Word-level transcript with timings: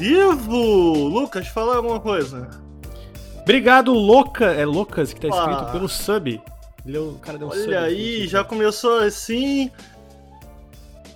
vivo! 0.00 1.08
Lucas, 1.08 1.46
fala 1.48 1.76
alguma 1.76 2.00
coisa. 2.00 2.48
Obrigado, 3.42 3.92
Louca. 3.92 4.46
É 4.46 4.64
Loucas 4.64 5.12
que 5.12 5.20
tá 5.20 5.28
escrito 5.28 5.60
ah. 5.60 5.70
pelo 5.70 5.88
sub. 5.88 6.40
É 6.86 6.98
o 6.98 7.18
cara 7.20 7.36
deu 7.36 7.48
Olha 7.48 7.60
sub 7.60 7.76
aí, 7.76 8.26
já 8.26 8.42
começou 8.42 9.00
assim. 9.00 9.70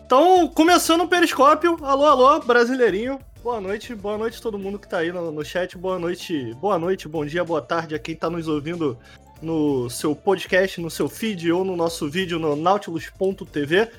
Então, 0.04 0.46
começando 0.48 1.00
o 1.00 1.08
periscópio. 1.08 1.78
Alô, 1.82 2.04
alô, 2.04 2.40
brasileirinho. 2.40 3.18
Boa 3.42 3.58
noite, 3.58 3.94
boa 3.94 4.18
noite 4.18 4.40
todo 4.40 4.58
mundo 4.58 4.78
que 4.78 4.86
tá 4.86 4.98
aí 4.98 5.10
no, 5.10 5.32
no 5.32 5.42
chat. 5.42 5.78
Boa 5.78 5.98
noite, 5.98 6.52
boa 6.60 6.78
noite, 6.78 7.08
bom 7.08 7.24
dia, 7.24 7.42
boa 7.42 7.62
tarde 7.62 7.94
a 7.94 7.98
quem 7.98 8.14
tá 8.14 8.28
nos 8.28 8.48
ouvindo 8.48 8.98
no 9.40 9.88
seu 9.88 10.14
podcast, 10.14 10.80
no 10.80 10.90
seu 10.90 11.08
feed 11.08 11.50
ou 11.50 11.64
no 11.64 11.74
nosso 11.74 12.08
vídeo 12.08 12.38
no 12.38 12.54
nautilus.tv. 12.54 13.90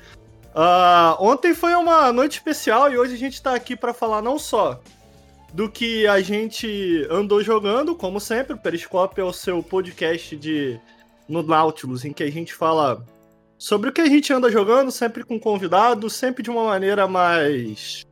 Uh, 0.56 1.14
ontem 1.20 1.54
foi 1.54 1.74
uma 1.74 2.10
noite 2.10 2.38
especial 2.38 2.90
e 2.90 2.96
hoje 2.96 3.12
a 3.12 3.18
gente 3.18 3.34
está 3.34 3.54
aqui 3.54 3.76
para 3.76 3.92
falar 3.92 4.22
não 4.22 4.38
só 4.38 4.80
do 5.52 5.70
que 5.70 6.06
a 6.06 6.18
gente 6.22 7.06
andou 7.10 7.42
jogando, 7.42 7.94
como 7.94 8.18
sempre, 8.18 8.54
o 8.54 8.58
Periscope 8.58 9.20
é 9.20 9.24
o 9.24 9.34
seu 9.34 9.62
podcast 9.62 10.34
de 10.34 10.80
no 11.28 11.42
Nautilus, 11.42 12.06
em 12.06 12.12
que 12.12 12.22
a 12.22 12.30
gente 12.30 12.54
fala 12.54 13.04
sobre 13.58 13.90
o 13.90 13.92
que 13.92 14.00
a 14.00 14.06
gente 14.06 14.32
anda 14.32 14.50
jogando, 14.50 14.90
sempre 14.90 15.24
com 15.24 15.38
convidados, 15.38 16.14
sempre 16.14 16.42
de 16.42 16.50
uma 16.50 16.64
maneira 16.64 17.06
mais 17.06 18.06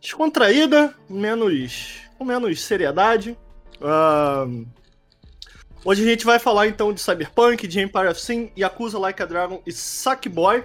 descontraída, 0.00 0.94
menos 1.06 2.00
com 2.16 2.24
menos 2.24 2.62
seriedade. 2.62 3.36
Uh, 3.78 4.66
Hoje 5.84 6.04
a 6.04 6.06
gente 6.08 6.24
vai 6.24 6.38
falar 6.38 6.68
então 6.68 6.92
de 6.92 7.00
Cyberpunk, 7.00 7.66
de 7.66 7.80
Empire 7.80 8.06
of 8.06 8.20
Sin, 8.20 8.52
Yakuza 8.56 9.00
Like 9.00 9.20
a 9.20 9.26
Dragon 9.26 9.60
e 9.66 9.72
Sackboy. 9.72 10.62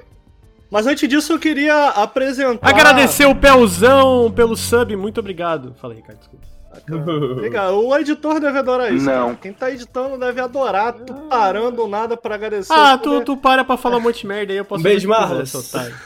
Mas 0.70 0.86
antes 0.86 1.08
disso 1.08 1.34
eu 1.34 1.40
queria 1.40 1.90
apresentar... 1.90 2.68
Agradecer 2.68 3.26
o 3.26 3.36
Pelzão 3.36 4.32
pelo 4.32 4.56
sub, 4.56 4.96
muito 4.96 5.20
obrigado. 5.20 5.74
Falei, 5.80 5.98
Ricardo, 5.98 6.20
desculpa. 6.20 6.57
Legal, 6.88 7.78
o 7.86 7.98
editor 7.98 8.40
deve 8.40 8.60
adorar 8.60 8.94
isso. 8.94 9.06
Não. 9.06 9.28
Cara. 9.28 9.40
Quem 9.42 9.54
tá 9.54 9.72
editando 9.72 10.18
deve 10.18 10.42
adorar, 10.42 10.94
tu 10.94 11.14
parando 11.30 11.88
nada 11.88 12.18
pra 12.18 12.36
agradecer. 12.36 12.74
Ah, 12.74 12.98
tu, 12.98 13.24
tu 13.24 13.38
para 13.38 13.64
pra 13.64 13.78
falar 13.78 13.98
um 13.98 14.02
monte 14.02 14.22
de 14.22 14.28
merda 14.28 14.54
aí, 14.54 14.58
eu 14.58 14.66
posso... 14.66 14.82
Um 14.82 14.84
beijo, 14.84 15.08
Marlos. 15.08 15.52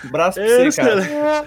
Braço 0.06 0.40
pra 0.40 0.72
você, 0.72 0.82
cara. 0.82 1.46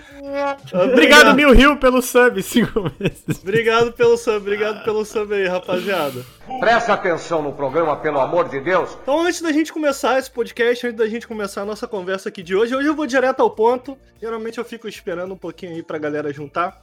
obrigado, 0.85 1.35
Mil 1.35 1.53
Rio, 1.53 1.77
pelo 1.77 2.03
sub, 2.03 2.43
cinco 2.43 2.83
meses. 2.99 3.41
Obrigado 3.43 3.93
pelo 3.93 4.17
sub, 4.17 4.37
obrigado 4.37 4.85
pelo 4.85 5.05
sub 5.05 5.35
aí, 5.35 5.47
rapaziada. 5.47 6.25
Presta 6.61 6.93
atenção 6.93 7.43
no 7.43 7.53
programa, 7.53 7.97
pelo 7.97 8.21
amor 8.21 8.49
de 8.49 8.61
Deus. 8.61 8.97
Então, 9.03 9.23
antes 9.23 9.41
da 9.41 9.51
gente 9.53 9.73
começar 9.73 10.19
esse 10.19 10.31
podcast, 10.31 10.87
antes 10.87 10.99
da 10.99 11.07
gente 11.07 11.27
começar 11.27 11.63
a 11.63 11.65
nossa 11.65 11.87
conversa 11.87 12.29
aqui 12.29 12.43
de 12.43 12.55
hoje, 12.55 12.75
hoje 12.75 12.89
eu 12.89 12.95
vou 12.95 13.07
direto 13.07 13.41
ao 13.41 13.51
ponto. 13.51 13.97
Geralmente 14.21 14.59
eu 14.59 14.65
fico 14.65 14.87
esperando 14.87 15.35
um 15.35 15.37
pouquinho 15.37 15.73
aí 15.73 15.83
pra 15.83 15.99
galera 15.99 16.33
juntar. 16.33 16.83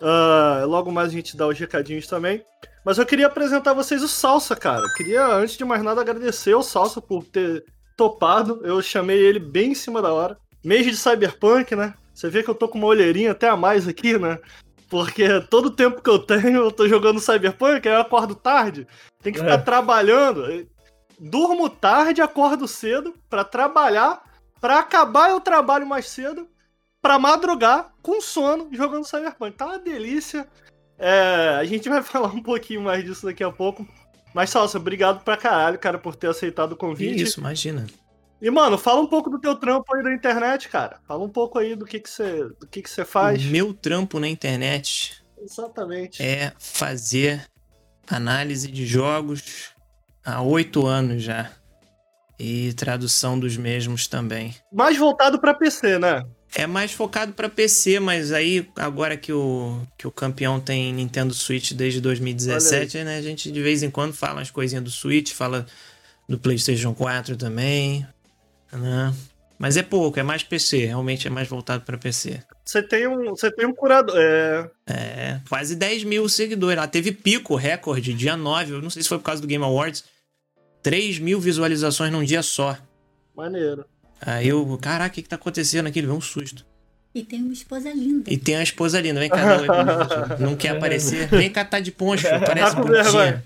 Uh, 0.00 0.66
logo 0.66 0.92
mais 0.92 1.08
a 1.08 1.12
gente 1.12 1.36
dá 1.36 1.46
os 1.46 1.58
recadinhos 1.58 2.06
também. 2.06 2.42
Mas 2.84 2.98
eu 2.98 3.06
queria 3.06 3.26
apresentar 3.26 3.72
a 3.72 3.74
vocês 3.74 4.02
o 4.02 4.08
Salsa, 4.08 4.54
cara. 4.54 4.82
Queria, 4.96 5.26
antes 5.26 5.56
de 5.56 5.64
mais 5.64 5.82
nada, 5.82 6.00
agradecer 6.00 6.52
ao 6.52 6.62
Salsa 6.62 7.00
por 7.00 7.24
ter 7.24 7.64
topado. 7.96 8.60
Eu 8.62 8.80
chamei 8.80 9.18
ele 9.18 9.38
bem 9.38 9.72
em 9.72 9.74
cima 9.74 10.00
da 10.00 10.12
hora. 10.12 10.38
Mês 10.64 10.86
de 10.86 10.96
Cyberpunk, 10.96 11.74
né? 11.74 11.94
Você 12.14 12.28
vê 12.28 12.42
que 12.42 12.48
eu 12.48 12.54
tô 12.54 12.68
com 12.68 12.78
uma 12.78 12.86
olheirinha 12.86 13.32
até 13.32 13.48
a 13.48 13.56
mais 13.56 13.88
aqui, 13.88 14.18
né? 14.18 14.38
Porque 14.88 15.40
todo 15.50 15.66
o 15.66 15.70
tempo 15.70 16.00
que 16.00 16.08
eu 16.08 16.18
tenho, 16.18 16.58
eu 16.58 16.70
tô 16.70 16.86
jogando 16.86 17.20
Cyberpunk, 17.20 17.88
aí 17.88 17.94
eu 17.94 18.00
acordo 18.00 18.34
tarde. 18.34 18.86
Tem 19.22 19.32
que 19.32 19.40
ficar 19.40 19.54
é. 19.54 19.58
trabalhando. 19.58 20.66
Durmo 21.18 21.68
tarde, 21.68 22.22
acordo 22.22 22.68
cedo 22.68 23.14
para 23.28 23.42
trabalhar. 23.42 24.22
Para 24.60 24.78
acabar, 24.78 25.30
eu 25.30 25.40
trabalho 25.40 25.86
mais 25.86 26.08
cedo 26.08 26.48
pra 27.06 27.20
madrugar 27.20 27.92
com 28.02 28.20
sono 28.20 28.68
jogando 28.72 29.06
Cyberpunk. 29.06 29.56
Tá 29.56 29.66
uma 29.66 29.78
delícia. 29.78 30.48
É, 30.98 31.56
a 31.56 31.64
gente 31.64 31.88
vai 31.88 32.02
falar 32.04 32.28
um 32.28 32.42
pouquinho 32.42 32.82
mais 32.82 33.04
disso 33.04 33.26
daqui 33.26 33.44
a 33.44 33.52
pouco. 33.52 33.86
Mas, 34.34 34.50
Salsa, 34.50 34.78
obrigado 34.78 35.22
pra 35.22 35.36
caralho, 35.36 35.78
cara, 35.78 35.98
por 35.98 36.16
ter 36.16 36.26
aceitado 36.26 36.72
o 36.72 36.76
convite. 36.76 37.22
Isso, 37.22 37.38
imagina. 37.38 37.86
E, 38.42 38.50
mano, 38.50 38.76
fala 38.76 39.00
um 39.00 39.06
pouco 39.06 39.30
do 39.30 39.40
teu 39.40 39.54
trampo 39.54 39.94
aí 39.94 40.02
na 40.02 40.12
internet, 40.12 40.68
cara. 40.68 40.98
Fala 41.06 41.22
um 41.22 41.28
pouco 41.28 41.60
aí 41.60 41.76
do 41.76 41.86
que 41.86 42.00
que 42.00 42.10
você, 42.10 42.42
do 42.60 42.66
que 42.66 42.82
que 42.82 42.90
você 42.90 43.04
faz. 43.04 43.40
O 43.44 43.48
meu 43.50 43.72
trampo 43.72 44.18
na 44.18 44.28
internet... 44.28 45.24
Exatamente. 45.38 46.20
É 46.20 46.52
fazer 46.58 47.46
análise 48.08 48.68
de 48.68 48.84
jogos 48.84 49.70
há 50.24 50.42
oito 50.42 50.86
anos 50.86 51.22
já. 51.22 51.52
E 52.38 52.72
tradução 52.74 53.38
dos 53.38 53.56
mesmos 53.56 54.08
também. 54.08 54.54
Mais 54.72 54.98
voltado 54.98 55.38
para 55.38 55.54
PC, 55.54 55.98
né? 55.98 56.22
É 56.58 56.66
mais 56.66 56.90
focado 56.90 57.34
para 57.34 57.50
PC, 57.50 58.00
mas 58.00 58.32
aí 58.32 58.66
agora 58.76 59.14
que 59.14 59.30
o, 59.30 59.78
que 59.98 60.06
o 60.06 60.10
campeão 60.10 60.58
tem 60.58 60.90
Nintendo 60.90 61.34
Switch 61.34 61.72
desde 61.72 62.00
2017, 62.00 63.04
né, 63.04 63.18
a 63.18 63.20
gente 63.20 63.52
de 63.52 63.60
vez 63.60 63.82
em 63.82 63.90
quando 63.90 64.14
fala 64.14 64.38
umas 64.38 64.50
coisinhas 64.50 64.82
do 64.82 64.90
Switch, 64.90 65.34
fala 65.34 65.66
do 66.26 66.38
PlayStation 66.38 66.94
4 66.94 67.36
também, 67.36 68.06
né? 68.72 69.12
Mas 69.58 69.76
é 69.76 69.82
pouco, 69.82 70.18
é 70.18 70.22
mais 70.22 70.42
PC, 70.42 70.86
realmente 70.86 71.26
é 71.26 71.30
mais 71.30 71.46
voltado 71.46 71.84
para 71.84 71.98
PC. 71.98 72.42
Você 72.64 72.82
tem 72.82 73.06
um, 73.06 73.24
você 73.30 73.50
tem 73.50 73.66
um 73.66 73.74
curador, 73.74 74.16
é... 74.16 74.70
É, 74.86 75.40
quase 75.50 75.76
10 75.76 76.04
mil 76.04 76.26
seguidores. 76.26 76.78
Ela 76.78 76.88
teve 76.88 77.12
pico, 77.12 77.54
recorde, 77.54 78.14
dia 78.14 78.34
9, 78.34 78.72
eu 78.72 78.82
não 78.82 78.88
sei 78.88 79.02
se 79.02 79.10
foi 79.10 79.18
por 79.18 79.24
causa 79.24 79.42
do 79.42 79.48
Game 79.48 79.62
Awards, 79.62 80.04
3 80.82 81.18
mil 81.18 81.38
visualizações 81.38 82.10
num 82.10 82.24
dia 82.24 82.42
só. 82.42 82.78
Maneiro. 83.36 83.84
Aí 84.20 84.48
eu, 84.48 84.78
caraca, 84.80 85.12
o 85.12 85.14
que, 85.14 85.22
que 85.22 85.28
tá 85.28 85.36
acontecendo 85.36 85.86
aqui? 85.86 85.98
Ele 85.98 86.06
veio 86.06 86.18
um 86.18 86.22
susto. 86.22 86.64
E 87.14 87.22
tem 87.22 87.42
uma 87.42 87.52
esposa 87.52 87.90
linda. 87.90 88.30
E 88.30 88.36
tem 88.36 88.56
uma 88.56 88.62
esposa 88.62 89.00
linda. 89.00 89.20
Vem 89.20 89.30
cá, 89.30 89.58
não, 89.62 90.36
não 90.50 90.56
quer 90.56 90.76
aparecer. 90.76 91.28
Vem 91.28 91.50
cá, 91.50 91.64
tá 91.64 91.80
de 91.80 91.90
poncho, 91.90 92.26
parece 92.44 92.76
tá 92.76 92.82
bonitinha. 92.82 93.42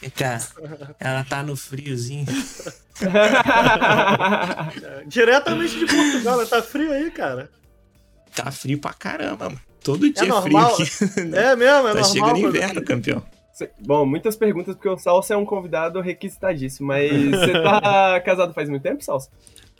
Vem 0.00 0.10
cá. 0.10 0.38
Ela 1.00 1.24
tá 1.24 1.42
no 1.42 1.56
friozinho. 1.56 2.26
Diretamente 5.06 5.78
de 5.78 5.86
Portugal, 5.86 6.34
ela 6.34 6.46
tá 6.46 6.62
frio 6.62 6.92
aí, 6.92 7.10
cara. 7.10 7.50
Tá 8.34 8.52
frio 8.52 8.78
pra 8.78 8.92
caramba, 8.92 9.48
mano. 9.48 9.60
Todo 9.82 10.04
é 10.04 10.10
dia 10.10 10.30
é 10.30 10.42
frio 10.42 10.58
aqui. 10.58 10.82
É 11.34 11.56
mesmo, 11.56 11.88
é 11.88 11.94
tá 11.94 12.00
normal. 12.00 12.04
chegando 12.04 12.38
inverno, 12.38 12.84
campeão. 12.84 13.24
Bom, 13.80 14.04
muitas 14.04 14.36
perguntas, 14.36 14.74
porque 14.74 14.88
o 14.88 14.98
Salsa 14.98 15.34
é 15.34 15.36
um 15.36 15.44
convidado 15.44 16.00
requisitadíssimo, 16.00 16.88
mas 16.88 17.10
você 17.10 17.52
tá 17.52 18.20
casado 18.24 18.52
faz 18.52 18.68
muito 18.68 18.82
tempo, 18.82 19.02
Salsa? 19.02 19.30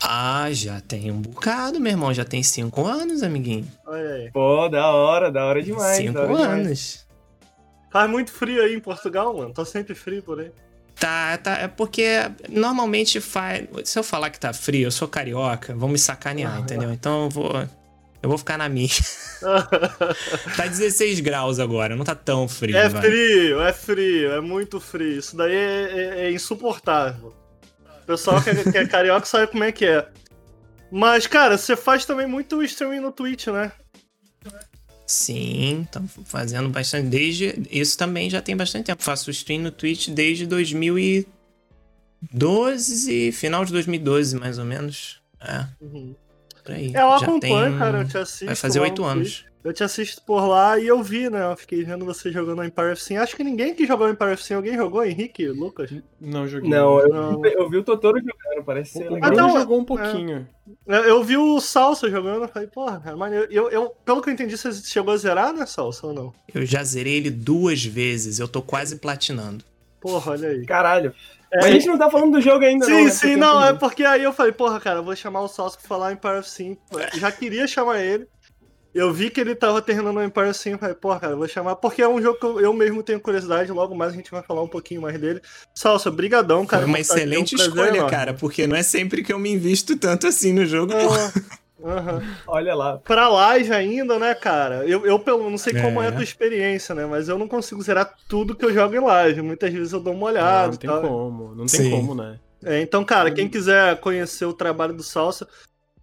Ah, 0.00 0.48
já 0.52 0.80
tem 0.80 1.10
um 1.10 1.20
bocado, 1.20 1.80
meu 1.80 1.90
irmão. 1.90 2.14
Já 2.14 2.24
tem 2.24 2.42
cinco 2.42 2.86
anos, 2.86 3.22
amiguinho. 3.22 3.66
Olha 3.84 4.14
aí. 4.14 4.30
Pô, 4.30 4.68
da 4.68 4.88
hora, 4.92 5.30
da 5.30 5.44
hora 5.44 5.62
demais. 5.62 5.96
Cinco 5.96 6.18
hora 6.18 6.32
anos. 6.32 6.46
Demais. 6.46 7.08
Faz 7.90 8.10
muito 8.10 8.30
frio 8.30 8.62
aí 8.62 8.74
em 8.74 8.80
Portugal, 8.80 9.36
mano. 9.36 9.52
Tá 9.52 9.64
sempre 9.64 9.94
frio 9.94 10.22
por 10.22 10.40
aí. 10.40 10.52
Tá, 10.98 11.38
tá. 11.38 11.58
É 11.58 11.68
porque 11.68 12.06
normalmente 12.48 13.20
faz. 13.20 13.66
Se 13.84 13.98
eu 13.98 14.02
falar 14.02 14.30
que 14.30 14.38
tá 14.38 14.52
frio, 14.52 14.86
eu 14.86 14.90
sou 14.90 15.08
carioca, 15.08 15.74
vão 15.74 15.88
me 15.88 15.98
sacanear, 15.98 16.56
ah, 16.56 16.60
entendeu? 16.60 16.92
Então 16.92 17.24
eu 17.24 17.30
vou. 17.30 17.68
Eu 18.22 18.28
vou 18.28 18.38
ficar 18.38 18.58
na 18.58 18.68
minha. 18.68 18.88
tá 20.56 20.66
16 20.66 21.20
graus 21.20 21.60
agora, 21.60 21.94
não 21.94 22.04
tá 22.04 22.14
tão 22.14 22.48
frio. 22.48 22.76
É 22.76 22.88
vai. 22.88 23.02
frio, 23.02 23.62
é 23.62 23.72
frio, 23.72 24.32
é 24.32 24.40
muito 24.40 24.80
frio. 24.80 25.18
Isso 25.18 25.36
daí 25.36 25.54
é, 25.54 25.90
é, 25.92 26.26
é 26.26 26.32
insuportável 26.32 27.34
pessoal 28.08 28.42
que 28.42 28.48
é, 28.48 28.64
que 28.64 28.78
é 28.78 28.86
carioca 28.86 29.26
sabe 29.26 29.48
como 29.48 29.64
é 29.64 29.70
que 29.70 29.84
é. 29.84 30.08
Mas, 30.90 31.26
cara, 31.26 31.58
você 31.58 31.76
faz 31.76 32.06
também 32.06 32.26
muito 32.26 32.62
streaming 32.62 33.00
no 33.00 33.12
Twitch, 33.12 33.48
né? 33.48 33.70
Sim, 35.06 35.86
tô 35.92 36.00
fazendo 36.24 36.70
bastante. 36.70 37.08
Desde. 37.08 37.62
Isso 37.70 37.98
também 37.98 38.30
já 38.30 38.40
tem 38.40 38.56
bastante 38.56 38.86
tempo. 38.86 39.02
Faço 39.02 39.30
stream 39.30 39.60
no 39.60 39.70
Twitch 39.70 40.08
desde 40.08 40.46
2012, 40.46 43.32
final 43.32 43.66
de 43.66 43.72
2012, 43.72 44.36
mais 44.36 44.58
ou 44.58 44.64
menos. 44.64 45.20
É. 45.40 45.66
Uhum. 45.80 46.16
Por 46.68 46.74
aí. 46.74 46.92
É, 46.94 47.00
eu 47.00 47.12
acompanho, 47.12 47.70
tem... 47.70 47.78
cara, 47.78 47.98
eu 48.00 48.08
te 48.08 48.18
assisto. 48.18 48.46
Vai 48.46 48.54
fazer 48.54 48.80
oito 48.80 49.02
anos. 49.02 49.46
Eu 49.64 49.72
te 49.72 49.82
assisto 49.82 50.22
por 50.22 50.46
lá 50.46 50.78
e 50.78 50.86
eu 50.86 51.02
vi, 51.02 51.28
né? 51.28 51.50
Eu 51.50 51.56
fiquei 51.56 51.82
vendo 51.82 52.04
você 52.04 52.30
jogando 52.30 52.62
Empire 52.62 52.92
of 52.92 53.02
Sin. 53.02 53.16
Acho 53.16 53.34
que 53.34 53.42
ninguém 53.42 53.74
que 53.74 53.86
jogou 53.86 54.08
Empire 54.08 54.32
of 54.32 54.42
Sin. 54.42 54.54
Alguém 54.54 54.76
jogou, 54.76 55.04
Henrique, 55.04 55.48
Lucas? 55.48 55.90
Não 56.20 56.46
joguei. 56.46 56.70
Não, 56.70 57.00
eu, 57.00 57.08
não. 57.08 57.44
eu 57.44 57.68
vi 57.68 57.78
o 57.78 57.82
Totoro 57.82 58.18
jogando, 58.18 58.64
parece 58.64 58.92
ser 58.92 59.10
legal. 59.10 59.30
Ah, 59.30 59.34
não, 59.34 59.58
jogou 59.58 59.80
um 59.80 59.84
pouquinho. 59.84 60.46
É. 60.86 61.10
Eu 61.10 61.24
vi 61.24 61.36
o 61.36 61.60
Salsa 61.60 62.08
jogando, 62.08 62.42
eu 62.42 62.48
falei, 62.48 62.68
porra, 62.68 63.02
é 63.04 63.14
maneiro. 63.14 63.48
Eu, 63.50 63.68
eu, 63.70 63.90
pelo 64.04 64.22
que 64.22 64.28
eu 64.28 64.34
entendi, 64.34 64.56
você 64.56 64.72
chegou 64.72 65.12
a 65.12 65.16
zerar, 65.16 65.52
né, 65.52 65.66
Salsa, 65.66 66.06
ou 66.06 66.12
não? 66.12 66.32
Eu 66.54 66.64
já 66.64 66.84
zerei 66.84 67.16
ele 67.16 67.30
duas 67.30 67.84
vezes, 67.84 68.38
eu 68.38 68.46
tô 68.46 68.62
quase 68.62 68.96
platinando. 68.96 69.64
Porra, 70.00 70.32
olha 70.32 70.50
aí. 70.50 70.64
Caralho. 70.64 71.12
É, 71.52 71.56
Mas 71.56 71.66
a 71.66 71.70
gente 71.70 71.86
não 71.86 71.98
tá 71.98 72.10
falando 72.10 72.32
do 72.32 72.40
jogo 72.40 72.64
ainda, 72.64 72.84
sim, 72.84 72.92
não. 72.92 72.98
Sim, 72.98 73.04
né? 73.04 73.10
sim, 73.10 73.36
não, 73.36 73.64
é 73.64 73.72
porque 73.72 74.04
aí 74.04 74.22
eu 74.22 74.32
falei, 74.32 74.52
porra, 74.52 74.78
cara, 74.78 74.98
eu 74.98 75.04
vou 75.04 75.16
chamar 75.16 75.40
o 75.40 75.48
Salsa 75.48 75.78
pra 75.78 75.88
falar 75.88 76.12
Empire 76.12 76.38
of 76.38 76.48
Sin. 76.48 76.76
Já 77.14 77.32
queria 77.32 77.66
chamar 77.66 78.00
ele. 78.00 78.26
Eu 78.94 79.12
vi 79.12 79.30
que 79.30 79.40
ele 79.40 79.54
tava 79.54 79.80
terminando 79.82 80.16
o 80.16 80.22
Empire 80.22 80.48
assim, 80.48 80.76
falei, 80.76 80.94
pô, 80.94 81.14
cara, 81.18 81.36
vou 81.36 81.46
chamar, 81.46 81.76
porque 81.76 82.02
é 82.02 82.08
um 82.08 82.20
jogo 82.20 82.38
que 82.38 82.46
eu, 82.46 82.60
eu, 82.60 82.72
mesmo 82.72 83.02
tenho 83.02 83.20
curiosidade, 83.20 83.70
logo 83.70 83.94
mais 83.94 84.12
a 84.12 84.16
gente 84.16 84.30
vai 84.30 84.42
falar 84.42 84.62
um 84.62 84.68
pouquinho 84.68 85.02
mais 85.02 85.20
dele. 85.20 85.40
Salsa, 85.74 86.10
brigadão, 86.10 86.66
cara. 86.66 86.82
Foi 86.82 86.90
uma 86.90 86.98
excelente 86.98 87.54
um 87.54 87.58
escolha, 87.58 87.88
enorme. 87.90 88.10
cara, 88.10 88.34
porque 88.34 88.66
não 88.66 88.74
é 88.74 88.82
sempre 88.82 89.22
que 89.22 89.32
eu 89.32 89.38
me 89.38 89.52
invisto 89.52 89.96
tanto 89.96 90.26
assim 90.26 90.52
no 90.52 90.64
jogo. 90.66 90.92
Aham. 91.84 92.22
Olha 92.46 92.74
lá. 92.74 92.98
Pra 92.98 93.28
live 93.28 93.72
ainda, 93.72 94.18
né, 94.18 94.34
cara? 94.34 94.84
Eu, 94.86 95.06
eu 95.06 95.18
pelo 95.18 95.48
não 95.48 95.58
sei 95.58 95.80
como 95.80 96.02
é 96.02 96.06
É. 96.06 96.08
a 96.08 96.12
tua 96.12 96.24
experiência, 96.24 96.94
né? 96.94 97.06
Mas 97.06 97.28
eu 97.28 97.38
não 97.38 97.46
consigo 97.46 97.80
zerar 97.82 98.14
tudo 98.28 98.54
que 98.56 98.64
eu 98.64 98.72
jogo 98.74 98.94
em 98.96 99.00
live. 99.00 99.42
Muitas 99.42 99.72
vezes 99.72 99.92
eu 99.92 100.00
dou 100.00 100.12
uma 100.12 100.20
Não, 100.20 100.26
olhada 100.26 100.66
não 100.68 100.74
e 100.74 100.78
tem 100.78 100.90
tal. 100.90 101.00
como, 101.02 101.54
não 101.54 101.66
tem 101.66 101.80
Sim. 101.82 101.90
como, 101.90 102.14
né? 102.14 102.38
É, 102.64 102.80
então, 102.80 103.04
cara, 103.04 103.30
quem 103.30 103.48
quiser 103.48 104.00
conhecer 104.00 104.44
o 104.44 104.52
trabalho 104.52 104.92
do 104.92 105.02
Salsa, 105.04 105.46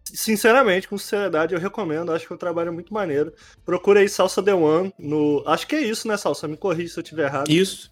sinceramente, 0.05 0.87
com 0.87 0.97
sinceridade, 0.97 1.53
eu 1.53 1.59
recomendo. 1.59 2.11
Acho 2.13 2.25
que 2.25 2.31
é 2.31 2.35
um 2.35 2.39
trabalho 2.39 2.71
muito 2.71 2.93
maneiro. 2.93 3.33
Procura 3.65 3.99
aí 3.99 4.07
Salsa 4.07 4.41
The 4.41 4.53
One 4.53 4.93
no. 4.97 5.43
Acho 5.45 5.67
que 5.67 5.75
é 5.75 5.81
isso, 5.81 6.07
né, 6.07 6.15
Salsa? 6.15 6.47
Me 6.47 6.55
corrija 6.55 6.93
se 6.93 6.99
eu 6.99 7.03
estiver 7.03 7.25
errado. 7.25 7.49
Isso. 7.49 7.91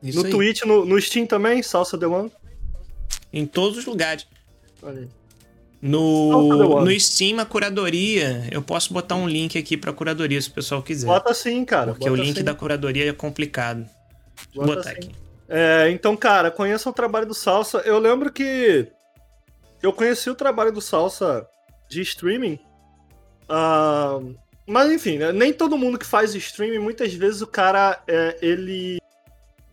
Isso 0.00 0.20
no 0.20 0.26
aí. 0.26 0.30
Twitch, 0.30 0.62
no, 0.62 0.84
no 0.84 1.00
Steam 1.00 1.26
também, 1.26 1.60
Salsa 1.62 1.98
The 1.98 2.06
One. 2.06 2.30
Em 3.32 3.44
todos 3.44 3.78
os 3.78 3.84
lugares. 3.86 4.26
Olha 4.80 5.00
aí. 5.00 5.08
No, 5.80 6.84
no 6.84 7.00
Steam, 7.00 7.38
a 7.38 7.44
curadoria, 7.44 8.48
eu 8.50 8.60
posso 8.60 8.92
botar 8.92 9.14
um 9.14 9.28
link 9.28 9.56
aqui 9.56 9.76
pra 9.76 9.92
curadoria, 9.92 10.40
se 10.40 10.48
o 10.48 10.52
pessoal 10.52 10.82
quiser. 10.82 11.06
Bota 11.06 11.32
sim, 11.32 11.64
cara. 11.64 11.92
porque 11.92 12.10
o 12.10 12.16
link 12.16 12.38
sim. 12.38 12.44
da 12.44 12.54
curadoria 12.54 13.08
é 13.08 13.12
complicado. 13.12 13.88
Vou 14.54 14.66
Bota 14.66 14.78
botar 14.78 14.90
sim. 14.90 14.96
aqui. 14.96 15.14
É, 15.48 15.88
então, 15.90 16.16
cara, 16.16 16.50
conheça 16.50 16.90
o 16.90 16.92
trabalho 16.92 17.26
do 17.26 17.34
Salsa. 17.34 17.78
Eu 17.78 17.98
lembro 17.98 18.32
que 18.32 18.88
eu 19.82 19.92
conheci 19.92 20.28
o 20.28 20.34
trabalho 20.34 20.72
do 20.72 20.80
Salsa 20.80 21.46
de 21.88 22.02
streaming. 22.02 22.58
ah, 23.48 24.18
mas 24.66 24.92
enfim, 24.92 25.16
né, 25.16 25.32
nem 25.32 25.50
todo 25.50 25.78
mundo 25.78 25.98
que 25.98 26.04
faz 26.04 26.34
streaming, 26.34 26.78
muitas 26.78 27.14
vezes 27.14 27.40
o 27.40 27.46
cara 27.46 28.02
é, 28.06 28.36
ele 28.42 28.98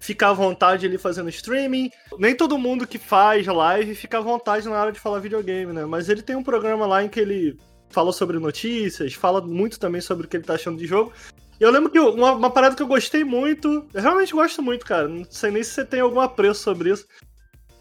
fica 0.06 0.30
à 0.30 0.34
vontade 0.34 0.86
ali 0.86 0.98
fazendo 0.98 1.30
streaming. 1.30 1.90
Nem 2.18 2.36
todo 2.36 2.58
mundo 2.58 2.88
que 2.88 2.98
faz 2.98 3.46
live 3.46 3.96
fica 3.96 4.20
à 4.20 4.22
vontade 4.22 4.68
na 4.70 4.80
hora 4.80 4.92
de 4.92 5.00
falar 5.00 5.20
videogame, 5.20 5.74
né? 5.74 5.86
Mas 5.86 6.10
ele 6.10 6.22
tem 6.22 6.36
um 6.36 6.44
programa 6.44 6.86
lá 6.86 7.04
em 7.04 7.10
que 7.10 7.20
ele 7.20 7.58
fala 7.90 8.12
sobre 8.14 8.38
notícias, 8.40 9.14
fala 9.14 9.42
muito 9.42 9.80
também 9.80 10.02
sobre 10.02 10.26
o 10.26 10.30
que 10.30 10.38
ele 10.38 10.44
tá 10.44 10.54
achando 10.54 10.78
de 10.78 10.86
jogo. 10.86 11.12
E 11.60 11.64
eu 11.64 11.72
lembro 11.72 11.90
que 11.90 12.00
uma, 12.00 12.34
uma 12.34 12.50
parada 12.50 12.76
que 12.76 12.84
eu 12.84 12.88
gostei 12.88 13.24
muito, 13.24 13.88
eu 13.94 14.02
realmente 14.02 14.34
gosto 14.34 14.62
muito, 14.62 14.86
cara. 14.86 15.08
Não 15.08 15.26
sei 15.30 15.52
nem 15.52 15.64
se 15.64 15.72
você 15.72 15.86
tem 15.86 16.02
algum 16.02 16.20
apreço 16.20 16.62
sobre 16.62 16.92
isso. 16.92 17.08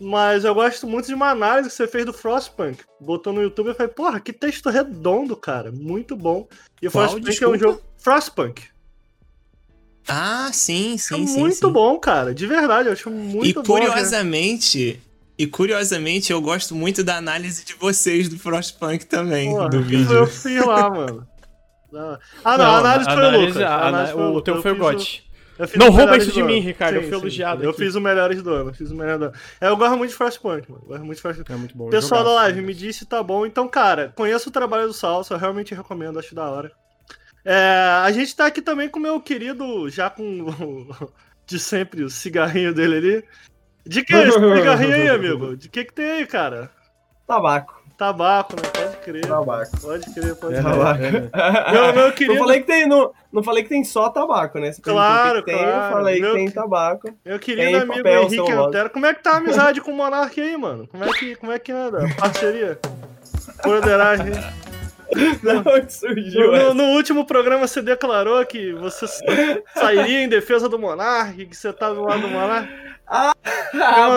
Mas 0.01 0.45
eu 0.45 0.55
gosto 0.55 0.87
muito 0.87 1.07
de 1.07 1.15
uma 1.15 1.31
análise 1.31 1.69
que 1.69 1.75
você 1.75 1.87
fez 1.87 2.05
do 2.05 2.13
Frostpunk. 2.13 2.83
Botou 3.01 3.33
no 3.33 3.43
YouTube 3.43 3.71
e 3.71 3.75
falei, 3.75 3.93
porra, 3.93 4.21
que 4.21 4.33
texto 4.33 4.69
redondo, 4.69 5.37
cara. 5.37 5.71
Muito 5.73 6.17
bom. 6.17 6.49
E 6.81 6.89
o? 6.89 6.91
Frostpunk 6.91 7.27
é 7.27 7.31
Desculpa. 7.31 7.57
um 7.57 7.59
jogo. 7.59 7.83
Frostpunk. 7.99 8.74
Ah, 10.07 10.51
sim, 10.53 10.95
É 10.95 10.99
sim, 10.99 11.27
sim. 11.27 11.39
muito 11.41 11.55
sim. 11.67 11.73
bom, 11.73 11.99
cara. 11.99 12.35
De 12.35 12.47
verdade, 12.47 12.89
eu 12.89 12.93
acho 12.93 13.11
muito 13.11 13.47
E 13.47 13.53
bom. 13.55 13.61
né? 13.61 13.67
curiosamente, 13.67 15.01
e 15.39 15.47
curiosamente, 15.47 16.31
eu 16.33 16.41
gosto 16.43 16.75
muito 16.75 17.03
da 17.03 17.17
análise 17.17 17.65
de 17.65 17.75
vocês 17.75 18.29
do 18.29 18.39
Frostpunk 18.39 19.07
também, 19.07 19.51
Porra, 19.51 19.69
do 19.71 19.77
Eu 19.79 19.83
vídeo. 19.83 20.27
fiz 20.27 20.65
lá, 20.67 20.91
mano. 20.91 21.27
Ah, 22.45 22.59
não, 22.59 22.65
a 22.65 22.79
análise 22.79 23.09
foi 23.11 23.23
o 23.25 23.41
Lucas. 23.41 23.57
a- 23.63 23.69
A 23.69 23.89
análise 23.89 24.13
a- 24.13 24.15
foi 24.17 24.25
o 24.25 24.41
teu 24.43 24.55
eu 24.57 24.63
foi 24.63 24.73
o 24.73 24.75
fiz 24.75 24.83
o- 24.85 24.91
GOT. 24.91 25.25
eu 25.61 25.69
fiz 25.69 25.79
Não 25.79 25.91
rouba 25.91 26.17
isso 26.17 26.33
de 26.33 26.43
mim. 26.43 26.59
Ricardo, 26.59 26.97
eu 26.97 27.03
fui 27.05 27.13
elogiado 27.13 27.63
Eu 27.63 27.73
fiz 27.73 27.95
o 27.95 28.01
melhores 28.01 28.43
do 28.43 28.51
ano, 28.51 28.71
eu 28.71 28.75
fiz 28.75 28.91
o 28.91 28.95
melhor 28.97 29.17
do 29.19 29.25
ano. 29.27 29.35
É, 29.61 29.69
eu 29.69 29.77
gosto 29.77 29.97
muito 29.97 30.11
de 30.11 30.17
Frostpunk, 30.17 30.69
mano. 30.71 30.83
eu 30.85 30.89
Gosto 30.89 31.05
muito 31.05 31.17
de 31.17 31.23
Frostpunk. 31.23 31.53
É 31.53 31.57
muito 31.57 31.77
bom. 31.79 31.89
Pessoal 31.91 32.25
da 32.25 32.31
jogaço. 32.31 32.45
live, 32.47 32.63
me 32.63 32.75
disse 32.75 32.99
se 33.01 33.07
tá 33.07 33.23
bom. 33.23 33.47
Então, 33.47 33.69
cara, 33.69 34.13
conheço 34.17 34.49
o 34.49 34.53
trabalho 34.53 34.89
do 34.89 34.93
Salsa, 34.93 35.35
eu 35.35 35.39
realmente 35.39 35.73
recomendo, 35.75 36.19
acho 36.19 36.35
da 36.35 36.51
hora. 36.51 36.73
É, 37.45 38.01
a 38.03 38.11
gente 38.11 38.35
tá 38.35 38.47
aqui 38.47 38.63
também 38.63 38.89
com 38.89 38.99
o 38.99 39.03
meu 39.03 39.21
querido, 39.21 39.89
já 39.91 40.09
com 40.09 40.23
o- 40.43 41.09
de 41.47 41.59
sempre, 41.59 42.03
o 42.03 42.11
cigarrinho 42.11 42.73
dele 42.75 42.97
ali. 42.97 43.25
De 43.87 44.03
que 44.03 44.15
é 44.15 44.29
esse 44.29 44.39
cigarrinho 44.39 44.95
aí, 44.95 45.09
amigo? 45.11 45.57
De 45.57 45.69
que 45.69 45.85
que 45.85 45.93
tem 45.93 46.11
aí, 46.11 46.27
cara? 46.27 46.71
Tabaco. 47.27 47.83
Tabaco, 47.99 48.57
né? 48.57 48.63
Pode 48.73 48.97
crer. 49.05 49.27
Tabaco. 49.27 49.81
Pode 49.81 50.15
crer, 50.15 50.35
pode 50.37 50.55
É, 50.55 50.63
crer. 50.63 50.73
Tabaco. 50.73 51.05
é, 51.05 51.11
né? 51.13 51.31
Meu, 51.73 51.93
meu 51.93 52.05
Não 52.07 52.13
querido, 52.13 52.39
falei 52.39 52.61
que 52.61 52.67
tem, 52.67 52.89
não, 52.89 53.13
não 53.33 53.43
falei 53.45 53.63
que 53.63 53.69
tem 53.69 53.85
só 53.85 54.09
tabaco, 54.09 54.59
né? 54.59 54.73
Você 54.73 54.83
Claro, 54.83 55.45
que 55.45 55.51
que 55.53 55.57
tem, 55.57 55.65
claro. 55.65 55.85
eu 55.87 55.93
falei 55.93 56.21
Meu 56.21 56.31
que 56.33 56.39
tem 56.39 56.51
tabaco. 56.51 57.15
meu 57.25 57.39
querido 57.39 57.67
tem 57.67 57.77
amigo 57.77 57.97
papel, 57.99 58.23
Henrique. 58.23 58.53
Antero. 58.53 58.91
Como 58.91 59.07
é 59.07 59.15
que 59.15 59.23
tá 59.23 59.33
a 59.33 59.37
amizade 59.37 59.81
com 59.81 59.93
o 59.93 59.95
Monark 59.97 60.41
aí, 60.41 60.57
mano? 60.57 60.89
Como 60.89 61.05
é 61.05 61.09
que, 61.13 61.37
como 61.37 61.53
é 61.53 61.59
que 61.59 61.71
anda? 61.71 62.01
Parceria? 62.19 62.79
Broderagem. 63.63 64.33
Da 65.43 65.71
onde 65.71 65.93
surgiu 65.93 66.49
No, 66.49 66.55
essa? 66.57 66.75
no 66.75 66.85
último 66.95 67.27
programa 67.27 67.67
você 67.67 67.83
declarou 67.83 68.45
que 68.47 68.73
você 68.73 69.07
sairia 69.75 70.23
em 70.23 70.29
defesa 70.29 70.69
do 70.69 70.79
Monark, 70.79 71.47
que 71.47 71.57
você 71.57 71.73
tá 71.73 71.91
do 71.93 72.03
lado 72.03 72.23
do 72.23 72.29
Monark. 72.29 72.69
Ah, 73.07 73.33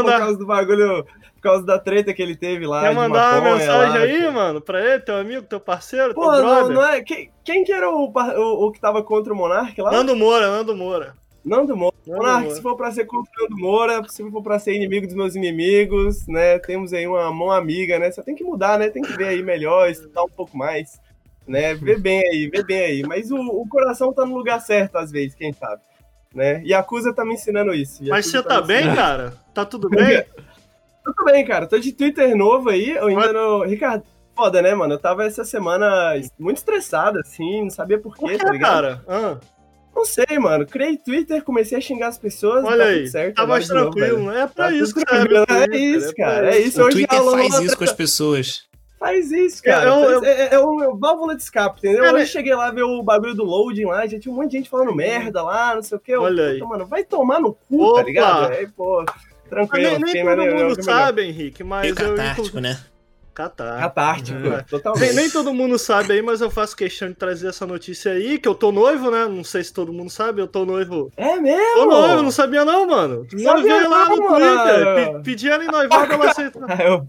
por 0.03 0.05
causa 0.17 0.37
do 0.37 0.45
bagulho, 0.45 1.03
por 1.35 1.41
causa 1.41 1.65
da 1.65 1.77
treta 1.77 2.13
que 2.13 2.21
ele 2.21 2.35
teve 2.35 2.65
lá. 2.65 2.81
Quer 2.81 2.95
mandar 2.95 3.39
uma 3.41 3.55
mensagem 3.55 3.93
lá, 3.93 3.99
aí, 3.99 4.21
que- 4.21 4.29
mano, 4.29 4.61
pra 4.61 4.79
ele, 4.81 4.99
teu 5.01 5.17
amigo, 5.17 5.41
teu 5.43 5.59
parceiro, 5.59 6.13
Pô, 6.13 6.31
teu 6.31 6.43
não, 6.43 6.69
não 6.69 6.85
é. 6.85 7.01
Quem, 7.01 7.31
quem 7.43 7.63
que 7.63 7.71
era 7.73 7.89
o, 7.89 8.05
o, 8.13 8.65
o 8.67 8.71
que 8.71 8.79
tava 8.79 9.03
contra 9.03 9.33
o 9.33 9.35
Monark 9.35 9.79
lá? 9.81 9.91
Nando 9.91 10.15
Moura, 10.15 10.47
Nando 10.49 10.75
Moura. 10.75 11.13
Nando 11.47 11.75
Moura. 11.75 11.95
Monark, 12.05 12.41
Moura. 12.43 12.55
se 12.55 12.61
for 12.61 12.75
pra 12.75 12.91
ser 12.91 13.05
contra 13.05 13.31
o 13.37 13.43
Nando 13.43 13.57
Moura, 13.61 14.03
se 14.09 14.29
for 14.31 14.41
pra 14.43 14.59
ser 14.59 14.73
inimigo 14.73 15.07
dos 15.07 15.15
meus 15.15 15.35
inimigos, 15.35 16.27
né? 16.27 16.59
Temos 16.59 16.93
aí 16.93 17.07
uma 17.07 17.31
mão 17.31 17.51
amiga, 17.51 17.97
né? 17.99 18.11
Você 18.11 18.21
tem 18.23 18.35
que 18.35 18.43
mudar, 18.43 18.77
né? 18.79 18.89
Tem 18.89 19.01
que 19.01 19.13
ver 19.15 19.27
aí 19.29 19.41
melhor, 19.43 19.89
estudar 19.89 20.23
um 20.23 20.29
pouco 20.29 20.57
mais, 20.57 20.99
né? 21.47 21.73
Ver 21.75 21.99
bem 21.99 22.19
aí, 22.21 22.49
ver 22.49 22.65
bem 22.65 22.79
aí. 22.79 23.01
Mas 23.03 23.31
o, 23.31 23.37
o 23.37 23.67
coração 23.67 24.11
tá 24.13 24.25
no 24.25 24.35
lugar 24.37 24.59
certo 24.61 24.97
às 24.97 25.11
vezes, 25.11 25.35
quem 25.35 25.53
sabe, 25.53 25.81
né? 26.33 26.61
E 26.63 26.73
a 26.73 26.79
Acusa 26.79 27.13
tá 27.13 27.23
me 27.25 27.33
ensinando 27.33 27.73
isso. 27.73 28.03
Mas 28.07 28.25
Yakuza 28.31 28.41
você 28.41 28.43
tá 28.47 28.61
me 28.61 28.67
bem, 28.67 28.77
ensinando. 28.77 28.95
cara? 28.97 29.33
Tá 29.53 29.65
tudo 29.65 29.89
bem? 29.89 30.23
Tudo 31.07 31.23
bem, 31.23 31.45
cara. 31.45 31.65
Tô 31.65 31.79
de 31.79 31.93
Twitter 31.93 32.35
novo 32.35 32.69
aí. 32.69 32.89
Eu 32.89 33.07
ainda 33.07 33.31
não. 33.31 33.61
Ricardo, 33.61 34.03
foda, 34.35 34.61
né, 34.61 34.75
mano? 34.75 34.95
Eu 34.95 34.99
tava 34.99 35.23
essa 35.23 35.45
semana 35.45 36.13
muito 36.37 36.57
estressado, 36.57 37.17
assim, 37.19 37.61
não 37.63 37.69
sabia 37.69 37.97
por 37.97 38.13
Por 38.13 38.27
quê, 38.27 38.37
que, 38.37 38.43
tá 38.43 38.51
ligado? 38.51 38.71
cara? 38.73 39.03
Ah, 39.07 39.37
Não 39.97 40.05
sei, 40.05 40.37
mano. 40.39 40.63
Criei 40.67 40.95
Twitter, 40.95 41.43
comecei 41.43 41.75
a 41.77 41.81
xingar 41.81 42.09
as 42.09 42.19
pessoas. 42.19 42.63
olha 42.63 42.77
tá 42.77 42.89
aí, 42.91 42.97
tudo 42.99 43.09
certo. 43.11 43.35
tá 43.35 43.47
mais 43.47 43.67
novo, 43.67 43.89
tranquilo, 43.91 44.17
velho. 44.17 44.31
né? 44.31 44.41
É 44.43 44.47
pra 44.47 44.65
Tá 44.65 44.71
isso 44.71 44.93
que 44.93 44.99
o 44.99 45.03
É 45.15 45.25
Twitter, 45.25 45.73
isso, 45.81 46.13
cara, 46.15 46.55
é 46.55 46.59
isso. 46.59 46.81
O 46.81 46.85
Hoje 46.85 46.97
Twitter 46.97 47.17
faz 47.17 47.27
uma 47.33 47.41
isso 47.41 47.57
com 47.59 47.63
as 47.65 47.75
treta- 47.89 47.95
pessoas. 47.95 48.67
Faz 48.99 49.31
isso, 49.31 49.61
cara. 49.63 49.89
Eu- 49.89 50.09
eu- 50.11 50.19
Faz- 50.21 50.37
É, 50.37 50.53
é 50.55 50.59
um 50.59 50.97
válvula 50.97 51.35
de 51.35 51.41
escape, 51.43 51.79
entendeu? 51.79 52.01
Cara, 52.03 52.13
Hoje 52.15 52.23
eu 52.23 52.27
cheguei 52.27 52.53
lá 52.55 52.69
ver 52.71 52.83
o 52.83 53.01
bagulho 53.03 53.33
do 53.35 53.43
loading 53.43 53.85
lá, 53.85 54.05
já 54.05 54.19
tinha 54.19 54.31
um 54.31 54.35
monte 54.37 54.51
de 54.51 54.57
gente 54.57 54.69
falando 54.69 54.95
merda 54.95 55.41
lá, 55.41 55.73
não 55.75 55.81
sei 55.81 55.97
o 55.97 56.01
quê. 56.01 56.11
Eu, 56.13 56.21
Olha 56.21 56.45
aí. 56.47 56.53
puta, 56.59 56.65
Mano, 56.69 56.85
vai 56.85 57.03
tomar 57.03 57.39
no 57.39 57.53
cu, 57.53 57.83
Opa. 57.83 57.99
tá 57.99 58.03
ligado? 58.05 58.51
Aí, 58.53 58.67
pô, 58.67 59.03
tranquilo. 59.49 59.99
nem, 59.99 59.99
nem 59.99 60.13
todo 60.25 60.25
mais- 60.37 60.37
mundo 60.53 60.55
melhor. 60.69 60.81
sabe, 60.83 61.23
Henrique, 61.23 61.63
mas 61.63 61.81
Meio 61.81 61.95
eu... 62.09 62.15
catártico, 62.15 62.59
né? 62.59 62.79
Catar. 63.37 63.79
Catártico, 63.79 64.47
É. 64.47 64.63
totalmente. 64.63 65.13
Nem, 65.13 65.29
todo 65.29 65.53
mundo 65.53 65.77
sabe 65.77 66.13
aí, 66.13 66.23
mas 66.23 66.41
eu 66.41 66.49
faço 66.49 66.75
questão 66.75 67.07
de 67.09 67.13
trazer 67.13 67.49
essa 67.49 67.67
notícia 67.67 68.11
aí, 68.13 68.39
que 68.39 68.47
eu 68.47 68.55
tô 68.55 68.71
noivo, 68.71 69.11
né? 69.11 69.27
Não 69.27 69.43
sei 69.43 69.63
se 69.63 69.71
todo 69.71 69.93
mundo 69.93 70.09
sabe, 70.09 70.41
eu 70.41 70.47
tô 70.47 70.65
noivo. 70.65 71.11
É 71.15 71.35
mesmo? 71.35 71.75
Tô 71.75 71.85
noivo, 71.85 72.23
não 72.23 72.31
sabia 72.31 72.65
não, 72.65 72.87
mano. 72.87 73.27
Sabia 73.29 73.53
Noivei 73.53 73.87
lá 73.87 74.09
no 74.09 74.15
Twitter, 74.27 75.21
pedi 75.23 75.49
ela 75.49 75.63
em 75.63 75.67
noivado, 75.67 76.13
ela 76.13 76.25
aceitou. 76.31 76.63
Eu... 76.83 77.07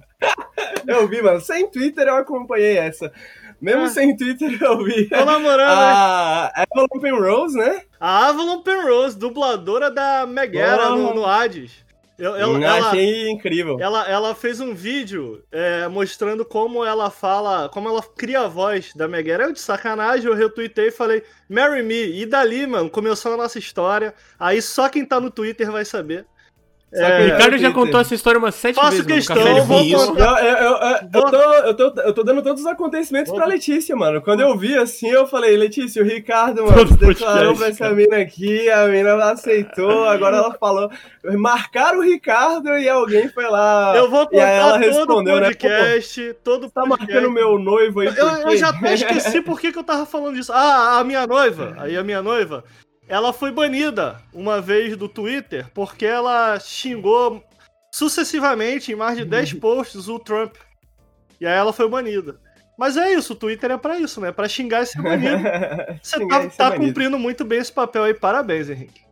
eu 0.86 1.08
vi, 1.08 1.22
mano. 1.22 1.40
Sem 1.40 1.66
Twitter 1.70 2.06
eu 2.06 2.16
acompanhei 2.16 2.76
essa. 2.76 3.10
Mesmo 3.58 3.84
Ah. 3.84 3.88
sem 3.88 4.14
Twitter 4.14 4.56
eu 4.62 4.84
vi. 4.84 5.08
Tô 5.08 5.24
namorando, 5.24 5.70
né? 5.70 5.92
A 5.92 6.52
Avalon 6.70 7.00
Penrose, 7.00 7.56
né? 7.56 7.80
A 7.98 8.28
Avalon 8.28 8.60
Penrose, 8.62 9.18
dubladora 9.18 9.90
da 9.90 10.26
Megara 10.26 10.90
no, 10.90 11.14
no 11.14 11.24
Hades. 11.24 11.72
Eu, 12.18 12.34
eu- 12.36 12.56
ela, 12.62 12.88
Achei 12.88 13.28
incrível. 13.30 13.78
ela, 13.80 14.08
ela 14.08 14.34
fez 14.34 14.58
um 14.60 14.74
vídeo 14.74 15.42
é, 15.52 15.86
mostrando 15.86 16.44
como 16.44 16.84
ela 16.84 17.10
fala, 17.10 17.68
como 17.68 17.88
ela 17.88 18.02
cria 18.02 18.40
a 18.40 18.48
voz 18.48 18.92
da 18.94 19.06
Megara. 19.06 19.44
Eu 19.44 19.52
de 19.52 19.60
sacanagem, 19.60 20.26
eu 20.26 20.34
retuitei 20.34 20.88
e 20.88 20.90
falei, 20.90 21.22
Marry 21.48 21.82
Me. 21.82 22.20
E 22.20 22.26
dali, 22.26 22.66
mano, 22.66 22.90
começou 22.90 23.34
a 23.34 23.36
nossa 23.36 23.58
história. 23.58 24.12
Aí 24.38 24.60
só 24.60 24.88
quem 24.88 25.04
tá 25.04 25.20
no 25.20 25.30
Twitter 25.30 25.70
vai 25.70 25.84
saber. 25.84 26.26
É, 26.90 27.20
O 27.20 27.24
Ricardo 27.24 27.58
já 27.58 27.70
contou 27.70 28.00
essa 28.00 28.14
história 28.14 28.38
umas 28.38 28.54
sete 28.54 28.76
Faço 28.76 29.02
vezes. 29.02 29.06
no 29.06 29.14
questão, 29.14 29.64
vou 29.64 29.90
contar. 29.90 30.42
Eu, 30.42 30.56
eu, 30.56 30.72
eu, 30.72 30.98
eu, 31.12 31.30
tô, 31.30 31.42
eu, 31.42 31.74
tô, 31.74 32.00
eu 32.00 32.12
tô 32.14 32.22
dando 32.24 32.42
todos 32.42 32.62
os 32.62 32.66
acontecimentos 32.66 33.30
pra 33.32 33.44
Letícia, 33.44 33.94
mano. 33.94 34.22
Quando 34.22 34.40
eu 34.40 34.56
vi 34.56 34.74
assim, 34.76 35.08
eu 35.08 35.26
falei, 35.26 35.54
Letícia, 35.56 36.02
o 36.02 36.06
Ricardo, 36.06 36.64
mano, 36.64 36.76
Todo 36.76 36.96
declarou 36.96 37.54
podcast, 37.54 37.76
pra 37.78 37.86
essa 37.86 37.94
mina 37.94 38.16
aqui, 38.16 38.70
a 38.70 38.86
mina 38.86 39.14
aceitou, 39.30 40.04
agora 40.08 40.38
ela 40.38 40.54
falou. 40.54 40.90
Marcaram 41.36 41.98
o 41.98 42.02
Ricardo 42.02 42.78
e 42.78 42.88
alguém 42.88 43.28
foi 43.28 43.44
lá. 43.48 43.92
Eu 43.94 44.08
vou 44.10 44.26
e 44.32 44.40
aí 44.40 44.58
ela 44.58 44.72
contar 44.72 44.80
todo 44.80 44.94
o 44.94 44.96
respondeu, 44.96 45.40
né? 45.40 45.40
Pô, 45.40 45.46
podcast, 45.58 46.36
todo 46.42 46.70
tá 46.70 46.82
podcast. 46.82 47.12
marcando 47.12 47.30
meu 47.30 47.58
noivo 47.58 48.00
aí. 48.00 48.08
Eu, 48.16 48.28
eu 48.50 48.56
já 48.56 48.70
até 48.70 48.94
esqueci 48.94 49.42
por 49.42 49.60
que, 49.60 49.72
que 49.72 49.78
eu 49.78 49.84
tava 49.84 50.06
falando 50.06 50.36
disso. 50.36 50.52
Ah, 50.54 50.98
a 51.00 51.04
minha 51.04 51.26
noiva. 51.26 51.74
Aí 51.78 51.96
a 51.98 52.02
minha 52.02 52.22
noiva, 52.22 52.64
ela 53.08 53.32
foi 53.32 53.50
banida 53.50 54.20
uma 54.32 54.60
vez 54.60 54.96
do 54.96 55.08
Twitter 55.08 55.66
porque 55.72 56.04
ela 56.04 56.58
xingou 56.60 57.42
sucessivamente 57.90 58.92
em 58.92 58.96
mais 58.96 59.16
de 59.16 59.24
10 59.24 59.54
posts 59.54 60.08
o 60.08 60.18
Trump. 60.18 60.54
E 61.40 61.46
aí 61.46 61.56
ela 61.56 61.72
foi 61.72 61.88
banida. 61.88 62.38
Mas 62.78 62.96
é 62.96 63.12
isso, 63.12 63.32
o 63.32 63.36
Twitter 63.36 63.72
é 63.72 63.76
pra 63.76 63.98
isso, 63.98 64.20
né? 64.20 64.30
Pra 64.30 64.48
xingar 64.48 64.82
e 64.82 64.86
ser 64.86 65.02
banido. 65.02 65.42
Você 66.00 66.26
tá, 66.28 66.48
tá 66.48 66.76
cumprindo 66.76 67.18
muito 67.18 67.44
bem 67.44 67.58
esse 67.58 67.72
papel 67.72 68.04
aí. 68.04 68.14
Parabéns, 68.14 68.70
Henrique. 68.70 69.07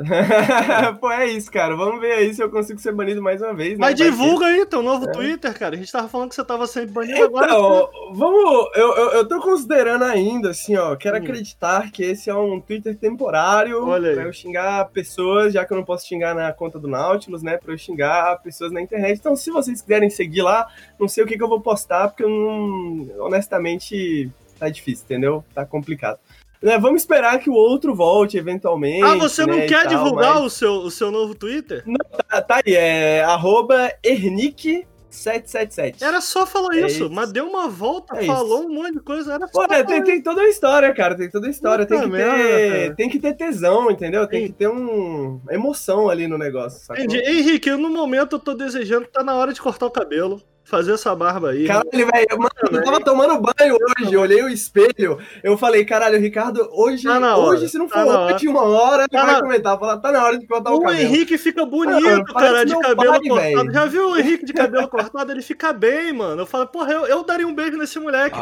Pô, 1.00 1.10
é 1.10 1.26
isso, 1.26 1.50
cara. 1.50 1.76
Vamos 1.76 2.00
ver 2.00 2.12
aí 2.12 2.32
se 2.34 2.42
eu 2.42 2.50
consigo 2.50 2.78
ser 2.80 2.92
banido 2.92 3.22
mais 3.22 3.40
uma 3.42 3.52
vez. 3.54 3.72
né? 3.72 3.76
Mas 3.78 3.94
divulga 3.96 4.46
aí 4.46 4.64
teu 4.66 4.82
novo 4.82 5.10
Twitter, 5.12 5.56
cara. 5.58 5.74
A 5.74 5.78
gente 5.78 5.92
tava 5.92 6.08
falando 6.08 6.28
que 6.30 6.34
você 6.34 6.44
tava 6.44 6.66
sempre 6.66 6.90
banido 6.90 7.22
agora. 7.24 7.46
Então, 7.46 7.88
vamos. 8.14 8.70
Eu, 8.74 8.94
eu, 8.96 9.10
eu 9.12 9.28
tô 9.28 9.40
considerando 9.40 10.04
ainda, 10.04 10.50
assim, 10.50 10.76
ó. 10.76 10.96
Quero 10.96 11.16
Hum. 11.16 11.20
acreditar 11.20 11.90
que 11.90 12.02
esse 12.02 12.30
é 12.30 12.34
um 12.34 12.60
Twitter 12.60 12.96
temporário 12.96 13.86
Olha 13.86 14.08
aí. 14.10 14.14
pra 14.14 14.24
eu 14.24 14.32
xingar 14.32 14.88
pessoas, 14.90 15.52
já 15.52 15.64
que 15.64 15.72
eu 15.72 15.76
não 15.76 15.84
posso 15.84 16.06
xingar 16.06 16.34
na 16.34 16.52
conta 16.52 16.78
do 16.78 16.88
Nautilus, 16.88 17.42
né? 17.42 17.56
Pra 17.58 17.72
eu 17.74 17.78
xingar 17.78 18.40
pessoas 18.42 18.72
na 18.72 18.80
internet. 18.80 19.18
Então, 19.18 19.36
se 19.36 19.50
vocês 19.50 19.80
quiserem 19.82 20.08
seguir 20.10 20.42
lá, 20.42 20.66
não 20.98 21.08
sei 21.08 21.24
o 21.24 21.26
que, 21.26 21.36
que 21.36 21.42
eu 21.42 21.48
vou 21.48 21.60
postar, 21.60 22.08
porque 22.08 22.24
eu 22.24 22.28
não. 22.30 23.06
Honestamente, 23.26 24.30
tá 24.58 24.68
difícil, 24.68 25.04
entendeu? 25.04 25.44
Tá 25.54 25.64
complicado. 25.66 26.18
Né, 26.62 26.78
vamos 26.78 27.00
esperar 27.02 27.38
que 27.38 27.48
o 27.48 27.54
outro 27.54 27.94
volte 27.94 28.36
eventualmente. 28.36 29.02
Ah, 29.02 29.14
você 29.14 29.46
não 29.46 29.56
né, 29.56 29.64
e 29.64 29.68
quer 29.68 29.84
tal, 29.84 29.88
divulgar 29.88 30.34
mas- 30.34 30.44
o, 30.44 30.50
seu, 30.50 30.72
o 30.74 30.90
seu 30.90 31.10
novo 31.10 31.34
Twitter? 31.34 31.82
Tá, 32.28 32.42
tá 32.42 32.60
aí, 32.64 32.74
é 32.74 33.22
arroba 33.24 33.90
Ernick777. 34.04 36.02
Era 36.02 36.20
só 36.20 36.46
falar 36.46 36.74
É 36.76 36.80
isso, 36.80 37.04
isso. 37.04 37.10
mas 37.10 37.32
deu 37.32 37.46
uma 37.46 37.66
volta, 37.68 38.16
É 38.18 38.24
falou 38.26 38.64
um 38.66 38.68
monte 38.74 38.92
de 38.92 39.00
coisa. 39.00 39.34
Era 39.34 39.46
só 39.48 39.66
Pô, 39.66 39.72
é, 39.72 39.82
tem, 39.82 40.02
tem 40.04 40.22
toda 40.22 40.42
a 40.42 40.48
história, 40.48 40.92
cara. 40.94 41.16
Tem 41.16 41.30
toda 41.30 41.46
a 41.46 41.50
história. 41.50 41.86
Tem 41.86 42.00
que, 42.00 42.06
merda, 42.06 42.34
ter, 42.36 42.82
cara. 42.82 42.94
tem 42.94 43.08
que 43.08 43.18
ter 43.18 43.34
tesão, 43.34 43.90
entendeu? 43.90 44.26
Tem 44.26 44.42
Sim. 44.42 44.46
que 44.48 44.52
ter 44.52 44.68
um 44.68 45.40
emoção 45.50 46.08
ali 46.08 46.26
no 46.28 46.38
negócio. 46.38 46.92
Entendi. 46.94 47.18
Henrique, 47.18 47.70
eu, 47.70 47.78
no 47.78 47.88
momento 47.90 48.36
eu 48.36 48.40
tô 48.40 48.54
desejando, 48.54 49.06
tá 49.06 49.24
na 49.24 49.34
hora 49.34 49.52
de 49.52 49.60
cortar 49.60 49.86
o 49.86 49.90
cabelo, 49.90 50.40
fazer 50.70 50.92
essa 50.92 51.14
barba 51.14 51.50
aí. 51.50 51.66
Caralho, 51.66 51.90
velho, 51.92 52.38
mano, 52.38 52.50
eu 52.78 52.84
tava 52.84 53.00
tomando 53.00 53.40
banho 53.40 53.76
hoje, 53.98 54.14
eu 54.14 54.20
olhei 54.20 54.42
o 54.42 54.48
espelho, 54.48 55.18
eu 55.42 55.58
falei, 55.58 55.84
caralho, 55.84 56.16
o 56.16 56.20
Ricardo, 56.20 56.68
hoje, 56.72 57.02
Tá 57.02 57.36
hoje 57.36 57.68
se 57.68 57.76
não 57.76 57.88
tá 57.88 58.02
for 58.04 58.08
hora. 58.14 58.34
hoje, 58.34 58.48
uma 58.48 58.62
hora, 58.62 59.02
ele 59.02 59.08
Tá 59.08 59.24
vai 59.24 59.34
na- 59.34 59.40
comentar, 59.42 59.78
falar, 59.78 59.96
tá 59.98 60.12
na 60.12 60.24
hora 60.24 60.38
de 60.38 60.46
cortar 60.46 60.70
o, 60.70 60.76
O 60.76 60.82
cabelo. 60.82 61.00
Henrique 61.00 61.36
fica 61.36 61.66
bonito, 61.66 62.00
Mano, 62.02 62.24
cara, 62.24 62.64
de 62.64 62.78
cabelo 62.78 62.96
pai, 63.12 63.20
cortado. 63.28 63.34
velho. 63.56 63.72
Já 63.72 63.84
viu 63.86 64.10
o 64.10 64.16
Henrique 64.16 64.44
de 64.44 64.52
cabelo 64.52 64.88
cortado? 64.88 65.32
Ele 65.32 65.42
fica 65.42 65.72
bem, 65.72 66.12
mano. 66.12 66.42
Eu 66.42 66.46
falo, 66.46 66.66
porra, 66.68 66.92
eu, 66.92 67.06
eu 67.06 67.24
daria 67.24 67.46
um 67.46 67.54
beijo 67.54 67.76
nesse 67.76 67.98
moleque. 67.98 68.38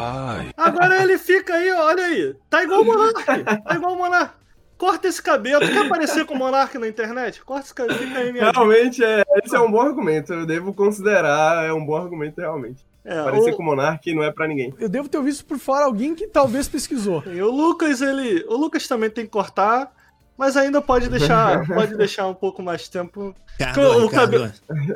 Agora 0.55 1.01
ele 1.03 1.17
fica 1.17 1.55
aí, 1.55 1.71
olha 1.71 2.03
aí. 2.05 2.35
Tá 2.49 2.63
igual 2.63 2.81
o 2.81 2.85
Monark. 2.85 3.23
Tá 3.25 3.75
igual 3.75 3.93
o 3.93 3.97
Monark. 3.97 4.31
Corta 4.79 5.09
esse 5.09 5.21
cabelo. 5.21 5.59
Tu 5.59 5.71
quer 5.73 5.85
aparecer 5.85 6.25
com 6.25 6.33
o 6.33 6.37
Monark 6.37 6.75
na 6.77 6.87
internet? 6.87 7.41
Corta 7.43 7.65
esse 7.65 7.73
cabelo. 7.75 7.99
Fica 7.99 8.17
aí, 8.17 8.31
minha. 8.31 8.49
Realmente, 8.49 9.03
é, 9.03 9.23
esse 9.43 9.53
é 9.55 9.59
um 9.59 9.69
bom 9.69 9.81
argumento, 9.81 10.33
eu 10.33 10.45
devo 10.45 10.73
considerar, 10.73 11.65
é 11.67 11.73
um 11.73 11.85
bom 11.85 11.97
argumento 11.97 12.39
realmente. 12.39 12.83
É, 13.03 13.21
Parecer 13.23 13.53
o, 13.53 13.57
com 13.57 13.63
o 13.63 13.65
Monark 13.65 14.13
não 14.15 14.23
é 14.23 14.31
pra 14.31 14.47
ninguém. 14.47 14.73
Eu 14.79 14.87
devo 14.87 15.09
ter 15.09 15.21
visto 15.21 15.43
por 15.45 15.59
fora 15.59 15.83
alguém 15.85 16.15
que 16.15 16.27
talvez 16.27 16.67
pesquisou. 16.69 17.21
e 17.27 17.41
o 17.41 17.51
Lucas, 17.51 18.01
ele. 18.01 18.45
O 18.47 18.55
Lucas 18.55 18.87
também 18.87 19.09
tem 19.09 19.25
que 19.25 19.31
cortar. 19.31 19.91
Mas 20.37 20.55
ainda 20.55 20.81
pode 20.81 21.09
deixar, 21.09 21.67
pode 21.67 21.97
deixar 21.97 22.25
um 22.27 22.33
pouco 22.33 22.63
mais 22.63 22.87
tempo. 22.87 23.35
Ricardo, 23.59 24.05
O 24.05 24.09
cabelo- 24.09 24.49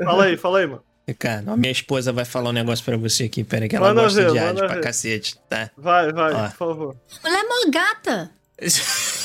Fala 0.05 0.23
aí, 0.23 0.37
fala 0.37 0.59
aí, 0.59 0.67
mano. 0.67 0.81
Ricardo, 1.05 1.51
a 1.51 1.57
minha 1.57 1.71
esposa 1.73 2.13
vai 2.13 2.23
falar 2.23 2.51
um 2.51 2.53
negócio 2.53 2.85
pra 2.85 2.95
você 2.95 3.25
aqui, 3.25 3.43
pera 3.43 3.67
que 3.67 3.75
ela 3.75 3.89
Manda 3.89 4.03
gosta 4.03 4.21
ver, 4.31 4.53
de 4.53 4.57
pra 4.61 4.67
ver. 4.75 4.81
cacete, 4.81 5.37
tá? 5.49 5.69
Vai, 5.77 6.13
vai, 6.13 6.31
Ó. 6.33 6.47
por 6.47 6.51
favor. 6.55 6.95
Mulher 7.21 7.39
é 7.39 7.43
mó 7.43 7.71
gata. 7.71 8.31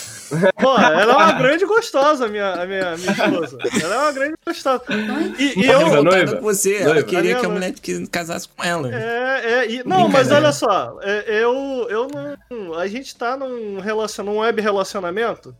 Pô, 0.60 0.76
ela 0.78 1.12
é 1.12 1.16
uma 1.16 1.32
grande 1.38 1.64
gostosa, 1.64 2.26
a 2.26 2.28
minha, 2.28 2.52
a 2.52 2.66
minha, 2.66 2.96
minha 2.96 3.12
esposa. 3.12 3.58
Ela 3.82 3.94
é 3.94 3.98
uma 3.98 4.12
grande 4.12 4.34
gostosa. 4.46 4.82
E, 5.38 5.60
e 5.60 5.66
Ela 5.70 5.82
é 5.82 5.98
eu. 5.98 6.02
Noiva, 6.04 6.36
com 6.36 6.42
você, 6.42 6.76
ela 6.76 6.94
Noiva. 6.94 7.02
queria 7.08 7.30
que 7.34 7.38
a 7.40 7.48
Noiva. 7.48 7.54
mulher 7.54 7.72
que 7.72 8.06
casasse 8.08 8.48
com 8.48 8.62
ela. 8.64 8.94
É, 8.94 9.42
é, 9.44 9.70
e- 9.70 9.82
não, 9.84 10.08
mas 10.08 10.30
olha 10.30 10.52
só, 10.52 10.98
é, 11.02 11.24
eu, 11.42 11.86
eu 11.88 12.08
não. 12.50 12.74
A 12.78 12.86
gente 12.86 13.14
tá 13.16 13.36
num, 13.36 13.80
relacion, 13.80 14.24
num 14.24 14.38
web 14.38 14.60
relacionamento 14.60 15.54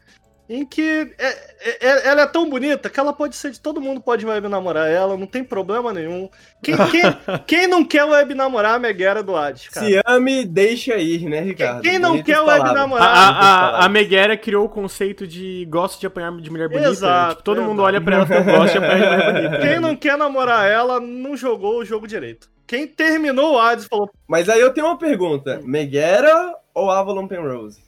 em 0.48 0.64
que 0.64 1.12
é- 1.18 1.26
é- 1.60 1.86
é- 1.88 2.08
ela 2.08 2.22
é 2.22 2.26
tão 2.26 2.48
bonita 2.48 2.88
que 2.88 2.98
ela 2.98 3.12
pode 3.12 3.36
ser 3.36 3.50
de 3.50 3.60
todo 3.60 3.80
mundo 3.80 4.00
pode 4.00 4.24
web 4.24 4.48
namorar 4.48 4.88
ela, 4.90 5.16
não 5.16 5.26
tem 5.26 5.44
problema 5.44 5.92
nenhum. 5.92 6.28
Quem, 6.62 6.74
quem, 6.90 7.02
quem 7.46 7.66
não 7.66 7.84
quer 7.84 8.04
web 8.04 8.34
namorar 8.34 8.76
a 8.76 8.78
Megera 8.78 9.22
do 9.22 9.36
Hades, 9.36 9.68
cara? 9.68 9.84
Se 9.86 10.00
ame, 10.06 10.44
deixa 10.46 10.96
ir, 10.96 11.28
né, 11.28 11.40
Ricardo? 11.40 11.82
Quem 11.82 11.98
não 11.98 12.10
Bonitas 12.12 12.34
quer 12.34 12.40
web 12.40 12.60
palavras. 12.60 12.70
A, 12.72 12.80
namorar? 12.80 13.06
a, 13.08 13.28
a, 13.28 13.84
a 13.84 13.88
Megera 13.90 14.36
criou 14.38 14.64
o 14.64 14.68
conceito 14.70 15.26
de 15.26 15.66
gosto 15.68 16.00
de 16.00 16.06
apanhar 16.06 16.32
de 16.40 16.50
mulher 16.50 16.68
bonita. 16.68 16.88
Exato, 16.88 17.30
Tipo, 17.32 17.42
todo 17.42 17.60
mundo 17.62 17.80
exato. 17.80 17.82
olha 17.82 18.00
pra 18.00 18.14
ela 18.16 18.24
e 18.24 18.28
fala, 18.28 18.42
gosta 18.58 18.78
de 18.78 18.84
apanhar 18.84 18.98
de 18.98 19.06
mulher 19.06 19.32
bonita. 19.50 19.58
Quem 19.68 19.80
não 19.80 19.94
quer 19.96 20.16
namorar 20.16 20.66
ela 20.70 20.98
não 20.98 21.36
jogou 21.36 21.78
o 21.80 21.84
jogo 21.84 22.06
direito. 22.06 22.48
Quem 22.66 22.86
terminou 22.86 23.54
o 23.54 23.58
Hades 23.58 23.86
falou, 23.86 24.10
Mas 24.26 24.48
aí 24.48 24.60
eu 24.60 24.72
tenho 24.74 24.86
uma 24.86 24.98
pergunta: 24.98 25.60
Megera 25.64 26.54
ou 26.74 26.90
Avalon 26.90 27.26
Penrose? 27.26 27.80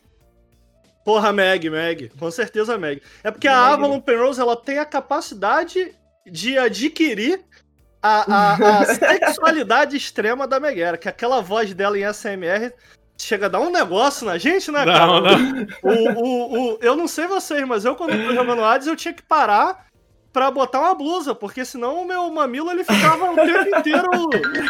Porra, 1.11 1.33
Meg, 1.33 1.69
Meg. 1.69 2.13
Com 2.19 2.31
certeza 2.31 2.79
Meg. 2.79 3.03
É 3.25 3.31
porque 3.33 3.49
a. 3.49 3.67
Avalon 3.73 4.01
Penrose 4.01 4.41
ela 4.41 4.55
tem 4.57 4.79
a 4.79 4.85
capacidade 4.85 5.93
de 6.25 6.57
adquirir 6.57 7.41
a, 8.01 8.33
a- 8.33 8.79
a 8.81 8.85
sexualidade 8.95 9.97
extrema 9.97 10.47
da 10.47 10.61
Megera, 10.61 10.97
que 10.97 11.09
aquela 11.09 11.41
voz 11.41 11.75
dela 11.75 11.99
em 11.99 12.05
SMR 12.13 12.73
chega 13.19 13.47
a 13.47 13.49
dar 13.49 13.61
um 13.61 13.71
negócio 13.71 14.25
na 14.25 14.39
gente, 14.39 14.71
né, 14.71 14.85
cara? 14.85 15.07
Não, 15.07 15.21
não. 15.21 15.67
O, 15.83 16.13
o, 16.13 16.75
o- 16.75 16.79
eu 16.81 16.95
não 16.95 17.09
sei 17.09 17.27
vocês, 17.27 17.67
mas 17.67 17.85
eu 17.85 17.97
quando 17.97 18.13
jogando 18.33 18.63
Hades 18.65 18.87
eu 18.87 18.95
tinha 18.97 19.13
que 19.13 19.23
parar 19.23 19.87
pra 20.33 20.49
botar 20.49 20.79
uma 20.81 20.95
blusa, 20.95 21.35
porque 21.35 21.65
senão 21.65 22.03
o 22.03 22.07
meu 22.07 22.31
mamilo 22.31 22.71
ele 22.71 22.85
ficava 22.85 23.33
o 23.33 23.35
tempo 23.35 23.77
inteiro 23.77 24.11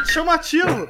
chamativo. 0.06 0.88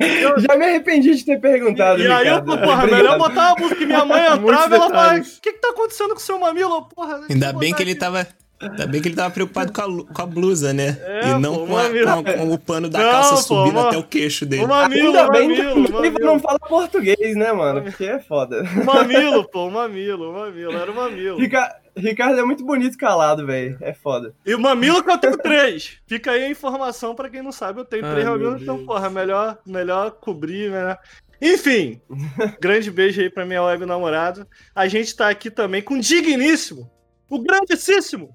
Eu- 0.00 0.38
Já 0.40 0.56
me 0.56 0.64
arrependi 0.64 1.14
de 1.14 1.24
ter 1.24 1.40
perguntado. 1.40 2.00
e 2.00 2.06
aí 2.10 2.28
eu, 2.28 2.42
porra, 2.42 2.56
Obrigado. 2.56 2.90
melhor 2.90 3.18
botar 3.18 3.48
uma 3.52 3.56
música 3.60 3.76
que 3.76 3.86
minha 3.86 4.04
mãe 4.04 4.22
entrava 4.32 4.74
e 4.74 4.78
ela 4.78 4.88
falava, 4.90 5.18
o 5.18 5.22
que 5.22 5.52
que 5.52 5.58
tá 5.60 5.68
acontecendo 5.70 6.10
com 6.10 6.16
o 6.16 6.20
seu 6.20 6.38
mamilo? 6.38 6.82
Porra, 6.94 7.20
Ainda 7.28 7.52
bem 7.52 7.74
que 7.74 7.82
ele 7.82 7.92
aqui. 7.92 8.00
tava. 8.00 8.26
Ainda 8.60 8.86
bem 8.86 9.02
que 9.02 9.08
ele 9.08 9.16
tava 9.16 9.28
preocupado 9.34 9.72
com 9.72 9.80
a, 9.82 10.14
com 10.14 10.22
a 10.22 10.26
blusa, 10.26 10.72
né? 10.72 10.96
É, 11.04 11.30
e 11.30 11.38
não 11.40 11.52
pô, 11.56 11.66
com, 11.66 11.76
a- 11.76 11.88
com 11.90 12.30
a- 12.30 12.32
com 12.34 12.50
o 12.52 12.58
pano 12.58 12.88
da 12.88 13.00
Não, 13.00 13.10
calça 13.10 13.34
pô, 13.34 13.40
subindo 13.42 13.74
ma- 13.74 13.88
até 13.88 13.98
o 13.98 14.04
queixo 14.04 14.46
dele. 14.46 14.64
O 14.64 14.68
mamilo, 14.68 15.06
Ainda 15.08 15.28
bem 15.32 15.48
mamilo, 15.48 15.84
que 15.86 15.92
mamilo. 15.92 16.18
não 16.20 16.38
fala 16.38 16.60
português, 16.60 17.34
né, 17.36 17.52
mano? 17.52 17.82
Porque 17.82 18.04
é 18.04 18.20
foda. 18.20 18.62
O 18.80 18.84
mamilo, 18.84 19.42
pô, 19.50 19.66
o 19.66 19.70
mamilo, 19.72 20.30
o 20.30 20.32
mamilo, 20.32 20.76
era 20.78 20.88
o 20.92 20.94
mamilo. 20.94 21.38
Rica- 21.40 21.74
Ricardo 21.96 22.40
é 22.40 22.44
muito 22.44 22.64
bonito 22.64 22.96
calado, 22.96 23.46
velho. 23.46 23.76
É 23.80 23.92
foda. 23.92 24.34
E 24.46 24.54
o 24.54 24.60
mamilo 24.60 25.02
que 25.02 25.10
eu 25.10 25.18
tenho 25.18 25.36
três. 25.36 25.98
Fica 26.06 26.32
aí 26.32 26.44
a 26.44 26.50
informação 26.50 27.14
pra 27.14 27.28
quem 27.28 27.42
não 27.42 27.52
sabe, 27.52 27.80
eu 27.80 27.84
tenho 27.84 28.04
Ai, 28.04 28.12
três 28.12 28.26
mamilos, 28.26 28.62
então, 28.62 28.84
porra, 28.86 29.10
melhor, 29.10 29.58
melhor 29.66 30.10
cobrir, 30.12 30.70
melhor... 30.70 30.98
Enfim, 31.40 32.00
grande 32.60 32.90
beijo 32.90 33.20
aí 33.20 33.28
pra 33.28 33.44
minha 33.44 33.62
web 33.62 33.84
namorada. 33.84 34.46
A 34.74 34.86
gente 34.86 35.14
tá 35.14 35.28
aqui 35.28 35.50
também 35.50 35.82
com 35.82 35.94
o 35.94 36.00
digníssimo, 36.00 36.90
o 37.28 37.38
grandíssimo, 37.40 38.30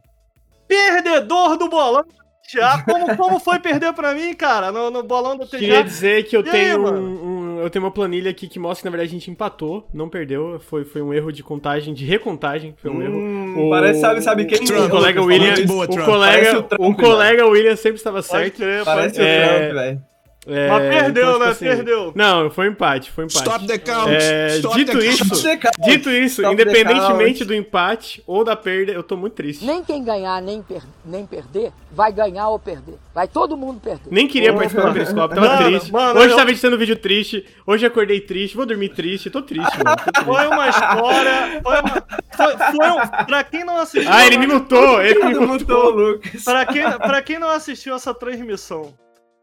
perdedor 0.68 1.58
do 1.58 1.70
bolão 1.70 2.04
TGA. 2.48 2.84
Como, 2.86 3.18
como 3.18 3.40
foi 3.40 3.60
perder 3.60 3.94
pra 3.94 4.14
mim, 4.14 4.34
cara, 4.34 4.72
no, 4.72 4.90
no 4.90 5.04
bolão 5.04 5.38
da 5.38 5.46
TGA? 5.46 5.60
Queria 5.60 5.84
dizer 5.84 6.24
que 6.24 6.36
eu 6.36 6.42
E 6.42 6.50
aí, 6.50 6.52
tenho 6.52 6.82
mano? 6.82 7.00
um, 7.00 7.37
um- 7.58 7.62
eu 7.62 7.70
tenho 7.70 7.84
uma 7.86 7.92
planilha 7.92 8.30
aqui 8.32 8.48
que 8.48 8.60
mostra 8.60 8.82
que 8.82 8.86
na 8.86 8.92
verdade 8.92 9.10
a 9.10 9.14
gente 9.20 9.32
empatou, 9.32 9.88
não 9.94 10.08
perdeu, 10.10 10.60
foi, 10.60 10.84
foi 10.86 11.02
um 11.02 11.14
erro 11.14 11.32
de 11.32 11.42
contagem, 11.44 11.94
de 11.94 12.06
recontagem, 12.06 12.74
foi 12.78 12.92
um 12.92 13.02
erro. 13.02 13.16
Hum, 13.18 13.68
O- 13.68 13.70
parece, 13.70 14.00
sabe, 14.02 14.22
sabe 14.22 14.46
quem? 14.46 14.62
O 14.62 14.66
Trump, 14.66 14.90
colega 14.90 15.22
Lucas, 15.22 15.38
William, 15.40 15.66
boa, 15.66 15.86
o 15.86 15.88
colega, 15.88 16.32
Parece 16.38 16.56
o 16.58 16.64
Trump, 16.64 16.82
o 16.82 16.96
colega 16.96 17.46
William 17.48 17.76
sempre 17.76 17.98
estava 17.98 18.22
certo. 18.22 18.60
Parece 18.86 19.16
crer. 19.16 19.26
o 19.26 19.30
É, 19.30 19.58
Trump, 19.60 19.74
velho. 19.74 20.02
É, 20.48 20.70
Mas 20.70 20.82
perdeu, 20.82 21.24
então, 21.24 21.34
tipo 21.34 21.44
né? 21.46 21.52
assim, 21.52 21.66
Perdeu. 21.66 22.12
Não, 22.16 22.50
foi 22.50 22.68
um 22.70 22.72
empate, 22.72 23.12
foi 23.12 23.26
um 23.26 23.28
empate. 23.28 23.44
Stop 23.50 23.68
the 23.68 23.78
count! 23.78 24.10
É, 24.10 24.48
Stop 24.60 24.76
dito 24.78 24.92
the 24.94 24.98
count. 25.06 25.22
isso, 25.22 25.44
cara, 25.60 25.76
dito 25.80 26.10
isso, 26.10 26.42
independentemente 26.46 27.40
count. 27.40 27.46
do 27.46 27.54
empate 27.54 28.24
ou 28.26 28.44
da 28.44 28.56
perda, 28.56 28.92
eu 28.94 29.04
tô 29.04 29.18
muito 29.18 29.34
triste. 29.34 29.66
Nem 29.66 29.84
quem 29.84 30.04
ganhar 30.04 30.42
nem, 30.42 30.62
per- 30.62 30.84
nem 31.04 31.26
perder 31.26 31.72
vai 31.92 32.12
ganhar 32.14 32.48
ou 32.50 32.58
perder. 32.58 32.96
Vai 33.14 33.28
todo 33.28 33.58
mundo 33.58 33.80
perder. 33.82 34.08
Nem 34.10 34.28
queria 34.28 34.54
participar 34.54 34.88
do 34.88 34.94
Periscope, 34.94 35.36
tava 35.36 35.48
Mano, 35.48 35.66
triste. 35.70 35.92
mano, 35.92 36.20
Hoje 36.20 36.30
eu- 36.32 36.38
tava 36.38 36.52
editando 36.52 36.78
vídeo 36.78 36.96
triste, 36.96 37.46
hoje 37.66 37.86
acordei 37.86 38.22
triste, 38.22 38.56
vou 38.56 38.66
dormir 38.66 38.90
triste, 38.90 39.30
tô 39.30 39.42
triste, 39.42 39.78
mano. 39.84 39.98
tô 39.98 40.12
triste. 40.12 40.26
Foi 40.26 40.48
uma 40.48 40.70
história. 40.70 41.62
Foi 41.62 41.80
uma. 41.82 42.08
Foi, 42.38 42.58
foi 42.58 42.90
um, 42.92 43.26
pra 43.26 43.44
quem 43.44 43.66
não 43.66 43.78
assistiu. 43.78 44.12
Ah, 44.14 44.26
ele 44.26 44.38
me 44.38 44.48
mutou, 44.48 45.02
ele 45.02 45.24
me 45.26 45.34
mutou. 45.46 45.90
Lucas. 45.90 46.44
Pra 46.44 46.66
quem, 46.66 46.84
pra 47.00 47.22
quem 47.22 47.40
não 47.40 47.50
assistiu 47.50 47.96
essa 47.96 48.14
transmissão 48.14 48.94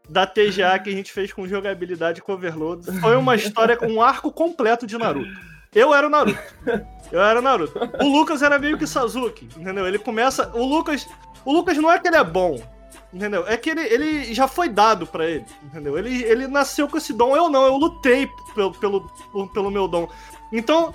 da 0.09 0.25
TGA 0.25 0.77
que 0.79 0.89
a 0.89 0.93
gente 0.93 1.11
fez 1.11 1.33
com 1.33 1.47
jogabilidade 1.47 2.21
com 2.21 2.33
Overload, 2.33 2.85
foi 2.99 3.15
uma 3.15 3.35
história 3.35 3.75
com 3.75 3.87
um 3.87 4.01
arco 4.01 4.31
completo 4.31 4.85
de 4.85 4.97
Naruto. 4.97 5.29
Eu 5.73 5.93
era 5.93 6.07
o 6.07 6.09
Naruto. 6.09 6.39
Eu 7.11 7.21
era 7.21 7.39
o 7.39 7.41
Naruto. 7.41 7.77
O 8.01 8.07
Lucas 8.07 8.41
era 8.41 8.57
meio 8.57 8.77
que 8.77 8.87
Sasuke, 8.87 9.47
entendeu? 9.57 9.85
Ele 9.85 9.99
começa. 9.99 10.49
O 10.55 10.65
Lucas. 10.65 11.07
O 11.43 11.51
Lucas 11.51 11.77
não 11.77 11.91
é 11.91 11.99
que 11.99 12.07
ele 12.07 12.15
é 12.15 12.23
bom. 12.23 12.59
Entendeu? 13.13 13.45
É 13.47 13.55
que 13.55 13.69
ele, 13.69 13.81
ele 13.81 14.33
já 14.33 14.47
foi 14.47 14.67
dado 14.67 15.07
pra 15.07 15.25
ele, 15.25 15.45
entendeu? 15.63 15.97
Ele, 15.97 16.23
ele 16.23 16.47
nasceu 16.47 16.87
com 16.87 16.97
esse 16.97 17.13
dom. 17.13 17.35
Eu 17.35 17.49
não, 17.49 17.65
eu 17.65 17.77
lutei 17.77 18.27
pelo, 18.53 18.73
pelo, 18.73 19.09
pelo 19.53 19.71
meu 19.71 19.87
dom. 19.87 20.09
Então, 20.51 20.93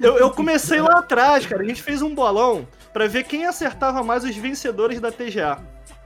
eu, 0.00 0.16
eu 0.16 0.30
comecei 0.30 0.80
lá 0.80 1.00
atrás, 1.00 1.46
cara. 1.46 1.62
A 1.62 1.66
gente 1.66 1.82
fez 1.82 2.00
um 2.00 2.14
bolão 2.14 2.66
pra 2.92 3.06
ver 3.06 3.24
quem 3.24 3.46
acertava 3.46 4.02
mais 4.02 4.24
os 4.24 4.36
vencedores 4.36 5.00
da 5.00 5.12
TGA. 5.12 5.58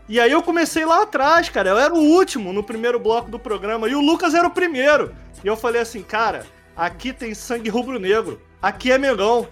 E 0.08 0.20
aí 0.20 0.32
eu 0.32 0.42
comecei 0.42 0.84
lá 0.84 1.02
atrás, 1.02 1.48
cara. 1.48 1.70
Eu 1.70 1.78
era 1.78 1.94
o 1.94 1.98
último 1.98 2.52
no 2.52 2.62
primeiro 2.62 2.98
bloco 2.98 3.30
do 3.30 3.38
programa 3.38 3.88
e 3.88 3.94
o 3.94 4.00
Lucas 4.00 4.34
era 4.34 4.46
o 4.46 4.50
primeiro. 4.50 5.14
E 5.42 5.46
eu 5.46 5.56
falei 5.56 5.80
assim, 5.80 6.02
cara, 6.02 6.44
aqui 6.76 7.12
tem 7.12 7.34
sangue 7.34 7.70
rubro-negro. 7.70 8.40
Aqui 8.60 8.92
é 8.92 8.98
Mengão. 8.98 9.46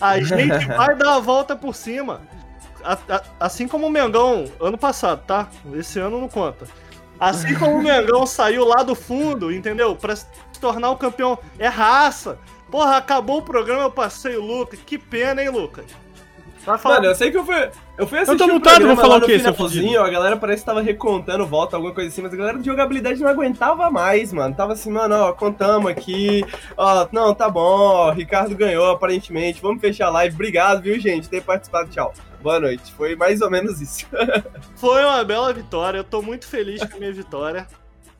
A 0.00 0.18
gente 0.22 0.66
vai 0.66 0.94
dar 0.94 1.16
a 1.16 1.20
volta 1.20 1.54
por 1.56 1.74
cima. 1.74 2.22
A- 2.82 2.96
a- 3.08 3.22
assim 3.40 3.68
como 3.68 3.86
o 3.86 3.90
Mengão, 3.90 4.44
ano 4.60 4.78
passado, 4.78 5.22
tá? 5.26 5.48
Esse 5.74 5.98
ano 5.98 6.20
não 6.20 6.28
conta. 6.28 6.66
Assim 7.18 7.54
como 7.54 7.76
o 7.76 7.82
Mengão 7.82 8.24
saiu 8.26 8.64
lá 8.64 8.82
do 8.82 8.94
fundo, 8.94 9.52
entendeu? 9.52 9.94
Pra 9.94 10.16
se 10.16 10.26
tornar 10.60 10.90
o 10.90 10.96
campeão. 10.96 11.38
É 11.58 11.68
raça. 11.68 12.38
Porra, 12.70 12.96
acabou 12.96 13.38
o 13.38 13.42
programa, 13.42 13.82
eu 13.82 13.90
passei 13.90 14.36
o 14.36 14.42
Lucas. 14.42 14.78
Que 14.86 14.96
pena, 14.96 15.42
hein, 15.42 15.50
Lucas? 15.50 15.84
Vai 16.64 16.78
falar. 16.78 16.94
Mano, 16.96 17.06
eu 17.08 17.14
sei 17.14 17.30
que 17.30 17.36
eu 17.36 17.44
fui, 17.44 17.68
eu 18.00 18.06
fui 18.06 18.18
assistir 18.18 18.38
tô 18.38 18.46
o 18.46 18.54
mutado, 18.54 18.86
vou 18.86 18.96
falar 18.96 19.18
o 19.18 19.20
quê, 19.20 19.38
seu 19.38 19.52
finalzinho, 19.52 20.00
a 20.00 20.08
galera 20.08 20.36
parece 20.36 20.62
que 20.62 20.66
tava 20.66 20.80
recontando 20.80 21.46
volta, 21.46 21.76
alguma 21.76 21.92
coisa 21.92 22.08
assim, 22.08 22.22
mas 22.22 22.32
a 22.32 22.36
galera 22.36 22.58
de 22.58 22.64
jogabilidade 22.64 23.20
não 23.20 23.28
aguentava 23.28 23.90
mais, 23.90 24.32
mano. 24.32 24.54
Tava 24.54 24.72
assim, 24.72 24.90
mano, 24.90 25.14
ó, 25.14 25.32
contamos 25.32 25.90
aqui, 25.90 26.44
ó, 26.76 27.06
não, 27.12 27.34
tá 27.34 27.50
bom, 27.50 27.60
ó, 27.60 28.10
Ricardo 28.10 28.56
ganhou, 28.56 28.90
aparentemente, 28.90 29.60
vamos 29.60 29.80
fechar 29.80 30.06
a 30.06 30.10
live. 30.10 30.34
Obrigado, 30.34 30.82
viu, 30.82 30.98
gente, 30.98 31.24
por 31.24 31.30
ter 31.30 31.42
participado, 31.42 31.90
tchau. 31.90 32.14
Boa 32.42 32.58
noite. 32.58 32.90
Foi 32.94 33.14
mais 33.14 33.42
ou 33.42 33.50
menos 33.50 33.80
isso. 33.82 34.06
Foi 34.76 35.04
uma 35.04 35.22
bela 35.22 35.52
vitória, 35.52 35.98
eu 35.98 36.04
tô 36.04 36.22
muito 36.22 36.46
feliz 36.46 36.82
com 36.82 36.96
a 36.96 36.98
minha 36.98 37.12
vitória. 37.12 37.66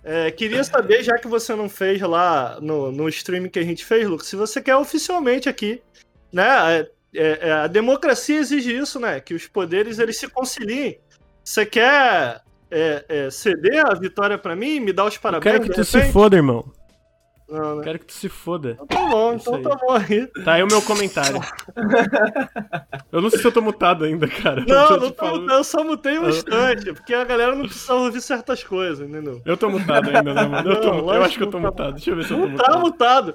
É, 0.04 0.30
queria 0.30 0.62
saber, 0.62 1.02
já 1.02 1.18
que 1.18 1.28
você 1.28 1.54
não 1.54 1.68
fez 1.68 2.00
lá 2.02 2.58
no, 2.60 2.92
no 2.92 3.08
stream 3.08 3.48
que 3.48 3.58
a 3.58 3.64
gente 3.64 3.84
fez, 3.84 4.06
Lucas, 4.06 4.26
se 4.26 4.36
você 4.36 4.60
quer 4.60 4.76
oficialmente 4.76 5.48
aqui, 5.48 5.82
né? 6.32 6.86
É, 7.14 7.48
é, 7.48 7.52
a 7.52 7.66
democracia 7.66 8.38
exige 8.38 8.76
isso, 8.76 9.00
né? 9.00 9.20
Que 9.20 9.34
os 9.34 9.46
poderes 9.46 9.98
eles 9.98 10.18
se 10.18 10.28
conciliem. 10.28 10.98
Você 11.42 11.66
quer 11.66 12.40
é, 12.70 13.04
é, 13.08 13.30
ceder 13.30 13.84
a 13.84 13.94
vitória 13.94 14.38
pra 14.38 14.54
mim, 14.54 14.80
me 14.80 14.92
dar 14.92 15.06
os 15.06 15.14
Eu 15.16 15.20
parabéns? 15.20 15.52
quero 15.52 15.64
que 15.64 15.74
tu 15.74 15.84
se 15.84 16.02
foda, 16.12 16.36
irmão. 16.36 16.64
Não, 17.48 17.70
Eu 17.70 17.76
né? 17.78 17.84
quero 17.84 17.98
que 17.98 18.06
tu 18.06 18.12
se 18.12 18.28
foda. 18.28 18.78
Então 18.80 18.86
tá 18.86 19.08
bom, 19.08 19.34
Isso 19.34 19.50
então 19.50 19.54
aí. 19.56 19.62
tá 19.62 19.84
bom 19.84 19.92
aí. 19.92 20.26
Tá 20.44 20.52
aí 20.52 20.62
o 20.62 20.68
meu 20.68 20.80
comentário. 20.82 21.40
Eu 23.10 23.20
não 23.20 23.28
sei 23.28 23.40
se 23.40 23.46
eu 23.46 23.50
tô 23.50 23.60
mutado 23.60 24.04
ainda, 24.04 24.28
cara. 24.28 24.60
Eu 24.60 24.66
Não, 24.66 24.86
tô 24.88 24.96
não 24.98 25.10
tô 25.10 25.26
mutando, 25.26 25.52
eu 25.52 25.64
só 25.64 25.82
mutei 25.82 26.16
um 26.16 26.28
instante, 26.28 26.92
porque 26.92 27.12
a 27.12 27.24
galera 27.24 27.56
não 27.56 27.64
precisa 27.64 27.92
ouvir 27.94 28.20
certas 28.20 28.62
coisas, 28.62 29.08
entendeu? 29.08 29.42
Eu 29.44 29.56
tô 29.56 29.68
mutado 29.68 30.08
ainda, 30.10 30.32
né, 30.32 30.46
mano? 30.46 30.70
Eu, 30.70 30.80
tô, 30.80 30.94
Não, 31.02 31.14
eu 31.14 31.24
acho 31.24 31.36
que 31.36 31.42
eu 31.42 31.50
tô 31.50 31.58
mutado. 31.58 31.94
Deixa 31.94 32.10
eu 32.10 32.16
ver 32.16 32.24
se 32.24 32.32
eu 32.32 32.38
tô 32.38 32.46
Não 32.46 32.56
tá 32.56 32.78
mutado. 32.78 33.34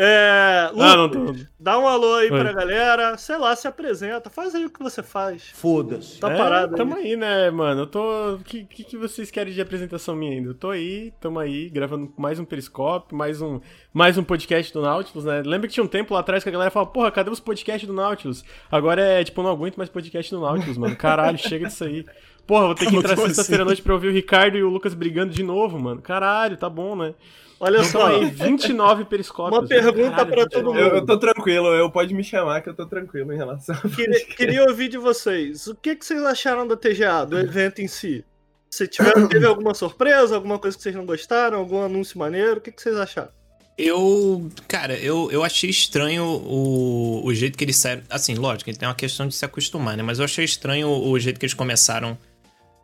É, 0.00 0.70
Ah, 0.78 0.96
não 0.96 1.06
Lucas, 1.06 1.40
tô. 1.40 1.46
dá 1.58 1.76
um 1.76 1.88
alô 1.88 2.14
aí 2.14 2.30
Oi. 2.30 2.38
pra 2.38 2.52
galera, 2.52 3.18
sei 3.18 3.36
lá, 3.36 3.56
se 3.56 3.66
apresenta, 3.66 4.30
faz 4.30 4.54
aí 4.54 4.64
o 4.64 4.70
que 4.70 4.80
você 4.80 5.02
faz. 5.02 5.50
Foda-se. 5.54 6.20
Tá 6.20 6.30
é, 6.30 6.36
parado 6.36 6.76
Tamo 6.76 6.94
aí. 6.94 7.06
aí, 7.08 7.16
né, 7.16 7.50
mano? 7.50 7.80
Eu 7.82 7.86
tô. 7.88 8.34
O 8.34 8.38
que, 8.38 8.62
que, 8.64 8.84
que 8.84 8.96
vocês 8.96 9.28
querem 9.28 9.52
de 9.52 9.60
apresentação 9.60 10.14
minha 10.14 10.30
ainda? 10.34 10.50
Eu 10.50 10.54
tô 10.54 10.70
aí, 10.70 11.12
tamo 11.20 11.40
aí, 11.40 11.68
gravando 11.68 12.12
mais 12.16 12.38
um 12.38 12.44
Periscope, 12.44 13.12
mais 13.12 13.42
um, 13.42 13.60
mais 13.92 14.16
um 14.16 14.22
podcast 14.22 14.72
do 14.72 14.80
Nautilus, 14.82 15.24
né? 15.24 15.42
Lembra 15.44 15.66
que 15.66 15.74
tinha 15.74 15.82
um 15.82 15.88
tempo 15.88 16.14
lá 16.14 16.20
atrás 16.20 16.44
que 16.44 16.48
a 16.48 16.52
galera 16.52 16.70
falava, 16.70 16.92
porra, 16.92 17.10
cadê 17.10 17.28
os 17.30 17.40
podcasts 17.40 17.88
do 17.88 17.92
Nautilus? 17.92 18.44
Agora 18.70 19.02
é, 19.02 19.24
tipo, 19.24 19.40
eu 19.40 19.44
não 19.46 19.50
aguento 19.50 19.78
mais 19.78 19.90
podcast 19.90 20.32
do 20.32 20.40
Nautilus, 20.40 20.78
mano. 20.78 20.94
Caralho, 20.94 21.36
chega 21.42 21.66
disso 21.66 21.82
aí. 21.82 22.06
Porra, 22.46 22.66
vou 22.66 22.74
ter 22.76 22.86
que 22.86 22.94
entrar 22.96 23.16
sexta-feira 23.16 23.64
à 23.64 23.66
noite 23.66 23.82
pra 23.82 23.94
ouvir 23.94 24.06
o 24.08 24.12
Ricardo 24.12 24.56
e 24.56 24.62
o 24.62 24.70
Lucas 24.70 24.94
brigando 24.94 25.32
de 25.34 25.42
novo, 25.42 25.76
mano. 25.76 26.00
Caralho, 26.00 26.56
tá 26.56 26.70
bom, 26.70 26.94
né? 26.94 27.14
Olha 27.60 27.82
só, 27.82 28.06
aí, 28.06 28.26
29 28.30 29.04
periscópios. 29.06 29.58
Uma 29.58 29.66
pergunta 29.66 30.10
Caralho, 30.10 30.30
pra 30.30 30.42
29. 30.44 30.48
todo 30.50 30.64
mundo. 30.64 30.78
Eu, 30.78 30.96
eu 30.96 31.06
tô 31.06 31.18
tranquilo, 31.18 31.68
eu 31.74 31.90
pode 31.90 32.14
me 32.14 32.22
chamar 32.22 32.60
que 32.60 32.68
eu 32.68 32.74
tô 32.74 32.86
tranquilo 32.86 33.32
em 33.32 33.36
relação. 33.36 33.74
a 33.74 33.88
queria, 33.88 34.24
queria 34.26 34.64
ouvir 34.64 34.88
de 34.88 34.98
vocês. 34.98 35.66
O 35.66 35.74
que, 35.74 35.96
que 35.96 36.06
vocês 36.06 36.22
acharam 36.22 36.66
da 36.66 36.76
TGA, 36.76 37.26
do 37.26 37.38
evento 37.38 37.80
em 37.80 37.88
si? 37.88 38.24
Se 38.70 38.86
tiver, 38.86 39.12
teve 39.28 39.44
alguma 39.44 39.74
surpresa, 39.74 40.36
alguma 40.36 40.58
coisa 40.58 40.76
que 40.76 40.82
vocês 40.82 40.94
não 40.94 41.04
gostaram, 41.04 41.58
algum 41.58 41.82
anúncio 41.82 42.18
maneiro, 42.18 42.58
o 42.58 42.60
que, 42.60 42.70
que 42.70 42.80
vocês 42.80 42.96
acharam? 42.96 43.30
Eu, 43.76 44.50
cara, 44.66 44.94
eu, 44.94 45.30
eu 45.30 45.44
achei 45.44 45.70
estranho 45.70 46.24
o, 46.24 47.24
o 47.24 47.34
jeito 47.34 47.56
que 47.56 47.64
eles 47.64 47.76
saíram. 47.76 48.02
Assim, 48.10 48.34
lógico, 48.34 48.72
tem 48.76 48.88
uma 48.88 48.94
questão 48.94 49.26
de 49.26 49.34
se 49.34 49.44
acostumar, 49.44 49.96
né? 49.96 50.02
Mas 50.02 50.18
eu 50.18 50.24
achei 50.24 50.44
estranho 50.44 50.88
o, 50.88 51.10
o 51.10 51.18
jeito 51.18 51.38
que 51.38 51.46
eles 51.46 51.54
começaram 51.54 52.18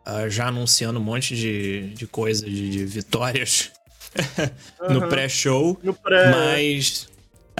ah, 0.05 0.29
já 0.29 0.49
anunciando 0.49 0.99
um 1.01 1.03
monte 1.03 1.35
de, 1.35 1.95
de 1.95 2.07
coisa, 2.07 2.45
de, 2.45 2.71
de 2.71 2.85
vitórias 2.85 3.73
no 4.89 4.99
Aham. 4.99 5.09
pré-show. 5.09 5.79
Pré. 6.03 6.31
Mas 6.31 7.09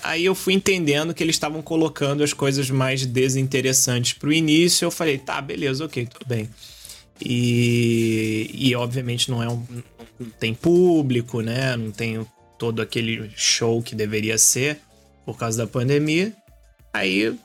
aí 0.03 0.25
eu 0.25 0.35
fui 0.35 0.55
entendendo 0.55 1.15
que 1.15 1.23
eles 1.23 1.37
estavam 1.37 1.63
colocando 1.63 2.23
as 2.23 2.33
coisas 2.33 2.71
mais 2.71 3.05
desinteressantes 3.07 4.13
pro 4.15 4.33
início. 4.33 4.87
Eu 4.87 4.91
falei, 4.91 5.19
tá, 5.19 5.41
beleza, 5.41 5.85
ok, 5.85 6.07
tudo 6.07 6.27
bem. 6.27 6.49
E, 7.25 8.51
e 8.53 8.75
obviamente 8.75 9.31
não 9.31 9.43
é 9.43 9.49
um. 9.49 9.65
Não 10.19 10.31
tem 10.39 10.55
público, 10.55 11.41
né? 11.41 11.77
Não 11.77 11.91
tem 11.91 12.25
todo 12.59 12.81
aquele 12.81 13.31
show 13.37 13.83
que 13.83 13.95
deveria 13.95 14.39
ser 14.39 14.79
por 15.25 15.37
causa 15.37 15.59
da 15.59 15.67
pandemia. 15.67 16.33
Aí 16.93 17.37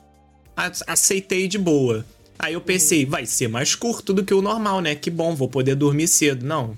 aceitei 0.86 1.48
de 1.48 1.58
boa. 1.58 2.04
Aí 2.38 2.54
eu 2.54 2.60
pensei, 2.60 3.04
vai 3.04 3.26
ser 3.26 3.48
mais 3.48 3.74
curto 3.74 4.14
do 4.14 4.24
que 4.24 4.32
o 4.32 4.40
normal, 4.40 4.80
né? 4.80 4.94
Que 4.94 5.10
bom, 5.10 5.34
vou 5.34 5.48
poder 5.48 5.74
dormir 5.74 6.08
cedo. 6.08 6.46
Não. 6.46 6.76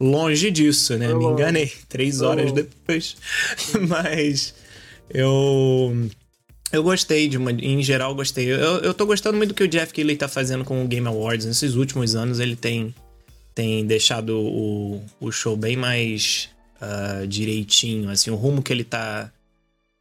Longe 0.00 0.50
disso, 0.50 0.96
né? 0.96 1.12
Me 1.12 1.24
enganei. 1.24 1.70
Três 1.88 2.22
horas 2.22 2.52
depois. 2.52 3.16
Mas 3.88 4.54
eu. 5.12 6.08
Eu 6.72 6.84
gostei, 6.84 7.28
de 7.28 7.36
uma, 7.36 7.50
em 7.50 7.82
geral 7.82 8.14
gostei. 8.14 8.50
Eu, 8.50 8.78
eu 8.78 8.94
tô 8.94 9.04
gostando 9.04 9.36
muito 9.36 9.50
do 9.50 9.54
que 9.54 9.64
o 9.64 9.68
Jeff 9.68 9.92
Keighley 9.92 10.16
tá 10.16 10.28
fazendo 10.28 10.64
com 10.64 10.84
o 10.84 10.88
Game 10.88 11.06
Awards. 11.06 11.44
Nesses 11.44 11.74
últimos 11.74 12.14
anos 12.14 12.38
ele 12.38 12.54
tem, 12.54 12.94
tem 13.54 13.84
deixado 13.84 14.38
o, 14.38 15.02
o 15.20 15.32
show 15.32 15.56
bem 15.56 15.76
mais 15.76 16.48
ah, 16.80 17.24
direitinho, 17.28 18.08
assim, 18.08 18.30
o 18.30 18.36
rumo 18.36 18.62
que 18.62 18.72
ele 18.72 18.84
tá 18.84 19.30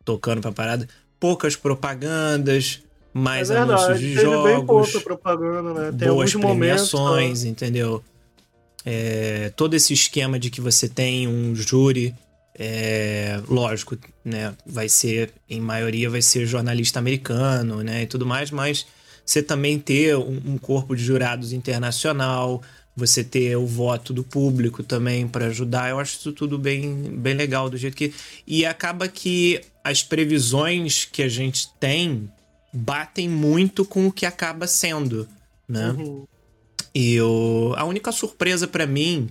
tocando 0.06 0.42
pra 0.42 0.52
parada. 0.52 0.88
Poucas 1.20 1.56
propagandas, 1.56 2.82
mais 3.14 3.52
é 3.52 3.58
anúncios 3.58 4.00
de 4.00 4.16
bem 4.16 4.24
jogos 4.24 4.66
pouca 4.66 5.02
propaganda, 5.02 5.74
né? 5.74 5.98
Tem 5.98 6.08
boas 6.08 6.34
momentos. 6.36 6.58
premiações, 6.58 7.44
entendeu? 7.44 8.02
É, 8.86 9.52
todo 9.56 9.74
esse 9.76 9.94
esquema 9.94 10.40
de 10.40 10.50
que 10.50 10.62
você 10.62 10.88
tem 10.88 11.28
um 11.28 11.56
júri, 11.56 12.16
é, 12.58 13.42
lógico, 13.48 13.98
né? 14.24 14.54
Vai 14.66 14.90
ser, 14.90 15.34
em 15.50 15.62
maioria, 15.62 16.10
vai 16.10 16.22
ser 16.22 16.46
jornalista 16.46 17.00
americano, 17.00 17.84
né? 17.84 18.04
E 18.04 18.08
tudo 18.08 18.26
mais, 18.26 18.52
mas 18.52 18.86
você 19.26 19.42
também 19.42 19.80
ter 19.80 20.18
um, 20.18 20.42
um 20.46 20.58
corpo 20.58 20.96
de 20.96 21.04
jurados 21.04 21.54
internacional, 21.54 22.62
você 22.96 23.24
ter 23.24 23.56
o 23.56 23.66
voto 23.66 24.12
do 24.12 24.24
público 24.24 24.84
também 24.84 25.28
para 25.28 25.46
ajudar, 25.46 25.90
eu 25.90 26.00
acho 26.00 26.18
isso 26.18 26.34
tudo 26.34 26.58
bem, 26.58 27.16
bem 27.18 27.34
legal 27.34 27.70
do 27.70 27.78
jeito 27.78 27.96
que. 27.96 28.14
E 28.46 28.66
acaba 28.66 29.08
que 29.08 29.62
as 29.84 30.04
previsões 30.04 31.06
que 31.06 31.24
a 31.24 31.30
gente 31.30 31.70
tem 31.80 32.30
batem 32.74 33.30
muito 33.30 33.86
com 33.86 34.08
o 34.08 34.12
que 34.12 34.26
acaba 34.26 34.68
sendo, 34.68 35.28
né? 35.68 35.92
Uhum. 35.92 36.28
E 36.94 37.20
o, 37.22 37.74
a 37.78 37.84
única 37.86 38.12
surpresa 38.12 38.68
pra 38.68 38.86
mim 38.88 39.30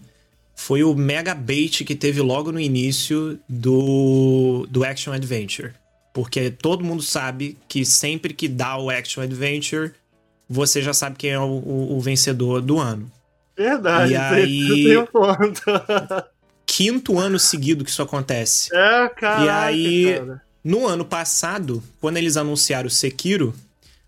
foi 0.55 0.83
o 0.83 0.95
mega 0.95 1.35
bait 1.35 1.85
que 1.85 1.95
teve 1.95 2.21
logo 2.21 2.51
no 2.53 2.61
início 2.61 3.39
do, 3.49 4.67
do 4.71 4.85
Action 4.85 5.13
Adventure. 5.13 5.73
Porque 6.13 6.51
todo 6.51 6.85
mundo 6.85 7.03
sabe 7.03 7.57
que 7.69 7.85
sempre 7.85 8.33
que 8.33 8.49
dá 8.49 8.77
o 8.77 8.91
Action 8.91 9.23
Adventure, 9.23 9.93
você 10.49 10.83
já 10.83 10.93
sabe 10.93 11.17
quem 11.17 11.31
é 11.31 11.39
o, 11.39 11.45
o- 11.45 11.97
o 11.97 12.01
vencedor 12.01 12.61
do 12.61 12.79
ano. 12.79 13.11
Verdade, 13.57 14.13
E 14.13 14.17
aí- 14.17 14.69
tem 14.85 14.97
um 14.99 15.07
ponto. 15.07 15.63
Quinto 16.67 17.19
ano 17.19 17.39
seguido 17.39 17.85
que 17.85 17.91
isso 17.91 18.03
acontece. 18.03 18.71
é, 18.75 19.09
cara. 19.09 19.45
E 19.45 19.49
aí- 19.49 20.15
Cara. 20.19 20.43
No 20.65 20.87
ano 20.87 21.05
passado, 21.05 21.83
quando 22.01 22.17
eles 22.19 22.37
anunciaram 22.37 22.89
o 22.89 22.91
Sekiro, 22.91 23.55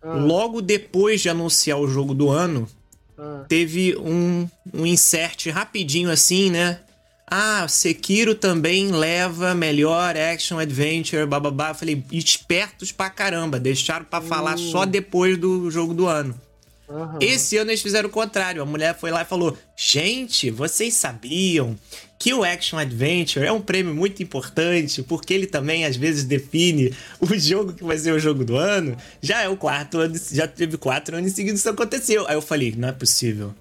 Ah, 0.02 0.14
logo 0.14 0.60
depois 0.60 1.20
de 1.20 1.28
anunciar 1.28 1.78
o 1.78 1.86
jogo 1.86 2.12
do 2.12 2.28
ano, 2.28 2.66
ah. 3.20 3.44
teve 3.48 3.96
um, 3.98 4.48
um 4.72 4.87
insert 4.87 5.48
rapidinho 5.48 6.11
assim, 6.11 6.50
né? 6.50 6.80
Ah, 7.26 7.68
Sekiro 7.68 8.35
também 8.35 8.90
leva 8.90 9.54
melhor 9.54 10.16
action 10.16 10.59
adventure, 10.59 11.24
bababá. 11.26 11.72
Falei, 11.72 12.02
espertos 12.11 12.90
pra 12.90 13.09
caramba, 13.09 13.61
deixaram 13.61 14.04
pra 14.04 14.20
falar 14.20 14.56
só 14.56 14.85
depois 14.85 15.38
do 15.38 15.70
jogo 15.70 15.94
do 15.94 16.09
ano. 16.09 16.35
Aham. 16.90 17.18
Esse 17.20 17.57
ano 17.57 17.70
eles 17.70 17.81
fizeram 17.83 18.09
o 18.09 18.12
contrário. 18.12 18.61
A 18.61 18.66
mulher 18.66 18.96
foi 18.98 19.11
lá 19.11 19.22
e 19.22 19.24
falou: 19.24 19.57
Gente, 19.76 20.50
vocês 20.50 20.94
sabiam 20.94 21.76
que 22.18 22.35
o 22.35 22.42
Action 22.44 22.79
Adventure 22.79 23.46
é 23.46 23.53
um 23.53 23.61
prêmio 23.62 23.94
muito 23.94 24.22
importante 24.22 25.03
porque 25.03 25.33
ele 25.33 25.46
também 25.46 25.85
às 25.87 25.96
vezes 25.96 26.24
define 26.24 26.92
o 27.20 27.35
jogo 27.38 27.72
que 27.72 27.85
vai 27.85 27.96
ser 27.96 28.12
o 28.12 28.18
jogo 28.18 28.44
do 28.44 28.57
ano? 28.57 28.96
Já 29.22 29.42
é 29.42 29.48
o 29.48 29.57
quarto 29.57 29.98
ano, 29.98 30.14
já 30.33 30.46
teve 30.48 30.76
quatro 30.76 31.16
anos 31.16 31.33
seguidos 31.33 31.61
isso 31.61 31.68
aconteceu. 31.70 32.26
Aí 32.26 32.35
eu 32.35 32.42
falei: 32.42 32.74
Não 32.76 32.88
é 32.88 32.92
possível. 32.92 33.55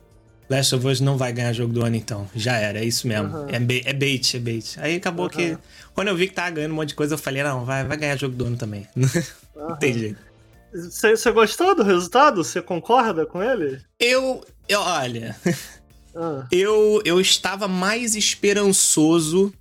Last 0.49 0.73
of 0.73 0.87
Us 0.87 0.99
não 0.99 1.15
vai 1.15 1.31
ganhar 1.31 1.53
jogo 1.53 1.71
do 1.71 1.85
ano 1.85 1.95
então. 1.95 2.27
Já 2.35 2.57
era, 2.57 2.79
é 2.79 2.83
isso 2.83 3.07
mesmo. 3.07 3.27
Aham. 3.27 3.47
É, 3.51 3.59
ba- 3.59 3.81
é 3.85 3.93
bait, 3.93 4.33
é 4.35 4.39
bait. 4.39 4.75
Aí 4.79 4.95
acabou 4.95 5.29
que. 5.29 5.55
Quando 5.93 6.07
eu 6.07 6.15
vi 6.15 6.27
que 6.27 6.33
tava 6.33 6.49
ganhando 6.49 6.71
um 6.71 6.75
monte 6.75 6.89
de 6.89 6.95
coisa, 6.95 7.13
eu 7.13 7.17
falei: 7.19 7.43
Não, 7.43 7.63
vai, 7.63 7.83
vai 7.83 7.95
ganhar 7.95 8.17
jogo 8.17 8.35
do 8.35 8.45
ano 8.45 8.57
também. 8.57 8.87
não 9.55 9.75
tem 9.77 9.93
jeito. 9.93 10.28
Você 10.73 11.31
gostou 11.31 11.75
do 11.75 11.83
resultado? 11.83 12.43
Você 12.43 12.61
concorda 12.61 13.25
com 13.25 13.41
ele? 13.41 13.81
Eu, 13.99 14.43
eu 14.67 14.79
olha. 14.81 15.35
Ah, 16.15 16.47
Eu, 16.51 17.01
eu 17.05 17.21
estava 17.21 17.67
mais 17.67 18.15
esperançoso 18.15 19.53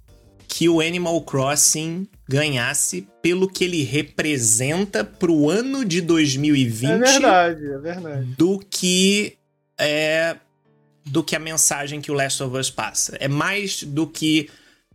que 0.49 0.67
o 0.67 0.81
Animal 0.81 1.21
Crossing 1.21 2.09
ganhasse 2.27 3.07
pelo 3.23 3.47
que 3.49 3.65
ele 3.65 3.83
representa 3.85 5.05
pro 5.05 5.51
ano 5.51 5.85
de 5.85 6.01
2020 6.01 6.91
É 6.91 6.97
verdade, 6.99 7.67
é 7.71 7.79
verdade. 7.79 8.25
do 8.39 8.59
que 8.59 9.37
é 9.79 10.37
do 11.05 11.23
que 11.23 11.37
a 11.37 11.39
mensagem 11.39 12.01
que 12.01 12.11
o 12.11 12.15
Last 12.15 12.43
of 12.43 12.57
Us 12.57 12.71
passa. 12.71 13.17
É 13.21 13.29
mais 13.29 13.83
do 13.83 14.07
que 14.07 14.49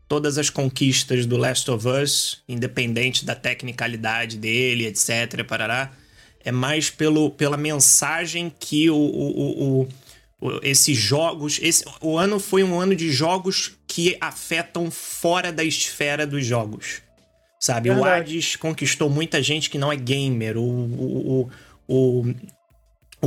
todas 0.08 0.40
as 0.40 0.50
conquistas 0.50 1.26
do 1.28 1.38
Last 1.38 1.70
of 1.70 1.88
Us, 1.88 2.44
independente 2.50 3.24
da 3.24 3.36
tecnicalidade 3.36 4.38
dele, 4.38 4.88
etc, 4.88 5.44
parará. 5.48 5.92
É 6.46 6.52
mais 6.52 6.90
pelo, 6.90 7.30
pela 7.30 7.56
mensagem 7.58 8.52
que 8.60 8.90
o, 8.90 8.96
o, 8.96 9.30
o, 9.30 9.82
o- 9.82 9.88
o- 10.42 10.60
esses 10.62 10.98
jogos. 10.98 11.60
Esse, 11.62 11.86
o 12.02 12.18
ano 12.18 12.40
foi 12.40 12.64
um 12.64 12.80
ano 12.80 12.96
de 12.96 13.12
jogos 13.12 13.74
que 13.88 14.18
afetam 14.20 14.92
fora 14.92 15.52
da 15.54 15.64
esfera 15.64 16.28
dos 16.28 16.46
jogos. 16.46 17.02
Sabe? 17.60 17.90
O 17.90 17.96
Verdade. 17.96 18.34
Hades 18.34 18.56
conquistou 18.58 19.10
muita 19.10 19.42
gente 19.42 19.70
que 19.70 19.78
não 19.78 19.90
é 19.92 19.96
gamer. 19.96 20.58
O, 20.58 20.62
o, 20.62 21.50
o, 21.88 22.26
o, 22.28 22.36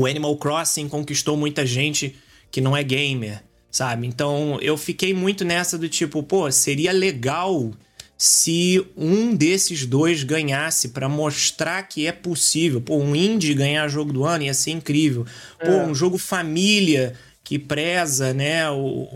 o 0.01 0.07
Animal 0.07 0.37
Crossing 0.37 0.89
conquistou 0.89 1.39
muita 1.39 1.65
gente 1.65 2.15
que 2.51 2.61
não 2.61 2.77
é 2.77 2.83
gamer, 2.83 3.43
sabe? 3.71 4.07
Então 4.07 4.59
eu 4.61 4.77
fiquei 4.77 5.15
muito 5.15 5.43
nessa 5.43 5.79
do 5.79 5.89
tipo, 5.89 6.23
pô, 6.23 6.51
seria 6.53 6.93
legal 6.93 7.73
se 8.19 8.83
um 8.97 9.35
desses 9.35 9.85
dois 9.85 10.23
ganhasse 10.23 10.89
pra 10.89 11.09
mostrar 11.09 11.83
que 11.83 12.07
é 12.07 12.13
possível. 12.13 12.81
Pô, 12.81 12.97
um 12.97 13.15
indie 13.15 13.53
ganhar 13.55 13.87
jogo 13.89 14.13
do 14.13 14.25
ano 14.25 14.45
ia 14.45 14.55
ser 14.55 14.71
incrível. 14.71 15.27
Pô, 15.61 15.67
É. 15.67 15.87
um 15.87 15.95
jogo 15.95 16.17
família 16.17 17.15
que 17.45 17.59
preza, 17.59 18.33
né, 18.33 18.69
o, 18.71 19.07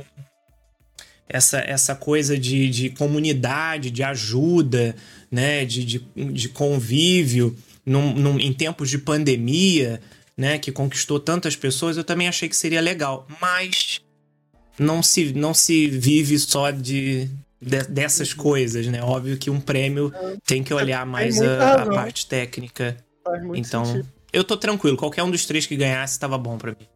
essa, 1.28 1.58
essa 1.60 1.94
coisa 1.94 2.36
de, 2.38 2.68
de 2.68 2.90
comunidade, 2.90 3.90
de 3.90 4.02
ajuda, 4.02 4.94
né, 5.30 5.64
de, 5.64 5.84
de, 5.84 5.98
de 6.32 6.48
convívio 6.48 7.56
num, 7.86 8.12
num- 8.14 8.38
em 8.38 8.52
tempos 8.52 8.90
de 8.90 8.98
pandemia, 8.98 10.00
né, 10.36 10.58
que 10.58 10.70
conquistou 10.72 11.18
tantas 11.18 11.56
pessoas, 11.56 11.96
eu 11.96 12.04
também 12.04 12.28
achei 12.28 12.48
que 12.48 12.56
seria 12.56 12.80
legal. 12.80 13.26
Mas 13.40 14.00
não 14.78 15.02
se, 15.02 15.32
não 15.32 15.52
se 15.54 15.86
vive 15.88 16.38
só 16.38 16.70
de, 16.70 17.28
de- 17.60 17.84
dessas 17.84 18.32
coisas, 18.32 18.86
né? 18.86 19.02
Óbvio 19.02 19.36
que 19.36 19.50
um 19.50 19.60
prêmio 19.60 20.12
tem 20.46 20.62
que 20.64 20.72
olhar 20.72 21.04
mais 21.04 21.40
a, 21.40 21.62
a 21.62 21.76
razão. 21.78 21.94
parte 21.94 22.26
técnica. 22.26 22.96
Faz 23.24 23.42
muito 23.42 23.66
Então, 23.66 23.84
sentido. 23.84 24.08
eu 24.32 24.42
tô 24.42 24.56
tranquilo. 24.56 24.96
Qualquer 24.96 25.22
um 25.22 25.30
dos 25.30 25.44
três 25.46 25.66
que 25.66 25.76
ganhasse 25.76 26.18
tava 26.18 26.38
bom 26.38 26.56
pra 26.56 26.70
mim. 26.72 26.86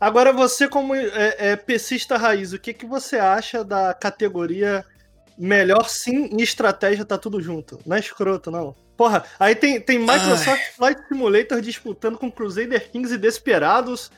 Agora, 0.00 0.32
você, 0.32 0.68
como 0.68 0.94
é, 0.94 1.36
é, 1.38 1.56
PCista 1.56 2.16
raiz, 2.16 2.52
o 2.52 2.58
que, 2.58 2.74
que 2.74 2.84
você 2.84 3.16
acha 3.16 3.62
da 3.62 3.94
categoria 3.94 4.84
melhor 5.38 5.88
sim 5.88 6.26
em 6.32 6.42
estratégia 6.42 7.04
tá 7.04 7.16
tudo 7.16 7.40
junto? 7.40 7.78
Não 7.86 7.96
é 7.96 8.00
escroto, 8.00 8.50
não. 8.50 8.74
Porra, 8.96 9.24
aí 9.38 9.54
tem, 9.54 9.80
tem 9.80 9.98
Microsoft 9.98 10.62
Flight 10.76 11.00
Simulator 11.08 11.60
disputando 11.60 12.18
com 12.18 12.30
Crusader 12.30 12.90
Kings 12.90 13.14
e 13.14 13.18
Desperados. 13.18 14.10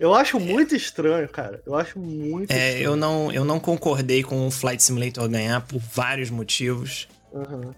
Eu 0.00 0.14
acho 0.14 0.40
muito 0.40 0.74
estranho, 0.74 1.28
cara. 1.28 1.62
Eu 1.64 1.74
acho 1.76 1.98
muito 1.98 2.50
É, 2.50 2.68
estranho. 2.70 2.84
eu 2.84 2.96
não, 2.96 3.30
eu 3.32 3.44
não 3.44 3.60
concordei 3.60 4.22
com 4.22 4.46
o 4.46 4.50
Flight 4.50 4.82
Simulator 4.82 5.28
ganhar 5.28 5.60
por 5.60 5.78
vários 5.80 6.28
motivos. 6.30 7.06
Aham. 7.34 7.74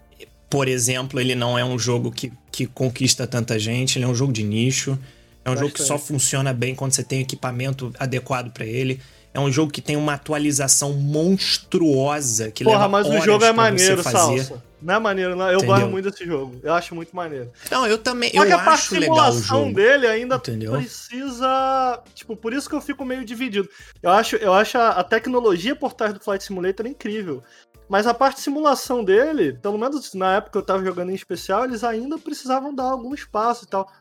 Por 0.49 0.67
exemplo, 0.67 1.19
ele 1.19 1.35
não 1.35 1.57
é 1.59 1.63
um 1.65 1.77
jogo 1.77 2.11
que, 2.11 2.31
que 2.51 2.65
conquista 2.65 3.27
tanta 3.27 3.59
gente, 3.59 3.97
ele 3.97 4.05
é 4.05 4.07
um 4.07 4.15
jogo 4.15 4.31
de 4.31 4.43
nicho. 4.43 4.97
É 5.43 5.49
um 5.51 5.57
jogo 5.57 5.71
que 5.71 5.83
só 5.83 5.93
Bastante. 5.95 6.07
funciona 6.07 6.53
bem 6.53 6.73
quando 6.73 6.93
você 6.93 7.03
tem 7.03 7.21
equipamento 7.21 7.93
adequado 7.99 8.51
pra 8.51 8.65
ele. 8.65 8.99
É 9.35 9.39
um 9.39 9.51
jogo 9.51 9.69
que 9.69 9.81
tem 9.81 9.97
uma 9.97 10.13
atualização 10.13 10.93
monstruosa 10.93 12.49
que 12.51 12.63
Porra, 12.63 12.77
leva 12.77 12.87
mas 12.87 13.05
o 13.05 13.19
jogo 13.19 13.43
é 13.43 13.51
maneiro. 13.51 14.01
Salsa. 14.01 14.63
Não 14.81 14.93
é 14.93 14.99
maneiro, 14.99 15.35
não. 15.35 15.47
Eu 15.49 15.57
Entendeu? 15.57 15.75
gosto 15.75 15.89
muito 15.89 16.09
desse 16.09 16.25
jogo. 16.25 16.55
Eu 16.63 16.73
acho 16.73 16.95
muito 16.95 17.13
maneiro. 17.13 17.51
Não, 17.69 17.85
eu 17.85 17.97
também, 17.97 18.29
Só 18.31 18.37
eu 18.37 18.45
que 18.45 18.51
a 18.53 18.57
parte 18.59 18.69
acho 18.69 18.93
legal 18.97 19.15
o 19.15 19.31
simulação 19.33 19.59
jogo. 19.65 19.75
dele 19.75 20.07
ainda 20.07 20.35
entendeu? 20.37 20.71
precisa. 20.71 22.01
Tipo, 22.13 22.37
por 22.37 22.53
isso 22.53 22.69
que 22.69 22.75
eu 22.75 22.79
fico 22.79 23.03
meio 23.03 23.25
dividido. 23.25 23.67
Eu 24.01 24.11
acho, 24.11 24.37
eu 24.37 24.53
acho 24.53 24.77
a, 24.77 24.91
a 24.91 25.03
tecnologia 25.03 25.75
por 25.75 25.91
trás 25.91 26.13
do 26.13 26.21
Flight 26.21 26.41
Simulator 26.41 26.87
incrível. 26.87 27.43
Mas 27.89 28.07
a 28.07 28.13
parte 28.13 28.37
de 28.37 28.43
simulação 28.43 29.03
dele, 29.03 29.51
pelo 29.61 29.77
menos 29.77 30.13
na 30.13 30.37
época 30.37 30.53
que 30.53 30.57
eu 30.59 30.65
tava 30.65 30.85
jogando 30.85 31.11
em 31.11 31.15
especial, 31.15 31.65
eles 31.65 31.83
ainda 31.83 32.17
precisavam 32.17 32.73
dar 32.73 32.85
algum 32.85 33.13
espaço 33.13 33.65
e 33.65 33.67
tal. 33.67 33.91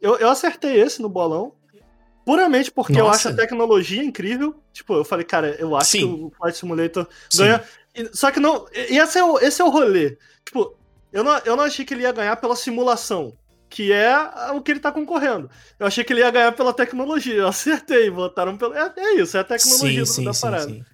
Eu, 0.00 0.18
eu 0.18 0.30
acertei 0.30 0.80
esse 0.80 1.02
no 1.02 1.08
bolão. 1.08 1.52
Puramente 2.24 2.70
porque 2.70 2.92
eu 2.92 3.04
Nossa. 3.04 3.28
acho 3.28 3.28
a 3.28 3.40
tecnologia 3.42 4.02
incrível. 4.02 4.54
Tipo, 4.72 4.94
eu 4.94 5.04
falei, 5.04 5.24
cara, 5.24 5.54
eu 5.58 5.76
acho 5.76 5.90
Sim. 5.90 5.98
que 5.98 6.04
o 6.24 6.32
Flight 6.36 6.58
Simulator 6.58 7.06
Sim. 7.28 7.38
ganha. 7.38 7.64
Só 8.12 8.30
que 8.30 8.40
não. 8.40 8.66
E 8.74 8.98
esse 8.98 9.18
é 9.18 9.24
o, 9.24 9.38
esse 9.38 9.60
é 9.60 9.64
o 9.64 9.68
rolê. 9.70 10.16
Tipo, 10.44 10.74
eu 11.12 11.22
não, 11.22 11.38
eu 11.44 11.56
não 11.56 11.64
achei 11.64 11.84
que 11.84 11.92
ele 11.94 12.02
ia 12.02 12.12
ganhar 12.12 12.36
pela 12.36 12.56
simulação, 12.56 13.36
que 13.68 13.92
é 13.92 14.16
o 14.54 14.60
que 14.62 14.72
ele 14.72 14.80
tá 14.80 14.90
concorrendo. 14.90 15.50
Eu 15.78 15.86
achei 15.86 16.02
que 16.02 16.12
ele 16.12 16.20
ia 16.20 16.30
ganhar 16.30 16.52
pela 16.52 16.72
tecnologia. 16.72 17.34
Eu 17.34 17.48
acertei, 17.48 18.08
votaram 18.10 18.56
pelo. 18.56 18.74
É, 18.74 18.92
é 18.96 19.14
isso, 19.16 19.36
é 19.36 19.40
a 19.40 19.44
tecnologia 19.44 20.02
do- 20.04 20.24
da 20.24 20.32
parada. 20.32 20.86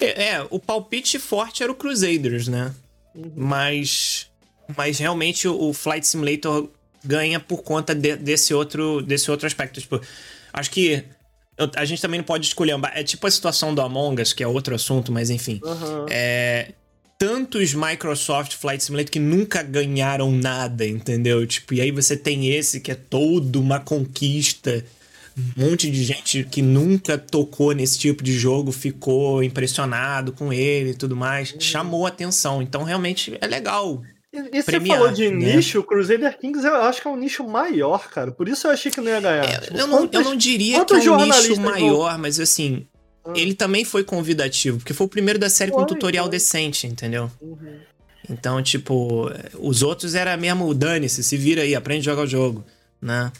É, 0.00 0.30
é, 0.30 0.46
o 0.50 0.58
palpite 0.58 1.18
forte 1.18 1.62
era 1.62 1.70
o 1.70 1.74
Crusaders, 1.74 2.48
né? 2.48 2.74
Uhum. 3.14 3.32
Mas, 3.36 4.30
mas 4.76 4.98
realmente 4.98 5.46
o 5.46 5.72
Flight 5.72 6.06
Simulator 6.06 6.68
ganha 7.04 7.38
por 7.40 7.62
conta 7.62 7.94
de- 7.94 8.16
desse, 8.16 8.54
outro, 8.54 9.02
desse 9.02 9.30
outro 9.30 9.46
aspecto. 9.46 9.80
Tipo, 9.80 10.00
acho 10.52 10.70
que 10.70 11.04
eu- 11.58 11.70
a 11.76 11.84
gente 11.84 12.00
também 12.00 12.18
não 12.18 12.24
pode 12.24 12.46
escolher. 12.46 12.74
É 12.94 13.02
tipo 13.02 13.26
a 13.26 13.30
situação 13.30 13.74
do 13.74 13.80
Among 13.80 14.20
Us, 14.22 14.32
que 14.32 14.42
é 14.42 14.46
outro 14.46 14.74
assunto, 14.74 15.10
mas 15.12 15.30
enfim. 15.30 15.60
Aham. 15.64 16.06
É, 16.10 16.72
tantos 17.18 17.72
Microsoft 17.74 18.54
Flight 18.54 18.82
Simulator 18.82 19.10
que 19.12 19.18
nunca 19.20 19.62
ganharam 19.62 20.30
nada, 20.32 20.86
entendeu? 20.86 21.46
Tipo, 21.46 21.74
e 21.74 21.80
aí 21.80 21.90
você 21.90 22.16
tem 22.16 22.48
esse 22.48 22.80
que 22.80 22.90
é 22.90 22.94
todo 22.94 23.60
uma 23.60 23.78
conquista. 23.78 24.84
Um 25.56 25.64
monte 25.70 25.90
de 25.90 26.04
gente 26.04 26.44
que 26.44 26.60
nunca 26.60 27.16
tocou 27.16 27.72
nesse 27.72 27.98
tipo 27.98 28.22
de 28.22 28.34
jogo 28.38 28.70
ficou 28.70 29.42
impressionado 29.42 30.30
com 30.32 30.52
ele 30.52 30.90
e 30.90 30.94
tudo 30.94 31.16
mais. 31.16 31.54
Chamou 31.58 32.06
atenção. 32.06 32.60
Então, 32.60 32.82
realmente, 32.82 33.38
é 33.40 33.46
legal. 33.46 34.02
E, 34.32 34.58
e 34.58 34.62
você 34.62 34.80
falou 34.80 35.12
de 35.12 35.28
né? 35.30 35.56
nicho, 35.56 35.80
o 35.80 35.82
Crusader 35.84 36.38
Kings 36.38 36.66
eu 36.66 36.74
acho 36.76 37.02
que 37.02 37.06
é 37.08 37.10
um 37.10 37.16
nicho 37.16 37.46
maior, 37.46 38.08
cara. 38.08 38.30
Por 38.32 38.48
isso 38.48 38.66
eu 38.66 38.70
achei 38.70 38.90
que 38.90 39.00
não 39.00 39.08
ia 39.10 39.20
ganhar. 39.20 39.60
Tipo, 39.60 39.76
É, 39.76 39.80
Eu 39.80 39.86
não, 39.86 40.00
eu 40.02 40.08
quantos- 40.08 40.24
não 40.24 40.36
diria 40.36 40.84
que 40.84 40.94
é 40.94 41.10
um 41.10 41.24
nicho 41.26 41.60
maior, 41.60 42.16
mas 42.18 42.40
assim, 42.40 42.86
Ah. 43.24 43.32
ele 43.36 43.54
também 43.54 43.84
foi 43.84 44.02
convidativo, 44.02 44.78
porque 44.78 44.94
foi 44.94 45.06
o 45.06 45.10
primeiro 45.10 45.38
da 45.38 45.50
série 45.50 45.70
com 45.70 45.76
Foi, 45.78 45.84
um 45.84 45.86
tutorial 45.86 46.24
foi. 46.24 46.30
decente, 46.32 46.86
entendeu? 46.86 47.30
Uhum. 47.42 47.78
Então, 48.30 48.62
tipo, 48.62 49.30
os 49.58 49.82
outros 49.82 50.14
era 50.14 50.36
mesmo 50.36 50.72
dane-se, 50.72 51.22
se 51.22 51.36
vira 51.36 51.62
aí, 51.62 51.74
aprende 51.74 52.08
a 52.08 52.12
jogar 52.12 52.22
o 52.22 52.26
jogo, 52.26 52.64
né? 53.02 53.30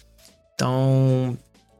Então, 0.55 1.39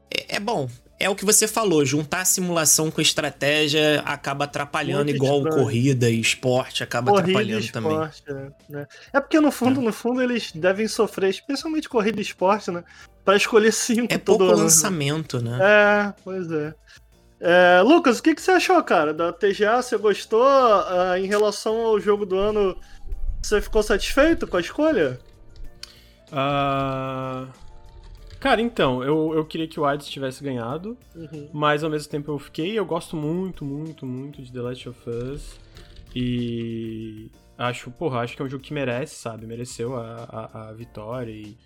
é, 0.09 0.37
é 0.37 0.39
bom. 0.39 0.67
É 1.03 1.09
o 1.09 1.15
que 1.15 1.25
você 1.25 1.47
falou, 1.47 1.85
juntar 1.85 2.25
simulação 2.25 2.89
com 2.89 3.01
estratégia 3.01 4.01
acaba 4.05 4.45
atrapalhando, 4.45 5.05
Muito 5.05 5.15
igual 5.15 5.37
estranho. 5.39 5.55
corrida 5.63 6.09
e 6.09 6.19
esporte 6.19 6.81
acaba 6.83 7.11
Corrida 7.11 7.29
atrapalhando 7.39 7.71
também. 7.71 7.91
esporte, 7.91 8.23
é, 8.27 8.51
né? 8.69 8.87
É 9.11 9.19
porque 9.19 9.39
no 9.39 9.51
fundo, 9.51 9.81
no 9.81 9.91
fundo, 9.91 10.21
eles 10.21 10.51
devem 10.53 10.87
sofrer, 10.87 11.29
especialmente 11.29 11.89
corrida 11.89 12.19
e 12.19 12.21
esporte, 12.21 12.71
né? 12.71 12.83
Pra 13.25 13.35
escolher 13.35 13.71
cinco 13.73 14.13
É 14.13 14.17
todo 14.17 14.37
pouco 14.39 14.53
ano. 14.53 14.63
lançamento, 14.63 15.41
né? 15.41 15.59
É, 15.61 16.13
pois 16.23 16.49
é. 16.51 16.73
É, 17.41 17.81
Lucas, 17.81 18.19
o 18.19 18.23
que, 18.23 18.33
que 18.35 18.41
você 18.41 18.51
achou, 18.51 18.81
cara, 18.83 19.13
da 19.13 19.33
TGA? 19.33 19.81
Você 19.81 19.97
gostou? 19.97 20.45
Ah, 20.47 21.15
em 21.19 21.25
relação 21.25 21.75
ao 21.81 21.99
jogo 21.99 22.25
do 22.25 22.37
ano, 22.37 22.77
você 23.41 23.61
ficou 23.61 23.83
satisfeito 23.83 24.47
com 24.47 24.55
a 24.55 24.61
escolha? 24.61 25.19
Ah, 26.31 27.45
Cara, 28.43 28.61
então, 28.61 29.01
eu, 29.01 29.31
eu 29.33 29.45
queria 29.45 29.69
que 29.69 29.79
o 29.79 29.85
Hades 29.85 30.05
tivesse 30.09 30.43
ganhado, 30.43 30.97
Uhum. 31.15 31.49
mas 31.53 31.81
ao 31.81 31.89
mesmo 31.89 32.11
tempo 32.11 32.29
eu 32.29 32.37
fiquei. 32.37 32.77
Eu 32.77 32.85
gosto 32.85 33.15
muito, 33.15 33.63
muito, 33.63 34.05
muito 34.05 34.41
de 34.41 34.51
The 34.51 34.59
Last 34.61 34.89
of 34.89 35.09
Us. 35.09 35.57
E 36.13 37.31
acho, 37.57 37.89
porra, 37.91 38.19
acho 38.19 38.35
que 38.35 38.41
é 38.41 38.45
um 38.45 38.49
jogo 38.49 38.61
que 38.61 38.73
merece, 38.73 39.15
sabe? 39.15 39.47
Mereceu 39.47 39.95
a, 39.95 40.49
a, 40.53 40.69
a 40.69 40.73
vitória. 40.73 41.31
E. 41.31 41.57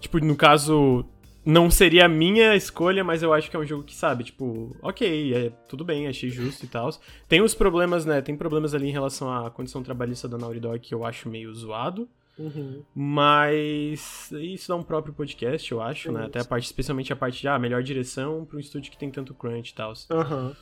Tipo, 0.00 0.18
no 0.18 0.34
caso, 0.34 1.04
não 1.46 1.70
seria 1.70 2.06
a 2.06 2.08
minha 2.08 2.56
escolha, 2.56 3.04
mas 3.04 3.22
eu 3.22 3.32
acho 3.32 3.48
que 3.48 3.54
é 3.54 3.60
um 3.60 3.64
jogo 3.64 3.84
que, 3.84 3.94
sabe, 3.94 4.24
tipo, 4.24 4.76
ok, 4.82 5.32
é, 5.32 5.50
tudo 5.68 5.84
bem, 5.84 6.08
achei 6.08 6.30
justo 6.30 6.64
e 6.64 6.68
tal. 6.68 6.90
Tem 7.28 7.40
os 7.40 7.54
problemas, 7.54 8.04
né? 8.04 8.20
Tem 8.20 8.36
problemas 8.36 8.74
ali 8.74 8.88
em 8.88 8.92
relação 8.92 9.32
à 9.32 9.48
condição 9.52 9.84
trabalhista 9.84 10.28
da 10.28 10.36
Naughty 10.36 10.58
Dog 10.58 10.80
que 10.80 10.92
eu 10.92 11.04
acho 11.04 11.28
meio 11.28 11.54
zoado. 11.54 12.08
Uhum. 12.38 12.82
Mas 12.94 14.30
isso 14.32 14.68
dá 14.68 14.76
um 14.76 14.82
próprio 14.82 15.12
podcast, 15.14 15.70
eu 15.70 15.80
acho, 15.82 16.10
né? 16.10 16.20
Isso. 16.20 16.28
Até 16.28 16.40
a 16.40 16.44
parte, 16.44 16.64
especialmente 16.64 17.12
a 17.12 17.16
parte 17.16 17.40
de 17.40 17.48
ah, 17.48 17.58
melhor 17.58 17.82
direção 17.82 18.44
para 18.44 18.56
um 18.56 18.60
estúdio 18.60 18.90
que 18.90 18.96
tem 18.98 19.10
tanto 19.10 19.34
crunch 19.34 19.70
e 19.70 19.74
tal. 19.74 19.92
Aham. 20.10 20.56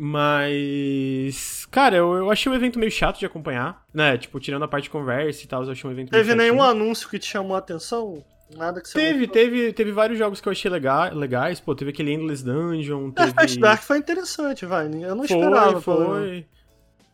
Mas. 0.00 1.66
Cara, 1.70 1.96
eu, 1.96 2.12
eu 2.14 2.30
achei 2.30 2.50
o 2.50 2.54
evento 2.54 2.78
meio 2.78 2.90
chato 2.90 3.18
de 3.18 3.26
acompanhar, 3.26 3.84
né? 3.92 4.16
Tipo, 4.16 4.38
tirando 4.40 4.62
a 4.64 4.68
parte 4.68 4.84
de 4.84 4.90
conversa 4.90 5.44
e 5.44 5.46
tal, 5.48 5.64
eu 5.64 5.72
achei 5.72 5.88
um 5.88 5.92
evento 5.92 6.10
meio 6.12 6.24
Teve 6.24 6.34
nenhum 6.36 6.58
chatinho. 6.58 6.70
anúncio 6.82 7.08
que 7.08 7.18
te 7.18 7.26
chamou 7.26 7.54
a 7.56 7.58
atenção? 7.58 8.24
Nada 8.56 8.80
que 8.80 8.88
você 8.88 8.94
Teve, 8.98 9.26
teve, 9.28 9.72
teve 9.74 9.92
vários 9.92 10.18
jogos 10.18 10.40
que 10.40 10.48
eu 10.48 10.52
achei 10.52 10.70
lega- 10.70 11.10
legais. 11.12 11.60
Pô, 11.60 11.74
teve 11.74 11.90
aquele 11.90 12.12
Endless 12.12 12.42
Dungeon, 12.42 13.10
É, 13.16 13.30
teve. 13.46 13.58
Dark 13.60 13.82
foi 13.82 13.98
interessante, 13.98 14.64
vai. 14.64 14.86
Eu 14.86 15.14
não 15.14 15.26
foi, 15.26 15.36
esperava. 15.36 15.80
foi. 15.82 16.46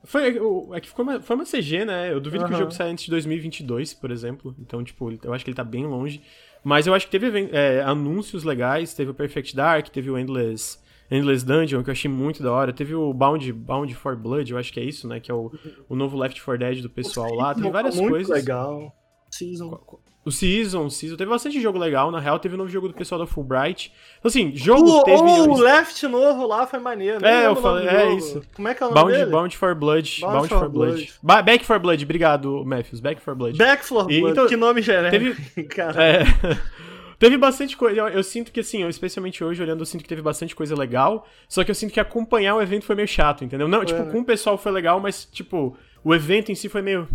Foi, 0.05 0.39
o- 0.39 0.75
é 0.75 0.81
que 0.81 0.89
ficou 0.89 1.03
uma, 1.03 1.21
foi 1.21 1.35
uma 1.37 1.45
CG, 1.45 1.85
né? 1.85 2.13
Eu 2.13 2.21
duvido 2.21 2.45
que 2.45 2.53
o 2.53 2.57
jogo 2.59 2.71
saia 2.71 2.91
antes 2.93 3.05
de 3.05 3.11
2022, 3.11 3.95
por 3.95 4.11
exemplo. 4.11 4.55
Então, 4.59 4.85
tipo, 4.85 5.11
eu 5.23 5.33
acho 5.33 5.45
que 5.45 5.51
ele 5.51 5.57
tá 5.57 5.65
bem 5.65 5.87
longe. 5.87 6.23
Mas 6.63 6.87
eu 6.87 6.95
acho 6.95 7.07
que 7.07 7.13
teve 7.19 7.49
é, 7.53 7.83
anúncios 7.83 8.45
legais. 8.45 8.95
Teve 8.95 9.11
o 9.11 9.15
Perfect 9.15 9.55
Dark, 9.57 9.89
teve 9.89 10.11
o 10.11 10.19
Endless, 10.19 10.79
Endless 11.11 11.45
Dungeon, 11.45 11.83
que 11.83 11.91
eu 11.91 11.93
achei 11.93 12.11
muito 12.11 12.43
da 12.43 12.53
hora. 12.53 12.73
Teve 12.73 12.95
o 12.95 13.13
Bound, 13.13 13.53
Bound 13.53 13.95
for 13.95 14.17
Blood, 14.17 14.51
eu 14.53 14.59
acho 14.59 14.73
que 14.73 14.81
é 14.81 14.85
isso, 14.85 15.07
né? 15.09 15.21
Que 15.21 15.31
é 15.31 15.35
o, 15.35 15.53
o 15.89 15.95
novo 15.97 16.17
Left 16.19 16.41
4 16.43 16.59
Dead 16.59 16.83
do 16.83 16.91
pessoal 16.91 17.35
lá. 17.35 17.55
Teve 17.55 17.71
várias 17.71 17.97
Muito 17.97 18.11
coisas. 18.11 18.35
legal. 18.35 18.95
Season. 19.35 19.79
O 20.25 20.31
Season, 20.31 20.87
o 20.87 20.91
Season. 20.91 21.17
Teve 21.17 21.29
bastante 21.31 21.61
jogo 21.61 21.79
legal. 21.79 22.11
Na 22.11 22.19
real, 22.19 22.39
teve 22.39 22.55
um 22.55 22.59
novo 22.59 22.71
jogo 22.71 22.89
do 22.89 22.95
pessoal 22.95 23.19
da 23.19 23.27
Fulbright. 23.27 23.93
Então, 24.19 24.29
assim, 24.31 24.53
jogo 24.57 24.89
O, 25.01 25.05
teve. 25.05 25.21
o 25.21 25.55
Left 25.59 26.07
novo 26.09 26.47
lá 26.47 26.67
foi 26.67 26.79
maneiro. 26.79 27.23
É, 27.27 27.47
eu 27.47 27.55
falei- 27.57 27.87
é 27.87 28.05
jogo. 28.07 28.17
isso. 28.17 28.43
Como 28.57 28.67
é 28.69 28.75
que 28.75 28.83
é 28.83 28.87
o 28.87 28.89
nome 28.89 29.01
Bound, 29.03 29.13
dele? 29.19 29.31
Bound 29.31 29.57
for 29.59 29.75
Blood. 29.75 30.21
Bound 30.23 30.33
Bound, 30.35 30.49
for 30.49 30.59
for 30.61 30.69
Blood. 30.71 30.93
Blood. 30.95 31.13
Ba- 31.23 31.43
Back 31.43 31.65
for 31.67 31.79
Blood, 31.79 32.03
obrigado, 32.05 32.65
Matthews. 32.65 33.01
Back 33.01 33.21
for 33.21 33.35
Blood. 33.35 33.59
Back 33.59 33.85
for 33.85 34.11
E, 34.11 34.21
Blood. 34.21 34.33
então, 34.33 34.47
que 34.47 34.57
nome 34.57 34.81
genérico. 34.81 35.43
Teve, 35.55 35.65
Cara. 35.69 36.03
é, 36.03 36.23
teve 37.19 37.37
bastante 37.37 37.77
coisa. 37.77 37.95
Eu, 38.01 38.09
eu 38.09 38.23
sinto 38.23 38.51
que, 38.51 38.61
assim, 38.61 38.83
eu, 38.83 38.89
especialmente 38.89 39.45
hoje, 39.45 39.63
olhando, 39.63 39.81
eu 39.83 39.87
sinto 39.87 40.03
que 40.03 40.09
teve 40.09 40.23
bastante 40.23 40.57
coisa 40.57 40.75
legal. 40.75 41.27
Só 41.47 41.63
que 41.63 41.71
eu 41.71 41.75
sinto 41.75 41.93
que 41.93 42.01
acompanhar 42.01 42.55
o 42.55 42.63
evento 42.63 42.87
foi 42.87 42.95
meio 42.97 43.09
chato, 43.09 43.45
entendeu? 43.45 43.69
Não, 43.69 43.85
tipo, 43.85 44.01
né? 44.03 44.11
com 44.11 44.21
o 44.21 44.25
pessoal 44.25 44.57
foi 44.57 44.73
legal, 44.73 45.01
mas, 45.01 45.27
tipo, 45.27 45.77
o 46.03 46.15
evento 46.15 46.51
em 46.51 46.55
si 46.55 46.71
foi 46.71 46.81
meio. 46.81 47.07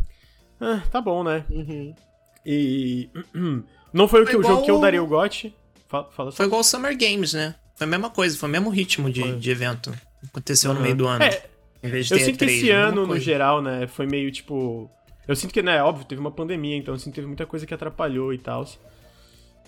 Ah, 0.62 0.82
tá 0.91 1.01
bom, 1.01 1.23
né? 1.23 1.43
Uhum. 1.49 1.95
E. 2.45 3.10
Não 3.91 4.08
foi, 4.08 4.21
o, 4.21 4.25
que, 4.25 4.34
Foi 4.34 4.41
o 4.41 4.43
jogo 4.43 4.63
que 4.63 4.71
eu 4.71 4.80
daria 4.80 5.02
o 5.02 5.08
GOT. 5.08 5.54
Fala, 5.88 6.08
fala. 6.12 6.32
Foi 6.32 6.45
igual 6.45 6.62
o 6.62 6.63
Summer 6.63 6.95
Games, 6.95 7.34
né? 7.34 7.56
Foi 7.75 7.88
a 7.88 7.89
mesma 7.89 8.10
coisa, 8.10 8.38
foi 8.38 8.47
o 8.47 8.52
mesmo 8.52 8.69
ritmo 8.69 9.10
de, 9.10 9.36
de 9.38 9.49
evento. 9.49 9.91
Aconteceu 10.28 10.73
no 10.73 10.82
meio 10.82 10.95
do 10.95 11.08
ano. 11.08 11.23
É, 11.23 11.43
em 11.82 11.89
vez 11.89 12.06
de 12.08 12.13
Eu 12.13 12.17
ter 12.19 12.25
sinto 12.25 12.38
que 12.39 12.45
E3, 12.45 12.49
esse 12.49 12.69
ano, 12.69 13.08
no 13.08 13.17
geral, 13.17 13.62
né, 13.62 13.88
foi 13.88 14.06
meio 14.06 14.32
tipo. 14.32 14.91
Eu 15.28 15.36
sinto 15.36 15.54
que, 15.54 15.62
né, 15.62 15.82
óbvio, 15.82 16.06
teve 16.06 16.19
uma 16.19 16.32
pandemia, 16.32 16.75
então 16.75 16.93
eu 16.93 16.99
sinto 16.99 17.13
que 17.13 17.15
teve 17.15 17.28
muita 17.28 17.45
coisa 17.45 17.65
que 17.65 17.73
atrapalhou 17.73 18.34
e 18.34 18.38
tal. 18.38 18.65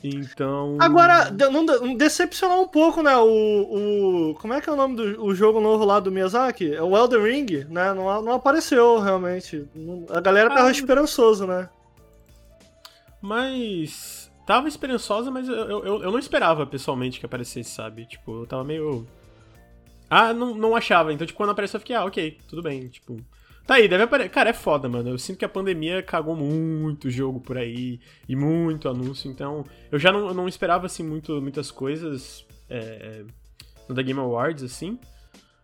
Então. 0.04 0.78
Agora, 0.80 1.32
não, 1.32 1.96
decepcionou 1.96 2.64
um 2.64 2.68
pouco, 2.68 3.04
né? 3.04 3.16
O, 3.18 4.32
o. 4.32 4.36
Como 4.36 4.54
é 4.54 4.60
que 4.60 4.70
é 4.70 4.74
o 4.74 4.76
nome 4.76 4.96
do 4.96 5.24
o 5.24 5.34
jogo 5.36 5.60
novo 5.62 5.86
lá 5.86 6.00
do 6.00 6.12
Miyazaki? 6.12 6.74
É 6.74 6.82
o 6.82 6.98
Elden 6.98 7.22
Ring, 7.24 7.66
né? 7.70 7.94
Não, 7.94 8.22
não 8.22 8.34
apareceu 8.34 9.00
realmente. 9.00 9.64
A 10.10 10.20
galera 10.20 10.50
tava 10.50 10.68
Ah. 10.68 10.72
esperançoso, 10.72 11.46
né? 11.46 11.70
Mas. 13.22 14.30
Tava 14.46 14.68
esperançosa, 14.68 15.30
mas 15.30 15.48
eu, 15.48 15.56
eu, 15.56 15.86
eu- 15.86 16.04
eu 16.04 16.12
não 16.12 16.18
esperava 16.20 16.66
pessoalmente 16.66 17.20
que 17.20 17.26
aparecesse, 17.26 17.70
sabe? 17.70 18.06
Tipo, 18.06 18.42
eu 18.42 18.48
tava 18.48 18.64
meio. 18.64 19.08
Ah, 20.10 20.34
não, 20.34 20.54
não 20.56 20.76
achava. 20.76 21.14
Então, 21.14 21.26
tipo, 21.26 21.38
quando 21.38 21.52
apareceu, 21.52 21.78
eu 21.78 21.82
fiquei, 21.82 21.96
ah, 21.96 22.04
ok, 22.06 22.38
tudo 22.50 22.62
bem. 22.62 22.88
Tipo. 22.90 23.18
Tá 23.66 23.76
aí, 23.76 23.88
deve 23.88 24.04
aparecer. 24.04 24.30
Cara, 24.32 24.50
é 24.50 24.54
foda, 24.54 24.90
mano. 24.90 25.08
Eu 25.10 25.18
sinto 25.20 25.38
que 25.38 25.46
a 25.46 25.50
pandemia 25.50 26.02
cagou 26.02 26.36
muito 26.36 27.10
jogo 27.10 27.40
por 27.40 27.58
aí. 27.58 28.00
E 28.28 28.36
muito 28.36 28.90
anúncio. 28.90 29.30
Então, 29.32 29.64
eu 29.92 30.00
já 30.00 30.12
não, 30.12 30.34
não 30.34 30.48
esperava, 30.48 30.88
assim, 30.88 31.04
muito, 31.04 31.40
muitas 31.42 31.70
coisas. 31.72 32.46
É, 32.70 33.24
no 33.88 33.94
da 33.96 34.02
Game 34.02 34.20
Awards, 34.20 34.64
assim. 34.64 35.00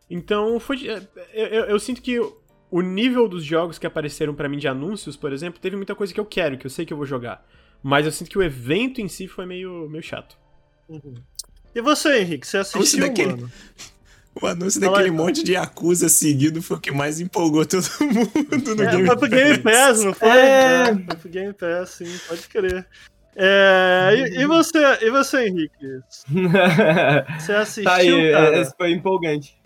Então, 0.10 0.60
foi. 0.60 0.88
é, 0.88 1.02
Eu, 1.34 1.48
eu, 1.48 1.64
eu 1.66 1.80
sinto 1.80 2.02
que 2.02 2.22
o 2.70 2.82
nível 2.82 3.28
dos 3.28 3.44
jogos 3.44 3.78
que 3.80 3.88
apareceram 3.88 4.34
pra 4.36 4.50
mim 4.50 4.58
de 4.58 4.68
anúncios, 4.68 5.16
por 5.16 5.32
exemplo, 5.32 5.60
teve 5.60 5.76
muita 5.76 5.96
coisa 5.96 6.14
que 6.14 6.20
eu 6.20 6.26
quero, 6.26 6.58
que 6.58 6.66
eu 6.66 6.70
sei 6.70 6.86
que 6.86 6.94
eu 6.94 6.98
vou 6.98 7.06
jogar. 7.06 7.46
Mas 7.82 8.06
eu 8.06 8.12
sinto 8.12 8.30
que 8.30 8.38
o 8.38 8.44
evento 8.44 9.00
em 9.00 9.08
si 9.08 9.28
foi 9.28 9.46
meio, 9.46 9.88
meio 9.90 10.04
chato. 10.04 10.38
E 11.76 11.82
você, 11.82 12.20
Henrique? 12.22 12.46
Você 12.48 12.58
assistiu, 12.58 13.00
daquele- 13.02 13.32
mano? 13.32 13.52
O 14.40 14.46
anúncio 14.46 14.80
Fala 14.80 14.92
daquele 14.98 15.10
aí. 15.10 15.18
monte 15.18 15.44
de 15.44 15.54
Yakuza 15.54 16.08
seguido 16.10 16.62
foi 16.62 16.78
o 16.78 16.80
que 16.80 16.92
mais 16.92 17.20
empolgou 17.20 17.66
todo 17.66 17.82
mundo 18.02 18.76
no 18.76 18.84
É, 18.84 18.92
Game 18.92 19.08
foi 19.08 19.18
pro 19.18 19.28
Game 19.30 19.58
Pass, 19.58 20.04
não 20.04 20.14
foi? 20.14 20.30
É. 20.30 20.82
É, 20.90 20.94
foi 20.94 21.16
pro 21.16 21.30
Game 21.30 21.54
Pass, 21.54 21.90
sim, 21.90 22.20
pode 22.28 22.42
crer. 22.48 22.88
É, 23.36 24.12
e, 24.16 24.42
e 24.42 24.46
você, 24.46 24.78
e 25.02 25.10
você, 25.10 25.48
Henrique? 25.48 25.74
Você 27.40 27.52
assistiu, 27.54 27.84
tá 27.86 27.96
aí, 27.96 28.32
cara? 28.32 28.58
é, 28.58 28.62
esse 28.62 28.76
foi 28.78 28.92
empolgante. 28.92 29.58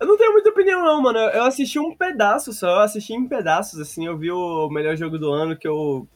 Eu 0.00 0.06
não 0.06 0.16
tenho 0.16 0.32
muita 0.32 0.50
opinião, 0.50 0.84
não, 0.84 1.02
mano. 1.02 1.18
Eu 1.18 1.44
assisti 1.44 1.78
um 1.78 1.94
pedaço 1.94 2.52
só, 2.52 2.68
eu 2.68 2.80
assisti 2.80 3.14
em 3.14 3.26
pedaços, 3.26 3.80
assim. 3.80 4.06
Eu 4.06 4.16
vi 4.16 4.30
o 4.30 4.68
melhor 4.68 4.96
jogo 4.96 5.18
do 5.18 5.32
ano 5.32 5.56
que 5.56 5.66
eu. 5.66 6.06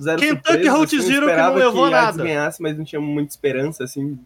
Zero 0.00 0.20
Kentucky 0.20 0.68
Route 0.68 0.96
assim, 0.96 1.06
Zero 1.06 1.26
que 1.26 1.36
não 1.36 1.54
levou 1.54 1.84
que 1.84 1.90
nada. 1.90 2.22
ganhasse, 2.22 2.62
mas 2.62 2.78
não 2.78 2.84
tinha 2.84 3.00
muita 3.00 3.30
esperança, 3.30 3.84
assim. 3.84 4.18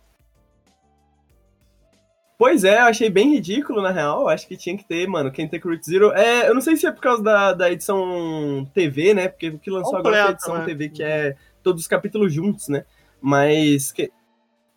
Pois 2.39 2.65
é, 2.65 2.79
eu 2.81 2.85
achei 2.85 3.09
bem 3.09 3.33
ridículo, 3.33 3.81
na 3.81 3.91
real. 3.91 4.29
Acho 4.29 4.47
que 4.47 4.57
tinha 4.57 4.77
que 4.77 4.85
ter, 4.85 5.09
mano, 5.09 5.33
Kentucky 5.33 5.67
Route 5.67 5.87
Zero. 5.87 6.13
É, 6.13 6.49
eu 6.49 6.55
não 6.55 6.61
sei 6.61 6.77
se 6.77 6.87
é 6.87 6.93
por 6.93 7.01
causa 7.01 7.23
da, 7.23 7.53
da 7.55 7.73
edição 7.73 8.69
TV, 8.75 9.15
né? 9.15 9.29
Porque 9.29 9.49
o 9.49 9.59
que 9.59 9.71
lançou 9.71 9.97
agora 9.97 10.17
foi 10.17 10.27
a 10.27 10.31
edição 10.31 10.59
né? 10.59 10.65
TV, 10.67 10.89
que 10.91 11.03
é 11.03 11.35
todos 11.63 11.83
os 11.83 11.89
capítulos 11.89 12.33
juntos, 12.33 12.69
né? 12.69 12.85
Mas. 13.21 13.91
Que, 13.91 14.13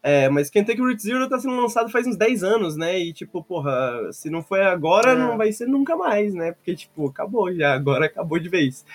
é, 0.01 0.29
mas 0.29 0.49
Kentucky 0.49 0.79
Route 0.81 1.01
Zero 1.01 1.27
tá 1.27 1.37
sendo 1.39 1.55
lançado 1.59 1.89
faz 1.89 2.07
uns 2.07 2.15
10 2.17 2.43
anos, 2.43 2.75
né? 2.77 2.97
E, 2.99 3.11
tipo, 3.13 3.43
porra, 3.43 4.11
se 4.11 4.29
não 4.29 4.41
foi 4.41 4.61
agora, 4.63 5.11
É. 5.11 5.15
não 5.15 5.37
vai 5.37 5.51
ser 5.51 5.67
nunca 5.67 5.95
mais, 5.95 6.33
né? 6.33 6.53
Porque, 6.53 6.75
tipo, 6.75 7.07
acabou 7.07 7.53
já, 7.53 7.73
agora 7.73 8.05
acabou 8.05 8.39
de 8.39 8.47
vez. 8.49 8.85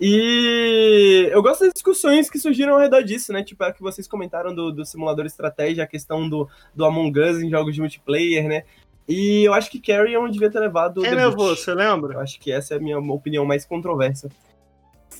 E 0.00 1.28
eu 1.30 1.42
gosto 1.42 1.60
das 1.64 1.72
discussões 1.74 2.30
que 2.30 2.38
surgiram 2.38 2.72
ao 2.74 2.80
redor 2.80 3.02
disso, 3.02 3.32
né? 3.32 3.42
Tipo, 3.44 3.64
a 3.64 3.72
que 3.72 3.82
vocês 3.82 4.08
comentaram 4.08 4.54
do, 4.54 4.72
do 4.72 4.84
simulador 4.84 5.26
estratégia, 5.26 5.84
a 5.84 5.86
questão 5.86 6.28
do, 6.28 6.48
do 6.74 6.84
Among 6.84 7.18
Us 7.20 7.42
em 7.42 7.50
jogos 7.50 7.74
de 7.74 7.80
multiplayer, 7.80 8.48
né? 8.48 8.64
E 9.06 9.44
eu 9.44 9.52
acho 9.52 9.70
que 9.70 9.78
Carrion 9.80 10.28
devia 10.30 10.50
ter 10.50 10.58
levado 10.60 11.02
Quem 11.02 11.10
debut. 11.10 11.30
levou, 11.30 11.54
você 11.56 11.74
lembra? 11.74 12.14
Eu 12.14 12.20
acho 12.20 12.40
que 12.40 12.50
essa 12.50 12.74
é 12.74 12.76
a 12.78 12.80
minha 12.80 12.98
opinião 12.98 13.44
mais 13.44 13.64
controversa. 13.64 14.30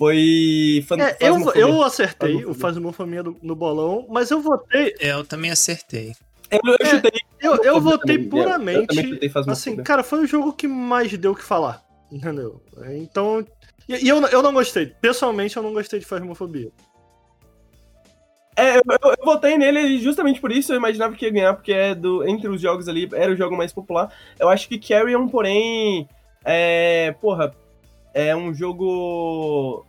Foi. 0.00 0.82
Fan... 0.88 0.96
É, 0.98 1.14
eu, 1.20 1.50
eu 1.50 1.82
acertei 1.82 2.42
o 2.46 2.54
Phasmophobia 2.54 3.22
no, 3.22 3.36
no 3.42 3.54
bolão, 3.54 4.06
mas 4.08 4.30
eu 4.30 4.40
votei. 4.40 4.94
É, 4.98 5.12
eu 5.12 5.26
também 5.26 5.50
acertei. 5.50 6.14
Eu, 6.50 6.58
eu 6.64 6.76
É, 6.80 6.86
chutei. 6.86 7.12
Eu, 7.38 7.56
eu 7.56 7.80
votei 7.82 8.16
também, 8.16 8.24
Eu 8.24 8.30
puramente. 8.30 8.94
chutei 8.94 9.28
Phasmophobia. 9.28 9.52
Assim, 9.52 9.76
cara, 9.76 10.02
foi 10.02 10.20
o 10.20 10.26
jogo 10.26 10.54
que 10.54 10.66
mais 10.66 11.12
deu 11.18 11.32
o 11.32 11.36
que 11.36 11.44
falar. 11.44 11.84
Entendeu? 12.10 12.62
Então. 12.94 13.46
E, 13.86 14.06
e 14.06 14.08
eu, 14.08 14.22
eu 14.28 14.42
não 14.42 14.54
gostei. 14.54 14.86
Pessoalmente, 14.86 15.58
eu 15.58 15.62
não 15.62 15.74
gostei 15.74 16.00
de 16.00 16.06
Phasmophobia. 16.06 16.70
É, 18.56 18.78
eu, 18.78 18.82
eu, 18.88 19.14
eu 19.18 19.24
votei 19.24 19.58
nele 19.58 19.98
justamente 19.98 20.40
por 20.40 20.50
isso, 20.50 20.72
eu 20.72 20.78
imaginava 20.78 21.14
que 21.14 21.26
ia 21.26 21.30
ganhar, 21.30 21.52
porque 21.54 21.74
é 21.74 21.94
do, 21.94 22.26
entre 22.26 22.48
os 22.48 22.58
jogos 22.58 22.88
ali, 22.88 23.06
era 23.12 23.30
o 23.30 23.36
jogo 23.36 23.54
mais 23.54 23.70
popular. 23.70 24.10
Eu 24.38 24.48
acho 24.48 24.66
que 24.66 24.78
Carrion, 24.78 25.28
porém, 25.28 26.08
é, 26.42 27.12
porra, 27.20 27.54
é 28.12 28.34
um 28.34 28.52
jogo, 28.52 29.84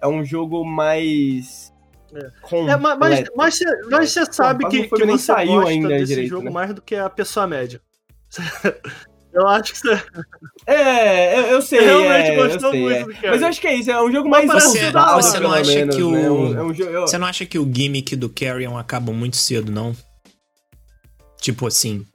é 0.00 0.06
um 0.06 0.24
jogo 0.24 0.64
mais... 0.64 1.72
É, 2.14 2.76
ma- 2.76 2.96
mas, 2.96 3.24
mas, 3.36 3.58
você- 3.58 3.80
mas 3.90 4.10
você 4.12 4.32
sabe 4.32 4.64
Pô, 4.64 4.70
que, 4.70 4.88
que 4.88 5.04
nem 5.04 5.18
você 5.18 5.24
saiu 5.24 5.54
gosta 5.54 5.70
ainda 5.70 5.88
desse 5.88 6.06
direito, 6.06 6.28
jogo 6.30 6.44
né? 6.44 6.50
mais 6.50 6.72
do 6.74 6.80
que 6.80 6.94
a 6.94 7.10
pessoa 7.10 7.46
média. 7.46 7.80
eu 9.32 9.46
acho 9.48 9.72
que 9.72 9.78
você 9.80 10.02
É, 10.66 11.38
eu, 11.38 11.42
eu 11.46 11.62
sei, 11.62 11.80
realmente 11.80 12.30
é, 12.30 12.38
eu 12.40 12.48
gostou 12.48 12.70
sei, 12.70 12.80
muito 12.80 12.96
é. 12.96 13.04
do 13.04 13.12
Carrion. 13.14 13.30
Mas 13.32 13.42
eu 13.42 13.48
acho 13.48 13.60
que 13.60 13.66
é 13.66 13.74
isso, 13.74 13.90
é 13.90 14.02
um 14.02 14.10
jogo 14.10 14.28
mais 14.28 14.46
Você, 14.46 14.90
você 14.92 15.40
não 15.40 15.52
acha 15.52 15.74
menos, 15.74 15.96
que 15.96 16.02
o. 16.02 16.10
né? 16.12 16.22
É 16.24 16.30
um, 16.30 16.58
é 16.58 16.62
um 16.62 16.74
jogo... 16.74 16.90
eu- 16.90 17.00
Você 17.02 17.18
não 17.18 17.26
acha 17.26 17.44
que 17.44 17.58
o 17.58 17.70
gimmick 17.70 18.16
do 18.16 18.28
Carrion 18.30 18.78
acaba 18.78 19.12
muito 19.12 19.36
cedo, 19.36 19.70
não? 19.70 19.94
Tipo 21.40 21.66
assim. 21.66 22.06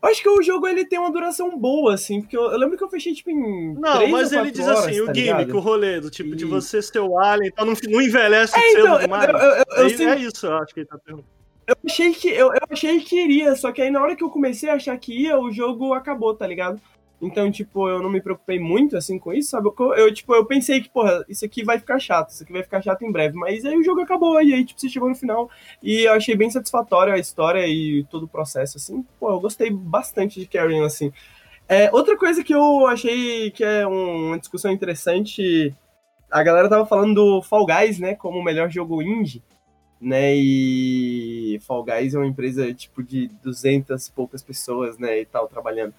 Eu 0.00 0.08
acho 0.08 0.22
que 0.22 0.28
o 0.28 0.42
jogo 0.42 0.66
ele 0.68 0.84
tem 0.84 0.98
uma 0.98 1.10
duração 1.10 1.58
boa, 1.58 1.94
assim, 1.94 2.20
porque 2.20 2.36
eu, 2.36 2.42
eu 2.52 2.56
lembro 2.58 2.76
que 2.78 2.84
eu 2.84 2.88
fechei, 2.88 3.12
tipo, 3.12 3.30
em. 3.30 3.74
Não, 3.74 4.08
mas 4.08 4.30
ele 4.30 4.50
diz 4.52 4.64
horas, 4.66 4.86
assim, 4.86 5.00
o 5.00 5.06
tá 5.06 5.12
gimmick, 5.14 5.38
ligado? 5.38 5.56
o 5.56 5.60
rolê, 5.60 6.00
do 6.00 6.08
tipo, 6.10 6.36
de 6.36 6.44
E- 6.44 6.48
você 6.48 6.80
ser 6.80 7.00
o 7.00 7.18
alien, 7.18 7.48
então 7.52 7.64
não, 7.66 7.74
não 7.88 8.00
envelhece 8.00 8.56
É, 8.56 8.62
cedo 8.70 8.80
então, 8.86 8.98
demais. 9.00 9.28
eu, 9.28 9.36
eu, 9.36 9.64
eu 9.76 9.86
é, 10.08 10.14
é 10.14 10.18
isso, 10.20 10.46
eu 10.46 10.56
acho 10.58 10.72
que 10.72 10.80
ele 10.80 10.86
tá 10.86 10.96
perguntando. 10.98 11.28
eu 11.66 11.74
achei 11.84 12.14
que 12.14 12.28
eu, 12.28 12.46
eu 12.46 12.60
achei 12.70 13.00
que 13.00 13.20
iria, 13.24 13.56
só 13.56 13.72
que 13.72 13.82
aí 13.82 13.90
na 13.90 14.00
hora 14.00 14.14
que 14.14 14.22
eu 14.22 14.30
comecei 14.30 14.70
a 14.70 14.74
achar 14.74 14.96
que 14.98 15.12
ia, 15.24 15.36
o 15.36 15.50
jogo 15.50 15.92
acabou, 15.92 16.32
tá 16.32 16.46
ligado? 16.46 16.80
Então, 17.20 17.50
tipo, 17.50 17.88
eu 17.88 18.00
não 18.00 18.10
me 18.10 18.20
preocupei 18.20 18.60
muito 18.60 18.96
assim 18.96 19.18
com 19.18 19.32
isso, 19.32 19.50
sabe? 19.50 19.68
Eu, 19.76 19.94
eu, 19.94 20.14
tipo, 20.14 20.32
eu 20.34 20.44
pensei 20.46 20.80
que, 20.80 20.88
porra, 20.88 21.24
isso 21.28 21.44
aqui 21.44 21.64
vai 21.64 21.78
ficar 21.78 21.98
chato, 21.98 22.30
isso 22.30 22.44
aqui 22.44 22.52
vai 22.52 22.62
ficar 22.62 22.80
chato 22.80 23.02
em 23.04 23.10
breve, 23.10 23.36
mas 23.36 23.64
aí 23.64 23.76
o 23.76 23.82
jogo 23.82 24.00
acabou, 24.00 24.40
e 24.40 24.54
aí, 24.54 24.64
tipo, 24.64 24.80
você 24.80 24.88
chegou 24.88 25.08
no 25.08 25.16
final, 25.16 25.50
e 25.82 26.02
eu 26.06 26.12
achei 26.12 26.36
bem 26.36 26.48
satisfatória 26.50 27.12
a 27.14 27.18
história 27.18 27.66
e 27.66 28.04
todo 28.08 28.24
o 28.24 28.28
processo, 28.28 28.76
assim. 28.76 29.04
Pô, 29.18 29.30
eu 29.30 29.40
gostei 29.40 29.68
bastante 29.70 30.38
de 30.38 30.46
Carrion, 30.46 30.84
assim. 30.84 31.12
É, 31.68 31.90
outra 31.92 32.16
coisa 32.16 32.44
que 32.44 32.54
eu 32.54 32.86
achei 32.86 33.50
que 33.50 33.64
é 33.64 33.86
um- 33.86 34.28
uma 34.28 34.38
discussão 34.38 34.70
interessante, 34.72 35.74
a 36.30 36.42
galera 36.42 36.68
tava 36.68 36.86
falando 36.86 37.14
do 37.14 37.42
Fall 37.42 37.66
Guys, 37.66 37.98
né, 37.98 38.14
como 38.14 38.38
o 38.38 38.44
melhor 38.44 38.70
jogo 38.70 39.02
indie 39.02 39.42
né? 40.00 40.34
E 40.36 41.58
Fall 41.66 41.84
Guys 41.84 42.14
é 42.14 42.18
uma 42.18 42.26
empresa 42.26 42.72
tipo 42.72 43.02
de 43.02 43.28
200 43.42 44.06
e 44.06 44.12
poucas 44.12 44.42
pessoas, 44.42 44.98
né? 44.98 45.20
E 45.20 45.26
tal, 45.26 45.48
trabalhando. 45.48 45.92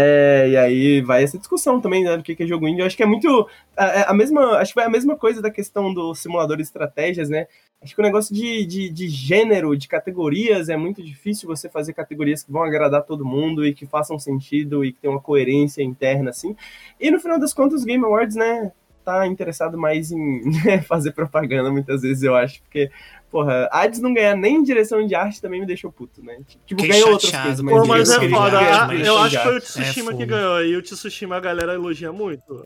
É, 0.00 0.48
e 0.48 0.56
aí 0.56 1.00
vai 1.00 1.24
essa 1.24 1.36
discussão 1.36 1.80
também, 1.80 2.04
né? 2.04 2.16
Do 2.16 2.22
que 2.22 2.40
é 2.40 2.46
jogo 2.46 2.68
indie. 2.68 2.80
Eu 2.80 2.86
acho 2.86 2.96
que 2.96 3.02
é 3.02 3.06
muito. 3.06 3.48
A, 3.76 4.10
a 4.10 4.14
mesma. 4.14 4.58
Acho 4.58 4.72
que 4.72 4.76
vai 4.76 4.86
a 4.86 4.90
mesma 4.90 5.16
coisa 5.16 5.42
da 5.42 5.50
questão 5.50 5.92
do 5.92 6.14
simulador 6.14 6.56
de 6.56 6.62
estratégias, 6.62 7.28
né? 7.28 7.48
Acho 7.82 7.94
que 7.94 8.00
o 8.00 8.04
negócio 8.04 8.34
de, 8.34 8.64
de, 8.66 8.90
de, 8.90 9.08
gênero, 9.08 9.76
de 9.76 9.86
categorias, 9.86 10.68
é 10.68 10.76
muito 10.76 11.02
difícil 11.02 11.48
você 11.48 11.68
fazer 11.68 11.92
categorias 11.92 12.42
que 12.42 12.50
vão 12.50 12.62
agradar 12.62 13.04
todo 13.04 13.24
mundo 13.24 13.64
e 13.64 13.72
que 13.72 13.86
façam 13.86 14.18
sentido 14.18 14.84
e 14.84 14.92
que 14.92 15.00
tenham 15.00 15.14
uma 15.14 15.22
coerência 15.22 15.82
interna, 15.82 16.30
assim. 16.30 16.56
E 17.00 17.10
no 17.10 17.20
final 17.20 17.38
das 17.38 17.54
contas, 17.54 17.80
os 17.80 17.84
Game 17.84 18.04
Awards, 18.04 18.34
né, 18.34 18.72
tá 19.04 19.26
interessado 19.26 19.78
mais 19.78 20.12
em 20.12 20.42
né, 20.64 20.82
fazer 20.82 21.12
propaganda, 21.12 21.70
muitas 21.70 22.02
vezes, 22.02 22.22
eu 22.22 22.34
acho, 22.34 22.60
porque 22.62 22.90
Porra, 23.30 23.68
Hades 23.70 24.00
não 24.00 24.14
ganhar 24.14 24.34
nem 24.34 24.62
direção 24.62 25.06
de 25.06 25.14
arte 25.14 25.42
também 25.42 25.60
me 25.60 25.66
deixou 25.66 25.92
puto, 25.92 26.22
né? 26.24 26.38
Tipo, 26.46 26.62
Fiquei 26.66 26.88
ganhou 26.88 27.10
outras 27.10 27.30
coisas, 27.30 27.60
Pô, 27.60 27.86
mas 27.86 28.10
é 28.10 28.28
foda. 28.30 28.60
Eu 29.04 29.18
acho 29.18 29.36
que 29.36 29.42
foi 29.42 29.56
o. 29.56 29.60
Tsushima 29.60 30.12
É 30.12 30.16
que 30.16 30.26
ganhou. 30.26 30.64
E 30.64 30.76
o 30.76 30.82
Tsushima 30.82 31.36
a 31.36 31.40
galera 31.40 31.74
elogia 31.74 32.10
muito, 32.10 32.64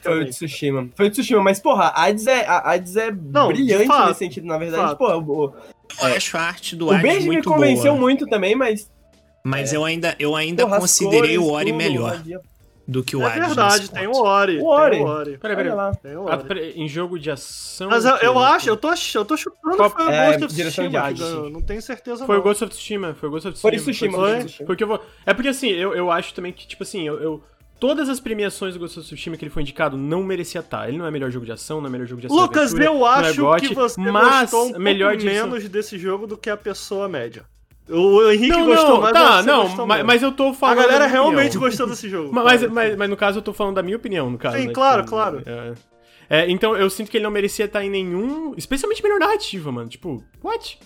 Foi 0.00 0.22
o. 0.22 0.30
Tsushima. 0.30 0.88
Foi 0.94 1.08
o 1.08 1.10
Tsushima, 1.10 1.42
mas, 1.42 1.58
porra, 1.58 1.92
Hades 1.96 2.28
é, 2.28 2.46
a 2.46 2.72
Hades 2.72 2.94
é 2.96 3.10
Não, 3.10 3.48
brilhante 3.48 3.86
fato, 3.86 4.08
nesse 4.08 4.18
sentido, 4.20 4.46
na 4.46 4.56
verdade. 4.56 4.82
fato. 4.82 4.98
Pô, 4.98 5.18
o, 5.18 5.52
Eu 6.00 6.16
acho 6.16 6.36
a 6.36 6.40
arte 6.40 6.76
do 6.76 6.86
o 6.86 6.90
Hades 6.92 7.02
Benji 7.02 7.20
me 7.20 7.26
muito 7.26 7.48
convenceu 7.48 7.92
boa. 7.92 8.00
muito 8.00 8.26
também, 8.26 8.54
mas. 8.54 8.88
Mas 9.42 9.72
eu 9.72 9.84
ainda, 9.84 10.14
eu 10.18 10.36
ainda 10.36 10.64
porra, 10.64 10.78
considerei 10.78 11.36
o 11.36 11.42
cores, 11.42 11.56
Ori 11.56 11.70
tudo, 11.72 11.76
melhor 11.76 12.16
vadia. 12.16 12.40
Do 12.86 13.02
que 13.02 13.16
o 13.16 13.22
É 13.22 13.26
Hades. 13.26 13.46
verdade, 13.46 13.78
nesse 13.80 13.92
tem 13.92 14.06
o. 14.06 14.12
Ori. 14.16 14.58
O 14.58 14.66
Ori. 14.66 14.90
Tem 14.96 15.04
o 15.04 15.08
Ori. 15.08 15.38
Peraí, 15.38 15.56
peraí. 15.56 15.72
lá. 15.72 15.94
Tem 15.94 16.16
o 16.16 16.28
Ah, 16.28 16.36
Ori. 16.36 16.44
peraí, 16.44 16.72
em 16.76 16.88
jogo 16.88 17.18
de 17.18 17.30
ação. 17.30 17.88
Mas 17.90 18.04
eu, 18.04 18.14
eu 18.16 18.38
acho, 18.38 18.68
eu 18.68 18.76
tô, 18.76 18.90
eu 19.14 19.24
tô 19.24 19.36
chutando 19.36 19.76
Qual- 19.76 19.90
que 19.90 19.96
foi 19.96 20.06
o 20.06 20.10
é, 20.10 20.26
Ghost 20.32 20.44
of 20.44 20.54
direção 20.54 20.88
de 20.88 20.96
Tsushima 20.98 21.16
sim. 21.46 21.50
Não 21.52 21.62
tenho 21.62 21.82
certeza 21.82 22.26
Foi 22.26 22.34
o 22.36 22.38
não. 22.38 22.44
Ghost 22.44 22.64
of 22.64 22.70
Tsushima, 22.74 23.14
foi 23.14 23.28
o 23.28 23.32
Ghost 23.32 23.48
of 23.48 23.58
Foi 23.58 23.70
Tsushima. 23.72 23.92
Tsushima, 23.92 24.18
Foi? 24.18 24.30
foi 24.36 24.44
Tsushima. 24.44 24.66
Porque 24.66 24.84
eu 24.84 24.88
vou. 24.88 25.00
É 25.24 25.32
porque 25.34 25.48
assim, 25.48 25.68
eu, 25.70 25.94
eu 25.94 26.10
acho 26.10 26.34
também 26.34 26.52
que, 26.52 26.66
tipo 26.66 26.82
assim, 26.82 27.06
eu. 27.06 27.20
eu- 27.20 27.42
Todas 27.80 28.08
as 28.08 28.20
premiações 28.20 28.72
do 28.74 28.80
Ghost 28.80 28.98
of 29.00 29.06
Tsushima 29.08 29.36
que 29.36 29.44
ele 29.44 29.50
foi 29.50 29.60
indicado 29.62 29.96
não 29.96 30.22
merecia 30.22 30.60
estar. 30.60 30.88
Ele 30.88 30.96
não 30.96 31.06
é 31.06 31.10
melhor 31.10 31.28
jogo 31.30 31.44
de 31.44 31.52
ação, 31.52 31.80
não 31.80 31.88
é 31.88 31.90
melhor 31.90 32.06
jogo 32.06 32.20
de 32.20 32.28
ação. 32.28 32.36
Lucas, 32.38 32.72
aventura, 32.72 32.84
eu 32.84 32.94
não 33.00 33.06
é 33.06 33.10
acho 33.28 33.40
GOT, 33.42 33.68
que 33.68 33.74
você 33.74 34.00
mas 34.00 34.40
gostou 34.42 34.60
um 34.60 34.64
pouco 34.68 34.80
melhor 34.80 35.16
menos 35.16 35.68
desse 35.68 35.98
jogo 35.98 36.26
do 36.26 36.36
que 36.38 36.48
a 36.48 36.56
pessoa 36.56 37.08
média. 37.08 37.44
O 37.88 38.30
Henrique 38.30 38.48
Não, 38.48 38.64
gostou 38.64 38.88
não, 38.94 39.00
mais, 39.02 39.12
tá, 39.12 39.42
não, 39.42 39.62
gostou 39.64 39.86
mas, 39.86 40.04
mas 40.04 40.22
eu 40.22 40.32
tô 40.32 40.48
A 40.48 40.54
falando. 40.54 40.76
galera 40.76 40.92
da 41.00 41.06
minha 41.06 41.10
realmente 41.20 41.58
gostou 41.58 41.86
desse 41.86 42.08
jogo. 42.08 42.32
Mas, 42.32 42.62
mas, 42.62 42.72
mas, 42.72 42.96
mas 42.96 43.10
no 43.10 43.16
caso 43.16 43.38
eu 43.38 43.42
tô 43.42 43.52
falando 43.52 43.74
da 43.74 43.82
minha 43.82 43.96
opinião, 43.96 44.30
no 44.30 44.38
caso. 44.38 44.56
Sim, 44.56 44.68
né, 44.68 44.72
claro, 44.72 45.02
tipo, 45.02 45.10
claro. 45.10 45.42
é. 45.44 45.74
É, 46.30 46.50
então 46.50 46.74
eu 46.74 46.88
sinto 46.88 47.10
que 47.10 47.18
ele 47.18 47.24
não 47.24 47.30
merecia 47.30 47.66
estar 47.66 47.84
em 47.84 47.90
nenhum. 47.90 48.54
Especialmente 48.56 49.02
melhor 49.02 49.20
narrativa, 49.20 49.70
mano. 49.70 49.90
Tipo, 49.90 50.24
what? 50.42 50.78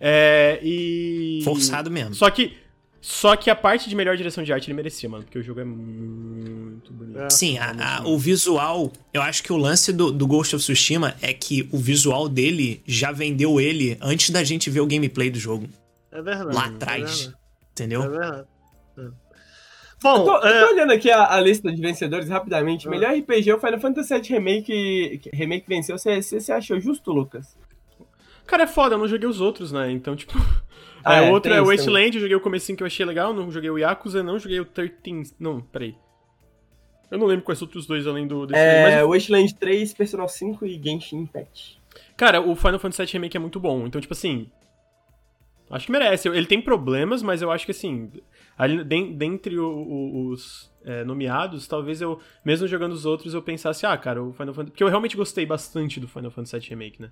É, 0.00 0.60
e. 0.62 1.40
Forçado 1.44 1.90
mesmo. 1.90 2.14
Só 2.14 2.30
que. 2.30 2.56
Só 3.00 3.34
que 3.36 3.50
a 3.50 3.56
parte 3.56 3.88
de 3.88 3.94
melhor 3.96 4.16
direção 4.16 4.42
de 4.44 4.50
arte 4.52 4.66
ele 4.70 4.74
merecia, 4.76 5.08
mano. 5.08 5.24
Porque 5.24 5.38
o 5.38 5.42
jogo 5.42 5.60
é 5.60 5.64
muito 5.64 6.90
bonito. 6.92 7.18
É. 7.18 7.28
Sim, 7.28 7.58
a- 7.58 7.98
a- 7.98 8.08
o 8.08 8.16
visual, 8.16 8.90
eu 9.12 9.20
acho 9.20 9.42
que 9.42 9.52
o 9.52 9.56
lance 9.58 9.92
do, 9.92 10.10
do 10.10 10.26
Ghost 10.26 10.56
of 10.56 10.62
Tsushima 10.64 11.14
é 11.20 11.32
que 11.34 11.68
o 11.70 11.76
visual 11.76 12.28
dele 12.28 12.80
já 12.86 13.12
vendeu 13.12 13.60
ele 13.60 13.98
antes 14.00 14.30
da 14.30 14.42
gente 14.42 14.70
ver 14.70 14.80
o 14.80 14.86
gameplay 14.86 15.28
do 15.28 15.38
jogo. 15.38 15.68
É 16.14 16.22
verdade. 16.22 16.54
Lá 16.54 16.64
é 16.64 16.68
atrás. 16.68 17.20
verdade, 17.20 17.44
Entendeu? 17.72 18.02
É 18.04 18.08
verdade. 18.08 18.48
É. 18.96 19.00
Eu 19.00 19.12
Bom, 20.02 20.24
tô, 20.24 20.36
eu 20.36 20.46
é, 20.46 20.60
tô 20.60 20.72
olhando 20.74 20.92
aqui 20.92 21.10
a, 21.10 21.34
a 21.34 21.40
lista 21.40 21.72
de 21.72 21.80
vencedores 21.80 22.28
rapidamente. 22.28 22.86
Ah. 22.86 22.90
Melhor 22.90 23.14
RPG, 23.14 23.52
o 23.52 23.58
Final 23.58 23.80
Fantasy 23.80 24.14
VII 24.14 24.28
Remake, 24.28 25.20
remake 25.32 25.64
venceu. 25.66 25.98
Você, 25.98 26.20
você, 26.20 26.52
achou 26.52 26.78
justo, 26.78 27.10
Lucas? 27.10 27.58
Cara, 28.46 28.64
é 28.64 28.66
foda, 28.66 28.94
eu 28.94 28.98
não 28.98 29.08
joguei 29.08 29.28
os 29.28 29.40
outros, 29.40 29.72
né? 29.72 29.90
Então, 29.90 30.14
tipo. 30.16 30.34
Ah, 31.06 31.22
é, 31.22 31.28
é, 31.28 31.30
outro 31.30 31.52
é 31.52 31.60
o 31.60 31.66
Wasteland, 31.66 32.16
eu 32.16 32.22
joguei 32.22 32.34
o 32.34 32.40
comecinho 32.40 32.78
que 32.78 32.82
eu 32.82 32.86
achei 32.86 33.04
legal, 33.04 33.34
não 33.34 33.50
joguei 33.50 33.68
o 33.68 33.76
Yakuza, 33.76 34.22
não 34.22 34.38
joguei 34.38 34.58
o 34.58 34.64
13. 34.64 35.34
Não, 35.38 35.60
peraí. 35.60 35.94
Eu 37.10 37.18
não 37.18 37.26
lembro 37.26 37.44
quais 37.44 37.60
outros 37.60 37.86
dois 37.86 38.06
além 38.06 38.26
do 38.26 38.46
desse 38.46 38.58
É, 38.58 39.02
mas, 39.02 39.06
Wasteland 39.06 39.54
3, 39.54 39.92
Personal 39.92 40.26
5 40.26 40.64
e 40.64 40.80
Genshin 40.82 41.18
Impact. 41.18 41.78
Cara, 42.16 42.40
o 42.40 42.56
Final 42.56 42.78
Fantasy 42.78 43.02
VII 43.02 43.12
Remake 43.12 43.36
é 43.36 43.40
muito 43.40 43.60
bom. 43.60 43.86
Então, 43.86 44.00
tipo 44.00 44.14
assim. 44.14 44.50
Acho 45.70 45.86
que 45.86 45.92
merece. 45.92 46.28
Ele 46.28 46.46
tem 46.46 46.60
problemas, 46.60 47.22
mas 47.22 47.42
eu 47.42 47.50
acho 47.50 47.64
que 47.64 47.70
assim. 47.72 48.10
Ali, 48.56 48.84
den- 48.84 49.14
dentre 49.16 49.58
o- 49.58 49.66
o- 49.66 50.28
os 50.30 50.72
é, 50.84 51.02
nomeados, 51.02 51.66
talvez 51.66 52.00
eu, 52.02 52.20
mesmo 52.44 52.68
jogando 52.68 52.92
os 52.92 53.06
outros, 53.06 53.32
eu 53.32 53.40
pensasse, 53.42 53.86
ah, 53.86 53.96
cara, 53.96 54.22
o 54.22 54.32
Final 54.32 54.52
Fantasy. 54.52 54.70
Porque 54.72 54.84
eu 54.84 54.88
realmente 54.88 55.16
gostei 55.16 55.46
bastante 55.46 55.98
do 55.98 56.06
Final 56.06 56.30
Fantasy 56.30 56.58
VII 56.60 56.68
Remake, 56.70 57.00
né? 57.02 57.10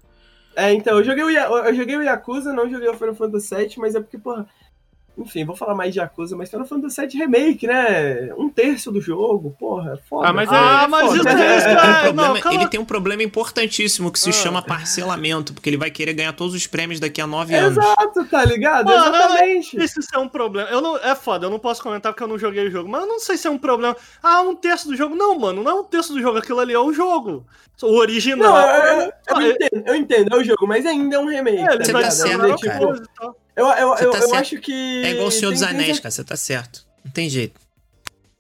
É, 0.55 0.73
então, 0.75 0.99
eu 0.99 1.05
joguei, 1.05 1.25
o, 1.25 1.31
eu 1.31 1.75
joguei 1.75 1.97
o 1.97 2.03
Yakuza, 2.03 2.53
não 2.53 2.69
joguei 2.69 2.89
o 2.89 2.95
Final 2.95 3.15
Fantasy 3.15 3.55
VII, 3.57 3.75
mas 3.79 3.95
é 3.95 4.01
porque, 4.01 4.19
porra. 4.19 4.47
Enfim, 5.19 5.45
vou 5.45 5.55
falar 5.55 5.75
mais 5.75 5.93
de 5.93 6.01
Yakuza, 6.01 6.35
mas 6.35 6.49
Final 6.51 6.65
Fantasy 6.67 7.07
VII 7.07 7.19
Remake, 7.19 7.67
né? 7.67 8.33
Um 8.37 8.49
terço 8.49 8.91
do 8.91 8.99
jogo, 8.99 9.55
porra, 9.61 9.99
foda. 10.09 10.29
Ah, 10.29 10.33
mas 10.33 10.51
é- 10.51 10.55
ah, 10.57 10.87
mas 10.89 11.03
foda. 11.07 11.17
isso 11.19 11.29
É, 11.29 11.33
é, 11.43 11.55
é, 11.55 11.73
um 11.73 11.77
cara. 11.77 12.03
problema- 12.03 12.41
Não, 12.45 12.53
ele 12.53 12.67
tem 12.69 12.81
um 12.81 12.85
problema 12.85 13.23
importantíssimo 13.23 14.11
que 14.11 14.19
se 14.19 14.31
Ah. 14.31 14.33
chama 14.33 14.63
parcelamento, 14.63 15.53
porque 15.53 15.69
ele 15.69 15.77
vai 15.77 15.91
querer 15.91 16.15
ganhar 16.15 16.33
todos 16.33 16.55
os 16.55 16.67
prêmios 16.67 16.99
daqui 16.99 17.21
a 17.21 17.27
nove 17.27 17.55
anos. 17.55 17.77
Exato, 17.77 18.25
tá 18.25 18.43
ligado? 18.45 18.87
Mano, 18.87 19.13
não 19.13 19.15
Exatamente. 19.15 19.77
sei 19.77 19.87
se 19.89 20.01
isso 20.01 20.09
é 20.15 20.19
um 20.19 20.29
problema. 20.29 20.71
Eu 20.71 20.81
não, 20.81 20.97
é 20.97 21.15
foda, 21.15 21.45
eu 21.47 21.51
não 21.51 21.59
posso 21.59 21.83
comentar 21.83 22.11
porque 22.13 22.23
eu 22.25 22.29
não 22.29 22.39
joguei 22.39 22.67
o 22.67 22.71
jogo, 22.71 22.89
mas 22.89 23.03
eu 23.03 23.07
não 23.07 23.21
sei 23.21 23.37
se 23.37 23.47
é 23.47 23.51
um 23.51 23.59
problema. 23.59 23.95
Ah, 24.23 24.41
um 24.41 24.55
terço 24.57 24.89
do 24.89 24.97
jogo. 24.97 25.15
Não, 25.15 25.39
mano, 25.39 25.63
não 25.63 25.71
é 25.71 25.75
um 25.75 25.85
terço 25.85 26.15
do 26.15 26.21
jogo, 26.23 26.39
aquilo 26.39 26.59
ali 26.59 26.73
é 26.73 26.79
o 26.79 26.91
jogo. 26.93 27.47
O 27.83 27.97
original. 27.99 28.53
Não, 28.53 28.59
eu, 28.59 28.85
eu- 28.85 29.01
eu 29.03 29.13
Ah, 29.37 29.43
entendo, 29.49 29.83
eu 29.89 29.95
entendo, 29.97 30.35
é 30.35 30.39
o 30.39 30.45
jogo, 30.45 30.67
mas 30.67 30.87
ainda 30.87 31.17
é 31.17 31.19
um 31.19 31.27
remake. 31.29 31.59
É, 31.59 31.75
ele 31.75 31.85
tá 31.85 32.01
tá 32.01 32.11
certo, 32.11 32.47
uma 32.47 32.57
cara. 32.59 33.35
Eu, 33.57 33.67
eu, 33.67 33.89
eu, 33.97 34.11
tá 34.11 34.19
eu 34.19 34.23
certo. 34.23 34.35
acho 34.35 34.59
que. 34.61 35.05
É 35.05 35.11
igual 35.13 35.29
o 35.29 35.31
Senhor 35.31 35.51
dos 35.53 35.61
tem 35.61 35.69
Anéis, 35.71 35.99
cara, 36.01 36.11
você 36.11 36.25
tá 36.25 36.37
certo. 36.37 36.87
Não 37.05 37.13
tem 37.13 37.29
jeito. 37.29 37.61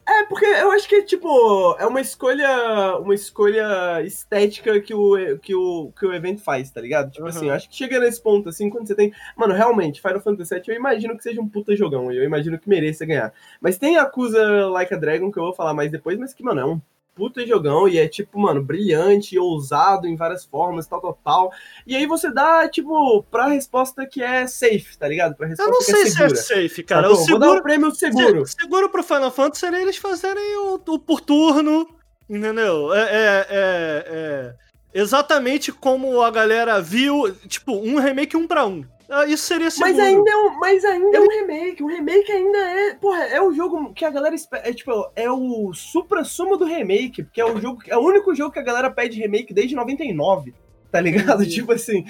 É, 0.04 0.24
porque 0.24 0.44
eu 0.44 0.72
acho 0.72 0.88
que, 0.88 1.02
tipo, 1.04 1.76
é 1.78 1.86
uma 1.86 2.00
escolha. 2.00 2.96
Uma 2.98 3.14
escolha 3.14 4.02
estética 4.02 4.80
que 4.80 4.92
o, 4.92 5.38
que 5.38 5.54
o, 5.54 5.92
que 5.96 6.04
o 6.04 6.12
evento 6.12 6.42
faz, 6.42 6.70
tá 6.70 6.80
ligado? 6.80 7.10
Tipo 7.12 7.22
Uhum. 7.22 7.28
assim, 7.28 7.48
eu 7.48 7.54
acho 7.54 7.68
que 7.68 7.76
chega 7.76 8.00
nesse 8.00 8.20
ponto, 8.20 8.48
assim, 8.48 8.68
quando 8.68 8.86
você 8.86 8.94
tem. 8.96 9.12
Mano, 9.36 9.54
realmente, 9.54 10.02
Final 10.02 10.20
Fantasy 10.20 10.54
VII, 10.54 10.62
eu 10.68 10.74
imagino 10.74 11.16
que 11.16 11.22
seja 11.22 11.40
um 11.40 11.48
puta 11.48 11.76
jogão. 11.76 12.10
e 12.10 12.16
Eu 12.16 12.24
imagino 12.24 12.58
que 12.58 12.68
mereça 12.68 13.06
ganhar. 13.06 13.32
Mas 13.60 13.78
tem 13.78 13.96
Acusa 13.96 14.66
Like 14.68 14.92
a 14.92 14.96
Dragon, 14.96 15.30
que 15.30 15.38
eu 15.38 15.44
vou 15.44 15.54
falar 15.54 15.72
mais 15.72 15.90
depois, 15.90 16.18
mas 16.18 16.34
que, 16.34 16.42
mano, 16.42 16.60
é 16.60 16.64
um 16.66 16.80
puta 17.14 17.46
jogão 17.46 17.86
e 17.88 17.98
é, 17.98 18.08
tipo, 18.08 18.38
mano, 18.38 18.62
brilhante, 18.62 19.38
ousado 19.38 20.06
em 20.06 20.16
várias 20.16 20.44
formas, 20.44 20.86
tal, 20.86 21.00
tal, 21.00 21.18
tal. 21.22 21.52
E 21.86 21.94
aí 21.94 22.06
você 22.06 22.32
dá, 22.32 22.68
tipo, 22.68 23.22
pra 23.30 23.48
resposta 23.48 24.06
que 24.06 24.22
é 24.22 24.46
safe, 24.46 24.96
tá 24.98 25.06
ligado? 25.08 25.34
Pra 25.36 25.46
resposta 25.46 25.70
Eu 25.70 25.72
não 25.72 25.78
que 25.78 25.84
sei 25.84 26.02
é 26.02 26.06
se 26.06 26.22
é 26.22 26.34
safe, 26.34 26.82
cara. 26.82 27.08
Sacou? 27.08 27.20
Eu 27.20 27.26
Vou 27.26 27.38
dar 27.38 27.44
seguro, 27.46 27.60
o 27.60 27.62
prêmio 27.62 27.90
seguro. 27.94 28.46
se- 28.46 28.56
seguro 28.60 28.88
pro 28.88 29.02
Final 29.02 29.30
Fantasy 29.30 29.60
seria 29.60 29.82
eles 29.82 29.96
fazerem 29.96 30.56
o, 30.58 30.74
o 30.86 30.98
por 30.98 31.20
turno, 31.20 31.86
entendeu? 32.28 32.92
É, 32.94 33.00
é- 33.02 33.46
é- 33.50 34.54
é 34.94 35.00
exatamente 35.00 35.72
como 35.72 36.20
a 36.22 36.30
galera 36.30 36.80
viu, 36.80 37.34
tipo, 37.48 37.72
um 37.72 37.98
remake 37.98 38.36
um 38.36 38.46
pra 38.46 38.66
um. 38.66 38.84
Ah, 39.14 39.26
Isso 39.26 39.44
seria. 39.44 39.68
Mas 39.78 39.98
ainda, 39.98 40.30
é 40.30 40.36
um, 40.36 40.58
mas 40.58 40.84
ainda 40.84 41.16
é 41.18 41.20
um 41.20 41.28
remake. 41.28 41.82
O 41.82 41.86
remake 41.86 42.32
ainda 42.32 42.58
é. 42.58 42.94
Porra, 42.94 43.24
é 43.24 43.40
o 43.42 43.52
jogo 43.52 43.92
que 43.92 44.04
a 44.06 44.10
galera 44.10 44.34
espera. 44.34 44.66
É, 44.66 44.72
tipo, 44.72 44.90
é 45.14 45.30
o 45.30 45.72
supra-sumo 45.74 46.56
do 46.56 46.64
remake. 46.64 47.22
Porque 47.22 47.40
é 47.40 47.44
o 47.44 47.60
jogo. 47.60 47.82
É 47.88 47.96
o 47.96 48.00
único 48.00 48.34
jogo 48.34 48.52
que 48.52 48.58
a 48.58 48.62
galera 48.62 48.90
pede 48.90 49.20
remake 49.20 49.52
desde 49.52 49.74
99. 49.76 50.54
Tá 50.90 51.00
ligado? 51.00 51.44
Tipo 51.48 51.72
assim. 51.72 52.04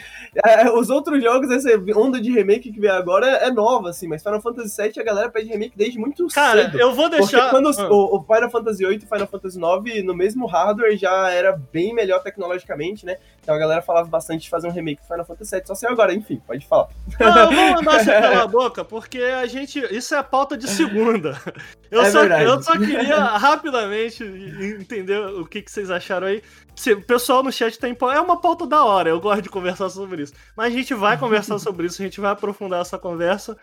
é, 0.44 0.68
os 0.68 0.90
outros 0.90 1.22
jogos, 1.22 1.48
essa 1.52 1.68
onda 1.96 2.20
de 2.20 2.32
remake 2.32 2.72
que 2.72 2.80
vem 2.80 2.90
agora 2.90 3.28
é 3.28 3.48
nova, 3.48 3.90
assim. 3.90 4.08
Mas 4.08 4.24
Final 4.24 4.40
Fantasy 4.40 4.82
VII 4.82 4.92
a 4.98 5.04
galera 5.04 5.30
pede 5.30 5.50
remake 5.50 5.74
desde 5.76 6.00
muito 6.00 6.26
Cara, 6.26 6.62
cedo. 6.64 6.80
eu 6.80 6.92
vou 6.92 7.08
Porque 7.08 7.20
deixar. 7.30 7.50
quando 7.50 7.68
Ah. 7.68 7.88
o, 7.92 8.16
o 8.16 8.24
Final 8.24 8.50
Fantasy 8.50 8.84
VIII 8.84 8.96
e 8.96 9.06
Final 9.06 9.28
Fantasy 9.28 9.56
IX, 9.60 10.04
no 10.04 10.16
mesmo 10.16 10.46
hardware, 10.46 10.96
já 10.96 11.30
era 11.30 11.52
bem 11.72 11.94
melhor 11.94 12.24
tecnologicamente, 12.24 13.06
né? 13.06 13.18
Então 13.42 13.56
a 13.56 13.58
galera 13.58 13.82
falava 13.82 14.08
bastante 14.08 14.42
de 14.42 14.48
fazer 14.48 14.68
um 14.68 14.70
remake 14.70 15.02
do 15.02 15.06
Final 15.08 15.24
Fantasy 15.24 15.56
VII. 15.56 15.66
Só 15.66 15.74
saiu 15.74 15.92
agora, 15.92 16.14
enfim, 16.14 16.40
pode 16.46 16.64
falar. 16.64 16.88
Não, 17.18 17.38
eu 17.38 17.52
vou 17.52 17.70
mandar 17.74 17.98
você 17.98 18.12
calar 18.20 18.42
a 18.42 18.46
boca, 18.46 18.84
porque 18.84 19.18
a 19.18 19.44
gente. 19.46 19.80
Isso 19.94 20.14
é 20.14 20.18
a 20.18 20.22
pauta 20.22 20.56
de 20.56 20.68
segunda. 20.68 21.36
Eu, 21.90 22.00
É 22.00 22.10
só, 22.10 22.20
verdade. 22.20 22.44
eu 22.44 22.62
só 22.62 22.72
queria 22.72 23.18
rapidamente 23.36 24.24
entender 24.24 25.18
o 25.18 25.44
que, 25.44 25.60
que 25.60 25.70
vocês 25.70 25.90
acharam 25.90 26.26
aí. 26.26 26.42
Se, 26.74 26.94
o 26.94 27.02
pessoal 27.02 27.42
no 27.42 27.52
chat 27.52 27.78
tem. 27.78 27.94
É 28.00 28.20
uma 28.20 28.40
pauta 28.40 28.66
da 28.66 28.82
hora, 28.82 29.10
eu 29.10 29.20
gosto 29.20 29.42
de 29.42 29.50
conversar 29.50 29.90
sobre 29.90 30.22
isso. 30.22 30.32
Mas 30.56 30.72
a 30.72 30.76
gente 30.76 30.94
vai 30.94 31.18
conversar 31.18 31.58
sobre 31.58 31.86
isso, 31.86 32.00
a 32.00 32.04
gente 32.06 32.18
vai 32.18 32.32
aprofundar 32.32 32.80
essa 32.80 32.96
conversa 32.98 33.58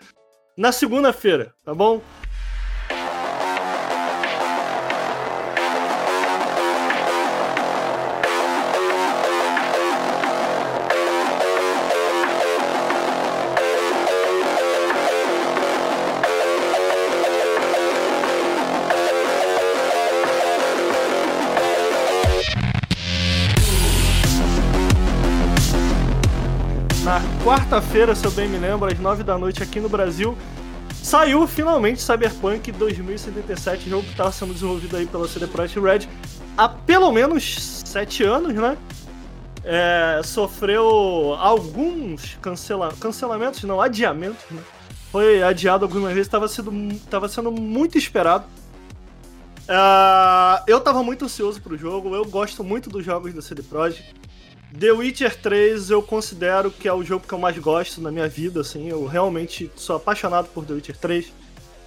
na 0.55 0.71
segunda-feira, 0.71 1.55
tá 1.65 1.73
bom? 1.73 2.01
Quarta-feira, 27.69 28.15
se 28.15 28.25
eu 28.25 28.31
bem 28.31 28.49
me 28.49 28.57
lembro, 28.57 28.91
às 28.91 28.97
9 28.97 29.23
da 29.23 29.37
noite 29.37 29.61
aqui 29.61 29.79
no 29.79 29.87
Brasil, 29.87 30.35
saiu 31.03 31.45
finalmente 31.45 32.01
Cyberpunk 32.01 32.71
2077, 32.71 33.87
jogo 33.87 34.03
que 34.03 34.09
estava 34.09 34.31
sendo 34.31 34.53
desenvolvido 34.53 34.97
aí 34.97 35.05
pela 35.05 35.27
CD 35.27 35.45
Projekt 35.45 35.79
Red 35.79 36.09
há 36.57 36.67
pelo 36.67 37.11
menos 37.11 37.83
7 37.85 38.23
anos, 38.23 38.55
né? 38.55 38.75
é, 39.63 40.19
sofreu 40.23 41.35
alguns 41.37 42.39
cancela, 42.41 42.91
cancelamentos, 42.99 43.61
não, 43.63 43.79
adiamentos, 43.79 44.43
né? 44.49 44.63
Foi 45.11 45.43
adiado 45.43 45.85
algumas 45.85 46.09
vezes, 46.13 46.25
estava 46.25 46.47
sendo, 46.47 46.99
tava 47.07 47.29
sendo 47.29 47.51
muito 47.51 47.99
esperado. 47.99 48.45
Uh, 49.67 50.63
eu 50.65 50.79
tava 50.81 51.03
muito 51.03 51.25
ansioso 51.25 51.61
pro 51.61 51.77
jogo, 51.77 52.15
eu 52.15 52.25
gosto 52.25 52.63
muito 52.63 52.89
dos 52.89 53.05
jogos 53.05 53.31
da 53.31 53.43
CD 53.43 53.61
Projekt. 53.61 54.15
The 54.77 54.91
Witcher 54.91 55.35
3 55.35 55.89
eu 55.89 56.01
considero 56.01 56.69
que 56.69 56.87
é 56.87 56.93
o 56.93 57.03
jogo 57.03 57.25
que 57.27 57.33
eu 57.33 57.39
mais 57.39 57.57
gosto 57.57 57.99
na 57.99 58.11
minha 58.11 58.27
vida, 58.27 58.61
assim, 58.61 58.87
eu 58.87 59.05
realmente 59.05 59.71
sou 59.75 59.95
apaixonado 59.95 60.47
por 60.49 60.63
The 60.63 60.73
Witcher 60.73 60.97
3. 60.97 61.25
Uh, 61.25 61.31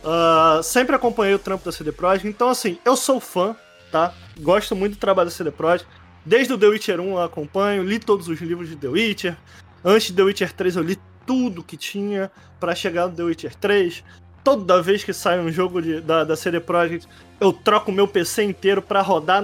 ah, 0.04 0.60
sempre 0.64 0.96
acompanhei 0.96 1.32
o 1.34 1.38
trampo 1.38 1.64
da 1.64 1.70
CD 1.70 1.92
Projekt, 1.92 2.26
então 2.26 2.48
assim, 2.48 2.78
eu 2.84 2.96
sou 2.96 3.20
fã, 3.20 3.54
tá? 3.92 4.12
Gosto 4.40 4.74
muito 4.74 4.94
do 4.94 4.98
trabalho 4.98 5.28
da 5.28 5.34
CD 5.34 5.52
Projekt. 5.52 5.88
Desde 6.26 6.52
o 6.52 6.58
The 6.58 6.66
Witcher 6.66 7.00
1 7.00 7.10
eu 7.10 7.22
acompanho, 7.22 7.84
li 7.84 8.00
todos 8.00 8.26
os 8.26 8.40
livros 8.40 8.68
de 8.68 8.74
The 8.74 8.88
Witcher. 8.88 9.36
Antes 9.84 10.08
de 10.08 10.14
The 10.14 10.22
Witcher 10.22 10.52
3 10.52 10.76
eu 10.76 10.82
li 10.82 10.98
tudo 11.24 11.62
que 11.62 11.76
tinha 11.76 12.32
para 12.58 12.74
chegar 12.74 13.06
no 13.06 13.14
The 13.14 13.22
Witcher 13.22 13.54
3. 13.54 14.02
Toda 14.42 14.82
vez 14.82 15.04
que 15.04 15.12
sai 15.12 15.38
um 15.38 15.52
jogo 15.52 15.80
de, 15.80 16.00
da, 16.00 16.24
da 16.24 16.36
CD 16.36 16.58
Projekt, 16.58 17.08
eu 17.40 17.52
troco 17.52 17.92
meu 17.92 18.08
PC 18.08 18.42
inteiro 18.42 18.82
para 18.82 19.00
rodar 19.00 19.40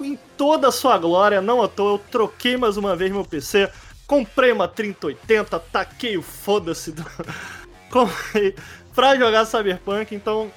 em 0.00 0.18
toda 0.36 0.68
a 0.68 0.72
sua 0.72 0.98
glória. 0.98 1.40
Não 1.40 1.62
à 1.62 1.68
toa, 1.68 1.94
eu 1.94 1.98
troquei 2.10 2.56
mais 2.56 2.76
uma 2.76 2.94
vez 2.96 3.10
meu 3.10 3.24
PC, 3.24 3.70
comprei 4.06 4.52
uma 4.52 4.68
3080, 4.68 5.58
taquei 5.58 6.16
o 6.16 6.22
foda-se 6.22 6.92
do... 6.92 7.04
pra 8.94 9.16
jogar 9.16 9.44
Cyberpunk, 9.44 10.14
então 10.14 10.50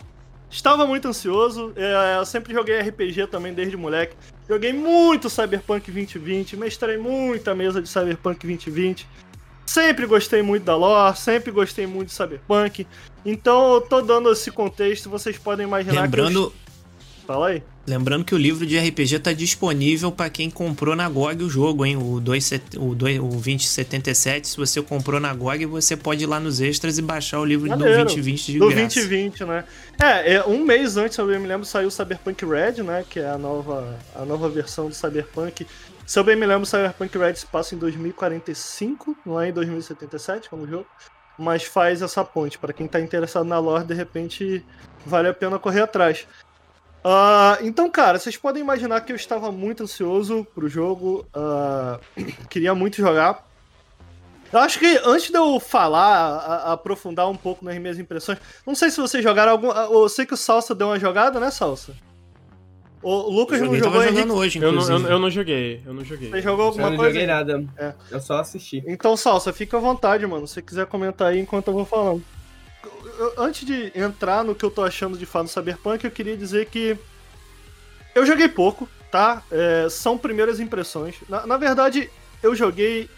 estava 0.49 0.85
muito 0.85 1.07
ansioso. 1.07 1.73
É, 1.75 2.17
eu 2.17 2.25
sempre 2.25 2.53
joguei 2.53 2.79
RPG 2.79 3.27
também 3.27 3.53
desde 3.53 3.77
moleque. 3.77 4.15
Joguei 4.47 4.73
muito 4.73 5.29
Cyberpunk 5.29 5.91
2020, 5.91 6.57
mestrei 6.57 6.97
muita 6.97 7.53
mesa 7.53 7.81
de 7.81 7.87
Cyberpunk 7.87 8.45
2020. 8.45 9.07
Sempre 9.65 10.07
gostei 10.07 10.41
muito 10.41 10.63
da 10.63 10.75
lore, 10.75 11.15
sempre 11.15 11.51
gostei 11.51 11.85
muito 11.85 12.07
de 12.07 12.15
Cyberpunk. 12.15 12.87
Então 13.23 13.75
eu 13.75 13.81
tô 13.81 14.01
dando 14.01 14.31
esse 14.31 14.49
contexto, 14.49 15.09
vocês 15.09 15.37
podem 15.37 15.67
imaginar 15.67 16.01
Lembrando... 16.01 16.49
que. 16.49 16.55
Eu... 16.55 16.68
Fala 17.29 17.49
aí. 17.49 17.61
Lembrando 17.85 18.25
que 18.25 18.33
o 18.33 18.37
livro 18.39 18.65
de 18.65 18.75
RPG 18.79 19.17
está 19.17 19.31
disponível 19.31 20.11
para 20.11 20.31
quem 20.31 20.49
comprou 20.49 20.95
na 20.95 21.07
GOG 21.07 21.43
o 21.43 21.49
jogo, 21.49 21.85
hein? 21.85 21.95
O, 21.95 22.19
2, 22.19 22.51
o, 22.79 22.95
2, 22.95 23.19
o 23.19 23.27
2077. 23.27 24.47
Se 24.47 24.57
você 24.57 24.81
comprou 24.81 25.19
na 25.19 25.31
GOG, 25.31 25.67
você 25.67 25.95
pode 25.95 26.23
ir 26.23 26.25
lá 26.25 26.39
nos 26.39 26.59
extras 26.59 26.97
e 26.97 27.03
baixar 27.03 27.39
o 27.39 27.45
livro 27.45 27.69
Maneiro. 27.69 27.99
do 27.99 28.05
2020 28.05 28.45
de 28.51 28.57
do 28.57 28.69
graça. 28.69 28.95
2020, 28.95 29.43
né? 29.45 29.63
É, 30.01 30.33
é, 30.33 30.43
um 30.43 30.65
mês 30.65 30.97
antes, 30.97 31.19
eu 31.19 31.27
me 31.27 31.37
lembro, 31.37 31.67
saiu 31.67 31.89
o 31.89 31.91
Cyberpunk 31.91 32.43
Red, 32.43 32.81
né? 32.81 33.05
Que 33.07 33.19
é 33.19 33.29
a 33.29 33.37
nova, 33.37 33.95
a 34.15 34.25
nova 34.25 34.49
versão 34.49 34.89
do 34.89 34.95
Cyberpunk 34.95 35.67
se 36.07 36.17
eu 36.17 36.23
bem 36.23 36.35
me 36.35 36.47
lembro, 36.47 36.65
Cyberpunk 36.65 37.15
Red 37.15 37.35
se 37.35 37.45
passa 37.45 37.75
em 37.75 37.77
2045, 37.77 39.15
não 39.23 39.39
é 39.39 39.49
em 39.49 39.53
2077 39.53 40.49
como 40.49 40.67
jogo. 40.67 40.87
Mas 41.37 41.63
faz 41.63 42.01
essa 42.01 42.25
ponte. 42.25 42.57
para 42.57 42.73
quem 42.73 42.87
tá 42.87 42.99
interessado 42.99 43.45
na 43.45 43.59
lore, 43.59 43.85
de 43.85 43.93
repente 43.93 44.65
vale 45.05 45.27
a 45.27 45.33
pena 45.35 45.59
correr 45.59 45.81
atrás. 45.81 46.27
Uh, 47.03 47.63
então, 47.63 47.89
cara, 47.89 48.19
vocês 48.19 48.35
podem 48.35 48.61
imaginar 48.61 49.01
que 49.01 49.11
eu 49.11 49.15
estava 49.15 49.51
muito 49.51 49.83
ansioso 49.83 50.45
pro 50.53 50.67
jogo. 50.67 51.25
Uh, 51.35 51.99
queria 52.49 52.75
muito 52.75 52.97
jogar. 52.97 53.47
Eu 54.51 54.59
acho 54.59 54.79
que 54.79 54.99
antes 55.05 55.29
de 55.29 55.37
eu 55.37 55.59
falar, 55.59 56.03
a, 56.03 56.55
a, 56.55 56.73
aprofundar 56.73 57.29
um 57.29 57.35
pouco 57.35 57.63
nas 57.63 57.77
minhas 57.77 57.99
impressões, 57.99 58.39
não 58.65 58.73
sei 58.73 58.89
se 58.89 58.99
vocês 58.99 59.23
jogaram 59.23 59.51
algum. 59.51 59.69
Eu 59.69 60.09
sei 60.09 60.25
que 60.25 60.33
o 60.33 60.37
Salsa 60.37 60.73
deu 60.73 60.87
uma 60.87 60.99
jogada, 60.99 61.39
né, 61.39 61.51
Salsa? 61.51 61.93
O 63.01 63.29
Lucas 63.29 63.61
não 63.61 63.73
jogou 63.75 64.03
jogando 64.03 64.35
hoje, 64.35 64.59
eu 64.59 64.71
não, 64.73 64.89
eu, 64.89 65.07
eu, 65.07 65.19
não 65.19 65.31
joguei, 65.31 65.81
eu 65.85 65.93
não 65.93 66.03
joguei. 66.03 66.29
Você 66.29 66.41
jogou 66.41 66.65
alguma 66.65 66.87
coisa? 66.87 66.95
Eu 66.95 66.97
não 66.97 67.13
joguei 67.13 67.27
nada. 67.27 67.65
É. 67.77 67.93
Eu 68.11 68.19
só 68.19 68.39
assisti. 68.39 68.83
Então, 68.85 69.15
Salsa, 69.15 69.53
fica 69.53 69.77
à 69.77 69.79
vontade, 69.79 70.27
mano. 70.27 70.45
Se 70.45 70.55
você 70.55 70.61
quiser 70.61 70.85
comentar 70.85 71.29
aí 71.29 71.39
enquanto 71.39 71.67
eu 71.67 71.73
vou 71.73 71.85
falando. 71.85 72.21
Antes 73.37 73.65
de 73.65 73.91
entrar 73.93 74.43
no 74.43 74.55
que 74.55 74.63
eu 74.63 74.71
tô 74.71 74.83
achando 74.83 75.17
de 75.17 75.25
fato 75.25 75.43
no 75.43 75.49
Cyberpunk, 75.49 76.05
eu 76.05 76.11
queria 76.11 76.37
dizer 76.37 76.67
que 76.67 76.97
eu 78.15 78.25
joguei 78.25 78.47
pouco, 78.47 78.87
tá? 79.11 79.43
É, 79.51 79.87
são 79.89 80.17
primeiras 80.17 80.59
impressões. 80.59 81.15
Na, 81.27 81.45
na 81.45 81.57
verdade, 81.57 82.09
eu 82.41 82.55
joguei. 82.55 83.09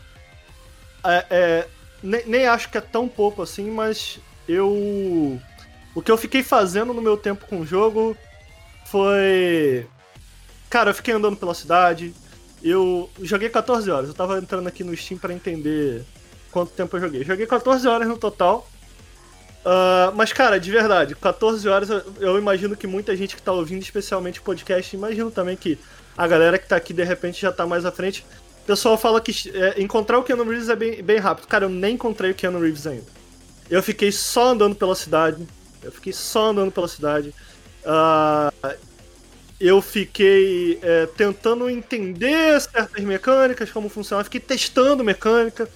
É, 1.04 1.26
é, 1.30 1.68
nem, 2.02 2.26
nem 2.26 2.46
acho 2.48 2.70
que 2.70 2.78
é 2.78 2.82
tão 2.82 3.08
pouco 3.08 3.42
assim, 3.42 3.70
mas 3.70 4.20
eu. 4.48 5.40
O 5.94 6.02
que 6.02 6.12
eu 6.12 6.18
fiquei 6.18 6.42
fazendo 6.42 6.94
no 6.94 7.02
meu 7.02 7.18
tempo 7.18 7.46
com 7.46 7.60
o 7.60 7.66
jogo 7.66 8.16
foi. 8.86 9.88
Cara, 10.70 10.92
eu 10.92 10.96
fiquei 10.96 11.14
andando 11.14 11.38
pela 11.38 11.54
cidade. 11.54 12.14
Eu 12.64 13.10
joguei 13.22 13.50
14 13.50 13.90
horas. 13.90 14.10
Eu 14.10 14.16
tava 14.16 14.38
entrando 14.38 14.68
aqui 14.68 14.84
no 14.84 14.96
Steam 14.96 15.18
para 15.18 15.34
entender 15.34 16.04
quanto 16.52 16.72
tempo 16.72 16.96
eu 16.96 17.02
joguei. 17.02 17.24
Joguei 17.24 17.46
14 17.46 17.88
horas 17.88 18.08
no 18.08 18.18
total. 18.18 18.68
Uh, 19.64 20.12
mas, 20.16 20.34
cara, 20.34 20.60
de 20.60 20.72
verdade, 20.72 21.16
14 21.16 21.70
horas 21.70 21.90
eu, 22.20 22.38
imagino 22.38 22.76
que 22.76 22.88
muita 22.88 23.16
gente 23.16 23.36
que 23.36 23.42
tá 23.42 23.52
ouvindo, 23.52 23.82
especialmente 23.82 24.40
o 24.40 24.44
podcast, 24.44 24.96
imagino 24.96 25.30
também 25.30 25.56
que 25.56 25.78
a 26.18 26.28
galera 26.28 26.58
que 26.58 26.68
tá 26.68 26.76
aqui 26.76 26.94
de 26.94 27.04
repente 27.04 27.42
já 27.42 27.52
tá 27.52 27.66
mais 27.66 27.86
à 27.86 27.92
frente. 27.92 28.26
O 28.64 28.66
pessoal 28.66 28.98
fala 28.98 29.22
que 29.22 29.52
é, 29.54 29.82
encontrar 29.82 30.18
o 30.18 30.24
Keanu 30.24 30.44
Reeves 30.44 30.70
é 30.70 30.76
bem, 30.76 31.04
bem 31.04 31.18
rápido. 31.18 31.48
Cara, 31.48 31.66
eu 31.66 31.70
nem 31.70 31.96
encontrei 31.96 32.32
o 32.32 32.36
Keanu 32.36 32.60
Reeves 32.60 32.88
ainda. 32.88 33.06
Eu 33.70 33.82
fiquei 33.82 34.12
só 34.12 34.50
andando 34.50 34.76
pela 34.76 34.96
cidade. 34.96 35.48
Eu 35.84 35.92
fiquei 35.92 36.14
só 36.14 36.50
andando 36.50 36.72
pela 36.72 36.88
cidade. 36.88 37.34
Uh, 37.84 38.76
eu 39.60 39.80
fiquei 39.80 40.80
é, 40.82 41.06
tentando 41.06 41.70
entender 41.70 42.60
certas 42.60 43.04
mecânicas, 43.04 43.72
como 43.72 43.90
funciona. 43.90 44.24
Fiquei 44.24 44.40
testando 44.40 45.04
mecânica. 45.04 45.70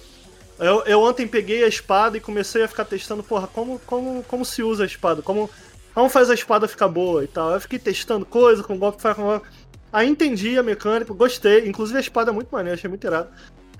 Eu, 0.58 0.82
eu, 0.84 1.00
ontem 1.02 1.26
peguei 1.26 1.64
a 1.64 1.68
espada 1.68 2.16
e 2.16 2.20
comecei 2.20 2.62
a 2.62 2.68
ficar 2.68 2.84
testando, 2.84 3.22
porra, 3.22 3.46
como, 3.46 3.78
como, 3.80 4.22
como 4.24 4.44
se 4.44 4.62
usa 4.62 4.84
a 4.84 4.86
espada, 4.86 5.20
como, 5.20 5.50
como 5.94 6.08
faz 6.08 6.30
a 6.30 6.34
espada 6.34 6.66
ficar 6.66 6.88
boa 6.88 7.24
e 7.24 7.26
tal. 7.26 7.52
Eu 7.52 7.60
fiquei 7.60 7.78
testando 7.78 8.24
coisa 8.24 8.62
com 8.62 8.78
golpe, 8.78 9.02
com 9.02 9.22
golpe. 9.22 9.46
Aí 9.92 10.08
entendi 10.08 10.58
a 10.58 10.62
mecânica, 10.62 11.12
gostei. 11.12 11.68
Inclusive 11.68 11.98
a 11.98 12.00
espada 12.00 12.30
é 12.30 12.34
muito 12.34 12.48
maneira, 12.50 12.76
achei 12.76 12.88
muito 12.88 13.06
irado. 13.06 13.28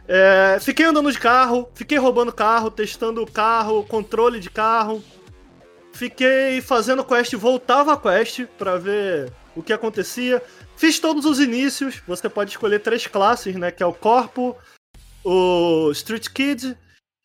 É, 0.09 0.59
fiquei 0.61 0.87
andando 0.87 1.11
de 1.11 1.19
carro, 1.19 1.69
fiquei 1.75 1.99
roubando 1.99 2.33
carro, 2.33 2.71
testando 2.71 3.23
o 3.23 3.31
carro, 3.31 3.85
controle 3.85 4.39
de 4.39 4.51
carro. 4.51 5.03
Fiquei 5.93 6.61
fazendo 6.61 7.05
quest, 7.05 7.35
voltava 7.35 7.95
a 7.95 7.97
quest 7.97 8.45
para 8.59 8.77
ver 8.77 9.33
o 9.55 9.63
que 9.63 9.73
acontecia. 9.73 10.43
Fiz 10.77 10.99
todos 10.99 11.25
os 11.25 11.41
inícios. 11.41 12.03
Você 12.07 12.29
pode 12.29 12.51
escolher 12.51 12.81
três 12.81 13.07
classes, 13.07 13.57
né? 13.57 13.71
Que 13.71 13.83
é 13.83 13.87
o 13.87 13.95
corpo, 13.95 14.55
o 15.27 15.91
Street 15.91 16.29
Kid 16.29 16.79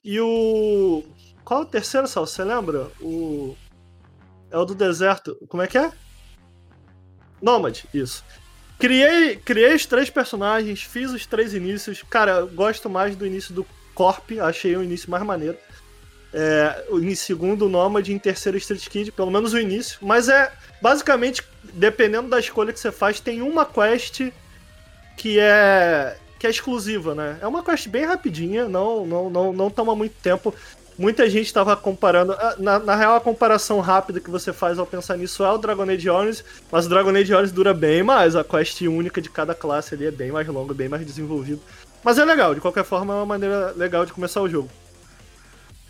e 0.03 0.19
o. 0.19 1.03
Qual 1.45 1.61
é 1.61 1.63
o 1.63 1.67
terceiro, 1.67 2.07
Sal? 2.07 2.25
Você 2.25 2.43
lembra? 2.43 2.89
O. 2.99 3.55
É 4.49 4.57
o 4.57 4.65
do 4.65 4.73
deserto. 4.73 5.37
Como 5.47 5.61
é 5.61 5.67
que 5.67 5.77
é? 5.77 5.91
Nômade, 7.39 7.85
isso. 7.93 8.25
Criei, 8.79 9.35
criei 9.35 9.75
os 9.75 9.85
três 9.85 10.09
personagens, 10.09 10.81
fiz 10.81 11.11
os 11.11 11.27
três 11.27 11.53
inícios. 11.53 12.03
Cara, 12.09 12.39
eu 12.39 12.47
gosto 12.47 12.89
mais 12.89 13.15
do 13.15 13.25
início 13.25 13.53
do 13.53 13.65
Corp, 13.93 14.31
achei 14.41 14.75
o 14.75 14.83
início 14.83 15.09
mais 15.11 15.23
maneiro. 15.23 15.57
É, 16.33 16.85
em 16.91 17.13
segundo, 17.13 17.69
Nomad, 17.69 18.07
em 18.09 18.17
terceiro, 18.17 18.57
Street 18.57 18.87
Kid, 18.87 19.11
pelo 19.11 19.29
menos 19.29 19.53
o 19.53 19.59
início. 19.59 19.99
Mas 20.01 20.27
é 20.27 20.51
basicamente, 20.81 21.43
dependendo 21.73 22.29
da 22.29 22.39
escolha 22.39 22.73
que 22.73 22.79
você 22.79 22.91
faz, 22.91 23.19
tem 23.19 23.43
uma 23.43 23.63
quest 23.63 24.31
que 25.17 25.39
é 25.39 26.17
que 26.41 26.47
é 26.47 26.49
exclusiva, 26.49 27.13
né? 27.13 27.37
É 27.39 27.45
uma 27.45 27.63
quest 27.63 27.87
bem 27.87 28.03
rapidinha, 28.03 28.67
não 28.67 29.05
não 29.05 29.29
não, 29.29 29.53
não 29.53 29.69
toma 29.69 29.95
muito 29.95 30.15
tempo. 30.23 30.51
Muita 30.97 31.29
gente 31.29 31.45
estava 31.45 31.77
comparando. 31.77 32.33
Ah, 32.33 32.55
na, 32.57 32.79
na, 32.79 32.95
real, 32.95 33.15
a 33.15 33.21
comparação 33.21 33.79
rápida 33.79 34.19
que 34.19 34.29
você 34.29 34.51
faz 34.51 34.79
ao 34.79 34.87
pensar 34.87 35.17
nisso 35.17 35.43
é 35.43 35.51
o 35.51 35.57
Dragon 35.59 35.83
Age 35.83 36.09
Origins, 36.09 36.43
mas 36.71 36.87
o 36.87 36.89
Dragon 36.89 37.11
Age 37.11 37.31
Origins 37.31 37.51
dura 37.51 37.75
bem 37.75 38.01
mais. 38.01 38.35
A 38.35 38.43
quest 38.43 38.81
única 38.81 39.21
de 39.21 39.29
cada 39.29 39.53
classe 39.53 39.93
ali 39.93 40.07
é 40.07 40.11
bem 40.11 40.31
mais 40.31 40.47
longa, 40.47 40.73
bem 40.73 40.89
mais 40.89 41.05
desenvolvido. 41.05 41.61
Mas 42.03 42.17
é 42.17 42.25
legal, 42.25 42.55
de 42.55 42.61
qualquer 42.61 42.83
forma, 42.83 43.13
é 43.13 43.17
uma 43.17 43.25
maneira 43.25 43.71
legal 43.77 44.03
de 44.03 44.11
começar 44.11 44.41
o 44.41 44.49
jogo. 44.49 44.69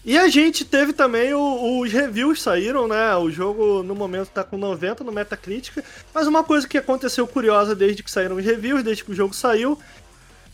E 0.04 0.18
a 0.18 0.28
gente 0.28 0.66
teve 0.66 0.94
também 0.94 1.34
o, 1.34 1.80
os 1.80 1.94
reviews 1.94 2.42
saíram, 2.42 2.88
né? 2.88 3.16
O 3.16 3.30
jogo 3.30 3.84
no 3.84 3.94
momento 3.94 4.30
tá 4.30 4.44
com 4.44 4.58
90 4.58 5.04
no 5.04 5.12
Metacritic. 5.12 5.78
Mas 6.14 6.26
uma 6.28 6.44
coisa 6.44 6.68
que 6.68 6.78
aconteceu 6.78 7.28
curiosa 7.28 7.76
desde 7.76 8.02
que 8.02 8.10
saíram 8.10 8.36
os 8.36 8.44
reviews, 8.44 8.84
desde 8.84 9.04
que 9.04 9.12
o 9.12 9.16
jogo 9.16 9.34
saiu, 9.34 9.78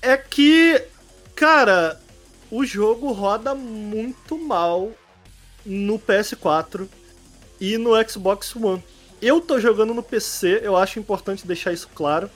é 0.01 0.17
que, 0.17 0.83
cara, 1.35 1.99
o 2.51 2.65
jogo 2.65 3.11
roda 3.11 3.53
muito 3.55 4.37
mal 4.37 4.91
no 5.65 5.99
PS4 5.99 6.87
e 7.59 7.77
no 7.77 7.91
Xbox 8.07 8.55
One. 8.55 8.83
Eu 9.21 9.41
tô 9.41 9.59
jogando 9.59 9.93
no 9.93 10.03
PC, 10.03 10.61
eu 10.63 10.77
acho 10.77 10.99
importante 10.99 11.47
deixar 11.47 11.73
isso 11.73 11.89
claro. 11.93 12.29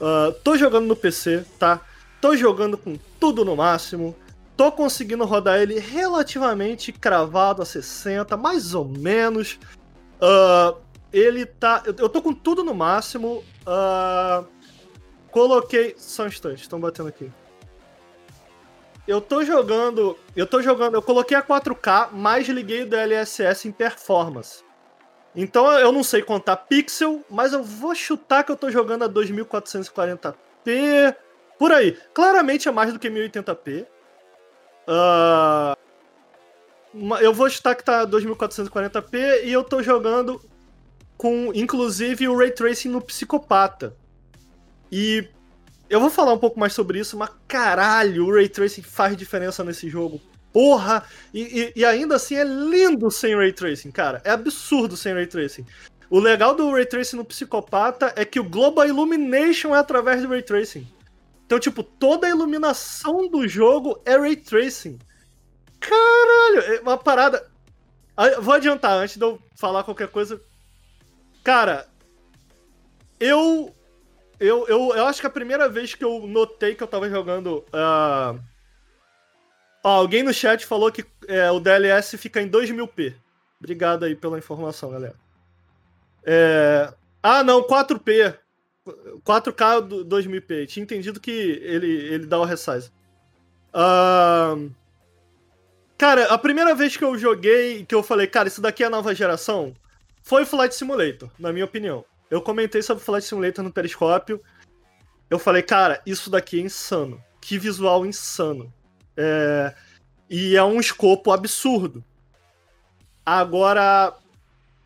Uh, 0.00 0.32
tô 0.44 0.56
jogando 0.56 0.86
no 0.86 0.96
PC, 0.96 1.44
tá? 1.58 1.80
Tô 2.20 2.36
jogando 2.36 2.76
com 2.76 2.98
tudo 3.18 3.44
no 3.44 3.56
máximo 3.56 4.14
tô 4.60 4.70
conseguindo 4.70 5.24
rodar 5.24 5.58
ele 5.58 5.78
relativamente 5.78 6.92
cravado 6.92 7.62
a 7.62 7.64
60, 7.64 8.36
mais 8.36 8.74
ou 8.74 8.84
menos. 8.84 9.58
Uh, 10.20 10.76
ele 11.10 11.46
tá. 11.46 11.82
Eu 11.86 12.10
tô 12.10 12.20
com 12.20 12.34
tudo 12.34 12.62
no 12.62 12.74
máximo. 12.74 13.42
Uh, 13.62 14.44
coloquei. 15.30 15.94
Só 15.96 16.24
um 16.24 16.26
instante, 16.26 16.62
estão 16.62 16.80
batendo 16.80 17.08
aqui. 17.08 17.30
Eu 19.06 19.20
tô 19.20 19.44
jogando. 19.44 20.16
Eu 20.36 20.46
tô 20.46 20.62
jogando. 20.62 20.94
Eu 20.94 21.02
coloquei 21.02 21.36
a 21.36 21.42
4K, 21.42 22.10
mas 22.12 22.48
liguei 22.48 22.82
o 22.82 22.86
DLSS 22.86 23.66
em 23.66 23.72
performance. 23.72 24.62
Então 25.34 25.70
eu 25.78 25.90
não 25.92 26.02
sei 26.02 26.22
contar 26.22 26.56
pixel, 26.56 27.24
mas 27.30 27.52
eu 27.52 27.62
vou 27.62 27.94
chutar 27.94 28.44
que 28.44 28.52
eu 28.52 28.56
tô 28.56 28.70
jogando 28.70 29.04
a 29.04 29.08
2440p. 29.08 31.16
Por 31.58 31.72
aí. 31.72 31.96
Claramente 32.12 32.68
é 32.68 32.72
mais 32.72 32.92
do 32.92 32.98
que 32.98 33.08
1080p. 33.08 33.86
Uh, 34.88 35.76
eu 37.20 37.32
vou 37.32 37.48
chutar 37.48 37.76
que 37.76 37.84
tá 37.84 38.04
2440p 38.06 39.44
e 39.44 39.52
eu 39.52 39.62
tô 39.62 39.82
jogando 39.82 40.40
com, 41.16 41.52
inclusive, 41.54 42.28
o 42.28 42.36
Ray 42.36 42.50
Tracing 42.50 42.88
no 42.88 43.00
Psicopata. 43.00 43.94
E 44.90 45.28
eu 45.88 46.00
vou 46.00 46.10
falar 46.10 46.32
um 46.32 46.38
pouco 46.38 46.58
mais 46.58 46.72
sobre 46.72 46.98
isso, 46.98 47.16
mas 47.16 47.30
caralho, 47.46 48.26
o 48.26 48.34
Ray 48.34 48.48
Tracing 48.48 48.82
faz 48.82 49.16
diferença 49.16 49.64
nesse 49.64 49.88
jogo. 49.88 50.20
Porra! 50.52 51.04
E, 51.32 51.72
e, 51.76 51.80
e 51.80 51.84
ainda 51.84 52.16
assim 52.16 52.34
é 52.34 52.44
lindo 52.44 53.10
sem 53.10 53.36
Ray 53.36 53.52
Tracing, 53.52 53.90
cara. 53.90 54.20
É 54.24 54.30
absurdo 54.30 54.96
sem 54.96 55.14
Ray 55.14 55.26
Tracing. 55.26 55.64
O 56.08 56.18
legal 56.18 56.54
do 56.54 56.72
Ray 56.72 56.86
Tracing 56.86 57.16
no 57.16 57.24
Psicopata 57.24 58.12
é 58.16 58.24
que 58.24 58.40
o 58.40 58.48
Global 58.48 58.86
Illumination 58.86 59.74
é 59.74 59.78
através 59.78 60.22
do 60.22 60.28
Ray 60.28 60.42
Tracing. 60.42 60.86
Então, 61.46 61.58
tipo, 61.58 61.82
toda 61.82 62.26
a 62.26 62.30
iluminação 62.30 63.28
do 63.28 63.46
jogo 63.46 64.00
é 64.04 64.16
Ray 64.16 64.36
Tracing. 64.36 64.98
Caralho, 65.80 66.74
é 66.74 66.80
uma 66.80 66.98
parada. 66.98 67.48
Vou 68.40 68.54
adiantar 68.54 68.92
antes 68.98 69.16
de 69.16 69.24
eu 69.24 69.40
falar 69.56 69.82
qualquer 69.82 70.08
coisa. 70.08 70.40
Cara, 71.42 71.88
eu. 73.18 73.74
Eu, 74.40 74.66
eu, 74.66 74.94
eu 74.96 75.06
acho 75.06 75.20
que 75.20 75.26
a 75.26 75.30
primeira 75.30 75.68
vez 75.68 75.94
que 75.94 76.02
eu 76.02 76.26
notei 76.26 76.74
que 76.74 76.82
eu 76.82 76.86
tava 76.88 77.10
jogando. 77.10 77.62
Uh... 77.68 78.40
alguém 79.84 80.22
no 80.22 80.32
chat 80.32 80.64
falou 80.64 80.90
que 80.90 81.04
é, 81.28 81.50
o 81.50 81.60
DLS 81.60 82.16
fica 82.16 82.40
em 82.40 82.48
2000p. 82.48 83.14
Obrigado 83.58 84.06
aí 84.06 84.16
pela 84.16 84.38
informação, 84.38 84.90
galera. 84.90 85.14
É... 86.24 86.90
Ah, 87.22 87.44
não, 87.44 87.62
4P. 87.62 88.34
4K 89.22 90.06
2000p. 90.06 90.66
Tinha 90.66 90.82
entendido 90.82 91.20
que 91.20 91.30
ele, 91.30 91.90
ele 91.90 92.26
dá 92.26 92.38
o 92.38 92.44
resize. 92.44 92.90
Uh... 93.74 94.70
Cara, 95.98 96.32
a 96.32 96.38
primeira 96.38 96.74
vez 96.74 96.96
que 96.96 97.04
eu 97.04 97.18
joguei, 97.18 97.84
que 97.84 97.94
eu 97.94 98.02
falei, 98.02 98.26
cara, 98.26 98.48
isso 98.48 98.62
daqui 98.62 98.82
é 98.82 98.86
a 98.86 98.90
nova 98.90 99.14
geração, 99.14 99.74
foi 100.22 100.46
Flight 100.46 100.74
Simulator, 100.74 101.28
na 101.38 101.52
minha 101.52 101.66
opinião. 101.66 102.02
Eu 102.30 102.40
comentei 102.40 102.82
sobre 102.82 103.02
Flight 103.02 103.26
Simulator 103.26 103.64
no 103.64 103.72
Periscópio. 103.72 104.40
Eu 105.28 105.38
falei, 105.38 105.62
cara, 105.62 106.00
isso 106.06 106.30
daqui 106.30 106.58
é 106.58 106.62
insano. 106.62 107.22
Que 107.40 107.58
visual 107.58 108.06
insano. 108.06 108.72
É... 109.16 109.74
E 110.28 110.56
é 110.56 110.62
um 110.62 110.78
escopo 110.78 111.32
absurdo. 111.32 112.04
Agora, 113.26 114.16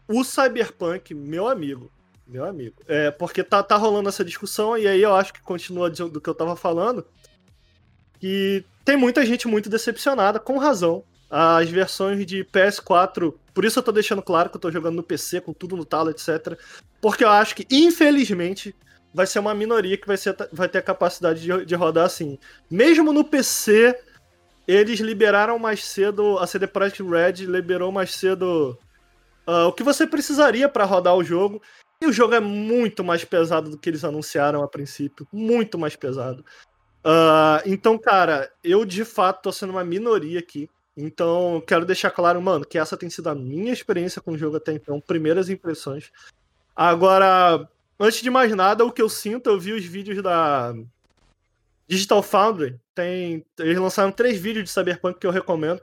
o 0.08 0.24
Cyberpunk, 0.24 1.14
meu 1.14 1.46
amigo, 1.46 1.90
meu 2.26 2.44
amigo, 2.44 2.82
é 2.88 3.10
porque 3.10 3.44
tá, 3.44 3.62
tá 3.62 3.76
rolando 3.76 4.08
essa 4.08 4.24
discussão 4.24 4.76
e 4.76 4.88
aí 4.88 5.02
eu 5.02 5.14
acho 5.14 5.32
que 5.32 5.42
continua 5.42 5.90
do 5.90 6.20
que 6.20 6.28
eu 6.28 6.34
tava 6.34 6.56
falando. 6.56 7.06
E 8.22 8.64
tem 8.84 8.96
muita 8.96 9.24
gente 9.24 9.46
muito 9.46 9.68
decepcionada, 9.68 10.40
com 10.40 10.58
razão. 10.58 11.04
As 11.30 11.68
versões 11.68 12.24
de 12.24 12.44
PS4, 12.44 13.34
por 13.52 13.64
isso 13.64 13.78
eu 13.78 13.82
tô 13.82 13.92
deixando 13.92 14.22
claro 14.22 14.48
que 14.48 14.56
eu 14.56 14.60
tô 14.60 14.70
jogando 14.70 14.96
no 14.96 15.02
PC, 15.02 15.40
com 15.40 15.52
tudo 15.52 15.76
no 15.76 15.84
talo, 15.84 16.10
etc. 16.10 16.58
Porque 17.04 17.22
eu 17.22 17.28
acho 17.28 17.54
que, 17.54 17.66
infelizmente, 17.70 18.74
vai 19.12 19.26
ser 19.26 19.38
uma 19.38 19.52
minoria 19.52 19.94
que 19.98 20.06
vai, 20.06 20.16
ser, 20.16 20.34
vai 20.50 20.66
ter 20.66 20.78
a 20.78 20.82
capacidade 20.82 21.38
de, 21.38 21.66
de 21.66 21.74
rodar 21.74 22.06
assim. 22.06 22.38
Mesmo 22.70 23.12
no 23.12 23.22
PC, 23.22 23.94
eles 24.66 25.00
liberaram 25.00 25.58
mais 25.58 25.84
cedo, 25.84 26.38
a 26.38 26.46
CD 26.46 26.66
Projekt 26.66 27.02
Red 27.02 27.44
liberou 27.44 27.92
mais 27.92 28.14
cedo 28.14 28.78
uh, 29.46 29.66
o 29.68 29.72
que 29.74 29.82
você 29.82 30.06
precisaria 30.06 30.66
para 30.66 30.86
rodar 30.86 31.14
o 31.14 31.22
jogo. 31.22 31.60
E 32.00 32.06
o 32.06 32.12
jogo 32.12 32.32
é 32.32 32.40
muito 32.40 33.04
mais 33.04 33.22
pesado 33.22 33.68
do 33.68 33.76
que 33.76 33.90
eles 33.90 34.02
anunciaram 34.02 34.62
a 34.62 34.66
princípio. 34.66 35.28
Muito 35.30 35.78
mais 35.78 35.94
pesado. 35.94 36.42
Uh, 37.04 37.60
então, 37.66 37.98
cara, 37.98 38.50
eu 38.64 38.82
de 38.86 39.04
fato 39.04 39.42
tô 39.42 39.52
sendo 39.52 39.72
uma 39.72 39.84
minoria 39.84 40.38
aqui. 40.38 40.70
Então, 40.96 41.62
quero 41.66 41.84
deixar 41.84 42.10
claro, 42.10 42.40
mano, 42.40 42.64
que 42.64 42.78
essa 42.78 42.96
tem 42.96 43.10
sido 43.10 43.28
a 43.28 43.34
minha 43.34 43.74
experiência 43.74 44.22
com 44.22 44.30
o 44.30 44.38
jogo 44.38 44.56
até 44.56 44.72
então, 44.72 44.98
primeiras 45.02 45.50
impressões. 45.50 46.10
Agora, 46.74 47.68
antes 47.98 48.20
de 48.20 48.30
mais 48.30 48.54
nada, 48.54 48.84
o 48.84 48.92
que 48.92 49.02
eu 49.02 49.08
sinto, 49.08 49.48
eu 49.48 49.58
vi 49.58 49.72
os 49.72 49.84
vídeos 49.84 50.22
da 50.22 50.74
Digital 51.86 52.22
Foundry. 52.22 52.80
Tem, 52.94 53.44
eles 53.58 53.78
lançaram 53.78 54.10
três 54.10 54.38
vídeos 54.38 54.64
de 54.64 54.70
Cyberpunk 54.70 55.18
que 55.18 55.26
eu 55.26 55.30
recomendo. 55.30 55.80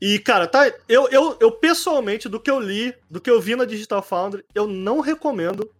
E, 0.00 0.18
cara, 0.18 0.46
tá. 0.46 0.72
Eu, 0.88 1.08
eu, 1.08 1.36
eu 1.40 1.52
pessoalmente, 1.52 2.28
do 2.28 2.40
que 2.40 2.50
eu 2.50 2.58
li, 2.58 2.94
do 3.10 3.20
que 3.20 3.30
eu 3.30 3.40
vi 3.40 3.54
na 3.54 3.64
Digital 3.64 4.02
Foundry, 4.02 4.44
eu 4.54 4.66
não 4.66 5.00
recomendo 5.00 5.70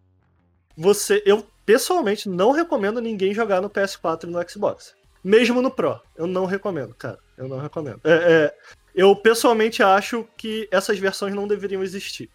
você. 0.77 1.23
Eu 1.25 1.47
pessoalmente 1.65 2.29
não 2.29 2.51
recomendo 2.51 3.01
ninguém 3.01 3.33
jogar 3.33 3.63
no 3.63 3.71
PS4 3.71 4.25
e 4.25 4.27
no 4.27 4.49
Xbox. 4.49 4.95
Mesmo 5.23 5.63
no 5.63 5.71
Pro. 5.71 6.01
Eu 6.17 6.27
não 6.27 6.45
recomendo, 6.45 6.95
cara. 6.95 7.19
Eu 7.37 7.49
não 7.49 7.59
recomendo. 7.59 8.01
É, 8.05 8.13
é, 8.13 8.59
eu 8.95 9.15
pessoalmente 9.17 9.83
acho 9.83 10.27
que 10.37 10.69
essas 10.71 10.99
versões 10.99 11.35
não 11.35 11.49
deveriam 11.49 11.83
existir. 11.83 12.31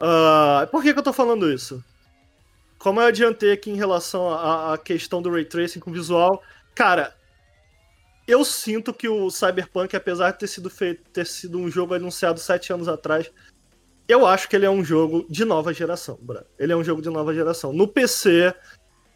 Uh, 0.00 0.66
por 0.70 0.82
que, 0.82 0.92
que 0.92 0.98
eu 0.98 1.02
tô 1.02 1.12
falando 1.12 1.50
isso? 1.50 1.82
Como 2.78 3.00
eu 3.00 3.06
adiantei 3.06 3.52
aqui 3.52 3.70
em 3.70 3.76
relação 3.76 4.30
à, 4.32 4.78
questão 4.78 5.20
do 5.20 5.30
ray 5.30 5.44
tracing 5.44 5.80
com 5.80 5.92
visual, 5.92 6.40
cara, 6.74 7.14
eu 8.26 8.44
sinto 8.44 8.94
que 8.94 9.08
o 9.08 9.30
Cyberpunk, 9.30 9.96
apesar 9.96 10.30
de 10.30 10.38
ter 10.38 10.46
sido 10.46 10.70
feito, 10.70 11.02
ter 11.10 11.26
sido 11.26 11.58
um 11.58 11.68
jogo 11.68 11.94
anunciado 11.94 12.38
sete 12.38 12.72
anos 12.72 12.86
atrás, 12.86 13.28
eu 14.06 14.24
acho 14.24 14.48
que 14.48 14.54
ele 14.54 14.64
é 14.64 14.70
um 14.70 14.84
jogo 14.84 15.26
de 15.28 15.44
nova 15.44 15.72
geração. 15.74 16.18
Ele 16.58 16.72
é 16.72 16.76
um 16.76 16.84
jogo 16.84 17.02
de 17.02 17.10
nova 17.10 17.34
geração. 17.34 17.72
No 17.72 17.88
PC, 17.88 18.54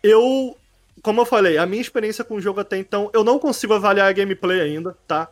eu. 0.03 0.57
Como 1.01 1.21
eu 1.21 1.25
falei, 1.25 1.57
a 1.57 1.65
minha 1.65 1.81
experiência 1.81 2.23
com 2.23 2.35
o 2.35 2.41
jogo 2.41 2.61
até 2.61 2.77
então, 2.77 3.11
eu 3.15 3.25
não 3.25 3.39
consigo 3.39 3.73
avaliar 3.73 4.09
a 4.09 4.13
gameplay 4.13 4.61
ainda, 4.61 4.97
tá? 5.07 5.29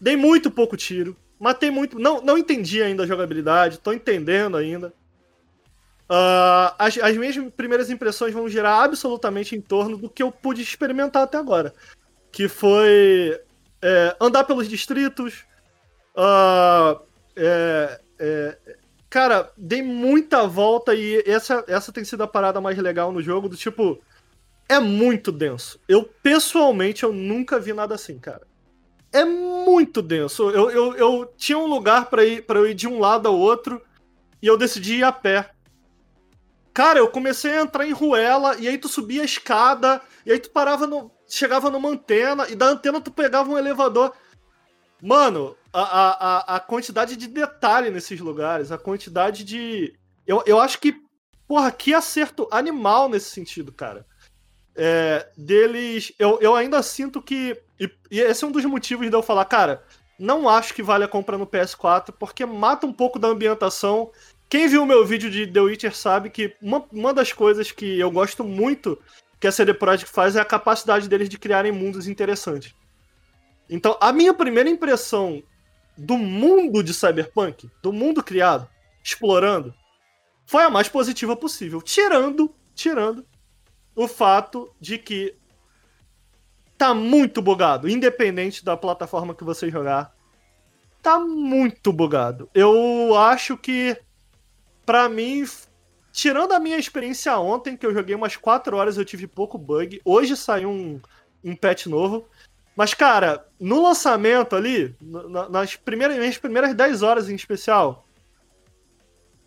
Dei 0.00 0.16
muito 0.16 0.50
pouco 0.50 0.76
tiro. 0.76 1.16
Matei 1.42 1.72
muito. 1.72 1.98
Não, 1.98 2.22
não 2.22 2.38
entendi 2.38 2.80
ainda 2.80 3.02
a 3.02 3.06
jogabilidade, 3.06 3.80
tô 3.80 3.92
entendendo 3.92 4.56
ainda. 4.56 4.94
Uh, 6.08 6.70
as, 6.78 6.96
as 6.98 7.16
minhas 7.16 7.36
primeiras 7.56 7.90
impressões 7.90 8.32
vão 8.32 8.48
girar 8.48 8.84
absolutamente 8.84 9.56
em 9.56 9.60
torno 9.60 9.96
do 9.96 10.08
que 10.08 10.22
eu 10.22 10.30
pude 10.30 10.62
experimentar 10.62 11.24
até 11.24 11.36
agora. 11.36 11.74
Que 12.30 12.48
foi 12.48 13.40
é, 13.82 14.16
andar 14.20 14.44
pelos 14.44 14.68
distritos, 14.68 15.44
uh, 16.16 17.02
é, 17.34 18.00
é, 18.20 18.58
Cara, 19.10 19.50
dei 19.56 19.82
muita 19.82 20.46
volta 20.46 20.94
e 20.94 21.24
essa, 21.26 21.64
essa 21.66 21.90
tem 21.90 22.04
sido 22.04 22.22
a 22.22 22.28
parada 22.28 22.60
mais 22.60 22.78
legal 22.78 23.10
no 23.10 23.20
jogo, 23.20 23.48
do 23.48 23.56
tipo, 23.56 24.00
é 24.68 24.78
muito 24.78 25.32
denso. 25.32 25.80
Eu, 25.88 26.04
pessoalmente, 26.04 27.02
eu 27.02 27.12
nunca 27.12 27.58
vi 27.58 27.72
nada 27.72 27.96
assim, 27.96 28.16
cara. 28.16 28.46
É 29.12 29.24
muito 29.24 30.00
denso. 30.00 30.50
Eu, 30.50 30.70
eu, 30.70 30.94
eu 30.94 31.34
tinha 31.36 31.58
um 31.58 31.66
lugar 31.66 32.06
para 32.06 32.24
ir 32.24 32.46
para 32.46 32.58
eu 32.58 32.66
ir 32.66 32.74
de 32.74 32.88
um 32.88 32.98
lado 32.98 33.28
ao 33.28 33.38
outro 33.38 33.80
e 34.40 34.46
eu 34.46 34.56
decidi 34.56 34.96
ir 34.96 35.04
a 35.04 35.12
pé. 35.12 35.50
Cara, 36.72 36.98
eu 36.98 37.08
comecei 37.08 37.52
a 37.52 37.60
entrar 37.60 37.86
em 37.86 37.92
ruela 37.92 38.56
e 38.56 38.66
aí 38.66 38.78
tu 38.78 38.88
subia 38.88 39.22
a 39.22 39.26
escada 39.26 40.00
e 40.24 40.32
aí 40.32 40.38
tu 40.38 40.50
parava 40.50 40.86
no. 40.86 41.10
chegava 41.28 41.70
numa 41.70 41.90
antena 41.90 42.48
e 42.48 42.54
da 42.54 42.66
antena 42.66 43.00
tu 43.00 43.10
pegava 43.10 43.50
um 43.50 43.58
elevador. 43.58 44.12
Mano, 45.02 45.56
a, 45.72 45.82
a, 45.82 46.56
a 46.56 46.60
quantidade 46.60 47.16
de 47.16 47.26
detalhe 47.26 47.90
nesses 47.90 48.20
lugares, 48.20 48.70
a 48.70 48.78
quantidade 48.78 49.44
de. 49.44 49.94
Eu, 50.26 50.42
eu 50.46 50.60
acho 50.60 50.78
que, 50.78 50.94
porra, 51.46 51.72
que 51.72 51.92
acerto 51.92 52.46
animal 52.50 53.08
nesse 53.08 53.30
sentido, 53.30 53.72
cara. 53.72 54.06
É, 54.74 55.28
deles. 55.36 56.12
Eu, 56.18 56.38
eu 56.40 56.54
ainda 56.54 56.82
sinto 56.82 57.20
que. 57.20 57.60
E, 58.10 58.20
esse 58.20 58.44
é 58.44 58.46
um 58.46 58.52
dos 58.52 58.64
motivos 58.64 59.08
de 59.08 59.16
eu 59.16 59.22
falar, 59.22 59.44
cara, 59.46 59.84
não 60.18 60.48
acho 60.48 60.74
que 60.74 60.82
vale 60.82 61.04
a 61.04 61.08
compra 61.08 61.36
no 61.36 61.46
PS4, 61.46 62.12
porque 62.18 62.46
mata 62.46 62.86
um 62.86 62.92
pouco 62.92 63.18
da 63.18 63.28
ambientação. 63.28 64.10
Quem 64.48 64.68
viu 64.68 64.82
o 64.82 64.86
meu 64.86 65.04
vídeo 65.04 65.30
de 65.30 65.46
The 65.46 65.60
Witcher 65.60 65.96
sabe 65.96 66.30
que 66.30 66.54
uma, 66.62 66.84
uma 66.92 67.12
das 67.12 67.32
coisas 67.32 67.72
que 67.72 67.98
eu 67.98 68.10
gosto 68.10 68.44
muito 68.44 68.98
que 69.40 69.48
a 69.48 69.52
CD 69.52 69.74
Projekt 69.74 70.12
faz 70.12 70.36
é 70.36 70.40
a 70.40 70.44
capacidade 70.44 71.08
deles 71.08 71.28
de 71.28 71.36
criarem 71.36 71.72
mundos 71.72 72.06
interessantes. 72.06 72.74
Então, 73.68 73.96
a 74.00 74.12
minha 74.12 74.32
primeira 74.32 74.70
impressão 74.70 75.42
do 75.98 76.16
mundo 76.16 76.82
de 76.82 76.94
Cyberpunk, 76.94 77.68
do 77.82 77.92
mundo 77.92 78.22
criado, 78.22 78.68
explorando, 79.02 79.74
foi 80.46 80.62
a 80.62 80.70
mais 80.70 80.88
positiva 80.88 81.34
possível. 81.34 81.82
Tirando, 81.82 82.54
tirando 82.74 83.26
o 83.96 84.06
fato 84.06 84.72
de 84.80 84.98
que 84.98 85.34
tá 86.82 86.92
muito 86.92 87.40
bugado, 87.40 87.88
independente 87.88 88.64
da 88.64 88.76
plataforma 88.76 89.36
que 89.36 89.44
você 89.44 89.70
jogar. 89.70 90.12
Tá 91.00 91.16
muito 91.20 91.92
bugado. 91.92 92.50
Eu 92.52 93.14
acho 93.16 93.56
que, 93.56 93.96
para 94.84 95.08
mim, 95.08 95.44
tirando 96.10 96.50
a 96.50 96.58
minha 96.58 96.76
experiência 96.76 97.38
ontem, 97.38 97.76
que 97.76 97.86
eu 97.86 97.94
joguei 97.94 98.16
umas 98.16 98.34
4 98.34 98.76
horas, 98.76 98.98
eu 98.98 99.04
tive 99.04 99.28
pouco 99.28 99.56
bug. 99.56 100.00
Hoje 100.04 100.36
saiu 100.36 100.70
um, 100.70 101.00
um 101.44 101.54
patch 101.54 101.86
novo. 101.86 102.28
Mas, 102.74 102.94
cara, 102.94 103.46
no 103.60 103.80
lançamento 103.80 104.56
ali, 104.56 104.96
na- 105.00 105.48
nas 105.48 105.76
primeiras, 105.76 106.18
nas 106.18 106.36
primeiras 106.36 106.74
10 106.74 107.00
horas 107.00 107.30
em 107.30 107.36
especial, 107.36 108.04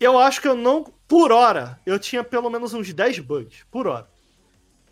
eu 0.00 0.18
acho 0.18 0.40
que 0.40 0.48
eu 0.48 0.54
não. 0.54 0.84
Por 1.06 1.32
hora, 1.32 1.78
eu 1.84 1.98
tinha 1.98 2.24
pelo 2.24 2.48
menos 2.48 2.72
uns 2.72 2.94
10 2.94 3.18
bugs. 3.18 3.62
Por 3.70 3.86
hora. 3.86 4.08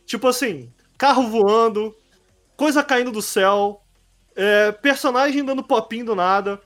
Tipo 0.05 0.29
assim, 0.29 0.71
carro 0.99 1.23
voando, 1.27 1.97
coisa 2.57 2.83
caindo 2.83 3.11
do 3.11 3.23
céu, 3.23 3.83
é, 4.37 4.73
personagem 4.73 5.45
dando 5.45 5.63
popinho 5.63 6.07
do 6.07 6.15
nada, 6.15 6.61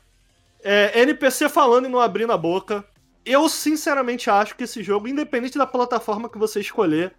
é, 0.63 1.01
NPC 1.01 1.49
falando 1.49 1.87
e 1.87 1.89
não 1.89 2.01
abrindo 2.01 2.33
a 2.33 2.39
boca. 2.39 2.85
Eu 3.25 3.49
sinceramente 3.49 4.31
acho 4.31 4.57
que 4.57 4.65
esse 4.65 4.83
jogo, 4.83 5.09
independente 5.09 5.59
da 5.59 5.67
plataforma 5.67 6.29
que 6.29 6.39
você 6.39 6.61
escolher, 6.61 7.15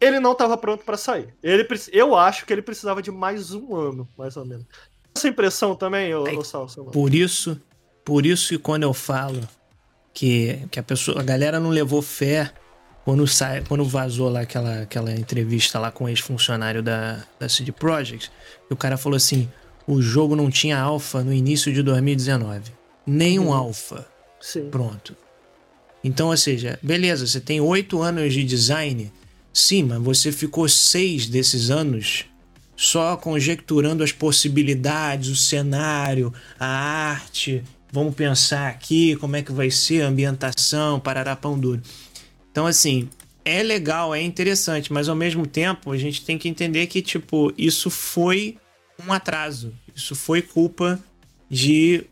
ele 0.00 0.20
não 0.20 0.32
estava 0.32 0.56
pronto 0.56 0.84
para 0.84 0.96
sair. 0.96 1.34
Ele, 1.42 1.66
eu 1.92 2.16
acho 2.16 2.46
que 2.46 2.52
ele 2.52 2.62
precisava 2.62 3.02
de 3.02 3.10
mais 3.10 3.52
um 3.52 3.74
ano, 3.74 4.08
mais 4.16 4.36
ou 4.36 4.44
menos. 4.44 4.66
Essa 5.14 5.28
impressão 5.28 5.74
também, 5.74 6.14
ô, 6.14 6.22
ô 6.22 6.44
Salso? 6.44 6.84
Por 6.84 7.14
isso, 7.14 7.60
por 8.04 8.24
isso 8.24 8.48
que 8.48 8.58
quando 8.58 8.84
eu 8.84 8.94
falo 8.94 9.46
que, 10.14 10.66
que 10.70 10.78
a 10.78 10.82
pessoa, 10.82 11.20
a 11.20 11.22
galera 11.22 11.60
não 11.60 11.70
levou 11.70 12.00
fé 12.00 12.52
quando 13.10 13.26
sai, 13.26 13.60
quando 13.66 13.84
vazou 13.84 14.28
lá 14.28 14.42
aquela, 14.42 14.82
aquela 14.82 15.12
entrevista 15.12 15.80
lá 15.80 15.90
com 15.90 16.04
o 16.04 16.08
ex-funcionário 16.08 16.80
da, 16.80 17.24
da 17.40 17.48
CD 17.48 17.72
Projekt, 17.72 18.30
o 18.70 18.76
cara 18.76 18.96
falou 18.96 19.16
assim: 19.16 19.48
o 19.84 20.00
jogo 20.00 20.36
não 20.36 20.48
tinha 20.48 20.78
alfa 20.78 21.20
no 21.20 21.34
início 21.34 21.74
de 21.74 21.82
2019. 21.82 22.70
Nenhum 23.04 23.52
alfa. 23.52 24.06
Sim. 24.40 24.70
Pronto. 24.70 25.16
Então, 26.04 26.28
ou 26.28 26.36
seja, 26.36 26.78
beleza, 26.80 27.26
você 27.26 27.40
tem 27.40 27.60
oito 27.60 28.00
anos 28.00 28.32
de 28.32 28.44
design, 28.44 29.12
sim, 29.52 29.82
mas 29.82 30.00
você 30.00 30.30
ficou 30.30 30.68
seis 30.68 31.26
desses 31.26 31.68
anos 31.68 32.26
só 32.76 33.16
conjecturando 33.16 34.04
as 34.04 34.12
possibilidades, 34.12 35.30
o 35.30 35.36
cenário, 35.36 36.32
a 36.60 36.64
arte. 36.64 37.64
Vamos 37.92 38.14
pensar 38.14 38.68
aqui 38.68 39.16
como 39.16 39.34
é 39.34 39.42
que 39.42 39.50
vai 39.50 39.68
ser 39.68 40.02
a 40.02 40.06
ambientação, 40.06 41.00
parará 41.00 41.34
pão 41.34 41.58
duro. 41.58 41.82
Então, 42.50 42.66
assim, 42.66 43.08
é 43.44 43.62
legal, 43.62 44.14
é 44.14 44.20
interessante, 44.22 44.92
mas 44.92 45.08
ao 45.08 45.16
mesmo 45.16 45.46
tempo 45.46 45.92
a 45.92 45.96
gente 45.96 46.24
tem 46.24 46.36
que 46.38 46.48
entender 46.48 46.86
que, 46.86 47.00
tipo, 47.00 47.52
isso 47.56 47.88
foi 47.90 48.56
um 49.06 49.12
atraso. 49.12 49.72
Isso 49.94 50.14
foi 50.14 50.42
culpa 50.42 51.00
de 51.48 52.04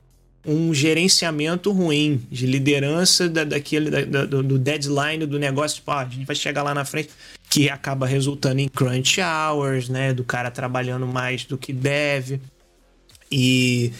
um 0.46 0.72
gerenciamento 0.72 1.70
ruim, 1.72 2.22
de 2.30 2.46
liderança 2.46 3.28
da, 3.28 3.44
daquele, 3.44 3.90
da- 4.06 4.24
do, 4.24 4.42
do 4.42 4.58
deadline 4.58 5.26
do 5.26 5.38
negócio. 5.38 5.76
Tipo, 5.76 5.90
ah, 5.90 6.00
a 6.00 6.04
gente 6.08 6.24
vai 6.24 6.34
chegar 6.36 6.62
lá 6.62 6.72
na 6.72 6.84
frente, 6.86 7.10
que 7.50 7.68
acaba 7.68 8.06
resultando 8.06 8.60
em 8.60 8.68
crunch 8.68 9.20
hours, 9.20 9.88
né? 9.90 10.14
Do 10.14 10.24
cara 10.24 10.50
trabalhando 10.50 11.06
mais 11.06 11.44
do 11.44 11.58
que 11.58 11.72
deve. 11.72 12.40
E, 13.30 13.92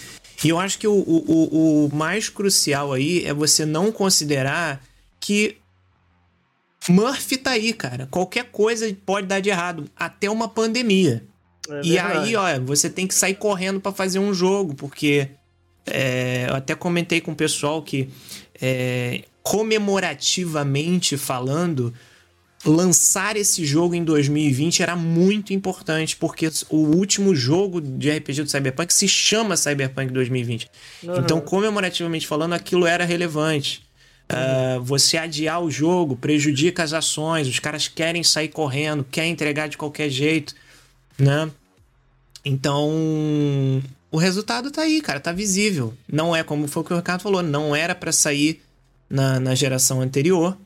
e 0.43 0.49
eu 0.49 0.59
acho 0.59 0.79
que 0.79 0.87
o, 0.87 0.93
o- 0.95 1.87
o 1.87 1.95
mais 1.95 2.31
crucial 2.31 2.93
aí 2.95 3.25
é 3.27 3.35
você 3.35 3.67
não 3.67 3.93
considerar 3.93 4.83
que 5.21 5.57
Murphy 6.89 7.37
tá 7.37 7.51
aí, 7.53 7.73
cara. 7.73 8.07
Qualquer 8.11 8.45
coisa 8.51 8.95
pode 9.05 9.27
dar 9.27 9.41
de 9.41 9.51
errado, 9.51 9.85
até 9.97 10.31
uma 10.31 10.49
pandemia. 10.49 11.25
É 11.69 11.81
e 11.85 11.99
aí, 11.99 12.35
ó, 12.35 12.59
você 12.61 12.89
tem 12.89 13.07
que 13.07 13.15
sair 13.15 13.35
correndo 13.35 13.81
pra 13.81 13.93
fazer 13.93 14.19
um 14.19 14.33
jogo, 14.33 14.75
porque 14.75 15.29
é, 15.87 16.47
eu 16.49 16.57
até 16.57 16.75
comentei 16.75 17.21
com 17.21 17.33
o 17.33 17.37
pessoal 17.37 17.83
que 17.83 18.09
é, 18.61 19.23
comemorativamente 19.43 21.17
falando, 21.17 21.93
lançar 22.65 23.37
esse 23.37 23.65
jogo 23.65 23.95
em 23.95 24.03
2020 24.03 24.83
era 24.83 24.97
muito 24.97 25.53
importante, 25.53 26.17
porque 26.17 26.51
o 26.69 26.77
último 26.77 27.35
jogo 27.35 27.81
de 27.81 28.11
RPG 28.11 28.43
do 28.43 28.51
Cyberpunk 28.51 28.93
se 28.93 29.09
chama 29.09 29.57
Cyberpunk 29.57 30.13
2020. 30.13 30.69
Aham. 31.05 31.21
Então, 31.21 31.41
comemorativamente 31.41 32.27
falando, 32.27 32.55
aquilo 32.55 32.87
era 32.87 33.05
relevante. 33.05 33.88
Ah, 34.29 34.79
você 34.83 35.17
adiar 35.17 35.63
o 35.63 35.71
jogo 35.71 36.15
prejudica 36.15 36.83
as 36.83 36.93
ações, 36.93 37.49
os 37.49 37.59
caras 37.59 37.89
querem 37.89 38.23
sair 38.23 38.49
correndo, 38.49 39.05
querem 39.05 39.33
entregar 39.33 39.69
de 39.69 39.79
qualquer 39.79 40.11
jeito, 40.11 40.55
né? 41.19 41.51
Então, 42.45 42.91
o 44.11 44.19
resultado 44.19 44.71
tá 44.71 44.83
aí, 44.83 45.01
cara, 45.01 45.19
tá 45.19 45.33
visível. 45.33 45.95
Não 46.11 46.37
é 46.37 46.43
como 46.43 46.69
foi 46.69 46.83
o 46.83 46.85
que 46.85 46.93
o 46.93 46.97
Ricardo 46.97 47.23
falou, 47.23 47.43
não 47.43 47.75
era 47.75 47.95
pra 47.95 48.13
sair 48.13 48.61
na, 49.09 49.41
na 49.41 49.55
geração 49.55 50.01
anterior. 50.01 50.57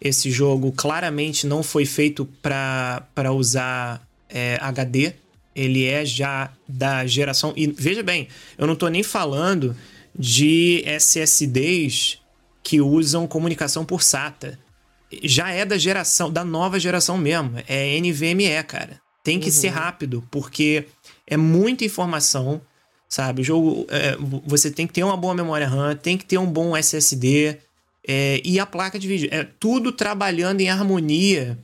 Esse 0.00 0.30
jogo 0.30 0.70
claramente 0.72 1.46
não 1.46 1.62
foi 1.62 1.84
feito 1.84 2.24
pra 2.40 3.32
usar 3.32 4.00
é, 4.28 4.56
HD. 4.60 5.12
Ele 5.54 5.84
é 5.84 6.04
já 6.04 6.52
da 6.68 7.04
geração. 7.04 7.52
E 7.56 7.66
veja 7.66 8.02
bem, 8.02 8.28
eu 8.56 8.66
não 8.66 8.76
tô 8.76 8.86
nem 8.88 9.02
falando 9.02 9.76
de 10.16 10.84
SSDs 10.86 12.18
que 12.68 12.82
usam 12.82 13.26
comunicação 13.26 13.82
por 13.82 14.02
SATA. 14.02 14.58
Já 15.22 15.50
é 15.50 15.64
da 15.64 15.78
geração, 15.78 16.30
da 16.30 16.44
nova 16.44 16.78
geração 16.78 17.16
mesmo. 17.16 17.54
É 17.66 17.98
NVMe, 17.98 18.62
cara. 18.64 19.00
Tem 19.24 19.40
que 19.40 19.50
ser 19.50 19.68
rápido, 19.68 20.22
porque 20.30 20.84
é 21.26 21.34
muita 21.34 21.86
informação, 21.86 22.60
sabe? 23.08 23.40
O 23.40 23.44
jogo, 23.44 23.86
é, 23.88 24.18
você 24.44 24.70
tem 24.70 24.86
que 24.86 24.92
ter 24.92 25.02
uma 25.02 25.16
boa 25.16 25.34
memória 25.34 25.66
RAM, 25.66 25.96
tem 25.96 26.18
que 26.18 26.26
ter 26.26 26.36
um 26.36 26.44
bom 26.44 26.76
SSD 26.76 27.56
é, 28.06 28.42
e 28.44 28.60
a 28.60 28.66
placa 28.66 28.98
de 28.98 29.08
vídeo. 29.08 29.30
É 29.32 29.44
tudo 29.58 29.90
trabalhando 29.90 30.60
em 30.60 30.68
harmonia, 30.68 31.58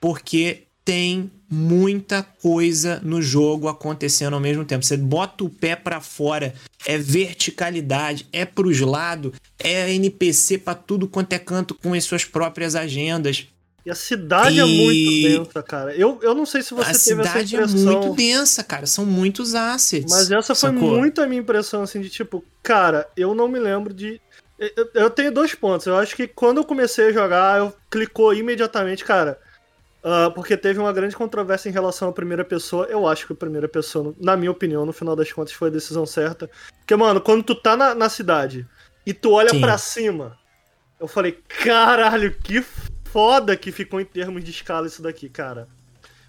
porque 0.00 0.62
tem 0.86 1.30
muita 1.50 2.22
coisa 2.22 3.00
no 3.04 3.20
jogo 3.20 3.68
acontecendo 3.68 4.34
ao 4.34 4.40
mesmo 4.40 4.64
tempo. 4.64 4.84
Você 4.84 4.96
bota 4.96 5.42
o 5.44 5.50
pé 5.50 5.74
pra 5.76 6.00
fora, 6.00 6.54
é 6.86 6.96
verticalidade, 6.96 8.26
é 8.32 8.44
pros 8.44 8.80
lados, 8.80 9.32
é 9.58 9.92
NPC 9.92 10.58
pra 10.58 10.74
tudo 10.74 11.06
quanto 11.08 11.32
é 11.32 11.38
canto 11.38 11.74
com 11.74 11.92
as 11.92 12.04
suas 12.04 12.24
próprias 12.24 12.74
agendas. 12.74 13.48
E 13.84 13.90
a 13.90 13.94
cidade 13.94 14.58
é 14.60 14.66
E- 14.66 14.84
muito 14.84 15.44
densa, 15.44 15.62
cara. 15.62 15.94
Eu, 15.94 16.18
eu 16.22 16.34
não 16.34 16.46
sei 16.46 16.62
se 16.62 16.72
você 16.74 16.90
a 16.90 16.98
teve 16.98 17.20
essa 17.22 17.30
cidade 17.40 17.56
é 17.56 17.58
impressão. 17.62 17.92
muito 18.02 18.16
densa, 18.16 18.64
cara. 18.64 18.86
São 18.86 19.04
muitos 19.06 19.54
assets. 19.54 20.10
Mas 20.12 20.30
essa 20.30 20.54
foi 20.54 20.70
sacou? 20.70 20.98
muito 20.98 21.20
a 21.20 21.26
minha 21.26 21.40
impressão, 21.40 21.82
assim, 21.82 22.00
de 22.00 22.08
tipo, 22.10 22.44
cara, 22.62 23.08
eu 23.16 23.34
não 23.34 23.46
me 23.48 23.58
lembro 23.60 23.92
de. 23.94 24.20
Eu, 24.58 24.88
eu 24.94 25.10
tenho 25.10 25.30
dois 25.30 25.54
pontos. 25.54 25.86
Eu 25.86 25.96
acho 25.96 26.16
que 26.16 26.26
quando 26.26 26.56
eu 26.58 26.64
comecei 26.64 27.06
a 27.08 27.12
jogar, 27.12 27.58
eu 27.58 27.72
clicou 27.90 28.32
imediatamente, 28.34 29.04
cara. 29.04 29.38
Ah, 30.08 30.30
porque 30.32 30.56
teve 30.56 30.78
uma 30.78 30.92
grande 30.92 31.16
controvérsia 31.16 31.68
em 31.68 31.72
relação 31.72 32.08
à 32.08 32.12
primeira 32.12 32.44
pessoa. 32.44 32.86
Eu 32.86 33.08
acho 33.08 33.26
que 33.26 33.32
a 33.32 33.36
primeira 33.36 33.66
pessoa, 33.66 34.14
na 34.20 34.36
minha 34.36 34.52
opinião, 34.52 34.86
no 34.86 34.92
final 34.92 35.16
das 35.16 35.32
contas, 35.32 35.52
foi 35.52 35.68
a 35.68 35.72
decisão 35.72 36.06
certa. 36.06 36.48
Porque, 36.78 36.94
mano, 36.94 37.20
quando 37.20 37.42
tu 37.42 37.54
tá 37.56 37.76
na, 37.76 37.92
na 37.92 38.08
cidade 38.08 38.64
e 39.04 39.12
tu 39.12 39.32
olha 39.32 39.50
pra 39.58 39.76
cima, 39.76 40.38
eu 41.00 41.08
falei, 41.08 41.32
caralho, 41.64 42.32
que 42.32 42.64
foda 43.10 43.56
que 43.56 43.72
ficou 43.72 44.00
em 44.00 44.04
termos 44.04 44.44
de 44.44 44.52
escala 44.52 44.86
isso 44.86 45.02
daqui, 45.02 45.28
cara. 45.28 45.66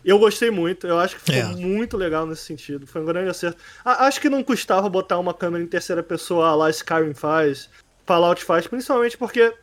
Eu 0.04 0.18
gostei 0.18 0.50
muito, 0.50 0.88
eu 0.88 0.98
acho 0.98 1.16
que 1.18 1.22
ficou 1.22 1.52
É. 1.52 1.56
muito 1.56 1.98
legal 1.98 2.26
nesse 2.26 2.44
sentido. 2.44 2.88
Foi 2.88 3.02
um 3.02 3.06
grande 3.06 3.30
acerto. 3.30 3.62
A- 3.86 4.08
acho 4.08 4.20
que 4.22 4.30
não 4.30 4.44
custava 4.44 4.90
botar 4.90 5.20
uma 5.20 5.34
câmera 5.34 5.64
em 5.64 5.68
terceira 5.68 6.02
pessoa 6.02 6.56
lá 6.56 6.70
Skyrim 6.70 7.14
faz, 7.14 7.70
Fallout 8.06 8.44
faz, 8.46 8.66
principalmente 8.68 9.18
porque 9.18 9.54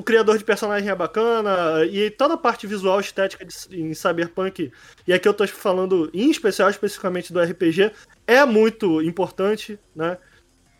o 0.00 0.02
criador 0.02 0.38
de 0.38 0.44
personagem 0.44 0.88
é 0.88 0.94
bacana 0.94 1.84
e 1.84 2.10
toda 2.10 2.34
a 2.34 2.38
parte 2.38 2.66
visual 2.66 2.98
estética 2.98 3.44
de- 3.44 3.54
em 3.80 3.92
Cyberpunk, 3.92 4.72
e 5.06 5.12
aqui 5.12 5.28
eu 5.28 5.34
tô 5.34 5.46
falando 5.46 6.10
em 6.14 6.30
especial, 6.30 6.70
especificamente 6.70 7.32
do 7.32 7.40
RPG, 7.40 7.92
é 8.26 8.44
muito 8.46 9.02
importante, 9.02 9.78
né? 9.94 10.16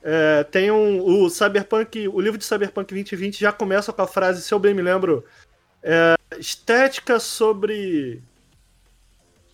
É, 0.02 0.42
tem 0.44 0.70
um, 0.70 1.02
o 1.04 1.28
Cyberpunk, 1.28 2.08
o 2.08 2.20
livro 2.20 2.38
de 2.38 2.44
Cyberpunk 2.46 2.92
2020 2.94 3.38
já 3.38 3.52
começa 3.52 3.92
com 3.92 4.00
a 4.00 4.06
frase, 4.06 4.40
se 4.42 4.52
eu 4.54 4.58
bem 4.58 4.72
me 4.72 4.80
lembro, 4.80 5.22
é, 5.82 6.14
estética 6.38 7.20
sobre. 7.20 8.22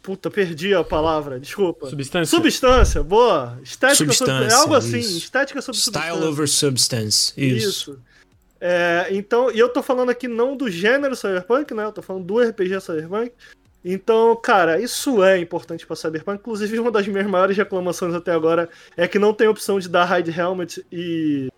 Puta, 0.03 0.31
perdi 0.31 0.73
a 0.73 0.85
palavra, 0.85 1.41
desculpa. 1.41 1.91
Substância. 1.91 2.37
Substância, 2.37 3.03
boa. 3.03 3.59
Estética 3.65 3.97
sobre. 3.97 4.15
Substância, 4.15 4.55
É 4.55 4.59
algo 4.61 4.75
assim, 4.77 4.99
isso. 5.01 5.19
estética 5.19 5.61
sobre 5.61 5.81
Style 5.81 6.05
substância. 6.05 6.29
over 6.31 6.49
substance. 6.49 7.33
Isso. 7.37 7.69
Isso. 7.69 8.03
É, 8.61 9.09
então, 9.11 9.51
e 9.51 9.59
eu 9.59 9.69
tô 9.69 9.83
falando 9.83 10.11
aqui 10.11 10.27
não 10.29 10.57
do 10.57 10.71
gênero 10.71 11.15
Cyberpunk, 11.15 11.75
né? 11.75 11.85
Eu 11.85 11.93
tô 11.93 12.03
falando 12.03 12.25
do 12.25 12.41
RPG 12.41 12.81
Cyberpunk. 12.81 13.33
Então, 13.85 14.35
cara, 14.37 14.81
isso 14.81 15.23
é 15.23 15.39
importante 15.39 15.87
pra 15.87 15.95
Cyberpunk. 15.95 16.41
Inclusive, 16.41 16.79
uma 16.79 16.91
das 16.91 17.07
minhas 17.07 17.27
maiores 17.27 17.57
reclamações 17.57 18.15
até 18.15 18.33
agora 18.33 18.69
é 18.97 19.07
que 19.07 19.19
não 19.19 19.33
tem 19.33 19.47
opção 19.47 19.79
de 19.79 19.89
dar 19.89 20.19
Hide 20.19 20.31
Helmet 20.39 20.85
e, 20.91 21.49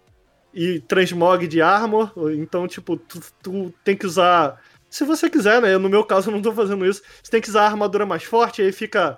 e 0.53 0.81
Transmog 0.81 1.47
de 1.47 1.63
Armor. 1.63 2.13
Então, 2.35 2.67
tipo, 2.69 2.97
tu, 2.97 3.21
tu 3.43 3.75
tem 3.83 3.97
que 3.97 4.07
usar. 4.07 4.61
Se 4.91 5.05
você 5.05 5.31
quiser, 5.31 5.63
né? 5.63 5.79
No 5.79 5.89
meu 5.89 6.05
caso, 6.05 6.29
eu 6.29 6.35
não 6.35 6.43
tô 6.43 6.53
fazendo 6.53 6.85
isso. 6.85 7.03
Você 7.23 7.31
tem 7.31 7.41
que 7.41 7.49
usar 7.49 7.63
a 7.63 7.67
armadura 7.67 8.05
mais 8.05 8.25
forte, 8.25 8.61
aí 8.61 8.73
fica 8.73 9.17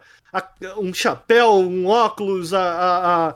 um 0.78 0.94
chapéu, 0.94 1.54
um 1.54 1.86
óculos, 1.86 2.54
a, 2.54 2.60
a, 2.62 3.28
a- 3.30 3.34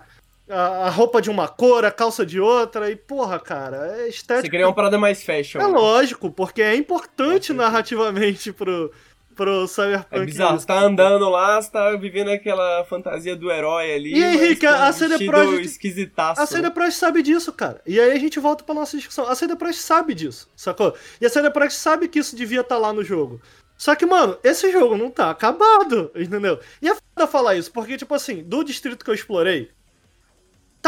a, 0.48 0.90
roupa 0.90 1.22
de 1.22 1.30
uma 1.30 1.48
cor, 1.48 1.84
a 1.84 1.90
calça 1.90 2.24
de 2.24 2.40
outra, 2.40 2.90
e 2.90 2.96
porra, 2.96 3.38
cara, 3.38 3.96
é 3.96 4.08
estética. 4.08 4.42
Você 4.42 4.50
queria 4.50 4.66
uma 4.66 4.74
parada 4.74 4.98
mais 4.98 5.22
fashion. 5.22 5.60
É 5.60 5.66
né? 5.66 5.68
lógico, 5.68 6.30
porque 6.30 6.62
é 6.62 6.74
importante 6.74 7.52
narrativamente 7.52 8.52
pro, 8.52 8.92
pro 9.34 9.66
Cyberpunk. 9.66 10.22
É 10.22 10.24
bizarro, 10.24 10.60
você 10.60 10.66
tá 10.66 10.80
andando 10.80 11.28
lá, 11.28 11.60
você 11.60 11.70
tá 11.70 11.90
vivendo 11.96 12.30
aquela 12.30 12.84
fantasia 12.84 13.34
do 13.34 13.50
herói 13.50 13.92
ali. 13.92 14.14
E 14.14 14.22
Henrique, 14.22 14.66
com 14.66 14.72
a 14.72 14.92
CD 14.92 15.26
Projekt- 15.26 15.66
esquisitaço. 15.66 16.40
A 16.40 16.46
CD 16.46 16.70
Projekt 16.70 16.98
sabe 16.98 17.22
disso, 17.22 17.52
cara. 17.52 17.80
E 17.86 17.98
aí 17.98 18.12
a 18.12 18.18
gente 18.18 18.38
volta 18.38 18.64
pra 18.64 18.74
nossa 18.74 18.96
discussão. 18.96 19.26
A 19.26 19.34
CD 19.34 19.56
Projekt 19.56 19.82
sabe 19.82 20.14
disso, 20.14 20.50
sacou? 20.54 20.94
E 21.20 21.26
a 21.26 21.30
CD 21.30 21.50
Projekt 21.50 21.78
sabe 21.78 22.08
que 22.08 22.18
isso 22.18 22.36
devia 22.36 22.60
estar 22.60 22.78
lá 22.78 22.92
no 22.92 23.02
jogo. 23.02 23.40
Só 23.76 23.94
que, 23.94 24.06
mano, 24.06 24.38
esse 24.44 24.70
jogo 24.70 24.96
não 24.96 25.10
tá 25.10 25.30
acabado, 25.30 26.10
entendeu? 26.14 26.60
E 26.80 26.88
é 26.88 26.94
foda 26.94 27.26
falar 27.26 27.56
isso, 27.56 27.72
porque, 27.72 27.96
tipo 27.96 28.14
assim, 28.14 28.42
do 28.42 28.62
distrito 28.62 29.04
que 29.04 29.10
eu 29.10 29.14
explorei, 29.14 29.70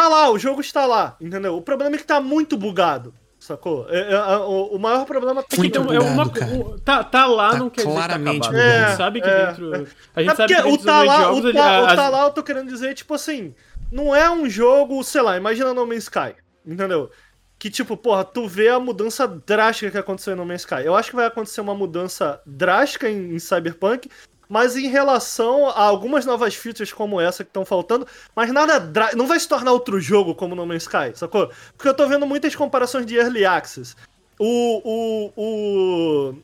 tá 0.01 0.09
lá, 0.09 0.30
o 0.30 0.38
jogo 0.38 0.61
está 0.61 0.84
lá, 0.86 1.16
entendeu? 1.20 1.57
O 1.57 1.62
problema 1.62 1.94
é 1.97 1.99
que 1.99 2.05
tá 2.05 2.20
muito 2.20 2.57
bugado, 2.57 3.14
sacou? 3.38 3.86
É- 3.88 4.12
é- 4.12 4.16
a- 4.16 4.40
o, 4.40 4.76
o 4.76 4.78
maior 4.78 5.05
problema 5.07 5.42
tá 5.42 5.57
Muito 5.57 5.78
Então, 5.80 5.92
é 5.92 5.99
uma, 5.99 6.24
bugado, 6.24 6.40
cara. 6.40 6.53
um- 6.53 6.78
tá, 6.78 7.03
tá 7.05 7.26
lá 7.26 7.51
Tá 7.53 7.59
não 7.59 7.70
quer 7.70 7.82
dizer 7.82 7.92
claramente 7.94 8.49
que 8.49 8.55
tá 8.55 8.61
acabado. 8.61 8.62
bugado. 8.62 8.84
a 8.84 8.88
gente 8.88 8.97
sabe 8.97 9.20
que 9.22 9.28
É, 9.28 9.47
dentro... 9.47 9.74
A 10.14 10.20
É 10.20 10.24
gente 10.24 10.36
sabe 10.36 10.55
que 10.55 10.61
o 10.61 10.64
dentro 10.64 10.86
tá 10.86 11.03
lá, 11.03 11.22
jogos... 11.22 11.44
o 11.44 11.49
ele- 11.49 11.59
tá, 11.59 11.80
o 11.82 11.86
as- 11.86 11.97
tá 11.97 12.09
lá 12.09 12.24
eu 12.24 12.30
tô 12.30 12.42
querendo 12.42 12.68
dizer, 12.68 12.94
tipo 12.94 13.14
assim, 13.14 13.55
não 13.90 14.14
é 14.14 14.30
um 14.30 14.49
jogo, 14.49 15.03
sei 15.03 15.22
lá, 15.22 15.36
imagina 15.36 15.72
No 15.72 15.86
Man's 15.86 16.05
Sky, 16.05 16.34
entendeu? 16.66 17.11
Que 17.59 17.70
tipo, 17.70 17.97
porra, 17.97 18.22
tu 18.22 18.47
vê 18.47 18.68
a 18.68 18.78
mudança 18.78 19.26
drástica 19.26 19.90
que 19.90 19.97
aconteceu 19.97 20.34
em 20.34 20.36
No 20.36 20.44
Man's 20.44 20.61
Sky. 20.61 20.82
Eu 20.84 20.94
acho 20.94 21.09
que 21.11 21.16
vai 21.16 21.24
acontecer 21.26 21.62
uma 21.62 21.74
mudança 21.74 22.38
drástica 22.44 23.09
em, 23.09 23.34
em 23.34 23.38
Cyberpunk, 23.38 24.11
mas 24.49 24.76
em 24.76 24.88
relação 24.88 25.68
a 25.68 25.82
algumas 25.82 26.24
novas 26.24 26.55
features 26.55 26.92
como 26.92 27.20
essa 27.20 27.42
que 27.44 27.51
estão 27.51 27.64
faltando, 27.64 28.07
mas 28.34 28.53
nada 28.53 28.78
drá- 28.78 29.12
não 29.14 29.26
vai 29.26 29.38
se 29.40 29.49
tornar 29.49 29.72
outro 29.72 30.01
jogo 30.01 30.34
como 30.34 30.55
No 30.55 30.66
Man's 30.66 30.82
Sky, 30.84 31.12
sacou? 31.14 31.51
Porque 31.76 31.88
eu 31.88 31.94
tô 31.94 32.07
vendo 32.07 32.26
muitas 32.26 32.55
comparações 32.55 33.07
de 33.07 33.16
Early 33.16 33.44
Access. 33.44 33.97
O, 34.38 34.80
o, 34.84 35.32
o, 35.36 36.34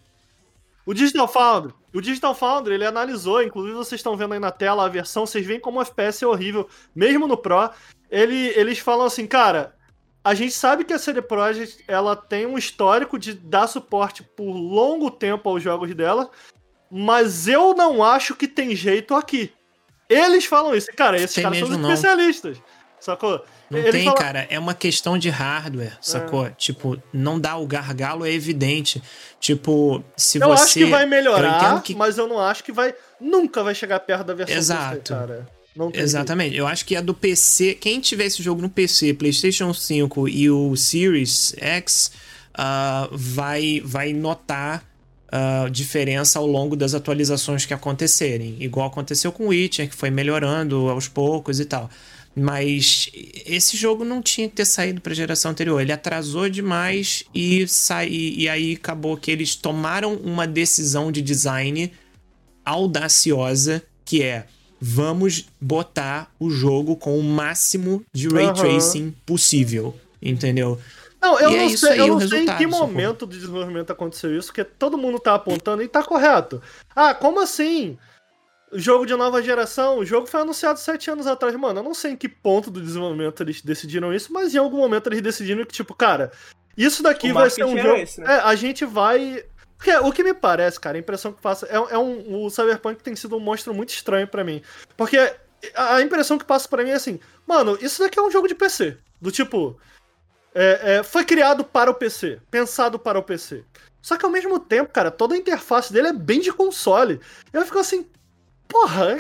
o 0.87 0.95
Digital 0.95 1.29
Foundry, 1.29 1.75
o 1.95 2.01
Digital 2.01 2.35
Foundry, 2.35 2.75
ele 2.75 2.87
analisou, 2.87 3.43
inclusive 3.43 3.75
vocês 3.75 3.99
estão 3.99 4.17
vendo 4.17 4.33
aí 4.35 4.41
na 4.41 4.51
tela 4.51 4.85
a 4.85 4.89
versão, 4.89 5.27
vocês 5.27 5.45
veem 5.47 5.61
como 5.61 5.79
o 5.79 5.83
FPS 5.83 6.25
é 6.25 6.27
horrível, 6.27 6.69
mesmo 6.95 7.27
no 7.27 7.37
Pro. 7.37 7.71
Ele, 8.11 8.49
eles 8.57 8.79
falam 8.79 9.07
assim, 9.07 9.27
cara, 9.27 9.75
a 10.25 10.35
gente 10.35 10.53
sabe 10.53 10.85
que 10.85 10.93
a 10.93 10.99
CD 10.99 11.21
Projekt, 11.21 11.85
ela 11.87 12.15
tem 12.17 12.47
um 12.47 12.57
histórico 12.57 13.19
de 13.19 13.35
dar 13.35 13.67
suporte 13.67 14.23
por 14.23 14.51
longo 14.53 15.11
tempo 15.11 15.49
aos 15.49 15.63
jogos 15.63 15.95
dela, 15.95 16.31
mas 16.95 17.49
eu 17.49 17.75
não 17.75 18.05
acho 18.05 18.35
que 18.35 18.47
tem 18.47 18.77
jeito 18.77 19.15
aqui. 19.15 19.51
Eles 20.11 20.45
falam 20.45 20.75
isso, 20.75 20.89
cara, 20.95 21.17
esses 21.17 21.35
Tem 21.35 21.43
caras 21.43 21.59
são 21.59 21.69
não. 21.71 21.91
especialistas, 21.91 22.59
sacou? 23.01 23.43
Não 23.71 23.83
tem, 23.91 24.13
cara. 24.15 24.47
É 24.51 24.59
uma 24.59 24.75
questão 24.75 25.17
de 25.17 25.31
hardware, 25.31 25.97
sacou? 26.03 26.51
Tipo, 26.51 27.03
não 27.11 27.41
dá 27.41 27.57
o 27.57 27.67
gargalo, 27.67 28.27
é 28.27 28.31
evidente. 28.31 29.03
Tipo, 29.41 30.05
se 30.15 30.37
Eu 30.39 30.49
você. 30.49 30.65
acho 30.65 30.75
que 30.75 30.85
vai 30.85 31.05
Eu 31.05 31.09
melhorar, 31.09 31.57
entendo 31.65 31.81
que- 31.81 31.95
mas 31.95 32.19
eu 32.19 32.29
não 32.29 32.39
acho 32.39 32.63
que 32.63 32.71
vai. 32.73 32.95
Nunca 33.19 33.63
vai 33.63 33.75
chegar 33.75 33.99
perto 34.01 34.25
da 34.25 34.35
versão 34.35 34.55
Exato. 34.55 34.97
PC, 34.99 35.03
cara. 35.15 35.49
Exatamente. 35.95 36.55
Eu 36.55 36.67
acho 36.67 36.85
que 36.85 36.95
a 36.95 37.01
do 37.01 37.15
PC, 37.15 37.73
quem 37.75 37.99
tiver 37.99 38.27
esse 38.27 38.43
jogo 38.43 38.61
no 38.61 38.69
PC, 38.69 39.15
PlayStation 39.15 39.73
5 39.73 40.29
e 40.29 40.51
o 40.51 40.77
Series 40.77 41.55
X, 41.57 42.13
ah, 42.53 43.09
vai, 43.11 43.81
vai 43.83 44.13
notar 44.13 44.85
ah, 45.35 45.67
diferença 45.71 46.39
ao 46.39 46.47
longo 46.47 46.77
das 46.77 46.93
atualizações 46.93 47.65
que 47.65 47.73
acontecerem. 47.73 48.55
Igual 48.61 48.87
aconteceu 48.87 49.33
com 49.33 49.47
o 49.47 49.49
Witcher, 49.49 49.89
que 49.89 49.97
foi 49.97 50.11
melhorando 50.11 50.91
aos 50.91 51.09
poucos 51.09 51.59
e 51.59 51.65
tal. 51.65 51.89
Mas 52.37 53.11
esse 53.47 53.75
jogo 53.75 54.05
não 54.05 54.21
tinha 54.21 54.47
que 54.47 54.57
ter 54.57 54.67
saído 54.67 55.01
para 55.01 55.13
a 55.13 55.17
geração 55.17 55.51
anterior. 55.51 55.81
Ele 55.81 55.91
atrasou 55.91 56.51
demais 56.51 57.25
e, 57.35 57.67
sai, 57.67 58.11
e 58.11 58.47
aí 58.47 58.75
acabou 58.75 59.17
que 59.17 59.31
eles 59.31 59.57
tomaram 59.57 60.17
uma 60.17 60.47
decisão 60.47 61.11
de 61.11 61.23
design 61.23 61.91
audaciosa 62.63 63.83
que 64.05 64.23
é 64.23 64.45
vamos 64.79 65.47
botar 65.59 66.31
o 66.39 66.51
jogo 66.51 66.95
com 66.95 67.19
o 67.19 67.23
máximo 67.23 68.05
de 68.13 68.29
ray 68.29 68.53
tracing 68.53 69.15
possível, 69.25 69.97
entendeu? 70.21 70.79
Não, 71.23 71.39
eu 71.39 71.51
E 71.51 71.55
é 71.55 71.59
não 71.59 71.67
isso 71.67 71.87
sei, 71.87 71.93
aí, 71.93 71.99
eu 72.01 72.17
o 72.17 72.19
não 72.19 72.29
sei 72.29 72.43
em 72.43 72.57
que 72.57 72.67
momento 72.67 73.27
de 73.27 73.39
desenvolvimento 73.39 73.93
aconteceu 73.93 74.37
isso, 74.37 74.49
porque 74.49 74.65
todo 74.65 74.99
mundo 74.99 75.21
tá 75.21 75.35
apontando 75.35 75.81
e 75.83 75.87
tá 75.89 76.03
correto. 76.03 76.61
Ah, 76.97 77.15
como 77.15 77.41
assim? 77.41 77.97
O 78.73 78.79
jogo 78.79 79.07
de 79.07 79.15
nova 79.15 79.41
geração, 79.41 79.99
o 79.99 80.05
jogo 80.05 80.27
foi 80.27 80.41
anunciado 80.41 80.81
sete 80.81 81.11
anos 81.11 81.27
atrás. 81.27 81.55
Mano, 81.55 81.79
eu 81.79 81.85
não 81.85 81.95
sei 81.95 82.13
em 82.13 82.17
que 82.17 82.29
ponto 82.29 82.71
do 82.71 82.81
desenvolvimento 82.81 83.41
eles 83.41 83.63
decidiram 83.63 84.13
isso, 84.13 84.33
mas 84.33 84.53
em 84.55 84.59
algum 84.59 84.79
momento 84.79 85.07
eles 85.09 85.23
decidiram 85.23 85.65
que, 85.65 85.73
tipo, 85.73 85.95
cara, 85.95 86.33
isso 86.77 87.03
daqui 87.03 87.31
O 87.31 87.35
vai 87.35 87.51
ser 87.51 87.65
um 87.65 87.77
jogo. 87.79 87.97
esse, 87.97 88.21
né? 88.21 88.35
É, 88.35 88.41
a 88.41 88.55
gente 88.57 88.85
vai. 88.85 89.45
Porque 89.77 89.95
o 89.99 90.11
que 90.13 90.25
me 90.25 90.33
parece, 90.35 90.81
cara, 90.81 90.97
a 90.97 91.01
impressão 91.01 91.33
que 91.33 91.41
passa. 91.41 91.67
É, 91.67 91.95
é 91.95 91.99
um. 91.99 92.45
O 92.45 92.51
Cyberpunk 92.51 93.03
tem 93.03 93.15
sido 93.15 93.37
um 93.37 93.41
monstro 93.41 93.73
muito 93.75 93.91
estranho 93.91 94.27
pra 94.27 94.43
mim. 94.43 94.63
Porque 94.97 95.19
a 95.75 95.97
a 95.97 96.03
impressão 96.03 96.39
que 96.39 96.45
passa 96.45 96.69
pra 96.69 96.83
mim 96.83 96.91
é 96.91 96.95
assim, 96.95 97.21
mano, 97.47 97.79
isso 97.81 98.03
daqui 98.03 98.19
é 98.19 98.23
um 98.23 98.31
jogo 98.31 98.49
de 98.49 98.55
PC. 98.55 98.97
Do 99.21 99.31
tipo. 99.31 99.79
É, 100.55 100.97
é, 100.97 101.03
foi 101.03 101.25
criado 101.25 101.65
para 101.65 101.91
o 101.91 101.95
PC, 101.95 102.41
pensado 102.51 102.99
para 102.99 103.19
o 103.19 103.23
PC. 103.23 103.65
Só 104.01 104.17
que 104.17 104.25
ao 104.25 104.31
mesmo 104.31 104.59
tempo, 104.59 104.91
cara, 104.93 105.11
toda 105.11 105.35
a 105.35 105.39
interface 105.39 105.93
dele 105.93 106.09
é 106.09 106.13
bem 106.13 106.41
de 106.41 106.53
console. 106.53 107.21
Eu 107.53 107.65
fico 107.65 107.79
assim, 107.79 108.07
porra, 108.69 109.15
o 109.15 109.17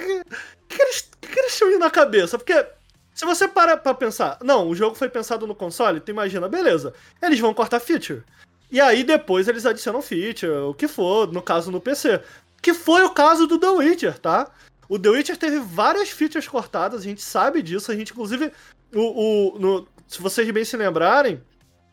que, 0.68 0.76
que, 0.76 0.82
eles, 0.82 1.08
que, 1.20 1.46
tinham 1.48 1.78
na 1.78 1.90
cabeça? 1.90 2.36
Porque 2.36 2.66
se 3.14 3.24
você 3.24 3.46
para 3.46 3.76
pra 3.76 3.94
pensar, 3.94 4.38
não, 4.42 4.68
o 4.68 4.74
jogo 4.74 4.96
foi 4.96 5.08
pensado 5.08 5.46
no 5.46 5.54
console, 5.54 6.00
tu 6.00 6.10
imagina, 6.10 6.48
beleza, 6.48 6.92
eles 7.22 7.38
vão 7.38 7.54
cortar 7.54 7.78
feature. 7.78 8.22
E 8.70 8.80
aí 8.80 9.04
depois 9.04 9.46
eles 9.48 9.66
adicionam 9.66 10.00
feature, 10.02 10.50
o 10.52 10.74
que 10.74 10.88
for, 10.88 11.30
no 11.30 11.42
caso 11.42 11.70
no 11.70 11.80
PC. 11.80 12.20
Que 12.60 12.72
foi 12.72 13.02
o 13.02 13.10
caso 13.10 13.46
do 13.46 13.58
The 13.58 13.68
Witcher, 13.68 14.18
tá? 14.18 14.50
O 14.88 14.98
The 14.98 15.10
Witcher 15.10 15.36
teve 15.36 15.58
várias 15.60 16.10
features 16.10 16.48
cortadas, 16.48 17.00
a 17.00 17.04
gente 17.04 17.22
sabe 17.22 17.60
disso, 17.62 17.92
a 17.92 17.94
gente 17.94 18.12
inclusive, 18.12 18.50
o, 18.94 19.54
o- 19.54 19.58
no- 19.58 19.88
se 20.12 20.20
vocês 20.20 20.50
bem 20.50 20.64
se 20.64 20.76
lembrarem, 20.76 21.42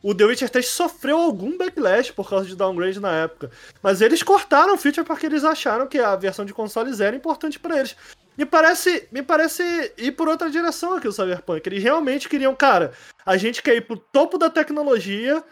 o 0.04 0.14
The 0.14 0.26
Witcher 0.26 0.50
3 0.50 0.68
sofreu 0.68 1.18
algum 1.18 1.58
backlash 1.58 2.12
por 2.12 2.30
causa 2.30 2.46
de 2.46 2.56
downgrade 2.56 3.00
na 3.00 3.12
época. 3.12 3.50
Mas 3.82 4.02
eles 4.02 4.22
cortaram 4.22 4.74
o 4.74 4.78
feature 4.78 5.06
porque 5.06 5.26
eles 5.26 5.46
acharam 5.46 5.88
que 5.88 5.98
a 6.00 6.16
versão 6.16 6.44
de 6.44 6.54
consoles 6.54 7.00
era 7.00 7.16
importante 7.16 7.58
pra 7.58 7.80
eles. 7.80 7.96
Me 8.38 8.46
parece, 8.46 9.08
me 9.12 9.22
parece 9.22 9.94
ir 9.98 10.12
por 10.14 10.28
outra 10.28 10.50
direção 10.50 10.96
aqui 10.96 11.08
o 11.08 11.12
Cyberpunk. 11.12 11.66
Eles 11.66 11.84
realmente 11.84 12.28
queriam, 12.28 12.54
cara, 12.54 12.94
a 13.26 13.38
gente 13.38 13.62
quer 13.62 13.76
ir 13.76 13.82
pro 13.82 13.98
topo 13.98 14.38
da 14.38 14.50
tecnologia, 14.50 15.44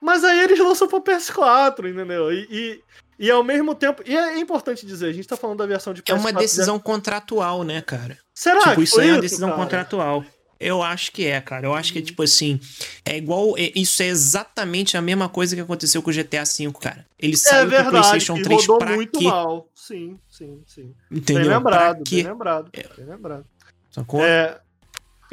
mas 0.00 0.24
aí 0.24 0.40
eles 0.40 0.58
lançam 0.58 0.88
pro 0.88 1.02
PS4, 1.02 1.90
entendeu? 1.90 2.32
E, 2.32 2.46
e, 2.50 2.84
e 3.18 3.30
ao 3.30 3.44
mesmo 3.44 3.74
tempo. 3.74 4.02
E 4.06 4.16
é 4.16 4.38
importante 4.38 4.86
dizer, 4.86 5.06
a 5.06 5.12
gente 5.12 5.28
tá 5.28 5.36
falando 5.36 5.58
da 5.58 5.66
versão 5.66 5.94
de 5.94 6.02
PS4. 6.02 6.10
É 6.10 6.14
uma 6.14 6.32
decisão 6.32 6.78
contratual, 6.78 7.62
né, 7.62 7.80
cara? 7.82 8.18
Será 8.34 8.60
tipo, 8.60 8.74
que 8.76 8.82
isso 8.82 9.00
é 9.00 9.12
uma 9.12 9.20
decisão 9.20 9.48
cara? 9.50 9.62
contratual. 9.62 10.24
Eu 10.60 10.82
acho 10.82 11.10
que 11.12 11.24
é, 11.26 11.40
cara. 11.40 11.66
Eu 11.66 11.74
acho 11.74 11.90
que, 11.90 12.02
tipo 12.02 12.22
assim, 12.22 12.60
é 13.04 13.16
igual. 13.16 13.56
é- 13.56 13.72
isso 13.74 14.02
é 14.02 14.06
exatamente 14.08 14.94
a 14.96 15.00
mesma 15.00 15.26
coisa 15.26 15.56
que 15.56 15.62
aconteceu 15.62 16.02
com 16.02 16.10
o 16.10 16.12
GTA 16.12 16.44
V, 16.44 16.70
cara. 16.78 17.06
Ele 17.18 17.32
É 17.32 17.36
saiu 17.36 17.60
pro 17.62 17.70
verdade, 17.70 17.90
PlayStation 17.90 18.34
que 18.34 18.42
3 18.42 18.60
rodou 18.66 18.78
pra 18.78 18.94
muito 18.94 19.18
quê? 19.18 19.24
mal. 19.24 19.68
Sim, 19.74 20.18
sim, 20.28 20.62
sim. 20.66 20.94
Entendeu? 21.10 21.44
Bem 21.44 21.50
lembrado, 21.56 22.02
bem 22.08 22.22
lembrado. 22.24 22.70
Bem 22.96 23.06
lembrado. 23.06 23.46
Sacou? 23.90 24.22
É. 24.22 24.60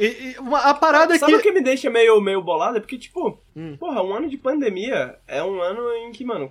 E, 0.00 0.06
e 0.06 0.38
uma- 0.38 0.60
a 0.60 0.72
parada 0.74 1.14
é 1.14 1.18
Sabe 1.18 1.34
o 1.34 1.36
que. 1.38 1.42
que 1.42 1.52
me 1.52 1.60
deixa 1.60 1.90
meio, 1.90 2.20
meio 2.20 2.40
bolado? 2.40 2.76
É 2.78 2.80
porque, 2.80 2.96
tipo, 2.96 3.38
Hum. 3.54 3.76
porra, 3.78 4.02
um 4.02 4.14
ano 4.14 4.30
de 4.30 4.38
pandemia 4.38 5.16
é 5.26 5.42
um 5.42 5.60
ano 5.60 5.82
em 5.92 6.12
que, 6.12 6.24
mano, 6.24 6.50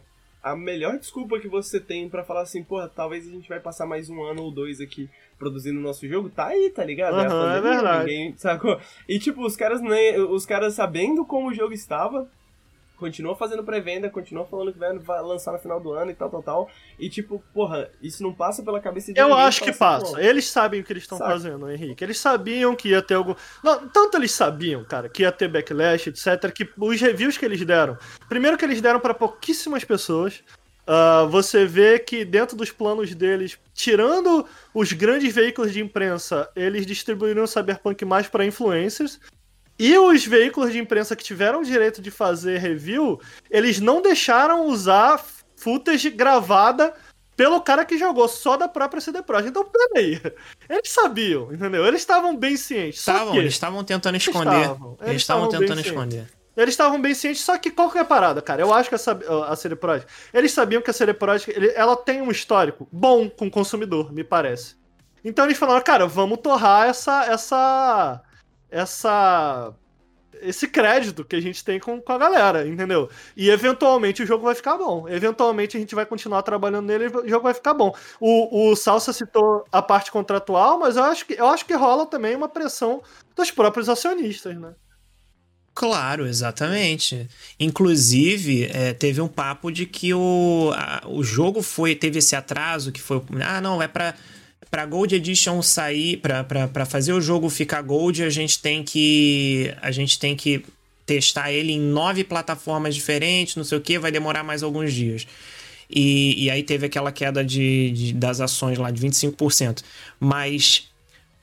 a 0.51 0.55
melhor 0.55 0.97
desculpa 0.97 1.39
que 1.39 1.47
você 1.47 1.79
tem 1.79 2.07
pra 2.09 2.23
falar 2.23 2.41
assim, 2.41 2.63
porra, 2.63 2.87
talvez 2.93 3.27
a 3.27 3.31
gente 3.31 3.47
vai 3.49 3.59
passar 3.59 3.85
mais 3.85 4.09
um 4.09 4.21
ano 4.23 4.43
ou 4.43 4.51
dois 4.51 4.79
aqui 4.81 5.09
produzindo 5.37 5.79
o 5.79 5.83
nosso 5.83 6.07
jogo, 6.07 6.29
tá 6.29 6.47
aí, 6.47 6.69
tá 6.71 6.83
ligado? 6.83 7.13
a 7.15 7.21
Aham, 7.21 7.25
é 7.25 7.29
pandemia, 7.29 7.61
verdade. 7.75 7.99
ninguém- 8.05 8.37
sacou? 8.37 8.79
E, 9.07 9.19
tipo, 9.19 9.45
os 9.45 9.55
caras, 9.55 9.81
nem, 9.81 10.19
os 10.19 10.45
caras 10.45 10.73
sabendo 10.73 11.23
como 11.25 11.49
o 11.49 11.53
jogo 11.53 11.73
estava, 11.73 12.27
continua 12.97 13.35
fazendo 13.35 13.63
pré-venda, 13.63 14.09
continua 14.09 14.45
falando 14.45 14.73
que 14.73 14.79
vai, 14.79 14.91
lançar 15.21 15.53
no 15.53 15.59
final 15.59 15.79
do 15.79 15.93
ano 15.93 16.11
e 16.11 16.15
tal, 16.15 16.29
tal, 16.29 16.43
tal. 16.43 16.69
E, 16.99 17.09
tipo, 17.09 17.41
porra, 17.53 17.89
isso 18.01 18.23
não 18.23 18.33
passa 18.33 18.63
pela 18.63 18.79
cabeça 18.79 19.13
de 19.13 19.19
Eu 19.19 19.33
acho 19.33 19.63
que 19.63 19.69
assim, 19.69 19.79
passa. 19.79 20.13
pô, 20.13 20.19
Eles 20.19 20.49
sabem 20.49 20.81
o 20.81 20.83
que 20.83 20.91
eles 20.91 21.03
estão 21.03 21.17
fazendo, 21.17 21.69
Henrique. 21.69 22.03
Eles 22.03 22.19
sabiam 22.19 22.75
que 22.75 22.89
ia 22.89 23.01
ter 23.01 23.13
algum. 23.13 23.35
Não, 23.63 23.87
tanto 23.87 24.17
eles 24.17 24.31
sabiam, 24.31 24.83
cara, 24.83 25.07
que 25.07 25.21
ia 25.21 25.31
ter 25.31 25.47
backlash, 25.47 26.07
etc., 26.07 26.51
que 26.51 26.67
os 26.77 26.99
reviews 26.99 27.37
que 27.37 27.45
eles 27.45 27.63
deram. 27.65 27.97
Primeiro 28.27 28.57
que 28.57 28.65
eles 28.65 28.81
deram 28.81 28.99
pra 28.99 29.13
pouquíssimas 29.13 29.83
pessoas. 29.83 30.43
Ah, 30.89 31.27
você 31.29 31.65
vê 31.65 31.99
que 31.99 32.23
dentro 32.23 32.55
dos 32.55 32.71
planos 32.71 33.13
deles, 33.13 33.59
tirando 33.73 34.47
os 34.73 34.93
grandes 34.93 35.35
veículos 35.35 35.73
de 35.73 35.81
imprensa, 35.81 36.49
eles 36.55 36.85
distribuíram 36.85 37.43
o 37.43 37.47
Cyberpunk 37.47 38.05
mais 38.05 38.27
pra 38.29 38.45
influencers. 38.45 39.19
E 39.79 39.95
os 39.97 40.25
veículos 40.25 40.71
de 40.71 40.79
imprensa 40.79 41.15
que 41.15 41.23
tiveram 41.23 41.61
o 41.61 41.65
direito 41.65 42.01
de 42.01 42.09
fazer 42.09 42.57
review, 42.57 43.19
eles 43.49 43.79
não 43.79 44.01
deixaram 44.01 44.65
usar 44.65 45.23
footage 45.55 46.09
gravada 46.09 46.93
pelo 47.35 47.61
cara 47.61 47.85
que 47.85 47.97
jogou 47.99 48.27
só 48.27 48.57
da 48.57 48.67
própria 48.67 48.99
CD 48.99 49.21
Projekt. 49.21 49.51
Então, 49.51 49.63
peraí. 49.65 50.19
Eles 50.67 50.89
sabiam, 50.89 51.53
entendeu? 51.53 51.85
Eles 51.85 52.01
estavam 52.01 52.35
bem 52.35 52.57
cientes. 52.57 52.99
Estavam, 52.99 53.35
eles 53.35 53.53
estavam 53.53 53.83
tentando 53.83 54.17
esconder. 54.17 54.61
estavam, 54.61 54.97
Eles 55.01 55.21
estavam 55.21 55.47
tentando 55.49 55.79
esconder. 55.81 56.27
Eles 56.55 56.73
estavam 56.73 56.99
bem 56.99 57.13
cientes, 57.13 57.43
só 57.43 57.55
que 57.59 57.69
qual 57.69 57.91
que 57.91 57.99
é 57.99 58.01
a 58.01 58.05
parada, 58.05 58.41
cara? 58.41 58.63
Eu 58.63 58.73
acho 58.73 58.89
que 58.89 58.95
essa, 58.95 59.11
a 59.47 59.55
CD 59.55 59.75
Projekt, 59.75 60.11
eles 60.33 60.51
sabiam 60.51 60.81
que 60.81 60.89
a 60.89 60.93
CD 60.93 61.13
Projekt, 61.13 61.51
ele- 61.55 61.71
ela 61.75 61.95
tem 61.95 62.19
um 62.19 62.31
histórico 62.31 62.87
bom 62.91 63.29
com 63.29 63.45
o 63.45 63.51
consumidor, 63.51 64.11
me 64.11 64.23
parece. 64.23 64.75
Então 65.23 65.45
eles 65.45 65.55
falaram, 65.59 65.83
cara, 65.83 66.07
vamos 66.07 66.39
torrar 66.39 66.87
essa, 66.89 67.25
essa, 67.25 68.23
essa, 68.69 69.73
esse 70.41 70.67
crédito 70.67 71.25
que 71.25 71.35
a 71.35 71.41
gente 71.41 71.63
tem 71.63 71.79
com, 71.79 72.01
com 72.01 72.11
a 72.13 72.17
galera, 72.17 72.67
entendeu? 72.67 73.09
E 73.35 73.49
eventualmente 73.49 74.23
o 74.23 74.25
jogo 74.25 74.45
vai 74.45 74.55
ficar 74.55 74.77
bom. 74.77 75.07
Eventualmente 75.09 75.77
a 75.77 75.79
gente 75.79 75.95
vai 75.95 76.05
continuar 76.05 76.43
trabalhando 76.43 76.85
nele 76.87 77.05
e 77.05 77.07
o 77.07 77.29
jogo 77.29 77.43
vai 77.43 77.53
ficar 77.53 77.73
bom. 77.73 77.93
O, 78.19 78.71
o 78.71 78.75
Salsa 78.75 79.13
citou 79.13 79.65
a 79.71 79.81
parte 79.81 80.11
contratual, 80.11 80.79
mas 80.79 80.97
eu 80.97 81.03
acho 81.03 81.25
que, 81.25 81.33
eu 81.33 81.47
acho 81.47 81.65
que 81.65 81.73
rola 81.73 82.05
também 82.05 82.35
uma 82.35 82.49
pressão 82.49 83.01
dos 83.35 83.51
próprios 83.51 83.89
acionistas, 83.89 84.57
né? 84.59 84.73
Claro, 85.73 86.25
exatamente. 86.25 87.29
Inclusive, 87.59 88.65
é, 88.73 88.93
teve 88.93 89.21
um 89.21 89.27
papo 89.27 89.71
de 89.71 89.85
que 89.85 90.11
o, 90.11 90.71
a- 90.75 91.03
o 91.07 91.23
jogo 91.23 91.61
foi 91.61 91.93
teve 91.95 92.17
esse 92.17 92.35
atraso 92.35 92.91
que 92.91 92.99
foi. 92.99 93.21
Ah, 93.43 93.61
não, 93.61 93.79
é 93.81 93.87
pra, 93.87 94.15
pra 94.69 94.85
Gold 94.85 95.15
Edition 95.15 95.61
sair, 95.61 96.17
pra 96.17 96.85
fazer 96.85 97.13
o 97.13 97.21
jogo 97.21 97.49
ficar 97.49 97.81
Gold, 97.81 98.23
a 98.23 98.29
gente 98.29 98.59
tem 98.59 98.83
que. 98.83 99.73
A 99.81 99.91
gente 99.91 100.19
tem 100.19 100.35
que 100.35 100.63
testar 101.05 101.51
ele 101.51 101.71
em 101.71 101.79
nove 101.79 102.23
plataformas 102.23 102.93
diferentes, 102.93 103.55
não 103.55 103.63
sei 103.63 103.77
o 103.77 103.81
que, 103.81 103.97
vai 103.97 104.11
demorar 104.11 104.43
mais 104.43 104.61
alguns 104.61 104.91
dias. 104.93 105.25
E, 105.89 106.43
e 106.43 106.49
aí 106.49 106.63
teve 106.63 106.85
aquela 106.85 107.13
queda 107.13 107.45
de, 107.45 107.91
de- 107.91 108.13
das 108.13 108.41
ações 108.41 108.77
lá 108.77 108.91
de 108.91 109.01
25%. 109.01 109.83
Mas 110.19 110.89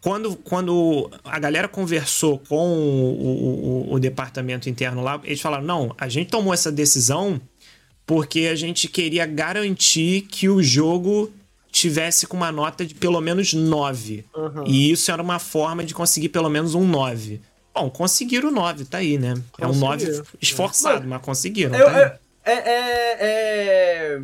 quando, 0.03 0.37
quando 0.37 1.11
a 1.25 1.39
galera 1.39 1.67
conversou 1.67 2.39
com 2.47 2.69
o, 2.75 3.89
o- 3.89 3.95
o 3.95 3.99
departamento 3.99 4.69
interno 4.69 5.03
lá, 5.03 5.19
eles 5.25 5.41
falaram: 5.41 5.65
não, 5.65 5.95
a 5.97 6.09
gente 6.11 6.29
tomou 6.29 6.53
essa 6.53 6.71
decisão 6.71 7.41
porque 8.07 8.41
a 8.41 8.55
gente 8.55 8.87
queria 8.87 9.25
garantir 9.25 10.27
que 10.31 10.47
o 10.47 10.63
jogo 10.63 11.33
tivesse 11.75 12.27
com 12.27 12.37
uma 12.37 12.53
nota 12.53 12.87
de 12.87 12.95
pelo 12.95 13.21
menos 13.21 13.53
9. 13.53 14.25
Uhum. 14.35 14.65
E 14.65 14.93
isso 14.93 15.11
era 15.11 15.21
uma 15.21 15.39
forma 15.41 15.85
de 15.85 15.93
conseguir 15.93 16.29
pelo 16.29 16.49
menos 16.49 16.75
um 16.75 16.87
9. 16.87 17.41
Bom, 17.75 17.91
conseguiram 17.91 18.49
o 18.51 18.53
9, 18.53 18.85
tá 18.85 18.99
aí, 18.99 19.19
né? 19.19 19.35
É 19.59 19.67
um 19.67 19.75
9 19.75 20.07
Conseguiram. 20.07 20.27
esforçado, 20.41 21.09
mas 21.09 21.21
conseguiram. 21.21 21.75
Eu- 21.77 21.87
tá 21.87 22.19
é, 22.45 22.53
é, 22.53 22.55
é- 22.55 23.17
é 23.21 24.23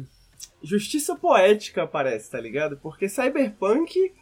Justiça 0.63 1.17
poética, 1.17 1.87
parece, 1.87 2.31
tá 2.31 2.39
ligado? 2.41 2.77
Porque 2.77 3.09
Cyberpunk 3.09 4.13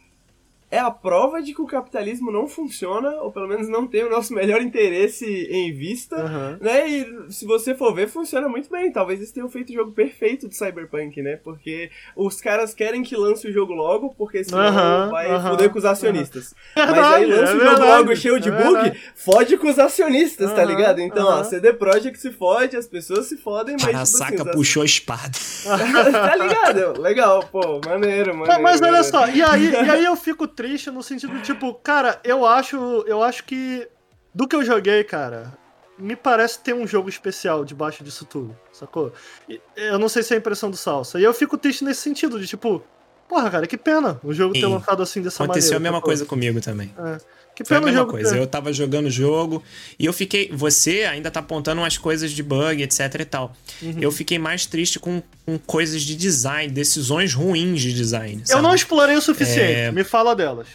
é 0.71 0.77
a 0.77 0.91
prova 0.91 1.41
de 1.41 1.53
que 1.53 1.61
o 1.61 1.65
capitalismo 1.65 2.31
não 2.31 2.47
funciona, 2.47 3.09
ou 3.21 3.31
pelo 3.31 3.47
menos 3.47 3.67
não 3.67 3.87
tem 3.87 4.03
o 4.03 4.09
nosso 4.09 4.33
melhor 4.33 4.61
interesse 4.61 5.25
em 5.25 5.73
vista. 5.73 6.15
Aham. 6.15 6.57
Né? 6.61 6.87
E 6.87 7.31
se 7.31 7.45
você 7.45 7.73
for 7.73 7.93
ver, 7.93 8.07
funciona 8.07 8.47
muito 8.47 8.69
bem. 8.69 8.91
Talvez 8.91 9.19
eles 9.19 9.31
tenham 9.31 9.49
feito 9.49 9.71
o 9.71 9.73
jogo 9.73 9.91
perfeito 9.91 10.47
de 10.47 10.55
Cyberpunk, 10.55 11.21
né? 11.21 11.37
Porque 11.37 11.89
os 12.15 12.39
caras 12.39 12.73
querem 12.73 13.01
que 13.01 13.15
lance 13.15 13.47
o 13.47 13.51
jogo 13.51 13.73
logo, 13.73 14.13
porque 14.15 14.43
senão 14.43 14.61
Aham, 14.61 15.09
vai 15.09 15.27
aham, 15.27 15.49
foder 15.49 15.69
com 15.71 15.79
os 15.79 15.85
acionistas. 15.85 16.53
Mas 16.75 16.85
Verdade, 16.85 17.15
aí 17.15 17.25
lança 17.25 17.51
é 17.51 17.55
o 17.55 17.59
jogo 17.59 17.85
logo 17.85 18.15
cheio 18.15 18.39
de 18.39 18.49
é 18.49 18.51
bug, 18.51 18.73
verdade. 18.73 18.99
fode 19.15 19.57
com 19.57 19.69
os 19.69 19.79
acionistas, 19.79 20.51
tá 20.53 20.63
ligado? 20.63 20.99
Então, 21.01 21.27
ó. 21.27 21.43
CD 21.43 21.73
Projekt 21.73 22.19
se 22.19 22.31
fode, 22.31 22.77
as 22.77 22.87
pessoas 22.87 23.25
se 23.25 23.37
fodem, 23.37 23.73
mas 23.73 23.85
tipo 23.85 23.97
assim, 23.97 24.23
Arasaka 24.23 24.49
os 24.49 24.55
puxou 24.55 24.83
a 24.83 24.85
espada. 24.85 25.37
tá 26.11 26.35
ligado? 26.35 27.01
Legal, 27.01 27.43
pô, 27.51 27.81
maneiro, 27.85 28.35
maneiro. 28.35 28.53
Não, 28.53 28.61
mas 28.61 28.81
olha 28.81 28.91
maneiro. 28.91 29.07
só, 29.07 29.27
e 29.27 29.41
aí, 29.41 29.71
e 29.71 29.89
aí 29.89 30.05
eu 30.05 30.15
fico 30.15 30.47
triste 30.59 30.91
no 30.91 31.01
sentido, 31.01 31.41
tipo, 31.41 31.73
cara, 31.73 32.19
eu 32.21 32.45
acho, 32.45 32.75
eu 33.07 33.23
acho 33.23 33.45
que 33.45 33.87
do 34.35 34.45
que 34.45 34.53
eu 34.53 34.61
joguei, 34.61 35.05
cara, 35.05 35.57
me 35.97 36.17
parece 36.17 36.59
ter 36.59 36.75
um 36.75 36.85
jogo 36.85 37.07
especial 37.07 37.63
debaixo 37.63 38.03
disso 38.03 38.25
tudo, 38.25 38.53
sacou? 38.73 39.13
E 39.47 39.61
Eu 39.77 39.97
não 39.97 40.09
sei 40.09 40.21
se 40.21 40.33
é 40.33 40.35
a 40.35 40.39
impressão 40.39 40.69
do 40.69 40.75
Salsa. 40.75 41.17
E 41.17 41.23
eu 41.23 41.33
fico 41.33 41.57
triste 41.57 41.85
nesse 41.85 42.01
sentido, 42.01 42.37
de 42.37 42.45
tipo, 42.45 42.83
porra, 43.29 43.49
cara, 43.51 43.67
que 43.67 43.77
pena 43.77 44.19
o 44.23 44.33
jogo 44.33 44.53
ter 44.53 44.61
Sim. 44.61 44.65
lançado 44.65 45.01
assim 45.03 45.21
dessa 45.21 45.43
Aconteceu 45.43 45.73
maneira. 45.73 45.89
a 45.89 45.91
mesma 45.91 46.01
coisa 46.01 46.25
comigo 46.25 46.59
também. 46.59 46.91
É. 46.97 47.17
Que 47.55 47.63
Foi 47.65 47.75
a 47.77 47.79
pena 47.81 47.81
o 47.81 47.85
mesma 47.93 47.99
jogo 48.01 48.11
coisa. 48.13 48.31
ter- 48.31 48.39
Eu 48.39 48.47
tava 48.47 48.71
jogando 48.73 49.07
o 49.07 49.11
jogo 49.11 49.61
e 49.99 50.05
eu 50.05 50.13
fiquei. 50.13 50.49
Você 50.53 51.03
ainda 51.03 51.29
tá 51.29 51.41
apontando 51.41 51.81
umas 51.81 51.97
coisas 51.97 52.31
de 52.31 52.41
bug, 52.41 52.81
etc 52.81 53.15
e 53.19 53.25
tal. 53.25 53.53
Uhum. 53.81 53.95
Eu 53.99 54.11
fiquei 54.11 54.39
mais 54.39 54.65
triste 54.65 54.97
com, 54.97 55.21
com 55.45 55.57
coisas 55.59 56.01
de 56.03 56.15
design, 56.15 56.71
decisões 56.73 57.33
ruins 57.33 57.81
de 57.81 57.93
design. 57.93 58.41
Eu 58.41 58.47
sabe? 58.47 58.61
não 58.63 58.73
explorei 58.73 59.15
o 59.17 59.21
suficiente, 59.21 59.73
É. 59.73 59.91
me 59.91 60.03
fala 60.05 60.33
delas. 60.35 60.67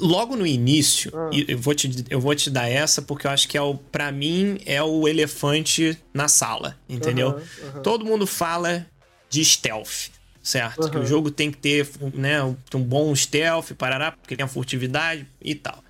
Logo 0.00 0.34
no 0.34 0.46
início, 0.46 1.12
Ah. 1.14 1.28
eu 1.46 1.58
vou, 1.58 1.74
te, 1.74 2.04
eu 2.08 2.18
vou 2.18 2.34
te 2.34 2.48
dar 2.50 2.66
essa 2.68 3.02
porque 3.02 3.26
eu 3.26 3.30
acho 3.30 3.46
que 3.46 3.56
é 3.56 3.60
o, 3.62 3.74
para 3.74 4.10
mim, 4.10 4.58
é 4.64 4.82
o 4.82 5.06
elefante 5.06 5.96
na 6.12 6.26
sala, 6.26 6.74
entendeu? 6.88 7.28
Aham, 7.28 7.42
aham. 7.74 7.82
Todo 7.82 8.04
mundo 8.04 8.26
fala 8.26 8.86
de 9.28 9.44
stealth, 9.44 10.08
certo? 10.48 10.90
Que 10.90 10.96
o 10.96 11.04
jogo 11.06 11.30
tem 11.30 11.50
que 11.50 11.58
ter 11.58 11.86
né, 12.14 12.42
um 12.42 12.82
bom 12.82 13.14
stealth, 13.14 13.72
parará, 13.76 14.12
porque 14.12 14.34
tem 14.34 14.44
a 14.44 14.48
furtividade 14.48 15.26
e 15.42 15.54
tal. 15.54 15.84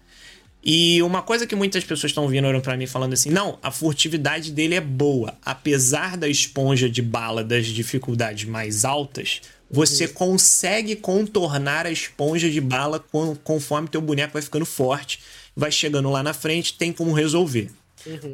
E 0.64 1.00
uma 1.02 1.22
coisa 1.22 1.46
que 1.46 1.54
muitas 1.54 1.84
pessoas 1.84 2.10
estão 2.10 2.26
vindo 2.28 2.60
pra 2.60 2.76
mim 2.76 2.86
falando 2.86 3.12
assim, 3.12 3.30
não, 3.30 3.58
a 3.62 3.70
furtividade 3.70 4.50
dele 4.50 4.74
é 4.74 4.80
boa. 4.80 5.38
Apesar 5.44 6.16
da 6.16 6.28
esponja 6.28 6.90
de 6.90 7.00
bala 7.00 7.44
das 7.44 7.66
dificuldades 7.66 8.48
mais 8.48 8.84
altas, 8.84 9.40
você 9.70 10.08
consegue 10.08 10.96
contornar 10.96 11.86
a 11.86 11.90
esponja 11.92 12.50
de 12.50 12.60
bala 12.60 12.98
con- 12.98 13.36
conforme 13.44 13.86
teu 13.86 14.00
boneco 14.00 14.32
vai 14.32 14.42
ficando 14.42 14.66
forte, 14.66 15.20
vai 15.54 15.70
chegando 15.70 16.10
lá 16.10 16.22
na 16.22 16.34
frente, 16.34 16.74
tem 16.74 16.92
como 16.92 17.12
resolver. 17.12 17.70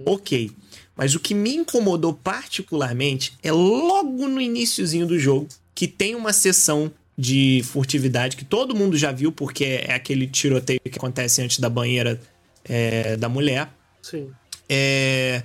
Ok. 0.07 0.51
Mas 0.97 1.15
o 1.15 1.21
que 1.21 1.35
me 1.35 1.55
incomodou 1.55 2.15
particularmente 2.15 3.35
é 3.43 3.53
logo 3.53 4.27
no 4.29 4.41
iniciozinho 4.41 5.07
do 5.07 5.19
jogo, 5.19 5.49
que 5.75 5.89
tem 5.89 6.15
uma 6.15 6.33
sessão 6.33 6.93
de 7.17 7.63
furtividade 7.65 8.37
que 8.37 8.45
todo 8.45 8.75
mundo 8.75 8.97
já 8.97 9.13
viu, 9.13 9.31
porque 9.31 9.65
é 9.87 9.95
aquele 9.95 10.27
tiroteio 10.27 10.81
que 10.81 10.99
acontece 10.99 11.41
antes 11.43 11.59
da 11.59 11.69
banheira 11.69 12.21
é, 12.65 13.17
da 13.17 13.29
mulher. 13.29 13.69
Sim. 14.03 14.31
É, 14.69 15.43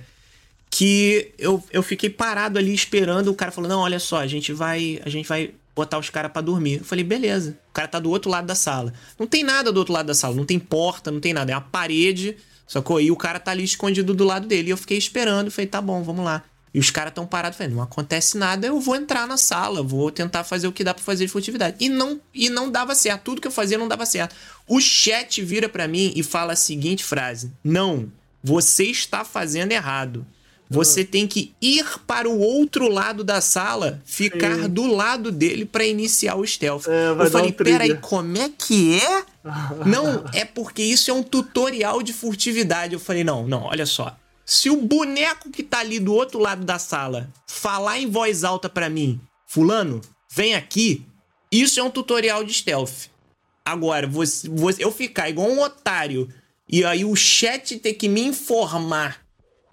que 0.68 1.32
eu, 1.38 1.62
eu 1.72 1.82
fiquei 1.82 2.08
parado 2.08 2.58
ali 2.58 2.72
esperando 2.72 3.28
o 3.28 3.34
cara 3.34 3.50
falou: 3.50 3.68
"Não, 3.68 3.80
olha 3.80 3.98
só, 3.98 4.18
a 4.18 4.26
gente 4.26 4.52
vai, 4.52 5.00
a 5.04 5.08
gente 5.08 5.28
vai 5.28 5.52
botar 5.74 5.98
os 5.98 6.10
caras 6.10 6.32
pra 6.32 6.42
dormir". 6.42 6.78
Eu 6.78 6.84
falei: 6.84 7.04
"Beleza". 7.04 7.58
O 7.70 7.72
cara 7.72 7.88
tá 7.88 7.98
do 7.98 8.10
outro 8.10 8.30
lado 8.30 8.46
da 8.46 8.54
sala. 8.54 8.92
Não 9.18 9.26
tem 9.26 9.44
nada 9.44 9.72
do 9.72 9.78
outro 9.78 9.92
lado 9.92 10.06
da 10.06 10.14
sala, 10.14 10.34
não 10.34 10.44
tem 10.44 10.58
porta, 10.58 11.10
não 11.10 11.20
tem 11.20 11.32
nada, 11.32 11.52
é 11.52 11.54
uma 11.54 11.60
parede, 11.60 12.36
sacou? 12.66 13.00
E 13.00 13.10
o 13.10 13.16
cara 13.16 13.38
tá 13.38 13.50
ali 13.50 13.64
escondido 13.64 14.14
do 14.14 14.24
lado 14.24 14.46
dele. 14.46 14.68
E 14.68 14.70
eu 14.70 14.76
fiquei 14.76 14.96
esperando, 14.98 15.50
falei: 15.50 15.66
"Tá 15.66 15.80
bom, 15.80 16.02
vamos 16.02 16.24
lá". 16.24 16.44
E 16.72 16.78
os 16.78 16.90
caras 16.90 17.12
tão 17.12 17.26
parados, 17.26 17.58
falei: 17.58 17.72
"Não 17.74 17.82
acontece 17.82 18.38
nada, 18.38 18.66
eu 18.66 18.80
vou 18.80 18.94
entrar 18.94 19.26
na 19.26 19.36
sala, 19.36 19.82
vou 19.82 20.10
tentar 20.10 20.44
fazer 20.44 20.68
o 20.68 20.72
que 20.72 20.84
dá 20.84 20.94
pra 20.94 21.02
fazer 21.02 21.26
de 21.26 21.32
furtividade". 21.32 21.76
E 21.80 21.88
não 21.88 22.20
e 22.32 22.48
não 22.48 22.70
dava 22.70 22.94
certo, 22.94 23.22
tudo 23.22 23.40
que 23.40 23.48
eu 23.48 23.52
fazia 23.52 23.76
não 23.78 23.88
dava 23.88 24.06
certo. 24.06 24.34
O 24.68 24.80
chat 24.80 25.42
vira 25.42 25.68
pra 25.68 25.88
mim 25.88 26.12
e 26.14 26.22
fala 26.22 26.52
a 26.52 26.56
seguinte 26.56 27.02
frase: 27.04 27.52
"Não, 27.64 28.10
você 28.42 28.84
está 28.84 29.24
fazendo 29.24 29.72
errado. 29.72 30.24
Você 30.72 31.04
tem 31.04 31.26
que 31.26 31.52
ir 31.60 31.84
para 32.06 32.28
o 32.28 32.38
outro 32.38 32.88
lado 32.88 33.24
da 33.24 33.40
sala, 33.40 34.00
ficar 34.04 34.68
do 34.68 34.86
lado 34.86 35.32
dele 35.32 35.64
para 35.64 35.84
iniciar 35.84 36.36
o 36.36 36.46
stealth. 36.46 36.86
É, 36.86 37.10
eu 37.10 37.26
falei, 37.28 37.50
um 37.50 37.52
trigger." 37.52 37.78
peraí, 37.80 37.98
como 38.00 38.38
é 38.38 38.48
que 38.48 39.00
é? 39.00 39.24
não, 39.84 40.24
é 40.32 40.44
porque 40.44 40.80
isso 40.80 41.10
é 41.10 41.14
um 41.14 41.24
tutorial 41.24 42.04
de 42.04 42.12
furtividade. 42.12 42.94
Eu 42.94 43.00
falei, 43.00 43.24
não, 43.24 43.44
não, 43.48 43.64
olha 43.64 43.84
só. 43.84 44.16
Se 44.52 44.68
o 44.68 44.82
boneco 44.82 45.48
que 45.48 45.62
tá 45.62 45.78
ali 45.78 46.00
do 46.00 46.12
outro 46.12 46.40
lado 46.40 46.64
da 46.64 46.76
sala 46.76 47.32
falar 47.46 48.00
em 48.00 48.10
voz 48.10 48.42
alta 48.42 48.68
pra 48.68 48.90
mim, 48.90 49.20
fulano, 49.46 50.00
vem 50.34 50.56
aqui, 50.56 51.06
isso 51.52 51.78
é 51.78 51.82
um 51.84 51.88
tutorial 51.90 52.42
de 52.42 52.52
stealth. 52.52 53.06
Agora, 53.64 54.08
você, 54.08 54.48
você- 54.48 54.82
eu 54.82 54.90
ficar 54.90 55.30
igual 55.30 55.48
um 55.48 55.62
otário 55.62 56.28
e 56.68 56.84
aí 56.84 57.04
o 57.04 57.14
chat 57.14 57.78
ter 57.78 57.94
que 57.94 58.08
me 58.08 58.22
informar 58.22 59.19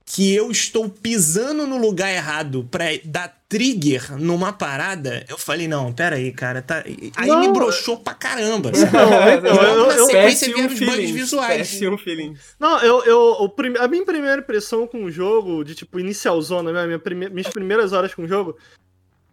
que 0.10 0.34
eu 0.34 0.50
estou 0.50 0.88
pisando 0.90 1.68
no 1.68 1.78
lugar 1.78 2.10
errado 2.10 2.66
pra 2.72 2.86
dar 3.04 3.28
trigger 3.50 4.18
numa 4.18 4.54
parada, 4.54 5.26
eu 5.28 5.38
falei, 5.38 5.68
não, 5.68 5.92
pera 5.92 6.16
aí, 6.16 6.32
cara, 6.32 6.62
tá... 6.62 6.82
Aí 7.18 7.28
Não, 7.28 7.42
me 7.42 7.52
broxou 7.52 7.98
pra 7.98 8.14
caramba. 8.14 8.72
Não, 8.72 9.34
então, 9.34 9.52
Logo 9.54 9.68
eu- 9.68 9.88
na 9.88 10.06
sequência 10.06 10.48
vieram 10.54 10.74
os 10.74 10.80
bugs 10.80 11.10
visuais. 11.12 11.58
péssimo 11.58 11.98
feelings. 11.98 12.40
Não, 12.58 12.80
eu, 12.80 13.04
eu 13.04 13.54
a 13.82 13.88
minha 13.90 14.06
primeira 14.06 14.40
impressão 14.42 14.88
com 14.88 15.04
o 15.04 15.12
jogo, 15.12 15.62
de 15.66 15.76
tipo, 15.76 16.00
inicial 16.00 16.42
zona, 16.42 16.72
né, 16.72 16.86
minha 16.86 17.00
prime- 17.00 17.30
minhas 17.30 17.52
primeiras 17.52 17.92
horas 17.92 18.14
com 18.16 18.22
o 18.24 18.28
jogo, 18.28 18.56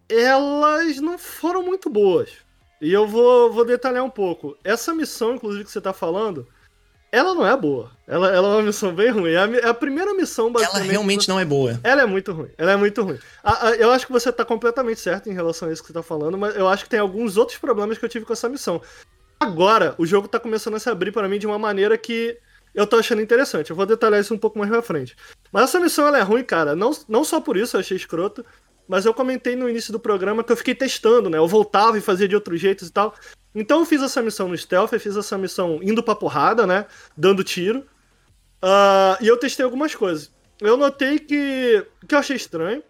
elas 0.09 0.97
não 1.01 1.17
foram 1.19 1.63
muito 1.63 1.89
boas. 1.89 2.31
E 2.81 2.93
eu 2.93 3.07
vou, 3.07 3.53
vou 3.53 3.65
detalhar 3.65 4.05
um 4.05 4.11
pouco. 4.11 4.57
Essa 4.65 4.93
missão, 4.95 5.37
inclusive, 5.37 5.65
que 5.65 5.71
você 5.71 5.81
tá 5.81 5.93
falando, 5.93 6.47
ela 7.17 7.35
não 7.35 7.47
é 7.47 7.57
boa. 7.57 7.91
Ela, 8.07 8.29
ela 8.35 8.49
é 8.49 8.51
uma 8.53 8.63
missão 8.63 8.95
bem 8.95 9.11
ruim. 9.11 9.31
É 9.33 9.39
a, 9.39 9.47
é 9.49 9.69
a 9.69 9.75
primeira 9.75 10.13
missão, 10.15 10.47
Ela 10.47 10.53
basicamente. 10.55 10.91
realmente 10.91 11.29
não 11.29 11.39
é 11.41 11.45
boa. 11.45 11.81
Ela 11.83 12.03
é 12.03 12.07
muito 12.07 12.33
ruim. 12.33 12.51
Ela 12.59 12.73
é 12.73 12.77
muito 12.77 13.03
ruim. 13.03 13.19
A- 13.43 13.69
a- 13.69 13.75
eu 13.77 13.91
acho 13.91 14.07
que 14.07 14.13
você 14.13 14.31
tá 14.33 14.45
completamente 14.45 15.01
certo 15.01 15.31
em 15.31 15.33
relação 15.35 15.69
a 15.69 15.73
isso 15.73 15.83
que 15.83 15.89
você 15.89 15.95
tá 15.95 16.03
falando, 16.03 16.37
mas 16.37 16.55
eu 16.57 16.69
acho 16.69 16.85
que 16.85 16.91
tem 16.91 17.01
alguns 17.01 17.37
outros 17.37 17.59
problemas 17.59 17.97
que 17.99 18.05
eu 18.05 18.09
tive 18.09 18.25
com 18.25 18.33
essa 18.33 18.49
missão. 18.49 18.81
Agora, 19.41 19.95
o 19.99 20.07
jogo 20.07 20.29
tá 20.29 20.39
começando 20.39 20.75
a 20.75 20.79
se 20.79 20.89
abrir 20.89 21.13
pra 21.13 21.29
mim 21.29 21.39
de 21.39 21.47
uma 21.47 21.59
maneira 21.59 21.97
que 21.99 22.37
eu 22.75 22.87
tô 22.87 22.97
achando 22.97 23.21
interessante. 23.23 23.71
Eu 23.71 23.77
vou 23.77 23.87
detalhar 23.87 24.21
isso 24.21 24.35
um 24.35 24.39
pouco 24.39 24.59
mais 24.59 24.71
pra 24.71 24.83
frente. 24.83 25.15
Mas 25.53 25.65
essa 25.65 25.81
missão 25.81 26.07
ela 26.07 26.19
é 26.19 26.23
ruim, 26.23 26.43
cara. 26.45 26.75
Não, 26.75 26.93
não 27.09 27.25
só 27.25 27.41
por 27.41 27.57
isso 27.57 27.77
eu 27.77 27.81
achei 27.81 27.97
escroto, 27.97 28.45
mas 28.89 29.05
eu 29.07 29.15
comentei 29.15 29.55
no 29.57 29.69
início 29.69 29.93
do 29.93 30.01
programa 30.01 30.43
que 30.43 30.53
eu 30.53 30.57
fiquei 30.57 30.75
testando, 30.75 31.29
né? 31.31 31.39
Eu 31.39 31.47
voltava 31.47 31.97
e 31.99 32.01
fazia 32.01 32.27
de 32.29 32.35
outros 32.35 32.61
jeitos 32.61 32.89
e 32.89 32.93
tal. 32.93 33.15
Então 33.55 33.81
eu 33.81 33.85
fiz 33.87 34.03
essa 34.03 34.21
missão 34.23 34.49
no 34.49 34.57
stealth, 34.59 34.93
eu 34.93 35.01
fiz 35.01 35.17
essa 35.17 35.39
missão 35.39 35.79
indo 35.83 36.03
pra 36.03 36.15
porrada, 36.15 36.67
né? 36.67 36.87
Dando 37.17 37.45
tiro. 37.45 37.85
Ah, 38.61 39.17
e 39.21 39.29
eu 39.29 39.37
testei 39.37 39.65
algumas 39.65 39.95
coisas. 39.95 40.31
Eu 40.61 40.77
notei 40.77 41.19
que. 41.19 41.87
que 42.09 42.15
eu 42.15 42.19
achei 42.19 42.37
estranho. 42.37 42.83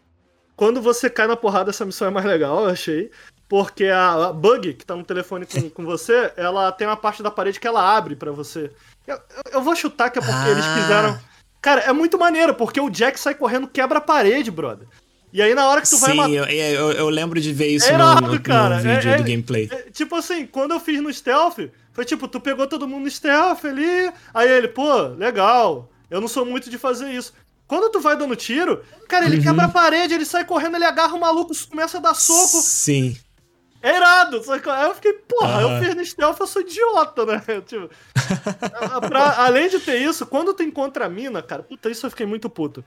Quando 0.56 0.80
você 0.80 1.10
cai 1.10 1.26
na 1.26 1.36
porrada, 1.36 1.70
essa 1.70 1.84
missão 1.84 2.06
é 2.06 2.10
mais 2.10 2.24
legal, 2.26 2.64
eu 2.64 2.70
achei. 2.70 3.10
Porque 3.48 3.86
a, 3.86 4.26
a 4.28 4.32
bug 4.32 4.74
que 4.74 4.86
tá 4.86 4.94
no 4.96 5.04
telefone 5.04 5.44
com, 5.46 5.68
com 5.68 5.84
você, 5.84 6.32
ela 6.36 6.70
tem 6.72 6.86
uma 6.86 6.96
parte 6.96 7.22
da 7.22 7.30
parede 7.30 7.58
que 7.60 7.66
ela 7.66 7.96
abre 7.96 8.14
pra 8.16 8.30
você. 8.32 8.70
Eu, 9.06 9.18
eu- 9.52 9.62
vou 9.62 9.74
chutar 9.76 10.10
que 10.10 10.18
é 10.18 10.22
porque 10.22 10.48
eles 10.48 10.64
Ah. 10.64 10.74
fizeram. 10.80 11.20
Cara, 11.60 11.80
é 11.82 11.92
muito 11.92 12.18
maneiro, 12.18 12.54
porque 12.54 12.80
o 12.80 12.88
Jack 12.90 13.18
sai 13.18 13.34
correndo, 13.34 13.66
quebra 13.68 13.98
a 13.98 14.00
parede, 14.02 14.50
brother. 14.50 14.86
E 15.34 15.42
aí 15.42 15.52
na 15.52 15.68
hora 15.68 15.80
que 15.82 15.90
tu 15.90 15.98
vai 15.98 16.12
Sim, 16.12 16.16
matar. 16.16 16.32
eu, 16.32 16.44
eu, 16.46 16.92
eu 16.92 17.08
lembro 17.08 17.40
de 17.40 17.52
ver 17.52 17.66
isso 17.66 17.86
É 17.86 17.90
no, 17.90 17.96
irado, 17.98 18.26
no- 18.28 18.32
no 18.34 18.40
cara. 18.40 18.76
vídeo 18.78 19.10
É- 19.10 19.16
do 19.16 19.22
é- 19.22 19.26
gameplay. 19.26 19.68
É, 19.70 19.90
tipo 19.90 20.14
assim, 20.14 20.46
quando 20.46 20.72
eu 20.72 20.78
fiz 20.78 21.02
no 21.02 21.12
stealth, 21.12 21.58
foi 21.92 22.04
tipo, 22.04 22.28
tu 22.28 22.38
pegou 22.40 22.68
todo 22.68 22.86
mundo 22.86 23.02
no 23.04 23.10
stealth 23.10 23.64
ali, 23.64 24.12
aí 24.32 24.48
ele, 24.48 24.68
pô, 24.68 25.08
legal, 25.08 25.90
eu 26.08 26.20
não 26.20 26.28
sou 26.28 26.46
muito 26.46 26.70
de 26.70 26.78
fazer 26.78 27.10
isso. 27.10 27.34
Quando 27.66 27.90
tu 27.90 27.98
vai 27.98 28.16
dando 28.16 28.36
tiro, 28.36 28.84
cara, 29.08 29.26
Uhum. 29.26 29.32
ele 29.32 29.42
quebra 29.42 29.64
a 29.64 29.68
parede, 29.68 30.14
ele 30.14 30.24
sai 30.24 30.44
correndo, 30.44 30.76
ele 30.76 30.84
agarra 30.84 31.14
o 31.14 31.20
maluco, 31.20 31.52
começa 31.68 31.98
a 31.98 32.00
dar 32.00 32.14
soco. 32.14 32.62
Sim. 32.62 33.16
É 33.82 33.96
irado. 33.96 34.40
Que 34.40 34.70
aí 34.70 34.84
eu 34.86 34.94
fiquei, 34.94 35.14
porra, 35.14 35.64
Aham. 35.64 35.78
eu 35.78 35.84
fiz 35.84 35.94
no 35.96 36.04
stealth, 36.06 36.38
eu 36.40 36.46
sou 36.46 36.62
idiota, 36.62 37.26
né? 37.26 37.42
Tipo, 37.66 37.90
pra- 39.08 39.44
além 39.44 39.68
de 39.68 39.78
ter 39.80 39.96
isso, 39.96 40.24
quando 40.26 40.54
tu 40.54 40.62
encontra 40.62 41.06
a 41.06 41.08
mina, 41.08 41.42
cara, 41.42 41.62
puta, 41.62 41.90
isso 41.90 42.06
eu 42.06 42.10
fiquei 42.10 42.24
muito 42.26 42.48
puto. 42.48 42.84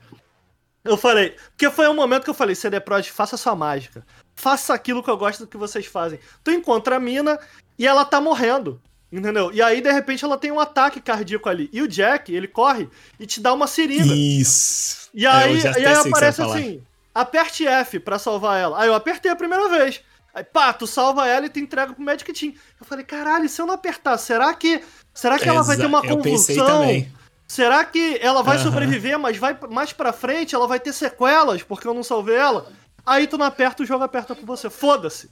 Eu 0.88 0.96
falei, 0.96 1.36
porque 1.50 1.70
foi 1.70 1.88
um 1.88 1.94
momento 1.94 2.24
que 2.24 2.30
eu 2.30 2.34
falei, 2.34 2.54
CD 2.54 2.80
Projekt, 2.80 3.12
faça 3.12 3.36
sua 3.36 3.54
mágica. 3.54 4.04
Faça 4.34 4.72
aquilo 4.74 5.02
que 5.02 5.10
eu 5.10 5.16
gosto 5.16 5.40
do 5.40 5.46
que 5.46 5.56
vocês 5.56 5.86
fazem. 5.86 6.18
Tu 6.44 6.50
encontra 6.52 6.96
a 6.96 7.00
mina 7.00 7.38
e 7.78 7.86
ela 7.86 8.04
tá 8.04 8.20
morrendo. 8.20 8.80
Entendeu? 9.10 9.50
E 9.52 9.62
aí, 9.62 9.80
de 9.80 9.90
repente, 9.90 10.22
ela 10.24 10.36
tem 10.36 10.52
um 10.52 10.60
ataque 10.60 11.00
cardíaco 11.00 11.48
ali. 11.48 11.70
E 11.72 11.80
o 11.80 11.88
Jack, 11.88 12.32
ele 12.34 12.46
corre 12.46 12.88
e 13.18 13.26
te 13.26 13.40
dá 13.40 13.54
uma 13.54 13.66
seringa. 13.66 14.14
Isso. 14.14 15.08
E 15.14 15.24
É, 15.24 15.30
aí, 15.30 15.60
já 15.60 15.70
e 15.72 15.86
aí 15.86 15.94
vai 15.94 15.94
aparece 16.08 16.42
assim: 16.42 16.82
aperte 17.14 17.66
F 17.66 17.98
pra 18.00 18.18
salvar 18.18 18.60
ela. 18.60 18.80
Aí 18.80 18.86
eu 18.86 18.94
apertei 18.94 19.30
a 19.30 19.36
primeira 19.36 19.66
vez. 19.70 20.02
Aí, 20.34 20.44
pá, 20.44 20.74
tu 20.74 20.86
salva 20.86 21.26
ela 21.26 21.46
e 21.46 21.48
tu 21.48 21.58
entrega 21.58 21.94
pro 21.94 22.02
Magic 22.04 22.30
Team. 22.34 22.52
Eu 22.78 22.86
falei, 22.86 23.02
caralho, 23.04 23.48
se 23.48 23.60
eu 23.60 23.66
não 23.66 23.74
apertar, 23.74 24.18
será 24.18 24.52
que. 24.52 24.82
Será 25.14 25.38
que 25.38 25.48
ela 25.48 25.62
vai 25.62 25.76
ter 25.78 25.86
uma 25.86 26.00
Exa- 26.00 26.10
eu 26.12 26.18
pensei 26.18 26.56
convulsão? 26.56 26.80
também. 26.82 27.12
Será 27.48 27.82
que 27.84 28.18
ela 28.20 28.42
vai 28.42 28.56
Aham. 28.56 28.64
sobreviver, 28.64 29.18
mas 29.18 29.38
vai 29.38 29.56
mais 29.70 29.90
pra 29.92 30.12
frente 30.12 30.54
ela 30.54 30.66
vai 30.66 30.78
ter 30.78 30.92
sequelas 30.92 31.62
porque 31.62 31.88
eu 31.88 31.94
não 31.94 32.02
salvei 32.02 32.36
ela? 32.36 32.66
Aí 33.06 33.26
tu 33.26 33.38
não 33.38 33.46
aperta, 33.46 33.82
o 33.82 33.86
jogo 33.86 34.04
aperta 34.04 34.34
por 34.34 34.44
você. 34.44 34.68
Foda-se. 34.68 35.30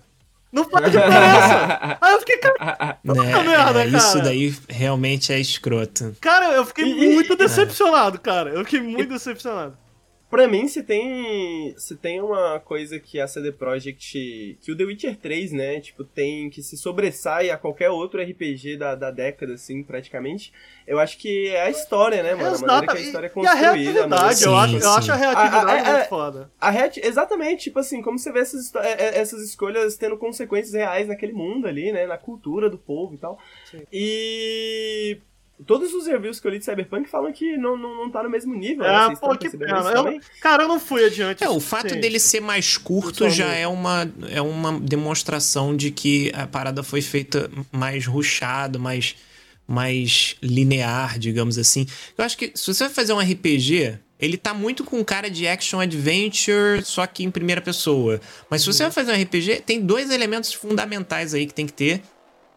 Não 0.51 0.65
faz 0.65 0.87
diferença. 0.91 1.99
Aí 2.01 2.13
eu 2.15 2.19
fiquei, 2.21 2.39
cara, 2.39 2.99
Né, 3.05 3.13
puta 3.15 3.43
merda, 3.43 3.81
é, 3.83 3.91
cara. 3.91 3.99
isso 3.99 4.23
daí 4.23 4.57
realmente 4.69 5.31
é 5.33 5.39
escroto. 5.39 6.17
Cara, 6.21 6.47
eu 6.55 6.65
fiquei 6.65 6.85
E- 6.87 7.05
e- 7.11 7.15
muito 7.15 7.37
decepcionado, 7.37 8.19
cara. 8.19 8.49
Eu 8.51 8.65
fiquei 8.65 8.81
muito 8.81 9.11
decepcionado. 9.11 9.77
Pra 10.37 10.47
mim, 10.47 10.69
se 10.69 10.83
tem, 10.83 11.75
se 11.79 11.97
tem 11.97 12.21
uma 12.21 12.61
coisa 12.61 13.01
que 13.01 13.19
a 13.19 13.27
CD 13.27 13.51
Projekt, 13.53 14.59
que 14.61 14.71
o 14.71 14.77
The 14.77 14.85
Witcher 14.85 15.17
3, 15.17 15.53
né, 15.53 15.81
tipo, 15.81 16.05
tem 16.05 16.51
que 16.51 16.63
se 16.63 16.77
sobressai 16.77 17.49
a 17.49 17.57
qualquer 17.57 17.89
outro 17.89 18.21
RPG 18.21 18.77
da, 18.77 18.95
da 18.95 19.11
década, 19.11 19.55
assim, 19.55 19.83
praticamente, 19.83 20.53
eu 20.87 20.99
acho 20.99 21.17
que 21.17 21.49
é 21.49 21.63
a 21.63 21.71
história, 21.71 22.23
né, 22.23 22.35
mano? 22.35 22.55
A 22.55 22.59
maneira 22.59 22.87
que 22.93 22.99
a 22.99 23.01
história 23.01 23.27
é 23.27 23.29
E 23.29 23.31
a 23.31 23.33
construída. 23.33 23.73
reatividade, 23.73 24.43
eu, 24.45 24.51
Sim, 24.51 24.57
acho, 24.59 24.77
eu 24.77 24.91
acho 24.91 25.13
a 25.13 25.17
reatividade 25.17 25.67
Ah, 25.67 25.73
ah, 25.73 25.85
muito 25.85 25.89
é- 26.03 26.05
foda. 26.05 26.51
A 26.61 26.71
reati- 26.71 27.01
exatamente, 27.03 27.63
tipo 27.65 27.79
assim, 27.79 28.03
como 28.03 28.19
você 28.19 28.31
vê 28.31 28.41
essas, 28.41 28.75
é- 28.75 29.05
é- 29.07 29.19
essas 29.19 29.43
escolhas 29.43 29.97
tendo 29.97 30.19
consequências 30.19 30.75
reais 30.75 31.09
naquele 31.09 31.33
mundo 31.33 31.67
ali, 31.67 31.91
né, 31.93 32.07
na 32.07 32.19
cultura 32.19 32.69
do 32.69 32.77
povo 32.77 33.15
e 33.15 33.17
tal. 33.19 33.39
Sim. 33.71 33.83
E 33.91 35.19
todos 35.65 35.95
os 35.95 36.07
reviews 36.07 36.39
que 36.41 36.47
eu 36.47 36.51
li 36.51 36.59
de 36.59 36.65
Cyberpunk 36.65 37.09
falam 37.09 37.33
que 37.33 37.57
não, 37.57 37.77
não, 37.77 37.95
não 37.97 38.11
tá 38.11 38.23
no 38.23 38.29
mesmo 38.29 38.55
nível? 38.55 38.85
Ah, 38.85 39.15
pô, 39.19 39.37
que 39.37 39.49
pena. 39.51 39.79
Eu- 39.95 40.21
cara, 40.41 40.65
eu 40.65 40.69
não 40.69 40.79
fui 40.81 41.05
adiante. 41.05 41.43
É, 41.43 41.49
o 41.49 41.61
fato 41.61 41.83
suficiente. 41.83 42.03
dele 42.03 42.19
ser 42.19 42.41
mais 42.41 42.77
curto 42.77 43.31
já 43.31 43.53
é 43.53 43.67
uma, 43.67 44.11
é 44.31 44.43
uma 44.43 44.79
demonstração 44.79 45.75
de 45.77 45.91
que 45.91 46.31
a 46.35 46.47
parada 46.47 46.83
foi 46.83 47.01
feita 47.01 47.51
mais 47.73 48.07
ruchado, 48.07 48.79
mais, 48.79 49.15
mais 49.67 50.37
linear, 50.43 51.19
digamos 51.19 51.57
assim. 51.59 51.87
Eu 52.19 52.25
acho 52.25 52.37
que 52.37 52.53
se 52.55 52.67
você 52.73 52.85
vai 52.85 52.93
fazer 52.93 53.13
um 53.13 53.19
RPG, 53.21 53.99
ele 54.19 54.37
tá 54.37 54.55
muito 54.55 54.85
com 54.85 55.05
cara 55.05 55.31
de 55.31 55.47
action 55.47 55.81
adventure, 55.81 56.83
só 56.85 57.07
que 57.07 57.25
em 57.25 57.31
primeira 57.31 57.61
pessoa. 57.61 58.21
Mas 58.51 58.63
se 58.63 58.67
você 58.67 58.83
vai 58.83 58.93
fazer 58.93 59.13
um 59.13 59.23
RPG, 59.23 59.63
tem 59.65 59.81
dois 59.81 60.11
elementos 60.11 60.53
fundamentais 60.53 61.35
aí 61.35 61.47
que 61.47 61.53
tem 61.55 61.67
que 61.67 61.73
ter, 61.73 62.03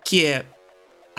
que 0.06 0.26
é 0.26 0.45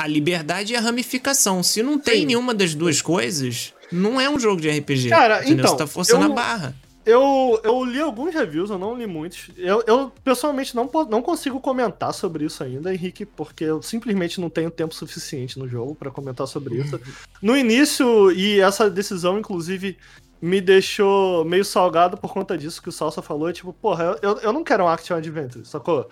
a 0.02 0.06
liberdade 0.06 0.72
e 0.72 0.76
a 0.76 0.80
ramificação. 0.80 1.62
Se 1.62 1.82
não 1.82 1.98
tem 1.98 2.20
Sim. 2.20 2.26
nenhuma 2.26 2.52
das 2.54 2.74
duas 2.74 3.00
coisas, 3.02 3.72
não 3.92 4.20
é 4.20 4.28
um 4.28 4.38
jogo 4.38 4.60
de 4.60 4.68
RPG. 4.70 5.08
Cara, 5.08 5.38
entendeu? 5.42 5.58
então, 5.64 5.70
Você 5.72 5.76
tá 5.78 5.86
forçando 5.86 6.24
eu- 6.26 6.32
a 6.32 6.34
barra. 6.34 6.74
Eu, 7.06 7.58
eu 7.64 7.82
li 7.82 7.98
alguns 7.98 8.34
reviews, 8.34 8.68
eu 8.68 8.78
não 8.78 8.94
li 8.94 9.06
muitos. 9.06 9.48
Eu, 9.56 9.82
eu 9.86 10.12
pessoalmente 10.22 10.76
não, 10.76 10.88
não 11.08 11.22
consigo 11.22 11.58
comentar 11.58 12.12
sobre 12.12 12.44
isso 12.44 12.62
ainda, 12.62 12.92
Henrique, 12.92 13.24
porque 13.24 13.64
eu 13.64 13.80
simplesmente 13.80 14.38
não 14.38 14.50
tenho 14.50 14.70
tempo 14.70 14.94
suficiente 14.94 15.58
no 15.58 15.66
jogo 15.66 15.94
pra 15.94 16.10
comentar 16.10 16.46
sobre 16.46 16.76
isso. 16.76 17.00
No 17.40 17.56
início, 17.56 18.30
e 18.30 18.60
essa 18.60 18.88
decisão, 18.90 19.38
inclusive, 19.38 19.96
me 20.42 20.60
deixou 20.60 21.42
meio 21.44 21.64
salgado 21.64 22.18
por 22.18 22.32
conta 22.34 22.56
disso 22.56 22.82
que 22.82 22.90
o 22.90 22.92
Salsa 22.92 23.22
falou. 23.22 23.50
Tipo, 23.50 23.72
porra, 23.72 24.16
eu, 24.20 24.38
eu 24.38 24.52
não 24.52 24.62
quero 24.62 24.84
um 24.84 24.88
Action 24.88 25.16
Adventure, 25.16 25.64
sacou? 25.64 26.08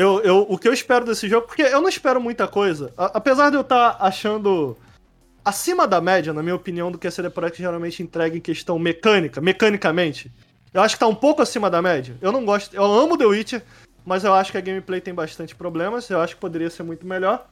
Eu, 0.00 0.20
eu, 0.22 0.46
o 0.48 0.56
que 0.56 0.68
eu 0.68 0.72
espero 0.72 1.04
desse 1.04 1.28
jogo, 1.28 1.48
porque 1.48 1.62
eu 1.62 1.80
não 1.80 1.88
espero 1.88 2.20
muita 2.20 2.46
coisa, 2.46 2.92
a- 2.96 3.10
apesar 3.14 3.50
de 3.50 3.56
eu 3.56 3.62
estar 3.62 3.96
achando 3.98 4.76
acima 5.44 5.88
da 5.88 6.00
média, 6.00 6.32
na 6.32 6.40
minha 6.40 6.54
opinião, 6.54 6.88
do 6.92 6.96
que 6.98 7.08
a 7.08 7.10
CD 7.10 7.28
Projekt 7.28 7.58
geralmente 7.60 8.00
entrega 8.00 8.36
em 8.36 8.40
questão 8.40 8.78
mecânica, 8.78 9.40
mecanicamente. 9.40 10.30
Eu 10.72 10.82
acho 10.82 10.94
que 10.94 11.00
tá 11.00 11.08
um 11.08 11.14
pouco 11.16 11.42
acima 11.42 11.68
da 11.68 11.82
média. 11.82 12.16
Eu 12.20 12.30
não 12.30 12.44
gosto, 12.44 12.72
eu 12.76 12.84
amo 12.84 13.18
The 13.18 13.26
Witcher, 13.26 13.64
mas 14.06 14.22
eu 14.22 14.32
acho 14.32 14.52
que 14.52 14.58
a 14.58 14.60
gameplay 14.60 15.00
tem 15.00 15.12
bastante 15.12 15.56
problemas, 15.56 16.08
eu 16.10 16.20
acho 16.20 16.36
que 16.36 16.40
poderia 16.40 16.70
ser 16.70 16.84
muito 16.84 17.04
melhor. 17.04 17.48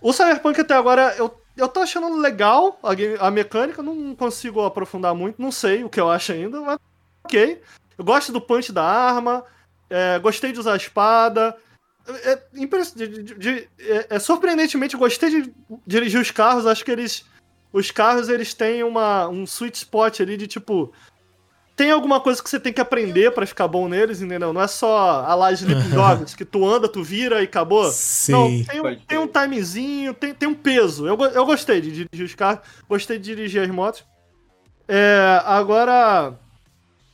O 0.00 0.14
Cyberpunk 0.14 0.58
até 0.58 0.72
agora, 0.74 1.14
eu, 1.18 1.38
eu 1.58 1.68
tô 1.68 1.80
achando 1.80 2.16
legal 2.18 2.78
a, 2.82 2.94
game- 2.94 3.18
a 3.20 3.30
mecânica, 3.30 3.82
não 3.82 4.14
consigo 4.14 4.64
aprofundar 4.64 5.14
muito, 5.14 5.42
não 5.42 5.52
sei 5.52 5.84
o 5.84 5.90
que 5.90 6.00
eu 6.00 6.10
acho 6.10 6.32
ainda, 6.32 6.58
mas 6.58 6.78
ok. 7.26 7.60
Eu 7.98 8.04
gosto 8.04 8.32
do 8.32 8.40
punch 8.40 8.72
da 8.72 8.82
arma, 8.82 9.44
é, 9.90 10.18
gostei 10.20 10.52
de 10.52 10.58
usar 10.60 10.72
a 10.72 10.76
espada. 10.76 11.54
É, 12.08 12.32
é 12.32 12.66
de- 12.94 13.22
de- 13.22 13.34
de- 13.34 13.68
é- 13.80 14.06
é, 14.10 14.18
surpreendentemente, 14.18 14.94
eu 14.94 15.00
gostei 15.00 15.28
de 15.30 15.52
dirigir 15.86 16.20
os 16.20 16.30
carros. 16.30 16.66
Acho 16.66 16.84
que 16.84 16.90
eles. 16.90 17.24
Os 17.72 17.90
carros 17.90 18.28
eles 18.28 18.54
têm 18.54 18.82
uma, 18.82 19.28
um 19.28 19.44
sweet 19.44 19.76
spot 19.76 20.20
ali 20.20 20.36
de 20.36 20.46
tipo. 20.46 20.92
Tem 21.74 21.90
alguma 21.90 22.20
coisa 22.20 22.42
que 22.42 22.48
você 22.48 22.58
tem 22.58 22.72
que 22.72 22.80
aprender 22.80 23.32
pra 23.32 23.44
ficar 23.44 23.68
bom 23.68 23.86
neles, 23.86 24.22
entendeu? 24.22 24.50
Não 24.50 24.62
é 24.62 24.66
só 24.66 25.22
a 25.26 25.34
lá 25.34 25.52
Sleeping 25.52 25.90
Dogs, 25.90 26.34
que 26.34 26.44
tu 26.44 26.66
anda, 26.66 26.88
tu 26.88 27.02
vira 27.04 27.42
e 27.42 27.44
acabou. 27.44 27.90
Sim. 27.92 28.32
Não, 28.32 28.64
tem 28.64 28.80
um, 28.80 28.96
tem 29.06 29.18
um 29.18 29.26
timezinho, 29.26 30.14
tem, 30.14 30.32
tem 30.32 30.48
um 30.48 30.54
peso. 30.54 31.06
Eu, 31.06 31.18
eu 31.20 31.44
gostei 31.44 31.82
de 31.82 31.90
dirigir 31.92 32.24
os 32.24 32.34
carros, 32.34 32.60
gostei 32.88 33.18
de 33.18 33.24
dirigir 33.24 33.60
as 33.60 33.68
motos. 33.68 34.06
É, 34.88 35.42
agora, 35.44 36.34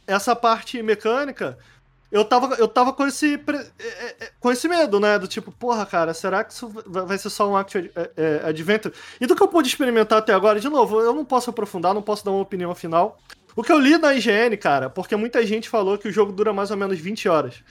essa 0.06 0.36
parte 0.36 0.80
mecânica, 0.80 1.58
eu 2.12 2.26
tava, 2.26 2.54
eu 2.56 2.68
tava 2.68 2.92
com, 2.92 3.06
esse, 3.06 3.34
é, 3.34 3.84
é, 3.84 4.16
é, 4.20 4.30
com 4.38 4.52
esse 4.52 4.68
medo, 4.68 5.00
né? 5.00 5.18
Do 5.18 5.26
tipo, 5.26 5.50
porra, 5.50 5.86
cara, 5.86 6.12
será 6.12 6.44
que 6.44 6.52
isso 6.52 6.70
vai 6.86 7.16
ser 7.16 7.30
só 7.30 7.48
um 7.48 7.56
Action 7.56 7.84
Adventure? 8.46 8.94
E 9.18 9.26
do 9.26 9.34
que 9.34 9.42
eu 9.42 9.48
pude 9.48 9.68
experimentar 9.68 10.18
até 10.18 10.34
agora, 10.34 10.60
de 10.60 10.68
novo, 10.68 11.00
eu 11.00 11.14
não 11.14 11.24
posso 11.24 11.48
aprofundar, 11.48 11.94
não 11.94 12.02
posso 12.02 12.22
dar 12.22 12.30
uma 12.30 12.42
opinião 12.42 12.74
final. 12.74 13.16
O 13.56 13.62
que 13.62 13.72
eu 13.72 13.78
li 13.78 13.96
na 13.96 14.14
IGN, 14.14 14.54
cara, 14.58 14.90
porque 14.90 15.16
muita 15.16 15.44
gente 15.46 15.70
falou 15.70 15.96
que 15.96 16.06
o 16.06 16.12
jogo 16.12 16.32
dura 16.32 16.52
mais 16.52 16.70
ou 16.70 16.76
menos 16.76 16.98
20 16.98 17.30
horas. 17.30 17.64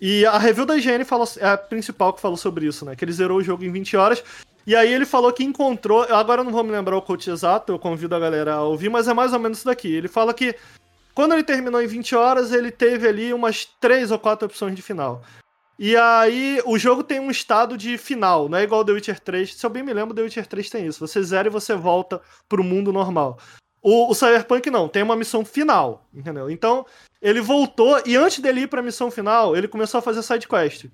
E 0.00 0.24
a 0.24 0.38
review 0.38 0.64
da 0.64 0.76
IGN 0.76 1.04
falou, 1.04 1.28
é 1.38 1.48
a 1.48 1.58
principal 1.58 2.12
que 2.12 2.20
falou 2.20 2.36
sobre 2.36 2.66
isso, 2.66 2.84
né? 2.84 2.94
Que 2.94 3.04
ele 3.04 3.12
zerou 3.12 3.38
o 3.38 3.42
jogo 3.42 3.64
em 3.64 3.72
20 3.72 3.96
horas. 3.96 4.22
E 4.64 4.76
aí 4.76 4.92
ele 4.92 5.04
falou 5.04 5.32
que 5.32 5.42
encontrou. 5.42 6.04
Eu 6.04 6.14
agora 6.14 6.44
não 6.44 6.52
vou 6.52 6.62
me 6.62 6.70
lembrar 6.70 6.96
o 6.96 7.02
coach 7.02 7.28
exato, 7.28 7.72
eu 7.72 7.78
convido 7.78 8.14
a 8.14 8.20
galera 8.20 8.54
a 8.54 8.62
ouvir, 8.62 8.88
mas 8.88 9.08
é 9.08 9.14
mais 9.14 9.32
ou 9.32 9.40
menos 9.40 9.58
isso 9.58 9.66
daqui. 9.66 9.92
Ele 9.92 10.06
fala 10.06 10.32
que 10.32 10.54
quando 11.20 11.34
ele 11.34 11.44
terminou 11.44 11.82
em 11.82 11.86
20 11.86 12.16
horas, 12.16 12.50
ele 12.50 12.70
teve 12.70 13.06
ali 13.06 13.34
umas 13.34 13.66
3 13.78 14.10
ou 14.10 14.18
4 14.18 14.46
opções 14.46 14.74
de 14.74 14.80
final. 14.80 15.22
E 15.78 15.94
aí, 15.94 16.62
o 16.64 16.78
jogo 16.78 17.04
tem 17.04 17.20
um 17.20 17.30
estado 17.30 17.76
de 17.76 17.98
final, 17.98 18.48
não 18.48 18.56
é 18.56 18.62
igual 18.62 18.82
The 18.82 18.92
Witcher 18.92 19.20
3. 19.20 19.54
Se 19.54 19.66
eu 19.66 19.68
bem 19.68 19.82
me 19.82 19.92
lembro, 19.92 20.14
The 20.14 20.22
Witcher 20.22 20.46
3 20.46 20.70
tem 20.70 20.86
isso. 20.86 21.06
Você 21.06 21.22
zera 21.22 21.48
e 21.48 21.50
você 21.50 21.74
volta 21.74 22.22
pro 22.48 22.64
mundo 22.64 22.90
normal. 22.90 23.38
O, 23.82 24.10
o 24.10 24.14
Cyberpunk 24.14 24.70
não, 24.70 24.88
tem 24.88 25.02
uma 25.02 25.14
missão 25.14 25.44
final, 25.44 26.08
entendeu? 26.14 26.50
Então, 26.50 26.86
ele 27.20 27.42
voltou 27.42 28.00
e 28.06 28.16
antes 28.16 28.38
dele 28.38 28.62
ir 28.62 28.68
pra 28.68 28.80
missão 28.80 29.10
final, 29.10 29.54
ele 29.54 29.68
começou 29.68 29.98
a 29.98 30.02
fazer 30.02 30.22
side 30.22 30.48
quest. 30.48 30.86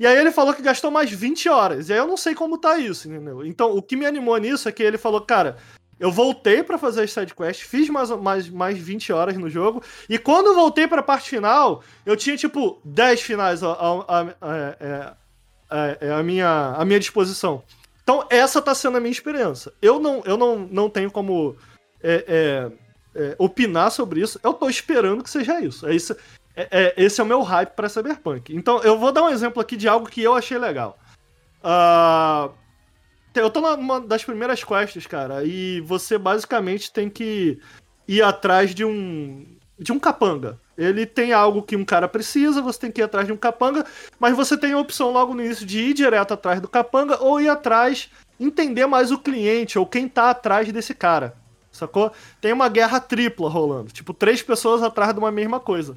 E 0.00 0.06
aí 0.06 0.16
ele 0.16 0.32
falou 0.32 0.54
que 0.54 0.62
gastou 0.62 0.90
mais 0.90 1.10
20 1.10 1.50
horas. 1.50 1.90
E 1.90 1.92
aí 1.92 1.98
eu 1.98 2.06
não 2.06 2.16
sei 2.16 2.34
como 2.34 2.56
tá 2.56 2.78
isso, 2.78 3.06
entendeu? 3.06 3.44
Então, 3.44 3.76
o 3.76 3.82
que 3.82 3.96
me 3.96 4.06
animou 4.06 4.38
nisso 4.38 4.66
é 4.66 4.72
que 4.72 4.82
ele 4.82 4.96
falou, 4.96 5.20
cara, 5.20 5.58
eu 5.98 6.10
voltei 6.10 6.62
pra 6.62 6.78
fazer 6.78 7.02
as 7.02 7.12
side 7.12 7.34
quests, 7.34 7.66
fiz 7.66 7.88
mais, 7.88 8.10
mais, 8.10 8.48
mais 8.48 8.78
20 8.78 9.12
horas 9.12 9.36
no 9.36 9.48
jogo, 9.48 9.82
e 10.08 10.18
quando 10.18 10.46
eu 10.46 10.54
voltei 10.54 10.88
pra 10.88 11.02
parte 11.02 11.30
final, 11.30 11.82
eu 12.04 12.16
tinha, 12.16 12.36
tipo, 12.36 12.80
10 12.84 13.20
finais 13.22 13.62
a, 13.62 13.72
a, 13.72 14.00
a, 14.00 14.20
a, 14.40 15.16
a, 15.70 16.18
a 16.18 16.22
minha, 16.22 16.74
a 16.76 16.84
minha 16.84 16.98
disposição. 16.98 17.62
Então, 18.02 18.26
essa 18.30 18.60
tá 18.60 18.74
sendo 18.74 18.96
a 18.96 19.00
minha 19.00 19.12
experiência. 19.12 19.72
Eu 19.80 20.00
não, 20.00 20.22
eu 20.24 20.36
não, 20.36 20.58
não 20.58 20.90
tenho 20.90 21.10
como 21.10 21.56
é, 22.02 22.24
é, 22.26 22.72
é, 23.14 23.36
opinar 23.38 23.92
sobre 23.92 24.20
isso. 24.20 24.40
Eu 24.42 24.52
tô 24.52 24.68
esperando 24.68 25.22
que 25.22 25.30
seja 25.30 25.60
isso. 25.60 25.86
É 25.86 25.94
isso 25.94 26.16
é, 26.54 26.68
é, 26.70 26.94
esse 26.96 27.20
é 27.20 27.24
o 27.24 27.26
meu 27.26 27.42
hype 27.42 27.70
pra 27.70 27.88
Cyberpunk. 27.88 28.54
Então, 28.54 28.82
eu 28.82 28.98
vou 28.98 29.12
dar 29.12 29.22
um 29.22 29.28
exemplo 29.28 29.60
aqui 29.60 29.76
de 29.76 29.88
algo 29.88 30.08
que 30.08 30.22
eu 30.22 30.34
achei 30.34 30.58
legal. 30.58 30.98
Uh, 31.62 32.52
eu 33.34 33.50
tô 33.50 33.60
numa 33.76 34.00
das 34.00 34.24
primeiras 34.24 34.62
quests, 34.62 35.06
cara, 35.06 35.44
e 35.44 35.80
você 35.80 36.18
basicamente 36.18 36.92
tem 36.92 37.08
que 37.08 37.58
ir 38.06 38.22
atrás 38.22 38.74
de 38.74 38.84
um. 38.84 39.46
de 39.78 39.92
um 39.92 39.98
capanga. 39.98 40.60
Ele 40.76 41.04
tem 41.06 41.32
algo 41.32 41.62
que 41.62 41.76
um 41.76 41.84
cara 41.84 42.08
precisa, 42.08 42.62
você 42.62 42.80
tem 42.80 42.90
que 42.90 43.00
ir 43.00 43.04
atrás 43.04 43.26
de 43.26 43.32
um 43.32 43.36
capanga, 43.36 43.84
mas 44.18 44.36
você 44.36 44.56
tem 44.56 44.72
a 44.72 44.78
opção 44.78 45.10
logo 45.12 45.34
no 45.34 45.44
início 45.44 45.66
de 45.66 45.78
ir 45.78 45.94
direto 45.94 46.34
atrás 46.34 46.60
do 46.60 46.68
capanga 46.68 47.22
ou 47.22 47.40
ir 47.40 47.48
atrás, 47.48 48.10
entender 48.40 48.86
mais 48.86 49.10
o 49.10 49.18
cliente 49.18 49.78
ou 49.78 49.86
quem 49.86 50.08
tá 50.08 50.30
atrás 50.30 50.70
desse 50.72 50.94
cara. 50.94 51.36
Sacou? 51.70 52.12
Tem 52.40 52.52
uma 52.52 52.68
guerra 52.68 53.00
tripla 53.00 53.48
rolando. 53.48 53.92
Tipo, 53.92 54.12
três 54.12 54.42
pessoas 54.42 54.82
atrás 54.82 55.14
de 55.14 55.18
uma 55.18 55.30
mesma 55.30 55.58
coisa. 55.58 55.96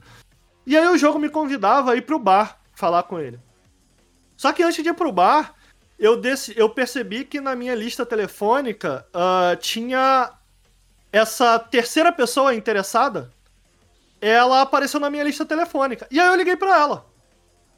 E 0.65 0.77
aí 0.77 0.87
o 0.87 0.97
jogo 0.97 1.19
me 1.19 1.29
convidava 1.29 1.91
a 1.91 1.95
ir 1.95 2.01
pro 2.01 2.19
bar 2.19 2.59
falar 2.73 3.03
com 3.03 3.19
ele. 3.19 3.39
Só 4.37 4.51
que 4.51 4.63
antes 4.63 4.83
de 4.83 4.89
ir 4.89 4.93
pro 4.93 5.11
bar, 5.11 5.54
eu, 5.97 6.17
desse, 6.17 6.57
eu 6.57 6.69
percebi 6.69 7.23
que 7.23 7.39
na 7.39 7.55
minha 7.55 7.73
lista 7.73 8.05
telefônica 8.05 9.05
uh, 9.13 9.55
tinha 9.57 10.31
essa 11.11 11.57
terceira 11.57 12.11
pessoa 12.11 12.53
interessada. 12.53 13.31
Ela 14.19 14.61
apareceu 14.61 14.99
na 14.99 15.09
minha 15.09 15.23
lista 15.23 15.45
telefônica. 15.45 16.07
E 16.11 16.19
aí 16.19 16.27
eu 16.27 16.35
liguei 16.35 16.55
para 16.55 16.77
ela. 16.77 17.05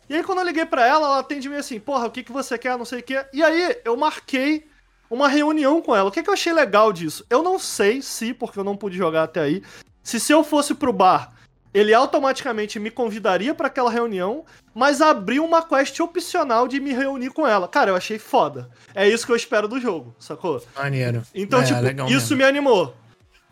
E 0.10 0.16
aí 0.16 0.24
quando 0.24 0.40
eu 0.40 0.46
liguei 0.46 0.66
para 0.66 0.86
ela, 0.86 1.08
ela 1.08 1.20
atende 1.20 1.50
me 1.50 1.58
assim, 1.58 1.80
porra, 1.80 2.08
o 2.08 2.12
que, 2.12 2.24
que 2.24 2.32
você 2.32 2.58
quer, 2.58 2.78
não 2.78 2.86
sei 2.86 3.00
o 3.00 3.04
que. 3.04 3.26
E 3.34 3.44
aí 3.44 3.80
eu 3.84 3.96
marquei 3.96 4.68
uma 5.10 5.28
reunião 5.28 5.82
com 5.82 5.96
ela. 5.96 6.10
O 6.10 6.12
que, 6.12 6.24
que 6.24 6.30
eu 6.30 6.34
achei 6.34 6.54
legal 6.54 6.92
disso? 6.92 7.26
Eu 7.30 7.44
não 7.44 7.60
sei 7.60 8.02
se, 8.02 8.34
porque 8.34 8.58
eu 8.58 8.64
não 8.64 8.78
pude 8.78 8.98
jogar 8.98 9.24
até 9.24 9.42
aí, 9.42 9.64
se 10.02 10.20
se 10.20 10.32
eu 10.32 10.44
fosse 10.44 10.74
pro 10.74 10.94
bar 10.94 11.34
ele 11.74 11.94
automaticamente 11.94 12.80
me 12.80 12.90
convidaria 12.90 13.54
para 13.54 13.68
aquela 13.68 13.92
reunião, 13.92 14.46
mas 14.74 15.02
abriu 15.02 15.44
uma 15.44 15.62
quest 15.62 16.00
opcional 16.00 16.68
de 16.68 16.80
me 16.80 16.94
reunir 16.94 17.30
com 17.30 17.48
ela. 17.48 17.68
Cara, 17.68 17.92
eu 17.92 17.96
achei 17.96 18.18
foda. 18.18 18.70
É 18.96 19.08
isso 19.08 19.26
que 19.26 19.32
eu 19.32 19.36
espero 19.36 19.68
do 19.68 19.80
jogo, 19.80 20.16
sacou? 20.20 20.64
Maneiro. 20.76 21.24
Então, 21.34 21.62
é, 21.62 21.66
tipo, 21.66 21.80
isso 22.10 22.36
mesmo. 22.36 22.38
me 22.38 22.44
animou. 22.44 22.96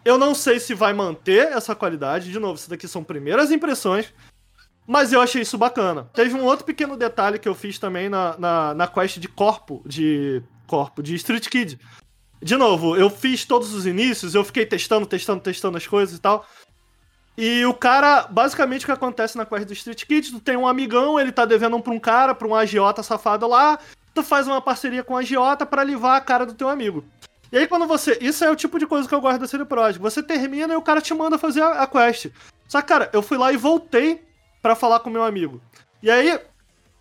Eu 0.04 0.18
não 0.18 0.36
sei 0.36 0.60
se 0.60 0.74
vai 0.74 0.94
manter 0.94 1.52
essa 1.52 1.76
qualidade. 1.76 2.32
De 2.32 2.40
novo, 2.40 2.56
isso 2.56 2.70
daqui 2.70 2.88
são 2.88 3.04
primeiras 3.04 3.52
impressões. 3.52 4.14
Mas 4.88 5.12
eu 5.12 5.20
achei 5.20 5.42
isso 5.42 5.58
bacana. 5.58 6.10
Teve 6.14 6.36
um 6.36 6.44
outro 6.44 6.64
pequeno 6.64 6.96
detalhe 6.96 7.40
que 7.40 7.50
eu 7.50 7.56
fiz 7.56 7.80
também 7.80 8.08
na, 8.08 8.38
na, 8.38 8.74
na 8.76 8.88
quest 8.88 9.18
de 9.18 9.28
corpo, 9.28 9.82
de 9.86 10.44
corpo, 10.68 11.02
de 11.02 11.16
Street 11.16 11.48
Kid. 11.48 11.80
De 12.42 12.56
novo, 12.56 12.96
eu 12.96 13.10
fiz 13.10 13.46
todos 13.46 13.74
os 13.74 13.88
inícios, 13.88 14.36
eu 14.36 14.44
fiquei 14.44 14.66
testando, 14.66 15.08
testando, 15.08 15.42
testando 15.42 15.78
as 15.78 15.88
coisas 15.88 16.16
e 16.16 16.22
tal. 16.22 16.46
E 17.38 17.66
o 17.66 17.74
cara, 17.74 18.28
basicamente 18.30 18.84
o 18.84 18.86
que 18.86 18.92
acontece 18.92 19.38
na 19.38 19.46
quest 19.46 19.66
do 19.66 19.74
Street 19.74 20.06
Kid, 20.06 20.32
tu 20.32 20.40
tem 20.40 20.56
um 20.56 20.68
amigão, 20.68 21.20
ele 21.20 21.32
tá 21.32 21.46
devendo 21.46 21.76
um 21.76 21.82
pra 21.82 21.94
um 21.94 22.00
cara, 22.00 22.34
pra 22.34 22.48
um 22.48 22.56
agiota 22.56 23.04
safado 23.04 23.48
lá, 23.48 23.78
tu 24.14 24.24
faz 24.24 24.48
uma 24.48 24.62
parceria 24.62 25.04
com 25.04 25.14
o 25.14 25.18
agiota 25.18 25.66
para 25.66 25.84
livrar 25.84 26.16
a 26.16 26.22
cara 26.22 26.46
do 26.46 26.54
teu 26.54 26.70
amigo. 26.70 27.04
E 27.52 27.58
aí 27.58 27.68
quando 27.68 27.86
você. 27.88 28.18
Isso 28.22 28.44
é 28.44 28.50
o 28.50 28.56
tipo 28.56 28.80
de 28.80 28.88
coisa 28.88 29.08
que 29.08 29.14
eu 29.14 29.22
gosto 29.22 29.40
da 29.40 29.48
série 29.48 29.66
Project. 29.66 30.02
Você 30.02 30.24
termina 30.24 30.74
e 30.74 30.78
o 30.78 30.82
cara 30.82 31.02
te 31.02 31.14
manda 31.14 31.38
fazer 31.38 31.62
a, 31.62 31.84
a 31.84 31.88
quest. 31.88 32.28
Só 32.68 32.82
que, 32.82 32.88
cara, 32.88 33.10
eu 33.14 33.22
fui 33.22 33.38
lá 33.38 33.52
e 33.52 33.58
voltei 33.58 34.24
para 34.62 34.76
falar 34.76 35.00
com 35.00 35.10
meu 35.10 35.24
amigo. 35.24 35.62
E 36.02 36.10
aí, 36.10 36.40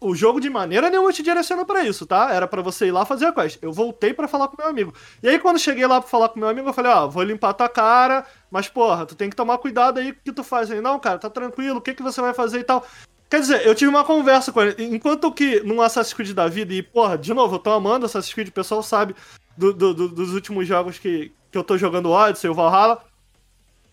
o 0.05 0.15
jogo 0.15 0.41
de 0.41 0.51
maneira 0.51 0.91
nenhuma 0.91 1.13
te 1.13 1.23
direciona 1.23 1.65
para 1.65 1.83
isso, 1.85 2.07
tá? 2.07 2.33
Era 2.33 2.47
para 2.47 2.61
você 2.61 2.87
ir 2.87 2.93
lá 2.93 3.05
fazer 3.05 3.27
a 3.27 3.33
quest. 3.33 3.59
Eu 3.63 3.73
voltei 3.73 4.13
para 4.13 4.29
falar 4.29 4.49
com 4.49 4.57
meu 4.59 4.69
amigo. 4.69 4.93
E 5.23 5.29
aí 5.29 5.39
quando 5.39 5.59
cheguei 5.59 5.87
lá 5.87 6.01
para 6.01 6.11
falar 6.11 6.29
com 6.29 6.39
meu 6.39 6.49
amigo, 6.49 6.69
eu 6.69 6.73
falei: 6.73 6.93
"Ó, 6.93 7.09
vou 7.09 7.23
limpar 7.23 7.55
tua 7.55 7.69
cara, 7.69 8.25
mas 8.51 8.69
porra, 8.69 9.07
tu 9.07 9.15
tem 9.15 9.31
que 9.31 9.37
tomar 9.37 9.59
cuidado 9.59 9.99
aí 9.99 10.13
com 10.13 10.21
o 10.21 10.23
que 10.23 10.33
tu 10.33 10.45
faz 10.45 10.71
aí. 10.71 10.81
Não, 10.81 10.99
cara, 10.99 11.19
tá 11.19 11.31
tranquilo. 11.31 11.79
O 11.79 11.81
que 11.81 11.95
que 11.95 12.03
você 12.03 12.21
vai 12.21 12.35
fazer 12.35 12.61
e 12.61 12.65
tal?" 12.65 12.85
Quer 13.31 13.41
dizer, 13.41 13.67
eu 13.67 13.75
tive 13.75 13.89
uma 13.89 14.05
conversa 14.05 14.53
com 14.53 14.63
ele. 14.63 14.95
Enquanto 14.95 15.33
que 15.33 15.61
num 15.61 15.81
Assassin's 15.81 16.15
Creed 16.15 16.33
da 16.33 16.47
vida, 16.47 16.73
e 16.73 16.83
porra, 16.83 17.19
de 17.19 17.35
novo, 17.35 17.57
eu 17.57 17.59
tô 17.59 17.71
amando 17.71 18.07
Assassin's 18.07 18.33
Creed, 18.33 18.49
o 18.49 18.53
pessoal 18.53 18.83
sabe 18.83 19.17
do, 19.57 19.73
do, 19.73 19.95
do, 19.95 20.09
dos 20.09 20.33
últimos 20.33 20.69
jogos 20.69 20.99
que, 20.99 21.33
que 21.51 21.59
eu 21.59 21.65
tô 21.65 21.77
jogando 21.77 22.11
Odyssey, 22.11 22.49
o 22.49 22.55
Valhalla. 22.55 23.03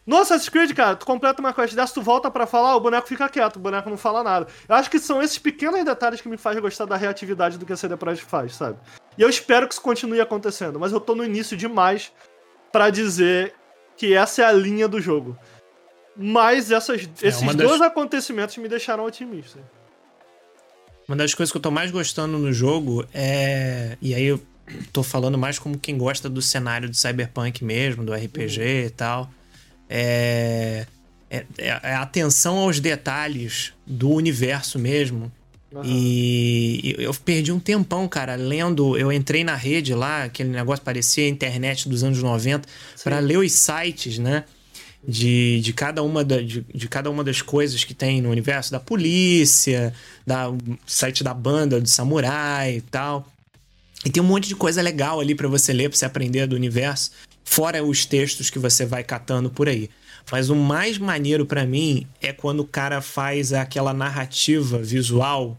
No 0.06 0.18
Assassin's 0.18 0.50
Creed, 0.50 0.74
cara, 0.74 0.96
tu 0.96 1.06
completa 1.06 1.40
uma 1.42 1.54
quest 1.54 1.76
dessa, 1.76 1.94
tu 1.94 2.02
volta 2.02 2.32
para 2.32 2.48
falar, 2.48 2.76
o 2.76 2.80
boneco 2.80 3.08
fica 3.08 3.30
quieto, 3.30 3.58
o 3.58 3.60
boneco 3.60 3.90
não 3.90 3.98
fala 3.98 4.24
nada. 4.24 4.48
Eu 4.68 4.76
acho 4.76 4.90
que 4.90 5.00
são 5.00 5.22
esses 5.22 5.38
pequenos 5.38 5.84
detalhes 5.86 6.22
que 6.22 6.28
me 6.28 6.38
fazem 6.38 6.62
gostar 6.62 6.86
da 6.86 6.98
reatividade 6.98 7.58
do 7.58 7.66
que 7.66 7.74
a 7.74 7.78
CD 7.78 7.96
Projekt 7.96 8.28
faz, 8.28 8.56
sabe? 8.56 8.80
E 9.18 9.22
eu 9.22 9.30
espero 9.30 9.68
que 9.68 9.74
isso 9.74 9.82
continue 9.82 10.20
acontecendo, 10.20 10.80
mas 10.80 10.92
eu 10.92 11.00
tô 11.00 11.14
no 11.14 11.24
início 11.24 11.56
demais 11.56 12.12
para 12.72 12.90
dizer 12.90 13.54
que 13.96 14.14
essa 14.14 14.42
é 14.42 14.46
a 14.46 14.52
linha 14.52 14.88
do 14.88 15.00
jogo. 15.00 15.38
Mas 16.18 16.72
essas, 16.72 17.04
é, 17.04 17.28
esses 17.28 17.46
das... 17.46 17.56
dois 17.56 17.82
acontecimentos 17.82 18.58
me 18.58 18.68
deixaram 18.68 19.06
otimista. 19.06 19.60
Uma 21.08 21.16
das 21.16 21.34
coisas 21.36 21.52
que 21.52 21.58
eu 21.58 21.62
tô 21.62 21.70
mais 21.70 21.92
gostando 21.92 22.38
no 22.38 22.52
jogo 22.52 23.06
é. 23.14 23.98
E 24.02 24.16
aí 24.16 24.26
eu 24.26 24.42
tô 24.92 25.04
falando 25.04 25.38
mais 25.38 25.60
como 25.60 25.78
quem 25.78 25.98
gosta 25.98 26.30
do 26.30 26.42
cenário 26.42 26.90
de 26.90 26.98
Cyberpunk 26.98 27.64
mesmo, 27.64 28.04
do 28.04 28.14
RPG 28.14 28.60
uhum. 28.60 28.86
e 28.86 28.90
tal 28.90 29.30
é, 29.94 30.86
é, 31.30 31.46
é 31.58 31.94
a 31.94 32.02
atenção 32.02 32.58
aos 32.60 32.80
detalhes 32.80 33.74
do 33.86 34.10
universo 34.10 34.80
mesmo. 34.80 35.30
Uhum. 35.70 35.82
E, 35.84 36.96
e 36.98 37.04
eu 37.04 37.14
perdi 37.14 37.52
um 37.52 37.60
tempão, 37.60 38.08
cara, 38.08 38.36
lendo. 38.36 38.98
Eu 38.98 39.12
entrei 39.12 39.44
na 39.44 39.56
rede 39.56 39.94
lá, 39.94 40.24
aquele 40.24 40.50
negócio 40.50 40.84
parecia 40.84 41.28
internet 41.28 41.90
dos 41.90 42.04
anos 42.04 42.24
90, 42.24 42.68
para 43.04 43.20
ler 43.20 43.38
os 43.38 43.52
sites, 43.52 44.18
né? 44.18 44.46
De, 45.06 45.60
de, 45.62 45.74
cada 45.74 46.04
uma 46.04 46.24
da, 46.24 46.40
de, 46.42 46.62
de, 46.62 46.88
cada 46.88 47.10
uma 47.10 47.24
das 47.24 47.42
coisas 47.42 47.84
que 47.84 47.94
tem 47.94 48.22
no 48.22 48.30
universo, 48.30 48.72
da 48.72 48.80
polícia, 48.80 49.94
da 50.26 50.54
site 50.86 51.24
da 51.24 51.34
banda, 51.34 51.82
do 51.82 51.90
samurai 51.90 52.78
e 52.78 52.82
tal. 52.82 53.28
E 54.06 54.10
tem 54.10 54.22
um 54.22 54.26
monte 54.26 54.48
de 54.48 54.56
coisa 54.56 54.82
legal 54.82 55.20
ali 55.20 55.34
para 55.34 55.48
você 55.48 55.74
ler, 55.74 55.90
pra 55.90 55.98
você 55.98 56.06
aprender 56.06 56.46
do 56.48 56.56
universo 56.56 57.12
fora 57.52 57.84
os 57.84 58.06
textos 58.06 58.50
que 58.50 58.58
você 58.58 58.86
vai 58.86 59.04
catando 59.04 59.50
por 59.50 59.68
aí. 59.68 59.90
Mas 60.32 60.50
o 60.50 60.56
mais 60.56 60.98
maneiro 60.98 61.46
para 61.46 61.66
mim 61.66 62.08
é 62.22 62.32
quando 62.32 62.62
o 62.62 62.66
cara 62.66 63.02
faz 63.02 63.52
aquela 63.52 63.94
narrativa 63.94 64.78
visual 64.78 65.58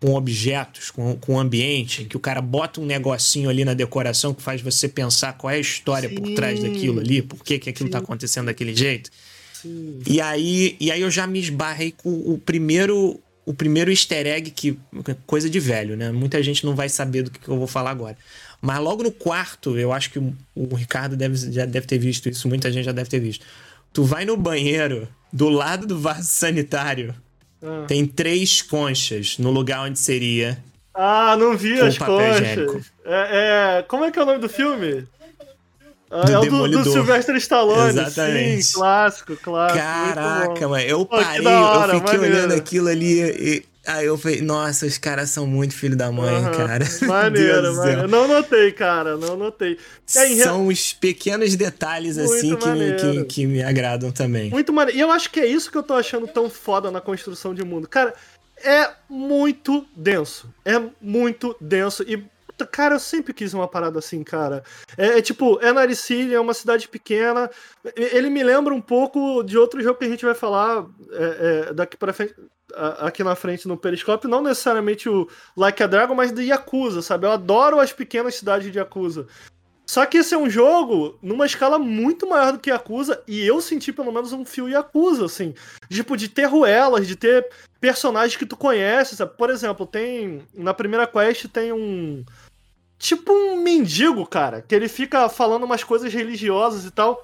com 0.00 0.14
objetos, 0.14 0.90
com, 0.90 1.16
com 1.16 1.38
ambiente, 1.38 2.04
que 2.04 2.16
o 2.16 2.20
cara 2.20 2.40
bota 2.40 2.80
um 2.80 2.86
negocinho 2.86 3.48
ali 3.48 3.64
na 3.64 3.74
decoração 3.74 4.34
que 4.34 4.42
faz 4.42 4.60
você 4.60 4.88
pensar 4.88 5.34
qual 5.34 5.52
é 5.52 5.56
a 5.56 5.60
história 5.60 6.08
Sim. 6.08 6.16
por 6.16 6.34
trás 6.34 6.60
daquilo 6.60 7.00
ali, 7.00 7.22
por 7.22 7.44
que, 7.44 7.58
que 7.58 7.70
aquilo 7.70 7.88
tá 7.88 7.98
Sim. 7.98 8.04
tá 8.04 8.04
acontecendo 8.04 8.46
daquele 8.46 8.74
jeito. 8.74 9.10
Sim. 9.52 10.00
E 10.06 10.20
aí, 10.20 10.76
e 10.80 10.90
aí 10.90 11.00
eu 11.00 11.10
já 11.10 11.26
me 11.26 11.38
esbarrei 11.38 11.92
com 11.96 12.10
o 12.10 12.36
primeiro 12.38 13.20
o 13.44 13.54
primeiro 13.54 13.90
easter 13.90 14.26
egg 14.26 14.50
que 14.50 14.78
coisa 15.26 15.48
de 15.48 15.58
velho, 15.58 15.96
né? 15.96 16.12
Muita 16.12 16.42
gente 16.42 16.66
não 16.66 16.74
vai 16.74 16.88
saber 16.88 17.22
do 17.22 17.30
que, 17.30 17.38
que 17.38 17.48
eu 17.48 17.56
vou 17.56 17.66
falar 17.66 17.90
agora. 17.90 18.16
Mas 18.60 18.80
logo 18.80 19.02
no 19.02 19.12
quarto, 19.12 19.78
eu 19.78 19.92
acho 19.92 20.10
que 20.10 20.18
o, 20.18 20.74
Ricardo 20.74 21.16
deve, 21.16 21.36
já 21.52 21.64
deve 21.64 21.86
ter 21.86 21.98
visto 21.98 22.28
isso, 22.28 22.48
muita 22.48 22.70
gente 22.72 22.84
já 22.84 22.92
deve 22.92 23.08
ter 23.08 23.20
visto. 23.20 23.46
Tu 23.92 24.04
vai 24.04 24.24
no 24.24 24.36
banheiro, 24.36 25.08
do 25.32 25.48
lado 25.48 25.86
do 25.86 25.98
vaso 25.98 26.28
sanitário, 26.28 27.14
ah. 27.62 27.84
tem 27.86 28.04
três 28.04 28.60
conchas 28.60 29.38
no 29.38 29.50
lugar 29.50 29.86
onde 29.86 29.98
seria. 29.98 30.62
Ah, 30.92 31.36
não 31.38 31.56
vi 31.56 31.80
as 31.80 31.96
conchas. 31.96 32.90
É, 33.04 33.78
é, 33.78 33.82
como 33.82 34.04
é 34.04 34.10
que 34.10 34.18
é 34.18 34.22
o 34.22 34.26
nome 34.26 34.40
do 34.40 34.48
filme? 34.48 35.06
Ah, 36.10 36.22
do 36.22 36.32
é 36.32 36.38
o 36.38 36.68
do, 36.68 36.68
do 36.68 36.90
Sylvester 36.90 37.36
Stallone. 37.36 37.90
Exatamente. 37.90 38.62
Sim, 38.62 38.74
clássico, 38.74 39.36
clássico. 39.36 39.78
Caraca, 39.78 40.68
mano. 40.68 40.82
Eu 40.82 41.06
parei, 41.06 41.46
hora, 41.46 41.92
eu 41.92 42.00
fiquei 42.00 42.18
maneiro. 42.18 42.36
olhando 42.36 42.54
aquilo 42.54 42.88
ali 42.88 43.20
e, 43.20 43.64
Aí 43.88 44.04
eu 44.04 44.18
falei, 44.18 44.42
nossa, 44.42 44.84
os 44.84 44.98
caras 44.98 45.30
são 45.30 45.46
muito 45.46 45.72
filho 45.72 45.96
da 45.96 46.12
mãe, 46.12 46.44
uhum. 46.44 46.52
cara. 46.52 46.84
Maneiro, 47.08 47.74
maneiro. 47.74 48.06
Não 48.06 48.28
notei, 48.28 48.70
cara, 48.70 49.16
não 49.16 49.34
notei. 49.34 49.78
É, 50.14 50.26
são 50.36 50.66
os 50.66 50.92
pequenos 50.92 51.56
detalhes, 51.56 52.18
muito 52.18 52.34
assim, 52.34 52.54
que 52.54 52.68
me, 52.68 52.94
que, 52.94 53.24
que, 53.24 53.46
me 53.46 53.62
agradam 53.62 54.10
também. 54.10 54.50
Muito 54.50 54.74
maneiro. 54.74 54.98
E 54.98 55.00
eu 55.00 55.10
acho 55.10 55.30
que 55.30 55.40
é 55.40 55.46
isso 55.46 55.70
que 55.70 55.78
eu 55.78 55.82
tô 55.82 55.94
achando 55.94 56.28
tão 56.28 56.50
foda 56.50 56.90
na 56.90 57.00
construção 57.00 57.54
de 57.54 57.64
mundo. 57.64 57.88
Cara, 57.88 58.12
é 58.62 58.90
muito 59.08 59.86
denso. 59.96 60.52
É 60.66 60.78
muito 61.00 61.56
denso. 61.58 62.02
E, 62.02 62.22
cara, 62.70 62.96
eu 62.96 63.00
sempre 63.00 63.32
quis 63.32 63.54
uma 63.54 63.66
parada 63.66 63.98
assim, 64.00 64.22
cara. 64.22 64.62
É, 64.98 65.18
é 65.18 65.22
tipo, 65.22 65.58
é 65.62 65.72
Naricília, 65.72 66.36
é 66.36 66.40
uma 66.40 66.52
cidade 66.52 66.88
pequena. 66.88 67.50
Ele 67.96 68.28
me 68.28 68.42
lembra 68.42 68.74
um 68.74 68.82
pouco 68.82 69.42
de 69.42 69.56
outro 69.56 69.82
jogo 69.82 69.98
que 69.98 70.04
a 70.04 70.10
gente 70.10 70.26
vai 70.26 70.34
falar 70.34 70.84
é, 71.10 71.68
é, 71.70 71.72
daqui 71.72 71.96
pra 71.96 72.12
frente. 72.12 72.34
Aqui 72.74 73.24
na 73.24 73.34
frente 73.34 73.66
no 73.66 73.76
Periscope, 73.76 74.28
não 74.28 74.42
necessariamente 74.42 75.08
o 75.08 75.28
Like 75.56 75.82
a 75.82 75.86
Dragon, 75.86 76.14
mas 76.14 76.32
do 76.32 76.42
Yakuza, 76.42 77.00
sabe? 77.00 77.26
Eu 77.26 77.32
adoro 77.32 77.80
as 77.80 77.92
pequenas 77.92 78.34
cidades 78.34 78.70
de 78.70 78.78
Yakuza. 78.78 79.26
Só 79.86 80.04
que 80.04 80.18
esse 80.18 80.34
é 80.34 80.38
um 80.38 80.50
jogo 80.50 81.18
numa 81.22 81.46
escala 81.46 81.78
muito 81.78 82.28
maior 82.28 82.52
do 82.52 82.58
que 82.58 82.68
Yakuza, 82.68 83.22
e 83.26 83.40
eu 83.40 83.58
senti 83.62 83.90
pelo 83.90 84.12
menos 84.12 84.34
um 84.34 84.44
fio 84.44 84.68
Yakuza, 84.68 85.24
assim. 85.24 85.54
Tipo, 85.90 86.14
de 86.14 86.28
ter 86.28 86.44
ruelas, 86.44 87.06
de 87.06 87.16
ter 87.16 87.48
personagens 87.80 88.36
que 88.36 88.44
tu 88.44 88.54
conhece, 88.54 89.16
sabe? 89.16 89.34
Por 89.38 89.48
exemplo, 89.48 89.86
tem. 89.86 90.42
Na 90.52 90.74
primeira 90.74 91.06
quest 91.06 91.48
tem 91.48 91.72
um. 91.72 92.22
Tipo 92.98 93.32
um 93.32 93.62
mendigo, 93.62 94.26
cara, 94.26 94.60
que 94.60 94.74
ele 94.74 94.88
fica 94.88 95.26
falando 95.30 95.62
umas 95.62 95.82
coisas 95.82 96.12
religiosas 96.12 96.84
e 96.84 96.90
tal. 96.90 97.22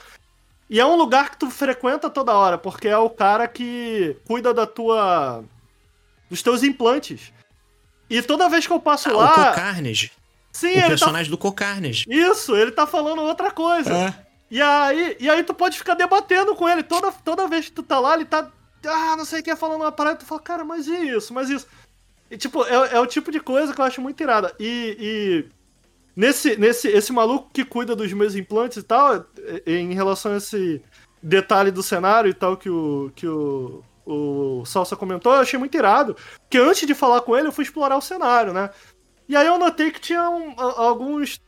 E 0.69 0.81
é 0.81 0.87
um 0.87 0.97
lugar 0.97 1.31
que 1.31 1.39
tu 1.39 1.51
frequenta 1.51 2.09
toda 2.09 2.33
hora, 2.33 2.57
porque 2.59 2.89
é 2.89 2.97
o 2.97 3.11
cara 3.11 3.47
que 3.47 4.17
cuida 4.27 4.53
da 4.55 4.67
tua. 4.67 5.45
dos 6.31 6.43
teus 6.43 6.63
implantes. 6.63 7.33
E 8.09 8.21
toda 8.23 8.49
vez 8.49 8.67
que 8.67 8.73
eu 8.73 8.81
passo 8.81 9.09
Ah, 9.11 9.13
o 9.13 9.17
lá. 9.17 9.33
Cocarnage. 9.51 10.13
Sim, 10.53 10.79
O 10.79 10.81
tá 10.83 10.87
personagem 10.89 11.31
do 11.31 11.39
Cocarnage. 11.39 12.05
isso, 12.09 12.55
ele 12.57 12.71
tá 12.71 12.87
falando 12.87 13.23
outra 13.23 13.51
coisa. 13.51 13.93
É. 13.93 14.15
E 14.51 14.61
aí, 14.63 15.17
e 15.19 15.29
aí 15.29 15.43
tu 15.43 15.53
pode 15.53 15.77
ficar 15.77 15.95
debatendo 15.95 16.55
com 16.55 16.69
ele. 16.69 16.83
Toda, 16.83 17.11
toda 17.11 17.49
vez 17.49 17.67
que 17.67 17.73
tu 17.73 17.83
tá 17.83 17.99
lá, 17.99 18.15
ele 18.15 18.25
tá. 18.25 18.51
Ah, 18.87 19.17
não 19.17 19.25
sei 19.25 19.41
o 19.41 19.43
que, 19.43 19.57
falando 19.57 19.81
uma 19.81 19.91
parada, 19.93 20.19
tu 20.19 20.27
fala, 20.27 20.41
cara, 20.41 20.65
mas 20.65 20.87
e 20.87 20.95
isso, 21.17 21.33
mas 21.35 21.49
isso. 21.51 21.67
E 22.31 22.37
tipo, 22.37 22.63
é, 22.65 22.95
é 22.97 23.01
o 23.01 23.07
tipo 23.07 23.33
de 23.33 23.41
coisa 23.41 23.73
que 23.75 23.81
eu 23.81 23.85
acho 23.85 24.01
muito 24.01 24.23
irada. 24.23 24.55
E. 24.61 24.97
e 25.01 25.64
nesse, 26.17 26.57
nesse 26.57 26.89
esse 26.89 27.13
maluco 27.13 27.51
que 27.53 27.65
cuida 27.65 27.95
dos 27.97 28.13
meus 28.13 28.35
implantes 28.35 28.79
e 28.79 28.83
tal, 28.83 29.25
e- 29.67 29.73
em 29.73 29.95
relação 29.95 30.33
a 30.33 30.37
esse 30.37 30.83
detalhe 31.23 31.71
do 31.71 31.83
cenário 31.83 32.31
e 32.31 32.35
tal 32.35 32.57
que 32.57 32.69
o. 32.71 33.11
que 33.15 33.27
o. 33.27 33.83
O 34.07 34.67
Salsa 34.67 34.95
comentou, 34.97 35.33
eu 35.35 35.41
achei 35.41 35.59
muito 35.59 35.75
irado. 35.79 36.15
Porque 36.43 36.59
antes 36.59 36.87
de 36.87 36.93
falar 36.95 37.23
com 37.23 37.35
ele, 37.35 37.49
eu 37.49 37.53
fui 37.53 37.65
explorar 37.65 37.97
o 37.97 38.03
cenário, 38.03 38.53
né? 38.53 38.69
E 39.27 39.35
aí 39.35 39.47
eu 39.47 39.59
notei 39.59 39.91
que 39.91 39.99
tinha 39.99 40.29
um- 40.29 40.53
alguns 40.61 41.41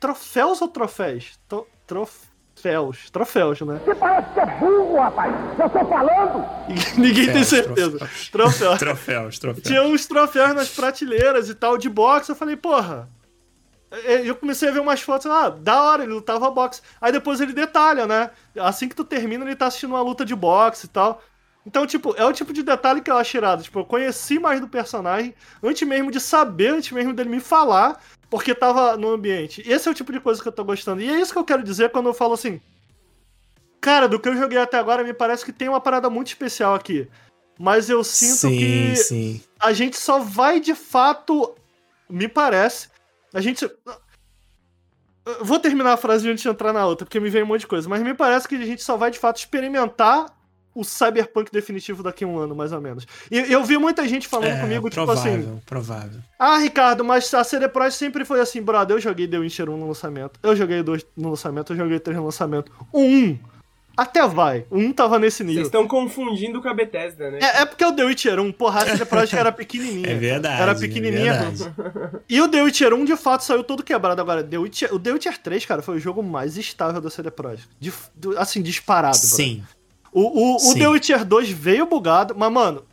troféus 0.00 0.60
ou 0.60 0.66
troféus? 0.66 1.38
Troféus. 1.86 3.10
Troféus, 3.10 3.60
né? 3.60 3.80
Você 3.84 3.94
parece 3.94 4.34
que 4.34 4.40
é 4.40 4.46
burro, 4.58 4.96
rapaz. 5.00 5.32
Eu 5.56 5.70
tô 5.70 5.86
falando. 5.86 6.44
Ninguém 6.98 7.26
tem 7.26 7.44
Troféus, 7.44 7.48
certeza. 7.48 7.98
Troféus. 8.32 8.78
Troféus, 8.80 9.38
troféus. 9.38 9.66
Tinha 9.66 9.82
uns 9.84 10.04
troféus 10.06 10.52
nas 10.54 10.68
prateleiras 10.68 11.48
e 11.48 11.54
tal 11.54 11.78
de 11.78 11.88
boxe. 11.88 12.30
Eu 12.32 12.36
falei, 12.36 12.56
porra. 12.56 13.08
É, 13.90 14.28
Eu 14.28 14.36
comecei 14.36 14.68
a 14.68 14.72
ver 14.72 14.80
umas 14.80 15.00
fotos, 15.00 15.26
ah, 15.26 15.48
da 15.48 15.82
hora, 15.82 16.04
ele 16.04 16.12
lutava 16.12 16.50
boxe. 16.50 16.80
Aí 17.00 17.10
depois 17.10 17.40
ele 17.40 17.52
detalha, 17.52 18.06
né? 18.06 18.30
Assim 18.58 18.88
que 18.88 18.94
tu 18.94 19.04
termina, 19.04 19.44
ele 19.44 19.56
tá 19.56 19.66
assistindo 19.66 19.90
uma 19.90 20.02
luta 20.02 20.24
de 20.24 20.34
boxe 20.34 20.86
e 20.86 20.88
tal. 20.88 21.22
Então, 21.66 21.86
tipo, 21.86 22.14
é 22.16 22.24
o 22.24 22.32
tipo 22.32 22.52
de 22.52 22.62
detalhe 22.62 23.00
que 23.00 23.10
eu 23.10 23.16
acho 23.16 23.36
irado. 23.36 23.62
Tipo, 23.62 23.80
eu 23.80 23.84
conheci 23.84 24.38
mais 24.38 24.60
do 24.60 24.68
personagem 24.68 25.34
antes 25.62 25.86
mesmo 25.86 26.10
de 26.10 26.20
saber, 26.20 26.68
antes 26.68 26.90
mesmo 26.90 27.12
dele 27.12 27.28
me 27.28 27.40
falar, 27.40 28.00
porque 28.30 28.54
tava 28.54 28.96
no 28.96 29.10
ambiente. 29.10 29.62
Esse 29.66 29.88
é 29.88 29.90
o 29.90 29.94
tipo 29.94 30.12
de 30.12 30.20
coisa 30.20 30.40
que 30.40 30.48
eu 30.48 30.52
tô 30.52 30.64
gostando. 30.64 31.02
E 31.02 31.10
é 31.10 31.20
isso 31.20 31.32
que 31.32 31.38
eu 31.38 31.44
quero 31.44 31.62
dizer 31.62 31.90
quando 31.90 32.06
eu 32.06 32.14
falo 32.14 32.34
assim. 32.34 32.60
Cara, 33.80 34.08
do 34.08 34.18
que 34.18 34.28
eu 34.28 34.36
joguei 34.36 34.58
até 34.58 34.78
agora, 34.78 35.02
me 35.02 35.12
parece 35.12 35.44
que 35.44 35.52
tem 35.52 35.68
uma 35.68 35.80
parada 35.80 36.08
muito 36.08 36.28
especial 36.28 36.74
aqui. 36.74 37.08
Mas 37.58 37.90
eu 37.90 38.02
sinto 38.02 38.48
sim, 38.48 38.58
que 38.58 38.96
sim. 38.96 39.42
a 39.58 39.72
gente 39.72 39.98
só 39.98 40.18
vai 40.18 40.60
de 40.60 40.74
fato, 40.74 41.54
me 42.08 42.26
parece, 42.26 42.88
a 43.34 43.40
gente. 43.40 43.68
Vou 45.42 45.58
terminar 45.58 45.92
a 45.92 45.96
frase 45.96 46.28
antes 46.28 46.42
de 46.42 46.48
entrar 46.48 46.72
na 46.72 46.86
outra, 46.86 47.04
porque 47.04 47.20
me 47.20 47.28
veio 47.30 47.44
um 47.44 47.48
monte 47.48 47.60
de 47.60 47.66
coisa, 47.66 47.88
mas 47.88 48.02
me 48.02 48.14
parece 48.14 48.48
que 48.48 48.54
a 48.56 48.64
gente 48.66 48.82
só 48.82 48.96
vai 48.96 49.10
de 49.10 49.18
fato 49.18 49.36
experimentar 49.36 50.26
o 50.74 50.82
cyberpunk 50.82 51.50
definitivo 51.52 52.02
daqui 52.02 52.24
a 52.24 52.26
um 52.26 52.38
ano, 52.38 52.54
mais 52.54 52.72
ou 52.72 52.80
menos. 52.80 53.06
E 53.30 53.36
eu 53.38 53.62
vi 53.64 53.76
muita 53.76 54.06
gente 54.08 54.26
falando 54.26 54.48
É, 54.52 54.60
comigo, 54.60 54.88
tipo 54.88 55.04
provável, 55.04 55.32
assim. 55.34 55.60
provável. 55.66 56.20
Ah, 56.38 56.58
Ricardo, 56.58 57.04
mas 57.04 57.32
a 57.34 57.44
CD 57.44 57.68
Projekt 57.68 57.98
sempre 57.98 58.24
foi 58.24 58.40
assim, 58.40 58.62
brother. 58.62 58.96
Eu 58.96 59.00
joguei 59.00 59.28
The 59.28 59.38
Witcher 59.38 59.68
1 59.68 59.76
no 59.76 59.88
lançamento, 59.88 60.38
eu 60.42 60.56
joguei 60.56 60.82
2 60.82 61.04
no 61.16 61.30
lançamento, 61.30 61.72
eu 61.72 61.76
joguei 61.76 62.00
3 62.00 62.16
no 62.18 62.24
lançamento. 62.24 62.72
1, 62.94 63.38
até 64.02 64.26
vai. 64.26 64.66
O 64.70 64.78
1 64.78 64.92
tava 64.92 65.18
nesse 65.18 65.38
Vocês 65.38 65.48
nível. 65.48 65.62
estão 65.64 65.86
confundindo 65.88 66.60
com 66.62 66.68
a 66.68 66.74
Bethesda, 66.74 67.30
né? 67.30 67.38
É, 67.40 67.62
é 67.62 67.64
porque 67.66 67.84
o 67.84 67.92
The 67.92 68.04
Witcher 68.04 68.40
1, 68.40 68.52
porra, 68.52 68.82
a 68.82 68.86
CD 68.86 69.04
Projekt 69.04 69.36
era 69.36 69.52
pequenininha. 69.52 70.08
É 70.10 70.14
verdade. 70.14 70.62
Era 70.62 70.72
é 70.72 70.74
pequenininha. 70.74 71.32
verdade. 71.34 72.22
E 72.28 72.40
o 72.40 72.48
The 72.48 72.62
Witcher 72.62 72.94
1 72.94 73.04
de 73.04 73.16
fato 73.16 73.44
saiu 73.44 73.62
todo 73.64 73.82
quebrado. 73.82 74.20
Agora, 74.20 74.42
The 74.42 74.58
Witcher, 74.58 74.94
o 74.94 74.98
The 74.98 75.12
Witcher 75.12 75.38
3, 75.38 75.66
cara, 75.66 75.82
foi 75.82 75.96
o 75.96 76.00
jogo 76.00 76.22
mais 76.22 76.56
estável 76.56 77.00
da 77.00 77.10
CD 77.10 77.30
Projekt. 77.30 77.68
De- 77.78 77.92
do- 78.14 78.38
assim, 78.38 78.62
disparado. 78.62 79.16
Sim. 79.16 79.62
O, 80.12 80.22
o, 80.22 80.56
o 80.56 80.58
Sim. 80.58 80.78
The 80.78 80.88
Witcher 80.88 81.24
2 81.24 81.50
veio 81.50 81.86
bugado, 81.86 82.34
mas, 82.36 82.50
mano, 82.52 82.84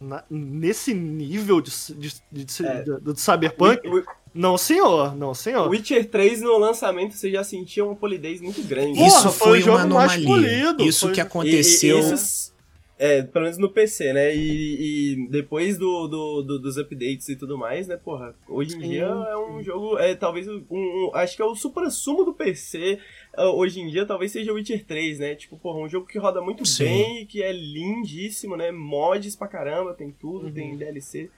na- 0.00 0.22
nesse 0.30 0.92
nível 0.94 1.60
de, 1.60 1.70
de, 1.94 2.14
de- 2.30 2.44
de- 2.44 2.66
É. 2.66 2.82
do, 2.82 3.00
do 3.00 3.16
Cyberpunk, 3.18 3.80
O- 3.88 3.98
o- 3.98 4.04
não 4.34 4.56
senhor, 4.58 5.14
não 5.16 5.34
senhor. 5.34 5.68
Witcher 5.68 6.08
3 6.08 6.40
no 6.42 6.56
lançamento 6.58 7.14
você 7.14 7.30
já 7.30 7.44
sentia 7.44 7.84
uma 7.84 7.94
polidez 7.96 8.40
muito 8.40 8.62
grande. 8.66 8.94
Porra, 8.98 9.06
Isso 9.08 9.30
foi 9.32 9.60
o 9.60 9.62
foi 9.62 9.70
uma 9.70 9.80
jogo 9.82 9.94
mais 9.94 10.12
anomalia. 10.12 10.26
polido, 10.26 10.84
Isso 10.84 11.06
foi- 11.06 11.14
que 11.14 11.20
E- 11.20 11.22
e- 11.22 11.26
aconteceu. 11.26 11.98
esses- 11.98 12.52
é, 12.98 13.20
pelo 13.22 13.44
menos 13.44 13.58
no 13.58 13.68
PC, 13.68 14.12
né? 14.12 14.32
E, 14.36 15.14
e 15.14 15.28
depois 15.28 15.76
do, 15.76 16.06
do- 16.06 16.42
do- 16.42 16.58
dos 16.60 16.76
updates 16.78 17.28
e 17.28 17.34
tudo 17.36 17.58
mais, 17.58 17.88
né? 17.88 17.96
Porra, 17.96 18.32
hoje 18.48 18.76
em 18.76 18.80
Sim. 18.80 18.88
dia 18.90 19.04
é 19.06 19.36
um 19.36 19.60
jogo, 19.60 19.98
é 19.98 20.14
talvez 20.14 20.46
um, 20.46 20.62
um- 20.70 21.10
acho 21.14 21.34
que 21.34 21.42
é 21.42 21.44
o 21.44 21.54
supra-sumo 21.56 22.24
do 22.24 22.32
PC. 22.32 22.98
é, 23.36 23.44
Hoje 23.44 23.80
em 23.80 23.88
dia 23.88 24.06
talvez 24.06 24.30
seja 24.30 24.52
o 24.52 24.54
Witcher 24.54 24.84
3, 24.86 25.18
né? 25.18 25.34
Tipo, 25.34 25.56
porra, 25.56 25.80
um 25.80 25.88
jogo 25.88 26.06
que 26.06 26.16
roda 26.18 26.40
muito 26.40 26.64
Sim. 26.64 26.84
bem, 26.84 27.26
que 27.26 27.42
é 27.42 27.50
lindíssimo, 27.52 28.56
né? 28.56 28.70
Mods 28.70 29.34
pra 29.36 29.48
caramba, 29.48 29.94
tem 29.94 30.10
tudo, 30.12 30.50
tem 30.52 30.76
DLC. 30.76 31.28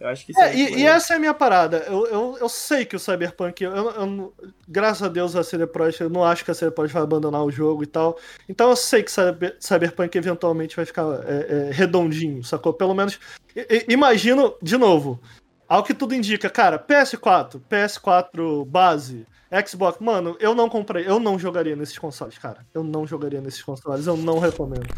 Eu 0.00 0.08
acho 0.08 0.24
que 0.24 0.40
É, 0.40 0.54
e, 0.56 0.78
e 0.80 0.86
essa 0.86 1.12
é 1.12 1.16
a 1.16 1.20
minha 1.20 1.34
parada. 1.34 1.84
Eu, 1.86 2.06
eu, 2.06 2.38
eu 2.40 2.48
sei 2.48 2.86
que 2.86 2.96
o 2.96 2.98
Cyberpunk. 2.98 3.62
Eu, 3.62 3.72
eu 3.72 4.34
graças 4.66 5.02
a 5.02 5.08
Deus 5.08 5.36
a 5.36 5.44
CD 5.44 5.66
Projekt, 5.66 6.02
eu 6.02 6.08
não 6.08 6.24
acho 6.24 6.42
que 6.42 6.50
a 6.50 6.54
CD 6.54 6.70
Projekt 6.70 6.94
vai 6.94 7.02
abandonar 7.02 7.44
o 7.44 7.50
jogo 7.50 7.82
e 7.82 7.86
tal. 7.86 8.18
Então 8.48 8.70
eu 8.70 8.76
sei 8.76 9.02
que 9.02 9.12
Cyber- 9.12 9.56
Cyberpunk 9.60 10.16
eventualmente 10.16 10.74
vai 10.74 10.86
ficar 10.86 11.04
é, 11.26 11.68
é, 11.68 11.70
redondinho, 11.70 12.42
sacou? 12.42 12.72
Pelo 12.72 12.94
menos. 12.94 13.20
imagino, 13.88 14.54
de 14.62 14.78
novo, 14.78 15.20
ao 15.68 15.82
que 15.82 15.92
tudo 15.92 16.14
indica, 16.14 16.48
cara, 16.48 16.78
PS4, 16.78 17.60
PS4 17.70 18.64
base, 18.64 19.26
Xbox. 19.68 19.98
Mano, 20.00 20.34
eu 20.40 20.54
não 20.54 20.68
comprei, 20.68 21.06
eu 21.06 21.20
não 21.20 21.38
jogaria 21.38 21.76
nesses 21.76 21.98
consoles, 21.98 22.38
cara. 22.38 22.64
Eu 22.72 22.82
não 22.82 23.06
jogaria 23.06 23.40
nesses 23.40 23.62
consoles, 23.62 24.06
eu 24.06 24.16
não 24.16 24.38
recomendo. 24.38 24.88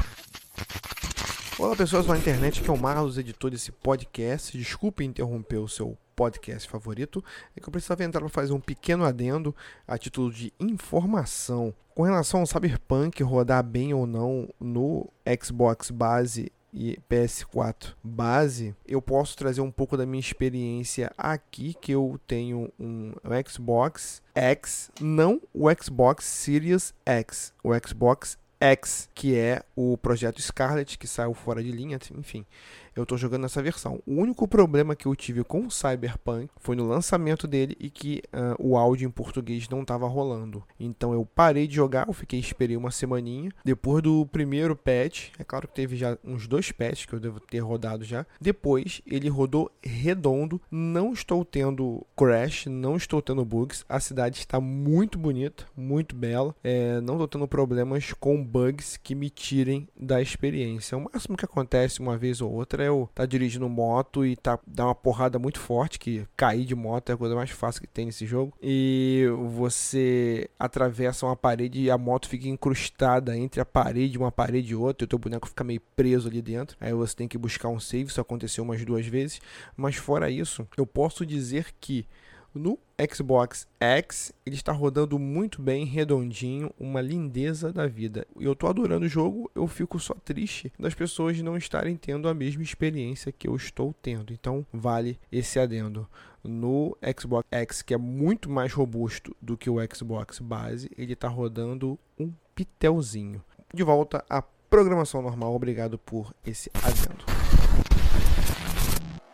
Olá 1.58 1.76
pessoas 1.76 2.06
da 2.06 2.16
internet, 2.16 2.60
aqui 2.60 2.70
é 2.70 2.72
o 2.72 2.78
Marlos, 2.78 3.18
editor 3.18 3.50
desse 3.50 3.70
podcast. 3.70 4.56
Desculpe 4.56 5.04
interromper 5.04 5.58
o 5.58 5.68
seu 5.68 5.98
podcast 6.16 6.66
favorito, 6.68 7.22
é 7.54 7.60
que 7.60 7.68
eu 7.68 7.70
precisava 7.70 8.02
entrar 8.02 8.20
para 8.20 8.30
fazer 8.30 8.54
um 8.54 8.60
pequeno 8.60 9.04
adendo 9.04 9.54
a 9.86 9.98
título 9.98 10.32
de 10.32 10.50
informação. 10.58 11.74
Com 11.94 12.04
relação 12.04 12.40
ao 12.40 12.46
Cyberpunk 12.46 13.22
rodar 13.22 13.62
bem 13.62 13.92
ou 13.92 14.06
não 14.06 14.48
no 14.58 15.06
Xbox 15.42 15.90
base 15.90 16.50
e 16.72 16.98
PS4 17.08 17.94
base, 18.02 18.74
eu 18.86 19.02
posso 19.02 19.36
trazer 19.36 19.60
um 19.60 19.70
pouco 19.70 19.94
da 19.94 20.06
minha 20.06 20.20
experiência 20.20 21.12
aqui, 21.18 21.74
que 21.74 21.92
eu 21.92 22.18
tenho 22.26 22.72
um 22.80 23.12
Xbox 23.46 24.22
X, 24.34 24.90
não 24.98 25.40
o 25.52 25.66
Xbox 25.70 26.24
Series 26.24 26.94
X, 27.04 27.52
o 27.62 27.72
Xbox 27.86 28.38
X, 28.62 29.08
que 29.12 29.36
é 29.36 29.62
o 29.74 29.98
projeto 29.98 30.40
Scarlet, 30.40 30.96
que 30.96 31.08
saiu 31.08 31.34
fora 31.34 31.60
de 31.60 31.72
linha, 31.72 31.98
enfim. 32.16 32.46
Eu 32.94 33.06
tô 33.06 33.16
jogando 33.16 33.42
nessa 33.42 33.62
versão. 33.62 34.02
O 34.06 34.14
único 34.14 34.46
problema 34.46 34.94
que 34.94 35.06
eu 35.06 35.16
tive 35.16 35.42
com 35.42 35.66
o 35.66 35.70
Cyberpunk 35.70 36.48
foi 36.58 36.76
no 36.76 36.86
lançamento 36.86 37.46
dele 37.46 37.76
e 37.80 37.88
que 37.88 38.22
ah, 38.32 38.54
o 38.58 38.76
áudio 38.76 39.06
em 39.06 39.10
português 39.10 39.68
não 39.68 39.84
tava 39.84 40.06
rolando. 40.06 40.62
Então 40.78 41.12
eu 41.12 41.24
parei 41.24 41.66
de 41.66 41.74
jogar, 41.74 42.06
eu 42.06 42.12
fiquei 42.12 42.38
esperei 42.38 42.76
uma 42.76 42.90
semaninha. 42.90 43.50
Depois 43.64 44.02
do 44.02 44.26
primeiro 44.26 44.76
patch, 44.76 45.30
é 45.38 45.44
claro 45.44 45.66
que 45.68 45.74
teve 45.74 45.96
já 45.96 46.18
uns 46.24 46.46
dois 46.46 46.70
patches 46.70 47.06
que 47.06 47.14
eu 47.14 47.20
devo 47.20 47.40
ter 47.40 47.60
rodado 47.60 48.04
já. 48.04 48.26
Depois 48.40 49.00
ele 49.06 49.28
rodou 49.28 49.70
redondo, 49.82 50.60
não 50.70 51.12
estou 51.12 51.44
tendo 51.44 52.04
crash, 52.16 52.66
não 52.66 52.96
estou 52.96 53.22
tendo 53.22 53.44
bugs. 53.44 53.84
A 53.88 54.00
cidade 54.00 54.38
está 54.38 54.60
muito 54.60 55.18
bonita, 55.18 55.64
muito 55.76 56.14
bela. 56.14 56.54
É, 56.62 57.00
não 57.00 57.14
estou 57.14 57.28
tendo 57.28 57.48
problemas 57.48 58.12
com 58.12 58.42
bugs 58.44 58.96
que 58.96 59.14
me 59.14 59.30
tirem 59.30 59.88
da 59.98 60.20
experiência. 60.20 60.98
O 60.98 61.08
máximo 61.12 61.36
que 61.36 61.44
acontece 61.44 62.00
uma 62.00 62.18
vez 62.18 62.40
ou 62.40 62.52
outra 62.52 62.81
outra 62.82 62.84
é 62.84 62.90
o 62.90 63.06
tá 63.14 63.26
dirigindo 63.26 63.68
moto 63.68 64.24
e 64.24 64.36
tá 64.36 64.58
dá 64.66 64.86
uma 64.86 64.94
porrada 64.94 65.38
muito 65.38 65.60
forte, 65.60 65.98
que 65.98 66.26
cair 66.36 66.64
de 66.64 66.74
moto 66.74 67.10
é 67.10 67.12
a 67.12 67.16
coisa 67.16 67.34
mais 67.34 67.50
fácil 67.50 67.80
que 67.80 67.86
tem 67.86 68.06
nesse 68.06 68.26
jogo. 68.26 68.52
E 68.62 69.26
você 69.52 70.48
atravessa 70.58 71.26
uma 71.26 71.36
parede 71.36 71.80
e 71.80 71.90
a 71.90 71.98
moto 71.98 72.28
fica 72.28 72.48
incrustada 72.48 73.36
entre 73.36 73.60
a 73.60 73.64
parede, 73.64 74.18
uma 74.18 74.32
parede 74.32 74.72
e 74.72 74.76
outra, 74.76 75.04
e 75.04 75.06
o 75.06 75.08
teu 75.08 75.18
boneco 75.18 75.48
fica 75.48 75.64
meio 75.64 75.80
preso 75.94 76.28
ali 76.28 76.42
dentro. 76.42 76.76
Aí 76.80 76.92
você 76.92 77.14
tem 77.14 77.28
que 77.28 77.38
buscar 77.38 77.68
um 77.68 77.80
save, 77.80 78.10
isso 78.10 78.20
aconteceu 78.20 78.64
umas 78.64 78.84
duas 78.84 79.06
vezes. 79.06 79.40
Mas 79.76 79.96
fora 79.96 80.30
isso, 80.30 80.66
eu 80.76 80.86
posso 80.86 81.24
dizer 81.24 81.66
que 81.80 82.06
no 82.54 82.78
Xbox 83.12 83.66
X, 83.80 84.32
ele 84.44 84.56
está 84.56 84.72
rodando 84.72 85.18
muito 85.18 85.60
bem, 85.60 85.84
redondinho, 85.84 86.72
uma 86.78 87.00
lindeza 87.00 87.72
da 87.72 87.86
vida. 87.86 88.26
E 88.38 88.44
eu 88.44 88.54
tô 88.54 88.66
adorando 88.66 89.06
o 89.06 89.08
jogo, 89.08 89.50
eu 89.54 89.66
fico 89.66 89.98
só 89.98 90.14
triste 90.14 90.72
das 90.78 90.94
pessoas 90.94 91.40
não 91.40 91.56
estarem 91.56 91.96
tendo 91.96 92.28
a 92.28 92.34
mesma 92.34 92.62
experiência 92.62 93.32
que 93.32 93.48
eu 93.48 93.56
estou 93.56 93.94
tendo. 94.02 94.32
Então, 94.32 94.66
vale 94.72 95.18
esse 95.30 95.58
adendo. 95.58 96.08
No 96.44 96.96
Xbox 97.18 97.46
X, 97.50 97.82
que 97.82 97.94
é 97.94 97.96
muito 97.96 98.50
mais 98.50 98.72
robusto 98.72 99.34
do 99.40 99.56
que 99.56 99.70
o 99.70 99.76
Xbox 99.92 100.38
base, 100.40 100.90
ele 100.96 101.12
está 101.12 101.28
rodando 101.28 101.98
um 102.18 102.32
pitelzinho. 102.54 103.42
De 103.72 103.82
volta 103.82 104.24
à 104.28 104.42
programação 104.42 105.22
normal, 105.22 105.54
obrigado 105.54 105.98
por 105.98 106.34
esse 106.44 106.70
adendo. 106.82 107.24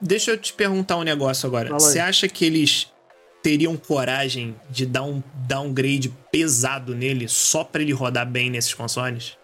Deixa 0.01 0.31
eu 0.31 0.39
te 0.39 0.53
perguntar 0.53 0.97
um 0.97 1.03
negócio 1.03 1.47
agora. 1.47 1.71
Você 1.71 1.99
acha 1.99 2.29
que 2.29 2.45
eles 2.45 2.93
teriam 3.43 3.77
coragem 3.77 4.55
de 4.71 4.85
dar 4.85 5.03
um 5.03 5.23
downgrade 5.47 6.13
pesado 6.31 6.95
nele 6.95 7.29
só 7.29 7.65
pra 7.65 7.83
ele 7.83 7.93
rodar 7.93 8.27
bem 8.27 8.51
nesses 8.51 8.75
consoles? 8.75 9.37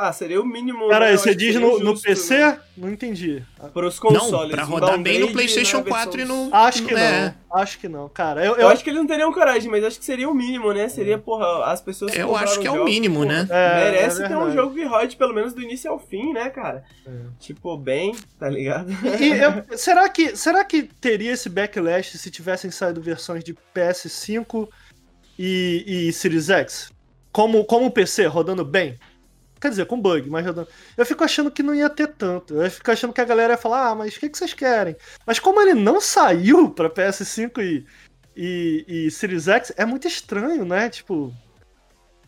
Ah, 0.00 0.12
seria 0.12 0.40
o 0.40 0.46
mínimo. 0.46 0.88
Cara, 0.88 1.10
né? 1.10 1.16
Você 1.16 1.34
diz 1.34 1.56
no, 1.56 1.80
no 1.80 2.00
PC? 2.00 2.38
né? 2.38 2.60
Não 2.76 2.88
entendi. 2.88 3.42
Pros 3.74 3.98
consoles. 3.98 4.30
não, 4.30 4.48
pra 4.50 4.64
um 4.64 4.68
rodar 4.70 4.90
bem 5.02 5.18
no 5.18 5.26
downgrade 5.26 5.32
PlayStation 5.32 5.78
na 5.78 5.82
versão 5.82 6.04
4 6.04 6.20
e 6.20 6.24
no. 6.24 6.54
Acho 6.54 6.84
que 6.84 6.94
é. 6.94 7.34
não. 7.50 7.60
Acho 7.60 7.78
que 7.80 7.88
não, 7.88 8.08
cara. 8.08 8.44
Eu, 8.44 8.52
Eu, 8.52 8.58
eu, 8.60 8.68
acho 8.68 8.84
que 8.84 8.90
eles 8.90 9.00
não 9.00 9.08
teriam 9.08 9.32
coragem, 9.32 9.68
mas 9.68 9.82
acho 9.82 9.98
que 9.98 10.04
seria 10.04 10.28
o 10.28 10.34
mínimo, 10.34 10.72
né? 10.72 10.88
Seria, 10.88 11.18
porra, 11.18 11.64
as 11.64 11.80
pessoas 11.80 12.14
Eu 12.16 12.36
acho 12.36 12.60
que 12.60 12.66
é 12.68 12.70
o 12.70 12.76
jogos, 12.76 12.92
mínimo, 12.92 13.22
porra, 13.24 13.42
né? 13.42 13.48
É, 13.50 13.74
merece 13.90 14.22
é 14.22 14.28
ter 14.28 14.36
um 14.36 14.52
jogo 14.52 14.72
que 14.72 14.84
rode 14.84 15.16
pelo 15.16 15.34
menos 15.34 15.52
do 15.52 15.60
início 15.60 15.90
ao 15.90 15.98
fim, 15.98 16.32
né, 16.32 16.48
cara? 16.48 16.84
É. 17.04 17.10
Tipo, 17.40 17.76
bem, 17.76 18.14
tá 18.38 18.48
ligado? 18.48 18.92
E 19.20 19.30
eu- 19.30 19.76
será, 19.76 20.08
que, 20.08 20.36
será 20.36 20.64
que 20.64 20.84
teria 20.84 21.32
esse 21.32 21.48
backlash 21.48 22.16
se 22.16 22.30
tivessem 22.30 22.70
saído 22.70 23.02
versões 23.02 23.42
de 23.42 23.52
PS5 23.74 24.68
e, 25.36 26.06
e 26.08 26.12
Series 26.12 26.48
X? 26.50 26.92
Como, 27.32 27.64
como 27.64 27.86
o 27.86 27.90
PC, 27.90 28.26
rodando 28.26 28.64
bem? 28.64 28.96
Quer 29.60 29.70
dizer, 29.70 29.86
com 29.86 30.00
bug, 30.00 30.28
mas 30.30 30.46
rodando. 30.46 30.68
Eu 30.96 31.04
fico 31.04 31.24
achando 31.24 31.50
que 31.50 31.62
não 31.62 31.74
ia 31.74 31.90
ter 31.90 32.08
tanto. 32.08 32.54
Eu 32.54 32.70
fico 32.70 32.90
achando 32.90 33.12
que 33.12 33.20
a 33.20 33.24
galera 33.24 33.54
ia 33.54 33.58
falar, 33.58 33.88
ah, 33.90 33.94
mas 33.94 34.14
o 34.16 34.20
que, 34.20 34.28
que 34.28 34.38
vocês 34.38 34.54
querem? 34.54 34.94
Mas 35.26 35.38
como 35.38 35.60
ele 35.60 35.74
não 35.74 36.00
saiu 36.00 36.70
pra 36.74 36.88
PS5 36.88 37.58
e, 37.60 37.84
e, 38.36 38.84
e 39.06 39.10
Series 39.10 39.48
X, 39.48 39.72
é 39.76 39.84
muito 39.84 40.06
estranho, 40.06 40.64
né? 40.64 40.88
Tipo. 40.88 41.34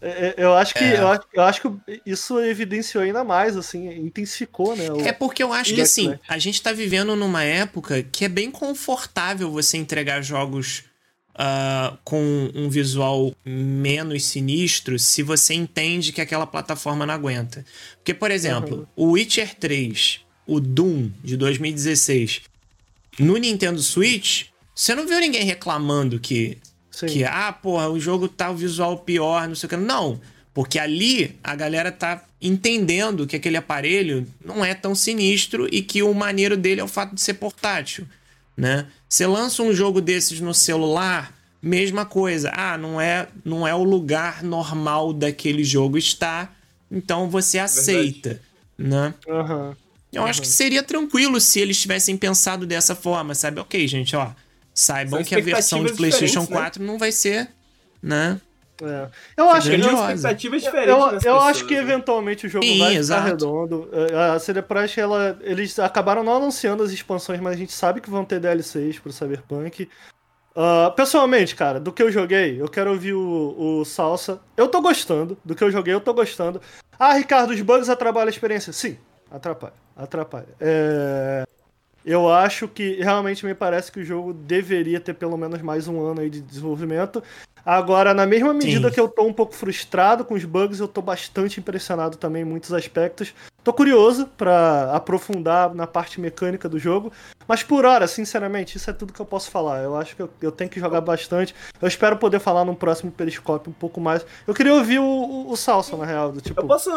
é- 0.00 0.28
é- 0.28 0.34
Eu 0.38 0.54
acho 0.54 0.72
que, 0.74 0.82
É. 0.82 0.98
eu, 1.00 1.06
acho, 1.08 1.22
eu 1.34 1.42
acho 1.42 1.60
que 1.62 2.02
isso 2.06 2.40
evidenciou 2.40 3.04
ainda 3.04 3.22
mais, 3.22 3.56
assim, 3.56 3.86
intensificou, 3.98 4.74
né? 4.74 4.90
o- 4.90 5.00
É 5.02 5.12
porque 5.12 5.42
eu 5.42 5.52
acho 5.52 5.74
que 5.74 5.80
assim, 5.82 6.08
backlash. 6.10 6.26
a 6.34 6.38
gente 6.38 6.62
tá 6.62 6.72
vivendo 6.72 7.14
numa 7.14 7.44
época 7.44 8.02
que 8.02 8.24
é 8.24 8.28
bem 8.28 8.50
confortável 8.50 9.50
você 9.52 9.76
entregar 9.76 10.22
jogos 10.22 10.84
ah, 11.42 11.96
com 12.04 12.50
um 12.54 12.68
visual 12.68 13.34
menos 13.42 14.26
sinistro 14.26 14.98
se 14.98 15.22
você 15.22 15.54
entende 15.54 16.12
que 16.12 16.20
aquela 16.20 16.46
plataforma 16.46 17.06
não 17.06 17.14
aguenta. 17.14 17.64
Porque, 17.96 18.12
por 18.12 18.30
exemplo, 18.30 18.86
o 18.94 19.12
Witcher 19.12 19.54
3, 19.54 20.20
o 20.46 20.60
Doom 20.60 21.10
de 21.24 21.38
2016, 21.38 22.42
no 23.18 23.38
Nintendo 23.38 23.80
Switch, 23.80 24.48
você 24.74 24.94
não 24.94 25.08
viu 25.08 25.18
ninguém 25.18 25.42
reclamando 25.42 26.20
que 26.20 26.58
Sim. 26.90 27.06
que, 27.06 27.24
ah, 27.24 27.50
porra, 27.50 27.88
o 27.88 27.98
jogo 27.98 28.28
tá 28.28 28.50
o 28.50 28.56
visual 28.56 28.98
pior, 28.98 29.48
não 29.48 29.54
sei 29.54 29.66
o 29.66 29.70
que. 29.70 29.76
Não, 29.78 30.20
porque 30.52 30.78
ali 30.78 31.38
a 31.42 31.54
galera 31.54 31.90
tá 31.90 32.22
entendendo 32.42 33.26
que 33.26 33.36
aquele 33.36 33.56
aparelho 33.56 34.26
não 34.44 34.62
é 34.62 34.74
tão 34.74 34.94
sinistro 34.94 35.66
e 35.72 35.80
que 35.80 36.02
o 36.02 36.12
maneiro 36.12 36.54
dele 36.54 36.82
é 36.82 36.84
o 36.84 36.88
fato 36.88 37.14
de 37.14 37.20
ser 37.22 37.34
portátil, 37.34 38.06
né? 38.60 38.86
Você 39.08 39.26
lança 39.26 39.62
um 39.62 39.72
jogo 39.72 40.02
desses 40.02 40.38
no 40.38 40.52
celular, 40.52 41.34
mesma 41.62 42.04
coisa. 42.04 42.50
Ah, 42.54 42.76
não 42.76 43.00
é, 43.00 43.26
não 43.42 43.66
é 43.66 43.74
o 43.74 43.82
lugar 43.82 44.42
normal 44.42 45.14
daquele 45.14 45.64
jogo 45.64 45.96
estar, 45.96 46.54
então 46.90 47.30
você 47.30 47.58
aceita, 47.58 48.40
né? 48.76 49.14
Aham. 49.26 49.74
Eu 50.12 50.26
acho 50.26 50.42
que 50.42 50.48
seria 50.48 50.82
tranquilo 50.82 51.40
se 51.40 51.60
eles 51.60 51.80
tivessem 51.80 52.16
pensado 52.16 52.66
dessa 52.66 52.94
forma, 52.94 53.34
sabe? 53.34 53.60
Ok, 53.60 53.86
gente, 53.88 54.14
ó. 54.14 54.32
Saibam 54.74 55.22
que 55.24 55.34
a 55.34 55.40
versão 55.40 55.84
de 55.84 55.92
PlayStation 55.92 56.40
diferentes, 56.40 56.50
né? 56.50 56.56
4 56.56 56.84
não 56.84 56.98
vai 56.98 57.12
ser, 57.12 57.48
né? 58.02 58.40
É. 58.82 59.08
Eu 59.36 59.50
acho 59.50 59.70
que 59.70 59.76
grandiosa. 59.76 60.06
Tem 60.06 60.14
expectativas 60.14 60.62
Eu, 60.64 60.70
diferentes 60.70 60.96
das 61.04 61.12
eu 61.12 61.18
pessoas, 61.34 61.42
acho 61.44 61.66
que 61.66 61.74
né? 61.74 61.80
eventualmente 61.80 62.46
o 62.46 62.50
jogo 62.50 62.64
Sim, 62.64 62.78
vai 62.78 62.88
ficar 62.88 62.98
exato. 63.00 63.26
redondo. 63.28 63.88
É, 63.92 64.32
A 64.34 64.38
CD 64.38 64.62
Projekt, 64.62 65.00
ela, 65.00 65.38
eles 65.42 65.78
acabaram 65.78 66.22
não 66.22 66.36
anunciando 66.36 66.82
as 66.82 66.90
expansões, 66.90 67.40
mas 67.40 67.54
a 67.54 67.56
gente 67.56 67.72
sabe 67.72 68.00
que 68.00 68.08
vão 68.10 68.24
ter 68.24 68.40
DLCs 68.40 68.98
pro 68.98 69.12
Cyberpunk. 69.12 69.88
Ah, 70.54 70.92
pessoalmente, 70.96 71.54
cara, 71.54 71.78
do 71.78 71.92
que 71.92 72.02
eu 72.02 72.10
joguei, 72.10 72.60
eu 72.60 72.68
quero 72.68 72.90
ouvir 72.90 73.14
o, 73.14 73.80
o 73.80 73.84
Salsa. 73.84 74.40
Eu 74.56 74.66
tô 74.68 74.80
gostando. 74.80 75.38
Do 75.44 75.54
que 75.54 75.62
eu 75.62 75.70
joguei, 75.70 75.94
eu 75.94 76.00
tô 76.00 76.12
gostando. 76.12 76.60
Ah, 76.98 77.14
Ricardo, 77.14 77.50
os 77.50 77.60
bugs 77.60 77.88
atrapalham 77.88 78.26
a 78.26 78.30
experiência? 78.30 78.72
Sim, 78.72 78.98
atrapalha. 79.30 79.74
Atrapalha. 79.96 80.48
É, 80.60 81.44
Eu 82.04 82.28
acho 82.32 82.66
que 82.66 82.94
realmente 83.02 83.44
me 83.44 83.54
parece 83.54 83.92
que 83.92 84.00
o 84.00 84.04
jogo 84.04 84.32
deveria 84.32 84.98
ter 85.00 85.14
pelo 85.14 85.36
menos 85.36 85.60
mais 85.62 85.86
um 85.86 86.00
ano 86.04 86.20
aí 86.22 86.30
de 86.30 86.40
desenvolvimento. 86.40 87.22
Agora, 87.64 88.14
na 88.14 88.26
mesma 88.26 88.52
medida 88.52 88.88
Sim. 88.88 88.94
que 88.94 89.00
eu 89.00 89.08
tô 89.08 89.24
um 89.24 89.32
pouco 89.32 89.54
frustrado 89.54 90.24
com 90.24 90.34
os 90.34 90.44
bugs, 90.44 90.80
eu 90.80 90.88
tô 90.88 91.02
bastante 91.02 91.60
impressionado 91.60 92.16
também 92.16 92.42
em 92.42 92.44
muitos 92.44 92.72
aspectos. 92.72 93.34
Tô 93.62 93.72
curioso 93.72 94.26
pra 94.38 94.90
aprofundar 94.94 95.74
na 95.74 95.86
parte 95.86 96.20
mecânica 96.20 96.68
do 96.68 96.78
jogo, 96.78 97.12
mas 97.50 97.64
por 97.64 97.84
hora, 97.84 98.06
sinceramente, 98.06 98.76
isso 98.76 98.88
é 98.88 98.92
tudo 98.92 99.12
que 99.12 99.18
eu 99.18 99.26
posso 99.26 99.50
falar. 99.50 99.82
Eu 99.82 99.96
acho 99.96 100.14
que 100.14 100.22
eu, 100.22 100.30
eu 100.40 100.52
tenho 100.52 100.70
que 100.70 100.78
jogar 100.78 101.00
bastante. 101.00 101.52
Eu 101.82 101.88
espero 101.88 102.16
poder 102.16 102.38
falar 102.38 102.64
num 102.64 102.76
próximo 102.76 103.10
periscópio 103.10 103.70
um 103.70 103.74
pouco 103.74 104.00
mais. 104.00 104.24
Eu 104.46 104.54
queria 104.54 104.72
ouvir 104.72 105.00
o, 105.00 105.04
o, 105.04 105.50
o 105.50 105.56
Salsa, 105.56 105.96
na 105.96 106.04
real, 106.06 106.30
do 106.30 106.40
tipo. 106.40 106.60
Eu 106.60 106.66
posso, 106.68 106.88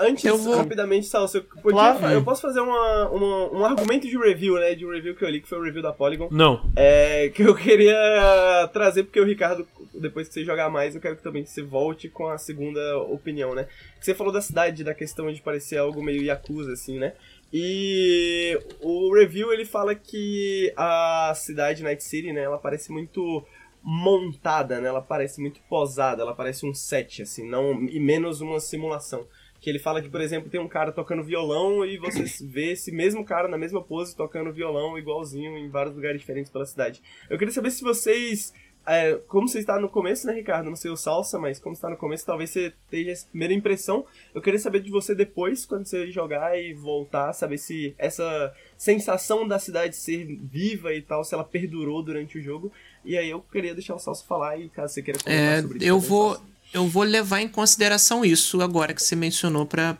antes, 0.00 0.24
Eu 0.24 0.36
vou- 0.36 0.56
rapidamente, 0.56 1.06
Salso, 1.06 1.36
eu, 1.36 1.44
podia 1.44 1.70
Claro. 1.70 2.06
eu 2.12 2.24
posso 2.24 2.42
fazer 2.42 2.58
uma, 2.58 3.08
uma- 3.08 3.52
um 3.52 3.64
argumento 3.64 4.08
de 4.08 4.18
review, 4.18 4.54
né? 4.56 4.74
De 4.74 4.84
um 4.84 4.90
review 4.90 5.14
que 5.14 5.24
eu 5.24 5.28
li, 5.30 5.40
que 5.40 5.48
foi 5.48 5.58
o 5.58 5.62
review 5.62 5.80
da 5.82 5.92
Polygon. 5.92 6.28
Não. 6.32 6.60
É, 6.74 7.28
que 7.32 7.42
eu 7.44 7.54
queria 7.54 8.68
trazer, 8.72 9.04
porque 9.04 9.20
o 9.20 9.24
Ricardo, 9.24 9.64
depois 9.94 10.26
que 10.26 10.34
você 10.34 10.44
jogar 10.44 10.68
mais, 10.68 10.96
eu 10.96 11.00
quero 11.00 11.14
que 11.14 11.22
também 11.22 11.44
você 11.46 11.62
volte 11.62 12.08
com 12.08 12.26
a 12.28 12.36
segunda 12.36 12.98
opinião, 12.98 13.54
né? 13.54 13.68
Você 14.00 14.12
falou 14.14 14.32
da 14.32 14.40
cidade, 14.40 14.82
da 14.82 14.94
questão 14.94 15.30
de 15.32 15.40
parecer 15.40 15.76
algo 15.78 16.02
meio 16.02 16.22
Yakuza, 16.24 16.72
assim, 16.72 16.98
né? 16.98 17.12
E 17.52 18.58
o 18.80 19.12
review, 19.12 19.52
ele 19.52 19.64
fala 19.64 19.94
que 19.94 20.72
a 20.76 21.32
cidade 21.34 21.82
Night 21.82 22.02
City, 22.04 22.32
né, 22.32 22.42
ela 22.42 22.58
parece 22.58 22.92
muito 22.92 23.44
montada, 23.82 24.80
né? 24.80 24.88
Ela 24.88 25.02
parece 25.02 25.40
muito 25.40 25.60
posada, 25.62 26.22
ela 26.22 26.34
parece 26.34 26.66
um 26.66 26.74
set, 26.74 27.22
assim, 27.22 27.48
não 27.48 27.82
e 27.84 27.98
menos 27.98 28.40
uma 28.40 28.60
simulação. 28.60 29.26
Que 29.60 29.68
ele 29.68 29.78
fala 29.78 30.00
que, 30.00 30.08
por 30.08 30.20
exemplo, 30.20 30.50
tem 30.50 30.60
um 30.60 30.68
cara 30.68 30.90
tocando 30.90 31.22
violão 31.22 31.84
e 31.84 31.98
você 31.98 32.24
vê 32.46 32.72
esse 32.72 32.90
mesmo 32.92 33.24
cara 33.24 33.48
na 33.48 33.58
mesma 33.58 33.82
pose 33.82 34.16
tocando 34.16 34.52
violão 34.52 34.98
igualzinho 34.98 35.56
em 35.58 35.68
vários 35.68 35.94
lugares 35.94 36.20
diferentes 36.20 36.50
pela 36.50 36.64
cidade. 36.64 37.02
Eu 37.28 37.38
queria 37.38 37.52
saber 37.52 37.70
se 37.70 37.82
vocês. 37.82 38.52
É, 38.86 39.14
como 39.28 39.46
você 39.48 39.58
está 39.60 39.78
no 39.78 39.88
começo, 39.88 40.26
né, 40.26 40.32
Ricardo? 40.32 40.68
Não 40.68 40.76
sei 40.76 40.90
o 40.90 40.96
salsa, 40.96 41.38
mas 41.38 41.58
como 41.58 41.74
você 41.74 41.78
está 41.78 41.90
no 41.90 41.96
começo, 41.96 42.26
talvez 42.26 42.50
você 42.50 42.72
tenha 42.90 43.12
essa 43.12 43.26
primeira 43.28 43.54
impressão. 43.54 44.04
Eu 44.34 44.42
queria 44.42 44.58
saber 44.58 44.80
de 44.80 44.90
você 44.90 45.14
depois, 45.14 45.64
quando 45.66 45.86
você 45.86 46.10
jogar 46.10 46.58
e 46.58 46.74
voltar, 46.74 47.32
saber 47.32 47.58
se 47.58 47.94
essa 47.98 48.52
sensação 48.76 49.46
da 49.46 49.58
cidade 49.58 49.94
ser 49.96 50.26
viva 50.50 50.92
e 50.94 51.02
tal, 51.02 51.22
se 51.24 51.34
ela 51.34 51.44
perdurou 51.44 52.02
durante 52.02 52.38
o 52.38 52.42
jogo. 52.42 52.72
E 53.04 53.16
aí 53.16 53.30
eu 53.30 53.40
queria 53.40 53.74
deixar 53.74 53.94
o 53.94 53.98
Salso 53.98 54.26
falar 54.26 54.58
e 54.58 54.68
caso 54.68 54.94
você 54.94 55.02
queira 55.02 55.18
comentar 55.20 55.58
É, 55.58 55.62
sobre 55.62 55.78
isso. 55.78 55.86
eu 55.86 55.98
vou, 56.00 56.40
eu 56.72 56.86
vou 56.86 57.02
levar 57.02 57.40
em 57.40 57.48
consideração 57.48 58.24
isso 58.24 58.60
agora 58.60 58.92
que 58.94 59.02
você 59.02 59.14
mencionou 59.16 59.66
pra 59.66 59.96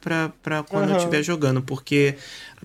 quando 0.69 0.85
eu 0.85 0.91
Aham. 0.91 0.97
estiver 0.97 1.23
jogando, 1.23 1.63
porque 1.63 2.17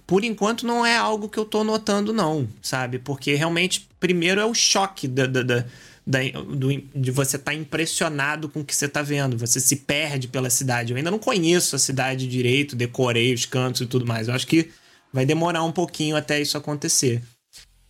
por 0.06 0.24
enquanto 0.24 0.66
não 0.66 0.86
é 0.86 0.96
algo 0.98 1.30
que 1.30 1.38
eu 1.38 1.46
tô 1.46 1.64
notando, 1.64 2.14
não, 2.14 2.48
sabe? 2.62 3.00
Porque 3.00 3.34
realmente, 3.34 3.88
primeiro 4.00 4.40
é 4.42 4.46
o 4.46 4.54
choque 4.54 5.08
da, 5.08 5.26
da, 5.26 5.42
da- 5.42 5.66
da- 6.06 6.20
do- 6.30 6.82
de 6.96 7.12
você 7.12 7.36
estar 7.36 7.54
impressionado 7.54 8.48
com 8.50 8.60
o 8.62 8.66
que 8.66 8.76
você 8.76 8.88
tá 8.88 9.02
vendo. 9.02 9.38
Você 9.38 9.60
se 9.60 9.76
perde 9.78 10.28
pela 10.28 10.50
cidade. 10.50 10.92
Eu 10.92 10.98
ainda 10.98 11.12
não 11.12 11.20
conheço 11.20 11.76
a 11.76 11.80
cidade 11.80 12.28
direito, 12.28 12.76
decorei 12.76 13.34
os 13.34 13.46
cantos 13.46 13.82
e 13.82 13.86
tudo 13.86 14.06
mais. 14.06 14.28
Eu 14.28 14.34
acho 14.36 14.46
que 14.48 14.70
vai 15.12 15.26
demorar 15.26 15.64
um 15.64 15.72
pouquinho 15.72 16.16
até 16.16 16.40
isso 16.42 16.58
acontecer. 16.58 17.22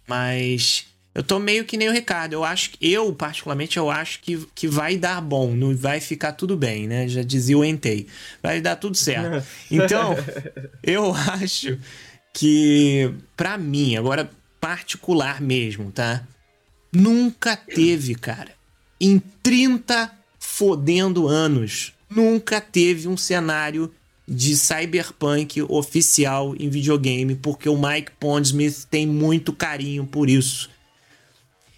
Mas 0.07 0.85
eu 1.13 1.23
tô 1.23 1.39
meio 1.39 1.65
que 1.65 1.77
nem 1.77 1.89
o 1.89 1.93
Ricardo. 1.93 2.33
Eu 2.33 2.43
acho 2.43 2.71
que 2.71 2.91
eu, 2.91 3.13
particularmente, 3.13 3.77
eu 3.77 3.89
acho 3.89 4.19
que, 4.21 4.45
que 4.53 4.67
vai 4.67 4.97
dar 4.97 5.19
bom, 5.21 5.53
não 5.55 5.75
vai 5.75 5.99
ficar 5.99 6.33
tudo 6.33 6.55
bem, 6.55 6.87
né? 6.87 7.07
Já 7.07 7.23
dizia 7.23 7.57
o 7.57 7.65
Entei. 7.65 8.07
Vai 8.41 8.61
dar 8.61 8.75
tudo 8.75 8.95
certo. 8.95 9.43
Então, 9.71 10.15
eu 10.83 11.13
acho 11.13 11.77
que, 12.33 13.11
pra 13.35 13.57
mim, 13.57 13.95
agora 13.95 14.29
particular 14.59 15.41
mesmo, 15.41 15.91
tá? 15.91 16.23
Nunca 16.95 17.55
teve, 17.55 18.15
cara, 18.15 18.51
em 18.99 19.21
30 19.43 20.11
fodendo 20.39 21.27
anos, 21.27 21.93
nunca 22.09 22.61
teve 22.61 23.07
um 23.07 23.17
cenário 23.17 23.91
de 24.27 24.55
cyberpunk 24.55 25.61
oficial 25.63 26.55
em 26.57 26.69
videogame, 26.69 27.35
porque 27.35 27.69
o 27.69 27.77
Mike 27.77 28.11
Pondsmith 28.19 28.85
tem 28.89 29.05
muito 29.05 29.53
carinho 29.53 30.05
por 30.05 30.29
isso. 30.29 30.69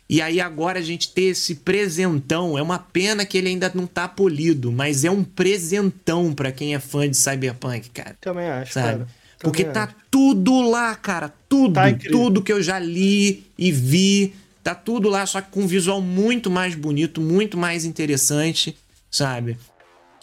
E 0.09 0.21
aí 0.21 0.39
agora 0.39 0.79
a 0.79 0.81
gente 0.81 1.09
ter 1.11 1.23
esse 1.23 1.55
presentão, 1.55 2.57
é 2.57 2.61
uma 2.61 2.79
pena 2.79 3.25
que 3.25 3.37
ele 3.37 3.49
ainda 3.49 3.69
não 3.75 3.85
tá 3.85 4.07
polido, 4.07 4.71
mas 4.71 5.03
é 5.03 5.11
um 5.11 5.23
presentão 5.23 6.33
para 6.33 6.51
quem 6.51 6.73
é 6.73 6.79
fã 6.79 7.09
de 7.09 7.17
Cyberpunk, 7.17 7.89
cara. 7.89 8.15
Também 8.21 8.47
acho, 8.47 8.73
Sabe? 8.73 8.87
cara. 8.87 9.07
Porque 9.39 9.63
Também 9.65 9.73
tá 9.73 9.83
acho. 9.83 9.95
tudo 10.09 10.61
lá, 10.69 10.95
cara, 10.95 11.33
tudo, 11.49 11.73
Tá 11.73 11.93
tudo 12.09 12.41
que 12.41 12.51
eu 12.51 12.63
já 12.63 12.79
li 12.79 13.45
e 13.57 13.71
vi, 13.71 14.33
tá 14.67 14.75
tudo 14.75 15.07
lá, 15.07 15.25
só 15.25 15.39
que 15.39 15.49
com 15.49 15.61
um 15.61 15.67
visual 15.67 16.01
muito 16.01 16.51
mais 16.51 16.75
bonito, 16.75 17.21
muito 17.21 17.57
mais 17.57 17.85
interessante, 17.85 18.75
sabe? 19.09 19.57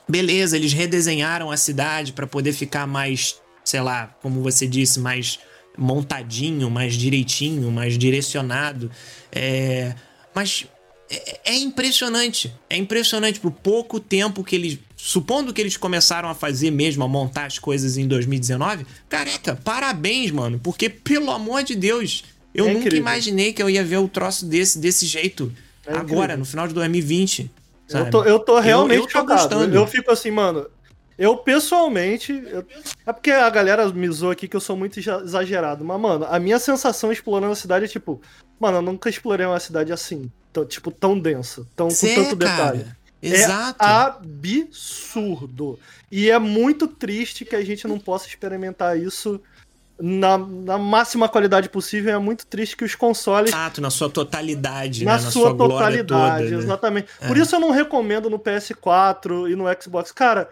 Beleza, 0.06 0.54
eles 0.54 0.74
redesenharam 0.74 1.50
a 1.50 1.56
cidade 1.56 2.12
pra 2.12 2.26
poder 2.26 2.52
ficar 2.52 2.86
mais, 2.86 3.36
sei 3.64 3.80
lá, 3.80 4.14
como 4.20 4.42
você 4.42 4.66
disse, 4.66 5.00
mais 5.00 5.38
montadinho, 5.78 6.70
mais 6.70 6.92
direitinho, 6.92 7.72
mais 7.72 7.96
direcionado. 7.96 8.90
É, 9.32 9.94
mas 10.34 10.66
é, 11.10 11.52
é 11.52 11.56
impressionante. 11.56 12.54
É 12.68 12.76
impressionante 12.76 13.40
pro 13.40 13.50
pouco 13.50 13.98
tempo 13.98 14.44
que 14.44 14.56
eles. 14.56 14.78
Supondo 14.94 15.54
que 15.54 15.60
eles 15.60 15.78
começaram 15.78 16.28
a 16.28 16.34
fazer 16.34 16.70
mesmo, 16.70 17.02
a 17.02 17.08
montar 17.08 17.46
as 17.46 17.58
coisas 17.58 17.96
em 17.96 18.06
2019. 18.06 18.86
Careca, 19.08 19.56
parabéns, 19.56 20.30
mano. 20.30 20.60
Porque, 20.62 20.90
pelo 20.90 21.30
amor 21.30 21.62
de 21.62 21.74
Deus, 21.74 22.24
eu 22.54 22.64
É 22.66 22.68
nunca 22.68 22.80
incrível. 22.86 22.98
imaginei 23.00 23.52
que 23.52 23.62
eu 23.62 23.68
ia 23.68 23.84
ver 23.84 23.98
o 23.98 24.08
troço 24.08 24.46
desse, 24.46 24.78
desse 24.78 25.04
jeito. 25.06 25.52
É 25.86 25.90
agora, 25.92 26.04
incrível. 26.24 26.38
no 26.38 26.44
final 26.44 26.68
de 26.68 26.74
2020. 26.74 27.50
sabe? 27.88 28.06
Eu 28.06 28.10
tô, 28.10 28.24
eu 28.24 28.38
tô 28.38 28.58
realmente 28.60 29.00
eu 29.00 29.02
tô 29.06 29.10
chocado. 29.10 29.40
gostando. 29.40 29.74
Eu 29.76 29.86
fico 29.86 30.10
assim, 30.10 30.30
mano. 30.30 30.66
Eu 31.18 31.36
pessoalmente. 31.36 32.32
eu- 32.32 32.64
É 33.06 33.12
porque 33.12 33.30
a 33.30 33.48
galera 33.50 33.86
me 33.92 34.08
zoou 34.10 34.32
aqui 34.32 34.48
que 34.48 34.56
eu 34.56 34.60
sou 34.60 34.76
muito 34.76 34.98
exa- 34.98 35.22
exagerado. 35.22 35.84
Mas, 35.84 36.00
mano, 36.00 36.24
a 36.28 36.40
minha 36.40 36.58
sensação 36.58 37.12
explorando 37.12 37.52
a 37.52 37.56
cidade 37.56 37.84
é 37.84 37.88
tipo. 37.88 38.20
Mano, 38.58 38.78
eu 38.78 38.82
nunca 38.82 39.08
explorei 39.10 39.46
uma 39.46 39.60
cidade 39.60 39.92
assim. 39.92 40.30
tipo, 40.68 40.90
tão 40.90 41.18
densa. 41.18 41.66
Tão, 41.76 41.88
com 41.88 41.94
tanto 41.94 42.36
cara. 42.36 42.72
detalhe. 42.72 42.86
Exato. 43.20 43.84
É 43.84 43.86
absurdo. 43.86 45.78
E 46.10 46.30
é 46.30 46.38
muito 46.38 46.86
triste 46.86 47.44
que 47.44 47.56
a 47.56 47.64
gente 47.64 47.86
não 47.86 47.98
possa 47.98 48.26
experimentar 48.28 48.98
isso 48.98 49.40
na, 50.00 50.38
na 50.38 50.78
máxima 50.78 51.28
qualidade 51.28 51.68
possível. 51.68 52.14
É 52.14 52.18
muito 52.18 52.46
triste 52.46 52.76
que 52.76 52.84
os 52.84 52.94
consoles 52.94 53.50
Exato, 53.50 53.80
na 53.80 53.90
sua 53.90 54.10
totalidade, 54.10 55.04
na 55.04 55.12
né? 55.14 55.18
sua, 55.18 55.52
glória 55.52 56.04
totalidade, 56.04 56.44
toda, 56.44 56.56
né? 56.56 56.62
exatamente. 56.62 57.08
É. 57.20 57.28
Por 57.28 57.36
isso 57.36 57.54
eu 57.54 57.60
não 57.60 57.70
recomendo 57.70 58.28
no 58.28 58.38
PS4 58.38 59.50
e 59.50 59.56
no 59.56 59.64
Xbox. 59.80 60.12
Cara, 60.12 60.48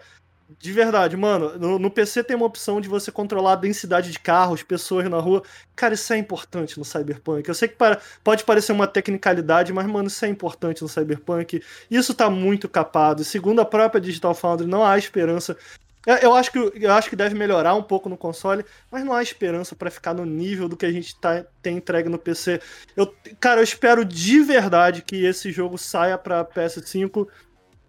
de 0.59 0.71
verdade, 0.71 1.17
mano, 1.17 1.57
no, 1.57 1.79
no 1.79 1.89
PC 1.89 2.23
tem 2.23 2.35
uma 2.35 2.45
opção 2.45 2.79
de 2.79 2.87
você 2.87 3.11
controlar 3.11 3.53
a 3.53 3.55
densidade 3.55 4.11
de 4.11 4.19
carros, 4.19 4.61
pessoas 4.63 5.09
na 5.09 5.19
rua. 5.19 5.41
Cara, 5.75 5.93
isso 5.93 6.13
é 6.13 6.17
importante 6.17 6.77
no 6.77 6.85
Cyberpunk. 6.85 7.47
Eu 7.47 7.55
sei 7.55 7.67
que 7.67 7.75
para- 7.75 7.99
pode 8.23 8.43
parecer 8.43 8.71
uma 8.71 8.87
tecnicalidade, 8.87 9.73
mas, 9.73 9.85
mano, 9.87 10.07
isso 10.07 10.23
é 10.23 10.27
importante 10.27 10.81
no 10.81 10.87
Cyberpunk. 10.87 11.61
Isso 11.89 12.13
tá 12.13 12.29
muito 12.29 12.69
capado. 12.69 13.23
Segundo 13.23 13.61
a 13.61 13.65
própria 13.65 13.99
Digital 13.99 14.33
Foundry, 14.35 14.67
não 14.67 14.85
há 14.85 14.97
esperança. 14.97 15.57
Eu, 16.05 16.15
eu 16.15 16.33
acho 16.33 16.51
que, 16.51 16.57
eu 16.57 16.91
acho 16.91 17.09
que 17.09 17.15
deve 17.15 17.35
melhorar 17.35 17.75
um 17.75 17.83
pouco 17.83 18.09
no 18.09 18.17
console, 18.17 18.65
mas 18.91 19.05
não 19.05 19.13
há 19.13 19.21
esperança 19.21 19.75
pra 19.75 19.91
ficar 19.91 20.13
no 20.13 20.25
nível 20.25 20.67
do 20.67 20.75
que 20.75 20.85
a 20.85 20.91
gente 20.91 21.15
tá, 21.15 21.45
tem 21.61 21.77
entregue 21.77 22.09
no 22.09 22.17
PC. 22.17 22.61
Eu, 22.95 23.13
cara, 23.39 23.61
eu 23.61 23.63
espero 23.63 24.03
de 24.03 24.39
verdade 24.41 25.01
que 25.01 25.25
esse 25.25 25.51
jogo 25.51 25.77
saia 25.77 26.17
pra 26.17 26.43
PS5 26.43 27.27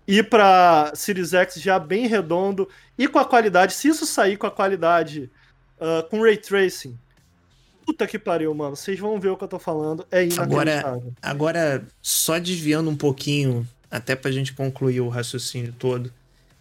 e 0.07 0.23
pra 0.23 0.93
Series 0.95 1.33
X 1.33 1.55
já 1.55 1.79
bem 1.79 2.07
redondo 2.07 2.69
e 2.97 3.09
com 3.09 3.19
a 3.19 3.25
qualidade. 3.25 3.75
Se 3.75 3.89
isso 3.89 4.07
sair 4.07 4.37
com 4.37 4.47
a 4.47 4.51
qualidade 4.51 5.31
ah, 5.81 6.07
com 6.09 6.23
Ray 6.23 6.37
Tracing, 6.37 6.99
puta 7.85 8.07
que 8.07 8.19
pariu, 8.19 8.55
mano. 8.55 8.77
Vocês 8.77 8.99
vão 8.99 9.21
ver 9.21 9.31
o 9.31 9.37
que 9.37 9.45
eu 9.45 9.49
tô 9.49 9.59
falando. 9.59 10.07
É 10.11 10.25
inacreditável. 10.25 11.13
Agora, 11.23 11.59
agora, 11.79 11.87
só 12.01 12.39
desviando 12.39 12.89
um 12.89 12.97
pouquinho, 12.97 13.67
até 13.91 14.17
pra 14.17 14.31
gente 14.31 14.53
concluir 14.55 15.01
o 15.01 15.09
raciocínio 15.09 15.75
todo, 15.79 16.13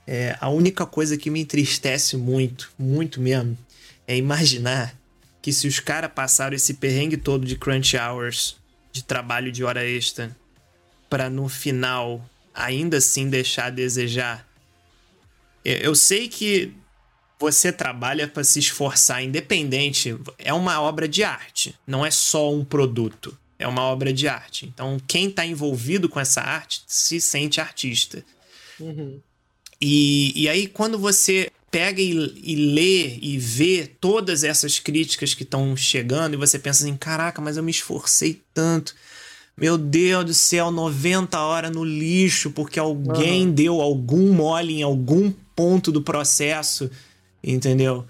é, 0.05 0.37
a 0.39 0.49
única 0.49 0.85
coisa 0.85 1.17
que 1.17 1.29
me 1.29 1.41
entristece 1.41 2.17
muito, 2.17 2.71
muito 2.77 3.21
mesmo, 3.21 3.57
é 4.07 4.17
imaginar 4.17 4.95
que 5.41 5.51
se 5.51 5.67
os 5.67 5.79
caras 5.79 6.11
passaram 6.13 6.55
esse 6.55 6.75
perrengue 6.75 7.17
todo 7.17 7.45
de 7.45 7.57
crunch 7.57 7.97
hours, 7.97 8.55
de 8.91 9.03
trabalho 9.03 9.51
de 9.51 9.63
hora 9.63 9.85
extra, 9.85 10.35
pra 11.09 11.29
no 11.29 11.49
final 11.49 12.23
ainda 12.53 12.97
assim 12.97 13.29
deixar 13.29 13.65
a 13.65 13.69
desejar. 13.69 14.47
Eu, 15.65 15.95
sei 15.95 16.27
que 16.27 16.73
você 17.39 17.71
trabalha 17.71 18.27
pra 18.27 18.43
se 18.43 18.59
esforçar, 18.59 19.23
independente, 19.23 20.15
é 20.37 20.53
uma 20.53 20.81
obra 20.81 21.07
de 21.07 21.23
arte, 21.23 21.75
não 21.85 22.05
é 22.05 22.11
só 22.11 22.53
um 22.53 22.63
produto, 22.63 23.37
é 23.57 23.67
uma 23.67 23.83
obra 23.83 24.13
de 24.13 24.27
arte. 24.27 24.65
Então, 24.65 24.97
quem 25.07 25.29
tá 25.29 25.45
envolvido 25.45 26.07
com 26.07 26.19
essa 26.19 26.41
arte 26.41 26.83
se 26.87 27.19
sente 27.19 27.59
artista. 27.59 28.23
Uhum. 28.79 29.21
E, 29.81 30.43
e 30.43 30.49
aí, 30.49 30.67
quando 30.67 30.97
você 30.97 31.51
pega 31.71 32.01
e, 32.01 32.11
e 32.43 32.55
lê 32.55 33.17
e 33.21 33.37
vê 33.37 33.89
todas 33.99 34.43
essas 34.43 34.79
críticas 34.79 35.33
que 35.33 35.43
estão 35.43 35.75
chegando, 35.75 36.35
e 36.35 36.37
você 36.37 36.59
pensa 36.59 36.83
assim: 36.83 36.95
caraca, 36.95 37.41
mas 37.41 37.57
eu 37.57 37.63
me 37.63 37.71
esforcei 37.71 38.41
tanto. 38.53 38.95
Meu 39.55 39.77
Deus 39.77 40.25
do 40.25 40.33
céu, 40.33 40.71
90 40.71 41.39
horas 41.39 41.71
no 41.71 41.83
lixo, 41.83 42.49
porque 42.51 42.79
alguém 42.79 43.51
deu 43.51 43.81
algum 43.81 44.33
mole 44.33 44.79
em 44.79 44.83
algum 44.83 45.31
ponto 45.55 45.91
do 45.91 46.01
processo, 46.01 46.89
entendeu? 47.43 48.05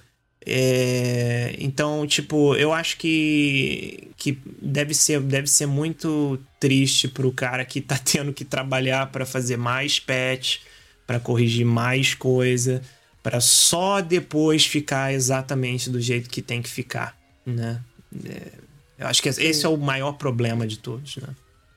É, 0.45 1.55
então, 1.57 2.05
tipo, 2.05 2.55
eu 2.55 2.73
acho 2.73 2.97
que, 2.97 4.09
que 4.17 4.37
deve, 4.61 4.93
ser, 4.93 5.21
deve 5.21 5.47
ser 5.47 5.65
muito 5.65 6.39
triste 6.59 7.07
pro 7.07 7.31
cara 7.31 7.63
que 7.63 7.79
tá 7.81 7.97
tendo 8.03 8.33
que 8.33 8.43
trabalhar 8.43 9.11
para 9.11 9.25
fazer 9.25 9.57
mais 9.57 9.99
patch, 9.99 10.59
para 11.05 11.19
corrigir 11.19 11.65
mais 11.65 12.13
coisa, 12.13 12.81
para 13.21 13.39
só 13.39 14.01
depois 14.01 14.65
ficar 14.65 15.13
exatamente 15.13 15.89
do 15.89 15.99
jeito 15.99 16.29
que 16.29 16.41
tem 16.41 16.61
que 16.61 16.69
ficar, 16.69 17.17
né? 17.45 17.81
É, 18.25 18.51
eu 18.99 19.07
acho 19.07 19.21
que 19.21 19.29
esse 19.29 19.65
é 19.65 19.69
o 19.69 19.77
maior 19.77 20.13
problema 20.13 20.67
de 20.67 20.77
todos, 20.79 21.17
né? 21.17 21.29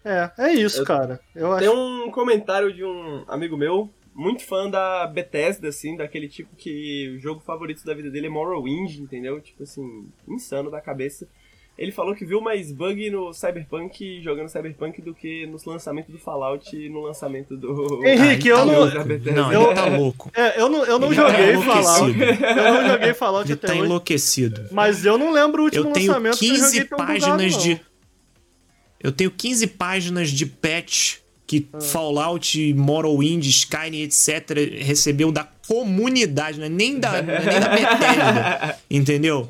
É, 0.04 0.30
é 0.38 0.52
isso, 0.54 0.80
Eu- 0.82 0.84
cara. 0.84 1.20
Eu 1.34 1.52
acho 1.52 1.60
Tem 1.60 1.68
um 1.68 2.10
comentário 2.10 2.72
de 2.72 2.84
um 2.84 3.24
amigo 3.26 3.56
meu, 3.56 3.90
muito 4.14 4.44
fã 4.44 4.70
da 4.70 5.06
Bethesda, 5.06 5.68
assim, 5.68 5.96
daquele 5.96 6.28
tipo 6.28 6.54
que 6.56 7.14
o 7.16 7.18
jogo 7.20 7.40
favorito 7.40 7.84
da 7.84 7.94
vida 7.94 8.10
dele 8.10 8.26
é 8.26 8.30
Morrowind, 8.30 8.98
entendeu? 8.98 9.40
Tipo 9.40 9.62
assim, 9.64 10.08
insano 10.28 10.70
da 10.70 10.80
cabeça. 10.80 11.28
Ele 11.78 11.92
falou 11.92 12.14
que 12.14 12.24
viu 12.24 12.40
mais 12.40 12.72
bug 12.72 13.10
no 13.10 13.34
Cyberpunk, 13.34 14.22
jogando 14.22 14.48
Cyberpunk, 14.48 15.02
do 15.02 15.12
que 15.14 15.46
no 15.46 15.58
lançamento 15.66 16.10
do 16.10 16.18
Fallout 16.18 16.74
e 16.74 16.88
no 16.88 17.02
lançamento 17.02 17.54
do... 17.54 18.00
Henrique, 18.06 18.50
Ah, 18.50 18.54
eu 18.64 18.86
ele 18.86 19.20
tá 19.20 19.34
não-. 19.34 19.34
Não, 19.34 19.52
Eu- 19.52 19.62
ele 19.66 19.74
tá 19.74 19.84
louco. 19.86 20.30
É, 20.34 20.58
eu 20.60 20.68
não, 20.70 20.84
eu 20.86 20.98
não 20.98 21.08
Ele 21.08 21.16
tá 21.16 21.30
joguei 21.30 21.54
Fallout. 21.62 22.18
Eu 22.18 22.72
não 22.72 22.88
joguei 22.88 23.14
Fallout 23.14 23.46
Ele 23.46 23.52
até 23.54 23.66
tá 23.66 23.72
hoje. 23.74 23.82
enlouquecido. 23.84 24.64
Mas 24.72 25.04
eu 25.04 25.18
não 25.18 25.30
lembro 25.32 25.60
o 25.60 25.64
último 25.66 25.88
Eu 25.88 25.92
tenho 25.92 26.06
lançamento 26.08 26.38
que 26.38 26.46
eu 26.48 26.52
15 26.54 26.64
joguei 26.66 26.84
tão 26.84 26.98
bugado, 26.98 27.12
páginas 27.20 27.52
não. 27.52 27.60
de. 27.62 27.80
Eu 28.98 29.12
tenho 29.12 29.30
15 29.30 29.66
páginas 29.66 30.30
de 30.30 30.46
patch 30.46 31.16
que 31.46 31.68
Ah. 31.74 31.80
Fallout, 31.80 32.74
Morrowind, 32.74 33.44
Skyrim, 33.44 34.00
etc. 34.00 34.80
recebeu 34.82 35.30
da 35.30 35.44
comunidade, 35.68 36.58
não 36.58 36.66
é 36.66 36.70
nem 36.70 36.98
da, 36.98 37.22
não 37.22 37.34
é 37.34 37.44
nem 37.44 37.60
da 37.60 37.68
Bethesda, 37.76 38.78
entendeu? 38.90 39.48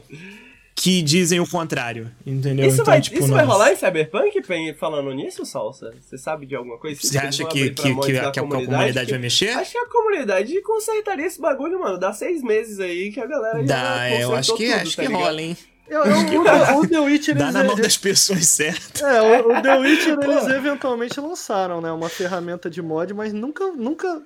Que 0.86 1.02
dizem 1.02 1.40
o 1.40 1.50
contrário, 1.50 2.12
entendeu? 2.24 2.64
Isso, 2.64 2.74
então, 2.74 2.84
vai, 2.84 3.00
tipo, 3.00 3.18
isso 3.18 3.26
vai 3.26 3.44
rolar 3.44 3.72
em 3.72 3.76
Cyberpunk, 3.76 4.40
falando 4.78 5.12
nisso, 5.12 5.44
Salsa? 5.44 5.92
Você 6.00 6.16
sabe 6.16 6.46
de 6.46 6.54
alguma 6.54 6.78
coisa? 6.78 7.00
Você 7.00 7.18
acha 7.18 7.44
que, 7.44 7.70
que, 7.70 7.92
que, 7.92 8.00
que, 8.02 8.16
a, 8.16 8.30
que 8.30 8.38
a 8.38 8.42
comunidade 8.44 9.10
vai 9.10 9.18
mexer? 9.18 9.48
Acho 9.48 9.72
que 9.72 9.78
a 9.78 9.88
comunidade 9.88 10.62
consertaria 10.62 11.26
esse 11.26 11.40
bagulho, 11.40 11.80
mano. 11.80 11.98
Dá 11.98 12.12
seis 12.12 12.40
meses 12.40 12.78
aí 12.78 13.10
que 13.10 13.18
a 13.18 13.26
galera 13.26 13.66
já 13.66 13.66
Dá, 13.66 14.08
é, 14.08 14.22
eu 14.22 14.30
consertou 14.30 14.36
acho 14.36 14.54
que, 14.54 14.66
tudo, 14.68 14.80
acho 14.80 14.96
tá 14.96 15.02
que 15.02 15.08
ligado? 15.08 15.24
rola, 15.24 15.42
hein? 15.42 15.56
Eu, 15.88 16.04
eu, 16.04 16.76
o, 16.76 16.80
o 16.82 16.88
The 16.88 17.00
Witcher, 17.00 17.36
Dá 17.36 17.50
na 17.50 17.64
mão 17.64 17.74
das 17.74 17.96
pessoas 17.96 18.46
certas. 18.46 19.02
é, 19.02 19.22
o, 19.22 19.58
o 19.58 19.62
The 19.62 19.78
Witcher 19.82 20.16
eles 20.22 20.46
eventualmente 20.46 21.18
lançaram, 21.18 21.80
né, 21.80 21.90
uma 21.90 22.08
ferramenta 22.08 22.70
de 22.70 22.80
mod, 22.80 23.12
mas 23.12 23.32
nunca, 23.32 23.72
nunca, 23.72 24.22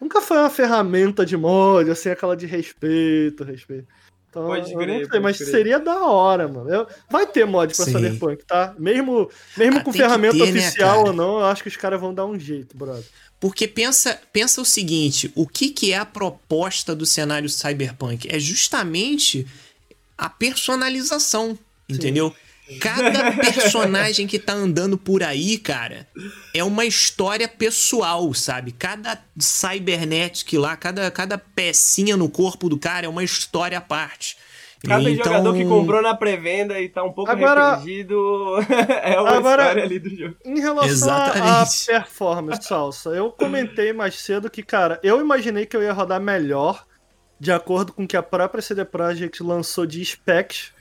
nunca 0.00 0.20
foi 0.20 0.38
uma 0.38 0.50
ferramenta 0.50 1.24
de 1.24 1.36
mod, 1.36 1.88
assim, 1.88 2.08
aquela 2.08 2.36
de 2.36 2.46
respeito, 2.46 3.44
respeito. 3.44 3.86
Então, 4.30 4.46
Pode 4.46 4.72
eu 4.72 4.78
crer, 4.78 4.88
não 4.88 4.98
sei, 5.00 5.08
pode 5.08 5.22
mas 5.24 5.36
crer. 5.38 5.50
seria 5.50 5.78
da 5.80 6.04
hora, 6.06 6.46
mano. 6.46 6.70
Eu- 6.72 6.86
vai 7.10 7.26
ter 7.26 7.44
mod 7.44 7.74
pra 7.74 7.84
Sim. 7.84 7.92
Cyberpunk, 7.92 8.44
tá? 8.46 8.72
Mesmo, 8.78 9.28
mesmo 9.56 9.78
Ah, 9.80 9.82
com 9.82 9.92
ferramenta 9.92 10.38
ter, 10.38 10.52
né, 10.52 10.60
oficial 10.60 10.98
cara? 10.98 11.08
ou 11.08 11.12
não, 11.12 11.38
eu 11.40 11.46
acho 11.46 11.62
que 11.64 11.68
os 11.68 11.76
caras 11.76 12.00
vão 12.00 12.14
dar 12.14 12.24
um 12.26 12.38
jeito, 12.38 12.76
brother. 12.76 13.02
Porque 13.40 13.66
pensa, 13.66 14.20
pensa 14.32 14.60
o 14.60 14.64
seguinte, 14.64 15.32
o 15.34 15.48
que, 15.48 15.70
que 15.70 15.92
é 15.92 15.96
a 15.98 16.04
proposta 16.04 16.94
do 16.94 17.04
cenário 17.04 17.48
cyberpunk? 17.48 18.28
É 18.30 18.38
justamente 18.38 19.46
a 20.16 20.28
personalização, 20.28 21.58
entendeu? 21.88 22.32
Cada 22.78 23.32
personagem 23.32 24.26
que 24.26 24.38
tá 24.38 24.52
andando 24.52 24.96
por 24.98 25.22
aí, 25.22 25.58
cara, 25.58 26.06
é 26.54 26.62
uma 26.62 26.84
história 26.84 27.48
pessoal, 27.48 28.32
sabe? 28.34 28.72
Cada 28.72 29.18
cybernetic 29.38 30.52
lá, 30.58 30.76
cada, 30.76 31.10
cada 31.10 31.38
pecinha 31.38 32.16
no 32.16 32.28
corpo 32.28 32.68
do 32.68 32.78
cara 32.78 33.06
é 33.06 33.08
uma 33.08 33.24
história 33.24 33.78
à 33.78 33.80
parte. 33.80 34.36
Cada 34.86 35.10
Então- 35.10 35.24
jogador 35.26 35.54
que 35.54 35.64
comprou 35.66 36.00
na 36.00 36.14
pré-venda 36.14 36.80
e 36.80 36.88
tá 36.88 37.02
um 37.04 37.12
pouco 37.12 37.30
Agora- 37.30 37.62
arrependido 37.72 38.56
é 39.02 39.20
uma 39.20 39.30
Agora- 39.36 39.62
história 39.64 39.82
ali 39.84 39.98
do 39.98 40.08
jogo. 40.16 40.36
Em 40.44 40.58
relação 40.60 41.12
à 41.12 41.66
performance, 41.86 42.62
Salsa, 42.66 43.10
eu 43.10 43.30
comentei 43.30 43.92
mais 43.92 44.14
cedo 44.18 44.48
que, 44.50 44.62
cara, 44.62 44.98
eu 45.02 45.20
imaginei 45.20 45.66
que 45.66 45.76
eu 45.76 45.82
ia 45.82 45.92
rodar 45.92 46.18
melhor, 46.20 46.86
de 47.38 47.52
acordo 47.52 47.92
com 47.92 48.04
o 48.04 48.08
que 48.08 48.16
a 48.16 48.22
própria 48.22 48.62
CD 48.62 48.84
Projekt 48.84 49.42
lançou 49.42 49.84
de 49.84 50.02
specs. 50.02 50.72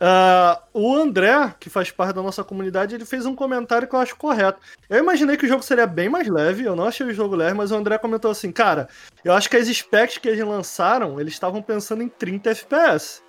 Ah, 0.00 0.62
o 0.72 0.94
André, 0.94 1.54
que 1.58 1.68
faz 1.68 1.90
parte 1.90 2.14
da 2.14 2.22
nossa 2.22 2.44
comunidade, 2.44 2.94
ele 2.94 3.04
fez 3.04 3.26
um 3.26 3.34
comentário 3.34 3.88
que 3.88 3.94
eu 3.94 3.98
acho 3.98 4.14
correto. 4.16 4.60
Eu 4.88 4.98
imaginei 4.98 5.36
que 5.36 5.44
o 5.44 5.48
jogo 5.48 5.62
seria 5.62 5.86
bem 5.86 6.08
mais 6.08 6.28
leve, 6.28 6.62
eu 6.64 6.76
não 6.76 6.84
achei 6.86 7.04
o 7.06 7.12
jogo 7.12 7.34
leve, 7.34 7.54
mas 7.54 7.72
o 7.72 7.74
André 7.76 7.98
comentou 7.98 8.30
assim, 8.30 8.52
cara, 8.52 8.88
eu 9.24 9.32
acho 9.32 9.50
que 9.50 9.56
as 9.56 9.66
specs 9.66 10.18
que 10.18 10.28
eles 10.28 10.44
lançaram, 10.46 11.20
eles 11.20 11.32
estavam 11.32 11.60
pensando 11.60 12.02
em 12.02 12.08
30 12.08 12.50
FPS. 12.50 13.20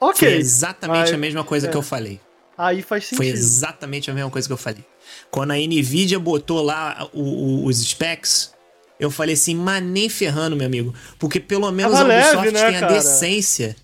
Ok, 0.00 0.28
Foi 0.28 0.38
exatamente 0.38 1.14
a 1.14 1.18
mesma 1.18 1.42
coisa 1.42 1.66
é. 1.66 1.70
que 1.70 1.76
eu 1.76 1.82
falei. 1.82 2.20
aí 2.56 2.82
faz 2.82 3.04
sentido. 3.04 3.18
Foi 3.18 3.26
exatamente 3.28 4.10
a 4.10 4.14
mesma 4.14 4.30
coisa 4.30 4.46
que 4.48 4.52
eu 4.52 4.56
falei. 4.58 4.84
Quando 5.30 5.52
a 5.52 5.56
Nvidia 5.56 6.18
botou 6.18 6.60
lá 6.62 7.08
o- 7.14 7.20
o- 7.22 7.64
os 7.66 7.80
specs, 7.82 8.52
eu 9.00 9.10
falei 9.10 9.34
assim, 9.34 9.54
mas 9.54 9.82
nem 9.82 10.08
ferrando, 10.08 10.54
meu 10.56 10.66
amigo. 10.66 10.92
Porque 11.18 11.38
pelo 11.40 11.70
menos 11.70 11.92
Tava 11.96 12.12
a 12.12 12.14
Ubisoft 12.16 12.36
leve, 12.36 12.50
né, 12.50 12.66
tem 12.66 12.76
a 12.76 12.80
cara? 12.80 12.92
decência. 12.94 13.76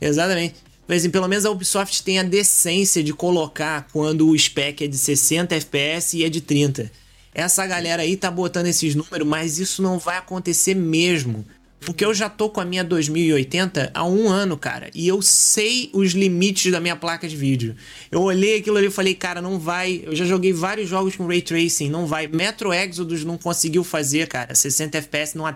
Exatamente. 0.00 0.56
Mas 0.86 1.02
assim, 1.02 1.10
pelo 1.10 1.28
menos 1.28 1.46
a 1.46 1.50
Ubisoft 1.50 2.02
tem 2.02 2.18
a 2.18 2.22
decência 2.22 3.02
de 3.02 3.12
colocar 3.12 3.88
quando 3.92 4.28
o 4.28 4.38
spec 4.38 4.84
é 4.84 4.86
de 4.86 4.98
60 4.98 5.54
FPS 5.54 6.16
e 6.18 6.24
é 6.24 6.28
de 6.28 6.40
30. 6.40 6.90
Essa 7.34 7.66
galera 7.66 8.02
aí 8.02 8.16
tá 8.16 8.30
botando 8.30 8.66
esses 8.66 8.94
números, 8.94 9.26
mas 9.26 9.58
isso 9.58 9.82
não 9.82 9.98
vai 9.98 10.18
acontecer 10.18 10.74
mesmo. 10.74 11.44
Porque 11.80 12.04
eu 12.04 12.14
já 12.14 12.30
tô 12.30 12.48
com 12.48 12.60
a 12.60 12.64
minha 12.64 12.82
2080 12.82 13.90
há 13.92 14.06
um 14.06 14.28
ano, 14.28 14.56
cara. 14.56 14.90
E 14.94 15.06
eu 15.06 15.20
sei 15.20 15.90
os 15.92 16.12
limites 16.12 16.72
da 16.72 16.80
minha 16.80 16.96
placa 16.96 17.28
de 17.28 17.36
vídeo. 17.36 17.76
Eu 18.10 18.22
olhei 18.22 18.58
aquilo 18.58 18.78
ali 18.78 18.86
e 18.86 18.90
falei, 18.90 19.14
cara, 19.14 19.42
não 19.42 19.58
vai. 19.58 20.02
Eu 20.04 20.16
já 20.16 20.24
joguei 20.24 20.52
vários 20.52 20.88
jogos 20.88 21.14
com 21.16 21.26
Ray 21.26 21.42
Tracing, 21.42 21.90
não 21.90 22.06
vai. 22.06 22.26
Metro 22.26 22.72
Exodus 22.72 23.24
não 23.24 23.36
conseguiu 23.36 23.84
fazer, 23.84 24.28
cara. 24.28 24.54
60 24.54 24.96
FPS 24.98 25.36
não 25.36 25.44
a 25.44 25.52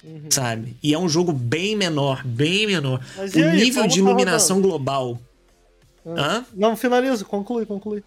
3090. 0.00 0.34
Sabe? 0.34 0.76
E 0.82 0.94
é 0.94 0.98
um 0.98 1.08
jogo 1.08 1.32
bem 1.32 1.76
menor, 1.76 2.24
bem 2.24 2.66
menor. 2.66 3.04
Mas 3.16 3.34
o 3.34 3.38
aí, 3.38 3.56
nível 3.56 3.86
de 3.86 3.94
tá 3.94 4.00
iluminação 4.00 4.60
global. 4.60 5.20
Hã? 6.06 6.44
Não, 6.54 6.76
finaliza, 6.76 7.24
conclui, 7.24 7.66
conclui. 7.66 8.02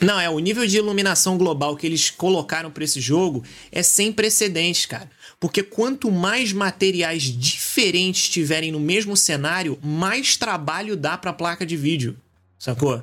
Não, 0.00 0.20
é 0.20 0.28
o 0.28 0.38
nível 0.38 0.66
de 0.66 0.76
iluminação 0.76 1.38
global 1.38 1.76
que 1.76 1.86
eles 1.86 2.10
colocaram 2.10 2.70
pra 2.70 2.84
esse 2.84 3.00
jogo 3.00 3.42
é 3.72 3.82
sem 3.82 4.12
precedentes, 4.12 4.84
cara. 4.86 5.10
Porque 5.38 5.62
quanto 5.62 6.10
mais 6.10 6.52
materiais 6.52 7.22
diferentes 7.22 8.28
tiverem 8.28 8.72
no 8.72 8.80
mesmo 8.80 9.16
cenário, 9.16 9.78
mais 9.82 10.36
trabalho 10.36 10.96
dá 10.96 11.16
pra 11.16 11.32
placa 11.32 11.64
de 11.64 11.76
vídeo. 11.76 12.16
Sacou? 12.58 13.02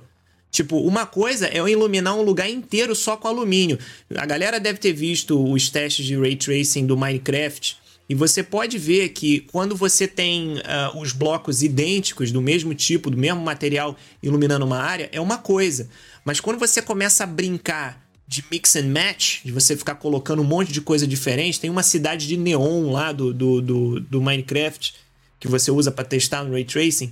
Tipo, 0.51 0.77
uma 0.77 1.05
coisa 1.05 1.47
é 1.47 1.59
eu 1.59 1.67
iluminar 1.67 2.15
um 2.15 2.21
lugar 2.21 2.47
inteiro 2.47 2.95
só 2.95 3.17
com 3.17 3.27
alumínio. 3.27 3.79
A 4.15 4.25
galera 4.25 4.59
deve 4.59 4.77
ter 4.77 4.93
visto 4.93 5.51
os 5.51 5.69
testes 5.69 6.05
de 6.05 6.15
ray 6.15 6.35
tracing 6.35 6.85
do 6.85 6.95
Minecraft. 6.95 7.77
E 8.07 8.15
você 8.15 8.43
pode 8.43 8.77
ver 8.77 9.09
que 9.09 9.39
quando 9.39 9.75
você 9.75 10.07
tem 10.07 10.61
ah, 10.65 10.91
os 10.95 11.13
blocos 11.13 11.63
idênticos, 11.63 12.31
do 12.31 12.41
mesmo 12.41 12.73
tipo, 12.75 13.09
do 13.09 13.17
mesmo 13.17 13.41
material, 13.41 13.95
iluminando 14.21 14.65
uma 14.65 14.79
área, 14.79 15.09
é 15.11 15.21
uma 15.21 15.37
coisa. 15.37 15.89
Mas 16.25 16.39
quando 16.39 16.59
você 16.59 16.81
começa 16.81 17.23
a 17.23 17.27
brincar 17.27 18.03
de 18.27 18.43
mix 18.51 18.75
and 18.75 18.87
match, 18.87 19.43
de 19.43 19.51
você 19.51 19.75
ficar 19.75 19.95
colocando 19.95 20.41
um 20.41 20.45
monte 20.45 20.71
de 20.71 20.81
coisa 20.81 21.05
diferente, 21.07 21.59
tem 21.59 21.69
uma 21.69 21.83
cidade 21.83 22.27
de 22.27 22.37
neon 22.37 22.91
lá 22.91 23.11
do, 23.11 23.33
do, 23.33 23.61
do, 23.61 23.99
do 23.99 24.21
Minecraft 24.21 24.93
que 25.39 25.47
você 25.47 25.69
usa 25.69 25.91
para 25.91 26.05
testar 26.05 26.43
no 26.43 26.53
ray 26.53 26.63
tracing, 26.63 27.11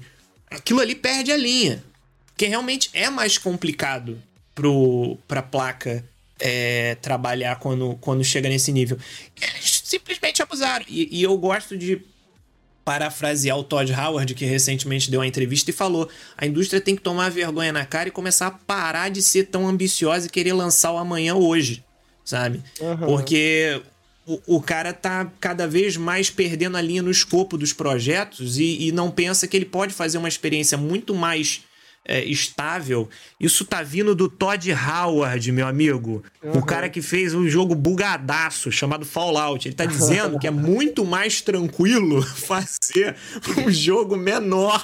aquilo 0.50 0.80
ali 0.80 0.96
perde 0.96 1.34
a 1.34 1.38
linha. 1.38 1.84
Porque 2.28 2.46
realmente 2.46 2.90
é 2.94 3.10
mais 3.10 3.38
complicado 3.38 4.18
pro, 4.56 5.18
pra 5.28 5.44
placa 5.44 6.04
é, 6.40 6.96
trabalhar 6.96 7.58
quando, 7.60 7.98
quando 8.00 8.24
chega 8.24 8.48
nesse 8.48 8.72
nível. 8.72 8.98
Eles 9.40 9.81
simplesmente 9.92 10.42
abusaram. 10.42 10.86
E, 10.88 11.20
e 11.20 11.24
eu 11.24 11.38
gosto 11.38 11.78
de 11.78 12.02
parafrasear 12.84 13.58
o 13.58 13.64
Todd 13.64 13.92
Howard, 13.94 14.34
que 14.34 14.46
recentemente 14.46 15.12
deu 15.12 15.20
uma 15.20 15.28
entrevista 15.28 15.70
e 15.70 15.74
falou: 15.74 16.10
a 16.38 16.46
indústria 16.46 16.82
tem 16.82 16.96
que 16.96 17.02
tomar 17.02 17.30
vergonha 17.30 17.72
na 17.72 17.86
cara 17.86 18.10
e 18.10 18.12
começar 18.12 18.48
a 18.48 18.52
parar 18.52 19.10
de 19.10 19.22
ser 19.22 19.46
tão 19.46 19.68
ambiciosa 19.68 20.28
e 20.28 20.30
querer 20.30 20.54
lançar 20.54 20.92
o 20.94 20.98
amanhã 20.98 21.36
hoje, 21.36 21.84
sabe? 22.24 22.64
Porque 23.06 23.82
o, 24.26 24.58
o 24.58 24.62
cara 24.62 24.94
tá 24.94 25.32
cada 25.40 25.68
vez 25.68 25.98
mais 25.98 26.30
perdendo 26.30 26.78
a 26.78 26.82
linha 26.82 27.02
no 27.02 27.12
escopo 27.12 27.58
dos 27.58 27.74
projetos 27.74 28.58
e, 28.58 28.88
e 28.88 28.92
não 28.92 29.12
pensa 29.12 29.48
que 29.48 29.56
ele 29.56 29.66
pode 29.66 29.94
fazer 29.94 30.18
uma 30.18 30.30
experiência 30.30 30.78
muito 30.78 31.14
mais 31.14 31.62
é, 32.06 32.24
estável. 32.24 33.08
Isso 33.40 33.64
tá 33.66 33.84
vindo 33.84 34.16
do 34.16 34.28
Todd 34.28 34.72
Howard, 34.74 35.52
meu 35.52 35.68
amigo. 35.68 36.24
O 36.44 36.62
cara 36.66 36.90
que 36.90 37.02
fez 37.02 37.34
um 37.34 37.48
jogo 37.48 37.76
bugadaço 37.76 38.72
chamado 38.72 39.06
Fallout. 39.06 39.68
Ele 39.68 39.76
tá 39.76 39.86
dizendo 39.86 40.40
que 40.40 40.48
é 40.48 40.52
muito 40.52 41.06
mais 41.06 41.42
tranquilo 41.42 42.22
fazer 42.26 43.16
um 43.66 43.72
jogo 43.72 44.16
menor. 44.18 44.84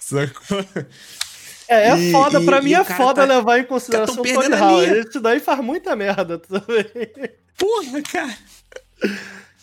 Sacou? 0.00 0.64
É, 1.68 1.90
é 1.90 1.98
E- 1.98 2.12
foda, 2.12 2.40
e- 2.40 2.44
pra 2.44 2.62
mim 2.62 2.72
é 2.72 2.82
foda 2.84 3.26
tá- 3.26 3.34
levar 3.34 3.58
em 3.58 3.64
consideração 3.64 4.16
tão 4.16 4.22
o 4.24 4.54
a 4.54 4.60
Howard. 4.70 5.08
Isso 5.08 5.20
daí 5.20 5.40
faz 5.40 5.60
muita 5.60 5.94
merda 5.96 6.38
também. 6.38 6.84
Porra, 7.56 8.02
cara. 8.02 8.38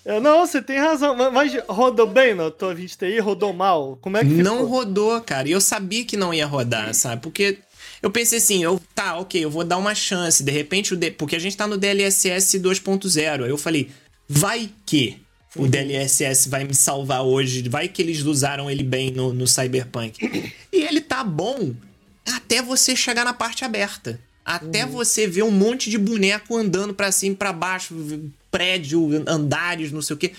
É, 0.05 0.19
não, 0.19 0.45
você 0.45 0.61
tem 0.61 0.77
razão. 0.77 1.15
Mas- 1.31 1.51
rodou 1.67 2.05
bem 2.07 2.35
na 2.35 2.51
tua 2.51 2.73
20 2.75 2.97
TI? 2.97 3.19
Rodou 3.19 3.51
mal? 3.53 3.97
Como 4.01 4.17
é 4.17 4.21
que 4.21 4.29
Não 4.29 4.57
ficou? 4.57 4.69
rodou, 4.69 5.21
cara. 5.21 5.47
E 5.47 5.51
eu 5.51 5.59
sabia 5.61 6.05
que 6.05 6.15
não 6.15 6.33
ia 6.33 6.45
rodar, 6.45 6.93
sabe? 6.93 7.21
Porque 7.23 7.57
eu 8.03 8.11
pensei 8.11 8.37
assim, 8.37 8.63
eu, 8.63 8.79
tá, 8.93 9.17
ok, 9.17 9.43
eu 9.43 9.49
vou 9.49 9.63
dar 9.63 9.77
uma 9.77 9.95
chance. 9.95 10.43
De 10.43 10.51
repente, 10.51 10.93
o 10.93 10.97
D- 10.97 11.09
porque 11.11 11.35
a 11.35 11.39
gente 11.39 11.57
tá 11.57 11.65
no 11.65 11.75
DLSS 11.77 12.59
2.0. 12.59 13.43
Aí 13.45 13.49
eu 13.49 13.57
falei, 13.57 13.89
vai 14.29 14.69
que 14.85 15.19
o 15.55 15.67
DLSS 15.67 16.49
vai 16.49 16.63
me 16.65 16.75
salvar 16.75 17.23
hoje. 17.23 17.67
Vai 17.67 17.87
que 17.87 18.01
eles 18.01 18.21
usaram 18.21 18.69
ele 18.69 18.83
bem 18.83 19.09
no, 19.11 19.33
no 19.33 19.47
Cyberpunk. 19.47 20.53
E 20.71 20.83
ele 20.83 21.01
tá 21.01 21.23
bom 21.23 21.73
até 22.31 22.61
você 22.61 22.95
chegar 22.95 23.23
na 23.25 23.33
parte 23.33 23.65
aberta. 23.65 24.19
Até 24.43 24.85
você 24.85 25.25
ver 25.25 25.41
um 25.43 25.49
monte 25.49 25.89
de 25.89 25.97
boneco 25.97 26.55
andando 26.55 26.93
pra 26.93 27.11
cima 27.11 27.33
e 27.33 27.37
pra 27.37 27.51
baixo, 27.51 27.95
prédio, 28.55 29.25
andares, 29.27 29.91
não 29.91 30.01
sei 30.01 30.15
o 30.15 30.17
quê. 30.17 30.31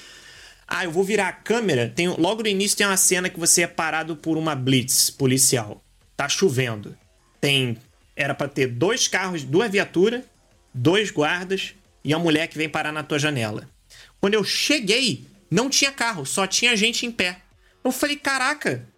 Ah, 0.66 0.84
eu 0.84 0.90
vou 0.90 1.04
virar 1.04 1.28
a 1.28 1.32
câmera. 1.32 1.92
Tem, 1.94 2.08
logo 2.08 2.42
no 2.42 2.48
início 2.48 2.78
tem 2.78 2.86
uma 2.86 2.96
cena 2.96 3.28
que 3.28 3.38
você 3.38 3.62
é 3.62 3.66
parado 3.66 4.16
por 4.16 4.38
uma 4.38 4.54
blitz 4.54 5.10
policial. 5.10 5.84
Tá 6.16 6.26
chovendo. 6.26 6.96
Tem. 7.38 7.76
Era 8.16 8.34
pra 8.34 8.48
ter 8.48 8.68
dois 8.68 9.06
carros, 9.06 9.44
duas 9.44 9.70
viaturas, 9.70 10.22
dois 10.72 11.10
guardas 11.10 11.74
e 12.02 12.14
a 12.14 12.18
mulher 12.18 12.48
que 12.48 12.56
vem 12.56 12.70
parar 12.70 12.90
na 12.90 13.02
tua 13.02 13.18
janela. 13.18 13.68
Quando 14.18 14.32
eu 14.32 14.42
cheguei, 14.42 15.26
não 15.50 15.68
tinha 15.68 15.92
carro, 15.92 16.24
só 16.24 16.46
tinha 16.46 16.74
gente 16.74 17.04
em 17.04 17.10
pé. 17.10 17.42
Eu 17.84 17.92
falei, 17.92 18.16
caraca, 18.16 18.88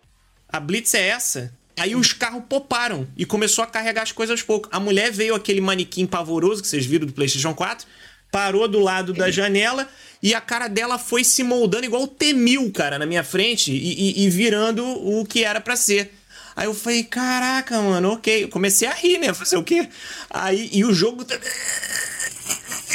a 0.48 0.60
blitz 0.60 0.94
é 0.94 1.08
essa? 1.08 1.52
Aí 1.76 1.94
os 1.94 2.12
carros 2.12 2.44
poparam 2.48 3.06
e 3.16 3.24
começou 3.24 3.64
a 3.64 3.66
carregar 3.66 4.02
as 4.02 4.12
coisas 4.12 4.32
aos 4.32 4.42
poucos. 4.42 4.70
A 4.72 4.78
mulher 4.78 5.10
veio 5.10 5.34
aquele 5.34 5.60
manequim 5.60 6.06
pavoroso 6.06 6.62
que 6.62 6.68
vocês 6.68 6.86
viram 6.86 7.06
do 7.06 7.12
PlayStation 7.12 7.54
4, 7.54 7.86
parou 8.30 8.68
do 8.68 8.78
lado 8.80 9.12
da 9.12 9.30
janela 9.30 9.88
e 10.22 10.34
a 10.34 10.40
cara 10.40 10.68
dela 10.68 10.98
foi 10.98 11.22
se 11.24 11.42
moldando 11.42 11.84
igual 11.86 12.02
o 12.02 12.08
T-1000, 12.08 12.72
cara, 12.72 12.98
na 12.98 13.06
minha 13.06 13.22
frente 13.24 13.72
e, 13.72 13.76
e- 14.22 14.24
e 14.24 14.30
virando 14.30 14.84
o 14.84 15.24
que 15.24 15.44
era 15.44 15.60
pra 15.60 15.76
ser. 15.76 16.12
Aí 16.56 16.66
eu 16.66 16.74
falei, 16.74 17.04
caraca, 17.04 17.80
mano, 17.80 18.12
ok. 18.14 18.44
Eu 18.44 18.48
comecei 18.48 18.88
a 18.88 18.92
rir, 18.92 19.18
né? 19.18 19.32
Fazer 19.32 19.56
o 19.56 19.62
quê? 19.62 19.88
Aí, 20.28 20.68
e 20.72 20.84
o 20.84 20.92
jogo 20.92 21.24
tá 21.24 21.38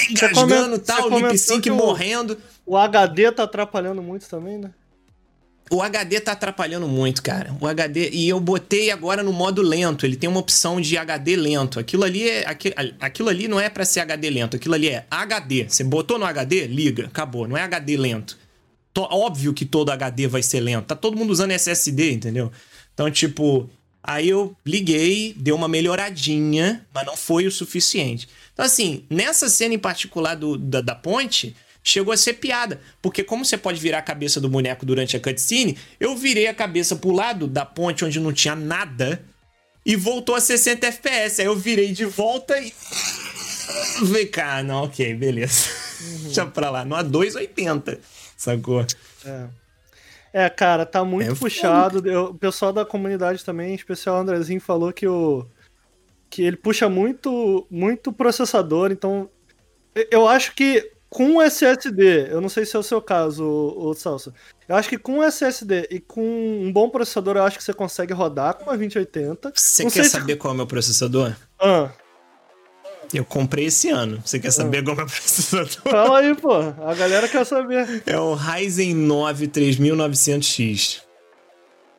engasgando 0.10 0.76
e 0.76 0.80
Você 0.80 0.84
tal, 0.86 1.10
lip 1.10 1.38
sync 1.38 1.70
morrendo. 1.70 2.38
O 2.66 2.78
HD 2.78 3.32
tá 3.32 3.44
atrapalhando 3.44 4.02
muito 4.02 4.28
também, 4.28 4.58
né? 4.58 4.70
O 5.72 5.82
HD 5.82 6.20
tá 6.20 6.34
atrapalhando 6.34 6.88
muito, 6.88 7.24
cara. 7.24 7.56
O 7.60 7.66
HD. 7.66 8.10
E 8.12 8.30
eu 8.30 8.40
botei 8.40 8.92
agora 8.92 9.24
no 9.24 9.34
modo 9.34 9.62
lento. 9.62 10.06
Ele 10.06 10.16
tem 10.16 10.30
uma 10.30 10.40
opção 10.40 10.80
de 10.80 10.98
HD 10.98 11.36
lento. 11.36 11.80
Aquilo 11.80 12.04
ali 12.04 12.30
é. 12.30 12.48
aqui- 12.48 12.74
Aquilo 13.00 13.30
ali 13.30 13.48
não 13.48 13.60
é 13.60 13.70
pra 13.70 13.84
ser 13.86 14.02
HD 14.02 14.30
lento. 14.30 14.56
Aquilo 14.56 14.76
ali 14.76 14.90
é 14.90 15.06
HD. 15.10 15.66
Você 15.68 15.84
botou 15.84 16.20
no 16.20 16.26
HD, 16.26 16.68
liga. 16.68 17.06
Acabou. 17.08 17.48
Não 17.48 17.58
é 17.58 17.62
HD 17.64 17.98
lento. 17.98 18.38
Tó- 18.94 19.08
Óbvio 19.12 19.54
que 19.54 19.66
todo 19.66 19.90
HD 19.90 20.28
vai 20.28 20.44
ser 20.44 20.60
lento. 20.60 20.86
Tá 20.86 20.96
todo 20.96 21.18
mundo 21.18 21.32
usando 21.32 21.52
SSD, 21.52 22.12
entendeu? 22.12 22.52
Então, 22.94 23.10
tipo. 23.10 23.68
Aí 24.06 24.28
eu 24.28 24.54
liguei, 24.66 25.34
deu 25.38 25.56
uma 25.56 25.70
melhoradinha, 25.70 26.86
mas 26.94 27.06
não 27.06 27.16
foi 27.16 27.48
o 27.48 27.52
suficiente. 27.52 28.28
Então, 28.54 28.66
assim, 28.66 29.06
nessa 29.10 29.48
cena 29.50 29.74
em 29.74 29.80
particular 29.80 30.36
do, 30.36 30.58
da, 30.58 30.82
da 30.82 30.94
ponte, 30.94 31.56
chegou 31.84 32.14
a 32.14 32.18
ser 32.18 32.34
piada. 32.34 32.80
Porque 33.02 33.24
como 33.24 33.44
você 33.44 33.58
pode 33.58 33.80
virar 33.80 34.00
a 34.00 34.02
cabeça 34.04 34.40
do 34.40 34.48
boneco 34.50 34.86
durante 34.86 35.18
a 35.18 35.20
cutscene, 35.20 35.78
eu 36.00 36.16
virei 36.16 36.48
a 36.48 36.54
cabeça 36.54 36.96
pro 36.96 37.12
lado 37.12 37.46
da 37.48 37.66
ponte 37.66 38.06
onde 38.06 38.20
não 38.20 38.32
tinha 38.32 38.56
nada 38.56 39.22
e 39.86 39.96
voltou 39.96 40.34
a 40.36 40.40
60 40.42 40.88
FPS. 40.88 41.42
Aí 41.42 41.48
eu 41.48 41.56
virei 41.56 41.92
de 41.92 42.06
volta 42.06 42.58
e. 42.60 42.74
Vem 44.04 44.28
cá, 44.28 44.64
não, 44.64 44.84
ok, 44.84 45.14
beleza. 45.16 45.70
Deixa 46.24 46.46
pra 46.46 46.70
lá, 46.70 46.84
no 46.86 46.96
A280, 46.96 48.00
sacou? 48.38 48.86
É. 49.26 49.48
É, 50.36 50.50
cara, 50.50 50.86
tá 50.86 51.04
muito 51.06 51.32
É 51.32 51.36
puxado. 51.36 52.10
Eu- 52.10 52.26
o 52.26 52.34
pessoal 52.34 52.74
da 52.74 52.84
comunidade 52.84 53.46
também, 53.46 53.72
em 53.72 53.76
especial 53.76 54.16
o 54.18 54.20
Andrezinho, 54.20 54.60
falou 54.60 54.92
que 54.92 55.08
o. 55.08 55.46
que 56.30 56.42
ele 56.42 56.58
puxa 56.58 56.90
muito, 56.90 57.68
muito 57.70 58.12
processador, 58.12 58.92
então. 58.92 59.30
Eu 60.10 60.28
acho 60.28 60.56
que 60.56 60.92
com 61.14 61.40
SSD, 61.42 62.30
eu 62.32 62.42
não 62.42 62.50
sei 62.50 62.66
se 62.66 62.76
é 62.76 62.80
o 62.80 62.84
seu 62.84 63.00
caso, 63.02 63.44
o, 63.46 63.90
o 63.90 63.94
Salsa. 63.94 64.34
Eu 64.68 64.76
acho 64.76 64.90
que 64.90 64.98
com 64.98 65.24
SSD 65.24 65.88
e 65.92 66.00
com 66.00 66.22
um 66.22 66.72
bom 66.74 66.90
processador, 66.90 67.38
eu 67.38 67.44
acho 67.44 67.58
que 67.58 67.64
você 67.64 67.74
consegue 67.74 68.14
rodar 68.14 68.56
com 68.56 68.64
uma 68.64 68.76
2080. 68.78 69.52
Você 69.56 69.84
Não 69.84 69.90
quer 69.92 69.96
sei 69.96 70.04
se- 70.06 70.10
saber 70.10 70.36
qual 70.38 70.52
é 70.52 70.54
o 70.56 70.58
meu 70.58 70.66
processador? 70.68 71.34
Ah, 71.60 71.90
Eu 73.14 73.24
comprei 73.24 73.66
esse 73.66 73.90
ano. 73.90 74.20
Você 74.26 74.40
quer 74.40 74.50
saber 74.52 74.82
qual 74.84 74.92
é 74.94 74.94
o 74.94 74.98
meu 74.98 75.06
processador? 75.14 75.68
fala 75.84 76.20
aí, 76.20 76.34
pô. 76.36 76.52
A 76.56 76.94
galera 76.96 77.28
quer 77.28 77.46
saber. 77.46 78.02
É 78.08 78.18
o 78.18 78.34
Ryzen 78.34 78.96
9 78.96 79.48
3900X. 79.48 81.02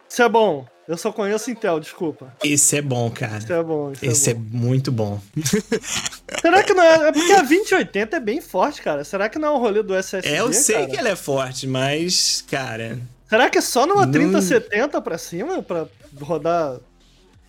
Isso 0.09 0.23
é 0.23 0.28
bom. 0.28 0.66
Eu 0.86 0.98
só 0.98 1.11
conheço 1.11 1.51
Intel, 1.51 1.81
desculpa. 1.81 2.35
Esse 2.44 2.77
é 2.77 2.82
bom, 2.82 3.11
cara. 3.11 3.39
Isso 3.39 3.52
é 3.52 3.62
bom. 3.62 3.93
Isso 3.93 4.05
Esse 4.05 4.28
é 4.28 4.32
é 4.32 4.35
bom. 4.35 4.43
muito 4.59 4.93
bom. 4.93 5.19
Será 6.43 6.62
que 6.62 6.74
não 6.74 6.82
é. 6.82 7.09
É 7.09 7.12
porque 7.12 7.32
a 7.32 7.39
2080 7.43 8.16
é 8.16 8.20
bem 8.20 8.40
forte, 8.40 8.82
cara. 8.82 9.02
Será 9.05 9.28
que 9.28 9.39
não 9.39 9.48
é 9.48 9.51
o 9.52 9.59
rolê 9.59 9.82
do 9.82 9.94
SSD? 9.94 10.35
É, 10.35 10.40
eu 10.40 10.52
sei 10.52 10.74
cara? 10.77 10.86
que 10.89 10.97
ela 10.98 11.09
é 11.09 11.16
forte, 11.16 11.66
mas, 11.66 12.44
cara. 12.51 12.98
Será 13.28 13.48
que 13.48 13.59
é 13.59 13.61
só 13.62 13.86
numa 13.86 14.05
Não. 14.05 14.12
3070 14.12 15.01
pra 15.01 15.16
cima? 15.16 15.62
Pra 15.62 15.86
rodar 16.20 16.77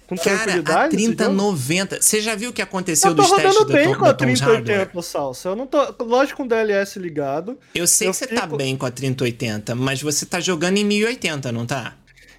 com 0.08 0.16
Cara, 0.16 0.36
a 0.36 0.40
tranquilidade? 0.44 0.96
esse 0.96 1.04
jogo? 1.06 1.16
3090. 1.18 2.02
Você 2.02 2.22
já 2.22 2.36
viu 2.36 2.52
o 2.52 2.54
que 2.54 2.62
aconteceu 2.62 3.12
Eu 3.12 3.16
tô 3.16 3.22
dos 3.24 3.32
testes 3.32 3.54
rodando 3.58 3.66
da, 3.70 3.74
bem 3.78 3.88
Tom- 3.92 4.00
com 4.00 4.06
a 4.06 4.08
da 4.08 4.14
Tom's 4.14 4.40
Hardware? 4.40 4.64
3080, 4.64 5.02
Salsa. 5.02 5.50
Eu 5.50 5.56
não 5.58 5.68
tô. 5.68 5.94
Lógico, 6.06 6.38
com 6.38 6.44
o 6.44 6.48
DLS 6.48 6.98
ligado. 7.00 7.60
Eu 7.74 7.86
sei 7.86 8.08
Eu 8.08 8.12
que 8.12 8.18
você 8.18 8.28
tá 8.28 8.44
fico- 8.44 8.56
bem 8.56 8.78
com 8.78 8.86
a 8.86 8.92
3080, 8.92 9.76
mas 9.76 10.02
você 10.02 10.26
tá 10.26 10.40
jogando 10.40 10.78
em 10.78 10.86
1080, 10.86 11.52
não 11.52 11.66
tá? 11.66 11.96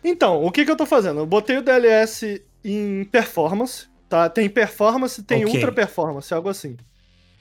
Então, 0.08 0.44
o 0.44 0.52
que 0.52 0.64
que 0.64 0.70
eu 0.70 0.76
tô 0.76 0.86
fazendo? 0.86 1.20
Eu 1.20 1.26
botei 1.26 1.58
o 1.58 1.62
DLS 1.62 2.40
em 2.64 3.04
performance, 3.04 3.86
tá? 4.08 4.28
Tem 4.28 4.48
performance, 4.48 5.22
tem 5.22 5.44
Ok. 5.44 5.54
ultra 5.56 5.72
performance, 5.72 6.32
algo 6.32 6.48
assim. 6.48 6.76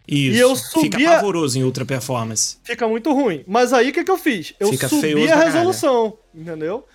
Isso. 0.08 0.38
E 0.38 0.40
eu 0.40 0.56
Fica 0.56 0.70
subia- 0.70 1.10
pavoroso 1.12 1.58
em 1.60 1.64
ultra 1.64 1.86
performance. 1.86 2.58
Fica 2.64 2.88
muito 2.88 3.14
ruim. 3.14 3.44
Mas 3.48 3.72
aí 3.74 3.90
o 3.90 3.94
que, 3.94 4.04
que 4.04 4.12
eu 4.12 4.18
fiz? 4.18 4.54
Eu 4.60 4.70
Fica 4.70 4.88
subi 4.88 5.30
a 5.32 5.36
resolução, 5.36 6.18
entendeu? 6.34 6.86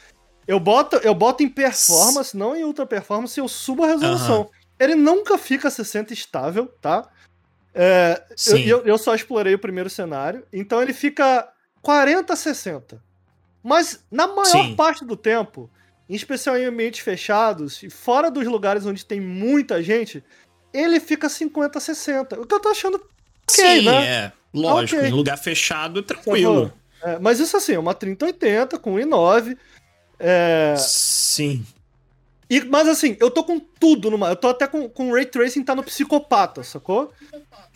Eu 0.47 0.59
boto, 0.59 0.97
eu 0.97 1.15
boto 1.15 1.43
em 1.45 1.49
performance, 1.49 2.37
não 2.37 2.57
em 2.57 2.65
ultra 2.65 2.85
performance, 2.87 3.39
eu 3.39 3.47
subo 3.47 3.85
a 3.85 3.89
resolução. 3.89 4.51
Ele 4.79 4.95
nunca 4.97 5.39
fica 5.39 5.71
60 5.71 6.13
estável, 6.13 6.67
tá? 6.81 7.09
É, 7.73 8.21
eu, 8.31 8.37
Sim. 8.37 8.65
eu, 8.65 8.99
só 8.99 9.15
explorei 9.15 9.55
o 9.55 9.59
primeiro 9.59 9.89
cenário, 9.89 10.45
então 10.53 10.83
ele 10.83 10.93
fica 10.93 11.49
40 11.83 12.33
a 12.33 12.37
60. 12.37 13.01
Mas 13.63 14.03
na 14.11 14.27
maior 14.27 14.65
Sim. 14.65 14.75
parte 14.75 15.05
do 15.05 15.17
tempo, 15.17 15.71
em 16.09 16.15
especial 16.15 16.57
em 16.57 16.65
ambientes 16.65 17.01
fechados 17.01 17.83
e 17.83 17.91
fora 17.91 18.31
dos 18.31 18.47
lugares 18.47 18.87
onde 18.87 19.05
tem 19.05 19.21
muita 19.21 19.83
gente, 19.83 20.25
ele 20.73 20.99
fica 21.01 21.29
50 21.29 21.79
a 21.79 21.81
60. 21.81 22.41
O 22.41 22.47
que 22.47 22.55
eu 22.55 22.61
tô 22.61 22.69
achando 22.71 22.97
ok, 22.97 23.65
Sim, 23.81 23.83
né? 23.83 24.07
é. 24.07 24.33
Lógico, 24.53 24.99
Ok. 25.01 25.09
em 25.09 25.13
lugar 25.13 25.37
fechado, 25.37 26.03
tranquilo. 26.03 26.73
É, 27.03 27.19
mas 27.19 27.39
isso 27.39 27.57
assim, 27.57 27.77
uma 27.77 27.95
3080 27.95 28.79
com 28.79 28.95
i9. 28.95 29.57
É, 30.19 30.75
Sim. 30.77 31.65
e, 32.49 32.61
mas 32.65 32.89
assim, 32.89 33.17
eu 33.21 33.31
tô 33.31 33.45
com 33.45 33.59
tudo 33.61 34.11
numa. 34.11 34.29
Eu 34.31 34.37
tô 34.37 34.49
até 34.49 34.67
com, 34.67 34.89
com 34.89 35.13
Ray 35.13 35.27
Tracing 35.27 35.63
tá 35.63 35.75
no 35.75 35.83
psicopata, 35.83 36.63
sacou? 36.63 37.13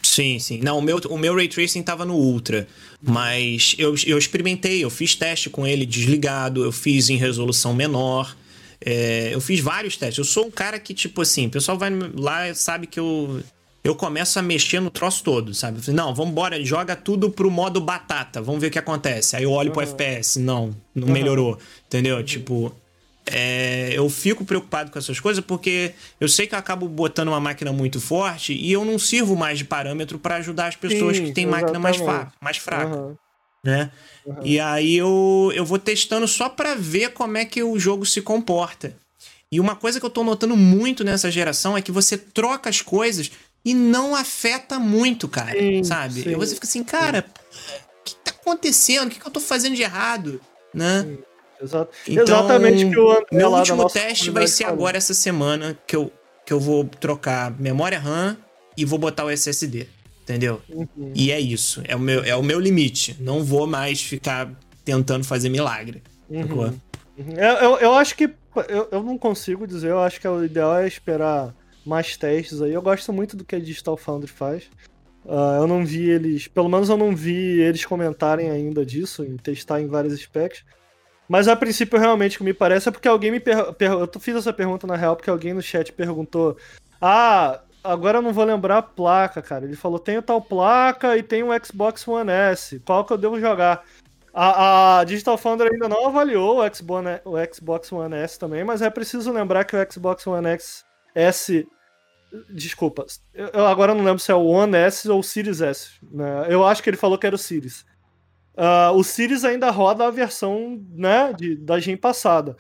Sim, 0.07 0.39
sim. 0.39 0.61
Não, 0.63 0.79
o 0.79 0.83
meu, 0.83 0.99
o 1.09 1.17
meu 1.19 1.35
Ray 1.35 1.49
Tracing 1.49 1.83
tava 1.83 2.05
no 2.05 2.15
Ultra. 2.15 2.69
Mas 3.01 3.75
eu, 3.79 3.95
eu 4.07 4.19
experimentei, 4.19 4.85
eu 4.85 4.91
fiz 4.91 5.15
teste 5.15 5.51
com 5.51 5.67
ele 5.67 5.85
desligado, 5.87 6.63
eu 6.65 6.73
fiz 6.73 7.09
em 7.11 7.17
resolução 7.17 7.75
menor. 7.75 8.37
é, 8.85 9.31
eu 9.33 9.41
fiz 9.41 9.61
vários 9.61 9.97
testes. 9.97 10.19
Eu 10.19 10.25
sou 10.25 10.47
um 10.47 10.51
cara 10.51 10.79
que, 10.79 10.93
tipo 10.95 11.23
assim, 11.23 11.47
o 11.47 11.51
pessoal 11.51 11.79
vai 11.79 11.91
lá 12.15 12.49
e 12.49 12.55
sabe 12.55 12.87
que 12.87 13.01
eu. 13.01 13.41
Eu 13.83 13.95
começo 13.95 14.39
a 14.39 14.43
mexer 14.43 14.81
no 14.81 14.91
troço 14.91 15.23
todo, 15.23 15.53
sabe? 15.53 15.79
Não, 15.91 16.15
vambora, 16.15 16.63
joga 16.65 16.97
tudo 16.97 17.29
pro 17.31 17.51
modo 17.51 17.83
batata, 17.83 18.41
vamos 18.41 18.61
ver 18.61 18.69
o 18.69 18.71
que 18.71 18.79
acontece. 18.79 19.37
Aí 19.37 19.43
eu 19.43 19.53
olho 19.53 19.73
pro 19.73 19.83
FPS, 19.83 20.39
não, 20.39 20.75
não 20.95 21.09
melhorou, 21.09 21.59
entendeu? 21.87 22.23
Tipo, 22.25 22.75
é, 23.27 23.91
eu 23.95 24.09
fico 24.11 24.45
preocupado 24.45 24.91
com 24.91 24.99
essas 24.99 25.19
coisas 25.19 25.43
porque 25.45 25.95
eu 26.21 26.29
sei 26.29 26.47
que 26.47 26.55
eu 26.55 26.59
acabo 26.59 26.89
botando 26.89 27.29
uma 27.29 27.41
máquina 27.41 27.73
muito 27.73 28.01
forte 28.01 28.53
e 28.53 28.71
eu 28.71 28.85
não 28.85 28.99
sirvo 28.99 29.35
mais 29.35 29.59
de 29.59 29.65
parâmetro 29.65 30.19
para 30.19 30.37
ajudar 30.37 30.67
as 30.67 30.77
pessoas 30.77 31.17
Sim, 31.17 31.27
que 31.27 31.33
têm 31.33 31.47
máquina 31.47 31.79
mais, 31.79 31.99
mais 32.41 32.57
fraca, 32.59 32.97
Aham. 32.97 33.17
né? 33.65 33.91
E 34.43 34.61
aí 34.61 34.97
eu, 34.97 35.51
eu 35.55 35.65
vou 35.65 35.79
testando 35.79 36.29
só 36.29 36.49
para 36.49 36.75
ver 36.75 37.13
como 37.13 37.37
é 37.39 37.45
que 37.45 37.63
o 37.63 37.79
jogo 37.79 38.05
se 38.05 38.21
comporta. 38.21 38.95
E 39.51 39.61
uma 39.61 39.77
coisa 39.77 40.01
que 40.01 40.05
eu 40.05 40.11
tô 40.11 40.25
notando 40.25 40.57
muito 40.57 41.05
nessa 41.05 41.31
geração 41.31 41.77
é 41.77 41.83
que 41.83 41.93
você 41.93 42.19
troca 42.19 42.69
as 42.69 42.83
coisas 42.83 43.31
e 43.65 43.73
não 43.73 44.15
afeta 44.15 44.79
muito, 44.79 45.29
cara, 45.29 45.59
Sim, 45.59 45.85
sabe? 45.85 46.23
sim. 46.23 46.31
E 46.31 46.35
você 46.35 46.55
fica 46.55 46.67
assim, 46.67 46.85
cara, 46.85 47.25
o 48.01 48.05
que 48.05 48.15
tá 48.17 48.33
acontecendo? 48.33 49.07
O 49.07 49.11
que, 49.11 49.19
que 49.19 49.27
eu 49.27 49.31
tô 49.31 49.41
fazendo 49.41 49.77
de 49.77 49.83
errado, 49.83 50.41
né? 50.75 51.17
Exato. 51.65 51.91
Então, 52.07 52.23
Exatamente 52.23 52.91
que 52.91 52.99
o 52.99 53.11
André 53.11 53.27
Meu 53.33 53.51
último 53.53 53.89
teste 53.89 54.31
vai 54.31 54.47
ser 54.47 54.65
falou. 54.65 54.79
agora 54.79 54.97
essa 54.97 55.15
semana 55.15 55.79
que 55.87 55.97
eu, 55.97 56.13
que 56.45 56.53
eu 56.53 56.61
vou 56.61 56.85
trocar 56.85 57.59
memória 57.59 57.99
RAM 57.99 58.37
e 58.77 58.85
vou 58.85 58.99
botar 58.99 59.25
o 59.25 59.31
SSD. 59.31 59.87
Entendeu? 60.23 60.61
Uhum. 60.69 61.13
E 61.15 61.31
é 61.31 61.39
isso. 61.39 61.83
É 61.87 61.95
o, 61.95 62.01
meu, 62.01 62.25
é 62.25 62.35
o 62.35 62.43
meu 62.43 62.59
limite. 62.59 63.17
Não 63.21 63.45
vou 63.45 63.67
mais 63.67 64.01
ficar 64.03 64.51
tentando 64.85 65.25
fazer 65.25 65.49
milagre. 65.49 66.03
sacou? 66.31 66.65
Uhum. 66.65 67.35
Eu, 67.37 67.55
eu, 67.57 67.77
eu 67.79 67.95
acho 67.95 68.17
que. 68.17 68.31
Eu, 68.69 68.89
eu 68.91 69.03
não 69.03 69.19
consigo 69.19 69.67
dizer, 69.67 69.91
eu 69.91 70.01
acho 70.01 70.21
que 70.21 70.29
o 70.29 70.45
ideal 70.45 70.79
é 70.79 70.87
esperar 70.87 71.55
mais 71.85 72.17
testes 72.17 72.63
aí. 72.63 72.73
Eu 72.73 72.81
gosto 72.81 73.13
muito 73.13 73.37
do 73.37 73.45
que 73.45 73.55
a 73.55 73.59
Digital 73.59 73.97
Foundry 73.97 74.31
faz. 74.31 74.65
Ah, 75.29 75.59
eu 75.61 75.67
não 75.67 75.85
vi 75.85 76.09
eles. 76.11 76.47
Pelo 76.49 76.69
menos 76.69 76.89
eu 76.89 76.97
não 76.97 77.15
vi 77.15 77.61
eles 77.61 77.85
comentarem 77.85 78.51
ainda 78.51 78.85
disso, 78.85 79.25
em 79.25 79.37
testar 79.37 79.81
em 79.81 79.87
vários 79.87 80.19
specs. 80.21 80.65
Mas 81.29 81.49
a 81.49 81.57
princípio, 81.57 81.99
realmente, 81.99 82.37
o 82.37 82.39
que 82.39 82.45
me 82.45 82.53
parece 82.55 82.89
é 82.89 82.93
porque 82.93 83.09
alguém 83.09 83.31
me 83.31 83.41
per... 83.41 83.73
per- 83.75 83.91
Eu 83.93 84.11
fiz 84.21 84.37
essa 84.37 84.53
pergunta 84.53 84.87
na 84.87 84.97
real 84.97 85.17
porque 85.17 85.31
alguém 85.31 85.55
no 85.55 85.63
chat 85.63 85.91
perguntou: 85.93 86.57
Ah, 87.01 87.61
agora 87.83 88.19
eu 88.19 88.23
não 88.23 88.33
vou 88.33 88.45
lembrar 88.45 88.79
a 88.79 88.83
placa, 88.83 89.41
cara. 89.41 89.65
Ele 89.65 89.77
falou: 89.77 89.99
tenho 89.99 90.21
tal 90.23 90.41
placa 90.43 91.17
e 91.17 91.23
tenho 91.23 91.51
um 91.53 91.65
Xbox 91.65 92.07
One 92.07 92.31
S. 92.31 92.79
Qual 92.81 93.05
que 93.05 93.13
eu 93.13 93.19
devo 93.19 93.41
jogar? 93.41 93.83
A, 94.37 94.99
a 94.99 95.05
Digital 95.05 95.39
Foundry 95.39 95.69
ainda 95.73 95.89
não 95.89 96.09
avaliou 96.09 96.59
o 96.61 96.75
Xbox, 96.75 97.07
o 97.25 97.55
Xbox 97.55 97.93
One 97.93 98.17
S 98.17 98.37
também, 98.39 98.65
mas 98.65 98.83
é 98.83 98.91
preciso 98.91 99.31
lembrar 99.33 99.65
que 99.65 99.77
o 99.77 99.93
Xbox 99.93 100.27
One 100.27 100.49
X 100.49 100.85
S. 101.15 101.67
Desculpa, 102.51 103.07
eu 103.33 103.65
agora 103.65 103.95
não 103.95 104.03
lembro 104.05 104.19
se 104.19 104.33
é 104.33 104.35
o 104.35 104.43
One 104.45 104.77
S 104.77 105.09
ou 105.09 105.21
o 105.21 105.23
Series 105.23 105.61
S. 105.61 105.91
Né? 106.03 106.47
Eu 106.49 106.67
acho 106.67 106.83
que 106.83 106.91
ele 106.91 106.97
falou 106.97 107.17
que 107.17 107.27
era 107.29 107.37
o 107.37 107.39
Series. 107.39 107.87
Ah, 108.57 108.93
o 108.93 109.03
Series 109.03 109.45
ainda 109.45 109.71
roda 109.71 110.07
a 110.07 110.11
versão 110.11 110.81
né, 110.93 111.33
de, 111.33 111.57
da 111.57 111.79
gen 111.81 111.97
passada. 111.97 112.57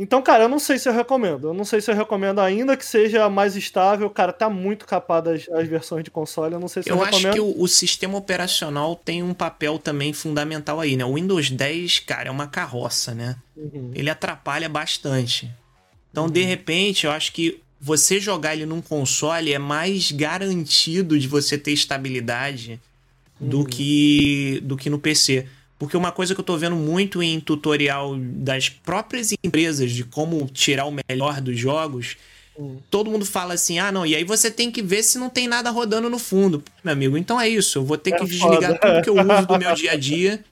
Então, 0.00 0.22
cara, 0.22 0.44
eu 0.44 0.48
não 0.48 0.60
sei 0.60 0.78
se 0.78 0.88
eu 0.88 0.92
recomendo. 0.92 1.48
Eu 1.48 1.54
não 1.54 1.64
sei 1.64 1.80
se 1.80 1.90
eu 1.90 1.94
recomendo 1.94 2.40
ainda 2.40 2.76
que 2.76 2.86
seja 2.86 3.28
mais 3.28 3.56
estável. 3.56 4.08
Cara, 4.08 4.32
tá 4.32 4.48
muito 4.48 4.86
capado 4.86 5.30
as, 5.30 5.48
as 5.48 5.66
versões 5.66 6.04
de 6.04 6.10
console. 6.10 6.54
Eu 6.54 6.60
não 6.60 6.68
sei 6.68 6.84
se 6.84 6.90
eu, 6.90 6.94
Eu 6.94 7.02
acho 7.02 7.16
recomendo. 7.16 7.34
que 7.34 7.40
o, 7.40 7.60
o 7.60 7.66
sistema 7.66 8.16
operacional 8.16 8.94
tem 8.94 9.24
um 9.24 9.34
papel 9.34 9.76
também 9.76 10.12
fundamental 10.12 10.78
aí, 10.78 10.96
né? 10.96 11.04
O 11.04 11.14
Windows 11.14 11.50
10, 11.50 11.98
cara, 12.00 12.28
é 12.28 12.30
uma 12.30 12.46
carroça, 12.46 13.12
né? 13.12 13.34
Uhum. 13.56 13.90
Ele 13.92 14.08
atrapalha 14.08 14.68
bastante. 14.68 15.50
Então, 16.12 16.28
de 16.28 16.42
repente, 16.42 17.04
eu 17.04 17.10
acho 17.10 17.32
que 17.32 17.60
você 17.80 18.20
jogar 18.20 18.54
ele 18.54 18.66
num 18.66 18.80
console 18.80 19.52
é 19.52 19.58
mais 19.58 20.12
garantido 20.12 21.18
de 21.18 21.26
você 21.26 21.58
ter 21.58 21.72
estabilidade 21.72 22.80
do 23.40 23.64
que 23.64 24.60
do 24.62 24.76
que 24.76 24.90
no 24.90 24.98
PC. 24.98 25.46
Porque 25.78 25.96
uma 25.96 26.10
coisa 26.10 26.34
que 26.34 26.40
eu 26.40 26.44
tô 26.44 26.56
vendo 26.56 26.74
muito 26.74 27.22
em 27.22 27.38
tutorial 27.38 28.16
das 28.18 28.68
próprias 28.68 29.32
empresas 29.44 29.92
de 29.92 30.04
como 30.04 30.44
tirar 30.46 30.86
o 30.86 30.96
melhor 31.08 31.40
dos 31.40 31.56
jogos, 31.56 32.16
todo 32.90 33.10
mundo 33.10 33.24
fala 33.24 33.54
assim: 33.54 33.78
"Ah, 33.78 33.92
não, 33.92 34.04
e 34.04 34.16
aí 34.16 34.24
você 34.24 34.50
tem 34.50 34.70
que 34.70 34.82
ver 34.82 35.02
se 35.04 35.18
não 35.18 35.30
tem 35.30 35.46
nada 35.46 35.70
rodando 35.70 36.10
no 36.10 36.18
fundo". 36.18 36.62
Meu 36.82 36.92
amigo, 36.92 37.16
então 37.16 37.40
é 37.40 37.48
isso, 37.48 37.78
eu 37.78 37.84
vou 37.84 37.96
ter 37.96 38.14
É 38.14 38.18
que 38.18 38.24
desligar 38.24 38.76
foda. 38.76 38.78
tudo 38.82 39.02
que 39.02 39.10
eu 39.10 39.14
uso 39.14 39.46
do 39.46 39.58
meu 39.58 39.74
dia 39.74 39.92
a 39.92 39.96
dia 39.96 40.44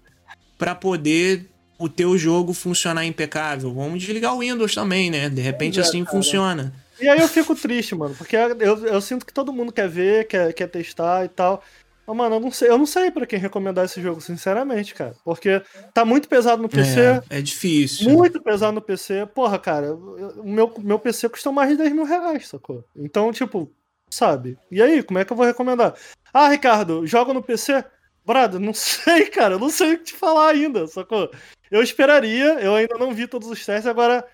pra 0.57 0.75
poder 0.75 1.47
o 1.79 1.89
teu 1.89 2.17
jogo 2.17 2.53
funcionar 2.53 3.05
impecável. 3.05 3.73
Vamos 3.75 4.01
desligar 4.01 4.35
o 4.35 4.39
Windows 4.39 4.75
também, 4.75 5.11
né? 5.11 5.29
De 5.29 5.43
repente 5.43 5.79
é, 5.79 5.83
assim 5.83 6.05
cara. 6.05 6.17
funciona. 6.17 6.73
E 7.01 7.09
aí 7.09 7.21
eu 7.21 7.29
fico 7.29 7.55
triste, 7.55 7.95
mano, 7.95 8.15
porque 8.15 8.37
eu, 8.37 8.87
eu 8.87 9.01
sinto 9.01 9.27
que 9.27 9.33
todo 9.33 9.53
mundo 9.53 9.71
quer 9.73 9.89
ver, 9.89 10.27
quer, 10.27 10.53
quer 10.55 10.69
testar 10.69 11.25
e 11.25 11.29
tal. 11.29 11.63
Mas, 12.07 12.17
mano, 12.17 12.37
eu 12.37 12.41
não 12.41 12.51
sei, 12.53 12.69
eu 12.71 12.79
não 12.79 12.87
sei 12.87 13.11
pra 13.11 13.27
quem 13.27 13.39
recomendar 13.39 13.85
esse 13.85 14.01
jogo, 14.01 14.21
sinceramente, 14.21 14.95
cara. 14.95 15.15
Porque 15.25 15.61
tá 15.93 16.05
muito 16.05 16.29
pesado 16.29 16.63
no 16.63 16.69
PC. 16.69 17.01
É, 17.01 17.39
é 17.39 17.43
difícil. 17.43 18.11
Muito 18.11 18.41
pesado 18.41 18.73
no 18.73 18.81
PC. 18.81 19.27
Porra, 19.35 19.59
cara, 19.59 19.95
o 19.95 20.45
meu, 20.45 20.73
meu 20.79 20.99
PC 20.99 21.29
custa 21.29 21.51
mais 21.51 21.71
de 21.71 21.77
10 21.77 21.93
mil 21.93 22.05
reais, 22.05 22.47
sacou? 22.49 22.85
Então, 22.95 23.33
tipo, 23.33 23.71
sabe? 24.09 24.57
E 24.71 24.81
aí, 24.81 25.03
como 25.03 25.19
é 25.19 25.25
que 25.25 25.33
eu 25.33 25.37
vou 25.37 25.47
recomendar? 25.47 25.95
Ah, 26.33 26.49
Ricardo, 26.49 27.07
joga 27.07 27.35
no 27.35 27.43
PC? 27.43 27.85
Brado, 28.25 28.61
não 28.61 28.73
sei, 28.75 29.27
cara, 29.27 29.55
eu 29.55 29.59
não 29.59 29.71
sei 29.71 29.95
o 29.95 29.99
que 29.99 30.05
te 30.05 30.15
falar 30.15 30.51
ainda, 30.51 30.87
sacou? 30.87 31.31
Eu 31.71 31.83
esperaria, 31.83 32.61
eu 32.61 32.75
ainda 32.75 32.97
não 32.97 33.13
vi 33.13 33.27
todos 33.27 33.49
os 33.49 33.65
testes, 33.65 33.87
agora 33.87 34.25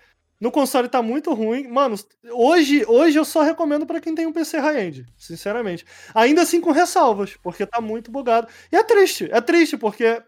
no 0.43 0.51
console 0.51 0.89
tá 0.89 1.01
muito 1.01 1.33
ruim. 1.33 1.69
Mano, 1.69 1.95
hoje, 2.31 2.83
hoje 2.85 3.17
eu 3.17 3.23
só 3.23 3.43
recomendo 3.43 3.85
pra 3.85 4.01
quem 4.01 4.13
tem 4.13 4.27
um 4.27 4.33
PC 4.33 4.59
high-end, 4.59 5.05
sinceramente. 5.17 5.85
Ainda 6.13 6.41
assim 6.41 6.59
com 6.59 6.71
ressalvas, 6.71 7.37
porque 7.41 7.65
tá 7.65 7.79
muito 7.79 8.11
bugado. 8.11 8.49
E 8.69 8.75
é 8.75 8.83
triste, 8.83 9.29
é 9.31 9.39
triste, 9.39 9.77
porque 9.77 10.21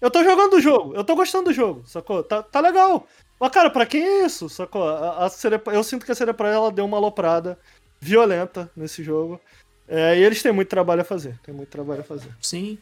eu 0.00 0.10
tô 0.10 0.24
jogando 0.24 0.54
o 0.54 0.60
jogo, 0.60 0.96
eu 0.96 1.04
tô 1.04 1.14
gostando 1.14 1.44
do 1.44 1.52
jogo, 1.52 1.86
sacou? 1.86 2.24
Tá, 2.24 2.42
tá 2.42 2.58
legal. 2.58 3.06
Mas, 3.38 3.52
cara, 3.52 3.70
pra 3.70 3.86
quem 3.86 4.02
é 4.02 4.26
isso, 4.26 4.48
sacou? 4.48 4.88
A, 4.88 5.28
a 5.28 5.30
eu 5.72 5.84
sinto 5.84 6.04
que 6.04 6.10
a 6.10 6.34
Projekt 6.34 6.56
ela 6.56 6.72
deu 6.72 6.84
uma 6.84 6.96
aloprada 6.96 7.56
violenta 8.00 8.68
nesse 8.74 9.04
jogo. 9.04 9.40
É, 9.86 10.18
e 10.18 10.24
eles 10.24 10.42
têm 10.42 10.50
muito 10.50 10.68
trabalho 10.68 11.02
a 11.02 11.04
fazer. 11.04 11.38
Tem 11.44 11.54
muito 11.54 11.68
trabalho 11.68 12.00
a 12.00 12.04
fazer. 12.04 12.30
Sim. 12.42 12.76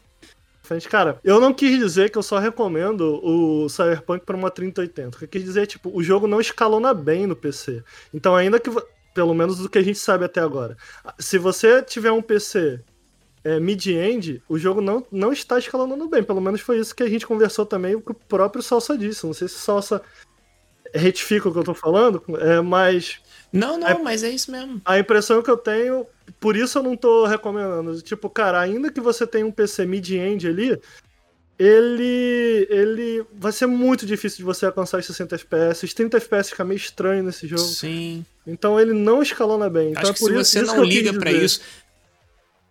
Frente, 0.73 0.89
Cara, 0.89 1.19
eu 1.23 1.39
não 1.39 1.53
quis 1.53 1.77
dizer 1.77 2.09
que 2.09 2.17
eu 2.17 2.23
só 2.23 2.39
recomendo 2.39 3.19
o 3.23 3.69
Cyberpunk 3.69 4.25
pra 4.25 4.35
uma 4.35 4.49
3080. 4.49 5.15
O 5.15 5.19
que 5.19 5.25
eu 5.25 5.29
quis 5.29 5.43
dizer 5.43 5.63
é, 5.63 5.65
tipo, 5.65 5.91
o 5.95 6.03
jogo 6.03 6.27
não 6.27 6.41
escalona 6.41 6.93
bem 6.93 7.27
no 7.27 7.35
PC. 7.35 7.83
Então, 8.13 8.35
ainda 8.35 8.59
que. 8.59 8.69
Pelo 9.13 9.35
menos 9.35 9.59
do 9.59 9.69
que 9.69 9.77
a 9.77 9.83
gente 9.83 9.99
sabe 9.99 10.25
até 10.25 10.41
agora. 10.41 10.75
Se 11.19 11.37
você 11.37 11.83
tiver 11.83 12.11
um 12.11 12.21
PC 12.21 12.81
é, 13.43 13.59
mid-end, 13.59 14.41
o 14.49 14.57
jogo 14.57 14.81
não, 14.81 15.05
não 15.11 15.31
está 15.31 15.59
escalonando 15.59 16.09
bem. 16.09 16.23
Pelo 16.23 16.41
menos 16.41 16.61
foi 16.61 16.79
isso 16.79 16.95
que 16.95 17.03
a 17.03 17.09
gente 17.09 17.27
conversou 17.27 17.63
também, 17.65 17.93
o 17.93 17.99
o 17.99 18.13
próprio 18.13 18.63
Salsa 18.63 18.97
disse. 18.97 19.25
Não 19.25 19.33
sei 19.33 19.47
se 19.47 19.59
Salsa 19.59 20.01
retifica 20.93 21.49
o 21.49 21.51
que 21.51 21.59
eu 21.59 21.63
tô 21.63 21.73
falando, 21.73 22.23
é, 22.39 22.61
mas 22.61 23.21
Não, 23.53 23.77
não, 23.77 24.03
mas 24.03 24.23
é 24.23 24.29
isso 24.31 24.51
mesmo. 24.51 24.81
a 24.83 24.97
impressão 24.97 25.43
que 25.43 25.49
eu 25.49 25.57
tenho, 25.57 26.07
por 26.39 26.55
isso 26.55 26.79
eu 26.79 26.83
não 26.83 26.97
tô 26.97 27.27
recomendando. 27.27 28.01
Tipo, 28.01 28.27
cara, 28.27 28.59
ainda 28.59 28.91
que 28.91 28.99
você 28.99 29.27
tenha 29.27 29.45
um 29.45 29.51
PC 29.51 29.85
mid-end 29.85 30.47
ali, 30.47 30.81
ele 31.59 32.67
ele 32.69 33.23
vai 33.33 33.51
ser 33.51 33.67
muito 33.67 34.05
difícil 34.05 34.37
de 34.37 34.43
você 34.43 34.65
alcançar 34.65 34.97
os 34.97 35.05
60 35.05 35.35
FPS. 35.35 35.85
Os 35.85 35.93
30 35.93 36.17
FPS 36.17 36.49
fica 36.49 36.63
meio 36.63 36.77
estranho 36.77 37.23
nesse 37.23 37.47
jogo. 37.47 37.61
Sim. 37.61 38.25
Então 38.45 38.79
ele 38.79 38.93
não 38.93 39.21
escalona 39.21 39.69
bem. 39.69 39.91
Então 39.91 40.01
acho 40.01 40.11
é 40.11 40.13
que 40.13 40.19
se 40.19 40.25
isso, 40.25 40.33
você 40.33 40.63
isso 40.63 40.75
não 40.75 40.83
liga 40.83 41.13
pra 41.13 41.31
dizer. 41.31 41.45
isso. 41.45 41.61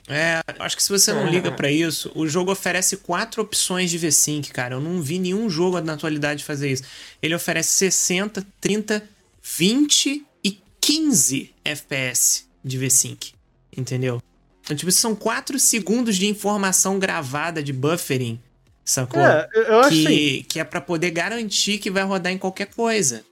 É, 0.09 0.43
acho 0.59 0.77
que 0.77 0.83
se 0.83 0.89
você 0.89 1.13
não 1.13 1.29
liga 1.29 1.53
pra 1.53 1.71
isso, 1.71 2.11
o 2.17 2.27
jogo 2.27 2.51
oferece 2.51 2.97
quatro 2.97 3.41
opções 3.41 3.89
de 3.89 3.99
V-Sync, 3.99 4.51
cara. 4.51 4.75
Eu 4.75 4.81
não 4.81 5.01
vi 5.01 5.19
nenhum 5.21 5.49
jogo 5.49 5.81
na 5.81 5.93
atualidade 5.93 6.45
fazer 6.45 6.73
isso. 6.73 6.83
Ele 7.23 7.35
oferece 7.35 7.71
60, 7.71 8.45
30, 8.61 9.03
20 9.41 10.07
e 10.09 10.27
15 10.83 11.55
FPS 11.65 12.45
de 12.63 12.77
V-Sync. 12.77 13.33
Entendeu? 13.75 14.21
Então, 14.61 14.77
tipo, 14.77 14.93
são 14.93 15.15
4 15.15 15.59
segundos 15.59 16.17
de 16.17 16.27
informação 16.27 16.99
gravada 16.99 17.63
de 17.63 17.73
buffering, 17.73 18.39
sacou? 18.85 19.21
É, 19.21 19.49
eu- 19.55 19.81
acho 19.81 19.91
que, 19.91 20.07
assim. 20.07 20.43
que 20.47 20.61
é 20.61 20.65
pra 20.65 20.81
poder 20.81 21.11
garantir 21.11 21.79
que 21.79 21.91
vai 21.91 22.03
rodar 22.03 22.33
em 22.33 22.39
qualquer 22.39 22.67
coisa. 22.67 23.25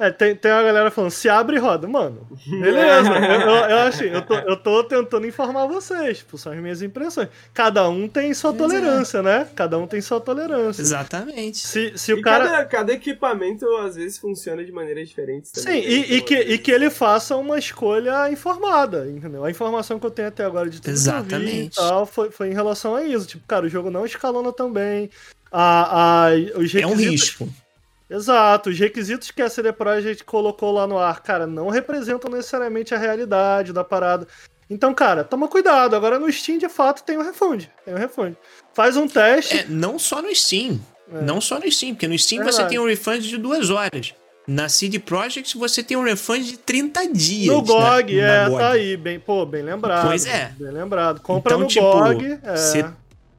É, 0.00 0.10
tem, 0.12 0.36
tem 0.36 0.52
uma 0.52 0.62
galera 0.62 0.90
falando, 0.92 1.10
se 1.10 1.28
abre 1.28 1.56
e 1.56 1.58
roda. 1.58 1.88
Mano, 1.88 2.26
beleza. 2.48 3.08
eu, 3.18 3.40
eu, 3.40 3.48
eu 3.70 3.78
acho, 3.78 4.04
eu 4.04 4.22
tô, 4.22 4.34
eu 4.34 4.56
tô 4.56 4.84
tentando 4.84 5.26
informar 5.26 5.66
vocês, 5.66 6.18
tipo, 6.18 6.38
são 6.38 6.52
as 6.52 6.58
minhas 6.60 6.82
impressões. 6.82 7.28
Cada 7.52 7.88
um 7.88 8.06
tem 8.06 8.32
sua 8.32 8.52
Pois 8.54 8.72
é. 8.72 8.78
tolerância, 8.80 9.22
né? 9.22 9.48
Cada 9.56 9.76
um 9.76 9.86
tem 9.88 10.00
sua 10.00 10.20
tolerância. 10.20 10.80
Exatamente. 10.82 11.58
Se, 11.58 11.92
se 11.98 12.12
o 12.14 12.18
E 12.18 12.22
cara. 12.22 12.44
cada, 12.48 12.64
cada 12.66 12.92
equipamento, 12.92 13.66
às 13.78 13.96
vezes, 13.96 14.18
funciona 14.18 14.64
de 14.64 14.70
maneiras 14.70 15.08
diferentes 15.08 15.50
Sim, 15.52 15.64
também. 15.64 15.82
né? 15.82 15.88
e, 15.88 16.14
e 16.16 16.20
que, 16.22 16.34
e 16.36 16.58
que 16.58 16.70
ele 16.70 16.90
faça 16.90 17.34
uma 17.36 17.58
escolha 17.58 18.30
informada, 18.30 19.06
entendeu? 19.08 19.44
A 19.44 19.50
informação 19.50 19.98
que 19.98 20.06
eu 20.06 20.10
tenho 20.12 20.28
até 20.28 20.44
agora 20.44 20.70
de 20.70 20.80
tudo 20.80 20.84
que 20.84 20.90
eu 20.90 20.94
vi 20.94 20.98
e 21.00 21.02
Exatamente. 21.02 21.76
tal 21.76 22.06
foi, 22.06 22.30
foi 22.30 22.48
em 22.50 22.54
relação 22.54 22.94
a 22.94 23.02
isso. 23.02 23.26
Tipo, 23.26 23.44
cara, 23.48 23.66
o 23.66 23.68
jogo 23.68 23.90
não 23.90 24.06
escalona 24.06 24.52
tão 24.52 24.72
bem. 24.72 25.10
A, 25.50 26.26
a, 26.26 26.30
os 26.56 26.72
É 26.74 26.86
um 26.86 26.90
requisitos- 26.90 26.96
risco. 27.10 27.48
Exato, 28.10 28.70
os 28.70 28.78
requisitos 28.78 29.30
que 29.30 29.42
a 29.42 29.50
CD 29.50 29.72
Projekt 29.72 30.24
colocou 30.24 30.72
lá 30.72 30.86
no 30.86 30.98
ar, 30.98 31.20
cara, 31.22 31.46
não 31.46 31.68
representam 31.68 32.30
necessariamente 32.30 32.94
a 32.94 32.98
realidade 32.98 33.72
da 33.72 33.84
parada. 33.84 34.26
Então, 34.70 34.94
cara, 34.94 35.24
toma 35.24 35.48
cuidado. 35.48 35.94
Agora 35.96 36.18
no 36.18 36.30
Steam, 36.30 36.58
de 36.58 36.68
fato, 36.68 37.02
tem 37.02 37.16
o 37.16 37.22
refund. 37.22 37.64
Tem 37.84 37.94
o 37.94 37.96
refund. 37.96 38.34
Faz 38.74 38.96
um 38.96 39.06
teste. 39.08 39.58
É, 39.60 39.66
não 39.68 39.98
só 39.98 40.20
no 40.22 40.34
Steam. 40.34 40.80
Não 41.22 41.40
só 41.40 41.58
no 41.58 41.70
Steam, 41.70 41.94
porque 41.94 42.06
no 42.08 42.18
Steam 42.18 42.44
você 42.44 42.64
tem 42.66 42.78
um 42.78 42.86
refund 42.86 43.20
de 43.26 43.36
duas 43.38 43.70
horas. 43.70 44.14
Na 44.46 44.68
CD 44.68 44.98
Projekt 44.98 45.56
você 45.58 45.82
tem 45.82 45.96
um 45.96 46.02
refund 46.04 46.44
de 46.44 46.58
30 46.58 47.06
dias. 47.12 47.54
No 47.54 47.62
GOG, 47.62 48.16
na- 48.20 48.26
na 48.26 48.32
é, 48.32 48.48
GOG. 48.48 48.58
tá 48.58 48.70
aí, 48.70 48.96
bem, 48.96 49.18
pô, 49.20 49.44
bem 49.44 49.62
lembrado. 49.62 50.06
Pois 50.06 50.24
é. 50.26 50.52
Bem 50.58 50.70
lembrado. 50.70 51.20
Compra 51.20 51.52
Então, 51.52 51.60
no 51.60 51.66
tipo, 51.66 51.84
GOG. 51.90 52.38
É. 52.42 52.90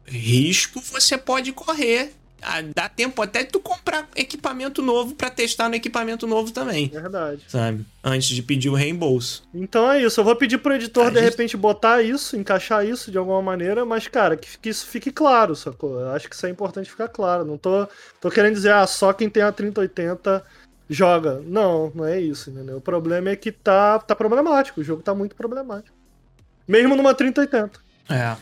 risco 0.06 0.80
você 0.82 1.18
pode 1.18 1.52
correr. 1.52 2.12
Ah, 2.42 2.62
Dá 2.62 2.88
tempo 2.90 3.22
até 3.22 3.44
de 3.44 3.50
tu 3.50 3.60
comprar 3.60 4.08
equipamento 4.16 4.82
novo 4.82 5.14
pra 5.16 5.30
testar 5.30 5.68
no 5.70 5.76
equipamento 5.76 6.26
novo 6.28 6.52
também, 6.52 6.88
Verdade. 6.88 7.44
sabe? 7.48 7.86
Antes 8.04 8.30
de 8.30 8.42
pedir 8.42 8.70
o 8.70 8.74
reembolso. 8.74 9.44
Então 9.54 9.92
é 9.92 10.02
isso. 10.04 10.20
Eu 10.20 10.24
vou 10.24 10.36
pedir 10.36 10.58
pro 10.58 10.74
editor, 10.74 11.08
A 11.08 11.10
de 11.10 11.16
gente- 11.20 11.30
repente, 11.30 11.58
botar 11.58 12.02
isso, 12.02 12.36
encaixar 12.38 12.86
isso 12.86 13.12
de 13.12 13.18
alguma 13.18 13.42
maneira, 13.42 13.86
mas, 13.86 14.08
cara, 14.08 14.38
que, 14.38 14.58
que 14.58 14.70
isso 14.70 14.88
fique 14.88 15.12
claro, 15.12 15.56
sacou? 15.56 16.00
Eu 16.00 16.10
acho 16.12 16.30
que 16.30 16.36
isso 16.36 16.46
é 16.46 16.50
importante 16.50 16.90
ficar 16.90 17.08
claro. 17.10 17.44
Não 17.46 17.58
tô, 17.58 17.88
tô 18.22 18.30
querendo 18.30 18.54
dizer, 18.54 18.72
ah, 18.74 18.88
só 18.88 19.12
quem 19.14 19.30
tem 19.30 19.44
a 19.44 19.52
3080 19.52 20.44
joga. 20.90 21.42
Não, 21.46 21.92
não 21.94 22.06
é 22.06 22.20
isso, 22.20 22.50
entendeu? 22.50 22.78
O 22.78 22.82
problema 22.82 23.30
é 23.30 23.36
que 23.36 23.52
tá, 23.52 24.00
tá 24.00 24.16
problemático. 24.16 24.82
O 24.82 24.84
jogo 24.84 25.02
tá 25.04 25.14
muito 25.14 25.36
problemático. 25.36 25.96
Mesmo 26.68 26.96
numa 26.96 27.14
3080. 27.14 27.80
É. 28.10 28.36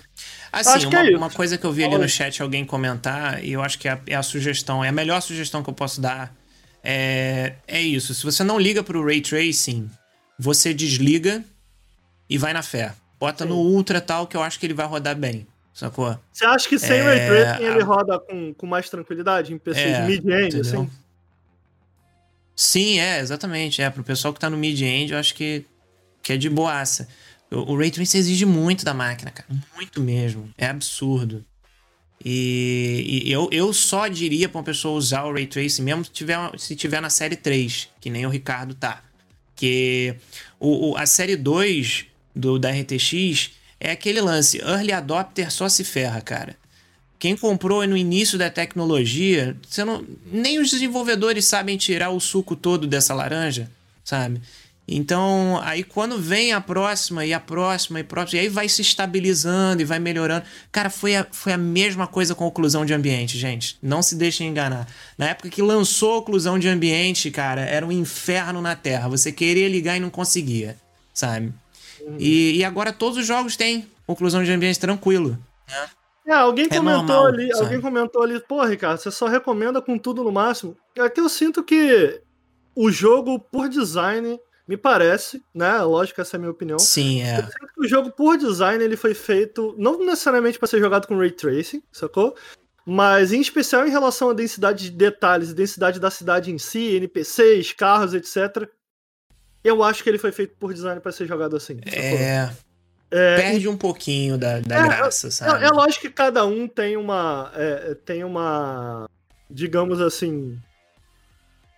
Assim, 0.51 0.85
uma, 0.85 0.99
é 1.07 1.17
uma 1.17 1.29
coisa 1.29 1.57
que 1.57 1.65
eu 1.65 1.71
vi 1.71 1.83
ali 1.83 1.97
no 1.97 2.07
chat 2.07 2.41
alguém 2.41 2.63
comentar, 2.65 3.43
e 3.43 3.51
eu 3.51 3.61
acho 3.61 3.77
que 3.77 3.87
é 3.87 3.91
a, 3.91 3.99
é 4.07 4.15
a 4.15 4.23
sugestão, 4.23 4.83
é 4.83 4.89
a 4.89 4.91
melhor 4.91 5.21
sugestão 5.21 5.61
que 5.63 5.69
eu 5.69 5.73
posso 5.73 5.99
dar. 6.01 6.33
É, 6.83 7.55
é 7.67 7.81
isso. 7.81 8.13
Se 8.13 8.23
você 8.23 8.43
não 8.43 8.57
liga 8.59 8.81
pro 8.83 9.03
Ray 9.03 9.19
Tracing, 9.21 9.89
você 10.39 10.73
desliga 10.73 11.43
e 12.29 12.37
vai 12.37 12.53
na 12.53 12.61
fé. 12.61 12.93
Bota 13.19 13.43
no 13.45 13.55
Ultra 13.57 13.99
tal, 13.99 14.27
que 14.27 14.37
eu 14.37 14.43
acho 14.43 14.59
que 14.59 14.65
ele 14.65 14.73
vai 14.73 14.85
rodar 14.85 15.15
bem. 15.15 15.45
Sacou? 15.73 16.17
Você 16.31 16.45
acha 16.45 16.67
que 16.69 16.79
sem 16.79 16.99
É, 16.99 17.03
Ray 17.03 17.19
Tracing 17.27 17.63
ele 17.63 17.81
a- 17.81 17.85
roda 17.85 18.19
com, 18.19 18.53
com 18.53 18.65
mais 18.65 18.89
tranquilidade 18.89 19.53
em 19.53 19.57
PCs 19.57 19.85
É, 19.97 20.05
mid-end, 20.05 20.59
assim? 20.61 20.89
Sim, 22.55 22.99
é, 22.99 23.19
exatamente. 23.19 23.81
É, 23.81 23.89
pro 23.89 24.03
pessoal 24.03 24.33
que 24.33 24.39
tá 24.39 24.49
no 24.49 24.57
mid-end, 24.57 25.13
eu 25.13 25.19
acho 25.19 25.35
que, 25.35 25.65
que 26.23 26.33
é 26.33 26.37
de 26.37 26.49
boaça. 26.49 27.07
O, 27.51 27.77
Ray 27.77 27.89
Tracing 27.91 28.17
exige 28.17 28.45
muito 28.45 28.83
da 28.83 28.93
máquina, 28.93 29.31
cara. 29.31 29.47
Muito 29.75 30.01
mesmo. 30.01 30.49
É 30.57 30.67
absurdo. 30.67 31.45
E, 32.23 33.23
e 33.25 33.31
eu, 33.31 33.47
eu 33.51 33.71
só 33.71 34.07
diria 34.07 34.49
pra 34.49 34.57
uma 34.59 34.63
pessoa 34.63 34.97
usar 34.97 35.23
o 35.25 35.33
Ray 35.33 35.45
Tracing 35.47 35.83
mesmo 35.83 36.03
se 36.05 36.11
tiver, 36.11 36.37
se 36.57 36.75
tiver 36.75 37.01
na 37.01 37.09
série 37.09 37.35
3, 37.35 37.89
que 38.01 38.09
nem 38.09 38.25
o 38.25 38.29
Ricardo 38.29 38.73
tá. 38.73 39.03
Que 39.55 40.15
o, 40.59 40.91
o- 40.91 40.97
a 40.97 41.05
série 41.05 41.35
2 41.35 42.05
do, 42.35 42.59
da 42.59 42.69
RTX 42.71 43.51
é 43.79 43.91
aquele 43.91 44.19
lance. 44.19 44.57
Early 44.59 44.91
Adopter 44.91 45.51
só 45.51 45.69
se 45.69 45.83
ferra, 45.83 46.19
cara. 46.21 46.55
Quem 47.19 47.35
comprou 47.35 47.85
no 47.87 47.97
início 47.97 48.37
da 48.37 48.49
tecnologia, 48.49 49.55
você 49.67 49.83
não, 49.83 50.05
nem 50.31 50.59
os 50.59 50.69
desenvolvedores 50.69 51.45
sabem 51.45 51.77
tirar 51.77 52.09
o 52.11 52.19
suco 52.19 52.55
todo 52.55 52.85
dessa 52.85 53.13
laranja, 53.13 53.71
sabe? 54.03 54.39
Então, 54.87 55.59
aí 55.63 55.83
quando 55.83 56.17
vem 56.17 56.53
a 56.53 56.61
próxima 56.61 57.25
e 57.25 57.33
a 57.33 57.39
próxima 57.41 57.99
e 57.99 58.03
a 58.03 58.05
próxima, 58.05 58.39
e 58.39 58.43
aí 58.43 58.49
vai 58.49 58.69
se 58.69 58.81
estabilizando 58.81 59.81
e 59.81 59.85
vai 59.85 59.99
melhorando. 59.99 60.45
Cara, 60.71 60.89
foi 60.89 61.17
a, 61.17 61.27
foi 61.29 61.51
a 61.51 61.57
mesma 61.57 62.07
coisa 62.07 62.33
com 62.33 62.45
a 62.45 62.47
oclusão 62.47 62.85
de 62.85 62.93
ambiente, 62.93 63.37
gente. 63.37 63.77
Não 63.81 64.01
se 64.01 64.15
deixem 64.15 64.47
enganar. 64.47 64.87
Na 65.17 65.27
época 65.27 65.49
que 65.49 65.61
lançou 65.61 66.13
a 66.13 66.17
oclusão 66.17 66.57
de 66.57 66.69
ambiente, 66.69 67.29
cara, 67.29 67.61
era 67.61 67.85
um 67.85 67.91
inferno 67.91 68.61
na 68.61 68.75
Terra. 68.77 69.09
Você 69.09 69.29
queria 69.29 69.67
ligar 69.67 69.97
e 69.97 69.99
não 69.99 70.09
conseguia, 70.09 70.77
sabe? 71.13 71.53
E, 72.17 72.57
e 72.57 72.63
agora 72.63 72.93
todos 72.93 73.17
os 73.17 73.25
jogos 73.25 73.57
têm 73.57 73.85
oclusão 74.07 74.41
de 74.41 74.51
ambiente 74.51 74.79
tranquilo. 74.79 75.37
É, 76.25 76.33
alguém 76.33 76.65
É 76.65 76.77
comentou 76.77 77.03
normal, 77.03 77.25
ali, 77.27 77.51
sabe? 77.51 77.63
alguém 77.63 77.81
comentou 77.81 78.23
ali, 78.23 78.39
pô, 78.39 78.63
Ricardo, 78.63 78.99
você 78.99 79.11
só 79.11 79.27
recomenda 79.27 79.81
com 79.81 79.97
tudo 79.97 80.23
no 80.23 80.31
máximo. 80.31 80.77
É 80.95 81.09
que 81.09 81.19
eu 81.19 81.27
sinto 81.27 81.63
que 81.63 82.21
o 82.75 82.91
jogo, 82.91 83.39
por 83.39 83.67
design, 83.67 84.39
me 84.67 84.75
parece, 84.75 85.41
né? 85.53 85.79
Lógico 85.81 86.15
que 86.15 86.21
essa 86.21 86.35
é 86.35 86.37
a 86.37 86.39
minha 86.39 86.51
opinião. 86.51 86.77
Sim, 86.77 87.21
é. 87.21 87.47
O 87.77 87.87
jogo, 87.87 88.11
por 88.11 88.37
design, 88.37 88.83
ele 88.83 88.97
foi 88.97 89.13
feito 89.13 89.73
não 89.77 89.97
necessariamente 90.05 90.59
para 90.59 90.67
ser 90.67 90.79
jogado 90.79 91.07
com 91.07 91.17
ray 91.17 91.31
tracing, 91.31 91.81
sacou? 91.91 92.35
Mas 92.85 93.31
em 93.31 93.41
especial 93.41 93.87
em 93.87 93.91
relação 93.91 94.29
à 94.29 94.33
densidade 94.33 94.85
de 94.85 94.91
detalhes, 94.91 95.53
densidade 95.53 95.99
da 95.99 96.11
cidade 96.11 96.51
em 96.51 96.57
si, 96.57 96.95
NPCs, 96.95 97.73
carros, 97.73 98.13
etc. 98.13 98.67
Eu 99.63 99.83
acho 99.83 100.03
que 100.03 100.09
ele 100.09 100.17
foi 100.17 100.31
feito 100.31 100.55
por 100.57 100.73
design 100.73 100.99
para 100.99 101.11
ser 101.11 101.27
jogado 101.27 101.55
assim. 101.55 101.77
sacou? 101.85 101.93
É. 101.95 102.51
É, 103.09 103.37
Perde 103.37 103.69
um 103.69 103.77
pouquinho 103.77 104.37
da, 104.37 104.59
da 104.59 104.75
É, 104.75 104.83
graça, 104.83 105.31
sabe? 105.31 105.63
É, 105.63 105.67
é 105.67 105.69
lógico 105.69 106.01
que 106.01 106.09
cada 106.09 106.45
um 106.45 106.67
tem 106.67 106.97
uma. 106.97 107.51
é, 107.55 107.95
tem 107.95 108.23
uma. 108.23 109.09
Digamos 109.49 110.01
assim. 110.01 110.59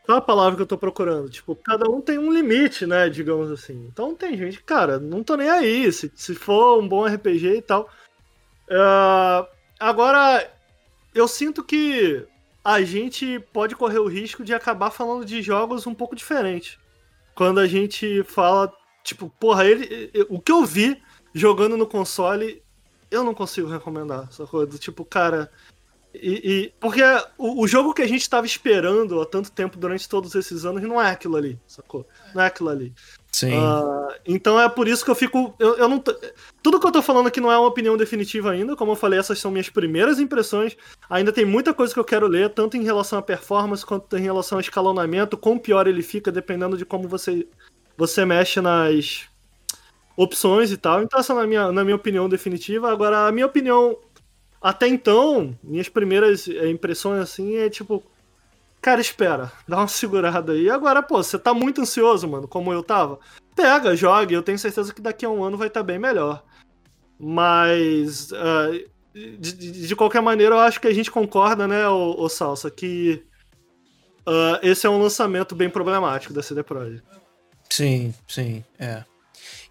Qual 0.10 0.18
a 0.18 0.22
palavra 0.22 0.56
que 0.56 0.64
eu 0.64 0.66
tô 0.66 0.76
procurando? 0.76 1.30
Tipo, 1.30 1.56
cada 1.56 1.88
um 1.88 2.02
tem 2.02 2.18
um 2.18 2.34
limite, 2.34 2.88
né? 2.88 3.08
Digamos 3.10 3.52
assim. 3.52 3.86
Então 3.94 4.16
tem 4.16 4.36
gente, 4.36 4.60
cara, 4.64 4.98
não 4.98 5.24
tô 5.24 5.36
nem 5.36 5.48
aí. 5.48 5.94
Se, 5.94 6.12
se 6.16 6.34
for 6.34 6.80
um 6.80 6.88
bom 6.88 7.06
RPG 7.06 7.58
e 7.58 7.62
tal. 7.62 7.88
É, 8.68 9.48
agora, 9.80 10.52
eu 11.14 11.28
sinto 11.28 11.64
que 11.64 12.26
a 12.66 12.82
gente 12.82 13.40
pode 13.54 13.76
correr 13.76 14.00
o 14.00 14.08
risco 14.08 14.44
de 14.44 14.52
acabar 14.52 14.90
falando 14.90 15.24
de 15.24 15.44
jogos 15.44 15.86
um 15.86 15.94
pouco 15.94 16.16
diferentes. 16.16 16.80
Quando 17.36 17.60
a 17.60 17.68
gente 17.68 18.24
fala, 18.24 18.74
tipo, 19.04 19.32
porra, 19.40 19.64
ele. 19.64 20.12
O 20.28 20.42
que 20.42 20.52
eu 20.52 20.66
vi 20.66 21.00
jogando 21.36 21.78
no 21.78 21.86
console, 21.86 22.64
eu 23.12 23.24
não 23.24 23.36
consigo 23.36 23.70
recomendar, 23.70 24.28
sacou? 24.32 24.66
Do 24.66 24.80
tipo, 24.80 25.06
cara. 25.06 25.52
E, 26.14 26.52
e- 26.52 26.74
porque 26.80 27.02
o, 27.38 27.62
o 27.64 27.68
jogo 27.68 27.94
que 27.94 28.02
a 28.02 28.08
gente 28.08 28.28
tava 28.30 28.46
esperando 28.46 29.22
há 29.22 29.26
tanto 29.26 29.52
tempo 29.52 29.78
durante 29.78 30.10
todos 30.10 30.34
esses 30.34 30.66
anos 30.66 30.82
não 30.82 31.00
é 31.00 31.12
aquilo 31.12 31.38
ali, 31.38 31.60
sacou? 31.68 32.08
Não 32.34 32.42
é 32.42 32.48
aquilo 32.48 32.70
ali. 32.70 32.94
Sim. 33.32 33.54
Ah, 33.54 34.08
então 34.26 34.60
é 34.60 34.68
por 34.68 34.88
isso 34.88 35.06
que 35.06 35.12
eu 35.12 35.16
fico. 35.16 35.54
Eu, 35.60 35.78
eu 35.78 35.88
não. 35.88 36.04
Tudo 36.64 36.80
que 36.80 36.88
eu 36.88 36.92
tô 36.92 37.02
falando 37.02 37.28
aqui 37.28 37.40
não 37.40 37.52
é 37.52 37.58
uma 37.58 37.68
opinião 37.68 37.96
definitiva 37.96 38.52
ainda. 38.52 38.76
Como 38.76 38.92
eu 38.92 38.96
falei, 38.96 39.20
essas 39.20 39.40
são 39.40 39.52
minhas 39.52 39.70
primeiras 39.70 40.20
impressões. 40.20 40.76
Ainda 41.10 41.32
tem 41.32 41.46
muita 41.46 41.74
coisa 41.74 41.94
que 41.94 42.00
eu 42.00 42.06
quero 42.06 42.28
ler, 42.28 42.50
tanto 42.50 42.76
em 42.76 42.84
relação 42.84 43.20
à 43.20 43.22
performance 43.22 43.86
quanto 43.86 44.18
em 44.18 44.22
relação 44.22 44.58
ao 44.58 44.62
escalonamento. 44.62 45.38
Quão 45.38 45.60
pior 45.60 45.88
ele 45.88 46.02
fica, 46.02 46.32
dependendo 46.32 46.76
de 46.76 46.86
como 46.86 47.08
você, 47.08 47.48
você 47.96 48.26
mexe 48.26 48.60
nas 48.60 49.30
opções 50.18 50.72
e 50.72 50.78
tal. 50.78 51.04
Então, 51.04 51.20
essa 51.20 51.32
é 51.32 51.36
na 51.36 51.48
minha, 51.48 51.72
na 51.72 51.84
minha 51.84 51.96
opinião 51.96 52.28
definitiva. 52.28 52.92
Agora, 52.92 53.28
a 53.28 53.32
minha 53.32 53.46
opinião 53.46 53.96
até 54.62 54.88
então, 54.88 55.58
minhas 55.64 55.90
primeiras 55.90 56.48
eh, 56.48 56.70
impressões 56.70 57.22
assim 57.22 57.56
é 57.56 57.70
tipo. 57.70 58.04
Cara, 58.82 59.02
espera, 59.02 59.52
dá 59.68 59.78
uma 59.78 59.88
segurada 59.90 60.54
aí. 60.54 60.70
Agora, 60.70 61.04
pô, 61.04 61.22
você 61.22 61.38
tá 61.38 61.54
muito 61.54 61.82
ansioso, 61.82 62.28
mano, 62.28 62.48
como 62.48 62.72
eu 62.72 62.82
tava. 62.82 63.20
Pega, 63.56 63.94
jogue, 63.96 64.34
eu 64.34 64.42
tenho 64.42 64.58
certeza 64.58 64.94
que 64.94 65.02
daqui 65.02 65.26
a 65.26 65.30
um 65.30 65.44
ano 65.44 65.58
vai 65.58 65.68
estar 65.68 65.84
bem 65.84 66.00
melhor. 66.00 66.42
Mas, 67.20 68.32
ah, 68.32 68.70
de, 69.14 69.52
de- 69.88 69.96
qualquer 69.98 70.22
maneira, 70.22 70.56
eu 70.56 70.60
acho 70.60 70.80
que 70.80 70.88
a 70.88 70.94
gente 70.94 71.12
concorda, 71.12 71.68
né, 71.68 71.86
ô, 71.90 72.16
ô 72.22 72.30
Salsa, 72.30 72.72
que 72.72 73.22
ah, 74.26 74.60
esse 74.64 74.88
é 74.88 74.90
um 74.90 75.02
lançamento 75.02 75.54
bem 75.54 75.70
problemático 75.70 76.34
da 76.34 76.42
CD 76.42 76.64
Projekt. 76.64 77.04
Sim, 77.70 78.14
sim, 78.28 78.64
é. 78.80 79.04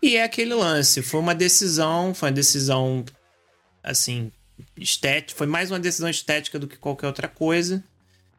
E 0.02 0.16
é 0.16 0.22
aquele 0.24 0.54
lance, 0.54 1.00
foi 1.00 1.18
uma 1.20 1.34
decisão, 1.34 2.12
foi 2.14 2.28
uma 2.28 2.34
decisão, 2.34 3.04
assim, 3.82 4.30
estética, 4.76 5.36
foi 5.38 5.46
mais 5.46 5.70
uma 5.70 5.78
decisão 5.78 6.08
estética 6.08 6.58
do 6.58 6.66
que 6.66 6.76
qualquer 6.76 7.06
outra 7.06 7.28
coisa. 7.28 7.82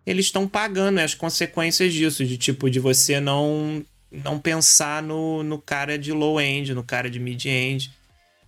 Eles 0.06 0.26
estão 0.26 0.48
pagando 0.48 1.00
as 1.00 1.14
consequências 1.14 1.94
disso, 1.94 2.26
de 2.26 2.38
tipo, 2.38 2.70
de 2.70 2.80
você 2.80 3.20
não 3.20 3.86
não 4.12 4.40
pensar 4.40 5.04
no, 5.04 5.44
no 5.44 5.60
cara 5.60 5.96
de 5.98 6.12
low-end, 6.12 6.74
no 6.74 6.84
cara 6.84 7.10
de 7.12 7.20
mid-end, 7.20 7.92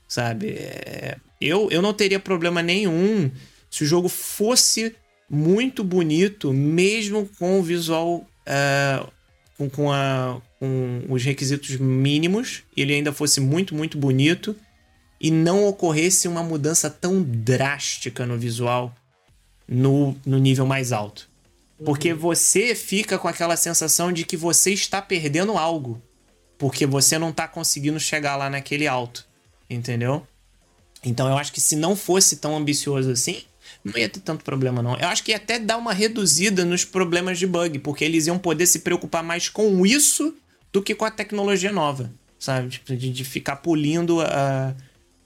sabe? 0.07 0.49
É, 0.57 1.18
eu, 1.39 1.69
eu 1.69 1.84
não 1.84 1.93
teria 1.93 2.19
problema 2.19 2.64
nenhum 2.64 3.30
se 3.69 3.84
o 3.84 3.88
jogo 3.88 4.10
fosse 4.10 4.95
muito 5.30 5.84
bonito, 5.84 6.52
mesmo 6.52 7.30
com 7.38 7.60
o 7.60 7.64
visual 7.64 8.27
é, 8.45 9.06
com, 9.57 9.69
com, 9.69 9.91
a, 9.91 10.41
com 10.60 11.06
os 11.07 11.23
requisitos 11.23 11.77
mínimos, 11.77 12.64
ele 12.76 12.93
ainda 12.93 13.14
fosse 13.14 13.39
muito, 13.39 13.76
muito 13.76 13.98
bonito, 13.98 14.56
e 15.23 15.30
não 15.30 15.68
ocorresse 15.68 16.27
uma 16.27 16.41
mudança 16.41 16.89
tão 16.89 17.22
drástica 17.22 18.26
no 18.26 18.39
visual 18.39 18.91
no, 19.68 20.15
no 20.26 20.39
nível 20.39 20.65
mais 20.65 20.91
alto. 20.91 21.30
Porque 21.85 22.11
você 22.11 22.73
fica 22.73 23.19
com 23.19 23.27
aquela 23.27 23.56
sensação 23.56 24.11
de 24.11 24.26
que 24.26 24.35
você 24.35 24.73
está 24.73 24.99
perdendo 24.99 25.57
algo. 25.57 26.02
Porque 26.57 26.88
você 26.88 27.19
não 27.19 27.30
está 27.30 27.48
conseguindo 27.48 27.99
chegar 27.99 28.35
lá 28.35 28.49
naquele 28.49 28.88
alto. 28.88 29.27
Entendeu? 29.69 30.26
Então 31.03 31.27
eu 31.27 31.38
acho 31.38 31.53
que 31.53 31.61
se 31.61 31.76
não 31.76 31.95
fosse 31.95 32.38
tão 32.38 32.57
ambicioso 32.57 33.11
assim, 33.11 33.43
não 33.84 33.98
ia 33.98 34.10
ter 34.10 34.22
tanto 34.22 34.43
problema, 34.43 34.81
não. 34.81 34.98
Eu 34.98 35.07
acho 35.07 35.23
que 35.23 35.31
ia 35.31 35.38
até 35.38 35.60
dar 35.60 35.77
uma 35.77 35.93
reduzida 35.93 36.65
nos 36.65 36.84
problemas 36.84 37.38
de 37.38 37.45
bug, 37.45 37.77
porque 37.80 38.03
eles 38.03 38.26
iam 38.26 38.39
poder 38.39 38.65
se 38.65 38.80
preocupar 38.80 39.23
mais 39.23 39.49
com 39.49 39.85
isso 39.85 40.35
do 40.73 40.81
que 40.81 40.95
com 40.95 41.06
a 41.06 41.11
tecnologia 41.11 41.72
nova, 41.72 42.11
sabe? 42.39 42.69
Tipo, 42.69 42.95
de, 42.95 43.11
de 43.11 43.23
ficar 43.23 43.57
polindo 43.57 44.22
a, 44.22 44.76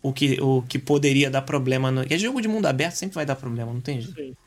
o, 0.10 0.14
que, 0.14 0.40
o 0.42 0.62
que 0.62 0.78
poderia 0.78 1.30
dar 1.30 1.42
problema. 1.42 1.90
No... 1.90 2.02
Porque 2.02 2.18
jogo 2.18 2.42
de 2.42 2.48
mundo 2.48 2.68
aberto 2.68 2.94
sempre 2.94 3.16
vai 3.16 3.26
dar 3.26 3.36
problema, 3.36 3.74
não 3.74 3.82
tem 3.82 4.00
jeito. 4.00 4.38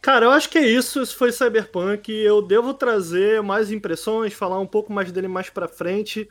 Cara, 0.00 0.26
eu 0.26 0.30
acho 0.30 0.48
que 0.48 0.56
é 0.56 0.66
isso. 0.66 1.02
Isso 1.02 1.16
foi 1.16 1.30
Cyberpunk. 1.30 2.10
Eu 2.10 2.40
devo 2.40 2.72
trazer 2.72 3.42
mais 3.42 3.70
impressões, 3.70 4.32
falar 4.32 4.58
um 4.58 4.66
pouco 4.66 4.92
mais 4.92 5.12
dele 5.12 5.28
mais 5.28 5.50
pra 5.50 5.68
frente. 5.68 6.28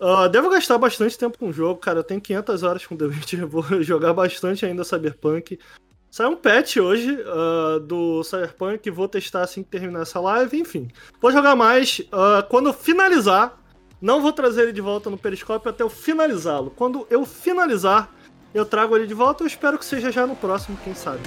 Ah, 0.00 0.26
devo 0.26 0.50
gastar 0.50 0.76
bastante 0.78 1.16
tempo 1.16 1.38
com 1.38 1.48
o 1.48 1.52
jogo, 1.52 1.78
cara. 1.78 2.00
Eu 2.00 2.04
tenho 2.04 2.20
500 2.20 2.62
horas 2.62 2.86
com 2.86 2.96
The 2.96 3.04
Witcher. 3.06 3.46
Vou 3.46 3.82
jogar 3.82 4.12
bastante 4.12 4.66
ainda 4.66 4.82
Cyberpunk. 4.82 5.58
Saiu 6.10 6.30
um 6.30 6.36
patch 6.36 6.78
hoje 6.78 7.16
ah, 7.26 7.78
do 7.78 8.24
Cyberpunk. 8.24 8.90
Vou 8.90 9.06
testar 9.06 9.42
assim 9.42 9.62
que 9.62 9.70
terminar 9.70 10.02
essa 10.02 10.18
live. 10.18 10.58
Enfim, 10.58 10.88
vou 11.20 11.30
jogar 11.30 11.54
mais. 11.54 12.02
Ah, 12.10 12.44
quando 12.48 12.72
finalizar, 12.72 13.62
não 14.04 14.20
vou 14.20 14.34
trazer 14.34 14.64
ele 14.64 14.72
de 14.72 14.82
volta 14.82 15.08
no 15.08 15.16
Periscope 15.16 15.66
até 15.66 15.82
eu 15.82 15.88
finalizá-lo. 15.88 16.70
Quando 16.76 17.06
eu 17.08 17.24
finalizar, 17.24 18.12
eu 18.52 18.66
trago 18.66 18.94
ele 18.94 19.06
de 19.06 19.14
volta. 19.14 19.42
Eu 19.42 19.46
espero 19.46 19.78
que 19.78 19.84
seja 19.84 20.12
já 20.12 20.26
no 20.26 20.36
próximo, 20.36 20.76
quem 20.84 20.94
sabe. 20.94 21.22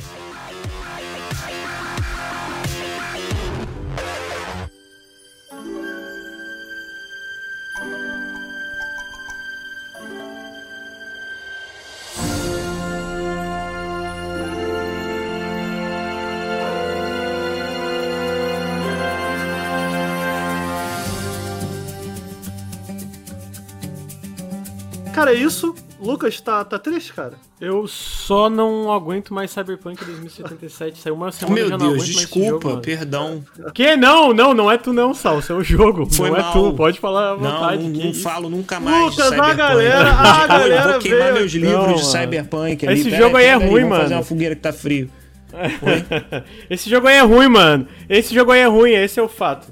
Cara, 25.18 25.32
é 25.34 25.36
isso. 25.36 25.74
Lucas, 26.00 26.40
tá, 26.40 26.64
tá 26.64 26.78
triste, 26.78 27.12
cara? 27.14 27.34
Eu 27.60 27.88
só 27.88 28.50
não 28.52 28.92
aguento 28.94 29.34
mais 29.34 29.50
Cyberpunk 29.50 30.06
2077. 30.06 31.00
Saiu 31.00 31.16
uma 31.16 31.32
semana 31.32 31.56
Meu 31.56 31.70
já 31.70 31.78
não 31.78 31.90
Deus, 31.90 31.94
aguento 31.94 32.00
mais 32.00 32.10
esse 32.10 32.22
jogo, 32.22 32.40
desculpa, 32.42 32.70
mano. 32.70 32.82
perdão. 32.82 33.44
Que? 33.74 33.96
Não, 33.98 34.32
não, 34.34 34.54
não 34.54 34.72
é 34.72 34.78
tu 34.78 34.94
não, 34.94 35.14
Salso, 35.16 35.52
é 35.52 35.56
o 35.56 35.64
jogo. 35.64 36.06
Foi 36.06 36.30
não 36.30 36.38
mal. 36.38 36.50
é 36.50 36.54
tu, 36.54 36.74
pode 36.76 37.00
falar 37.00 37.32
à 37.32 37.38
Não, 37.38 37.40
vontade. 37.52 37.84
não, 37.84 37.92
que 37.94 38.00
não 38.04 38.10
isso. 38.12 38.22
falo 38.22 38.48
nunca 38.50 38.80
mais. 38.80 38.96
de 38.96 39.02
Lucas, 39.04 39.20
a 39.20 39.30
Cyberpunk. 39.30 39.56
galera- 39.58 40.12
a 40.12 40.42
Eu 40.44 40.48
galera 40.48 40.92
vou 40.92 41.02
queimar 41.02 41.22
veio- 41.24 41.34
meus 41.34 41.52
livros 41.52 41.72
Não, 41.74 41.82
de 41.82 41.88
mano. 41.94 42.04
Cyberpunk 42.06 42.88
ali. 42.88 43.00
Esse 43.02 43.10
Pera 43.10 43.24
jogo 43.24 43.38
aí 43.38 43.46
é 43.46 43.58
pera 43.58 43.72
ruim, 43.72 43.82
vamos 43.82 43.98
fazer 43.98 44.10
mano. 44.10 44.16
uma 44.18 44.24
fogueira 44.24 44.56
que 44.56 44.62
tá 44.62 44.72
frio. 44.74 45.10
Esse 46.70 46.90
jogo 46.90 47.08
aí 47.08 47.16
é 47.16 47.22
ruim, 47.22 47.48
mano. 47.48 47.88
Esse 48.08 48.34
jogo 48.36 48.52
aí 48.52 48.60
é 48.62 48.68
ruim, 48.68 48.92
esse 48.92 49.20
é 49.20 49.24
o 49.24 49.28
fato. 49.28 49.68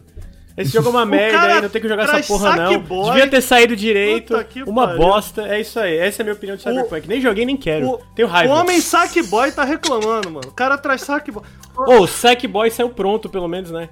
Esse 0.58 0.72
jogo 0.72 0.88
é 0.88 0.92
uma 0.92 1.06
merda 1.06 1.42
aí, 1.42 1.62
não 1.62 1.70
tem 1.70 1.82
que 1.82 1.88
jogar 1.88 2.04
essa 2.04 2.28
porra 2.28 2.56
não. 2.56 2.72
Sackboy. 2.72 3.06
Devia 3.08 3.28
ter 3.30 3.42
saído 3.42 3.76
direito. 3.76 4.34
Uma 4.66 4.88
pariu. 4.88 5.02
bosta. 5.02 5.48
É 5.48 5.60
isso 5.60 5.80
aí. 5.80 5.98
Essa 5.98 6.22
é 6.22 6.24
a 6.24 6.26
minha 6.26 6.36
opinião 6.36 6.56
de 6.56 6.64
Cyberpunk. 6.64 7.08
Nem 7.08 7.20
joguei, 7.22 7.46
nem 7.46 7.58
quero. 7.58 7.88
O, 7.88 7.98
Tenho 8.16 8.28
raiva. 8.28 8.54
o 8.54 8.58
homem 8.58 8.80
Sackboy 8.80 9.52
tá 9.52 9.64
reclamando, 9.64 10.32
mano. 10.32 10.48
O 10.48 10.54
cara 10.54 10.78
traz 10.78 11.02
Sackboy. 11.02 11.44
Ô, 11.78 12.02
o 12.02 12.08
Sackboy 12.08 12.72
saiu 12.72 12.90
pronto, 12.90 13.30
pelo 13.30 13.48
menos, 13.48 13.72
né? 13.72 13.90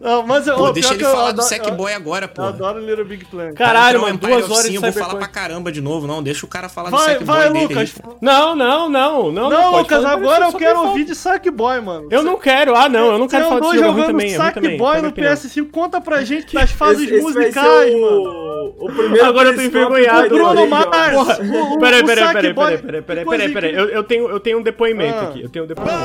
Não, 0.00 0.26
mas 0.26 0.46
eu, 0.46 0.56
Pô, 0.56 0.70
deixa 0.72 0.94
ele 0.94 1.04
eu 1.04 1.10
falar 1.10 1.32
do 1.32 1.42
Sackboy 1.42 1.92
agora, 1.92 2.24
Eu 2.24 2.28
pô. 2.28 2.42
adoro 2.42 2.78
Little 2.80 3.04
Big 3.04 3.24
Planet. 3.26 3.54
Caralho, 3.54 3.98
Entrar 3.98 4.00
mano, 4.00 4.08
no 4.08 4.14
Empire 4.16 4.38
duas 4.46 4.50
horas 4.50 4.70
de 4.70 4.74
eu 4.76 4.80
vou 4.80 4.92
falar 4.92 5.16
pra 5.16 5.28
caramba 5.28 5.70
de 5.72 5.80
novo, 5.80 6.06
não. 6.06 6.22
Deixa 6.22 6.46
o 6.46 6.48
cara 6.48 6.68
falar 6.68 6.90
do 6.90 6.98
Sackboy 6.98 7.24
vai, 7.26 7.50
dele 7.52 7.74
Lucas. 7.74 7.94
aí. 8.04 8.12
Não, 8.20 8.56
não, 8.56 8.88
não, 8.88 9.30
não. 9.32 9.50
Não, 9.50 9.76
Lucas, 9.78 10.04
agora 10.04 10.46
eu 10.46 10.52
quero 10.54 10.80
ouvir 10.86 11.04
de 11.04 11.14
Sackboy, 11.14 11.80
mano. 11.80 12.08
Eu 12.10 12.22
não 12.22 12.38
quero. 12.38 12.74
Ah, 12.74 12.88
não, 12.88 13.12
eu 13.12 13.18
não 13.18 13.28
quero 13.28 13.44
falar 13.48 13.60
desse 13.60 13.74
jogo. 13.76 13.84
É 13.84 13.88
ruim 13.88 13.96
jogando 14.00 14.06
também, 14.12 14.32
é. 14.34 14.36
Sackboy 14.36 14.78
Foi 14.78 14.94
no 14.96 15.00
minha 15.00 15.08
opinião. 15.10 15.32
PS5. 15.34 15.70
Conta 15.70 16.00
pra 16.00 16.22
gente 16.24 16.54
das 16.54 16.70
fases 16.70 17.22
musicais, 17.22 17.92
mano. 17.94 18.74
O 18.78 18.86
primeiro 18.90 19.26
Agora 19.26 19.50
eu 19.50 19.54
tô 19.54 19.60
envergonhado, 19.60 20.28
do 20.30 20.34
Bruno. 20.36 20.66
Mars. 20.66 21.38
Peraí, 21.80 22.04
peraí, 22.04 22.32
peraí, 22.32 22.54
peraí, 22.54 23.02
peraí, 23.02 23.24
peraí, 23.24 23.52
peraí. 23.52 23.74
Eu, 23.74 23.88
eu 23.88 24.02
tenho, 24.04 24.28
eu 24.28 24.40
tenho 24.40 24.58
um 24.58 24.62
depoimento 24.62 25.18
Ah. 25.18 25.22
aqui. 25.24 25.42
Eu 25.42 25.48
tenho 25.48 25.64
um 25.64 25.68
depoimento. 25.68 25.98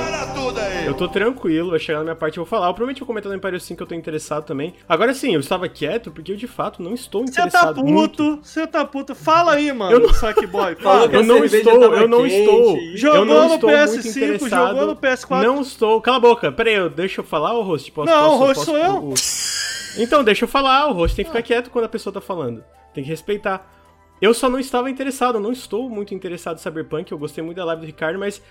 Eu 0.85 0.93
tô 0.93 1.07
tranquilo, 1.07 1.71
vai 1.71 1.79
chegar 1.79 1.99
na 1.99 2.03
minha 2.05 2.15
parte 2.15 2.37
eu 2.37 2.43
vou 2.43 2.49
falar. 2.49 2.67
Eu 2.67 2.73
provavelmente 2.73 2.99
vou 2.99 3.07
comentar 3.07 3.28
no 3.29 3.35
Empire 3.35 3.59
5 3.59 3.77
que 3.77 3.83
eu 3.83 3.87
tô 3.87 3.95
interessado 3.95 4.43
também. 4.45 4.73
Agora 4.87 5.13
sim, 5.13 5.33
eu 5.33 5.39
estava 5.39 5.67
quieto 5.69 6.11
porque 6.11 6.31
eu 6.31 6.35
de 6.35 6.47
fato 6.47 6.81
não 6.83 6.93
estou 6.93 7.21
Você 7.25 7.33
tá 7.33 7.41
interessado. 7.47 7.81
puto, 7.83 8.39
você 8.43 8.67
tá 8.67 8.83
puto. 8.83 9.15
Fala 9.15 9.53
aí, 9.53 9.71
mano, 9.71 9.91
Eu 9.93 9.99
não- 10.01 10.13
Sackboy. 10.13 10.75
Falou 10.81 11.01
Fala. 11.07 11.13
Eu 11.15 11.23
não 11.23 11.45
estou, 11.45 11.83
eu 11.95 12.07
não 12.07 12.23
quente. 12.23 12.35
estou. 12.35 12.77
Jogou 12.95 13.25
não 13.25 13.47
no 13.49 13.55
estou 13.55 13.69
PS5, 13.69 13.87
muito 13.93 14.07
interessado. 14.09 14.67
jogou 14.69 14.85
no 14.87 14.95
PS4. 14.95 15.43
Não 15.43 15.61
estou. 15.61 16.01
Cala 16.01 16.17
a 16.17 16.19
boca. 16.19 16.51
Peraí, 16.51 16.73
eu, 16.75 16.89
deixa 16.89 17.21
eu 17.21 17.25
falar, 17.25 17.53
o 17.53 17.61
host? 17.61 17.91
Posso, 17.91 18.11
Não, 18.11 18.21
posso- 18.29 18.35
o 18.35 18.37
host 18.39 18.55
posso- 18.55 18.65
sou 18.71 18.77
eu. 18.77 19.03
o- 19.09 20.01
Então, 20.03 20.23
deixa 20.23 20.43
eu 20.45 20.49
falar. 20.49 20.87
O 20.87 20.93
host 20.93 21.15
tem 21.15 21.23
que 21.25 21.31
ficar 21.31 21.41
quieto 21.43 21.69
quando 21.69 21.85
a 21.85 21.89
pessoa 21.89 22.13
tá 22.13 22.21
falando. 22.21 22.63
Tem 22.93 23.03
que 23.03 23.09
respeitar. 23.09 23.75
Eu 24.21 24.33
só 24.33 24.49
não 24.49 24.59
estava 24.59 24.89
interessado, 24.89 25.35
eu 25.35 25.41
não 25.41 25.51
estou 25.51 25.89
muito 25.89 26.13
interessado 26.13 26.57
em 26.57 26.59
Cyberpunk, 26.61 27.09
eu 27.11 27.17
gostei 27.17 27.41
muito 27.43 27.55
da 27.55 27.63
live 27.63 27.81
do 27.83 27.85
Ricardo, 27.85 28.19
mas 28.19 28.41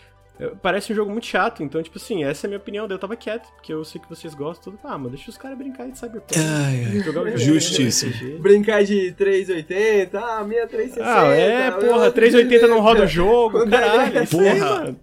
parece 0.62 0.93
um 0.93 0.97
jogo 0.97 1.10
muito 1.10 1.27
chato, 1.27 1.62
então, 1.62 1.82
tipo 1.82 1.98
assim, 1.98 2.23
essa 2.24 2.47
é 2.47 2.48
a 2.48 2.51
minha 2.51 2.59
opinião, 2.59 2.86
daí 2.86 2.94
eu 2.94 2.98
tava 3.01 3.16
quieto, 3.16 3.48
porque 3.56 3.73
eu 3.73 3.85
sei 3.85 4.01
que 4.01 4.09
vocês 4.09 4.35
gostam, 4.35 4.73
tudo. 4.73 4.78
Ah, 4.85 4.97
mas 4.97 5.10
deixa 5.12 5.31
os 5.31 5.36
caras 5.36 5.59
brincarem 5.59 5.90
de 5.93 5.98
Cyberpunk. 5.98 6.39
Ai, 6.39 6.85
ai. 6.86 7.01
Jogar 7.01 7.36
Justíssimo. 7.36 8.12
RPG. 8.12 8.39
Brincar 8.39 8.85
de 8.85 9.12
380, 9.12 10.19
ah, 10.19 10.44
minha 10.44 10.66
360. 10.66 11.05
Ah, 11.20 11.27
é, 11.27 11.70
porra, 11.73 12.10
380 12.10 12.66
não 12.69 12.81
roda 12.81 13.05
o 13.05 13.06
jogo, 13.06 13.59
Quando 13.59 13.74
é 13.74 13.78
caralho. 13.81 14.19
aí, 14.20 14.27
Porra. 14.27 14.55
mano. 14.82 15.01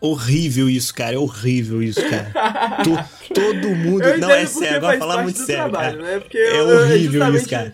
Horrível 0.00 0.68
isso, 0.70 0.94
cara. 0.94 1.16
É 1.16 1.18
horrível 1.18 1.82
isso, 1.82 2.00
cara. 2.08 2.30
To- 2.84 3.34
todo 3.34 3.68
mundo. 3.74 4.04
Eu 4.04 4.18
Não, 4.18 4.30
é 4.30 4.46
sério, 4.46 4.76
agora 4.76 4.96
falar 4.98 5.22
muito 5.24 5.38
sério, 5.40 5.70
trabalho, 5.70 5.98
cara. 5.98 6.18
né? 6.18 6.22
É 6.34 6.38
eu- 6.60 6.68
eu- 6.68 6.78
horrível 6.82 7.12
justamente- 7.12 7.36
isso, 7.40 7.48
cara. 7.50 7.72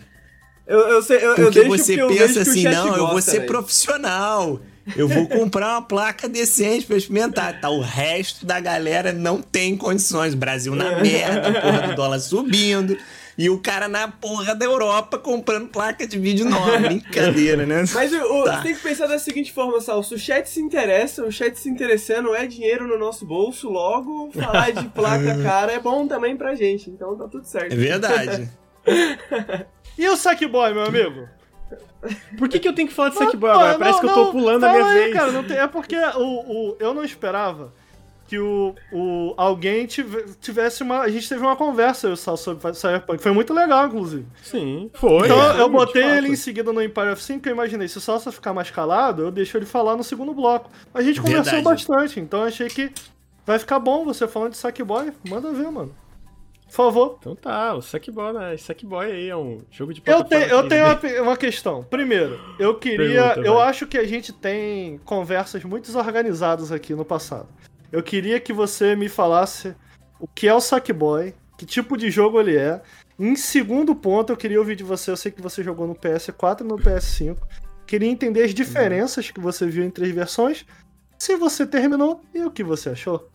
Eu, 0.67 0.79
eu, 0.79 1.01
sei, 1.03 1.17
eu, 1.17 1.21
eu 1.29 1.35
Porque 1.35 1.59
deixo 1.63 1.69
você 1.77 2.01
eu 2.01 2.07
pensa 2.07 2.41
assim, 2.41 2.63
não, 2.63 2.97
eu 2.97 3.07
vou 3.09 3.21
ser 3.21 3.41
profissional. 3.41 4.59
Eu 4.95 5.07
vou 5.07 5.27
comprar 5.27 5.69
uma 5.73 5.81
placa 5.81 6.27
decente 6.29 6.85
pra 6.85 6.95
experimentar. 6.97 7.59
Tá, 7.59 7.69
o 7.69 7.81
resto 7.81 8.45
da 8.45 8.59
galera 8.59 9.11
não 9.13 9.41
tem 9.41 9.75
condições. 9.77 10.33
Brasil 10.35 10.75
na 10.75 10.99
merda, 10.99 11.47
a 11.49 11.61
porra 11.61 11.87
do 11.87 11.95
dólar 11.95 12.19
subindo. 12.19 12.97
E 13.37 13.49
o 13.49 13.59
cara 13.59 13.89
na 13.89 14.07
porra 14.07 14.55
da 14.55 14.63
Europa 14.63 15.17
comprando 15.17 15.67
placa 15.67 16.07
de 16.07 16.17
vídeo 16.17 16.45
nova. 16.49 16.77
Brincadeira, 16.79 17.65
né? 17.65 17.83
Mas 17.93 18.13
o, 18.13 18.17
o- 18.17 18.43
Tá. 18.45 18.57
você 18.57 18.63
tem 18.63 18.75
que 18.75 18.81
pensar 18.81 19.07
da 19.07 19.19
seguinte 19.19 19.51
forma, 19.51 19.81
Sal. 19.81 20.01
Se 20.03 20.13
o 20.15 20.17
chat 20.19 20.47
se 20.49 20.61
interessa, 20.61 21.21
o 21.23 21.31
chat 21.31 21.53
se 21.59 21.67
interessando 21.69 22.33
é 22.33 22.45
dinheiro 22.47 22.87
no 22.87 22.97
nosso 22.97 23.25
bolso, 23.25 23.69
logo 23.69 24.31
falar 24.31 24.71
de 24.71 24.87
placa 24.87 25.35
cara 25.43 25.73
é 25.73 25.79
bom 25.79 26.07
também 26.07 26.37
pra 26.37 26.55
gente. 26.55 26.89
Então 26.89 27.17
tá 27.17 27.27
tudo 27.27 27.45
certo. 27.45 27.73
É 27.73 27.75
verdade. 27.75 28.49
E 29.97 30.07
o 30.09 30.17
Sackboy, 30.17 30.73
meu 30.73 30.83
amigo? 30.83 31.27
Por 32.37 32.47
que, 32.47 32.59
que 32.59 32.67
eu 32.67 32.73
tenho 32.73 32.87
que 32.87 32.93
falar 32.93 33.09
de 33.09 33.15
Não, 33.15 33.25
Sackboy 33.25 33.49
agora? 33.49 33.71
não, 33.73 33.79
Parece 33.79 33.99
que 33.99 34.05
eu 34.05 34.09
não, 34.09 34.25
tô 34.25 34.31
pulando 34.31 34.63
a 34.63 34.71
minha 34.71 34.85
aí, 34.85 34.93
vez. 34.93 35.13
Cara, 35.13 35.31
não 35.31 35.43
tem- 35.43 35.57
é 35.57 35.67
porque 35.67 35.95
o, 35.97 36.19
o, 36.71 36.77
eu 36.79 36.93
não 36.93 37.03
esperava 37.03 37.73
que 38.27 38.37
o, 38.39 38.75
o, 38.91 39.33
alguém 39.37 39.85
tive- 39.85 40.25
tivesse 40.41 40.83
uma. 40.83 41.01
A 41.01 41.09
gente 41.09 41.27
teve 41.27 41.41
uma 41.41 41.55
conversa 41.55 42.07
eu, 42.07 42.15
Sal, 42.15 42.37
sobre 42.37 42.73
Cyberpunk. 42.75 43.21
Foi 43.21 43.31
muito 43.31 43.53
legal, 43.53 43.87
inclusive. 43.87 44.25
Sim, 44.43 44.89
foi. 44.95 45.25
Então 45.25 45.41
é, 45.57 45.61
eu 45.61 45.69
botei 45.69 46.03
ele 46.03 46.29
em 46.29 46.35
seguida 46.35 46.71
no 46.73 46.81
Empire 46.81 47.09
of 47.11 47.21
Sin, 47.23 47.33
porque 47.35 47.49
eu 47.49 47.53
imaginei, 47.53 47.87
se 47.87 47.97
o 47.97 48.01
Salsa 48.01 48.31
ficar 48.31 48.53
mais 48.53 48.69
calado, 48.71 49.23
eu 49.23 49.31
deixo 49.31 49.57
ele 49.57 49.65
falar 49.65 49.95
no 49.95 50.03
segundo 50.03 50.33
bloco. 50.33 50.69
A 50.93 51.01
gente 51.01 51.19
conversou 51.21 51.43
Verdade. 51.53 51.63
bastante, 51.63 52.19
então 52.19 52.41
eu 52.41 52.47
achei 52.47 52.67
que 52.67 52.91
vai 53.45 53.57
ficar 53.59 53.79
bom 53.79 54.05
você 54.05 54.27
falando 54.27 54.51
de 54.51 54.57
Sackboy. 54.57 55.11
Manda 55.27 55.51
ver, 55.51 55.71
mano. 55.71 55.95
Por 56.75 56.87
favor. 56.87 57.17
Então 57.21 57.35
tá, 57.37 57.73
o 57.73 57.81
Sackboy, 57.81 58.33
né? 58.33 58.57
Sackboy 58.57 59.09
aí 59.09 59.29
é 59.29 59.35
um 59.35 59.59
jogo 59.71 59.93
de 59.93 60.01
Eu 60.05 60.25
tenho, 60.25 60.43
eu 60.43 60.63
3D. 60.63 60.67
tenho 60.67 60.85
uma, 60.85 61.29
uma 61.29 61.37
questão. 61.37 61.83
Primeiro, 61.83 62.37
eu 62.59 62.75
queria. 62.75 63.29
Pergunta, 63.29 63.47
eu 63.47 63.53
vai. 63.55 63.69
acho 63.69 63.87
que 63.87 63.97
a 63.97 64.05
gente 64.05 64.33
tem 64.33 64.97
conversas 65.05 65.63
muito 65.63 65.85
desorganizadas 65.85 66.73
aqui 66.73 66.93
no 66.93 67.05
passado. 67.05 67.47
Eu 67.89 68.03
queria 68.03 68.41
que 68.41 68.51
você 68.51 68.93
me 68.93 69.07
falasse 69.07 69.73
o 70.19 70.27
que 70.27 70.49
é 70.49 70.53
o 70.53 70.59
Sackboy, 70.59 71.33
que 71.57 71.65
tipo 71.65 71.95
de 71.95 72.11
jogo 72.11 72.41
ele 72.41 72.57
é. 72.57 72.81
Em 73.17 73.37
segundo 73.37 73.95
ponto, 73.95 74.33
eu 74.33 74.37
queria 74.37 74.59
ouvir 74.59 74.75
de 74.75 74.83
você. 74.83 75.11
Eu 75.11 75.15
sei 75.17 75.31
que 75.31 75.41
você 75.41 75.63
jogou 75.63 75.87
no 75.87 75.95
PS4 75.95 76.59
e 76.59 76.63
no 76.65 76.75
PS5. 76.75 77.37
Queria 77.87 78.09
entender 78.09 78.43
as 78.43 78.53
diferenças 78.53 79.31
que 79.31 79.39
você 79.39 79.65
viu 79.65 79.85
entre 79.85 80.03
as 80.03 80.11
versões. 80.11 80.65
Se 81.17 81.37
você 81.37 81.65
terminou 81.65 82.21
e 82.33 82.41
o 82.41 82.51
que 82.51 82.65
você 82.65 82.89
achou. 82.89 83.29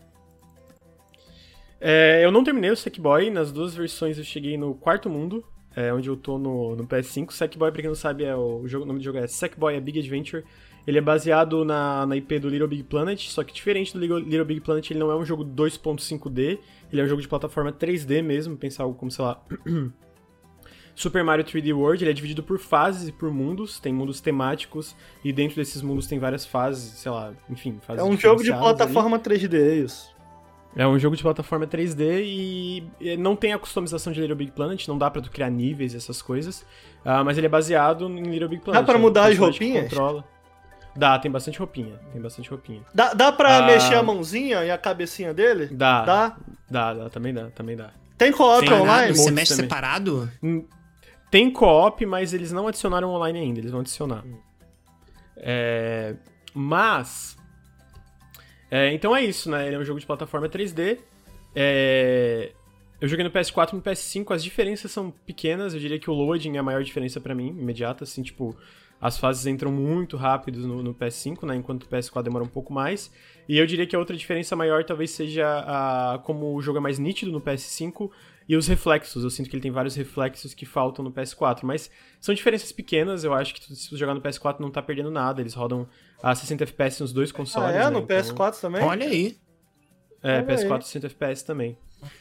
É, 1.83 2.23
eu 2.23 2.31
não 2.31 2.43
terminei 2.43 2.69
o 2.69 2.77
Sackboy, 2.77 3.31
nas 3.31 3.51
duas 3.51 3.73
versões 3.73 4.19
eu 4.19 4.23
cheguei 4.23 4.55
no 4.55 4.75
quarto 4.75 5.09
mundo, 5.09 5.43
é, 5.75 5.91
onde 5.91 6.07
eu 6.07 6.15
tô 6.15 6.37
no, 6.37 6.75
no 6.75 6.85
PS5. 6.85 7.31
Sackboy, 7.31 7.71
pra 7.71 7.81
quem 7.81 7.89
não 7.89 7.95
sabe, 7.95 8.23
é 8.23 8.35
o, 8.35 8.67
jogo, 8.67 8.85
o 8.85 8.87
nome 8.87 8.99
do 8.99 9.03
jogo 9.03 9.17
é 9.17 9.25
Sackboy 9.25 9.75
A 9.75 9.81
Big 9.81 9.97
Adventure. 9.99 10.43
Ele 10.85 10.97
é 10.99 11.01
baseado 11.01 11.65
na, 11.65 12.05
na 12.05 12.15
IP 12.15 12.39
do 12.39 12.49
Little 12.49 12.67
Big 12.67 12.83
Planet, 12.83 13.27
só 13.27 13.43
que 13.43 13.53
diferente 13.53 13.93
do 13.93 13.99
Little, 13.99 14.19
Little 14.19 14.45
Big 14.45 14.61
Planet, 14.61 14.91
ele 14.91 14.99
não 14.99 15.11
é 15.11 15.15
um 15.15 15.25
jogo 15.25 15.43
2.5D, 15.43 16.59
ele 16.91 17.01
é 17.01 17.03
um 17.03 17.07
jogo 17.07 17.21
de 17.21 17.27
plataforma 17.27 17.71
3D 17.71 18.21
mesmo, 18.23 18.55
pensar 18.57 18.83
algo 18.83 18.97
como, 18.97 19.11
sei 19.11 19.25
lá, 19.25 19.43
Super 20.95 21.23
Mario 21.23 21.45
3D 21.45 21.73
World, 21.75 22.03
ele 22.03 22.11
é 22.11 22.13
dividido 22.13 22.43
por 22.43 22.59
fases 22.59 23.09
e 23.09 23.11
por 23.11 23.31
mundos, 23.31 23.79
tem 23.79 23.93
mundos 23.93 24.19
temáticos, 24.21 24.95
e 25.23 25.31
dentro 25.31 25.55
desses 25.55 25.81
mundos 25.81 26.07
tem 26.07 26.19
várias 26.19 26.45
fases, 26.45 26.99
sei 26.99 27.11
lá, 27.11 27.33
enfim, 27.49 27.79
fases 27.85 28.03
É 28.03 28.05
um 28.05 28.17
jogo 28.17 28.43
de 28.43 28.51
ali. 28.51 28.59
plataforma 28.59 29.19
3D, 29.19 29.53
é 29.53 29.75
isso. 29.75 30.10
É 30.75 30.87
um 30.87 30.97
jogo 30.97 31.15
de 31.17 31.21
plataforma 31.21 31.67
3D 31.67 32.21
e 32.23 33.17
não 33.17 33.35
tem 33.35 33.51
a 33.51 33.59
customização 33.59 34.13
de 34.13 34.21
Little 34.21 34.37
Big 34.37 34.51
Planet, 34.51 34.87
não 34.87 34.97
dá 34.97 35.11
pra 35.11 35.21
tu 35.21 35.29
criar 35.29 35.49
níveis 35.49 35.93
e 35.93 35.97
essas 35.97 36.21
coisas. 36.21 36.65
Ah, 37.03 37.23
mas 37.23 37.37
ele 37.37 37.47
é 37.47 37.49
baseado 37.49 38.07
em 38.07 38.23
Little 38.23 38.47
Big 38.49 38.63
Planet. 38.63 38.85
pra 38.85 38.93
é 38.93 38.97
um 38.97 39.01
mudar 39.01 39.23
as 39.23 39.27
personagem 39.29 39.59
que 39.59 39.65
roupinhas? 39.65 39.89
Controla. 39.89 40.23
Dá, 40.95 41.19
tem 41.19 41.29
bastante 41.31 41.57
roupinha. 41.59 41.99
Tem 42.13 42.21
bastante 42.21 42.49
roupinha. 42.49 42.81
Dá, 42.93 43.13
dá 43.13 43.31
pra 43.31 43.57
Ah. 43.57 43.61
mexer 43.65 43.95
a 43.95 44.03
mãozinha 44.03 44.63
e 44.63 44.71
a 44.71 44.77
cabecinha 44.77 45.33
dele? 45.33 45.67
Dá. 45.71 46.03
Dá? 46.05 46.37
Dá, 46.69 46.93
dá, 46.93 47.09
também 47.09 47.33
dá, 47.33 47.49
também 47.51 47.75
dá. 47.75 47.91
Tem 48.17 48.31
co-op 48.31 48.65
Tem 48.65 48.73
online? 48.77 49.15
Você 49.17 49.31
mexe 49.31 49.53
também. 49.53 49.65
separado? 49.69 50.31
Tem 51.29 51.51
co-op, 51.51 52.05
mas 52.05 52.33
eles 52.33 52.51
não 52.51 52.67
adicionaram 52.67 53.09
online 53.09 53.39
ainda, 53.39 53.59
eles 53.59 53.71
vão 53.71 53.81
adicionar. 53.81 54.23
É, 55.37 56.15
mas. 56.53 57.37
É, 58.71 58.93
então 58.93 59.13
é 59.13 59.23
isso, 59.23 59.51
né? 59.51 59.67
Ele 59.67 59.75
é 59.75 59.79
um 59.79 59.83
jogo 59.83 59.99
de 59.99 60.05
plataforma 60.05 60.47
3D. 60.47 60.97
É, 61.53 62.51
eu 63.01 63.07
joguei 63.07 63.25
no 63.25 63.31
PS4 63.31 63.73
e 63.73 63.75
no 63.75 63.81
PS5, 63.81 64.33
as 64.33 64.43
diferenças 64.43 64.91
são 64.91 65.11
pequenas. 65.25 65.73
Eu 65.73 65.79
diria 65.79 65.99
que 65.99 66.09
o 66.09 66.13
loading 66.13 66.55
é 66.55 66.59
a 66.59 66.63
maior 66.63 66.81
diferença 66.81 67.19
pra 67.19 67.35
mim, 67.35 67.47
imediata. 67.49 68.05
Assim, 68.05 68.23
tipo, 68.23 68.55
as 69.01 69.17
fases 69.17 69.47
entram 69.47 69.71
muito 69.71 70.15
rápido 70.15 70.59
no, 70.67 70.83
no 70.83 70.93
PS5, 70.93 71.45
né? 71.47 71.55
Enquanto 71.55 71.83
o 71.83 71.87
PS4 71.87 72.23
demora 72.23 72.45
um 72.45 72.47
pouco 72.47 72.71
mais. 72.71 73.11
E 73.49 73.57
eu 73.57 73.65
diria 73.65 73.87
que 73.87 73.95
a 73.95 73.99
outra 73.99 74.15
diferença 74.15 74.55
maior 74.55 74.83
talvez 74.85 75.11
seja 75.11 75.45
a, 75.45 76.19
como 76.19 76.55
o 76.55 76.61
jogo 76.61 76.77
é 76.77 76.81
mais 76.81 76.99
nítido 76.99 77.31
no 77.31 77.41
PS5 77.41 78.09
e 78.47 78.55
os 78.55 78.67
reflexos. 78.67 79.23
Eu 79.23 79.31
sinto 79.31 79.49
que 79.49 79.55
ele 79.55 79.63
tem 79.63 79.71
vários 79.71 79.95
reflexos 79.95 80.53
que 80.53 80.65
faltam 80.65 81.03
no 81.03 81.11
PS4. 81.11 81.61
Mas 81.63 81.89
são 82.19 82.35
diferenças 82.35 82.71
pequenas. 82.71 83.23
Eu 83.23 83.33
acho 83.33 83.55
que 83.55 83.75
se 83.75 83.89
tu 83.89 83.97
jogar 83.97 84.13
no 84.13 84.21
PS4 84.21 84.59
não 84.59 84.69
tá 84.69 84.81
perdendo 84.81 85.09
nada. 85.09 85.41
Eles 85.41 85.55
rodam 85.55 85.89
a 86.21 86.35
60 86.35 86.63
FPS 86.63 87.01
nos 87.01 87.11
dois 87.13 87.31
Ah, 87.31 87.33
consoles. 87.33 87.75
é? 87.75 87.79
né? 87.79 87.89
No 87.89 87.99
Então- 87.99 88.17
PS4 88.17 88.59
também? 88.61 88.83
Olha 88.83 89.07
aí. 89.07 89.37
É, 90.23 90.35
Olha 90.37 90.45
PS4 90.45 90.75
aí. 90.75 90.81
60 90.83 91.07
FPS 91.07 91.43
também. 91.45 91.77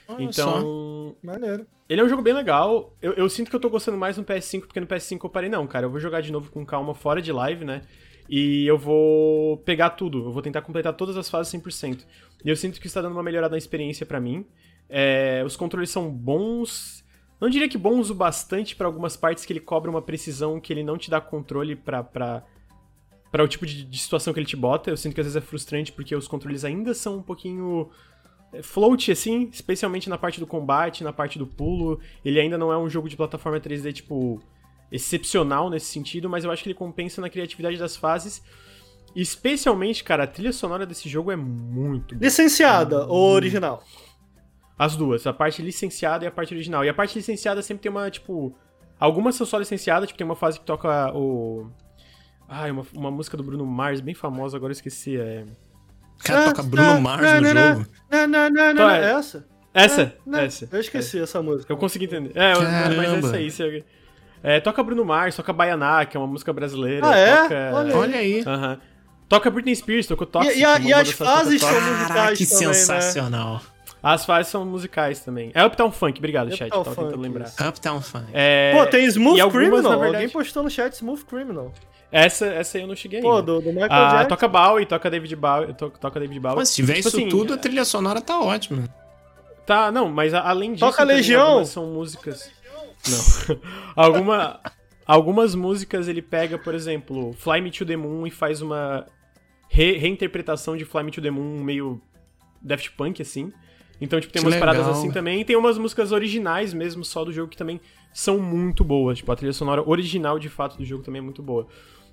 Olha 0.09 0.33
só. 0.33 0.49
Então, 0.51 1.17
Maneiro. 1.23 1.67
ele 1.89 2.01
é 2.01 2.05
um 2.05 2.09
jogo 2.09 2.23
bem 2.23 2.35
legal. 2.35 2.95
Eu, 3.01 3.13
eu 3.15 3.29
sinto 3.29 3.49
que 3.51 3.57
eu 3.57 3.61
tô 3.61 3.71
gostando 3.71 3.97
mais 3.99 4.17
no 4.17 4.25
PS5, 4.25 4.67
porque 4.67 4.81
no 4.81 4.87
PS5 4.87 5.25
eu 5.25 5.31
parei, 5.31 5.49
não, 5.49 5.67
cara. 5.67 5.87
Eu 5.87 5.91
vou 5.91 6.01
jogar 6.01 6.21
de 6.21 6.31
novo 6.33 6.51
com 6.51 6.65
calma 6.65 6.95
fora 6.95 7.21
de 7.23 7.33
live, 7.33 7.65
né? 7.65 7.83
E 8.29 8.67
eu 8.67 8.79
vou 8.79 9.57
pegar 9.59 9.91
tudo. 9.91 10.27
Eu 10.27 10.33
vou 10.33 10.43
tentar 10.43 10.63
completar 10.63 10.93
todas 10.95 11.17
as 11.17 11.29
fases 11.29 11.51
100%. 11.53 12.05
E 12.45 12.49
eu 12.49 12.57
sinto 12.57 12.81
que 12.81 12.87
está 12.87 13.01
dando 13.03 13.13
uma 13.13 13.23
melhorada 13.23 13.53
na 13.53 13.59
experiência 13.59 14.07
pra 14.07 14.21
mim. 14.21 14.47
É, 14.89 15.43
os 15.45 15.57
controles 15.57 15.91
são 15.91 16.11
bons. 16.11 17.05
Não 17.41 17.49
diria 17.49 17.69
que 17.69 17.79
bons 17.79 18.11
o 18.11 18.15
bastante 18.15 18.77
pra 18.77 18.87
algumas 18.87 19.17
partes 19.17 19.45
que 19.47 19.53
ele 19.53 19.61
cobra 19.61 19.91
uma 19.91 20.03
precisão 20.03 20.61
que 20.61 20.73
ele 20.73 20.83
não 20.85 20.97
te 20.99 21.11
dá 21.11 21.21
controle 21.21 21.75
pra. 21.75 22.03
pra 22.05 22.45
para 23.31 23.45
o 23.45 23.49
tipo 23.49 23.65
de, 23.65 23.85
de 23.85 23.99
situação 23.99 24.33
que 24.33 24.41
ele 24.41 24.47
te 24.47 24.57
bota. 24.57 24.91
Eu 24.91 24.97
sinto 24.97 25.15
que 25.15 25.21
às 25.21 25.27
vezes 25.27 25.37
é 25.37 25.41
frustrante 25.41 25.93
porque 25.93 26.15
os 26.15 26.27
controles 26.27 26.65
ainda 26.65 26.95
são 26.95 27.19
um 27.19 27.23
pouquinho 27.23 27.91
é, 28.53 28.63
float, 28.63 29.13
assim, 29.13 29.49
especialmente 29.53 30.09
na 30.09 30.19
parte 30.19 30.41
do 30.41 30.47
combate, 30.47 31.05
na 31.05 31.13
parte 31.13 31.39
do 31.39 31.47
pulo. 31.47 32.01
Ele 32.25 32.41
ainda 32.41 32.59
não 32.59 32.73
é 32.73 32.79
um 32.79 32.89
jogo 32.89 33.09
de 33.09 33.17
plataforma 33.17 33.61
3D, 33.61 33.93
tipo, 33.93 34.43
excepcional 34.91 35.71
nesse 35.71 35.87
sentido, 35.87 36.29
mas 36.29 36.45
eu 36.45 36.51
acho 36.51 36.63
que 36.63 36.69
ele 36.69 36.75
compensa 36.75 37.21
na 37.21 37.31
criatividade 37.31 37.77
das 37.77 37.97
fases. 37.97 38.43
Especialmente, 39.15 40.05
cara, 40.05 40.25
a 40.25 40.27
trilha 40.27 40.53
sonora 40.53 40.87
desse 40.87 41.09
jogo 41.09 41.31
é 41.31 41.37
muito. 41.37 42.15
Licenciada 42.15 43.07
ou 43.07 43.33
original? 43.33 43.83
As 44.79 44.97
duas, 44.97 45.27
a 45.27 45.33
parte 45.33 45.61
licenciada 45.63 46.25
e 46.25 46.29
a 46.29 46.31
parte 46.31 46.55
original. 46.55 46.85
E 46.85 46.89
a 46.89 46.95
parte 46.95 47.17
licenciada 47.17 47.61
sempre 47.63 47.83
tem 47.83 47.91
uma, 47.91 48.11
tipo. 48.11 48.57
Algumas 48.99 49.35
são 49.35 49.47
só 49.47 49.59
licenciadas, 49.59 50.09
tipo, 50.09 50.19
tem 50.19 50.25
uma 50.25 50.37
fase 50.37 50.59
que 50.59 50.65
toca 50.65 51.13
o. 51.15 51.71
Ai, 52.51 52.71
uma, 52.73 52.85
uma 52.93 53.11
música 53.11 53.37
do 53.37 53.43
Bruno 53.45 53.65
Mars, 53.65 54.01
bem 54.01 54.15
famosa, 54.15 54.57
agora 54.57 54.71
eu 54.73 54.75
esqueci. 54.75 55.17
É. 55.17 55.45
Cara, 56.25 56.47
toca 56.47 56.63
Bruno 56.65 57.01
Mars 57.01 57.23
no 57.23 57.47
jogo. 57.47 57.87
Não, 58.11 58.27
não, 58.27 58.51
não, 58.51 58.71
Então 58.73 58.75
não, 58.75 58.91
é- 58.91 59.13
essa? 59.13 59.47
Essa, 59.73 60.15
Não, 60.27 60.41
essa. 60.41 60.69
Eu 60.73 60.81
esqueci 60.81 61.21
essa 61.21 61.41
música. 61.41 61.73
Eu 61.73 61.77
consegui 61.77 62.07
entender. 62.07 62.33
É, 62.35 62.53
mas 62.97 63.25
essa 63.25 63.37
aí. 63.37 63.51
Você... 63.51 63.85
É, 64.43 64.59
toca 64.59 64.83
Bruno 64.83 65.05
Mars, 65.05 65.37
toca 65.37 65.53
Baianá, 65.53 66.05
que 66.05 66.17
é 66.17 66.21
uma 66.21 66.27
música 66.27 66.53
brasileira. 66.53 67.07
Ah, 67.09 67.17
é? 67.17 67.43
Toca... 67.43 67.71
Olha 67.75 67.97
Olha 67.97 68.19
aí. 68.19 68.43
Aham. 68.45 68.79
Toca 69.29 69.49
Britney 69.49 69.77
Spears, 69.77 70.09
tocou 70.09 70.27
Toxic. 70.27 70.57
E- 70.59 70.59
e 70.59 70.63
e 70.89 70.93
as 70.93 71.17
toca 71.17 71.31
Toxic. 71.33 71.59
são- 71.61 71.69
musicais 71.73 72.09
Caraca, 72.09 72.37
que 72.37 72.47
também, 72.47 72.67
né? 72.69 72.75
As 74.03 74.25
fases 74.25 74.51
são 74.51 74.65
musicais 74.65 75.21
também. 75.25 75.51
É 75.55 75.65
Uptown 75.65 75.91
Funk, 75.93 76.19
obrigado, 76.19 76.47
Uptown 76.49 76.57
chat. 76.59 76.71
Tava 76.71 76.85
Funk, 76.85 76.97
tentando 77.09 77.21
lembrar. 77.23 77.45
isso. 77.47 77.69
Uptown 77.69 78.01
Funk. 78.01 78.27
É, 78.33 78.73
Pô, 78.75 78.87
tem 78.87 79.05
Smooth 79.07 79.41
algumas, 79.41 79.67
Criminal. 79.69 79.83
na 79.93 79.97
verdade- 79.99 80.17
Alguém 80.17 80.29
postou 80.31 80.63
no 80.63 80.71
chat 80.71 80.93
Smooth 80.95 81.25
Criminal. 81.27 81.73
Essa, 82.13 82.47
essa 82.47 82.79
aí 82.79 82.83
eu 82.83 82.89
não 82.89 82.97
cheguei 82.97 83.21
Pô, 83.21 83.31
ainda. 83.31 83.43
do, 83.43 83.61
do 83.61 83.69
Michael 83.73 83.89
Ah, 83.93 84.11
Jackson. 84.13 84.29
toca 84.29 84.49
Bowie, 84.49 84.87
toca 84.87 85.11
David 85.11 85.37
Bowie, 85.37 85.75
to- 85.75 85.93
toca 86.01 86.19
David 86.19 86.41
Bowie. 86.41 86.57
Pô, 86.57 86.65
se 86.65 86.75
tiver 86.75 86.95
Tipo 86.95 87.09
isso 87.09 87.17
assim, 87.17 87.29
tudo, 87.29 87.55
a 87.55 87.57
trilha 87.57 87.85
sonora 87.85 88.21
tá 88.21 88.41
ótima. 88.41 88.85
Tá, 89.67 89.93
não, 89.93 90.09
mas 90.11 90.35
a- 90.35 90.41
além 90.49 90.73
disso. 90.73 90.85
Toca 90.85 90.97
também 90.99 91.17
Legião. 91.17 91.43
algumas 91.47 91.69
São 91.69 91.87
músicas. 91.87 92.51
Não. 93.09 93.61
Alguma. 93.97 94.61
Algumas 95.07 95.55
músicas 95.55 96.07
ele 96.09 96.23
pega, 96.23 96.57
por 96.59 96.75
exemplo, 96.75 97.33
Fly 97.35 97.61
Me 97.61 97.71
to 97.71 97.85
the 97.85 97.97
Moon 97.97 98.27
e 98.27 98.31
faz 98.31 98.61
uma 98.63 99.07
re- 99.69 99.97
reinterpretação 99.97 100.77
de 100.77 100.85
Fly 100.85 101.03
Me 101.03 101.11
to 101.11 101.21
the 101.21 101.31
Moon 101.31 101.63
meio 101.63 102.01
Daft 102.63 102.91
Punk, 102.97 103.21
assim. 103.21 103.53
Então, 104.01 104.19
tipo, 104.21 104.33
tem 104.33 104.41
Que 104.43 104.49
umas 104.49 104.59
paradas 104.59 104.87
assim 104.89 105.11
também. 105.11 105.41
E 105.41 105.45
tem 105.45 105.57
umas 105.57 105.77
músicas 105.77 106.11
originais 106.13 106.73
mesmo, 106.73 107.05
só 107.05 107.25
do 107.25 107.33
jogo, 107.33 107.49
que 107.51 107.57
também 107.57 107.81
são 108.15 108.39
muito 108.39 108.83
boas. 108.83 109.19
Tipo, 109.19 109.31
a 109.33 109.37
trilha 109.37 109.53
sonora 109.53 109.83
original, 109.87 110.39
de 110.39 110.49
fato, 110.49 110.79
do 110.79 110.85
jogo 110.85 111.03
também 111.05 111.19
é 111.21 111.23
muito 111.23 111.43
boa. 111.43 111.67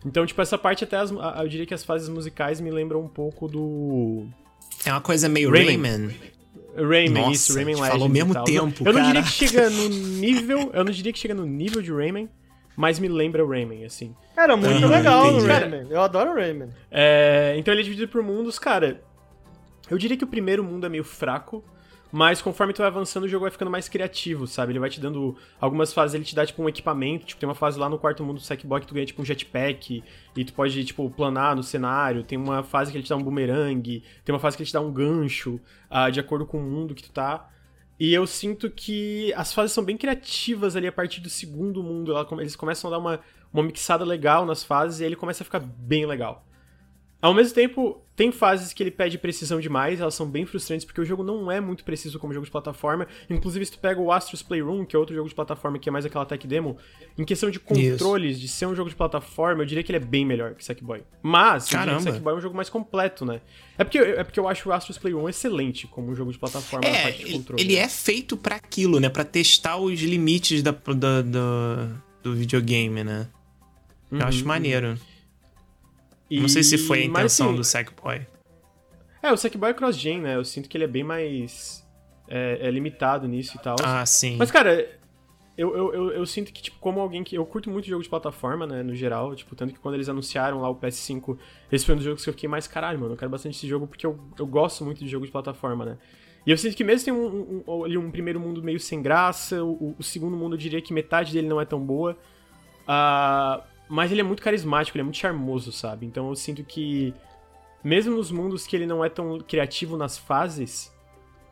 Então, 0.05 0.25
tipo, 0.25 0.41
essa 0.41 0.57
parte 0.57 0.83
até, 0.83 0.97
as- 0.97 1.11
a- 1.11 1.37
eu 1.43 1.47
diria 1.47 1.65
que 1.65 1.73
as 1.73 1.83
fases 1.83 2.09
musicais 2.09 2.59
me 2.61 2.69
lembram 2.69 3.01
um 3.01 3.07
pouco 3.07 3.47
do... 3.47 4.27
É 4.85 4.91
uma 4.91 5.01
coisa 5.01 5.27
meio 5.29 5.49
Rayman. 5.49 5.75
Rayman. 5.75 6.15
Rayman, 6.75 7.09
Nossa, 7.23 7.31
isso, 7.33 7.53
Rayman 7.55 7.73
Legends 7.75 7.89
falou 7.91 8.03
ao 8.05 8.09
mesmo 8.09 8.43
tempo, 8.43 8.83
Eu 8.87 8.93
não 8.93 9.01
diria 9.01 9.21
cara. 9.21 9.23
que 9.23 9.31
chega 9.31 9.69
no 9.69 9.87
nível, 10.19 10.69
eu 10.73 10.83
não 10.83 10.91
diria 10.91 11.11
que 11.11 11.17
chega 11.19 11.33
no 11.33 11.45
nível 11.45 11.81
de 11.81 11.91
Rayman, 11.91 12.29
mas 12.75 12.99
me 12.99 13.07
lembra 13.07 13.43
Rayman, 13.47 13.83
assim. 13.85 14.13
Era 14.37 14.55
muito 14.55 14.85
Ah, 14.85 14.89
legal 14.89 15.23
no 15.31 15.37
entendi. 15.39 15.47
Rayman. 15.47 15.87
Eu 15.89 16.01
adoro 16.01 16.35
Rayman. 16.35 16.69
É, 16.91 17.55
então 17.57 17.73
ele 17.73 17.81
é 17.81 17.83
dividido 17.83 18.07
por 18.11 18.21
mundos, 18.21 18.59
cara. 18.59 19.01
Eu 19.89 19.97
diria 19.97 20.15
que 20.15 20.23
o 20.23 20.27
primeiro 20.27 20.63
mundo 20.63 20.85
é 20.85 20.89
meio 20.89 21.03
fraco, 21.03 21.63
mas 22.17 22.41
conforme 22.41 22.73
tu 22.73 22.79
vai 22.79 22.87
avançando, 22.87 23.25
o 23.25 23.27
jogo 23.27 23.43
vai 23.43 23.51
ficando 23.51 23.69
mais 23.69 23.87
criativo, 23.87 24.47
sabe? 24.47 24.71
Ele 24.71 24.79
vai 24.79 24.89
te 24.89 24.99
dando. 24.99 25.37
Algumas 25.61 25.93
fases 25.93 26.15
ele 26.15 26.23
te 26.23 26.33
dá, 26.33 26.43
tipo, 26.43 26.59
um 26.63 26.67
equipamento. 26.67 27.27
Tipo, 27.27 27.39
tem 27.39 27.47
uma 27.47 27.53
fase 27.53 27.77
lá 27.77 27.87
no 27.87 27.99
quarto 27.99 28.23
mundo 28.23 28.37
do 28.37 28.41
Sackboy 28.41 28.81
que 28.81 28.87
tu 28.87 28.95
ganha, 28.95 29.05
tipo, 29.05 29.21
um 29.21 29.25
jetpack. 29.25 30.03
E 30.35 30.43
tu 30.43 30.51
pode, 30.51 30.83
tipo, 30.83 31.07
planar 31.11 31.55
no 31.55 31.61
cenário. 31.61 32.23
Tem 32.23 32.35
uma 32.35 32.63
fase 32.63 32.89
que 32.91 32.97
ele 32.97 33.03
te 33.03 33.09
dá 33.11 33.15
um 33.15 33.21
boomerang. 33.21 34.03
Tem 34.25 34.33
uma 34.33 34.39
fase 34.39 34.57
que 34.57 34.63
ele 34.63 34.67
te 34.67 34.73
dá 34.73 34.81
um 34.81 34.91
gancho, 34.91 35.61
ah, 35.91 36.09
de 36.09 36.19
acordo 36.19 36.43
com 36.43 36.57
o 36.57 36.63
mundo 36.63 36.95
que 36.95 37.03
tu 37.03 37.11
tá. 37.11 37.47
E 37.99 38.11
eu 38.15 38.25
sinto 38.25 38.71
que 38.71 39.31
as 39.33 39.53
fases 39.53 39.71
são 39.71 39.83
bem 39.83 39.95
criativas 39.95 40.75
ali 40.75 40.87
a 40.87 40.91
partir 40.91 41.21
do 41.21 41.29
segundo 41.29 41.83
mundo. 41.83 42.11
Ela 42.11 42.27
Eles 42.41 42.55
começam 42.55 42.89
a 42.89 42.93
dar 42.93 42.97
uma, 42.97 43.19
uma 43.53 43.61
mixada 43.61 44.03
legal 44.03 44.43
nas 44.43 44.63
fases 44.63 45.01
e 45.01 45.03
ele 45.03 45.15
começa 45.15 45.43
a 45.43 45.45
ficar 45.45 45.59
bem 45.59 46.07
legal. 46.07 46.43
Ao 47.21 47.31
mesmo 47.31 47.53
tempo, 47.53 48.03
tem 48.17 48.31
fases 48.31 48.73
que 48.73 48.81
ele 48.81 48.89
pede 48.89 49.17
precisão 49.17 49.61
demais, 49.61 50.01
elas 50.01 50.15
são 50.15 50.27
bem 50.27 50.43
frustrantes, 50.43 50.83
porque 50.83 50.99
o 50.99 51.05
jogo 51.05 51.23
não 51.23 51.51
é 51.51 51.61
muito 51.61 51.83
preciso 51.83 52.17
como 52.17 52.33
jogo 52.33 52.45
de 52.47 52.51
plataforma. 52.51 53.07
Inclusive, 53.29 53.63
se 53.65 53.73
tu 53.73 53.77
pega 53.79 54.01
o 54.01 54.11
Astros 54.11 54.41
Playroom, 54.41 54.85
que 54.85 54.95
é 54.95 54.99
outro 54.99 55.13
jogo 55.15 55.29
de 55.29 55.35
plataforma 55.35 55.77
que 55.77 55.87
é 55.87 55.91
mais 55.91 56.03
aquela 56.03 56.25
tech 56.25 56.45
demo, 56.47 56.77
em 57.15 57.23
questão 57.23 57.51
de 57.51 57.59
controles, 57.59 58.39
de 58.39 58.47
ser 58.47 58.65
um 58.65 58.75
jogo 58.75 58.89
de 58.89 58.95
plataforma, 58.95 59.61
eu 59.61 59.67
diria 59.67 59.83
que 59.83 59.91
ele 59.91 59.97
é 60.03 60.05
bem 60.05 60.25
melhor 60.25 60.55
que 60.55 60.65
Sackboy. 60.65 61.03
Mas, 61.21 61.71
eu 61.71 61.77
Caramba. 61.77 62.01
Sackboy 62.01 62.33
é 62.33 62.37
um 62.37 62.41
jogo 62.41 62.55
mais 62.55 62.69
completo, 62.69 63.23
né? 63.23 63.39
É 63.77 63.83
porque, 63.83 63.99
é 63.99 64.23
porque 64.23 64.39
eu 64.39 64.47
acho 64.47 64.67
o 64.67 64.73
Astros 64.73 64.97
Playroom 64.97 65.29
excelente 65.29 65.85
como 65.85 66.09
um 66.09 66.15
jogo 66.15 66.31
de 66.31 66.39
plataforma 66.39 66.89
na 66.89 66.95
É, 66.95 67.03
parte 67.03 67.17
de 67.19 67.23
ele, 67.25 67.33
controle. 67.37 67.61
ele 67.63 67.75
é 67.75 67.87
feito 67.87 68.35
pra 68.35 68.55
aquilo, 68.55 68.99
né? 68.99 69.09
Pra 69.09 69.23
testar 69.23 69.77
os 69.77 69.99
limites 70.01 70.63
da, 70.63 70.71
da- 70.71 71.21
da- 71.21 71.87
do 72.23 72.33
videogame, 72.35 73.03
né? 73.03 73.27
Eu 74.11 74.23
acho 74.25 74.41
Uhum, 74.41 74.47
maneiro. 74.47 74.97
E- 76.29 76.39
Não 76.41 76.49
sei 76.49 76.63
se 76.63 76.77
foi 76.77 77.03
a 77.05 77.09
mas, 77.09 77.19
intenção 77.23 77.47
assim, 77.47 77.55
do 77.57 77.63
Sackboy. 77.63 78.25
É, 79.21 79.31
o 79.31 79.37
Sackboy 79.37 79.71
é 79.71 79.73
cross-gen, 79.73 80.21
né? 80.21 80.35
Eu 80.35 80.45
sinto 80.45 80.69
que 80.69 80.77
ele 80.77 80.83
é 80.83 80.87
bem 80.87 81.03
mais 81.03 81.85
é, 82.27 82.59
é 82.67 82.71
limitado 82.71 83.27
nisso 83.27 83.57
e 83.57 83.59
tal. 83.59 83.75
Ah, 83.83 84.05
sim. 84.05 84.35
Mas, 84.37 84.51
cara, 84.51 84.87
eu, 85.57 85.75
eu, 85.75 85.93
eu, 85.93 86.11
eu 86.11 86.25
sinto 86.25 86.51
que, 86.53 86.61
tipo, 86.61 86.77
como 86.79 86.99
alguém 86.99 87.23
que. 87.23 87.35
Eu 87.35 87.45
curto 87.45 87.69
muito 87.69 87.87
jogo 87.87 88.03
de 88.03 88.09
plataforma, 88.09 88.67
né, 88.67 88.83
no 88.83 88.93
geral. 88.93 89.35
Tipo, 89.35 89.55
tanto 89.55 89.73
que 89.73 89.79
quando 89.79 89.95
eles 89.95 90.07
anunciaram 90.09 90.61
lá 90.61 90.69
o 90.69 90.75
PS5, 90.75 91.37
esse 91.71 91.85
foi 91.85 91.93
um 91.95 91.97
dos 91.97 92.05
jogos 92.05 92.23
que 92.23 92.29
eu 92.29 92.33
fiquei 92.33 92.47
mais 92.49 92.67
caralho, 92.67 92.99
mano. 92.99 93.13
Eu 93.13 93.17
quero 93.17 93.31
bastante 93.31 93.55
esse 93.57 93.67
jogo 93.67 93.87
porque 93.87 94.05
eu, 94.05 94.19
eu 94.37 94.45
gosto 94.45 94.85
muito 94.85 94.99
de 94.99 95.07
jogo 95.09 95.25
de 95.25 95.31
plataforma, 95.31 95.83
né? 95.85 95.97
E 96.45 96.51
eu 96.51 96.57
sinto 96.57 96.77
que 96.77 96.83
mesmo 96.83 97.05
tem 97.05 97.13
um, 97.13 97.63
um, 97.67 97.83
ali 97.83 97.97
um 97.97 98.09
primeiro 98.09 98.39
mundo 98.39 98.63
meio 98.63 98.79
sem 98.79 99.01
graça, 99.01 99.61
o, 99.63 99.95
o 99.99 100.03
segundo 100.03 100.37
mundo 100.37 100.53
eu 100.53 100.57
diria 100.57 100.81
que 100.81 100.93
metade 100.93 101.33
dele 101.33 101.47
não 101.47 101.59
é 101.59 101.65
tão 101.65 101.79
boa. 101.79 102.17
ah, 102.87 103.61
mas 103.89 104.11
ele 104.11 104.21
é 104.21 104.23
muito 104.23 104.43
carismático, 104.43 104.97
ele 104.97 105.01
é 105.01 105.03
muito 105.03 105.17
charmoso, 105.17 105.71
sabe? 105.71 106.05
Então 106.05 106.29
eu 106.29 106.35
sinto 106.35 106.63
que, 106.63 107.13
mesmo 107.83 108.15
nos 108.15 108.31
mundos 108.31 108.67
que 108.67 108.75
ele 108.75 108.85
não 108.85 109.03
é 109.03 109.09
tão 109.09 109.39
criativo 109.39 109.97
nas 109.97 110.17
fases, 110.17 110.91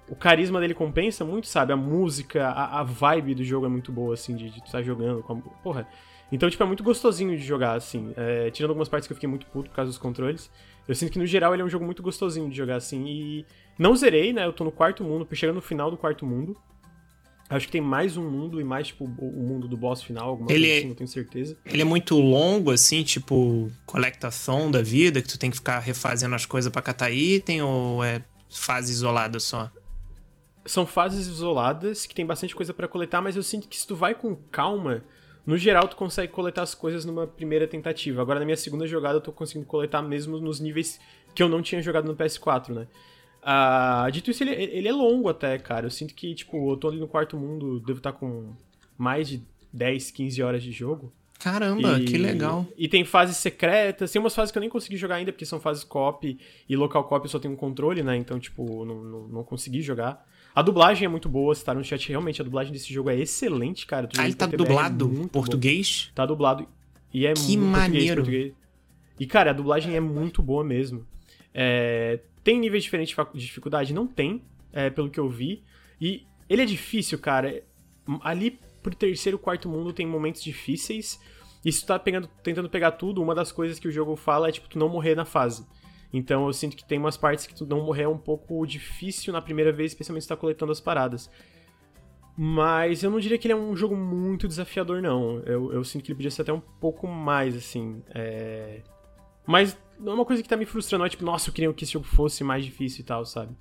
o 0.07 0.15
carisma 0.15 0.59
dele 0.59 0.73
compensa 0.73 1.25
muito, 1.25 1.47
sabe? 1.47 1.73
A 1.73 1.77
música, 1.77 2.47
a, 2.47 2.79
a 2.79 2.83
vibe 2.83 3.35
do 3.35 3.43
jogo 3.43 3.65
é 3.65 3.69
muito 3.69 3.91
boa, 3.91 4.13
assim, 4.13 4.35
de, 4.35 4.49
de 4.49 4.61
tu 4.61 4.65
estar 4.65 4.83
jogando. 4.83 5.23
Com 5.23 5.33
a, 5.33 5.35
porra. 5.63 5.87
Então, 6.31 6.49
tipo, 6.49 6.61
é 6.61 6.65
muito 6.65 6.83
gostosinho 6.83 7.37
de 7.37 7.43
jogar, 7.43 7.73
assim. 7.73 8.13
É, 8.15 8.49
tirando 8.51 8.71
algumas 8.71 8.89
partes 8.89 9.07
que 9.07 9.13
eu 9.13 9.15
fiquei 9.15 9.29
muito 9.29 9.45
puto 9.47 9.69
por 9.69 9.75
causa 9.75 9.89
dos 9.89 9.97
controles. 9.97 10.51
Eu 10.87 10.93
sinto 10.93 11.11
que, 11.11 11.19
no 11.19 11.25
geral, 11.25 11.53
ele 11.53 11.61
é 11.61 11.65
um 11.65 11.69
jogo 11.69 11.85
muito 11.85 12.03
gostosinho 12.03 12.49
de 12.49 12.55
jogar, 12.55 12.75
assim. 12.75 13.05
E 13.07 13.45
não 13.77 13.95
zerei, 13.95 14.31
né? 14.31 14.45
Eu 14.45 14.53
tô 14.53 14.63
no 14.63 14.71
quarto 14.71 15.03
mundo, 15.03 15.27
chegando 15.33 15.55
no 15.55 15.61
final 15.61 15.89
do 15.89 15.97
quarto 15.97 16.25
mundo. 16.25 16.55
Acho 17.47 17.67
que 17.67 17.71
tem 17.71 17.81
mais 17.81 18.17
um 18.17 18.27
mundo 18.27 18.59
e 18.59 18.63
mais, 18.63 18.87
tipo, 18.87 19.05
o, 19.05 19.43
mundo 19.43 19.67
do 19.67 19.77
boss 19.77 20.01
final, 20.01 20.29
alguma 20.29 20.51
Ele 20.51 20.61
coisa 20.61 20.73
é- 20.73 20.77
assim, 20.79 20.87
não 20.87 20.95
tenho 20.95 21.07
certeza. 21.07 21.57
Ele 21.65 21.81
é 21.81 21.85
muito 21.85 22.15
longo, 22.19 22.71
assim, 22.71 23.03
tipo 23.03 23.71
colectação 23.85 24.71
da 24.71 24.81
vida, 24.81 25.21
que 25.21 25.27
tu 25.27 25.37
tem 25.37 25.51
que 25.51 25.57
ficar 25.57 25.79
refazendo 25.79 26.33
as 26.33 26.45
coisas 26.45 26.71
pra 26.71 26.81
catar 26.81 27.11
item, 27.11 27.61
ou 27.61 28.03
é 28.03 28.23
fase 28.49 28.91
isolada 28.91 29.39
só? 29.39 29.71
são 30.65 30.83
fases 30.85 31.27
isoladas 31.27 32.07
que 32.07 32.15
tem 32.15 32.25
bastante 32.25 32.55
coisa 32.55 32.73
pra 32.73 32.87
coletar, 32.87 33.21
mas 33.21 33.35
eu 33.35 33.43
sinto 33.43 33.67
que 33.67 33.77
se 33.77 33.85
tu 33.85 33.95
vai 33.95 34.15
com 34.15 34.35
calma, 34.51 35.03
no 35.45 35.57
geral 35.57 35.87
tu 35.87 35.95
consegue 35.95 36.33
coletar 36.33 36.63
as 36.63 36.73
coisas 36.73 37.05
numa 37.05 37.27
primeira 37.27 37.67
tentativa. 37.67 38.19
Agora 38.21 38.39
na 38.39 38.45
minha 38.45 38.57
segunda 38.57 38.87
jogada 38.87 39.17
eu 39.17 39.21
tô 39.21 39.31
conseguindo 39.31 39.67
coletar 39.67 40.01
mesmo 40.01 40.39
nos 40.39 40.59
níveis 40.59 40.99
que 41.35 41.43
eu 41.43 41.47
não 41.47 41.61
tinha 41.61 41.83
jogado 41.83 42.05
no 42.05 42.15
PS4, 42.15 42.69
né? 42.73 42.87
Ah, 43.47 44.09
dito 44.11 44.31
isso, 44.31 44.43
ele, 44.43 44.51
ele 44.53 44.87
é 44.87 44.91
longo 44.91 45.29
até, 45.29 45.57
cara. 45.59 45.85
Eu 45.85 45.91
sinto 45.91 46.15
que, 46.15 46.33
tipo, 46.33 46.71
eu 46.71 46.77
tô 46.77 46.87
ali 46.87 46.99
no 46.99 47.07
quarto 47.07 47.37
mundo, 47.37 47.79
devo 47.79 47.99
estar 47.99 48.11
com 48.11 48.53
mais 48.97 49.27
de 49.29 49.43
10, 49.71 50.09
15 50.09 50.41
horas 50.41 50.63
de 50.63 50.71
jogo. 50.71 51.13
Caramba, 51.37 51.99
E- 51.99 52.05
que 52.05 52.17
legal. 52.17 52.65
E 52.75 52.87
tem 52.87 53.05
fases 53.05 53.37
secretas, 53.37 54.11
tem 54.11 54.19
umas 54.19 54.33
fases 54.33 54.51
que 54.51 54.57
eu 54.57 54.61
nem 54.61 54.69
consegui 54.69 54.97
jogar 54.97 55.15
ainda, 55.15 55.31
porque 55.31 55.45
são 55.45 55.59
fases 55.59 55.83
co-op 55.83 56.39
e 56.67 56.75
local 56.75 57.03
co-op 57.03 57.23
eu 57.25 57.29
só 57.29 57.37
tenho 57.37 57.53
um 57.53 57.57
controle, 57.57 58.01
né? 58.01 58.17
Então, 58.17 58.39
tipo, 58.39 58.83
não, 58.83 59.03
não, 59.03 59.27
não 59.27 59.43
consegui 59.43 59.81
jogar. 59.81 60.25
A 60.55 60.61
dublagem 60.63 61.05
é 61.05 61.09
muito 61.09 61.27
boa, 61.29 61.53
se 61.53 61.63
tá 61.63 61.73
no 61.73 61.83
chat, 61.83 62.07
realmente 62.09 62.41
a 62.41 62.43
dublagem 62.45 62.71
desse 62.73 62.91
jogo 62.91 63.09
é 63.11 63.19
excelente, 63.19 63.85
cara. 63.85 64.09
Ah, 64.17 64.25
ele 64.25 64.33
tá 64.33 64.45
é 64.45 64.57
dublado 64.57 65.07
bom. 65.07 65.27
português? 65.27 66.09
Tá 66.15 66.25
dublado. 66.25 66.65
E 67.13 67.27
é 67.27 67.33
Que 67.33 67.57
muito 67.57 67.71
português, 67.71 67.71
maneiro. 67.71 68.15
português. 68.23 68.53
E, 69.19 69.27
cara, 69.27 69.51
a 69.51 69.53
dublagem 69.53 69.95
é 69.95 69.99
muito 69.99 70.41
boa 70.41 70.63
mesmo. 70.63 71.05
É, 71.53 72.19
Tem 72.45 72.59
níveis 72.59 72.83
diferentes 72.83 73.15
de 73.33 73.39
dificuldade? 73.39 73.91
Não 73.91 74.05
tem, 74.05 74.43
é, 74.71 74.91
pelo 74.91 75.09
que 75.09 75.19
eu 75.19 75.27
vi. 75.27 75.63
E 75.99 76.27
ele 76.47 76.61
é 76.61 76.65
difícil, 76.65 77.17
cara. 77.17 77.63
Ali 78.21 78.59
pro 78.83 78.95
terceiro, 78.95 79.39
quarto 79.39 79.67
mundo 79.67 79.91
tem 79.91 80.05
momentos 80.05 80.43
difíceis. 80.43 81.19
E 81.65 81.71
se 81.71 81.81
tu 81.81 81.87
tá 81.87 81.97
pegando, 81.97 82.29
tentando 82.43 82.69
pegar 82.69 82.91
tudo, 82.91 83.19
uma 83.19 83.33
das 83.33 83.51
coisas 83.51 83.79
que 83.79 83.87
o 83.87 83.91
jogo 83.91 84.15
fala 84.15 84.47
é, 84.47 84.51
tipo, 84.51 84.69
tu 84.69 84.77
não 84.77 84.87
morrer 84.87 85.15
na 85.15 85.25
fase. 85.25 85.65
Então 86.13 86.45
eu 86.45 86.53
sinto 86.53 86.77
que 86.77 86.85
tem 86.85 86.99
umas 86.99 87.17
partes 87.17 87.47
que 87.47 87.55
tu 87.55 87.65
não 87.65 87.83
morrer 87.83 88.03
é 88.03 88.07
um 88.07 88.17
pouco 88.17 88.63
difícil 88.67 89.33
na 89.33 89.41
primeira 89.41 89.71
vez, 89.71 89.91
especialmente 89.91 90.21
se 90.21 90.29
tá 90.29 90.37
coletando 90.37 90.71
as 90.71 90.79
paradas. 90.79 91.31
Mas 92.37 93.01
eu 93.01 93.09
não 93.09 93.19
diria 93.19 93.39
que 93.39 93.47
ele 93.47 93.53
é 93.53 93.57
um 93.57 93.75
jogo 93.75 93.95
muito 93.95 94.47
desafiador, 94.47 95.01
não. 95.01 95.39
Eu, 95.39 95.73
eu 95.73 95.83
sinto 95.83 96.03
que 96.03 96.11
ele 96.11 96.17
podia 96.17 96.29
ser 96.29 96.43
até 96.43 96.53
um 96.53 96.59
pouco 96.59 97.07
mais, 97.07 97.55
assim. 97.57 98.03
é... 98.13 98.83
Mas 99.47 99.75
não 99.99 100.11
é 100.13 100.15
uma 100.15 100.25
coisa 100.25 100.41
que 100.43 100.49
tá 100.49 100.57
me 100.57 100.65
frustrando, 100.65 100.99
não 101.01 101.05
é 101.05 101.09
tipo, 101.09 101.23
nossa, 101.25 101.49
eu 101.49 101.53
queria 101.53 101.73
que 101.73 101.83
esse 101.83 101.93
jogo 101.93 102.05
fosse 102.05 102.43
mais 102.43 102.63
difícil 102.65 103.01
e 103.01 103.03
tal, 103.03 103.25
sabe? 103.25 103.55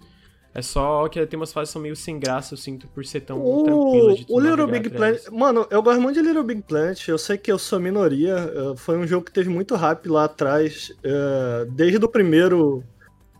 É 0.56 0.62
só 0.62 1.08
que 1.08 1.24
tem 1.26 1.36
umas 1.36 1.52
fases 1.52 1.70
que 1.70 1.72
são 1.72 1.82
meio 1.82 1.96
sem 1.96 2.16
graça, 2.16 2.54
eu 2.54 2.58
sinto, 2.58 2.86
por 2.88 3.04
ser 3.04 3.22
tão 3.22 3.36
tranquila 3.64 4.12
O, 4.12 4.14
de 4.14 4.24
tu 4.24 4.34
o 4.34 4.38
Little 4.40 4.66
Big 4.68 4.86
atrás. 4.86 5.22
Planet. 5.24 5.30
Mano, 5.40 5.66
eu 5.68 5.82
gosto 5.82 6.00
muito 6.00 6.14
de 6.14 6.24
Little 6.24 6.44
Big 6.44 6.62
Planet. 6.62 7.08
Eu 7.08 7.18
sei 7.18 7.36
que 7.36 7.50
eu 7.50 7.58
sou 7.58 7.80
minoria. 7.80 8.36
eh, 8.36 8.76
Foi 8.76 8.96
um 8.96 9.04
jogo 9.04 9.24
que 9.26 9.32
teve 9.32 9.48
muito 9.48 9.74
hype 9.74 10.06
lá 10.08 10.24
atrás. 10.26 10.92
eh, 11.02 11.66
Desde 11.70 12.04
o 12.04 12.08
primeiro. 12.08 12.84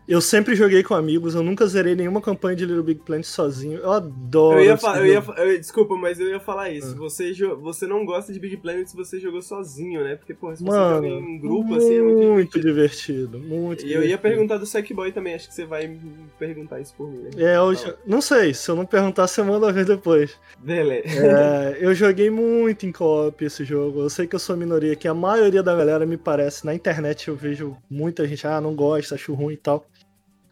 Eu 0.06 0.20
sempre 0.20 0.54
joguei 0.54 0.82
com 0.82 0.94
amigos. 0.94 1.34
Eu 1.34 1.42
nunca 1.42 1.66
zerei 1.66 1.94
nenhuma 1.94 2.20
campanha 2.20 2.54
de 2.54 2.66
Little 2.66 2.82
Big 2.82 3.00
Planet 3.00 3.24
sozinho. 3.24 3.78
Eu 3.78 3.90
adoro. 3.90 4.58
Eu 4.58 4.64
ia 4.64 4.78
eu 4.98 5.06
ia, 5.06 5.24
eu- 5.38 5.58
desculpa, 5.58 5.96
mas 5.96 6.20
eu 6.20 6.28
ia 6.28 6.38
falar 6.38 6.70
isso. 6.70 6.92
Ah. 6.92 6.98
Você, 6.98 7.32
você 7.60 7.86
não 7.86 8.04
gosta 8.04 8.30
de 8.32 8.38
Big 8.38 8.58
Planet 8.58 8.86
se 8.86 8.94
você 8.94 9.18
jogou 9.18 9.40
sozinho, 9.40 10.04
né? 10.04 10.16
Porque, 10.16 10.34
pô, 10.34 10.54
se 10.54 10.62
você 10.62 10.70
Mano, 10.70 10.94
joga 11.08 11.08
em 11.08 11.38
grupo, 11.38 11.74
assim, 11.76 11.94
é 11.98 12.02
muito 12.02 12.32
muito 12.34 12.60
divertido. 12.60 13.38
Muito 13.38 13.80
E 13.86 13.92
eu 13.92 14.00
ia 14.02 14.08
divertido. 14.08 14.18
perguntar 14.22 14.58
do 14.58 14.66
Sackboy 14.66 15.10
também, 15.10 15.34
acho 15.34 15.48
que 15.48 15.54
você 15.54 15.64
vai 15.64 15.96
perguntar 16.38 16.80
isso 16.80 16.94
por 16.96 17.08
mim. 17.10 17.22
né? 17.22 17.30
É, 17.36 17.56
eu 17.56 17.72
não 18.06 18.20
sei, 18.20 18.52
se 18.52 18.70
eu 18.70 18.76
não 18.76 18.84
perguntar, 18.84 19.26
você 19.26 19.42
manda 19.42 19.72
ver 19.72 19.86
depois. 19.86 20.38
Beleza. 20.58 21.08
É, 21.26 21.78
eu 21.80 21.94
joguei 21.94 22.28
muito 22.28 22.84
em 22.84 22.92
co-op 22.92 23.42
esse 23.42 23.64
jogo. 23.64 24.00
Eu 24.00 24.10
sei 24.10 24.26
que 24.26 24.34
eu 24.34 24.38
sou 24.38 24.54
minoria, 24.56 24.94
que 24.96 25.08
a 25.08 25.14
maioria 25.14 25.62
da 25.62 25.74
galera 25.74 26.04
me 26.04 26.16
parece. 26.18 26.66
Na 26.66 26.74
internet 26.74 27.28
eu 27.28 27.34
vejo 27.36 27.74
muita 27.90 28.26
gente, 28.28 28.46
ah, 28.46 28.60
não 28.60 28.74
gosta, 28.74 29.14
acho 29.14 29.32
ruim 29.32 29.54
e 29.54 29.56
tal. 29.56 29.86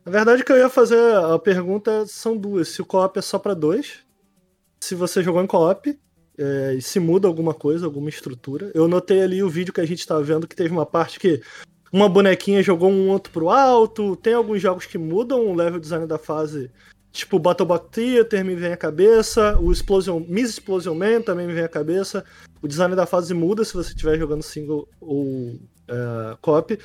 Na 0.05 0.13
verdade, 0.13 0.43
o 0.43 0.45
que 0.45 0.53
eu 0.53 0.59
ia 0.59 0.69
fazer, 0.69 0.99
a 1.17 1.39
pergunta 1.39 2.07
são 2.07 2.37
duas. 2.37 2.69
Se 2.69 2.83
o 2.83 2.87
co-op 2.87 3.19
é 3.19 3.23
só 3.23 3.39
pra 3.39 3.55
dois, 3.55 3.99
se 4.81 4.95
você 4.95 5.23
jogou 5.23 5.43
em 5.43 5.47
co-op, 5.47 5.99
é, 6.39 6.75
e 6.75 6.83
se 6.83 6.99
muda 6.99 7.29
alguma 7.29 7.55
coisa, 7.55 7.87
alguma 7.87 8.09
estrutura. 8.09 8.71
Eu 8.75 8.89
notei 8.89 9.23
ali 9.23 9.43
o 9.43 9.51
vídeo 9.51 9.73
que 9.73 9.81
a 9.81 9.87
gente 9.87 10.07
tava 10.07 10.23
vendo 10.23 10.49
que 10.49 10.57
teve 10.57 10.73
uma 10.73 10.87
parte 10.87 11.21
que 11.21 11.41
uma 11.93 12.09
bonequinha 12.09 12.63
jogou 12.63 12.91
um 12.91 13.11
outro 13.11 13.33
pro 13.33 13.51
alto. 13.51 14.17
Tem 14.17 14.35
alguns 14.35 14.61
jogos 14.61 14.87
que 14.87 14.99
mudam 14.99 15.47
o 15.47 15.55
level 15.55 15.79
design 15.79 16.07
da 16.07 16.19
fase 16.19 16.71
Tipo, 17.13 17.39
Battlebot 17.39 17.91
Theater 17.91 18.43
me 18.43 18.55
vem 18.55 18.73
à 18.73 18.77
cabeça, 18.77 19.59
o 19.61 19.71
Explosion, 19.71 20.25
Miss 20.27 20.49
Explosion 20.49 20.95
Man 20.95 21.21
também 21.21 21.47
me 21.47 21.53
vem 21.53 21.63
à 21.63 21.69
cabeça. 21.69 22.25
O 22.63 22.67
design 22.67 22.97
da 22.97 23.05
fase 23.05 23.35
muda 23.35 23.65
se 23.65 23.75
você 23.75 23.91
estiver 23.91 24.19
jogando 24.19 24.43
single 24.43 24.89
ou 24.99 25.61
é, 25.87 26.37
co-op. 26.41 26.79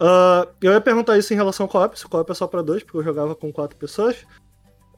Uh, 0.00 0.48
eu 0.62 0.72
ia 0.72 0.80
perguntar 0.80 1.18
isso 1.18 1.32
em 1.32 1.36
relação 1.36 1.64
ao 1.64 1.70
co-op, 1.70 1.98
se 1.98 2.06
o 2.06 2.08
co-op 2.08 2.30
é 2.30 2.34
só 2.34 2.46
pra 2.46 2.62
dois, 2.62 2.82
porque 2.82 2.98
eu 2.98 3.02
jogava 3.02 3.34
com 3.34 3.52
quatro 3.52 3.76
pessoas. 3.76 4.24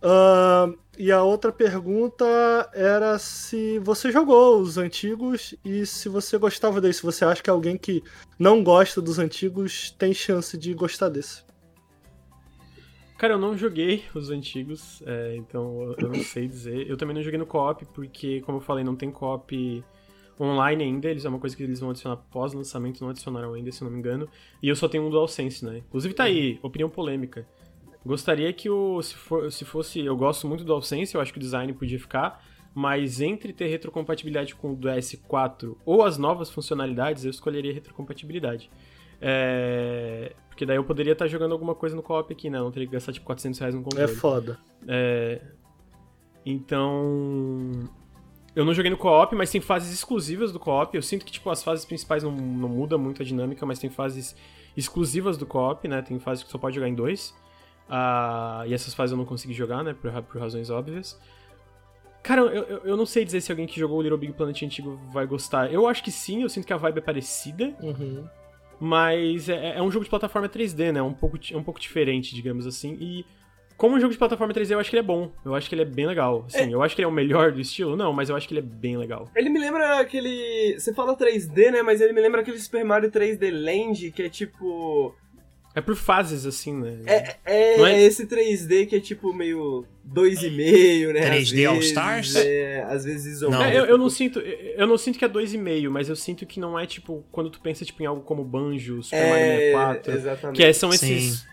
Uh, 0.02 0.78
e 0.98 1.10
a 1.10 1.22
outra 1.22 1.50
pergunta 1.50 2.24
era 2.74 3.18
se 3.18 3.78
você 3.78 4.12
jogou 4.12 4.60
os 4.60 4.76
antigos 4.76 5.54
e 5.64 5.86
se 5.86 6.08
você 6.08 6.36
gostava 6.36 6.80
desse. 6.80 7.00
Se 7.00 7.06
você 7.06 7.24
acha 7.24 7.42
que 7.42 7.50
alguém 7.50 7.76
que 7.78 8.02
não 8.38 8.62
gosta 8.62 9.00
dos 9.00 9.18
antigos 9.18 9.90
tem 9.92 10.12
chance 10.12 10.56
de 10.58 10.74
gostar 10.74 11.08
desse. 11.08 11.42
Cara, 13.16 13.34
eu 13.34 13.38
não 13.38 13.56
joguei 13.56 14.04
os 14.14 14.30
antigos, 14.30 15.02
é, 15.04 15.36
então 15.36 15.94
eu 15.98 16.08
não 16.08 16.22
sei 16.22 16.48
dizer. 16.48 16.88
Eu 16.88 16.96
também 16.96 17.14
não 17.14 17.22
joguei 17.22 17.38
no 17.38 17.44
co-op, 17.44 17.84
porque, 17.94 18.40
como 18.40 18.58
eu 18.58 18.62
falei, 18.62 18.82
não 18.82 18.96
tem 18.96 19.10
co-op 19.10 19.84
online 20.40 20.84
ainda. 20.84 21.08
Eles 21.08 21.24
é 21.24 21.28
uma 21.28 21.38
coisa 21.38 21.56
que 21.56 21.62
eles 21.62 21.80
vão 21.80 21.90
adicionar 21.90 22.16
pós-lançamento, 22.16 23.00
não 23.00 23.10
adicionaram 23.10 23.54
ainda, 23.54 23.70
se 23.70 23.82
não 23.84 23.90
me 23.90 23.98
engano. 23.98 24.28
E 24.62 24.68
eu 24.68 24.76
só 24.76 24.88
tenho 24.88 25.04
um 25.04 25.10
DualSense, 25.10 25.64
né? 25.64 25.78
Inclusive 25.78 26.14
tá 26.14 26.24
aí, 26.24 26.58
opinião 26.62 26.88
polêmica. 26.88 27.46
Gostaria 28.04 28.52
que 28.52 28.70
o. 28.70 29.02
Se, 29.02 29.14
for, 29.14 29.52
se 29.52 29.64
fosse. 29.64 30.00
Eu 30.00 30.16
gosto 30.16 30.46
muito 30.46 30.64
do 30.64 30.68
DualSense, 30.68 31.14
eu 31.14 31.20
acho 31.20 31.32
que 31.32 31.38
o 31.38 31.42
design 31.42 31.72
podia 31.72 31.98
ficar. 31.98 32.42
Mas 32.72 33.20
entre 33.20 33.52
ter 33.52 33.66
retrocompatibilidade 33.66 34.54
com 34.54 34.72
o 34.72 34.76
do 34.76 34.88
S4 34.88 35.76
ou 35.84 36.04
as 36.04 36.16
novas 36.16 36.50
funcionalidades, 36.50 37.24
eu 37.24 37.30
escolheria 37.30 37.72
retrocompatibilidade. 37.72 38.70
É... 39.20 40.32
Porque 40.48 40.64
daí 40.64 40.76
eu 40.76 40.84
poderia 40.84 41.12
estar 41.12 41.26
jogando 41.26 41.52
alguma 41.52 41.74
coisa 41.74 41.96
no 41.96 42.02
co-op 42.02 42.32
aqui, 42.32 42.48
né? 42.48 42.58
Eu 42.58 42.64
não 42.64 42.70
teria 42.70 42.86
que 42.86 42.94
gastar 42.94 43.12
tipo 43.12 43.26
400 43.26 43.58
reais 43.58 43.74
no 43.74 43.82
controle. 43.82 44.04
É 44.04 44.14
foda. 44.14 44.58
É... 44.86 45.40
Então. 46.46 47.88
Eu 48.54 48.64
não 48.64 48.74
joguei 48.74 48.90
no 48.90 48.96
co-op, 48.96 49.34
mas 49.34 49.50
tem 49.50 49.60
fases 49.60 49.92
exclusivas 49.92 50.52
do 50.52 50.58
co-op. 50.58 50.94
Eu 50.94 51.02
sinto 51.02 51.24
que 51.24 51.32
tipo, 51.32 51.48
as 51.50 51.62
fases 51.62 51.84
principais 51.84 52.22
não, 52.22 52.32
não 52.32 52.68
muda 52.68 52.98
muito 52.98 53.22
a 53.22 53.24
dinâmica, 53.24 53.64
mas 53.64 53.78
tem 53.78 53.88
fases 53.88 54.36
exclusivas 54.76 55.36
do 55.36 55.46
co-op, 55.46 55.86
né? 55.86 56.02
Tem 56.02 56.18
fases 56.18 56.42
que 56.42 56.50
só 56.50 56.58
pode 56.58 56.74
jogar 56.74 56.88
em 56.88 56.94
dois. 56.94 57.30
Uh, 57.88 58.66
e 58.66 58.74
essas 58.74 58.94
fases 58.94 59.12
eu 59.12 59.18
não 59.18 59.24
consegui 59.24 59.52
jogar, 59.52 59.82
né? 59.82 59.94
Por, 59.94 60.10
por 60.22 60.40
razões 60.40 60.70
óbvias. 60.70 61.20
Cara, 62.22 62.42
eu, 62.42 62.64
eu, 62.64 62.78
eu, 62.84 62.96
não 62.96 63.06
sei 63.06 63.24
dizer 63.24 63.40
se 63.40 63.50
alguém 63.50 63.66
que 63.66 63.80
jogou 63.80 63.98
o 63.98 64.02
Little 64.02 64.18
Big 64.18 64.32
Planet 64.34 64.62
antigo 64.62 65.00
vai 65.10 65.26
gostar. 65.26 65.72
Eu 65.72 65.86
acho 65.86 66.02
que 66.02 66.10
sim, 66.10 66.42
eu 66.42 66.48
sinto 66.48 66.66
que 66.66 66.72
a 66.72 66.76
vibe 66.76 66.98
é 66.98 67.00
parecida. 67.00 67.74
Uhum. 67.80 68.26
Mas 68.78 69.48
é, 69.48 69.76
é, 69.76 69.82
um 69.82 69.90
jogo 69.90 70.04
de 70.04 70.10
plataforma 70.10 70.48
3D, 70.48 70.92
né? 70.92 71.02
Um 71.02 71.12
pouco, 71.12 71.38
é 71.50 71.56
um 71.56 71.62
pouco 71.62 71.80
diferente, 71.80 72.34
digamos 72.34 72.66
assim. 72.66 72.96
E 73.00 73.24
como 73.80 73.96
um 73.96 74.00
jogo 74.00 74.12
de 74.12 74.18
plataforma 74.18 74.52
3D, 74.52 74.72
eu 74.72 74.78
acho 74.78 74.90
que 74.90 74.96
ele 74.96 75.00
é 75.00 75.06
bom. 75.06 75.32
Eu 75.42 75.54
acho 75.54 75.66
que 75.66 75.74
ele 75.74 75.80
é 75.80 75.86
bem 75.86 76.06
legal. 76.06 76.44
Assim, 76.46 76.70
é. 76.70 76.74
eu 76.74 76.82
acho 76.82 76.94
que 76.94 77.00
ele 77.00 77.06
é 77.06 77.08
o 77.08 77.12
melhor 77.12 77.50
do 77.50 77.62
estilo, 77.62 77.96
não, 77.96 78.12
mas 78.12 78.28
eu 78.28 78.36
acho 78.36 78.46
que 78.46 78.52
ele 78.52 78.60
é 78.60 78.62
bem 78.62 78.98
legal. 78.98 79.30
Ele 79.34 79.48
me 79.48 79.58
lembra 79.58 79.98
aquele. 79.98 80.78
Você 80.78 80.92
fala 80.92 81.16
3D, 81.16 81.70
né? 81.70 81.80
Mas 81.80 81.98
ele 82.02 82.12
me 82.12 82.20
lembra 82.20 82.42
aquele 82.42 82.58
Super 82.58 82.84
Mario 82.84 83.10
3D 83.10 83.50
Land, 83.50 84.10
que 84.10 84.24
é 84.24 84.28
tipo. 84.28 85.16
É 85.74 85.80
por 85.80 85.96
fases, 85.96 86.44
assim, 86.44 86.74
né? 86.74 86.98
É, 87.06 87.36
é, 87.46 87.80
é... 87.80 88.02
esse 88.02 88.26
3D 88.26 88.86
que 88.86 88.96
é 88.96 89.00
tipo 89.00 89.32
meio 89.32 89.86
2,5, 90.06 91.14
né? 91.14 91.38
3D 91.38 91.66
All 91.66 91.78
Stars? 91.78 92.36
É, 92.36 92.82
às 92.82 93.06
vezes 93.06 93.36
isométrico. 93.36 93.72
Não, 93.72 93.78
eu, 93.78 93.86
eu, 93.86 93.96
não 93.96 94.10
sinto, 94.10 94.40
eu 94.40 94.86
não 94.86 94.98
sinto 94.98 95.18
que 95.18 95.24
é 95.24 95.28
2,5, 95.28 95.88
mas 95.88 96.10
eu 96.10 96.16
sinto 96.16 96.44
que 96.44 96.60
não 96.60 96.78
é 96.78 96.84
tipo 96.86 97.24
quando 97.32 97.48
tu 97.48 97.58
pensa 97.62 97.82
tipo, 97.82 98.02
em 98.02 98.06
algo 98.06 98.20
como 98.20 98.44
Banjo, 98.44 99.02
Super 99.02 99.16
é, 99.16 99.72
Mario 99.72 100.04
64. 100.04 100.12
Exatamente. 100.12 100.56
Que 100.56 100.64
é, 100.64 100.72
são 100.74 100.90
esses 100.90 101.38
Sim. 101.38 101.50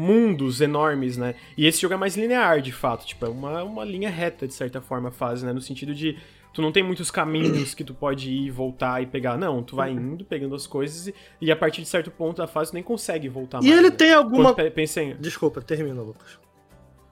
Mundos 0.00 0.60
enormes, 0.60 1.16
né? 1.16 1.34
E 1.56 1.66
esse 1.66 1.80
jogo 1.80 1.94
é 1.94 1.96
mais 1.96 2.16
linear, 2.16 2.62
de 2.62 2.72
fato. 2.72 3.06
Tipo, 3.06 3.26
é 3.26 3.28
uma, 3.28 3.62
uma 3.62 3.84
linha 3.84 4.08
reta, 4.08 4.46
de 4.46 4.54
certa 4.54 4.80
forma, 4.80 5.10
a 5.10 5.12
fase, 5.12 5.44
né? 5.44 5.52
No 5.52 5.60
sentido 5.60 5.94
de 5.94 6.16
tu 6.52 6.62
não 6.62 6.72
tem 6.72 6.82
muitos 6.82 7.10
caminhos 7.10 7.74
que 7.74 7.84
tu 7.84 7.94
pode 7.94 8.30
ir, 8.30 8.50
voltar 8.50 9.02
e 9.02 9.06
pegar. 9.06 9.36
Não, 9.36 9.62
tu 9.62 9.76
vai 9.76 9.90
indo, 9.90 10.24
pegando 10.24 10.54
as 10.54 10.66
coisas 10.66 11.08
e, 11.08 11.14
e 11.40 11.52
a 11.52 11.56
partir 11.56 11.82
de 11.82 11.88
certo 11.88 12.10
ponto 12.10 12.38
da 12.38 12.46
fase 12.46 12.70
tu 12.70 12.74
nem 12.74 12.82
consegue 12.82 13.28
voltar 13.28 13.58
e 13.58 13.60
mais. 13.60 13.74
E 13.74 13.78
ele 13.78 13.90
né? 13.90 13.96
tem 13.96 14.12
alguma. 14.12 14.54
pensa 14.54 15.02
em... 15.02 15.16
Desculpa, 15.16 15.60
termina, 15.60 16.00
Lucas. 16.00 16.38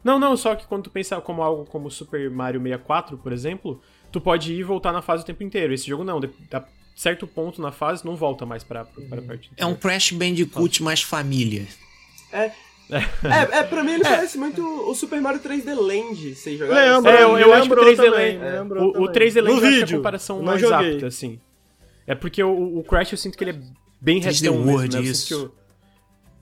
Não, 0.02 0.18
não, 0.18 0.36
só 0.36 0.54
que 0.54 0.66
quando 0.66 0.84
tu 0.84 0.90
pensa 0.90 1.20
como 1.20 1.42
algo 1.42 1.66
como 1.66 1.90
Super 1.90 2.30
Mario 2.30 2.60
64, 2.62 3.18
por 3.18 3.32
exemplo, 3.32 3.80
tu 4.10 4.20
pode 4.20 4.52
ir 4.54 4.60
e 4.60 4.62
voltar 4.62 4.92
na 4.92 5.02
fase 5.02 5.22
o 5.22 5.26
tempo 5.26 5.42
inteiro. 5.42 5.74
Esse 5.74 5.86
jogo 5.86 6.04
não, 6.04 6.18
a 6.52 6.64
certo 6.96 7.26
ponto 7.26 7.60
na 7.60 7.70
fase 7.70 8.04
não 8.04 8.16
volta 8.16 8.46
mais 8.46 8.64
pra, 8.64 8.84
pra, 8.84 9.20
pra 9.20 9.38
É 9.56 9.66
um 9.66 9.74
Crash 9.74 10.12
Bandicoot 10.12 10.82
mais 10.82 11.02
família. 11.02 11.66
É, 12.32 12.50
é, 12.90 13.58
é, 13.58 13.62
pra 13.62 13.84
mim 13.84 13.92
ele 13.92 14.06
é. 14.06 14.08
parece 14.08 14.38
muito 14.38 14.62
o 14.62 14.94
Super 14.94 15.20
Mario 15.20 15.40
3D 15.40 15.74
Land, 15.74 16.34
vocês 16.34 16.58
jogaram? 16.58 16.96
Lembro, 16.96 17.10
é, 17.10 17.22
eu, 17.22 17.38
eu 17.38 17.54
acho 17.54 17.68
que 17.68 17.74
o 17.74 17.76
3D 17.76 18.10
Land, 18.10 18.38
é. 18.44 18.62
o, 18.62 19.02
o 19.04 19.08
3D 19.08 19.42
Land 19.42 19.80
é 19.80 19.82
a 19.82 19.96
comparação 19.96 20.42
mais 20.42 20.60
joguei. 20.60 20.94
apta, 20.94 21.06
assim. 21.06 21.38
É 22.06 22.14
porque 22.14 22.42
o, 22.42 22.78
o, 22.78 22.84
Crash 22.84 23.12
eu 23.12 23.18
sinto 23.18 23.36
que 23.36 23.44
ele 23.44 23.50
é 23.50 23.60
bem 24.00 24.18
retão 24.20 24.54
World, 24.54 24.96
mesmo, 24.96 25.02
né? 25.02 25.10
isso. 25.10 25.34
Eu, 25.34 25.54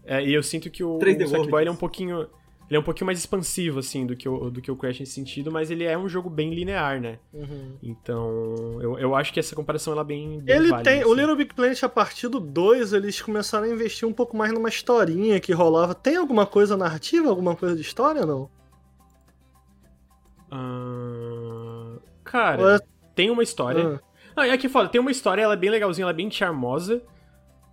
é, 0.07 0.25
e 0.25 0.33
eu 0.33 0.43
sinto 0.43 0.71
que 0.71 0.85
o, 0.85 0.97
o 0.97 1.29
Sackboy 1.29 1.63
ele 1.63 1.69
é 1.69 1.73
um 1.73 1.77
pouquinho... 1.77 2.29
Ele 2.69 2.77
é 2.77 2.81
um 2.81 2.83
pouquinho 2.83 3.07
mais 3.07 3.19
expansivo, 3.19 3.79
assim, 3.79 4.05
do 4.05 4.17
que, 4.17 4.29
o, 4.29 4.51
do 4.51 4.61
que 4.61 4.71
o 4.71 4.77
Crash 4.77 4.99
nesse 4.99 5.13
sentido, 5.13 5.53
mas 5.53 5.71
ele 5.71 5.85
é 5.85 5.97
um 5.97 6.09
jogo 6.09 6.29
bem 6.29 6.53
linear, 6.53 7.01
né? 7.01 7.19
Uhum. 7.33 7.77
Então, 7.81 8.79
eu, 8.83 8.99
eu 8.99 9.15
acho 9.15 9.33
que 9.33 9.39
essa 9.39 9.55
comparação 9.55 9.93
ela 9.93 10.03
é 10.03 10.05
bem, 10.05 10.41
bem 10.41 10.57
Ele 10.57 10.71
válida, 10.71 10.91
tem. 10.91 11.01
Assim. 11.01 11.11
O 11.11 11.15
Little 11.15 11.37
Big 11.37 11.55
Planet, 11.55 11.81
a 11.85 11.89
partir 11.89 12.27
do 12.27 12.41
2, 12.41 12.93
eles 12.93 13.23
começaram 13.23 13.67
a 13.67 13.69
investir 13.69 14.07
um 14.09 14.13
pouco 14.13 14.37
mais 14.37 14.53
numa 14.53 14.69
historinha 14.69 15.39
que 15.39 15.53
rolava. 15.53 15.95
Tem 15.95 16.17
alguma 16.17 16.45
coisa 16.45 16.77
narrativa, 16.77 17.29
alguma 17.29 17.55
coisa 17.55 17.77
de 17.77 17.83
história 17.83 18.23
ou 18.23 18.27
não? 18.27 18.51
Uh... 20.51 22.01
Cara, 22.25 22.77
é... 22.77 22.81
tem 23.15 23.31
uma 23.31 23.45
história. 23.45 24.01
Ah. 24.03 24.07
Ah, 24.37 24.47
é 24.49 24.59
que 24.59 24.69
foda, 24.69 24.89
tem 24.89 25.01
uma 25.01 25.11
história, 25.11 25.41
ela 25.41 25.55
é 25.55 25.57
bem 25.57 25.71
legalzinha, 25.71 26.05
ela 26.05 26.11
é 26.11 26.15
bem 26.15 26.31
charmosa. 26.31 27.03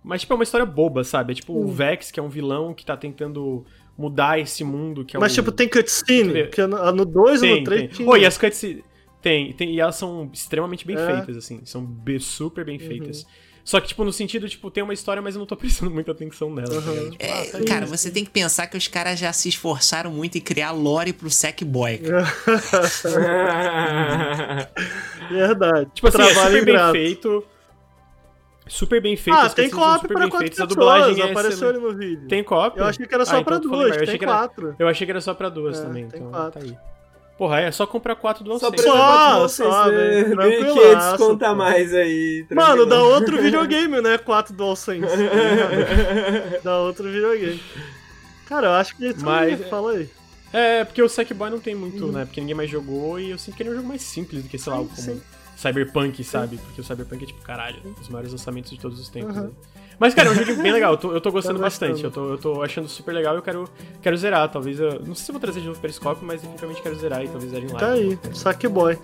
Mas, 0.02 0.20
tipo, 0.20 0.32
é 0.32 0.36
uma 0.36 0.44
história 0.44 0.66
boba, 0.66 1.02
sabe? 1.02 1.32
É 1.32 1.34
tipo 1.34 1.52
o 1.54 1.66
Vex, 1.66 2.10
que 2.10 2.20
é 2.20 2.22
um 2.22 2.28
vilão 2.28 2.74
que 2.74 2.84
tá 2.84 2.96
tentando 2.96 3.64
mudar 3.96 4.38
esse 4.38 4.64
mundo 4.64 5.04
que 5.04 5.16
é 5.16 5.20
Mas, 5.20 5.32
um... 5.32 5.34
tipo, 5.36 5.52
tem 5.52 5.68
cutscene? 5.68 6.48
Que 6.48 6.66
no 6.66 7.04
2 7.04 7.42
ou 7.42 7.48
no 7.48 7.64
3 7.64 7.96
tinha. 7.96 8.08
Oh, 8.08 8.16
e 8.16 8.26
as 8.26 8.36
cutscenes... 8.36 8.82
Tem, 9.22 9.54
tem, 9.54 9.74
e 9.74 9.80
elas 9.80 9.96
são 9.96 10.28
extremamente 10.34 10.86
bem 10.86 10.96
é. 10.96 11.06
feitas, 11.06 11.38
assim. 11.38 11.62
São 11.64 11.88
super 12.20 12.62
bem 12.62 12.78
uhum. 12.78 12.86
feitas. 12.86 13.26
Só 13.64 13.80
que, 13.80 13.88
tipo, 13.88 14.04
no 14.04 14.12
sentido, 14.12 14.46
tipo, 14.46 14.70
tem 14.70 14.84
uma 14.84 14.92
história, 14.92 15.22
mas 15.22 15.34
eu 15.34 15.38
não 15.38 15.46
tô 15.46 15.56
prestando 15.56 15.90
muita 15.90 16.12
atenção 16.12 16.54
nela. 16.54 16.74
Uhum. 16.74 17.10
Tipo, 17.10 17.24
é, 17.24 17.30
ah, 17.30 17.52
tá 17.52 17.64
cara, 17.64 17.86
isso. 17.86 17.96
você 17.96 18.10
tem 18.10 18.22
que 18.22 18.30
pensar 18.30 18.66
que 18.66 18.76
os 18.76 18.86
caras 18.86 19.18
já 19.18 19.32
se 19.32 19.48
esforçaram 19.48 20.10
muito 20.10 20.36
em 20.36 20.42
criar 20.42 20.72
lore 20.72 21.14
pro 21.14 21.30
Sackboy. 21.30 21.98
Verdade. 25.30 25.90
Tipo 25.94 26.08
assim, 26.08 26.18
Trabalho 26.18 26.56
é 26.56 26.60
super 26.60 26.64
bem 26.64 26.92
feito. 26.92 27.42
Super 28.66 29.00
bem 29.00 29.16
feito. 29.16 29.38
Ah, 29.38 29.50
tem 29.50 29.68
co-op 29.68 30.08
pra 30.08 30.28
quatro 30.28 30.48
pessoas. 30.48 30.60
A 30.60 30.64
dublagem 30.66 31.22
é 31.22 31.30
apareceu 31.30 31.68
ali 31.68 31.78
no 31.78 31.92
vídeo. 31.92 32.28
Tem 32.28 32.42
co-op? 32.42 32.78
Eu 32.78 32.86
achei 32.86 33.06
que 33.06 33.14
era 33.14 33.26
só 33.26 33.38
ah, 33.38 33.44
pra 33.44 33.56
então 33.56 33.70
duas, 33.70 33.96
tem 33.96 34.18
quatro. 34.18 34.68
Era, 34.68 34.76
eu 34.78 34.88
achei 34.88 35.06
que 35.06 35.10
era 35.10 35.20
só 35.20 35.34
pra 35.34 35.48
duas 35.48 35.78
é, 35.78 35.82
também, 35.82 36.04
então 36.04 36.30
quatro. 36.30 36.60
tá 36.60 36.66
aí. 36.66 36.76
Porra, 37.36 37.60
é 37.60 37.72
só 37.72 37.84
comprar 37.84 38.14
quatro 38.14 38.44
do 38.44 38.58
Só, 38.58 38.70
só, 38.76 39.48
só, 39.48 39.90
velho. 39.90 40.36
1.500 40.36 41.16
conta 41.16 41.52
mais 41.52 41.92
aí. 41.92 42.46
Mano, 42.52 42.86
dá 42.86 43.02
outro 43.02 43.36
videogame, 43.42 44.00
né? 44.00 44.18
4 44.18 44.54
DualSense. 44.54 45.02
dá 46.62 46.78
outro 46.78 47.10
videogame. 47.10 47.60
Cara, 48.46 48.68
eu 48.68 48.72
acho 48.74 48.96
que 48.96 49.06
isso 49.08 49.24
Mas, 49.24 49.60
aí, 49.60 49.68
fala 49.68 49.92
aí. 49.92 50.08
É, 50.52 50.84
porque 50.84 51.02
o 51.02 51.08
Sackboy 51.08 51.50
não 51.50 51.58
tem 51.58 51.74
muito, 51.74 52.04
uhum. 52.04 52.12
né? 52.12 52.24
Porque 52.24 52.40
ninguém 52.40 52.54
mais 52.54 52.70
jogou 52.70 53.18
e 53.18 53.30
eu 53.30 53.38
sinto 53.38 53.56
que 53.56 53.64
ele 53.64 53.70
é 53.70 53.72
um 53.72 53.76
jogo 53.76 53.88
mais 53.88 54.02
simples 54.02 54.44
do 54.44 54.48
que, 54.48 54.56
sei 54.56 54.72
lá, 54.72 54.78
como 54.78 54.94
sim. 54.94 55.20
Cyberpunk, 55.56 56.22
sabe? 56.24 56.58
Porque 56.58 56.80
o 56.80 56.84
Cyberpunk 56.84 57.24
é 57.24 57.26
tipo, 57.26 57.42
caralho, 57.42 57.80
os 58.00 58.08
maiores 58.08 58.32
lançamentos 58.32 58.70
de 58.70 58.78
todos 58.78 58.98
os 58.98 59.08
tempos. 59.08 59.36
Uhum. 59.36 59.44
Né? 59.44 59.50
Mas, 59.98 60.14
cara, 60.14 60.28
é 60.28 60.32
um 60.32 60.34
jogo 60.34 60.60
bem 60.60 60.72
legal, 60.72 60.92
eu 60.94 60.98
tô, 60.98 61.12
eu 61.12 61.20
tô 61.20 61.30
gostando 61.30 61.58
bastante, 61.58 62.02
eu 62.02 62.10
tô, 62.10 62.32
eu 62.32 62.38
tô 62.38 62.62
achando 62.62 62.88
super 62.88 63.12
legal 63.12 63.34
e 63.34 63.38
eu 63.38 63.42
quero, 63.42 63.68
quero 64.02 64.16
zerar. 64.16 64.50
Talvez 64.50 64.80
eu. 64.80 65.00
Não 65.00 65.14
sei 65.14 65.26
se 65.26 65.30
eu 65.30 65.34
vou 65.34 65.40
trazer 65.40 65.60
de 65.60 65.66
novo 65.66 65.78
o 65.78 65.80
Periscope, 65.80 66.24
mas 66.24 66.40
definitivamente 66.40 66.82
quero 66.82 66.96
zerar 66.96 67.24
e 67.24 67.28
talvez 67.28 67.52
zerem 67.52 67.68
lá. 67.68 67.78
Tá 67.78 67.92
aí, 67.92 68.18
Sackboy. 68.32 68.98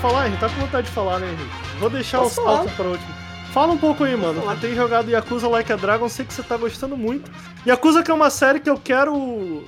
Falar, 0.00 0.26
Henrique? 0.26 0.40
Tá 0.40 0.48
com 0.48 0.60
vontade 0.60 0.86
de 0.86 0.92
falar, 0.92 1.18
né, 1.18 1.26
Henrique? 1.28 1.78
Vou 1.78 1.90
deixar 1.90 2.18
Posso 2.18 2.40
os 2.40 2.46
pautas 2.46 2.72
pra 2.72 2.86
último. 2.86 3.14
Fala 3.52 3.72
um 3.72 3.78
pouco 3.78 4.04
aí, 4.04 4.16
mano. 4.16 4.42
Eu 4.48 4.60
tenho 4.60 4.74
jogado 4.76 5.10
Yakuza 5.10 5.48
Like 5.48 5.72
a 5.72 5.76
Dragon, 5.76 6.08
sei 6.08 6.24
que 6.24 6.32
você 6.32 6.42
tá 6.42 6.56
gostando 6.56 6.96
muito. 6.96 7.30
Yakuza 7.66 8.02
que 8.02 8.10
é 8.10 8.14
uma 8.14 8.30
série 8.30 8.60
que 8.60 8.70
eu 8.70 8.78
quero. 8.78 9.64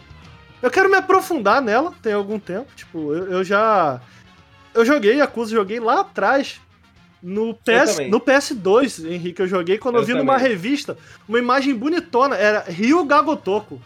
Eu 0.63 0.71
quero 0.71 0.89
me 0.89 0.97
aprofundar 0.97 1.61
nela, 1.61 1.93
tem 2.01 2.13
algum 2.13 2.39
tempo. 2.39 2.69
Tipo, 2.77 3.13
eu, 3.13 3.27
eu 3.33 3.45
já. 3.45 4.01
Eu 4.73 4.85
joguei 4.85 5.17
Yakuza, 5.17 5.51
joguei 5.53 5.81
lá 5.81 6.01
atrás. 6.01 6.61
No, 7.23 7.55
PS, 7.55 7.99
no 8.09 8.19
PS2, 8.21 9.09
Henrique, 9.09 9.43
eu 9.43 9.47
joguei 9.47 9.79
quando 9.79 9.95
eu, 9.95 10.01
Eu 10.01 10.07
vi 10.07 10.13
numa 10.13 10.35
também. 10.35 10.49
revista 10.49 10.99
uma 11.29 11.39
imagem 11.39 11.73
bonitona. 11.73 12.35
Era 12.37 12.65
Rio 12.69 13.05
Gagotoko. 13.05 13.81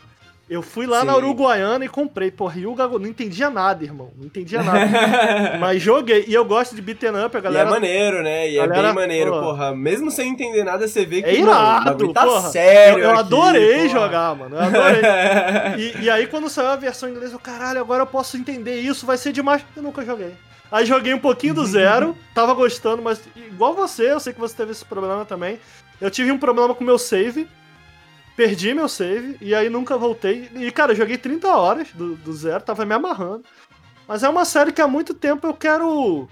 Eu 0.48 0.62
fui 0.62 0.86
lá 0.86 1.05
na 1.05 1.12
Sim. 1.14 1.18
Uruguaiana 1.18 1.85
e 1.85 1.89
comprei. 1.89 2.32
Rio 2.52 2.73
Gagotoko. 2.73 3.02
Não 3.02 3.09
entendia 3.10 3.51
nada, 3.51 3.82
irmão. 3.82 4.12
Não 4.16 4.27
entendia 4.27 4.62
nada. 4.62 4.86
Mas 5.59 5.82
joguei. 5.82 6.24
E 6.28 6.35
eu 6.35 6.44
gosto 6.44 6.73
de 6.77 6.81
beaten 6.81 7.10
up, 7.24 7.35
a 7.36 7.39
E 7.39 7.40
é 7.40 7.43
galera. 7.43 7.68
maneiro, 7.70 8.23
né? 8.23 8.48
E 8.48 8.56
é 8.56 8.60
Galera, 8.64 8.82
bem 8.86 8.94
maneiro, 8.94 9.32
pô. 9.32 9.40
porra. 9.40 9.74
Mesmo 9.74 10.09
sem 10.09 10.31
entender 10.31 10.62
nada, 10.62 10.86
você 10.86 11.05
vê 11.05 11.20
que 11.20 11.28
É 11.31 11.32
mano, 11.40 11.47
o 11.47 11.51
irado, 11.52 11.85
bagulho 11.86 12.12
tá 12.12 12.24
porra. 12.24 12.48
sério. 12.51 12.98
eu 13.01 13.05
eu 13.06 13.10
aqui, 13.10 13.18
adorei 13.20 13.77
porra. 13.77 13.89
jogar, 13.89 14.36
mano. 14.36 14.55
Eu 14.56 14.62
adorei. 14.62 15.01
E, 15.78 16.05
e 16.05 16.10
aí, 16.10 16.28
quando 16.28 16.48
saiu 16.48 16.68
a 16.68 16.77
versão 16.77 17.09
em 17.09 17.12
inglês, 17.12 17.32
eu, 17.32 17.40
caralho, 17.40 17.81
agora 17.81 18.02
eu 18.02 18.06
posso 18.06 18.36
entender 18.36 18.78
isso, 18.81 19.05
vai 19.05 19.18
ser 19.18 19.32
demais. 19.32 19.64
Eu 19.77 19.82
nunca 19.82 20.05
joguei. 20.05 20.32
Aí 20.70 20.86
joguei 20.86 21.12
um 21.12 21.18
pouquinho 21.18 21.55
do 21.55 21.66
zero, 21.66 22.16
tava 22.32 22.55
gostando, 22.55 23.02
mas 23.02 23.20
igual 23.36 23.74
você, 23.74 24.12
eu 24.12 24.20
sei 24.20 24.32
que 24.32 24.39
você 24.40 24.55
teve 24.55 24.70
esse 24.70 24.85
problema 24.85 25.24
também. 25.24 25.59
Eu 26.01 26.09
tive 26.10 26.31
um 26.31 26.39
problema 26.39 26.73
com 26.73 26.85
o 26.85 26.86
meu 26.86 26.98
save, 26.98 27.48
perdi 28.37 28.75
meu 28.75 28.89
save, 28.89 29.39
e 29.41 29.55
aí 29.55 29.71
nunca 29.71 29.97
voltei. 29.97 30.51
E, 30.55 30.71
cara, 30.71 30.93
eu 30.93 30.97
joguei 30.97 31.17
30 31.17 31.49
horas 31.49 31.89
do, 31.93 32.15
do 32.17 32.33
zero, 32.35 32.63
tava 32.63 32.85
me 32.85 32.95
amarrando. 32.95 33.45
Mas 34.07 34.23
é 34.23 34.29
uma 34.29 34.45
série 34.45 34.73
que 34.73 34.81
há 34.81 34.87
muito 34.87 35.15
tempo 35.15 35.47
eu 35.47 35.55
quero. 35.55 36.29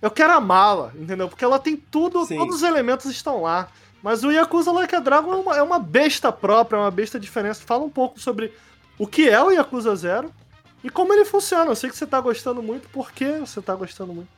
Eu 0.00 0.10
quero 0.10 0.32
amá-la, 0.32 0.92
entendeu? 0.94 1.28
Porque 1.28 1.44
ela 1.44 1.58
tem 1.58 1.76
tudo, 1.76 2.24
Sim. 2.24 2.36
todos 2.36 2.56
os 2.56 2.62
elementos 2.62 3.06
estão 3.06 3.42
lá. 3.42 3.68
Mas 4.02 4.24
o 4.24 4.30
Yakuza 4.30 4.72
Like 4.72 4.94
a 4.94 5.00
Dragon 5.00 5.32
é 5.32 5.36
uma, 5.36 5.56
é 5.58 5.62
uma 5.62 5.78
besta 5.78 6.32
própria, 6.32 6.76
é 6.76 6.80
uma 6.80 6.90
besta 6.90 7.18
diferente. 7.20 7.58
Fala 7.58 7.84
um 7.84 7.90
pouco 7.90 8.20
sobre 8.20 8.52
o 8.98 9.06
que 9.06 9.28
é 9.28 9.42
o 9.42 9.50
Yakuza 9.50 9.94
Zero 9.94 10.32
e 10.82 10.90
como 10.90 11.12
ele 11.12 11.24
funciona. 11.24 11.70
Eu 11.70 11.76
sei 11.76 11.90
que 11.90 11.96
você 11.96 12.06
tá 12.06 12.20
gostando 12.20 12.62
muito, 12.62 12.88
por 12.88 13.12
que 13.12 13.38
você 13.38 13.60
tá 13.60 13.74
gostando 13.74 14.12
muito? 14.12 14.35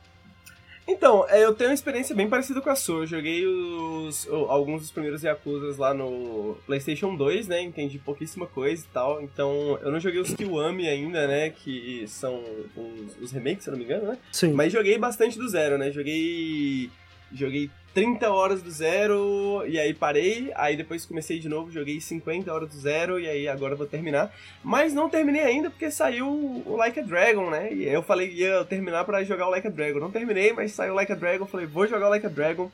Então, 0.89 1.23
é, 1.29 1.45
eu 1.45 1.53
tenho 1.53 1.69
uma 1.69 1.73
experiência 1.75 2.15
bem 2.15 2.27
parecida 2.27 2.59
com 2.59 2.69
a 2.69 2.75
sua. 2.75 3.03
Eu 3.03 3.07
joguei 3.07 3.45
os, 3.45 4.27
alguns 4.27 4.81
dos 4.81 4.91
primeiros 4.91 5.21
Yakuzas 5.21 5.77
lá 5.77 5.93
no 5.93 6.57
PlayStation 6.65 7.15
2, 7.15 7.47
né? 7.47 7.61
Entendi 7.61 7.99
pouquíssima 7.99 8.47
coisa 8.47 8.83
e 8.83 8.87
tal. 8.91 9.21
Então, 9.21 9.77
eu 9.83 9.91
não 9.91 9.99
joguei 9.99 10.19
os 10.19 10.33
Kiwami 10.33 10.87
ainda, 10.87 11.27
né? 11.27 11.51
Que 11.51 12.05
são 12.07 12.43
os, 12.75 13.21
os 13.21 13.31
remakes, 13.31 13.65
se 13.65 13.69
eu 13.69 13.73
não 13.73 13.77
me 13.77 13.85
engano, 13.85 14.07
né? 14.07 14.17
Sim. 14.31 14.51
Mas 14.53 14.73
joguei 14.73 14.97
bastante 14.97 15.37
do 15.37 15.47
zero, 15.47 15.77
né? 15.77 15.91
Joguei. 15.91 16.89
Joguei 17.31 17.69
30 17.93 18.29
horas 18.29 18.61
do 18.61 18.69
zero 18.71 19.63
e 19.67 19.79
aí 19.79 19.93
parei. 19.93 20.51
Aí 20.55 20.75
depois 20.75 21.05
comecei 21.05 21.39
de 21.39 21.49
novo, 21.49 21.71
joguei 21.71 21.99
50 21.99 22.53
horas 22.53 22.69
do 22.69 22.75
zero 22.77 23.19
e 23.19 23.27
aí 23.27 23.47
agora 23.47 23.75
vou 23.75 23.87
terminar. 23.87 24.33
Mas 24.63 24.93
não 24.93 25.09
terminei 25.09 25.41
ainda 25.41 25.69
porque 25.69 25.89
saiu 25.91 26.27
o 26.27 26.75
Like 26.75 26.99
a 26.99 27.03
Dragon, 27.03 27.49
né? 27.49 27.73
E 27.73 27.85
eu 27.85 28.03
falei 28.03 28.29
que 28.29 28.41
ia 28.41 28.63
terminar 28.65 29.03
pra 29.05 29.23
jogar 29.23 29.47
o 29.47 29.51
Like 29.51 29.67
a 29.67 29.71
Dragon. 29.71 29.99
Não 29.99 30.11
terminei, 30.11 30.53
mas 30.53 30.71
saiu 30.71 30.93
o 30.93 30.95
Like 30.95 31.11
a 31.11 31.15
Dragon. 31.15 31.45
Falei, 31.45 31.65
vou 31.65 31.87
jogar 31.87 32.07
o 32.07 32.09
Like 32.09 32.25
a 32.25 32.29
Dragon. 32.29 32.71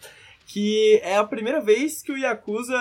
Que 0.47 0.99
é 1.01 1.15
a 1.15 1.23
primeira 1.23 1.59
vez 1.59 2.03
que 2.03 2.11
o 2.11 2.17
Yakuza 2.17 2.77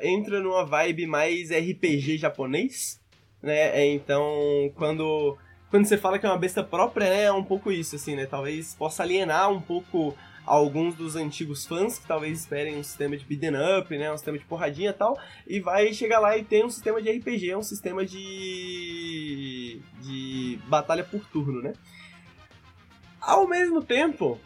entra 0.00 0.40
numa 0.40 0.64
vibe 0.64 1.06
mais 1.06 1.50
RPG 1.50 2.16
japonês, 2.16 2.98
né? 3.42 3.78
É, 3.78 3.86
Então, 3.86 4.72
quando 4.76 5.36
quando 5.70 5.84
você 5.84 5.98
fala 5.98 6.18
que 6.18 6.24
é 6.24 6.28
uma 6.28 6.38
besta 6.38 6.62
própria, 6.62 7.10
né, 7.10 7.24
é 7.24 7.32
um 7.32 7.42
pouco 7.42 7.72
isso, 7.72 7.96
assim, 7.96 8.14
né? 8.14 8.24
Talvez 8.24 8.74
possa 8.74 9.02
alienar 9.02 9.50
um 9.50 9.60
pouco 9.60 10.16
alguns 10.46 10.94
dos 10.94 11.16
antigos 11.16 11.66
fãs 11.66 11.98
que 11.98 12.06
talvez 12.06 12.40
esperem 12.40 12.78
um 12.78 12.82
sistema 12.82 13.16
de 13.16 13.24
beat'em 13.24 13.78
up, 13.78 13.98
né, 13.98 14.12
um 14.12 14.16
sistema 14.16 14.38
de 14.38 14.44
porradinha 14.44 14.90
e 14.90 14.94
tal, 14.94 15.18
e 15.46 15.60
vai 15.60 15.92
chegar 15.92 16.20
lá 16.20 16.38
e 16.38 16.44
tem 16.44 16.64
um 16.64 16.70
sistema 16.70 17.02
de 17.02 17.10
RPG, 17.10 17.56
um 17.56 17.62
sistema 17.62 18.06
de 18.06 19.80
de 20.00 20.58
batalha 20.68 21.02
por 21.04 21.24
turno, 21.26 21.60
né? 21.60 21.72
Ao 23.20 23.46
mesmo 23.48 23.82
tempo, 23.82 24.38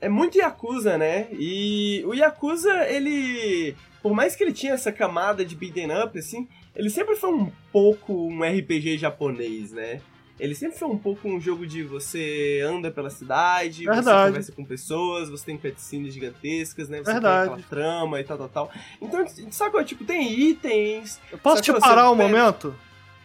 é 0.00 0.08
muito 0.08 0.38
Yakuza, 0.38 0.98
né? 0.98 1.28
E 1.32 2.02
o 2.06 2.14
Yakuza, 2.14 2.86
ele, 2.88 3.74
por 4.02 4.14
mais 4.14 4.36
que 4.36 4.44
ele 4.44 4.52
tinha 4.52 4.74
essa 4.74 4.92
camada 4.92 5.44
de 5.44 5.56
beat'em 5.56 5.90
up 6.04 6.18
assim, 6.18 6.46
ele 6.74 6.90
sempre 6.90 7.16
foi 7.16 7.32
um 7.32 7.50
pouco 7.72 8.12
um 8.12 8.42
RPG 8.42 8.98
japonês, 8.98 9.72
né? 9.72 10.00
Ele 10.40 10.54
sempre 10.54 10.78
foi 10.78 10.88
um 10.88 10.96
pouco 10.98 11.28
um 11.28 11.38
jogo 11.40 11.66
de 11.66 11.82
você 11.82 12.62
anda 12.66 12.90
pela 12.90 13.10
cidade, 13.10 13.84
você 13.84 13.90
Verdade. 13.94 14.28
conversa 14.28 14.52
com 14.52 14.64
pessoas, 14.64 15.28
você 15.28 15.44
tem 15.46 15.58
cutscenes 15.58 16.14
gigantescas, 16.14 16.88
né? 16.88 16.98
Você 16.98 17.12
Verdade. 17.12 17.44
tem 17.50 17.52
aquela 17.54 17.68
trama 17.68 18.20
e 18.20 18.24
tal, 18.24 18.38
tal, 18.38 18.48
tal. 18.48 18.70
Então, 19.00 19.24
sacou? 19.50 19.84
Tipo, 19.84 20.04
tem 20.04 20.32
itens. 20.32 21.20
Eu 21.30 21.38
posso 21.38 21.62
sacou? 21.62 21.80
te 21.80 21.80
parar 21.86 22.06
Você 22.06 22.14
um 22.14 22.16
pega- 22.16 22.28
momento? 22.28 22.74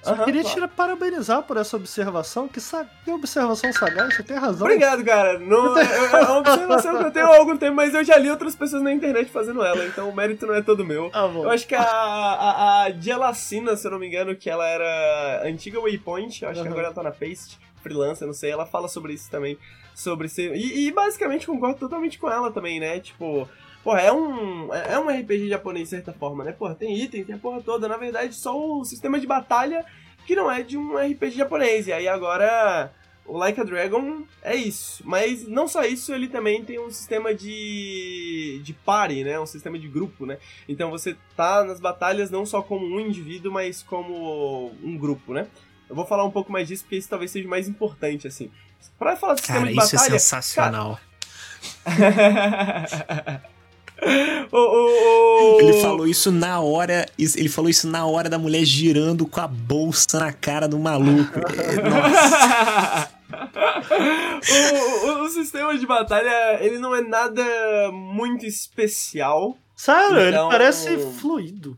Só 0.06 0.14
Aham, 0.14 0.24
queria 0.24 0.44
te 0.44 0.68
parabenizar 0.68 1.42
por 1.42 1.58
essa 1.58 1.76
observação. 1.76 2.48
Que, 2.48 2.62
sa... 2.62 2.86
que 3.04 3.10
observação 3.10 3.74
sagaz, 3.74 4.16
você 4.16 4.22
tem 4.22 4.38
razão. 4.38 4.68
Obrigado, 4.68 5.04
cara. 5.04 5.40
Não, 5.40 5.76
é 5.76 5.84
é 5.84 6.20
uma 6.20 6.38
observação 6.38 6.98
que 7.00 7.04
eu 7.06 7.12
tenho 7.12 7.26
há 7.26 7.38
algum 7.38 7.58
tempo, 7.58 7.76
mas 7.76 7.92
eu 7.92 8.04
já 8.04 8.16
li 8.16 8.30
outras 8.30 8.56
pessoas 8.56 8.84
na 8.84 8.94
internet 8.94 9.32
fazendo 9.32 9.64
ela, 9.64 9.84
então 9.84 10.08
o 10.08 10.16
mérito 10.16 10.46
não 10.46 10.54
é 10.54 10.62
todo 10.62 10.86
meu. 10.86 11.10
Ah. 11.12 11.26
Eu 11.34 11.50
acho 11.50 11.66
que 11.66 11.74
a, 11.74 11.82
a, 11.82 12.84
a 12.84 12.90
Dielacina, 12.92 13.76
se 13.76 13.88
eu 13.88 13.92
não 13.92 14.00
me 14.00 14.08
engano, 14.08 14.36
que 14.36 14.48
ela 14.48 14.68
era 14.68 15.42
antiga 15.44 15.82
Waypoint, 15.82 16.44
eu 16.44 16.50
acho 16.50 16.62
que 16.62 16.68
Aham. 16.68 16.72
agora 16.72 16.88
ela 16.88 16.96
tá 16.96 17.02
na 17.02 17.12
Paste, 17.12 17.60
freelancer, 17.82 18.28
não 18.28 18.34
sei, 18.34 18.52
ela 18.52 18.68
fala 18.68 18.88
sobre 18.88 19.14
isso 19.14 19.32
também. 19.32 19.58
Sobre 19.96 20.28
ser. 20.28 20.56
E, 20.56 20.88
e 20.88 20.92
basicamente 20.92 21.48
concordo 21.48 21.80
totalmente 21.80 22.20
com 22.20 22.30
ela 22.30 22.52
também, 22.52 22.80
né? 22.80 23.00
Tipo. 23.00 23.50
Porra, 23.86 24.02
é 24.02 24.12
um, 24.12 24.74
é 24.74 24.98
um 24.98 25.08
RPG 25.10 25.48
japonês 25.48 25.84
de 25.84 25.90
certa 25.92 26.12
forma, 26.12 26.44
né? 26.44 26.52
Porra, 26.52 26.74
tem 26.74 27.00
item, 27.00 27.24
tem 27.24 27.36
a 27.36 27.38
porra 27.38 27.62
toda. 27.62 27.88
Na 27.88 27.98
verdade, 27.98 28.34
só 28.34 28.60
o 28.60 28.84
sistema 28.84 29.20
de 29.20 29.28
batalha 29.28 29.86
que 30.26 30.36
não 30.36 30.52
é 30.52 30.64
de 30.64 30.76
um 30.76 30.98
RPG 30.98 31.38
japonês. 31.38 31.86
E 31.86 31.94
aí 31.94 32.08
agora 32.08 32.92
o 33.28 33.38
Like 33.38 33.62
a 33.62 33.64
Dragon 33.64 34.24
é 34.42 34.56
isso. 34.56 35.04
Mas 35.06 35.48
não 35.48 35.68
só 35.68 35.84
isso, 35.84 36.12
ele 36.16 36.28
também 36.28 36.66
tem 36.66 36.80
um 36.80 36.90
sistema 36.90 37.32
de, 37.32 38.60
de 38.64 38.74
party, 38.74 39.24
né? 39.24 39.40
Um 39.40 39.46
sistema 39.46 39.78
de 39.78 39.88
grupo, 39.88 40.26
né? 40.26 40.40
Então 40.68 40.90
você 40.90 41.16
tá 41.38 41.64
nas 41.64 41.80
batalhas 41.80 42.32
não 42.32 42.44
só 42.44 42.64
como 42.64 42.88
um 42.88 43.00
indivíduo, 43.00 43.52
mas 43.52 43.84
como 43.84 44.74
um 44.84 44.98
grupo, 44.98 45.32
né? 45.32 45.46
Eu 45.88 45.96
vou 45.96 46.08
falar 46.08 46.26
um 46.26 46.32
pouco 46.32 46.52
mais 46.52 46.68
disso 46.68 46.86
porque 46.86 46.96
isso 46.96 47.08
talvez 47.08 47.30
seja 47.30 47.48
mais 47.48 47.68
importante, 47.68 48.28
assim. 48.28 48.50
Pra 48.98 49.16
falar 49.16 49.36
do 49.36 49.42
sistema 49.42 49.60
Cara, 49.60 49.72
de 49.72 49.78
isso 49.78 49.96
é 49.96 50.00
batalha. 50.00 50.20
sensacional. 50.20 51.00
o, 54.52 54.58
o, 54.58 55.56
o- 55.58 55.62
Ele 55.62 55.74
falou 55.82 56.08
isso 56.08 56.32
na 56.32 56.60
hora. 56.60 57.06
Ele 57.18 57.50
falou 57.50 57.70
isso 57.70 57.88
na 57.88 58.06
hora 58.06 58.30
da 58.30 58.38
mulher 58.38 58.64
girando 58.66 59.26
com 59.26 59.40
a 59.40 59.48
bolsa 59.48 60.20
na 60.20 60.32
cara 60.34 60.68
do 60.68 60.78
maluco. 60.80 61.40
Nossa. 61.90 63.10
o, 64.52 65.08
o- 65.08 65.24
o 65.26 65.30
sistema 65.30 65.78
de 65.78 65.86
batalha, 65.86 66.58
ele 66.64 66.78
não 66.78 66.96
é 66.96 67.02
nada 67.02 67.44
muito 67.92 68.46
especial. 68.46 69.58
Sério, 69.76 70.20
ele 70.20 70.30
Então- 70.30 70.50
parece 70.50 70.98
fluido. 71.20 71.78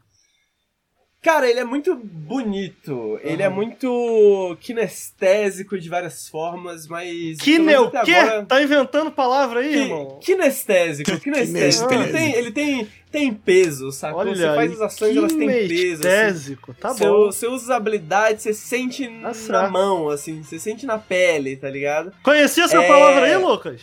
Cara, 1.27 1.49
ele 1.49 1.59
é 1.59 1.65
muito 1.65 1.93
bonito. 1.93 3.19
Ele 3.21 3.43
é 3.43 3.49
muito 3.49 4.57
kinestésico 4.61 5.77
de 5.77 5.89
várias 5.89 6.29
formas, 6.29 6.87
mas. 6.87 7.37
Que 7.37 7.53
pelo 7.53 7.65
meu 7.65 7.81
menos 7.81 7.95
até 7.95 8.05
quê? 8.05 8.13
agora- 8.17 8.45
Tá 8.45 8.61
inventando 8.63 9.11
palavra 9.11 9.59
aí, 9.59 9.73
Que- 9.73 9.77
irmão? 9.79 10.19
Kinestésico, 10.21 11.19
kinestésico. 11.19 11.93
ele 11.93 12.11
tem, 12.13 12.33
ele 12.33 12.51
tem, 12.51 12.87
tem 13.11 13.33
peso, 13.33 13.91
sacou? 13.91 14.21
Olha 14.21 14.33
você 14.37 14.45
faz 14.55 14.71
as 14.71 14.81
ações, 14.81 15.17
elas 15.17 15.33
têm 15.33 15.47
peso. 15.49 15.65
Assim. 15.73 15.77
kinestésico, 15.91 16.73
tá 16.73 16.93
Você- 16.93 17.05
bom. 17.05 17.25
Você 17.25 17.47
usa 17.47 17.63
as 17.65 17.69
habilidades, 17.71 18.43
você 18.43 18.53
sente 18.53 19.07
na 19.09 19.33
certo. 19.33 19.69
mão, 19.69 20.07
assim, 20.09 20.41
você 20.43 20.57
sente 20.57 20.85
na 20.85 20.97
pele, 20.97 21.57
tá 21.57 21.69
ligado? 21.69 22.13
Conhecia 22.23 22.63
essa 22.63 22.81
É. 22.81 22.87
palavra 22.87 23.25
aí, 23.25 23.35
Lucas? 23.35 23.81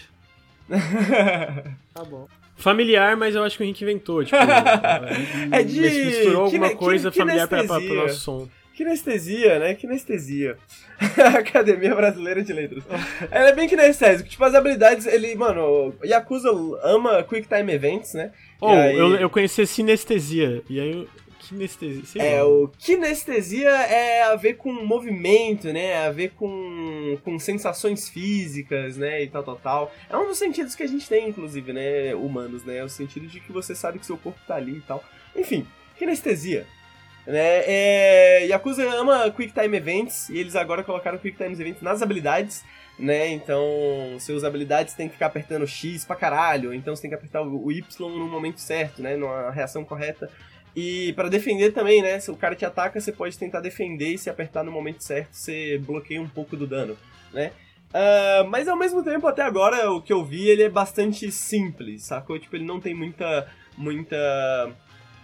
Tá 1.93 2.03
bom. 2.05 2.27
Familiar, 2.57 3.17
mas 3.17 3.35
eu 3.35 3.43
acho 3.43 3.57
que 3.57 3.63
o 3.63 3.65
Henrique 3.65 3.83
inventou. 3.85 4.25
Tipo, 4.25 4.37
É 5.53 5.63
de- 5.63 5.81
misturou 5.81 6.45
alguma 6.45 6.69
kine- 6.69 6.79
coisa 6.79 7.11
kine- 7.11 7.25
familiar 7.25 7.49
pro 7.49 7.59
kinestesia. 7.59 7.95
nosso 8.03 8.21
som. 8.21 8.49
Kinestesia, 8.75 9.59
né? 9.61 9.75
Kinestesia. 9.75 10.57
Academia 11.39 11.95
Brasileira 11.95 12.43
de 12.43 12.53
Letras. 12.53 12.83
Ela 13.31 13.49
é 13.51 13.53
bem 13.53 13.69
kinestésico. 13.69 14.29
Tipo, 14.29 14.45
as 14.45 14.55
habilidades, 14.55 15.07
ele, 15.07 15.35
mano, 15.37 15.95
Yakuza 16.05 16.49
ama 16.83 17.23
Quick 17.23 17.47
Time 17.49 17.73
Events, 17.73 18.15
né? 18.15 18.31
Ou, 18.61 18.71
aí- 18.71 18.97
eu, 18.99 19.15
eu 19.17 19.31
conheci 19.31 19.67
sinestesia. 19.67 20.63
E 20.69 20.81
aí 20.81 20.93
eu. 20.93 21.09
Kinestesia. 21.49 22.23
É, 22.23 22.43
o 22.43 22.69
kinestesia 22.79 23.69
é 23.69 24.23
a 24.23 24.37
ver 24.37 24.55
com 24.55 24.73
movimento, 24.73 25.73
né? 25.73 25.87
É 25.87 26.07
a 26.07 26.11
ver 26.11 26.31
com, 26.31 27.19
com 27.23 27.39
sensações 27.39 28.09
físicas, 28.09 28.97
né? 28.97 29.23
E 29.23 29.29
tal, 29.29 29.43
tal, 29.43 29.57
tal. 29.57 29.93
É 30.09 30.17
um 30.17 30.27
dos 30.27 30.39
sentidos 30.39 30.75
que 30.75 30.83
a 30.83 30.89
gente 30.89 31.09
tem, 31.09 31.29
inclusive, 31.29 31.73
né? 31.73 32.15
Humanos, 32.15 32.65
né? 32.65 32.83
O 32.83 32.89
sentido 32.89 33.27
de 33.27 33.41
que 33.41 33.53
você 33.53 33.75
sabe 33.75 33.99
que 33.99 34.07
seu 34.07 34.17
corpo 34.17 34.41
tá 34.47 34.57
ali 34.57 34.79
e 34.79 34.83
tal. 34.83 35.05
Enfim, 35.37 35.67
kinestesia. 35.99 36.67
Né? 37.27 37.63
É, 37.67 38.47
Yakuza 38.47 38.83
ama 38.95 39.31
Quick 39.31 39.53
Time 39.53 39.77
Events 39.77 40.29
e 40.29 40.39
eles 40.39 40.55
agora 40.57 40.85
colocaram 40.85 41.19
Quick 41.19 41.37
Time 41.37 41.53
Events 41.53 41.83
nas 41.83 42.03
habilidades. 42.03 42.65
Né, 42.97 43.29
então, 43.31 43.61
seus 44.21 44.45
habilidades 44.45 44.95
tem 44.95 45.09
que 45.09 45.15
ficar 45.15 45.27
apertando 45.27 45.67
X 45.67 46.05
pra 46.05 46.15
caralho, 46.15 46.73
então 46.73 46.95
você 46.95 47.03
tem 47.03 47.11
que 47.11 47.17
apertar 47.17 47.43
o 47.43 47.65
o 47.65 47.73
Y 47.73 47.83
no 47.99 48.29
momento 48.29 48.61
certo, 48.61 49.03
né, 49.03 49.17
numa 49.17 49.51
reação 49.51 49.85
correta. 49.85 50.31
E 50.75 51.13
pra 51.13 51.29
defender 51.29 51.73
também, 51.73 52.03
né? 52.03 52.19
Se 52.19 52.31
o 52.31 52.37
cara 52.37 52.55
te 52.55 52.65
ataca, 52.65 53.01
você 53.01 53.13
pode 53.13 53.39
tentar 53.39 53.61
defender 53.61 54.15
e 54.15 54.19
se 54.19 54.29
apertar 54.29 54.65
no 54.65 54.73
momento 54.73 55.03
certo, 55.03 55.29
você 55.33 55.79
bloqueia 55.79 56.21
um 56.21 56.29
pouco 56.29 56.57
do 56.57 56.67
dano, 56.67 56.97
né? 57.33 57.53
Ah, 57.95 58.45
mas 58.49 58.67
ao 58.67 58.77
mesmo 58.77 59.05
tempo, 59.05 59.25
até 59.29 59.43
agora, 59.43 59.89
o 59.93 60.03
que 60.03 60.13
eu 60.13 60.25
vi, 60.25 60.49
ele 60.49 60.65
é 60.65 60.69
bastante 60.69 61.31
simples, 61.31 62.05
sacou? 62.05 62.37
Tipo, 62.39 62.57
ele 62.57 62.65
não 62.65 62.81
tem 62.81 62.93
muita. 62.93 63.49
muita. 63.77 64.77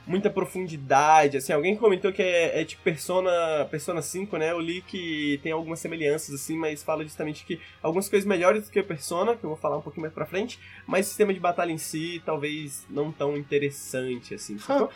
muita 0.07 0.31
profundidade. 0.31 1.37
Assim, 1.37 1.53
alguém 1.53 1.77
comentou 1.77 2.13
que 2.13 2.23
é, 2.23 2.61
é 2.61 2.65
tipo 2.65 2.83
Persona, 2.85 3.67
Persona 3.69 4.01
5, 4.01 4.37
né? 4.37 4.53
Eu 4.53 4.61
li 4.61 4.83
que 4.83 5.41
tem 5.43 5.51
algumas 5.51 5.81
semelhanças, 5.81 6.33
assim, 6.33 6.57
mas 6.57 6.85
fala 6.85 7.03
justamente 7.03 7.45
que 7.45 7.61
algumas 7.83 8.09
coisas 8.09 8.27
melhores 8.27 8.67
do 8.67 8.71
que 8.71 8.81
Persona, 8.85 9.37
que 9.37 9.43
eu 9.45 9.51
vou 9.51 9.59
falar 9.59 9.77
um 9.77 9.83
pouquinho 9.83 10.03
mais 10.03 10.15
pra 10.15 10.25
frente, 10.25 10.61
mas 10.87 11.07
o 11.07 11.09
sistema 11.09 11.35
de 11.35 11.41
batalha 11.41 11.73
em 11.73 11.79
si, 11.79 12.23
talvez 12.25 12.87
não 12.89 13.11
tão 13.11 13.37
interessante, 13.37 14.33
assim, 14.33 14.59
sacou? 14.59 14.91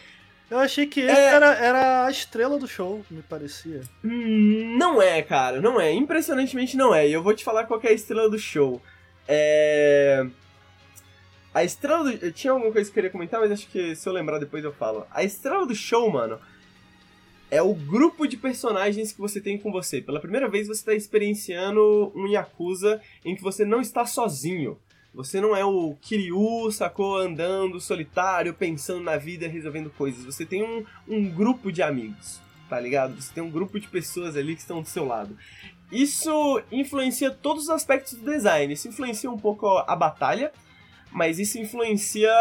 Eu 0.50 0.58
achei 0.58 0.86
que 0.86 1.00
ele 1.00 1.10
É. 1.10 1.24
era, 1.34 1.54
era 1.54 2.06
a 2.06 2.10
estrela 2.10 2.58
do 2.58 2.68
show, 2.68 3.04
me 3.10 3.22
parecia. 3.22 3.80
Hum, 4.04 4.76
não 4.78 5.00
é, 5.00 5.22
cara, 5.22 5.60
não 5.60 5.80
é. 5.80 5.92
Impressionantemente 5.92 6.76
não 6.76 6.94
é. 6.94 7.08
E 7.08 7.12
eu 7.12 7.22
vou 7.22 7.34
te 7.34 7.42
falar 7.42 7.64
qual 7.64 7.80
é 7.82 7.88
a 7.88 7.92
estrela 7.92 8.28
do 8.28 8.38
show. 8.38 8.80
É. 9.26 10.24
A 11.52 11.64
estrela 11.64 12.04
do. 12.04 12.10
Eu 12.24 12.32
tinha 12.32 12.52
alguma 12.52 12.70
coisa 12.72 12.88
que 12.88 12.92
eu 12.92 12.94
queria 12.94 13.10
comentar, 13.10 13.40
mas 13.40 13.50
acho 13.52 13.68
que 13.68 13.94
se 13.94 14.08
eu 14.08 14.12
lembrar 14.12 14.38
depois 14.38 14.64
eu 14.64 14.72
falo. 14.72 15.06
A 15.10 15.24
estrela 15.24 15.66
do 15.66 15.74
show, 15.74 16.10
mano, 16.10 16.38
é 17.50 17.62
o 17.62 17.72
grupo 17.72 18.26
de 18.26 18.36
personagens 18.36 19.12
que 19.12 19.20
você 19.20 19.40
tem 19.40 19.56
com 19.56 19.70
você. 19.72 20.00
Pela 20.02 20.20
primeira 20.20 20.48
vez 20.48 20.66
você 20.66 20.80
está 20.80 20.94
experienciando 20.94 22.12
um 22.14 22.26
Yakuza 22.26 23.00
em 23.24 23.34
que 23.34 23.42
você 23.42 23.64
não 23.64 23.80
está 23.80 24.04
sozinho. 24.04 24.78
Você 25.14 25.40
não 25.40 25.54
é 25.54 25.64
o 25.64 25.94
Kiryu, 26.00 26.72
sacou, 26.72 27.16
andando 27.16 27.80
solitário, 27.80 28.52
pensando 28.52 29.00
na 29.00 29.16
vida, 29.16 29.46
resolvendo 29.46 29.88
coisas. 29.88 30.24
Você 30.24 30.44
tem 30.44 30.64
um, 30.64 30.84
um 31.06 31.30
grupo 31.30 31.70
de 31.70 31.82
amigos, 31.82 32.40
tá 32.68 32.80
ligado? 32.80 33.14
Você 33.14 33.32
tem 33.32 33.42
um 33.42 33.50
grupo 33.50 33.78
de 33.78 33.86
pessoas 33.86 34.36
ali 34.36 34.56
que 34.56 34.60
estão 34.60 34.82
do 34.82 34.88
seu 34.88 35.04
lado. 35.04 35.38
Isso 35.92 36.60
influencia 36.72 37.30
todos 37.30 37.64
os 37.64 37.70
aspectos 37.70 38.14
do 38.14 38.28
design. 38.28 38.72
Isso 38.72 38.88
influencia 38.88 39.30
um 39.30 39.38
pouco 39.38 39.68
a 39.86 39.94
batalha, 39.94 40.52
mas 41.12 41.38
isso 41.38 41.60
influencia, 41.60 42.32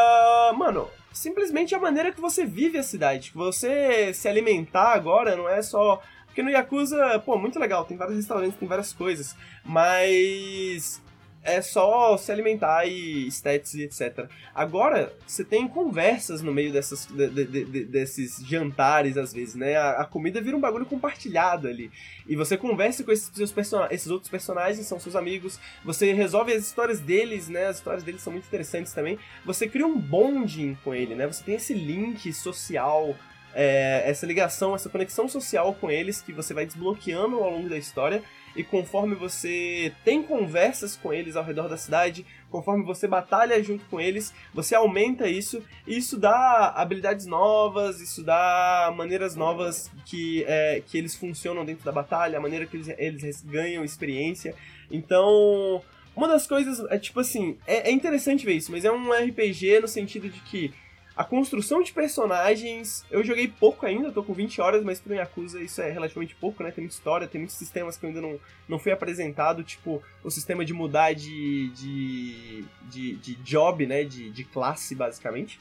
mano, 0.57 0.89
simplesmente 1.11 1.75
a 1.75 1.79
maneira 1.79 2.11
que 2.11 2.19
você 2.19 2.43
vive 2.43 2.79
a 2.79 2.83
cidade. 2.83 3.31
Você 3.35 4.11
se 4.15 4.27
alimentar 4.27 4.93
agora 4.93 5.35
não 5.35 5.47
é 5.47 5.61
só. 5.61 6.01
Porque 6.25 6.41
no 6.41 6.49
Yakuza, 6.49 7.19
pô, 7.19 7.37
muito 7.37 7.59
legal, 7.59 7.85
tem 7.85 7.95
vários 7.95 8.17
restaurantes, 8.17 8.57
tem 8.57 8.67
várias 8.67 8.91
coisas, 8.91 9.35
mas 9.63 10.99
é 11.43 11.61
só 11.61 12.15
se 12.17 12.31
alimentar 12.31 12.85
e 12.85 13.27
stats 13.27 13.73
e 13.73 13.83
etc. 13.83 14.27
Agora, 14.55 15.11
você 15.27 15.43
tem 15.43 15.67
conversas 15.67 16.41
no 16.41 16.53
meio 16.53 16.71
dessas, 16.71 17.05
de- 17.05 17.29
de- 17.29 17.65
de- 17.65 17.85
desses 17.85 18.37
jantares, 18.45 19.17
às 19.17 19.33
vezes, 19.33 19.55
né? 19.55 19.75
A, 19.75 20.01
a 20.01 20.05
comida 20.05 20.41
vira 20.41 20.55
um 20.55 20.61
bagulho 20.61 20.85
compartilhado 20.85 21.67
ali. 21.67 21.91
E 22.27 22.35
você 22.35 22.55
conversa 22.55 23.03
com 23.03 23.11
esses, 23.11 23.29
seus 23.33 23.51
person- 23.51 23.87
esses 23.91 24.07
outros 24.07 24.29
personagens, 24.29 24.85
são 24.87 24.99
seus 24.99 25.15
amigos, 25.15 25.59
você 25.83 26.13
resolve 26.13 26.53
as 26.53 26.63
histórias 26.65 26.99
deles, 26.99 27.49
né? 27.49 27.65
As 27.67 27.77
histórias 27.77 28.03
deles 28.03 28.21
são 28.21 28.31
muito 28.31 28.45
interessantes 28.45 28.93
também. 28.93 29.19
Você 29.45 29.67
cria 29.67 29.85
um 29.85 29.97
bonding 29.99 30.77
com 30.83 30.95
ele, 30.95 31.13
né? 31.15 31.27
Você 31.27 31.43
tem 31.43 31.55
esse 31.55 31.73
link 31.73 32.31
social, 32.31 33.15
é, 33.53 34.03
essa 34.05 34.25
ligação, 34.25 34.73
essa 34.75 34.89
conexão 34.89 35.27
social 35.27 35.73
com 35.75 35.91
eles 35.91 36.21
que 36.21 36.31
você 36.31 36.53
vai 36.53 36.65
desbloqueando 36.65 37.35
ao 37.37 37.51
longo 37.51 37.69
da 37.69 37.77
história. 37.77 38.23
E 38.55 38.63
conforme 38.63 39.15
você 39.15 39.91
tem 40.05 40.21
conversas 40.21 40.95
com 40.95 41.11
eles 41.11 41.35
ao 41.35 41.43
redor 41.43 41.67
da 41.67 41.77
cidade, 41.77 42.25
conforme 42.51 42.85
você 42.85 43.07
batalha 43.07 43.61
junto 43.63 43.83
com 43.85 43.99
eles, 43.99 44.31
você 44.53 44.75
aumenta 44.75 45.27
isso, 45.27 45.63
e 45.87 45.97
isso 45.97 46.19
dá 46.19 46.71
habilidades 46.75 47.25
novas, 47.25 47.99
isso 47.99 48.23
dá 48.23 48.93
maneiras 48.95 49.35
novas 49.35 49.89
que, 50.05 50.43
é, 50.47 50.83
que 50.85 50.97
eles 50.97 51.15
funcionam 51.15 51.65
dentro 51.65 51.83
da 51.83 51.91
batalha, 51.91 52.37
a 52.37 52.41
maneira 52.41 52.65
que 52.65 52.77
eles, 52.77 52.89
eles 52.97 53.41
ganham 53.41 53.83
experiência. 53.83 54.53
Então, 54.91 55.81
uma 56.15 56.27
das 56.27 56.45
coisas 56.45 56.79
é 56.91 56.99
tipo 56.99 57.19
assim, 57.19 57.57
é, 57.65 57.89
é 57.89 57.91
interessante 57.91 58.45
ver 58.45 58.53
isso, 58.53 58.71
mas 58.71 58.85
é 58.85 58.91
um 58.91 59.11
RPG 59.11 59.79
no 59.79 59.87
sentido 59.87 60.29
de 60.29 60.39
que 60.41 60.71
a 61.15 61.23
construção 61.23 61.83
de 61.83 61.93
personagens, 61.93 63.05
eu 63.11 63.23
joguei 63.23 63.47
pouco 63.47 63.85
ainda, 63.85 64.11
tô 64.11 64.23
com 64.23 64.33
20 64.33 64.59
horas, 64.59 64.83
mas 64.83 64.99
pro 64.99 65.13
Yakuza 65.13 65.61
isso 65.61 65.81
é 65.81 65.91
relativamente 65.91 66.35
pouco, 66.35 66.63
né? 66.63 66.71
Tem 66.71 66.83
muita 66.83 66.95
história, 66.95 67.27
tem 67.27 67.39
muitos 67.39 67.55
sistemas 67.55 67.97
que 67.97 68.05
eu 68.05 68.09
ainda 68.09 68.21
não, 68.21 68.39
não 68.67 68.79
fui 68.79 68.91
apresentado, 68.91 69.63
tipo 69.63 70.01
o 70.23 70.31
sistema 70.31 70.65
de 70.65 70.73
mudar 70.73 71.13
de, 71.13 71.69
de, 71.69 72.65
de, 72.89 73.15
de 73.15 73.35
job, 73.35 73.85
né? 73.85 74.03
De, 74.03 74.31
de 74.31 74.43
classe, 74.43 74.95
basicamente. 74.95 75.59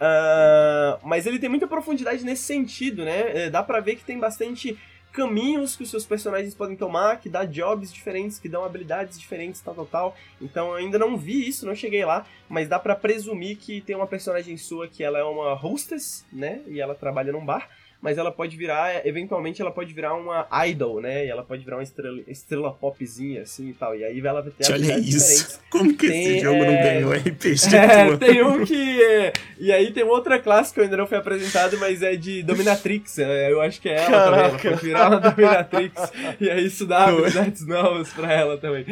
Ah, 0.00 0.98
mas 1.02 1.26
ele 1.26 1.38
tem 1.38 1.48
muita 1.48 1.66
profundidade 1.66 2.24
nesse 2.24 2.42
sentido, 2.42 3.04
né? 3.04 3.46
É, 3.46 3.50
dá 3.50 3.62
pra 3.62 3.80
ver 3.80 3.96
que 3.96 4.04
tem 4.04 4.18
bastante 4.18 4.78
caminhos 5.18 5.74
que 5.74 5.82
os 5.82 5.90
seus 5.90 6.06
personagens 6.06 6.54
podem 6.54 6.76
tomar, 6.76 7.18
que 7.18 7.28
dá 7.28 7.44
jobs 7.44 7.92
diferentes, 7.92 8.38
que 8.38 8.48
dão 8.48 8.64
habilidades 8.64 9.18
diferentes, 9.18 9.60
tal, 9.60 9.74
tal, 9.74 9.86
tal. 9.86 10.16
Então 10.40 10.68
eu 10.68 10.74
ainda 10.74 10.96
não 10.96 11.16
vi 11.16 11.48
isso, 11.48 11.66
não 11.66 11.74
cheguei 11.74 12.04
lá, 12.04 12.24
mas 12.48 12.68
dá 12.68 12.78
pra 12.78 12.94
presumir 12.94 13.56
que 13.56 13.80
tem 13.80 13.96
uma 13.96 14.06
personagem 14.06 14.56
sua 14.56 14.86
que 14.86 15.02
ela 15.02 15.18
é 15.18 15.24
uma 15.24 15.54
hostess, 15.54 16.24
né? 16.32 16.62
E 16.68 16.80
ela 16.80 16.94
trabalha 16.94 17.32
num 17.32 17.44
bar. 17.44 17.68
Mas 18.00 18.16
ela 18.16 18.30
pode 18.30 18.56
virar, 18.56 19.04
eventualmente 19.04 19.60
ela 19.60 19.72
pode 19.72 19.92
virar 19.92 20.14
uma 20.14 20.46
idol, 20.68 21.00
né? 21.00 21.26
E 21.26 21.28
ela 21.30 21.42
pode 21.42 21.64
virar 21.64 21.78
uma 21.78 21.82
estrela, 21.82 22.20
estrela 22.28 22.72
popzinha, 22.72 23.42
assim 23.42 23.70
e 23.70 23.72
tal. 23.72 23.96
E 23.96 24.04
aí 24.04 24.20
ela 24.24 24.40
vai 24.40 24.52
ter 24.52 24.72
Olha 24.72 24.98
isso. 25.00 25.18
diferentes. 25.18 25.60
Como 25.68 25.96
que 25.96 26.06
Tem, 26.06 26.22
esse 26.36 26.38
jogo 26.40 26.58
não 26.58 26.72
é, 26.72 26.82
ganhou 26.94 27.12
RPG, 27.12 27.56
É, 27.74 28.16
tem 28.16 28.44
um 28.44 28.64
que. 28.64 29.02
é, 29.02 29.32
e 29.58 29.72
aí 29.72 29.90
tem 29.92 30.04
outra 30.04 30.38
classe 30.38 30.72
que 30.72 30.78
eu 30.78 30.84
ainda 30.84 30.96
não 30.96 31.08
foi 31.08 31.18
apresentado, 31.18 31.76
mas 31.78 32.00
é 32.00 32.14
de 32.14 32.40
Dominatrix. 32.44 33.18
é, 33.18 33.50
Eu 33.50 33.60
acho 33.60 33.80
que 33.80 33.88
é 33.88 33.96
ela 33.96 34.04
também. 34.06 34.16
Ela 34.16 34.36
Caraca. 34.50 34.70
pode 34.70 34.82
virar 34.84 35.08
uma 35.08 35.20
Dominatrix. 35.20 36.12
e 36.40 36.50
aí 36.50 36.66
isso 36.66 36.86
dá 36.86 37.06
habilidades 37.06 37.66
novas 37.66 38.12
pra 38.12 38.32
ela 38.32 38.56
também. 38.58 38.86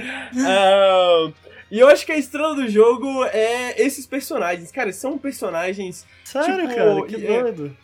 E 1.71 1.79
eu 1.81 1.89
acho 1.89 2.07
que 2.07 2.13
a 2.13 2.17
estrela 2.19 2.55
do 2.55 2.69
jogo 2.69 3.25
é 3.27 3.81
esses 3.81 4.07
personagens. 4.07 4.71
Cara, 4.71 4.93
são 4.93 5.19
personagens. 5.19 6.05
Sério, 6.25 6.69
Tipo, 6.69 6.75
cara? 6.75 7.03
Que 7.07 7.27
é- 7.27 7.43
doido. 7.43 7.77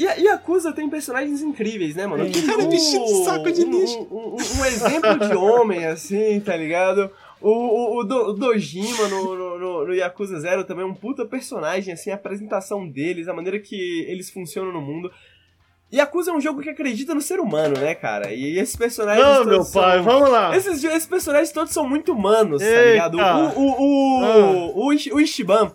E 0.00 0.06
a 0.08 0.14
Yakuza 0.14 0.72
tem 0.72 0.88
personagens 0.88 1.42
incríveis, 1.42 1.94
né, 1.94 2.06
mano? 2.06 2.24
Tem. 2.30 2.42
Cara, 2.46 2.66
vestido 2.68 3.04
de 3.04 3.24
saco 3.24 3.52
de 3.52 3.64
um- 3.64 3.70
lixo. 3.70 4.08
Um, 4.10 4.16
um- 4.34 4.60
um 4.60 4.64
exemplo 4.64 5.28
de 5.28 5.34
homem, 5.36 5.84
assim, 5.86 6.40
tá 6.40 6.56
ligado? 6.56 7.10
O, 7.40 7.50
o, 7.50 7.98
o, 8.00 8.04
Do- 8.04 8.28
o 8.28 8.32
Dojima 8.32 9.08
no, 9.08 9.34
no, 9.36 9.58
no- 9.58 9.86
no 9.86 9.94
Yakuza 9.94 10.40
Zero 10.40 10.64
também 10.64 10.84
é 10.84 10.88
um 10.88 10.94
puta 10.94 11.24
personagem, 11.24 11.92
assim, 11.92 12.10
a 12.10 12.14
apresentação 12.14 12.88
deles, 12.88 13.28
a 13.28 13.34
maneira 13.34 13.58
que 13.58 14.04
eles 14.08 14.30
funcionam 14.30 14.72
no 14.72 14.80
mundo. 14.80 15.10
Yakuza 15.92 16.30
é 16.30 16.34
um 16.34 16.40
jogo 16.40 16.62
que 16.62 16.70
acredita 16.70 17.14
no 17.14 17.20
ser 17.20 17.40
humano, 17.40 17.74
né, 17.80 17.96
cara? 17.96 18.32
E 18.32 18.58
esses 18.58 18.76
personagens. 18.76 19.26
Não, 19.26 19.44
meu 19.44 19.64
pai, 19.72 19.96
são- 19.96 20.04
vamos 20.04 20.30
lá. 20.30 20.56
esses, 20.56 20.84
esses 20.84 21.06
personagens 21.08 21.50
todos 21.50 21.72
são 21.72 21.88
muito 21.88 22.12
humanos, 22.12 22.62
tá 22.62 22.68
Eita. 22.68 23.08
ligado? 23.08 23.18
O, 23.18 23.60
o, 23.60 24.20
o, 24.20 24.24
Ah. 24.24 24.72
o, 24.76 24.86
o 25.16 25.20
Ishiban, 25.20 25.72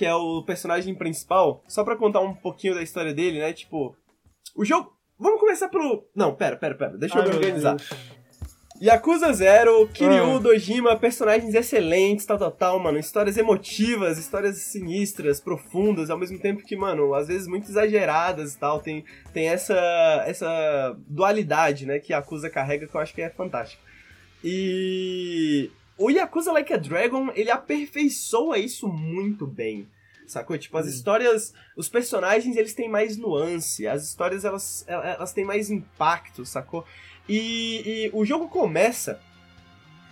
que 0.00 0.06
é 0.06 0.14
o 0.14 0.42
personagem 0.42 0.94
principal, 0.94 1.62
só 1.68 1.84
pra 1.84 1.94
contar 1.94 2.20
um 2.20 2.32
pouquinho 2.32 2.74
da 2.74 2.82
história 2.82 3.12
dele, 3.12 3.38
né? 3.38 3.52
Tipo, 3.52 3.94
o 4.56 4.64
jogo. 4.64 4.96
Vamos 5.18 5.38
começar 5.38 5.68
pelo. 5.68 6.08
Não, 6.16 6.34
pera, 6.34 6.56
pera, 6.56 6.74
pera. 6.74 6.96
Deixa 6.96 7.18
eu 7.18 7.22
Ai, 7.22 7.28
me 7.28 7.34
organizar. 7.34 7.76
Yakuza 8.82 9.30
Zero, 9.34 9.86
Kiryu, 9.88 10.36
Ah. 10.36 10.38
Dojima, 10.38 10.96
personagens 10.96 11.54
excelentes, 11.54 12.24
tal, 12.24 12.38
tal, 12.38 12.50
tal, 12.50 12.78
mano. 12.78 12.98
Histórias 12.98 13.36
emotivas, 13.36 14.16
histórias 14.16 14.56
sinistras, 14.72 15.38
profundas, 15.38 16.08
ao 16.08 16.16
mesmo 16.16 16.38
tempo 16.38 16.64
que, 16.64 16.74
mano, 16.74 17.12
às 17.12 17.28
vezes 17.28 17.46
muito 17.46 17.68
exageradas 17.68 18.54
e 18.54 18.58
tal. 18.58 18.80
Tem, 18.80 19.04
tem 19.34 19.48
essa, 19.48 20.24
essa 20.26 20.96
dualidade, 21.06 21.84
né, 21.84 21.98
que 21.98 22.14
Yakuza 22.14 22.48
carrega 22.48 22.86
que 22.86 22.94
eu 22.94 23.00
acho 23.02 23.12
que 23.14 23.20
é 23.20 23.28
fantástico. 23.28 23.82
E 24.42 25.70
o 26.06 26.10
Yakuza 26.10 26.52
Like 26.52 26.72
a 26.72 26.76
Dragon, 26.76 27.30
ele 27.34 27.50
aperfeiçoa 27.50 28.58
isso 28.58 28.88
muito 28.88 29.46
bem. 29.46 29.88
Sacou? 30.26 30.56
Tipo, 30.56 30.78
as 30.78 30.86
histórias, 30.86 31.52
os 31.76 31.88
personagens, 31.88 32.56
eles 32.56 32.72
têm 32.72 32.88
mais 32.88 33.16
nuance, 33.16 33.86
as 33.86 34.04
histórias, 34.06 34.44
elas, 34.44 34.84
elas 34.86 35.32
têm 35.32 35.44
mais 35.44 35.70
impacto, 35.70 36.44
sacou? 36.46 36.84
E, 37.28 38.06
e 38.06 38.10
o 38.12 38.24
jogo 38.24 38.48
começa. 38.48 39.20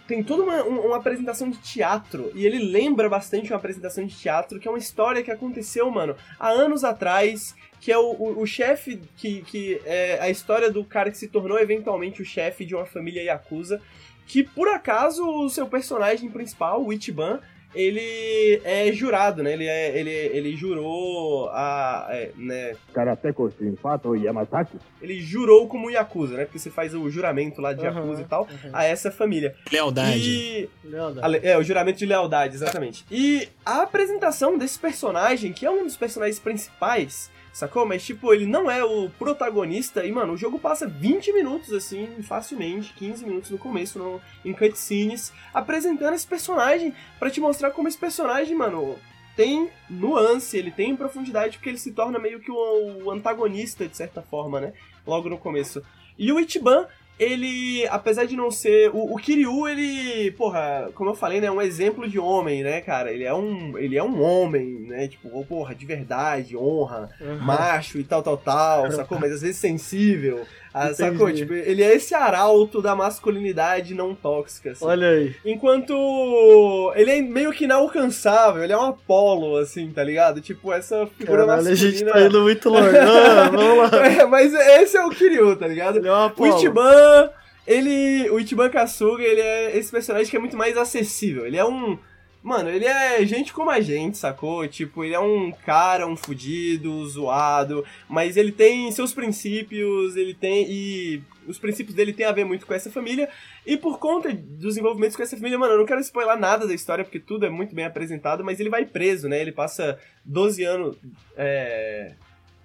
Tem 0.09 0.23
toda 0.25 0.43
uma, 0.43 0.65
um- 0.65 0.87
uma 0.87 0.97
apresentação 0.97 1.49
de 1.51 1.59
teatro. 1.59 2.33
E 2.35 2.45
ele 2.47 2.59
lembra 2.59 3.09
bastante 3.09 3.51
uma 3.53 3.59
apresentação 3.59 4.05
de 4.07 4.17
teatro, 4.17 4.59
que 4.59 4.67
é 4.67 4.71
uma 4.71 4.79
história 4.79 5.23
que 5.23 5.31
aconteceu, 5.31 5.89
mano, 5.91 6.17
há 6.39 6.49
anos 6.49 6.83
atrás. 6.83 7.55
Que 7.81 7.93
é 7.93 7.99
o, 7.99 8.11
o, 8.11 8.41
o 8.43 8.47
chefe, 8.47 9.01
que, 9.17 9.43
que 9.43 9.81
é 9.85 10.19
a 10.21 10.29
história 10.29 10.69
do 10.69 10.83
cara 10.85 11.13
que 11.13 11.17
se 11.19 11.29
tornou 11.29 11.59
eventualmente 11.61 12.21
o 12.21 12.25
chefe 12.25 12.65
de 12.65 12.75
uma 12.75 12.87
família 12.87 13.23
Yakuza. 13.23 13.81
Que 14.29 14.45
por 14.45 14.69
acaso 14.69 15.27
o 15.27 15.49
seu 15.49 15.67
personagem 15.67 16.31
principal, 16.31 16.85
o 16.85 16.93
Ichiban, 16.93 17.41
ele 17.75 18.61
é 18.65 18.91
jurado, 18.93 19.43
né? 19.43 19.53
Ele, 19.53 19.67
é, 19.67 19.99
ele, 19.99 20.11
ele 20.11 20.57
jurou 20.57 21.49
a. 21.51 22.07
é, 22.11 22.31
né? 22.37 22.75
Karateko 22.93 23.51
Shinpato 23.51 24.15
Yamazaki. 24.15 24.79
Ele 25.03 25.21
jurou 25.21 25.67
como 25.69 25.91
Yakuza, 25.91 26.37
né? 26.37 26.45
Porque 26.45 26.59
você 26.59 26.71
faz 26.71 26.95
o 26.95 27.09
juramento 27.11 27.61
lá 27.61 27.73
de 27.73 27.87
Aham, 27.87 28.01
Yakuza 28.01 28.23
e 28.23 28.25
tal 28.25 28.43
aham. 28.51 28.71
a 28.73 28.85
essa 28.85 29.11
família. 29.11 29.55
Lealdade. 29.71 30.19
E. 30.19 30.71
Lealdade. 30.85 31.47
É, 31.47 31.59
o 31.59 31.63
juramento 31.63 31.99
de 31.99 32.07
lealdade, 32.07 32.55
exatamente. 32.55 33.05
E 33.11 33.49
a 33.65 33.83
apresentação 33.83 34.57
desse 34.57 34.79
personagem, 34.79 35.53
que 35.53 35.67
é 35.67 35.71
um 35.71 35.85
dos 35.85 35.97
personagens 35.97 36.39
principais, 36.39 37.31
sacou? 37.53 37.87
Mas, 37.87 38.05
tipo, 38.05 38.33
ele 38.33 38.47
não 38.47 38.71
é 38.71 38.85
o 38.85 39.09
protagonista 39.11 40.05
e, 40.05 40.13
mano, 40.13 40.35
o 40.35 40.37
jogo 40.37 40.59
passa 40.59 40.87
20 40.87 41.33
minutos, 41.33 41.73
assim, 41.73 42.23
facilmente, 42.23 42.93
15 42.95 43.25
minutos 43.25 43.51
no 43.51 43.59
começo, 43.59 43.99
no, 43.99 44.21
em 44.45 44.53
cutscenes, 44.53 45.33
apresentando 45.53 46.15
esse 46.15 46.27
personagem 46.27 46.95
para 47.19 47.31
te 47.31 47.41
mostrar 47.41 47.71
como 47.71 47.89
esse 47.89 47.99
personagem, 47.99 48.57
mano, 48.57 48.97
tem 49.37 49.71
nuance, 49.89 50.57
ele 50.57 50.71
tem 50.71 50.97
profundidade, 50.97 51.59
porque 51.59 51.69
ele 51.69 51.79
se 51.79 51.93
torna 51.93 52.19
meio 52.19 52.41
que 52.41 52.51
o, 52.51 53.05
o 53.05 53.11
antagonista, 53.11 53.87
de 53.87 53.97
certa 53.97 54.21
forma, 54.21 54.61
né? 54.61 54.73
Logo 55.07 55.29
no 55.29 55.39
começo. 55.39 55.81
E 56.19 56.33
o 56.33 56.41
Ichiban, 56.41 56.89
ele, 57.19 57.87
apesar 57.89 58.25
de 58.25 58.37
não 58.37 58.51
ser. 58.51 58.91
O, 58.95 59.15
o, 59.15 59.17
Kiryu, 59.17 59.67
ele, 59.67 60.31
porra, 60.33 60.91
como 60.95 61.11
eu 61.11 61.15
falei, 61.15 61.41
né, 61.41 61.49
é 61.49 61.51
um 61.51 61.61
exemplo 61.61 62.09
de 62.09 62.19
homem, 62.19 62.63
né, 62.63 62.81
cara? 62.81 63.13
Ele 63.13 63.25
é 63.25 63.35
um, 63.35 63.77
ele 63.77 63.97
é 63.97 64.03
um 64.03 64.23
homem, 64.23 64.87
né? 64.87 65.09
Tipo, 65.09 65.45
porra, 65.45 65.75
de 65.75 65.85
verdade, 65.85 66.57
honra, 66.57 67.11
uhum. 67.21 67.39
macho 67.39 67.99
e 67.99 68.05
tal, 68.05 68.23
tal, 68.23 68.37
tal, 68.37 68.93
sacou? 68.93 69.19
Mas 69.19 69.33
às 69.33 69.43
vezes 69.43 69.57
sensível. 69.57 70.47
Ah, 70.73 70.93
sacou? 70.93 71.33
Tipo, 71.33 71.53
ele 71.55 71.83
é 71.83 71.95
esse 71.95 72.15
arauto 72.15 72.83
da 72.83 72.95
masculinidade 72.95 73.95
não 73.95 74.15
tóxica. 74.15 74.73
Assim. 74.73 74.85
Olha 74.85 75.09
aí. 75.09 75.35
Enquanto 75.45 76.93
ele 76.95 77.11
é 77.11 77.23
meio 77.23 77.53
que 77.53 77.65
inalcançável, 77.65 78.63
ele 78.63 78.73
é 78.73 78.77
um 78.77 78.87
Apolo, 78.87 79.57
assim, 79.57 79.91
tá 79.91 80.05
ligado? 80.05 80.41
Tipo, 80.41 80.73
essa 80.73 81.07
figura 81.07 81.47
Caralho, 81.47 81.65
masculina. 81.65 81.73
a 81.73 81.93
gente 81.93 82.05
tá 82.05 82.21
indo 82.21 82.43
muito 82.43 82.69
longe. 82.69 82.97
ah, 82.99 83.51
vamos 83.51 83.79
lá. 83.79 83.89
É, 84.09 84.25
mas 84.25 84.55
esse 84.55 84.97
é 84.97 85.05
o 85.05 85.11
Kiryu, 85.11 85.57
tá 85.57 85.67
ligado? 85.67 85.99
Ele 85.99 86.09
é 86.09 86.13
um 86.13 86.25
Apolo. 86.25 86.53
O 86.53 86.57
Ichiban, 86.57 87.31
ele. 87.67 88.31
O 88.31 88.39
Ichiban 88.41 88.69
Kasuga, 88.71 89.23
ele 89.23 89.41
é 89.41 89.77
esse 89.77 89.91
personagem 89.91 90.31
que 90.31 90.37
é 90.37 90.41
muito 90.41 90.57
mais 90.57 90.77
acessível. 90.77 91.47
Ele 91.47 91.57
é 91.57 91.65
um 91.65 91.99
Mano, 92.43 92.71
ele 92.71 92.85
é 92.85 93.25
gente 93.27 93.53
como 93.53 93.69
a 93.69 93.81
gente, 93.81 94.17
sacou? 94.17 94.67
Tipo, 94.69 95.05
ele 95.05 95.15
é 95.15 95.19
um 95.19 95.51
cara, 95.51 96.07
um 96.07 96.17
fudido, 96.17 97.07
zoado, 97.09 97.85
mas 98.09 98.37
ele 98.37 98.53
tem 98.53 98.91
seus 98.93 99.13
princípios, 99.13 100.17
ele 100.17 100.35
tem. 100.35 100.65
E 100.71 101.23
os 101.49 101.59
princípios 101.59 101.97
dele 101.97 102.13
tem 102.13 102.27
a 102.27 102.33
ver 102.33 102.45
muito 102.45 102.65
com 102.65 102.73
essa 102.73 102.91
família. 102.91 103.29
E 103.67 103.77
por 103.77 103.99
conta 103.99 104.33
dos 104.33 104.77
envolvimentos 104.77 105.17
com 105.17 105.23
essa 105.23 105.37
família, 105.37 105.59
mano, 105.59 105.75
eu 105.75 105.79
não 105.79 105.87
quero 105.87 106.01
spoiler 106.01 106.39
nada 106.39 106.67
da 106.67 106.75
história, 106.75 107.05
porque 107.05 107.19
tudo 107.19 107.45
é 107.45 107.51
muito 107.51 107.75
bem 107.75 107.85
apresentado, 107.85 108.45
mas 108.45 108.61
ele 108.61 108.71
vai 108.71 108.87
preso, 108.87 109.29
né? 109.29 109.41
Ele 109.41 109.53
passa 109.53 109.99
12 110.25 110.63
anos. 110.63 110.97
É. 111.37 112.15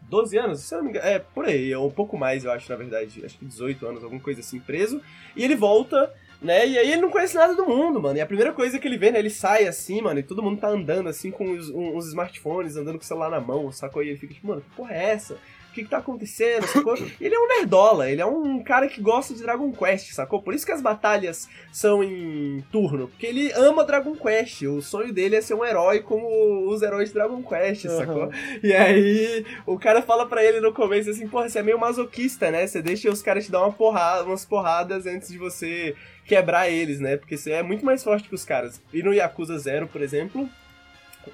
12 0.08 0.38
anos? 0.38 0.60
Se 0.62 0.76
eu 0.76 0.78
não 0.78 0.86
me 0.86 0.92
engano. 0.92 1.08
É, 1.08 1.18
por 1.18 1.46
aí, 1.46 1.72
é 1.72 1.80
um 1.80 1.90
pouco 1.90 2.16
mais, 2.16 2.46
eu 2.46 2.52
acho, 2.52 2.70
na 2.70 2.76
verdade. 2.76 3.26
Acho 3.26 3.40
que 3.40 3.46
18 3.46 3.88
anos, 3.88 4.04
alguma 4.04 4.22
coisa 4.22 4.42
assim, 4.42 4.60
preso. 4.60 5.02
E 5.36 5.44
ele 5.44 5.56
volta 5.56 6.14
né? 6.44 6.68
E 6.68 6.78
aí 6.78 6.92
ele 6.92 7.02
não 7.02 7.10
conhece 7.10 7.36
nada 7.36 7.56
do 7.56 7.66
mundo, 7.66 8.02
mano. 8.02 8.18
E 8.18 8.22
a 8.22 8.26
primeira 8.26 8.52
coisa 8.52 8.78
que 8.78 8.88
ele 8.88 8.98
vê, 8.98 9.12
né? 9.12 9.20
Ele 9.20 9.30
sai 9.30 9.66
assim, 9.66 10.02
mano, 10.02 10.20
e 10.20 10.24
todo 10.24 10.44
mundo 10.44 10.60
tá 10.60 10.68
andando 10.68 11.08
assim 11.08 11.32
com 11.32 11.50
os, 11.52 11.70
uns 11.70 12.08
smartphones, 12.08 12.76
andando 12.76 12.98
com 12.98 13.04
o 13.04 13.08
celular 13.08 13.30
na 13.30 13.40
mão, 13.40 13.72
sacou? 13.72 14.04
E 14.04 14.10
ele 14.10 14.18
fica 14.18 14.34
tipo, 14.34 14.48
mano, 14.48 14.62
que 14.62 14.76
porra 14.76 14.94
é 14.94 15.12
essa? 15.12 15.38
O 15.74 15.76
que, 15.76 15.84
que 15.84 15.90
tá 15.90 15.98
acontecendo, 15.98 16.68
sacou? 16.68 16.96
ele 17.20 17.34
é 17.34 17.40
um 17.40 17.48
nerdola, 17.48 18.08
ele 18.08 18.22
é 18.22 18.26
um 18.28 18.62
cara 18.62 18.88
que 18.88 19.02
gosta 19.02 19.34
de 19.34 19.42
Dragon 19.42 19.72
Quest, 19.72 20.12
sacou? 20.12 20.40
Por 20.40 20.54
isso 20.54 20.64
que 20.64 20.72
as 20.72 20.84
batalhas 20.84 21.50
são 21.72 22.04
em 22.04 22.64
turno, 22.72 23.08
porque 23.08 23.26
ele 23.26 23.52
ama 23.54 23.84
Dragon 23.84 24.16
Quest. 24.16 24.62
O 24.68 24.84
sonho 24.84 25.12
dele 25.12 25.36
é 25.36 25.42
ser 25.42 25.56
um 25.56 25.66
herói 25.66 26.02
como 26.02 26.70
os 26.70 26.84
heróis 26.84 27.10
de 27.10 27.16
Dragon 27.16 27.42
Quest, 27.42 27.86
uhum. 27.86 27.98
sacou? 27.98 28.32
E 28.62 28.72
aí 28.72 29.44
o 29.66 29.80
cara 29.80 30.04
fala 30.04 30.28
para 30.28 30.44
ele 30.46 30.62
no 30.62 30.72
começo 30.72 31.10
assim, 31.10 31.28
porra, 31.28 31.50
você 31.50 31.58
é 31.58 31.64
meio 31.64 31.80
masoquista, 31.80 32.52
né? 32.52 32.68
Você 32.68 32.80
deixa 32.80 33.10
os 33.10 33.24
caras 33.24 33.46
te 33.46 33.52
dar 33.52 33.62
uma 33.62 33.74
porrada, 33.74 34.26
umas 34.26 34.46
porradas 34.46 35.08
antes 35.08 35.30
de 35.30 35.40
você 35.40 35.96
quebrar 36.24 36.70
eles, 36.70 37.00
né? 37.00 37.18
Porque 37.18 37.36
você 37.36 37.54
é 37.54 37.64
muito 37.64 37.84
mais 37.84 38.04
forte 38.04 38.30
que 38.30 38.36
os 38.36 38.46
caras. 38.46 38.80
E 38.94 39.02
no 39.02 39.12
Yakuza 39.12 39.58
Zero, 39.58 39.88
por 39.88 40.04
exemplo, 40.04 40.48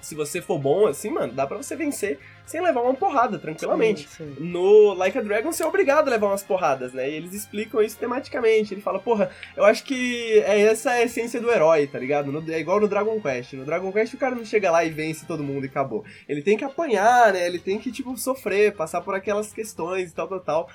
se 0.02 0.16
você 0.16 0.42
for 0.42 0.60
bom 0.60 0.88
assim, 0.88 1.10
mano, 1.10 1.34
dá 1.34 1.46
pra 1.46 1.58
você 1.58 1.76
vencer 1.76 2.20
sem 2.46 2.62
levar 2.62 2.82
uma 2.82 2.96
porrada, 2.96 3.38
tranquilamente. 3.38 4.10
Sim, 4.10 4.34
sim. 4.36 4.44
No 4.44 4.94
Like 4.94 5.18
a 5.18 5.22
Dragon, 5.22 5.52
você 5.52 5.62
é 5.62 5.66
obrigado 5.68 6.08
a 6.08 6.12
levar 6.12 6.28
umas 6.28 6.42
porradas, 6.42 6.94
né? 6.94 7.08
E 7.08 7.14
eles 7.14 7.34
explicam 7.34 7.82
isso 7.82 7.98
tematicamente. 7.98 8.74
Ele 8.74 8.82
fala, 8.82 8.98
porra, 8.98 9.30
eu 9.56 9.64
acho 9.64 9.84
que 9.84 10.40
é 10.40 10.62
essa 10.62 10.92
a 10.92 11.02
essência 11.04 11.40
do 11.40 11.52
herói, 11.52 11.86
tá 11.86 12.00
ligado? 12.00 12.32
No, 12.32 12.52
é 12.52 12.60
igual 12.60 12.80
no 12.80 12.88
Dragon 12.88 13.22
Quest. 13.22 13.54
No 13.54 13.66
Dragon 13.66 13.92
Quest 13.92 14.16
o 14.16 14.18
cara 14.18 14.34
não 14.34 14.44
chega 14.44 14.72
lá 14.72 14.84
e 14.84 14.90
vence 14.90 15.28
todo 15.28 15.44
mundo 15.44 15.66
e 15.66 15.68
acabou. 15.68 16.04
Ele 16.28 16.42
tem 16.42 16.58
que 16.58 16.64
apanhar, 16.64 17.34
né? 17.34 17.46
Ele 17.46 17.60
tem 17.60 17.78
que, 17.78 17.92
tipo, 17.92 18.18
sofrer, 18.18 18.74
passar 18.74 19.02
por 19.02 19.14
aquelas 19.14 19.54
questões 19.54 20.10
e 20.10 20.16
tal, 20.16 20.28
tal, 20.28 20.40
tal. 20.40 20.70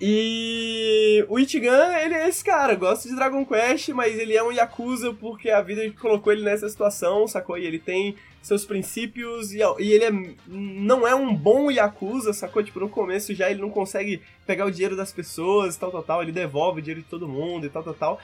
E 0.00 1.26
o 1.28 1.38
Ichigan, 1.38 1.94
ele 1.98 2.14
é 2.14 2.26
esse 2.26 2.42
cara, 2.42 2.74
gosta 2.74 3.06
de 3.06 3.14
Dragon 3.14 3.44
Quest, 3.44 3.90
mas 3.90 4.18
ele 4.18 4.34
é 4.34 4.42
um 4.42 4.50
Yakuza 4.50 5.12
porque 5.12 5.50
a 5.50 5.60
vida 5.60 5.82
colocou 6.00 6.32
ele 6.32 6.42
nessa 6.42 6.66
situação, 6.70 7.28
sacou? 7.28 7.58
E 7.58 7.66
ele 7.66 7.78
tem 7.78 8.16
seus 8.40 8.64
princípios 8.64 9.52
e, 9.52 9.58
e 9.58 9.92
ele 9.92 10.04
é, 10.04 10.34
não 10.48 11.06
é 11.06 11.14
um 11.14 11.34
bom 11.34 11.70
Yakuza, 11.70 12.32
sacou? 12.32 12.62
Tipo, 12.62 12.80
no 12.80 12.88
começo 12.88 13.34
já 13.34 13.50
ele 13.50 13.60
não 13.60 13.68
consegue 13.68 14.22
pegar 14.46 14.64
o 14.64 14.70
dinheiro 14.70 14.96
das 14.96 15.12
pessoas 15.12 15.76
e 15.76 15.78
tal, 15.78 15.90
tal, 15.90 16.02
tal. 16.02 16.22
Ele 16.22 16.32
devolve 16.32 16.80
o 16.80 16.82
dinheiro 16.82 17.02
de 17.02 17.08
todo 17.08 17.28
mundo 17.28 17.66
e 17.66 17.68
tal, 17.68 17.82
tal, 17.82 17.94
tal. 17.94 18.20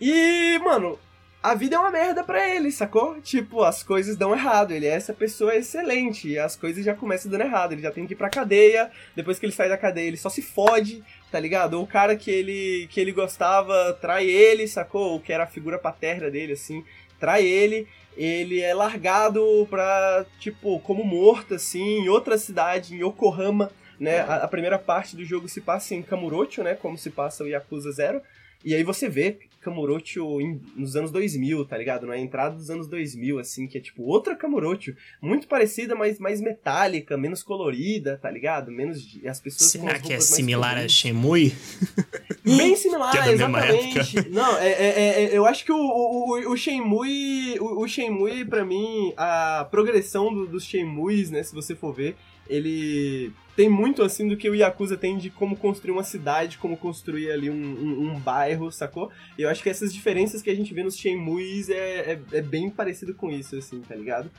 E, 0.00 0.58
mano, 0.64 0.98
a 1.40 1.54
vida 1.54 1.76
é 1.76 1.78
uma 1.78 1.90
merda 1.90 2.24
pra 2.24 2.48
ele, 2.48 2.70
sacou? 2.72 3.20
Tipo, 3.20 3.62
as 3.62 3.82
coisas 3.82 4.16
dão 4.16 4.34
errado. 4.34 4.72
Ele 4.72 4.86
é 4.86 4.90
essa 4.90 5.14
pessoa 5.14 5.54
excelente. 5.54 6.28
E 6.28 6.38
as 6.38 6.56
coisas 6.56 6.84
já 6.84 6.94
começam 6.94 7.30
dando 7.30 7.42
errado. 7.42 7.72
Ele 7.72 7.82
já 7.82 7.92
tem 7.92 8.06
que 8.06 8.12
ir 8.12 8.16
pra 8.16 8.28
cadeia. 8.28 8.90
Depois 9.14 9.38
que 9.38 9.46
ele 9.46 9.52
sai 9.52 9.68
da 9.68 9.78
cadeia, 9.78 10.08
ele 10.08 10.16
só 10.16 10.28
se 10.28 10.42
fode, 10.42 11.02
tá 11.30 11.38
ligado? 11.38 11.74
Ou 11.74 11.84
o 11.84 11.86
cara 11.86 12.16
que 12.16 12.30
ele, 12.30 12.88
que 12.90 13.00
ele 13.00 13.12
gostava 13.12 13.92
trai 14.00 14.26
ele, 14.28 14.66
sacou? 14.66 15.12
Ou 15.12 15.20
que 15.20 15.32
era 15.32 15.44
a 15.44 15.46
figura 15.46 15.78
paterna 15.78 16.28
dele, 16.28 16.54
assim, 16.54 16.84
trai 17.20 17.46
ele. 17.46 17.86
Ele 18.16 18.60
é 18.60 18.74
largado 18.74 19.64
pra, 19.70 20.26
tipo, 20.40 20.80
como 20.80 21.04
morto, 21.04 21.54
assim, 21.54 22.00
em 22.00 22.08
outra 22.08 22.36
cidade, 22.36 22.96
em 22.96 22.98
Yokohama, 22.98 23.70
né? 23.98 24.20
A, 24.20 24.36
a 24.38 24.48
primeira 24.48 24.76
parte 24.76 25.14
do 25.14 25.24
jogo 25.24 25.48
se 25.48 25.60
passa 25.60 25.94
em 25.94 26.02
Kamurocho, 26.02 26.64
né? 26.64 26.74
Como 26.74 26.98
se 26.98 27.10
passa 27.10 27.44
o 27.44 27.48
Yakuza 27.48 27.92
Zero. 27.92 28.20
E 28.64 28.74
aí 28.74 28.82
você 28.82 29.08
vê 29.08 29.38
Kamurocho 29.60 30.38
nos 30.74 30.96
anos 30.96 31.10
2000, 31.10 31.64
tá 31.66 31.76
ligado? 31.76 32.06
Na 32.06 32.16
entrada 32.16 32.56
dos 32.56 32.70
anos 32.70 32.88
2000, 32.88 33.38
assim, 33.38 33.66
que 33.66 33.78
é 33.78 33.80
tipo 33.80 34.02
outra 34.02 34.34
Kamurocho, 34.34 34.94
muito 35.20 35.46
parecida, 35.46 35.94
mas 35.94 36.18
mais 36.18 36.40
metálica, 36.40 37.16
menos 37.16 37.42
colorida, 37.42 38.18
tá 38.20 38.30
ligado? 38.30 38.70
Menos 38.70 39.18
as 39.26 39.40
pessoas 39.40 39.70
Será 39.70 39.98
que 39.98 40.12
é 40.12 40.20
similar 40.20 40.78
a 40.78 40.88
Shenmue? 40.88 41.54
Bem 42.44 42.74
similar, 42.76 43.14
é 43.28 43.32
exatamente. 43.32 44.28
Não, 44.30 44.58
é, 44.58 44.70
é, 44.70 45.24
é, 45.24 45.36
eu 45.36 45.44
acho 45.44 45.64
que 45.64 45.72
o, 45.72 45.76
o, 45.76 46.52
o 46.52 46.56
Shenmue, 46.56 47.58
o, 47.60 47.82
o 47.82 47.88
Shenmue 47.88 48.44
para 48.44 48.64
mim, 48.64 49.12
a 49.16 49.66
progressão 49.70 50.32
do, 50.32 50.46
dos 50.46 50.64
Shenmues, 50.64 51.30
né, 51.30 51.42
se 51.42 51.54
você 51.54 51.74
for 51.74 51.92
ver, 51.92 52.16
ele 52.48 53.32
tem 53.56 53.68
muito 53.68 54.02
assim 54.02 54.28
do 54.28 54.36
que 54.36 54.48
o 54.48 54.54
Yakuza 54.54 54.96
tem 54.96 55.18
de 55.18 55.30
como 55.30 55.56
construir 55.56 55.92
uma 55.92 56.04
cidade, 56.04 56.58
como 56.58 56.76
construir 56.76 57.30
ali 57.30 57.50
um, 57.50 57.54
um, 57.54 58.10
um 58.10 58.20
bairro, 58.20 58.70
sacou? 58.70 59.10
E 59.36 59.42
eu 59.42 59.48
acho 59.48 59.62
que 59.62 59.68
essas 59.68 59.92
diferenças 59.92 60.40
que 60.40 60.48
a 60.48 60.54
gente 60.54 60.72
vê 60.72 60.82
nos 60.82 60.96
Shenmues 60.96 61.68
é, 61.68 62.12
é, 62.12 62.20
é 62.32 62.40
bem 62.40 62.70
parecido 62.70 63.14
com 63.14 63.30
isso, 63.30 63.56
assim, 63.56 63.80
tá 63.80 63.94
ligado? 63.94 64.30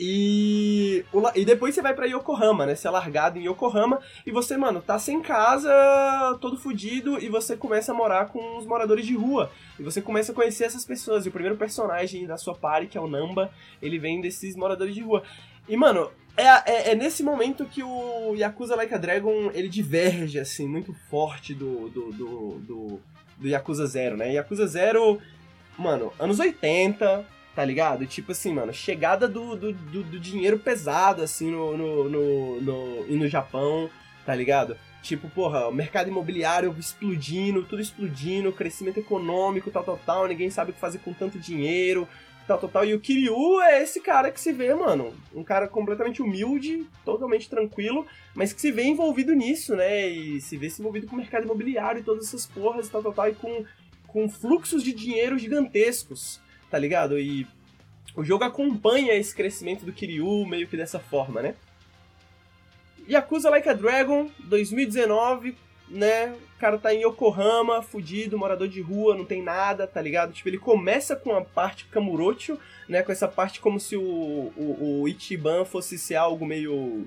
E, 0.00 1.04
e 1.34 1.44
depois 1.44 1.74
você 1.74 1.82
vai 1.82 1.92
para 1.92 2.06
Yokohama, 2.06 2.64
né? 2.64 2.76
Você 2.76 2.86
é 2.86 2.90
largado 2.90 3.38
em 3.38 3.48
Yokohama 3.48 4.00
e 4.24 4.30
você, 4.30 4.56
mano, 4.56 4.80
tá 4.80 4.96
sem 4.98 5.20
casa, 5.20 5.68
todo 6.40 6.56
fudido, 6.56 7.18
e 7.18 7.28
você 7.28 7.56
começa 7.56 7.90
a 7.90 7.94
morar 7.94 8.26
com 8.28 8.58
os 8.58 8.64
moradores 8.64 9.04
de 9.04 9.14
rua. 9.16 9.50
E 9.78 9.82
você 9.82 10.00
começa 10.00 10.30
a 10.30 10.34
conhecer 10.34 10.64
essas 10.64 10.84
pessoas. 10.84 11.26
E 11.26 11.28
o 11.28 11.32
primeiro 11.32 11.56
personagem 11.56 12.26
da 12.26 12.36
sua 12.36 12.54
party, 12.54 12.86
que 12.86 12.98
é 12.98 13.00
o 13.00 13.08
Namba, 13.08 13.50
ele 13.82 13.98
vem 13.98 14.20
desses 14.20 14.54
moradores 14.54 14.94
de 14.94 15.00
rua. 15.00 15.24
E, 15.68 15.76
mano, 15.76 16.10
é, 16.38 16.62
é, 16.66 16.90
é, 16.92 16.94
nesse 16.94 17.22
momento 17.22 17.64
que 17.64 17.82
o 17.82 18.34
Yakuza 18.36 18.76
Like 18.76 18.94
a 18.94 18.98
Dragon, 18.98 19.50
ele 19.52 19.68
diverge, 19.68 20.38
assim, 20.38 20.68
muito 20.68 20.94
forte 21.10 21.52
do, 21.52 21.88
do, 21.88 22.12
do, 22.12 22.58
do, 22.60 23.00
do 23.38 23.48
Yakuza 23.48 23.86
Zero, 23.86 24.16
né? 24.16 24.32
Yakuza 24.32 24.66
Zero, 24.66 25.20
mano, 25.76 26.12
anos 26.18 26.38
80, 26.38 27.26
tá 27.54 27.64
ligado? 27.64 28.06
Tipo 28.06 28.32
assim, 28.32 28.54
mano, 28.54 28.72
chegada 28.72 29.26
do, 29.26 29.56
do, 29.56 29.72
do, 29.72 30.02
do 30.04 30.20
dinheiro 30.20 30.58
pesado, 30.60 31.22
assim, 31.22 31.50
no, 31.50 31.76
no, 31.76 32.08
no, 32.08 32.60
no, 32.60 33.06
e 33.08 33.16
no 33.16 33.26
Japão, 33.26 33.90
tá 34.24 34.32
ligado? 34.32 34.76
Tipo, 35.02 35.28
porra, 35.28 35.66
o 35.66 35.72
mercado 35.72 36.08
imobiliário 36.08 36.74
explodindo, 36.78 37.64
tudo 37.64 37.82
explodindo, 37.82 38.52
crescimento 38.52 39.00
econômico, 39.00 39.70
tal, 39.70 39.82
tal, 39.82 39.98
tal, 40.04 40.26
ninguém 40.28 40.50
sabe 40.50 40.70
o 40.70 40.74
que 40.74 40.80
fazer 40.80 40.98
com 40.98 41.12
tanto 41.12 41.38
dinheiro, 41.38 42.06
tal, 42.48 42.58
tal, 42.58 42.68
tal. 42.70 42.84
E 42.84 42.94
o 42.94 43.00
Kiryu 43.00 43.60
é 43.60 43.82
esse 43.82 44.00
cara 44.00 44.32
que 44.32 44.40
se 44.40 44.52
vê, 44.52 44.74
mano, 44.74 45.14
um 45.34 45.44
cara 45.44 45.68
completamente 45.68 46.22
humilde, 46.22 46.86
totalmente 47.04 47.48
tranquilo, 47.48 48.06
mas 48.34 48.54
que 48.54 48.60
se 48.60 48.72
vê 48.72 48.84
envolvido 48.84 49.34
nisso, 49.34 49.76
né? 49.76 50.08
E 50.08 50.40
se 50.40 50.56
vê 50.56 50.70
se 50.70 50.80
envolvido 50.80 51.06
com 51.06 51.14
o 51.14 51.18
mercado 51.18 51.44
imobiliário 51.44 52.00
e 52.00 52.04
todas 52.04 52.26
essas 52.26 52.46
porras 52.46 52.88
e 52.88 52.90
tal, 52.90 53.02
tal, 53.02 53.12
tal, 53.12 53.28
e 53.28 53.34
com, 53.34 53.64
com 54.06 54.28
fluxos 54.30 54.82
de 54.82 54.94
dinheiro 54.94 55.38
gigantescos, 55.38 56.40
tá 56.70 56.78
ligado? 56.78 57.18
E 57.18 57.46
o 58.16 58.24
jogo 58.24 58.44
acompanha 58.44 59.14
esse 59.14 59.34
crescimento 59.34 59.84
do 59.84 59.92
Kiryu 59.92 60.46
meio 60.46 60.66
que 60.66 60.76
dessa 60.76 60.98
forma, 60.98 61.42
né? 61.42 61.54
Yakuza 63.08 63.50
Like 63.50 63.68
a 63.68 63.74
Dragon, 63.74 64.30
2019, 64.40 65.54
né? 65.90 66.34
O 66.56 66.60
cara 66.60 66.78
tá 66.78 66.92
em 66.92 67.04
Yokohama, 67.04 67.82
fudido, 67.82 68.38
morador 68.38 68.68
de 68.68 68.80
rua, 68.80 69.16
não 69.16 69.24
tem 69.24 69.42
nada, 69.42 69.86
tá 69.86 70.00
ligado? 70.00 70.32
Tipo, 70.32 70.48
ele 70.48 70.58
começa 70.58 71.14
com 71.16 71.34
a 71.34 71.42
parte 71.42 71.86
Kamurocho, 71.86 72.58
né? 72.88 73.02
Com 73.02 73.12
essa 73.12 73.28
parte 73.28 73.60
como 73.60 73.78
se 73.78 73.96
o, 73.96 74.02
o, 74.02 75.02
o 75.02 75.08
Ichiban 75.08 75.64
fosse 75.64 75.98
ser 75.98 76.16
algo 76.16 76.44
meio 76.44 77.06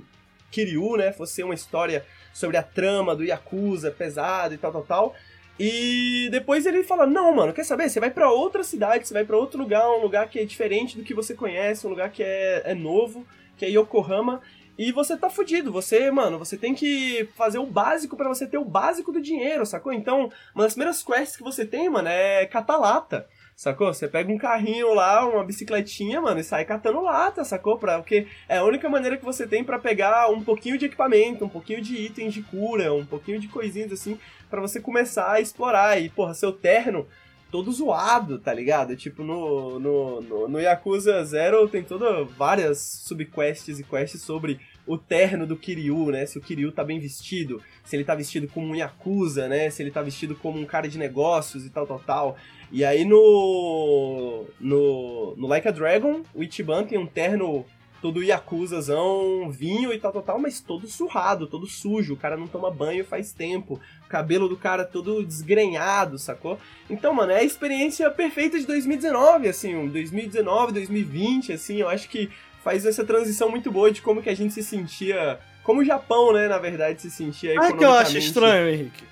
Kiryu, 0.52 0.98
né? 0.98 1.12
Fosse 1.12 1.34
ser 1.34 1.44
uma 1.44 1.53
história 1.53 2.06
sobre 2.34 2.58
a 2.58 2.64
trama 2.64 3.16
do 3.16 3.24
Yakuza 3.24 3.91
pesado 3.91 4.53
e 4.53 4.58
tal, 4.58 4.72
tal, 4.72 4.84
tal. 4.84 5.16
E 5.60 6.30
depois 6.32 6.66
ele 6.66 6.84
fala: 6.84 7.06
Não, 7.06 7.36
mano, 7.36 7.53
quer 7.53 7.64
saber? 7.64 7.90
Você 7.90 7.99
vai 7.99 8.10
pra 8.10 8.32
outra 8.32 8.64
cidade, 8.64 9.08
você 9.08 9.14
vai 9.14 9.24
pra 9.24 9.38
outro 9.38 9.60
lugar, 9.60 9.88
um 9.90 10.02
lugar 10.02 10.30
que 10.30 10.40
é 10.40 10.45
diferente 10.45 10.98
do 10.98 11.03
que 11.03 11.14
você 11.14 11.34
conhece, 11.34 11.86
um 11.86 11.90
lugar 11.90 12.10
que 12.12 12.24
é, 12.24 12.64
é 12.66 12.74
novo, 12.74 13.26
que 13.58 13.66
é 13.66 13.70
Yokohama. 13.70 14.41
E 14.82 14.91
você 14.91 15.16
tá 15.16 15.30
fudido, 15.30 15.72
você, 15.72 16.10
mano, 16.10 16.40
você 16.40 16.58
tem 16.58 16.74
que 16.74 17.30
fazer 17.36 17.60
o 17.60 17.68
básico 17.68 18.18
pra 18.18 18.28
você 18.28 18.48
ter 18.48 18.58
o 18.58 18.66
básico 18.66 19.12
do 19.12 19.22
dinheiro, 19.22 19.64
sacou? 19.64 19.94
Então, 19.94 20.32
uma 20.56 20.64
das 20.64 20.74
primeiras 20.74 21.03
quests 21.03 21.38
que 21.38 21.44
você 21.44 21.64
tem, 21.64 21.88
mano, 21.88 22.08
é 22.08 22.48
catar 22.48 22.78
lata. 22.78 23.28
Sacou? 23.56 23.94
Você 23.94 24.08
pega 24.08 24.34
um 24.34 24.40
carrinho 24.40 24.91
lá, 24.95 25.24
uma 25.24 25.44
bicicletinha, 25.44 26.20
mano, 26.20 26.40
e 26.40 26.44
sai 26.44 26.66
catando 26.66 26.99
lata, 26.99 27.44
sacou? 27.44 27.78
Pra, 27.78 27.99
porque 27.99 28.26
é 28.49 28.58
a 28.58 28.64
única 28.64 28.90
maneira 28.90 29.18
que 29.18 29.24
você 29.24 29.45
tem 29.45 29.64
pra 29.64 29.78
pegar 29.78 30.32
um 30.32 30.44
pouquinho 30.44 30.80
de 30.80 30.88
equipamento, 30.88 31.45
um 31.45 31.49
pouquinho 31.49 31.80
de 31.80 31.95
itens 31.95 32.34
de 32.34 32.41
cura, 32.41 32.91
um 32.91 33.06
pouquinho 33.06 33.40
de 33.40 33.48
coisinhas 33.48 33.91
assim, 33.91 34.18
pra 34.49 34.60
você 34.60 34.82
começar 34.82 35.32
a 35.32 35.40
explorar. 35.40 36.02
E, 36.02 36.10
porra, 36.10 36.34
seu 36.34 36.52
terno 36.52 37.06
todo 37.52 37.72
zoado, 37.72 38.40
tá 38.40 38.53
ligado? 38.53 38.95
Tipo, 38.95 39.24
no, 39.24 39.78
no, 39.78 40.22
no, 40.22 40.48
no 40.48 40.60
Yakuza 40.60 41.24
Zero 41.26 41.68
tem 41.68 41.84
toda 41.84 42.24
várias 42.24 42.80
subquests 42.80 43.80
e 43.80 43.84
quests 43.84 44.22
sobre 44.22 44.60
o 44.86 44.98
terno 44.98 45.45
do 45.45 45.56
Kiryu, 45.56 46.12
né? 46.12 46.26
Se 46.26 46.38
o 46.38 46.41
Kiryu 46.41 46.72
tá 46.72 46.84
bem 46.84 46.99
vestido, 46.99 47.62
se 47.84 47.95
ele 47.95 48.03
tá 48.03 48.16
vestido 48.16 48.48
como 48.48 48.68
um 48.68 48.76
Yakuza, 48.76 49.48
né? 49.48 49.70
Se 49.70 49.82
ele 49.82 49.91
tá 49.91 50.02
vestido 50.02 50.36
como 50.36 50.60
um 50.60 50.66
cara 50.66 50.88
de 50.88 50.98
negócios 50.98 51.66
e 51.66 51.70
tal, 51.70 51.86
tal, 51.86 51.99
tal. 51.99 52.38
E 52.72 52.84
aí 52.84 53.06
no. 53.06 54.45
No, 54.60 55.36
no 55.36 55.48
Like 55.48 55.68
a 55.68 55.72
Dragon, 55.72 56.22
o 56.34 56.44
Ichiban 56.44 56.84
tem 56.84 56.98
um 56.98 57.06
terno 57.06 57.66
todo 58.02 58.24
Yakuzazão, 58.24 59.52
vinho 59.52 59.94
e 59.94 59.99
tal, 59.99 60.12
tal, 60.12 60.24
tal, 60.24 60.40
mas 60.40 60.60
todo 60.60 60.88
surrado, 60.88 61.45
todo 61.45 61.68
sujo. 61.68 62.16
O 62.16 62.18
cara 62.18 62.36
não 62.36 62.48
toma 62.48 62.72
banho 62.72 63.06
faz 63.06 63.32
tempo. 63.32 63.80
O 64.06 64.10
cabelo 64.10 64.49
do 64.49 64.58
cara 64.58 64.84
todo 64.84 65.24
desgrenhado, 65.24 66.18
sacou? 66.18 66.58
Então, 66.90 67.14
mano, 67.14 67.32
é 67.32 67.38
a 67.38 67.44
experiência 67.44 68.10
perfeita 68.10 68.60
de 68.60 68.66
2019, 68.66 69.48
assim, 69.48 69.88
2019, 69.88 70.74
2020, 70.74 71.53
assim, 71.53 71.78
eu 71.78 71.88
acho 71.88 72.10
que 72.10 72.30
faz 72.63 72.85
essa 72.85 73.03
transição 73.03 73.49
muito 73.49 73.71
boa 73.71 73.91
de 73.91 74.01
como 74.01 74.21
que 74.21 74.29
a 74.29 74.35
gente 74.35 74.53
se 74.53 74.63
sentia. 74.63 75.39
Como 75.63 75.81
o 75.81 75.85
Japão, 75.85 76.33
né, 76.33 76.47
na 76.47 76.57
verdade, 76.57 77.01
se 77.01 77.11
sentia 77.11 77.53
Ah, 77.59 77.71
que 77.71 77.83
eu 77.83 77.91
acho 77.93 78.17
estranho, 78.17 78.69
Henrique. 78.69 79.03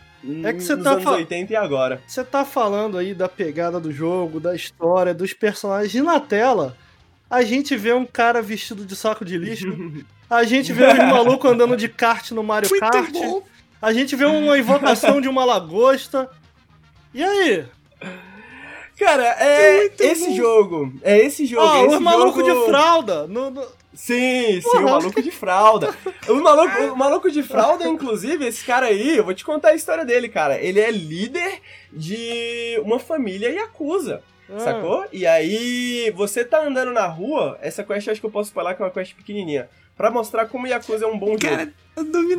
É 0.44 0.52
que 0.52 0.60
você 0.62 0.76
tá 0.76 0.92
anos 0.92 1.04
fa- 1.04 1.12
80 1.12 1.54
e 1.54 1.56
agora. 1.56 2.02
Você 2.06 2.24
tá 2.24 2.44
falando 2.44 2.98
aí 2.98 3.14
da 3.14 3.30
pegada 3.30 3.80
do 3.80 3.92
jogo, 3.92 4.40
da 4.40 4.54
história, 4.56 5.14
dos 5.14 5.32
personagens. 5.34 5.94
E 5.96 6.02
na 6.02 6.20
tela, 6.20 6.76
a 7.30 7.42
gente 7.44 7.78
vê 7.78 7.94
um 7.94 8.06
cara 8.06 8.42
vestido 8.42 8.84
de 8.86 8.96
saco 8.96 9.24
de 9.24 9.38
lixo. 9.38 9.68
A 10.30 10.44
gente 10.44 10.72
vê 10.72 10.86
um 10.86 11.08
maluco 11.08 11.48
andando 11.48 11.76
de 11.76 11.90
kart 11.90 12.30
no 12.34 12.44
Mario 12.44 12.70
Kart. 12.80 13.10
A 13.82 13.92
gente 13.92 14.16
vê 14.16 14.26
uma 14.26 14.60
invocação 14.60 15.20
de 15.20 15.28
uma 15.28 15.44
lagosta. 15.44 16.30
E 17.12 17.24
aí? 17.24 17.66
Cara, 19.00 19.36
é 19.40 19.90
esse 20.00 20.36
jogo. 20.36 20.94
É 21.02 21.18
esse 21.18 21.46
jogo. 21.46 21.66
Ó, 21.66 21.78
é 21.78 21.86
esse 21.86 21.96
os 21.96 22.02
malucos 22.02 22.46
jogo... 22.46 22.60
de 22.66 22.70
fralda. 22.70 23.28
No, 23.28 23.50
no- 23.50 23.80
Sim, 23.94 24.62
sim, 24.62 24.78
o 24.78 24.82
maluco 24.84 25.22
de 25.22 25.32
fralda. 25.32 25.94
O 26.28 26.36
maluco, 26.36 26.84
o 26.94 26.96
maluco 26.96 27.32
de 27.32 27.44
fralda, 27.44 27.86
inclusive, 27.88 28.46
esse 28.48 28.64
cara 28.64 28.86
aí, 28.86 29.18
eu 29.18 29.24
vou 29.26 29.34
te 29.34 29.44
contar 29.44 29.70
a 29.70 29.76
história 29.76 30.06
dele, 30.06 30.30
cara. 30.30 30.58
Ele 30.62 30.80
é 30.80 30.90
líder 30.92 31.60
de 31.92 32.80
uma 32.84 33.00
família 33.00 33.50
Yakuza. 33.50 34.22
Ah. 34.54 34.60
Sacou? 34.60 35.06
E 35.12 35.26
aí, 35.28 36.12
você 36.16 36.46
tá 36.46 36.62
andando 36.66 36.92
na 36.92 37.08
rua, 37.08 37.58
essa 37.62 37.84
quest 37.84 38.08
eu 38.08 38.12
acho 38.12 38.22
que 38.22 38.28
eu 38.28 38.32
posso 38.32 38.54
falar 38.54 38.74
que 38.74 38.82
é 38.82 38.86
uma 38.86 38.92
quest 38.92 39.16
pequenininha. 39.16 39.70
Pra 39.98 40.10
mostrar 40.10 40.46
como 40.46 40.64
o 40.66 40.68
Yakuza 40.68 41.04
é 41.04 41.08
um 41.08 41.18
bom 41.20 41.36
jogo. 41.38 41.72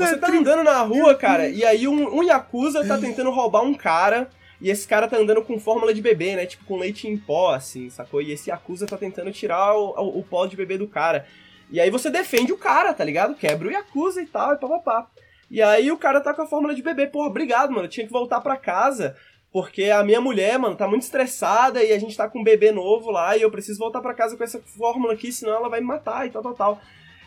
Você 0.07 0.17
tá 0.17 0.29
andando 0.29 0.65
na 0.65 0.81
rua, 0.81 1.15
cara, 1.15 1.47
e 1.49 1.63
aí 1.63 1.87
um, 1.87 2.17
um 2.19 2.23
Yakuza 2.23 2.87
tá 2.87 2.97
tentando 2.97 3.31
roubar 3.31 3.63
um 3.63 3.75
cara. 3.75 4.31
E 4.61 4.69
esse 4.71 4.87
cara 4.87 5.09
tá 5.09 5.17
andando 5.17 5.43
com 5.43 5.59
fórmula 5.59 5.95
de 5.95 6.03
bebê, 6.03 6.37
né? 6.37 6.45
Tipo, 6.45 6.65
com 6.65 6.77
leite 6.77 7.09
em 7.09 7.17
pó, 7.17 7.55
assim, 7.55 7.89
sacou? 7.89 8.21
E 8.21 8.33
esse 8.33 8.51
Yakuza 8.51 8.87
tá 8.87 8.97
tentando 8.97 9.33
tirar 9.33 9.75
o, 9.75 9.95
o, 9.97 10.19
o 10.19 10.23
pó 10.23 10.47
de 10.47 10.57
bebê 10.57 10.77
do 10.77 10.87
cara. 10.87 11.27
E 11.71 11.81
aí 11.81 11.91
você 11.91 12.11
defende 12.11 12.53
o 12.53 12.59
cara, 12.59 12.93
tá 12.93 13.05
ligado? 13.05 13.35
Quebra 13.35 13.69
o 13.69 13.71
Yakuza 13.71 14.21
e 14.21 14.27
tal, 14.27 14.53
e 14.53 14.59
papapá. 14.59 15.09
E 15.51 15.63
aí 15.63 15.91
o 15.91 15.97
cara 15.97 16.21
tá 16.21 16.35
com 16.35 16.43
a 16.43 16.47
fórmula 16.47 16.75
de 16.75 16.83
bebê. 16.83 17.07
Porra, 17.07 17.29
obrigado, 17.29 17.71
mano. 17.71 17.85
Eu 17.85 17.91
tinha 17.91 18.07
que 18.07 18.13
voltar 18.13 18.41
pra 18.41 18.57
casa. 18.57 19.17
Porque 19.53 19.85
a 19.85 20.05
minha 20.05 20.21
mulher, 20.21 20.59
mano, 20.59 20.77
tá 20.77 20.87
muito 20.87 21.03
estressada 21.03 21.83
e 21.83 21.93
a 21.93 21.99
gente 21.99 22.17
tá 22.17 22.29
com 22.29 22.41
um 22.41 22.45
bebê 22.45 22.71
novo 22.71 23.11
lá 23.11 23.37
e 23.37 23.43
eu 23.43 23.51
preciso 23.51 23.81
voltar 23.81 24.01
pra 24.01 24.15
casa 24.15 24.37
com 24.37 24.45
essa 24.45 24.61
fórmula 24.61 25.13
aqui, 25.13 25.33
senão 25.33 25.55
ela 25.55 25.69
vai 25.69 25.81
me 25.81 25.87
matar 25.87 26.25
e 26.25 26.31
tal, 26.31 26.41
tal, 26.41 26.55
tal. 26.55 26.81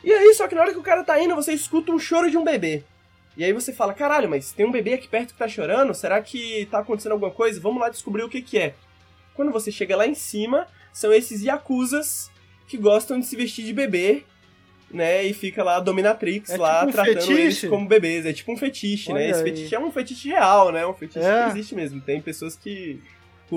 E 0.04 0.12
aí, 0.12 0.34
só 0.34 0.48
que 0.48 0.56
na 0.56 0.62
hora 0.62 0.72
que 0.72 0.80
o 0.80 0.84
cara 0.84 1.04
tá 1.04 1.22
indo, 1.22 1.36
você 1.36 1.52
escuta 1.52 1.92
um 1.92 2.00
choro 2.00 2.32
de 2.32 2.38
um 2.38 2.44
bebê. 2.44 2.84
E 3.36 3.44
aí 3.44 3.52
você 3.52 3.74
fala, 3.74 3.94
caralho, 3.94 4.30
mas 4.30 4.52
tem 4.52 4.66
um 4.66 4.72
bebê 4.72 4.94
aqui 4.94 5.08
perto 5.08 5.34
que 5.34 5.40
tá 5.40 5.48
chorando? 5.48 5.94
Será 5.94 6.22
que 6.22 6.68
tá 6.70 6.80
acontecendo 6.80 7.14
alguma 7.14 7.32
coisa? 7.32 7.60
Vamos 7.60 7.82
lá 7.82 7.90
descobrir 7.90 8.24
o 8.24 8.30
que 8.30 8.42
que 8.42 8.60
é. 8.60 8.76
Quando 9.34 9.52
você 9.52 9.72
chega 9.72 9.96
lá 9.96 10.06
em 10.06 10.14
cima, 10.14 10.68
são 10.92 11.12
esses 11.12 11.42
Yakuzas 11.44 12.30
que 12.68 12.78
gostam 12.78 13.20
de 13.20 13.26
se 13.26 13.36
vestir 13.36 13.66
de 13.66 13.74
bebê, 13.74 14.24
né? 14.92 15.24
E 15.24 15.34
fica 15.34 15.64
lá 15.64 15.78
a 15.78 15.80
Dominatrix 15.80 16.52
É 16.52 16.58
lá 16.58 16.80
tipo 16.80 16.90
um 16.90 16.92
tratando 16.92 17.14
fetiche? 17.22 17.42
eles 17.42 17.62
como 17.66 17.88
bebês. 17.88 18.26
É 18.28 18.34
tipo 18.34 18.52
um 18.52 18.58
fetiche, 18.58 19.12
né? 19.12 19.22
Olha 19.24 19.32
Esse 19.32 19.40
aí. 19.44 19.50
fetiche 19.50 19.76
é 19.76 19.80
um 19.80 19.92
fetiche 19.92 20.30
real, 20.30 20.72
né? 20.72 20.86
Um 20.86 20.94
fetiche 20.94 21.26
É. 21.26 21.46
que 21.46 21.50
existe 21.58 21.74
mesmo. 21.74 22.00
Tem 22.02 22.22
pessoas 22.22 22.56
que 22.56 23.02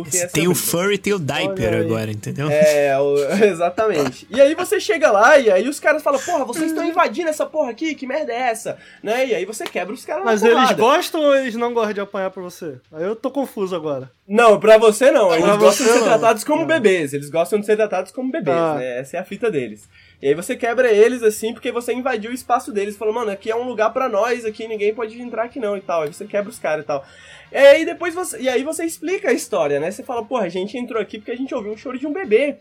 essa 0.06 0.28
Tem 0.28 0.48
o 0.48 0.54
furry 0.54 0.94
e 0.94 0.98
tem 0.98 1.12
o 1.12 1.18
diaper 1.18 1.68
Olha 1.68 1.78
aí. 1.78 1.84
agora, 1.84 2.10
entendeu? 2.10 2.48
É, 2.50 2.98
o- 2.98 3.16
exatamente. 3.44 4.26
E 4.30 4.40
aí 4.40 4.54
você 4.54 4.80
chega 4.80 5.10
lá 5.10 5.38
e 5.38 5.50
aí 5.50 5.68
os 5.68 5.78
caras 5.80 6.02
falam, 6.02 6.20
porra, 6.20 6.44
vocês 6.44 6.66
estão 6.66 6.84
invadindo 6.84 7.28
essa 7.28 7.46
porra 7.46 7.70
aqui, 7.70 7.94
que 7.94 8.06
merda 8.06 8.32
é 8.32 8.36
essa? 8.50 8.76
Né? 9.02 9.26
E 9.28 9.34
aí 9.34 9.44
você 9.44 9.64
quebra 9.64 9.94
os 9.94 10.04
caras 10.04 10.24
na 10.24 10.30
Mas 10.32 10.42
eles 10.42 10.72
gostam 10.72 11.20
ou 11.22 11.34
eles 11.34 11.54
não 11.54 11.72
gostam 11.72 11.94
de 11.94 12.00
apanhar 12.00 12.30
pra 12.30 12.42
você? 12.42 12.76
Aí 12.92 13.04
eu 13.04 13.16
tô 13.16 13.30
confuso 13.30 13.74
agora. 13.74 14.10
Não, 14.28 14.58
pra 14.58 14.76
você 14.78 15.10
não. 15.10 15.32
Eles 15.32 15.44
Pra 15.44 15.56
gostam 15.56 15.86
de 15.86 15.92
ser 15.92 15.98
não. 16.00 16.04
tratados 16.06 16.42
como 16.44 16.60
Não. 16.60 16.66
bebês. 16.66 17.12
Eles 17.14 17.30
gostam 17.30 17.60
de 17.60 17.66
ser 17.66 17.76
tratados 17.76 18.10
como 18.10 18.30
bebês, 18.32 18.56
Tá. 18.56 18.74
né? 18.74 18.98
Essa 18.98 19.16
é 19.18 19.20
a 19.20 19.24
fita 19.24 19.50
deles. 19.50 19.88
E 20.20 20.28
aí 20.28 20.34
você 20.34 20.56
quebra 20.56 20.90
eles 20.90 21.22
assim 21.22 21.52
porque 21.52 21.70
você 21.70 21.92
invadiu 21.92 22.30
o 22.30 22.34
espaço 22.34 22.72
deles. 22.72 22.96
Falou, 22.96 23.12
mano, 23.14 23.30
aqui 23.30 23.50
é 23.50 23.54
um 23.56 23.64
lugar 23.68 23.90
pra 23.92 24.08
nós, 24.08 24.44
aqui 24.44 24.66
ninguém 24.66 24.92
pode 24.94 25.20
entrar 25.20 25.44
aqui 25.44 25.60
não 25.60 25.76
e 25.76 25.80
tal. 25.80 26.02
Aí 26.02 26.12
você 26.12 26.24
quebra 26.24 26.50
os 26.50 26.58
caras 26.58 26.82
e 26.84 26.86
tal. 26.86 27.04
E 27.52 27.56
aí 27.56 27.84
depois 27.84 28.14
você. 28.14 28.40
E 28.40 28.48
aí 28.48 28.62
você 28.62 28.84
explica 28.84 29.30
a 29.30 29.32
história, 29.32 29.78
né? 29.80 29.90
Você 29.90 30.02
fala, 30.02 30.24
porra, 30.24 30.44
a 30.44 30.48
gente 30.48 30.76
entrou 30.76 31.00
aqui 31.00 31.18
porque 31.18 31.30
a 31.32 31.36
gente 31.36 31.54
ouviu 31.54 31.72
um 31.72 31.76
choro 31.76 31.98
de 31.98 32.06
um 32.06 32.12
bebê. 32.12 32.56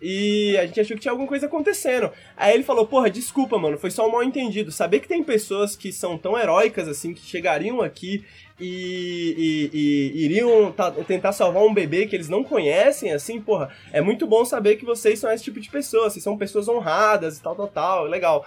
E 0.00 0.54
a 0.58 0.66
gente 0.66 0.78
achou 0.78 0.94
que 0.94 1.00
tinha 1.02 1.10
alguma 1.12 1.26
coisa 1.26 1.46
acontecendo. 1.46 2.10
Aí 2.36 2.52
ele 2.52 2.62
falou, 2.62 2.86
porra, 2.86 3.08
desculpa, 3.08 3.56
mano, 3.58 3.78
foi 3.78 3.90
só 3.90 4.06
um 4.06 4.12
mal 4.12 4.22
entendido. 4.22 4.70
Saber 4.70 5.00
que 5.00 5.08
tem 5.08 5.24
pessoas 5.24 5.74
que 5.74 5.90
são 5.90 6.18
tão 6.18 6.38
heróicas 6.38 6.86
assim, 6.86 7.14
que 7.14 7.20
chegariam 7.26 7.80
aqui 7.80 8.22
e, 8.60 9.70
e- 9.72 10.18
e 10.20 10.24
iriam 10.26 10.70
ta- 10.70 10.90
tentar 10.90 11.32
salvar 11.32 11.62
um 11.62 11.72
bebê 11.72 12.06
que 12.06 12.14
eles 12.14 12.28
não 12.28 12.44
conhecem, 12.44 13.10
assim, 13.12 13.40
porra, 13.40 13.70
é 13.90 14.02
muito 14.02 14.26
bom 14.26 14.44
saber 14.44 14.76
que 14.76 14.84
vocês 14.84 15.18
são 15.18 15.32
esse 15.32 15.44
tipo 15.44 15.58
de 15.60 15.70
pessoas, 15.70 16.12
vocês 16.12 16.22
são 16.22 16.36
pessoas 16.36 16.68
honradas 16.68 17.38
e 17.38 17.42
tal, 17.42 17.54
tal, 17.54 17.68
tal, 17.68 18.04
legal. 18.04 18.46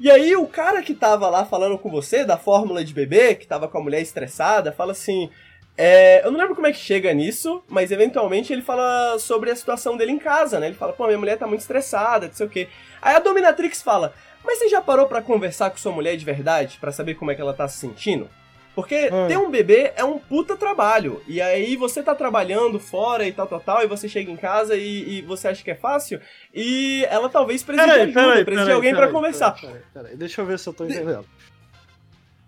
E 0.00 0.10
aí 0.10 0.34
o 0.34 0.46
cara 0.46 0.82
que 0.82 0.94
tava 0.94 1.28
lá 1.28 1.44
falando 1.44 1.78
com 1.78 1.90
você, 1.90 2.24
da 2.24 2.36
fórmula 2.36 2.84
de 2.84 2.92
bebê, 2.92 3.34
que 3.34 3.46
tava 3.46 3.68
com 3.68 3.78
a 3.78 3.80
mulher 3.80 4.00
estressada, 4.00 4.72
fala 4.72 4.92
assim. 4.92 5.30
é, 5.76 6.24
eu 6.24 6.30
não 6.30 6.38
lembro 6.38 6.54
como 6.54 6.66
é 6.66 6.72
que 6.72 6.78
chega 6.78 7.12
nisso, 7.12 7.62
mas 7.68 7.90
eventualmente 7.90 8.52
ele 8.52 8.62
fala 8.62 9.18
sobre 9.18 9.50
a 9.50 9.56
situação 9.56 9.96
dele 9.96 10.12
em 10.12 10.18
casa, 10.18 10.58
né? 10.60 10.66
Ele 10.66 10.76
fala, 10.76 10.92
pô, 10.92 11.06
minha 11.06 11.18
mulher 11.18 11.38
tá 11.38 11.46
muito 11.46 11.60
estressada, 11.60 12.26
não 12.26 12.34
sei 12.34 12.46
o 12.46 12.50
quê. 12.50 12.68
Aí 13.00 13.14
a 13.14 13.20
Dominatrix 13.20 13.82
fala, 13.82 14.14
mas 14.44 14.58
você 14.58 14.68
já 14.68 14.80
parou 14.80 15.06
pra 15.06 15.22
conversar 15.22 15.70
com 15.70 15.78
sua 15.78 15.92
mulher 15.92 16.16
de 16.16 16.24
verdade, 16.24 16.78
pra 16.80 16.92
saber 16.92 17.14
como 17.14 17.30
é 17.30 17.34
que 17.34 17.40
ela 17.40 17.54
tá 17.54 17.66
se 17.68 17.78
sentindo? 17.78 18.28
Porque 18.74 19.08
Hum. 19.12 19.28
ter 19.28 19.38
um 19.38 19.50
bebê 19.50 19.92
é 19.94 20.02
um 20.02 20.18
puta 20.18 20.56
trabalho. 20.56 21.22
E 21.28 21.40
aí 21.40 21.76
você 21.76 22.02
tá 22.02 22.14
trabalhando 22.14 22.80
fora 22.80 23.26
e 23.26 23.32
tal, 23.32 23.46
tal, 23.46 23.60
tal, 23.60 23.82
e 23.82 23.86
você 23.86 24.08
chega 24.08 24.30
em 24.30 24.36
casa 24.36 24.74
e, 24.76 25.18
e 25.18 25.22
você 25.22 25.46
acha 25.48 25.62
que 25.62 25.70
é 25.70 25.76
fácil, 25.76 26.20
e 26.52 27.06
ela 27.08 27.28
talvez 27.28 27.62
precise 27.62 27.86
de 27.86 27.92
Peraí, 27.92 28.10
ajuda, 28.10 28.20
peraí, 28.28 28.44
precise 28.44 28.66
de 28.66 28.72
alguém 28.72 28.92
peraí, 28.94 29.06
pra 29.08 29.14
conversar. 29.16 29.52
Peraí, 29.52 29.80
peraí. 29.92 30.16
Deixa 30.16 30.40
eu 30.40 30.46
ver 30.46 30.58
se 30.58 30.68
eu 30.68 30.72
tô 30.72 30.84
entendendo. 30.84 31.24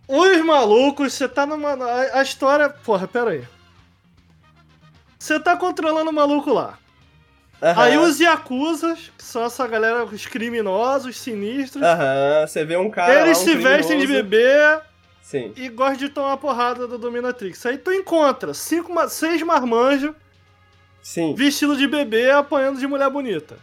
Os 0.09 0.41
malucos, 0.45 1.13
você 1.13 1.29
tá 1.29 1.45
numa. 1.47 1.73
A, 1.75 2.21
a 2.21 2.23
história. 2.23 2.69
Porra, 2.71 3.09
peraí. 3.09 3.43
Você 5.19 5.41
tá 5.41 5.57
controlando 5.57 6.11
o 6.11 6.15
maluco 6.15 6.53
lá. 6.53 6.79
Aham. 7.63 7.83
Aí 7.83 7.99
os 7.99 8.21
Yakuzas, 8.21 9.11
que 9.17 9.25
são 9.25 9.45
essa 9.45 9.67
galera, 9.67 10.05
os 10.05 10.27
criminosos, 10.27 11.19
sinistros, 11.19 11.83
Aham, 11.83 12.47
você 12.47 12.65
vê 12.65 12.77
um 12.77 12.91
cara. 12.91 13.23
eles 13.23 13.39
lá, 13.39 13.43
um 13.43 13.47
se 13.47 13.57
vestem 13.57 13.99
de 13.99 14.07
criminoso. 14.07 14.29
bebê 14.31 14.81
Sim. 15.27 15.53
e 15.57 15.69
gostam 15.69 15.97
de 15.97 16.09
tomar 16.09 16.37
porrada 16.37 16.87
da 16.87 16.97
Dominatrix. 16.97 17.67
Aí 17.67 17.77
tu 17.77 17.91
encontra 17.93 18.55
cinco, 18.55 18.93
seis 19.09 19.43
marmanjos 19.43 20.15
Sim. 21.03 21.35
vestidos 21.35 21.79
de 21.79 21.89
bebê 21.89 22.31
apanhando 22.31 22.79
de 22.79 22.87
mulher 22.87 23.11
bonita. 23.11 23.59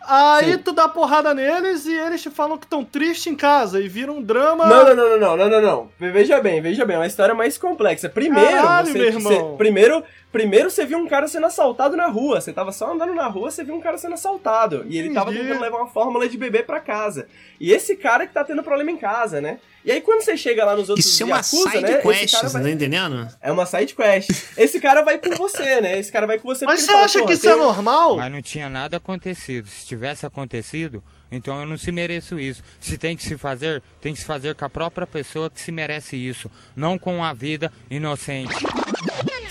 Aí 0.00 0.52
Sim. 0.52 0.58
tu 0.58 0.72
dá 0.72 0.88
porrada 0.88 1.34
neles 1.34 1.84
e 1.86 1.92
eles 1.92 2.22
te 2.22 2.30
falam 2.30 2.56
que 2.56 2.64
estão 2.64 2.84
tristes 2.84 3.26
em 3.26 3.34
casa 3.34 3.80
e 3.80 3.88
vira 3.88 4.12
um 4.12 4.22
drama. 4.22 4.66
Não, 4.66 4.84
não, 4.84 4.94
não, 4.94 5.08
não, 5.10 5.18
não, 5.18 5.36
não, 5.36 5.48
não, 5.48 5.60
não. 5.60 5.90
Veja 5.98 6.40
bem, 6.40 6.62
veja 6.62 6.84
bem, 6.84 6.94
é 6.94 6.98
uma 7.00 7.06
história 7.08 7.34
mais 7.34 7.58
complexa. 7.58 8.08
Primeiro, 8.08 8.50
Caralho, 8.50 8.86
você, 8.92 9.10
você- 9.10 9.44
primeiro, 9.58 10.04
primeiro 10.32 10.70
você 10.70 10.84
viu 10.86 10.98
um 10.98 11.06
cara 11.06 11.28
sendo 11.28 11.46
assaltado 11.46 11.96
na 11.96 12.06
rua. 12.08 12.40
Você 12.40 12.52
tava 12.52 12.72
só 12.72 12.92
andando 12.92 13.14
na 13.14 13.26
rua, 13.28 13.50
você 13.50 13.62
viu 13.62 13.74
um 13.74 13.80
cara 13.80 13.98
sendo 13.98 14.14
assaltado. 14.14 14.84
E 14.88 14.98
ele 14.98 15.12
tava 15.12 15.30
tentando 15.32 15.60
levar 15.60 15.76
uma 15.78 15.86
fórmula 15.88 16.28
de 16.28 16.36
bebê 16.38 16.62
pra 16.62 16.80
casa. 16.80 17.28
E 17.60 17.70
esse 17.72 17.94
cara 17.94 18.26
que 18.26 18.32
tá 18.32 18.42
tendo 18.42 18.62
problema 18.62 18.90
em 18.90 18.96
casa, 18.96 19.40
né? 19.40 19.58
E 19.84 19.90
aí 19.92 20.00
quando 20.00 20.22
você 20.22 20.36
chega 20.36 20.64
lá 20.64 20.74
nos 20.76 20.88
outros 20.88 21.04
Isso 21.04 21.22
é 21.22 21.26
uma 21.26 21.36
Yakuza, 21.36 21.70
side 21.70 21.82
né? 21.82 21.98
quest, 21.98 22.22
esse 22.24 22.32
cara 22.36 22.48
você 22.48 22.52
vai... 22.54 22.62
tá 22.62 22.70
entendendo? 22.70 23.28
É 23.40 23.52
uma 23.52 23.66
side 23.66 23.94
quest. 23.94 24.30
Esse 24.56 24.80
cara 24.80 25.02
vai 25.02 25.18
com 25.18 25.30
você, 25.36 25.80
né? 25.80 25.98
Esse 25.98 26.10
cara 26.10 26.26
vai 26.26 26.38
com 26.38 26.48
você 26.48 26.64
Mas 26.64 26.80
você 26.80 26.86
fala, 26.86 27.04
acha 27.04 27.14
que 27.18 27.24
"Porra, 27.24 27.34
isso 27.34 27.48
é 27.48 27.52
tem- 27.52 27.58
normal? 27.60 28.16
Mas 28.16 28.32
não 28.32 28.40
tinha 28.42 28.68
nada 28.68 28.96
acontecido. 28.96 29.66
Se 29.68 29.84
tivesse 29.86 30.24
acontecido, 30.24 31.02
então 31.32 31.58
eu 31.60 31.66
não 31.66 31.76
se 31.76 31.90
mereço 31.90 32.38
isso. 32.38 32.62
Se 32.80 32.96
tem 32.96 33.16
que 33.16 33.24
se 33.24 33.36
fazer, 33.36 33.82
tem 34.00 34.14
que 34.14 34.20
se 34.20 34.24
fazer 34.26 34.54
com 34.54 34.64
a 34.64 34.70
própria 34.70 35.06
pessoa 35.06 35.50
que 35.50 35.60
se 35.60 35.72
merece 35.72 36.16
isso, 36.16 36.48
não 36.76 36.96
com 36.96 37.22
a 37.24 37.32
vida 37.32 37.72
inocente. 37.90 38.54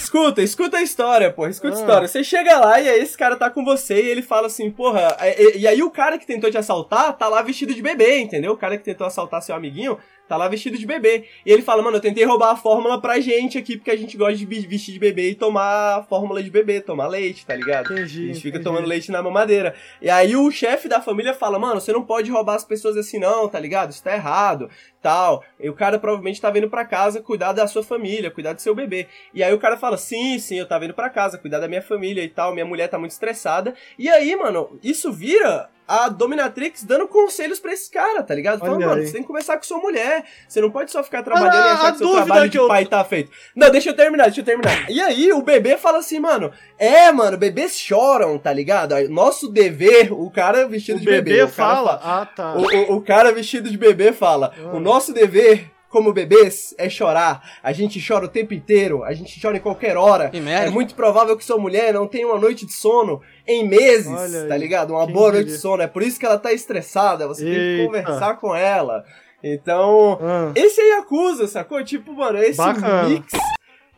Escuta, 0.01 0.41
escuta 0.41 0.77
a 0.77 0.81
história, 0.81 1.31
porra, 1.31 1.49
escuta 1.49 1.75
a 1.75 1.77
Ah. 1.77 1.81
história. 1.81 2.07
Você 2.07 2.23
chega 2.23 2.57
lá 2.57 2.79
e 2.81 2.89
aí 2.89 2.99
esse 2.99 3.15
cara 3.17 3.35
tá 3.35 3.49
com 3.49 3.63
você 3.63 4.01
e 4.01 4.09
ele 4.09 4.21
fala 4.21 4.47
assim, 4.47 4.71
porra, 4.71 5.15
e, 5.37 5.59
e 5.59 5.67
aí 5.67 5.83
o 5.83 5.91
cara 5.91 6.17
que 6.17 6.25
tentou 6.25 6.49
te 6.49 6.57
assaltar 6.57 7.15
tá 7.17 7.27
lá 7.27 7.41
vestido 7.41 7.73
de 7.73 7.81
bebê, 7.81 8.17
entendeu? 8.19 8.53
O 8.53 8.57
cara 8.57 8.77
que 8.77 8.83
tentou 8.83 9.05
assaltar 9.05 9.41
seu 9.43 9.55
amiguinho 9.55 9.97
tá 10.31 10.37
lá 10.37 10.47
vestido 10.47 10.77
de 10.77 10.85
bebê. 10.85 11.25
E 11.45 11.51
ele 11.51 11.61
fala, 11.61 11.83
mano, 11.83 11.97
eu 11.97 12.01
tentei 12.01 12.23
roubar 12.23 12.51
a 12.51 12.55
fórmula 12.55 13.01
pra 13.01 13.19
gente 13.19 13.57
aqui, 13.57 13.75
porque 13.75 13.91
a 13.91 13.97
gente 13.97 14.15
gosta 14.15 14.37
de 14.37 14.45
vestir 14.45 14.93
de 14.93 14.99
bebê 14.99 15.31
e 15.31 15.35
tomar 15.35 16.05
fórmula 16.07 16.41
de 16.41 16.49
bebê, 16.49 16.79
tomar 16.79 17.07
leite, 17.07 17.45
tá 17.45 17.53
ligado? 17.53 17.91
Entendi, 17.91 18.23
a 18.23 18.27
gente 18.27 18.35
fica 18.35 18.57
entendi. 18.57 18.63
tomando 18.63 18.87
leite 18.87 19.11
na 19.11 19.21
mamadeira. 19.21 19.75
E 20.01 20.09
aí 20.09 20.33
o 20.37 20.49
chefe 20.49 20.87
da 20.87 21.01
família 21.01 21.33
fala, 21.33 21.59
mano, 21.59 21.81
você 21.81 21.91
não 21.91 22.01
pode 22.01 22.31
roubar 22.31 22.55
as 22.55 22.63
pessoas 22.63 22.95
assim 22.95 23.19
não, 23.19 23.49
tá 23.49 23.59
ligado? 23.59 23.91
Isso 23.91 24.01
tá 24.01 24.13
errado, 24.13 24.69
tal. 25.01 25.43
E 25.59 25.69
o 25.69 25.73
cara 25.73 25.99
provavelmente 25.99 26.39
tá 26.39 26.49
vindo 26.49 26.69
pra 26.69 26.85
casa 26.85 27.19
cuidar 27.21 27.51
da 27.51 27.67
sua 27.67 27.83
família, 27.83 28.31
cuidar 28.31 28.53
do 28.53 28.61
seu 28.61 28.73
bebê. 28.73 29.07
E 29.33 29.43
aí 29.43 29.53
o 29.53 29.59
cara 29.59 29.75
fala, 29.75 29.97
sim, 29.97 30.39
sim, 30.39 30.57
eu 30.57 30.65
tava 30.65 30.85
indo 30.85 30.93
pra 30.93 31.09
casa 31.09 31.37
cuidar 31.37 31.59
da 31.59 31.67
minha 31.67 31.81
família 31.81 32.23
e 32.23 32.29
tal, 32.29 32.53
minha 32.53 32.65
mulher 32.65 32.87
tá 32.87 32.97
muito 32.97 33.11
estressada. 33.11 33.73
E 33.99 34.07
aí, 34.07 34.33
mano, 34.37 34.79
isso 34.81 35.11
vira 35.11 35.69
a 36.05 36.09
Dominatrix 36.09 36.83
dando 36.83 37.07
conselhos 37.07 37.59
pra 37.59 37.73
esse 37.73 37.89
cara, 37.91 38.23
tá 38.23 38.33
ligado? 38.33 38.59
Falando, 38.59 38.85
mano, 38.85 39.03
você 39.05 39.11
tem 39.13 39.21
que 39.21 39.27
conversar 39.27 39.57
com 39.57 39.63
sua 39.63 39.77
mulher. 39.79 40.23
Você 40.47 40.61
não 40.61 40.71
pode 40.71 40.91
só 40.91 41.03
ficar 41.03 41.23
trabalhando 41.23 41.53
Ah, 41.55 41.67
e 41.67 41.71
achar 41.73 41.87
a 41.87 41.91
que 41.91 41.97
seu 41.97 42.07
dúvida 42.07 42.25
trabalho 42.25 42.45
que 42.45 42.51
de 42.51 42.57
eu- 42.57 42.67
pai 42.67 42.85
tá 42.85 43.03
feito. 43.03 43.31
Não, 43.55 43.69
deixa 43.69 43.89
eu 43.89 43.95
terminar, 43.95 44.25
deixa 44.25 44.41
eu 44.41 44.45
terminar. 44.45 44.89
E 44.89 45.01
aí 45.01 45.31
o 45.33 45.41
bebê 45.41 45.77
fala 45.77 45.97
assim, 45.99 46.19
mano, 46.19 46.51
é, 46.77 47.11
mano, 47.11 47.37
bebês 47.37 47.77
choram, 47.77 48.37
tá 48.37 48.51
ligado? 48.53 48.95
Nosso 49.09 49.49
dever, 49.49 50.11
o 50.13 50.29
cara 50.31 50.67
vestido 50.67 50.97
O 50.97 50.99
de 50.99 51.05
bebê, 51.05 51.37
bebê. 51.37 51.47
fala. 51.47 51.99
fala- 51.99 52.21
Ah, 52.21 52.25
tá. 52.25 52.53
o, 52.53 52.61
o- 52.93 52.95
o 52.97 53.01
cara 53.01 53.31
vestido 53.31 53.69
de 53.69 53.77
bebê 53.77 54.11
fala: 54.13 54.53
Ah. 54.57 54.75
o 54.75 54.79
nosso 54.79 55.13
dever 55.13 55.71
como 55.91 56.13
bebês 56.13 56.73
é 56.77 56.89
chorar. 56.89 57.41
A 57.61 57.71
gente 57.73 58.01
chora 58.05 58.25
o 58.25 58.29
tempo 58.29 58.53
inteiro, 58.53 59.03
a 59.03 59.13
gente 59.13 59.39
chora 59.41 59.57
em 59.57 59.59
qualquer 59.59 59.97
hora. 59.97 60.29
Que 60.29 60.39
merda. 60.39 60.67
É 60.67 60.69
muito 60.69 60.95
provável 60.95 61.35
que 61.37 61.43
sua 61.43 61.57
mulher 61.57 61.93
não 61.93 62.07
tenha 62.07 62.25
uma 62.25 62.39
noite 62.39 62.65
de 62.65 62.73
sono 62.73 63.21
em 63.45 63.67
meses, 63.67 64.07
Olha 64.07 64.43
aí, 64.43 64.47
tá 64.47 64.55
ligado? 64.57 64.91
Uma 64.93 65.05
quem 65.05 65.13
boa 65.13 65.31
noite 65.33 65.47
de 65.49 65.57
sono. 65.57 65.83
É 65.83 65.87
por 65.87 66.01
isso 66.01 66.17
que 66.19 66.25
ela 66.25 66.37
tá 66.39 66.53
estressada. 66.53 67.27
Você 67.27 67.43
tem 67.43 67.53
que 67.53 67.59
Eita. 67.59 67.85
conversar 67.85 68.37
com 68.37 68.55
ela. 68.55 69.03
Então, 69.43 70.17
Ah, 70.21 70.51
esse 70.55 70.79
aí 70.79 70.91
acusa, 70.93 71.47
sacou? 71.47 71.83
Tipo, 71.83 72.13
mano, 72.13 72.37
esse 72.39 72.57
Bacana. 72.57 73.09
mix 73.09 73.33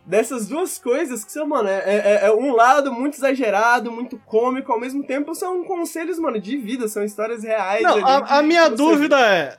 dessas 0.05 0.47
duas 0.47 0.77
coisas 0.77 1.23
que 1.23 1.31
são, 1.31 1.47
mano, 1.47 1.69
é, 1.69 1.81
é- 1.85 2.25
é 2.27 2.31
um 2.33 2.53
lado 2.53 2.91
muito 2.91 3.15
exagerado, 3.15 3.91
muito 3.91 4.17
cômico, 4.25 4.71
ao 4.71 4.79
mesmo 4.79 5.03
tempo 5.03 5.33
são 5.33 5.63
conselhos, 5.63 6.19
mano, 6.19 6.39
de 6.41 6.57
vida, 6.57 6.87
são 6.87 7.03
histórias 7.03 7.43
reais. 7.43 7.83
Não, 7.83 7.93
ali 7.93 8.03
a, 8.03 8.39
a 8.39 8.41
minha 8.43 8.67
dúvida 8.69 9.17
é. 9.19 9.57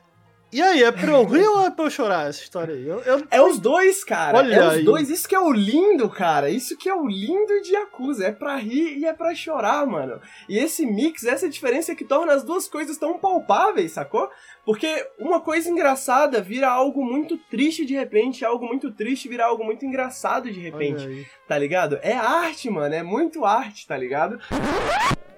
E 0.54 0.62
aí, 0.62 0.84
é 0.84 0.92
pra 0.92 1.10
eu 1.10 1.24
rir 1.24 1.48
ou 1.48 1.66
é 1.66 1.70
pra 1.70 1.84
eu 1.86 1.90
chorar 1.90 2.28
essa 2.28 2.40
história 2.40 2.76
aí? 2.76 2.86
Eu, 2.86 3.00
eu- 3.00 3.26
É 3.28 3.42
os 3.42 3.58
dois, 3.58 4.04
cara. 4.04 4.38
Olha 4.38 4.54
é 4.54 4.66
os 4.68 4.74
aí. 4.74 4.84
dois. 4.84 5.10
Isso 5.10 5.28
que 5.28 5.34
é 5.34 5.40
o 5.40 5.50
lindo, 5.52 6.08
cara. 6.08 6.48
Isso 6.48 6.76
que 6.78 6.88
é 6.88 6.94
o 6.94 7.08
lindo 7.08 7.60
de 7.60 7.72
Yakuza. 7.72 8.26
É 8.26 8.30
pra 8.30 8.54
rir 8.54 8.96
e 8.98 9.04
é 9.04 9.12
pra 9.12 9.34
chorar, 9.34 9.84
mano. 9.84 10.20
E 10.48 10.56
esse 10.56 10.86
mix, 10.86 11.24
essa 11.24 11.48
diferença 11.48 11.92
que 11.96 12.04
torna 12.04 12.32
as 12.32 12.44
duas 12.44 12.68
coisas 12.68 12.96
tão 12.96 13.18
palpáveis, 13.18 13.90
sacou? 13.90 14.30
Porque 14.64 15.04
uma 15.18 15.40
coisa 15.40 15.68
engraçada 15.68 16.40
vira 16.40 16.68
algo 16.70 17.04
muito 17.04 17.36
triste 17.36 17.84
de 17.84 17.94
repente, 17.94 18.44
algo 18.44 18.64
muito 18.64 18.92
triste 18.92 19.28
vira 19.28 19.46
algo 19.46 19.64
muito 19.64 19.84
engraçado 19.84 20.50
de 20.52 20.60
repente, 20.60 21.28
tá 21.48 21.58
ligado? 21.58 21.98
É 22.00 22.12
arte, 22.12 22.70
mano. 22.70 22.94
É 22.94 23.02
muito 23.02 23.44
arte, 23.44 23.88
tá 23.88 23.96
ligado? 23.96 24.38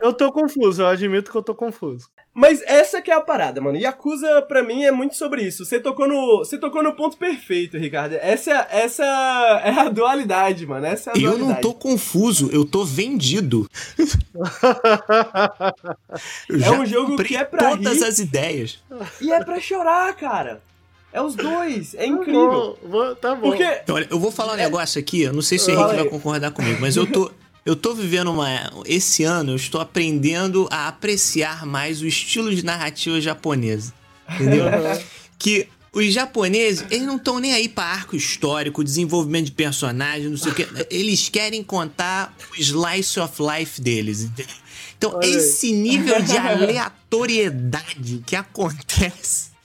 Eu 0.00 0.12
tô 0.12 0.30
confuso, 0.32 0.82
eu 0.82 0.86
admito 0.86 1.30
que 1.30 1.36
eu 1.36 1.42
tô 1.42 1.54
confuso. 1.54 2.08
Mas 2.34 2.62
essa 2.66 3.00
que 3.00 3.10
é 3.10 3.14
a 3.14 3.20
parada, 3.20 3.60
mano. 3.62 3.78
Yakuza, 3.78 4.42
pra 4.42 4.62
mim, 4.62 4.84
é 4.84 4.92
muito 4.92 5.16
sobre 5.16 5.42
isso. 5.42 5.64
Você 5.64 5.80
tocou 5.80 6.06
no, 6.06 6.38
você 6.38 6.58
tocou 6.58 6.82
no 6.82 6.92
ponto 6.94 7.16
perfeito, 7.16 7.78
Ricardo. 7.78 8.12
Essa, 8.20 8.50
é- 8.50 8.66
essa 8.84 9.04
é 9.64 9.70
a 9.70 9.88
dualidade, 9.88 10.66
mano. 10.66 10.84
Essa 10.84 11.10
é 11.10 11.12
a 11.14 11.16
Eu 11.16 11.22
dualidade. 11.30 11.52
não 11.54 11.60
tô 11.62 11.72
confuso, 11.72 12.50
eu 12.52 12.64
tô 12.66 12.84
vendido. 12.84 13.66
Eu 16.48 16.62
É 16.62 16.70
um 16.72 16.86
jogo 16.86 17.16
que 17.22 17.36
é 17.36 17.44
pra 17.44 17.70
todas 17.70 17.98
rir. 17.98 18.04
as 18.04 18.18
ideias. 18.18 18.78
E 19.20 19.32
é 19.32 19.42
pra 19.44 19.58
chorar, 19.60 20.14
cara. 20.14 20.60
É 21.12 21.20
os 21.22 21.34
dois. 21.34 21.94
É 21.94 22.04
incrível. 22.06 22.50
Vou- 22.50 22.78
vou- 22.82 23.16
tá 23.16 23.34
bom. 23.34 23.48
Porque. 23.48 23.64
Olha, 23.90 24.06
eu 24.10 24.18
vou 24.18 24.30
falar 24.30 24.52
um 24.52 24.56
negócio 24.56 25.00
aqui, 25.00 25.22
eu 25.22 25.32
não 25.32 25.40
sei 25.42 25.58
se 25.58 25.70
o 25.70 25.74
Henrique 25.74 25.94
vai 25.96 26.04
concordar 26.04 26.50
comigo, 26.50 26.78
mas 26.80 26.96
eu 26.96 27.06
tô. 27.10 27.30
Eu 27.66 27.74
tô 27.74 27.92
vivendo 27.94 28.30
uma. 28.30 28.48
Esse 28.84 29.24
ano 29.24 29.50
eu 29.50 29.56
estou 29.56 29.80
aprendendo 29.80 30.68
a 30.70 30.86
apreciar 30.86 31.66
mais 31.66 32.00
o 32.00 32.06
estilo 32.06 32.54
de 32.54 32.64
narrativa 32.64 33.20
japonesa. 33.20 33.92
Entendeu? 34.30 34.66
que 35.36 35.68
os 35.92 36.12
japoneses, 36.12 36.84
eles 36.90 37.06
não 37.06 37.16
estão 37.16 37.40
nem 37.40 37.54
aí 37.54 37.68
pra 37.68 37.84
arco 37.84 38.14
histórico, 38.14 38.84
desenvolvimento 38.84 39.46
de 39.46 39.52
personagem, 39.52 40.28
não 40.28 40.36
sei 40.36 40.52
o 40.52 40.54
quê. 40.54 40.68
Eles 40.90 41.28
querem 41.28 41.64
contar 41.64 42.36
o 42.52 42.60
slice 42.60 43.18
of 43.18 43.34
life 43.42 43.80
deles, 43.80 44.22
entendeu? 44.22 44.54
Então, 44.96 45.14
Olha 45.14 45.26
esse 45.26 45.72
nível 45.72 46.22
de 46.22 46.36
aleatoriedade 46.36 48.22
que 48.24 48.36
acontece 48.36 49.56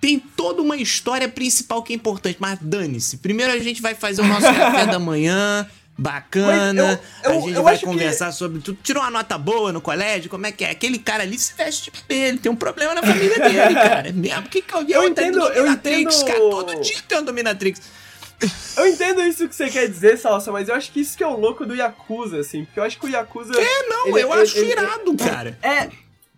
tem 0.00 0.18
toda 0.18 0.62
uma 0.62 0.76
história 0.76 1.28
principal 1.28 1.82
que 1.82 1.92
é 1.92 1.96
importante, 1.96 2.36
mas 2.40 2.58
dane-se. 2.60 3.18
Primeiro 3.18 3.52
a 3.52 3.58
gente 3.58 3.82
vai 3.82 3.94
fazer 3.94 4.22
o 4.22 4.26
nosso 4.26 4.46
café 4.46 4.86
da 4.86 4.98
manhã, 4.98 5.68
bacana. 6.00 7.00
Eu- 7.24 7.30
eu- 7.32 7.38
a 7.38 7.40
gente 7.42 7.54
eu 7.56 7.62
vai 7.62 7.74
acho 7.74 7.80
que- 7.80 7.86
conversar 7.86 8.32
sobre 8.32 8.60
tudo. 8.60 8.78
Tirou 8.82 9.02
uma 9.02 9.10
nota 9.10 9.36
boa 9.38 9.72
no 9.72 9.80
colégio, 9.80 10.30
como 10.30 10.46
é 10.46 10.52
que 10.52 10.64
é? 10.64 10.70
Aquele 10.70 10.98
cara 10.98 11.22
ali 11.22 11.38
se 11.38 11.54
veste 11.54 11.90
de 11.90 12.00
bebê, 12.02 12.28
ele 12.28 12.38
tem 12.38 12.50
um 12.50 12.56
problema 12.56 12.94
na 12.94 13.02
família 13.02 13.38
dele, 13.38 13.74
cara. 13.74 14.08
É 14.08 14.12
mesmo 14.12 14.42
que 14.48 14.62
que 14.62 14.74
alguém 14.74 14.96
Eu 14.96 15.06
entendo- 15.08 15.38
eu 15.40 15.54
dominatrix, 15.54 16.14
entendo- 16.22 16.26
cara. 16.26 16.38
Todo 16.38 16.80
dia 16.80 16.96
tem 17.06 17.18
um 17.18 17.24
dominatrix. 17.24 17.80
Eu 18.76 18.86
entendo 18.86 19.20
isso 19.22 19.46
que 19.46 19.54
você 19.54 19.68
quer 19.68 19.86
dizer, 19.86 20.16
Salsa, 20.16 20.50
mas 20.50 20.68
eu 20.68 20.74
acho 20.74 20.90
que 20.90 21.00
isso 21.00 21.14
que 21.16 21.22
é 21.22 21.26
o 21.26 21.38
louco 21.38 21.66
do 21.66 21.74
Yakuza, 21.74 22.38
assim. 22.40 22.64
Porque 22.64 22.80
eu 22.80 22.84
acho 22.84 22.98
que 22.98 23.04
o 23.04 23.08
Yakuza. 23.10 23.52
É, 23.54 23.82
não, 23.86 24.06
ele- 24.08 24.22
eu 24.22 24.32
ele- 24.32 24.42
acho 24.42 24.56
ele- 24.58 24.70
irado, 24.72 25.14
cara. 25.16 25.58
É. 25.62 25.90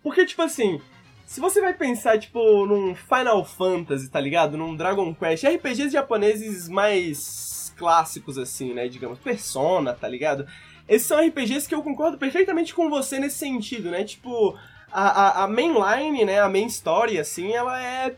Porque, 0.03 0.25
tipo 0.25 0.41
assim. 0.41 0.81
Se 1.25 1.39
você 1.39 1.61
vai 1.61 1.73
pensar, 1.73 2.19
tipo, 2.19 2.65
num 2.67 2.93
Final 2.93 3.43
Fantasy, 3.43 4.07
tá 4.09 4.19
ligado? 4.19 4.55
Num 4.55 4.75
Dragon 4.75 5.15
Quest, 5.15 5.45
RPGs 5.45 5.89
japoneses 5.91 6.67
mais 6.69 7.52
clássicos, 7.73 8.37
assim, 8.37 8.73
né? 8.73 8.87
Digamos, 8.87 9.19
Persona, 9.19 9.93
tá 9.93 10.07
ligado? 10.07 10.45
Esses 10.87 11.07
são 11.07 11.19
RPGs 11.19 11.67
que 11.67 11.75
eu 11.75 11.81
concordo 11.83 12.17
perfeitamente 12.17 12.73
com 12.73 12.89
você 12.89 13.19
nesse 13.19 13.37
sentido, 13.37 13.89
né? 13.89 14.03
Tipo, 14.03 14.57
a, 14.91 15.41
a, 15.41 15.43
a 15.43 15.47
mainline, 15.47 16.25
né? 16.25 16.39
A 16.41 16.49
main 16.49 16.65
story, 16.67 17.17
assim, 17.19 17.51
ela 17.53 17.81
é 17.81 18.15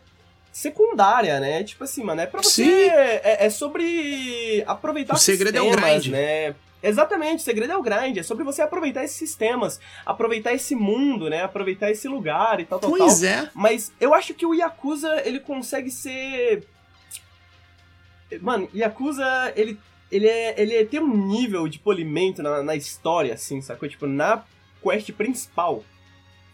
secundária, 0.51 1.40
né? 1.40 1.64
Tipo 1.64 1.84
assim, 1.84 2.03
mano, 2.03 2.22
é 2.22 2.25
pra 2.25 2.42
você. 2.42 2.64
É, 2.90 3.45
é 3.45 3.50
sobre 3.50 4.64
aproveitar 4.66 5.14
O 5.16 5.17
segredo 5.17 5.58
é 5.58 5.61
o 5.61 5.66
sistemas, 5.66 5.92
grind. 6.03 6.11
né? 6.14 6.56
Exatamente, 6.82 7.40
o 7.40 7.43
segredo 7.43 7.74
é 7.74 7.77
o 7.77 7.82
grind, 7.82 8.17
é 8.17 8.22
sobre 8.24 8.43
você 8.43 8.61
aproveitar 8.61 9.03
esses 9.03 9.17
sistemas, 9.17 9.80
aproveitar 10.06 10.53
esse 10.53 10.75
mundo, 10.75 11.30
né? 11.32 11.42
Aproveitar 11.43 11.90
esse 11.90 12.08
lugar 12.08 12.59
e 12.59 12.66
tal, 12.66 12.80
tal, 12.80 12.92
Pois 12.92 13.22
tal. 13.22 13.30
é. 13.30 13.50
Mas 13.56 13.92
eu 14.00 14.14
acho 14.14 14.35
que 14.35 14.45
o 14.45 14.53
Yakuza, 14.53 15.22
ele 15.25 15.40
consegue 15.40 15.90
ser. 15.90 16.67
Mano, 18.41 18.69
Yakuza, 18.73 19.53
ele, 19.55 19.79
ele, 20.11 20.27
é, 20.27 20.59
ele 20.59 20.75
é, 20.75 20.85
tem 20.85 20.99
um 20.99 21.27
nível 21.27 21.67
de 21.67 21.79
polimento 21.79 22.41
na, 22.41 22.63
na 22.63 22.75
história, 22.75 23.33
assim, 23.33 23.61
sacou? 23.61 23.87
Tipo, 23.87 24.07
na 24.07 24.43
quest 24.81 25.11
principal. 25.11 25.83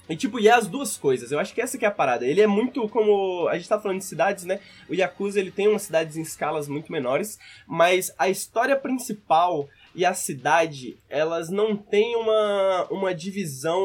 E, 0.09 0.15
tipo, 0.15 0.39
e 0.39 0.47
é 0.47 0.51
as 0.51 0.67
duas 0.67 0.97
coisas. 0.97 1.31
Eu 1.31 1.39
acho 1.39 1.53
que 1.53 1.61
essa 1.61 1.77
que 1.77 1.85
é 1.85 1.87
a 1.87 1.91
parada. 1.91 2.25
Ele 2.25 2.41
é 2.41 2.47
muito 2.47 2.87
como... 2.89 3.47
A 3.47 3.55
gente 3.55 3.69
tá 3.69 3.79
falando 3.79 3.99
de 3.99 4.05
cidades, 4.05 4.43
né? 4.43 4.59
O 4.89 4.93
Yakuza, 4.93 5.39
ele 5.39 5.51
tem 5.51 5.69
umas 5.69 5.83
cidades 5.83 6.17
em 6.17 6.21
escalas 6.21 6.67
muito 6.67 6.91
menores, 6.91 7.39
mas 7.65 8.13
a 8.17 8.27
história 8.27 8.75
principal 8.75 9.69
e 9.95 10.05
a 10.05 10.13
cidade, 10.13 10.97
elas 11.09 11.49
não 11.49 11.77
têm 11.77 12.15
uma, 12.15 12.87
uma 12.91 13.15
divisão... 13.15 13.81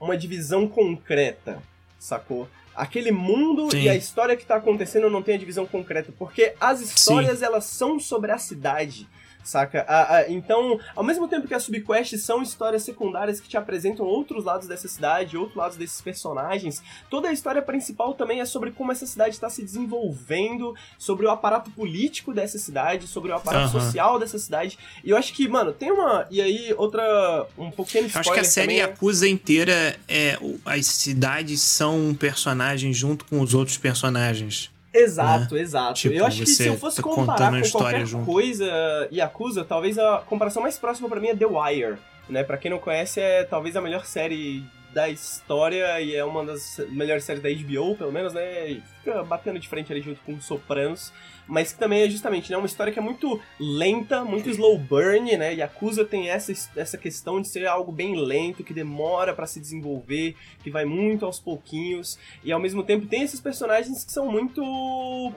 Uma 0.00 0.16
divisão 0.16 0.66
concreta, 0.66 1.62
sacou? 1.98 2.48
Aquele 2.74 3.12
mundo 3.12 3.70
Sim. 3.70 3.82
e 3.82 3.88
a 3.88 3.96
história 3.96 4.36
que 4.36 4.44
tá 4.44 4.56
acontecendo 4.56 5.08
não 5.08 5.22
tem 5.22 5.36
a 5.36 5.38
divisão 5.38 5.66
concreta, 5.66 6.12
porque 6.18 6.54
as 6.60 6.80
histórias, 6.80 7.42
elas 7.42 7.64
são 7.64 8.00
sobre 8.00 8.32
a 8.32 8.38
cidade, 8.38 9.08
Saca? 9.44 9.84
Ah, 9.86 10.16
ah, 10.16 10.24
então, 10.30 10.80
ao 10.96 11.04
mesmo 11.04 11.28
tempo 11.28 11.46
que 11.46 11.52
as 11.54 11.62
subquests 11.62 12.22
são 12.24 12.42
histórias 12.42 12.82
secundárias 12.82 13.40
que 13.40 13.48
te 13.48 13.56
apresentam 13.58 14.06
outros 14.06 14.44
lados 14.44 14.66
dessa 14.66 14.88
cidade, 14.88 15.36
outros 15.36 15.56
lados 15.56 15.76
desses 15.76 16.00
personagens, 16.00 16.82
toda 17.10 17.28
a 17.28 17.32
história 17.32 17.60
principal 17.60 18.14
também 18.14 18.40
é 18.40 18.46
sobre 18.46 18.70
como 18.70 18.90
essa 18.90 19.06
cidade 19.06 19.34
está 19.34 19.50
se 19.50 19.62
desenvolvendo, 19.62 20.74
sobre 20.98 21.26
o 21.26 21.30
aparato 21.30 21.70
político 21.70 22.32
dessa 22.32 22.58
cidade, 22.58 23.06
sobre 23.06 23.32
o 23.32 23.34
aparato 23.34 23.66
Aham. 23.76 23.80
social 23.80 24.18
dessa 24.18 24.38
cidade. 24.38 24.78
E 25.04 25.10
eu 25.10 25.16
acho 25.16 25.32
que, 25.34 25.46
mano, 25.46 25.72
tem 25.72 25.92
uma. 25.92 26.26
E 26.30 26.40
aí, 26.40 26.74
outra. 26.76 27.46
Um 27.58 27.70
pequeno 27.70 28.06
Eu 28.06 28.08
spoiler 28.08 28.20
acho 28.20 28.32
que 28.32 28.40
a 28.40 28.44
série 28.44 28.80
também 28.80 29.28
é- 29.28 29.28
inteira 29.30 29.96
é. 30.08 30.38
As 30.64 30.86
cidades 30.86 31.60
são 31.60 31.98
um 31.98 32.14
personagem 32.14 32.92
junto 32.92 33.24
com 33.26 33.40
os 33.40 33.52
outros 33.54 33.76
personagens. 33.76 34.73
Exato, 34.94 35.54
né? 35.54 35.60
exato. 35.60 35.94
Tipo, 35.94 36.14
eu 36.14 36.24
acho 36.26 36.40
que 36.40 36.46
se 36.46 36.66
eu 36.66 36.78
fosse 36.78 36.96
tá 36.96 37.02
comparar 37.02 37.60
com 37.60 37.70
qualquer 37.70 38.06
junto. 38.06 38.24
coisa 38.24 39.08
Yakuza, 39.12 39.64
talvez 39.64 39.98
a 39.98 40.18
comparação 40.18 40.62
mais 40.62 40.78
próxima 40.78 41.08
pra 41.08 41.20
mim 41.20 41.28
é 41.28 41.36
The 41.36 41.46
Wire, 41.46 41.96
né? 42.28 42.44
Pra 42.44 42.56
quem 42.56 42.70
não 42.70 42.78
conhece, 42.78 43.20
é 43.20 43.42
talvez 43.42 43.76
a 43.76 43.80
melhor 43.80 44.04
série 44.04 44.64
da 44.92 45.08
história 45.08 46.00
e 46.00 46.14
é 46.14 46.24
uma 46.24 46.44
das 46.44 46.80
melhores 46.90 47.24
séries 47.24 47.42
da 47.42 47.50
HBO, 47.50 47.96
pelo 47.96 48.12
menos, 48.12 48.32
né? 48.32 48.70
E 48.70 48.82
fica 49.02 49.24
batendo 49.24 49.58
de 49.58 49.68
frente 49.68 49.92
ali 49.92 50.00
junto 50.00 50.20
com 50.20 50.40
Sopranos, 50.40 51.12
mas 51.46 51.72
que 51.72 51.78
também 51.78 52.02
é 52.02 52.10
justamente, 52.10 52.50
né, 52.50 52.56
uma 52.56 52.66
história 52.66 52.92
que 52.92 52.98
é 52.98 53.02
muito 53.02 53.40
lenta, 53.58 54.24
muito 54.24 54.48
slow 54.48 54.78
burn, 54.78 55.36
né? 55.36 55.54
Yakuza 55.54 56.04
tem 56.04 56.28
essa, 56.28 56.52
essa 56.76 56.96
questão 56.98 57.40
de 57.40 57.48
ser 57.48 57.66
algo 57.66 57.92
bem 57.92 58.16
lento, 58.16 58.64
que 58.64 58.74
demora 58.74 59.34
pra 59.34 59.46
se 59.46 59.60
desenvolver, 59.60 60.36
que 60.62 60.70
vai 60.70 60.84
muito 60.84 61.24
aos 61.24 61.38
pouquinhos, 61.38 62.18
e 62.42 62.52
ao 62.52 62.60
mesmo 62.60 62.82
tempo 62.82 63.06
tem 63.06 63.22
esses 63.22 63.40
personagens 63.40 64.04
que 64.04 64.12
são 64.12 64.30
muito 64.30 64.62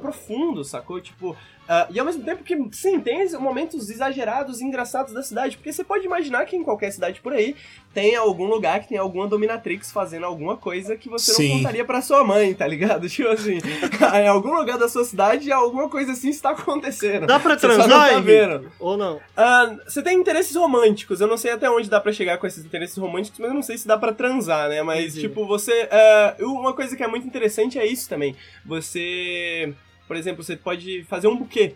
profundos, 0.01 0.69
sacou? 0.69 0.99
Tipo, 1.01 1.35
ah, 1.69 1.85
e 1.89 1.99
ao 1.99 2.05
mesmo 2.05 2.23
tempo 2.23 2.43
que, 2.43 2.55
sim, 2.71 2.99
tem 3.01 3.29
momentos 3.33 3.89
exagerados 3.89 4.61
e 4.61 4.63
engraçados 4.63 5.13
da 5.13 5.21
cidade, 5.21 5.57
porque 5.57 5.73
você 5.73 5.83
pode 5.83 6.05
imaginar 6.05 6.45
que 6.45 6.55
em 6.55 6.63
qualquer 6.63 6.91
cidade 6.91 7.19
por 7.19 7.33
aí 7.33 7.55
tem 7.93 8.15
algum 8.15 8.45
lugar 8.45 8.79
que 8.79 8.87
tem 8.87 8.97
alguma 8.97 9.27
dominatrix 9.27 9.91
fazendo 9.91 10.25
alguma 10.25 10.55
coisa 10.55 10.95
que 10.95 11.09
você 11.09 11.33
Sim. 11.33 11.49
não 11.49 11.57
contaria 11.57 11.83
pra 11.83 12.01
sua 12.01 12.23
mãe, 12.23 12.53
tá 12.53 12.65
ligado? 12.65 13.09
Tipo 13.17 13.29
assim, 13.29 13.59
em 14.15 14.27
algum 14.27 14.53
lugar 14.53 14.77
da 14.77 14.87
sua 14.87 15.03
cidade 15.03 15.51
alguma 15.51 15.89
coisa 15.97 16.11
assim 16.11 16.29
está 16.29 16.51
acontecendo. 16.51 17.25
Dá 17.25 17.39
pra 17.39 17.57
só 17.57 17.67
não 17.67 17.75
transar, 17.75 18.09
tá 18.11 18.19
vendo. 18.19 18.71
Ou 18.79 18.95
não? 18.95 19.19
Ah, 19.35 19.75
você 19.83 20.03
tem 20.03 20.19
interesses 20.19 20.55
românticos. 20.55 21.19
Eu 21.19 21.27
não 21.27 21.37
sei 21.37 21.51
até 21.51 21.67
onde 21.71 21.89
dá 21.89 21.99
pra 21.99 22.13
chegar 22.13 22.37
com 22.37 22.45
esses 22.45 22.63
interesses 22.63 22.95
românticos, 22.97 23.39
mas 23.39 23.49
eu 23.49 23.55
não 23.55 23.63
sei 23.63 23.79
se 23.79 23.87
dá 23.87 23.97
pra 23.97 24.13
transar, 24.13 24.69
né? 24.69 24.83
Mas, 24.83 25.13
Entendi. 25.13 25.21
tipo, 25.21 25.47
você. 25.47 25.89
ah, 25.91 26.35
uma 26.41 26.73
coisa 26.73 26.95
que 26.95 27.03
é 27.03 27.07
muito 27.07 27.25
interessante 27.25 27.79
é 27.79 27.85
isso 27.87 28.07
também. 28.07 28.35
Você. 28.63 29.73
Por 30.07 30.15
exemplo, 30.15 30.43
você 30.43 30.55
pode 30.55 31.03
fazer 31.09 31.27
um 31.27 31.35
buquê. 31.35 31.73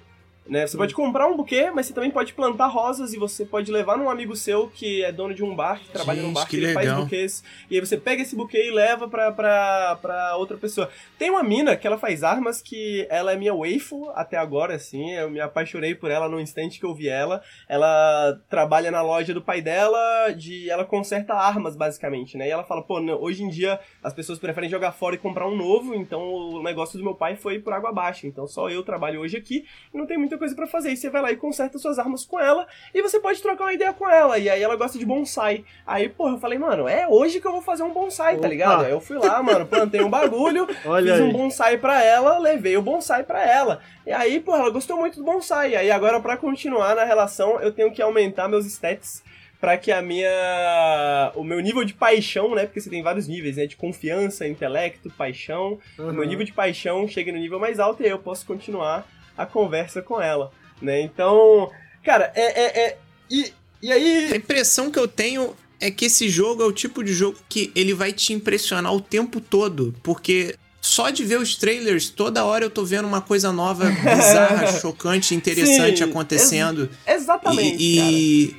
Né? 0.47 0.65
Você 0.65 0.75
pode 0.75 0.93
comprar 0.93 1.27
um 1.27 1.37
buquê, 1.37 1.69
mas 1.69 1.85
você 1.85 1.93
também 1.93 2.09
pode 2.09 2.33
plantar 2.33 2.67
rosas 2.67 3.13
e 3.13 3.17
você 3.17 3.45
pode 3.45 3.71
levar 3.71 3.97
num 3.97 4.09
amigo 4.09 4.35
seu 4.35 4.67
que 4.67 5.03
é 5.03 5.11
dono 5.11 5.33
de 5.33 5.43
um 5.43 5.55
bar, 5.55 5.79
que 5.79 5.89
trabalha 5.89 6.21
num 6.21 6.29
Gente, 6.29 6.35
bar, 6.35 6.47
que 6.47 6.55
ele 6.57 6.73
faz 6.73 6.93
buquês. 6.93 7.43
E 7.69 7.75
aí 7.75 7.79
você 7.79 7.95
pega 7.95 8.23
esse 8.23 8.35
buquê 8.35 8.67
e 8.67 8.71
leva 8.71 9.07
pra, 9.07 9.31
pra, 9.31 9.97
pra 10.01 10.35
outra 10.37 10.57
pessoa. 10.57 10.89
Tem 11.17 11.29
uma 11.29 11.43
mina 11.43 11.75
que 11.75 11.85
ela 11.85 11.97
faz 11.97 12.23
armas 12.23 12.61
que 12.61 13.05
ela 13.09 13.31
é 13.31 13.35
minha 13.37 13.53
waifu 13.53 14.09
até 14.15 14.35
agora, 14.37 14.75
assim. 14.75 15.11
Eu 15.11 15.29
me 15.29 15.39
apaixonei 15.39 15.93
por 15.93 16.09
ela 16.09 16.27
no 16.27 16.39
instante 16.39 16.79
que 16.79 16.85
eu 16.85 16.95
vi 16.95 17.07
ela. 17.07 17.41
Ela 17.69 18.39
trabalha 18.49 18.89
na 18.89 19.01
loja 19.01 19.33
do 19.33 19.41
pai 19.41 19.61
dela, 19.61 20.31
de 20.31 20.69
ela 20.69 20.83
conserta 20.83 21.33
armas, 21.35 21.75
basicamente, 21.75 22.35
né? 22.35 22.47
E 22.47 22.51
ela 22.51 22.63
fala, 22.63 22.81
pô, 22.81 22.99
não, 22.99 23.21
hoje 23.21 23.43
em 23.43 23.49
dia 23.49 23.79
as 24.03 24.13
pessoas 24.13 24.39
preferem 24.39 24.69
jogar 24.69 24.91
fora 24.91 25.15
e 25.15 25.19
comprar 25.19 25.47
um 25.47 25.55
novo, 25.55 25.93
então 25.93 26.21
o 26.21 26.63
negócio 26.63 26.97
do 26.97 27.03
meu 27.03 27.13
pai 27.13 27.35
foi 27.35 27.59
por 27.59 27.73
água 27.73 27.89
abaixo. 27.91 28.25
Então 28.25 28.47
só 28.47 28.69
eu 28.69 28.83
trabalho 28.83 29.21
hoje 29.21 29.37
aqui 29.37 29.65
e 29.93 29.97
não 29.97 30.07
tem 30.07 30.17
muita 30.31 30.37
coisa 30.37 30.55
pra 30.55 30.65
fazer. 30.67 30.91
E 30.91 30.97
você 30.97 31.09
vai 31.09 31.21
lá 31.21 31.31
e 31.31 31.35
conserta 31.35 31.77
suas 31.77 31.99
armas 31.99 32.23
com 32.25 32.39
ela 32.39 32.65
e 32.93 33.01
você 33.01 33.19
pode 33.19 33.41
trocar 33.41 33.65
uma 33.65 33.73
ideia 33.73 33.91
com 33.93 34.09
ela. 34.09 34.37
E 34.37 34.49
aí 34.49 34.61
ela 34.63 34.75
gosta 34.75 34.97
de 34.97 35.05
bonsai. 35.05 35.65
Aí, 35.85 36.07
porra, 36.09 36.33
eu 36.35 36.39
falei, 36.39 36.57
mano, 36.57 36.87
é 36.87 37.07
hoje 37.07 37.39
que 37.41 37.47
eu 37.47 37.51
vou 37.51 37.61
fazer 37.61 37.83
um 37.83 37.91
bonsai, 37.91 38.33
tá 38.35 38.39
Opa. 38.39 38.47
ligado? 38.47 38.85
Aí 38.85 38.91
eu 38.91 39.01
fui 39.01 39.17
lá, 39.17 39.41
mano, 39.43 39.65
plantei 39.65 40.01
um 40.01 40.09
bagulho, 40.09 40.67
Olha 40.85 41.13
fiz 41.13 41.21
um 41.21 41.27
aí. 41.27 41.33
bonsai 41.33 41.77
pra 41.77 42.03
ela, 42.03 42.37
levei 42.37 42.77
o 42.77 42.81
bonsai 42.81 43.23
pra 43.23 43.43
ela. 43.45 43.81
E 44.05 44.11
aí, 44.11 44.39
pô, 44.39 44.55
ela 44.55 44.69
gostou 44.69 44.97
muito 44.97 45.17
do 45.17 45.23
bonsai. 45.25 45.71
E 45.71 45.75
aí 45.75 45.91
agora 45.91 46.19
pra 46.19 46.37
continuar 46.37 46.95
na 46.95 47.03
relação, 47.03 47.59
eu 47.61 47.71
tenho 47.71 47.91
que 47.91 48.01
aumentar 48.01 48.47
meus 48.47 48.65
stats 48.65 49.21
pra 49.59 49.77
que 49.77 49.91
a 49.91 50.01
minha 50.01 51.31
o 51.35 51.43
meu 51.43 51.59
nível 51.59 51.83
de 51.83 51.93
paixão, 51.93 52.55
né? 52.55 52.65
Porque 52.65 52.81
você 52.81 52.89
tem 52.89 53.03
vários 53.03 53.27
níveis, 53.27 53.57
né? 53.57 53.67
De 53.67 53.75
confiança, 53.75 54.47
intelecto, 54.47 55.11
paixão. 55.11 55.77
O 55.99 56.03
meu 56.03 56.21
Uhum. 56.23 56.25
nível 56.27 56.45
de 56.45 56.51
paixão 56.53 57.07
chegue 57.07 57.31
no 57.31 57.37
nível 57.37 57.59
mais 57.59 57.79
alto 57.79 58.01
e 58.01 58.05
aí 58.05 58.11
eu 58.11 58.17
posso 58.19 58.43
continuar 58.45 59.05
a 59.41 59.45
conversa 59.45 60.01
com 60.01 60.21
ela, 60.21 60.51
né? 60.81 61.01
Então, 61.01 61.69
cara, 62.03 62.31
é 62.35 62.41
é, 62.61 62.85
é 62.87 62.97
e 63.29 63.53
e 63.81 63.91
aí 63.91 64.31
A 64.33 64.35
impressão 64.35 64.91
que 64.91 64.99
eu 64.99 65.07
tenho 65.07 65.55
é 65.79 65.89
que 65.89 66.05
esse 66.05 66.29
jogo 66.29 66.61
é 66.61 66.65
o 66.65 66.71
tipo 66.71 67.03
de 67.03 67.13
jogo 67.13 67.37
que 67.49 67.71
ele 67.75 67.93
vai 67.93 68.13
te 68.13 68.33
impressionar 68.33 68.93
o 68.93 69.01
tempo 69.01 69.41
todo, 69.41 69.95
porque 70.03 70.55
só 70.79 71.09
de 71.09 71.23
ver 71.23 71.39
os 71.39 71.55
trailers, 71.55 72.09
toda 72.09 72.43
hora 72.45 72.65
eu 72.65 72.69
tô 72.69 72.83
vendo 72.85 73.07
uma 73.07 73.21
coisa 73.21 73.51
nova, 73.51 73.85
bizarra, 73.89 74.67
chocante, 74.79 75.33
interessante 75.35 75.97
Sim, 76.03 76.03
acontecendo. 76.09 76.89
exatamente, 77.07 77.77
E, 77.79 78.55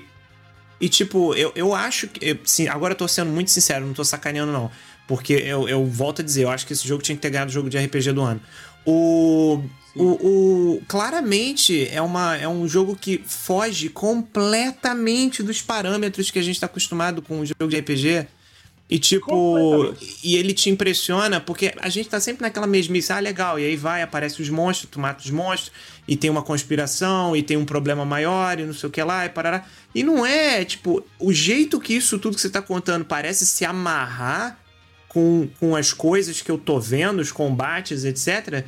e, 0.80 0.86
e, 0.86 0.88
tipo, 0.88 1.34
eu, 1.34 1.52
eu 1.54 1.74
acho 1.74 2.08
que. 2.08 2.24
eu- 2.30 2.38
sim, 2.44 2.66
agora 2.68 2.92
eu 2.92 2.98
tô 2.98 3.06
sendo 3.08 3.30
muito 3.30 3.50
sincero, 3.50 3.86
não 3.86 3.92
tô 3.94 4.04
sacaneando, 4.04 4.52
não. 4.52 4.70
Porque 5.06 5.32
eu, 5.32 5.68
eu 5.68 5.84
volto 5.84 6.22
a 6.22 6.24
dizer, 6.24 6.44
eu 6.44 6.50
acho 6.50 6.64
que 6.66 6.72
esse 6.72 6.86
jogo 6.86 7.02
tinha 7.02 7.14
que 7.16 7.22
ter 7.22 7.30
ganhado 7.30 7.50
o 7.50 7.52
jogo 7.54 7.68
de 7.68 7.76
RPG 7.76 8.12
do 8.12 8.22
ano. 8.22 8.40
O. 8.86 9.62
O, 9.94 10.04
o- 10.76 10.82
claramente 10.88 11.86
é, 11.88 12.00
uma, 12.00 12.36
é 12.36 12.48
um 12.48 12.66
jogo 12.66 12.96
que 12.96 13.20
foge 13.26 13.88
completamente 13.90 15.42
dos 15.42 15.60
parâmetros 15.60 16.30
que 16.30 16.38
a 16.38 16.42
gente 16.42 16.58
tá 16.58 16.66
acostumado 16.66 17.20
com 17.22 17.40
o 17.40 17.46
jogo 17.46 17.68
de 17.68 17.78
RPG. 17.78 18.26
E 18.90 18.98
tipo, 18.98 19.94
e 20.22 20.36
ele 20.36 20.52
te 20.52 20.68
impressiona 20.68 21.40
porque 21.40 21.72
a 21.80 21.88
gente 21.88 22.10
tá 22.10 22.20
sempre 22.20 22.42
naquela 22.42 22.66
mesmice, 22.66 23.10
ah, 23.10 23.18
legal, 23.20 23.58
e 23.58 23.64
aí 23.64 23.74
vai, 23.74 24.02
aparece 24.02 24.42
os 24.42 24.50
monstros, 24.50 24.90
tu 24.90 25.00
mata 25.00 25.24
os 25.24 25.30
monstros, 25.30 25.72
e 26.06 26.14
tem 26.14 26.28
uma 26.28 26.42
conspiração, 26.42 27.34
e 27.34 27.42
tem 27.42 27.56
um 27.56 27.64
problema 27.64 28.04
maior, 28.04 28.60
e 28.60 28.66
não 28.66 28.74
sei 28.74 28.88
o 28.90 28.92
que 28.92 29.02
lá, 29.02 29.24
e 29.24 29.30
parará. 29.30 29.64
E 29.94 30.02
não 30.02 30.26
é, 30.26 30.62
tipo, 30.62 31.02
o 31.18 31.32
jeito 31.32 31.80
que 31.80 31.94
isso 31.94 32.18
tudo 32.18 32.34
que 32.34 32.42
você 32.42 32.50
tá 32.50 32.60
contando 32.60 33.02
parece 33.02 33.46
se 33.46 33.64
amarrar 33.64 34.58
com, 35.08 35.48
com 35.58 35.74
as 35.74 35.90
coisas 35.94 36.42
que 36.42 36.50
eu 36.50 36.58
tô 36.58 36.78
vendo, 36.78 37.20
os 37.20 37.32
combates, 37.32 38.04
etc., 38.04 38.62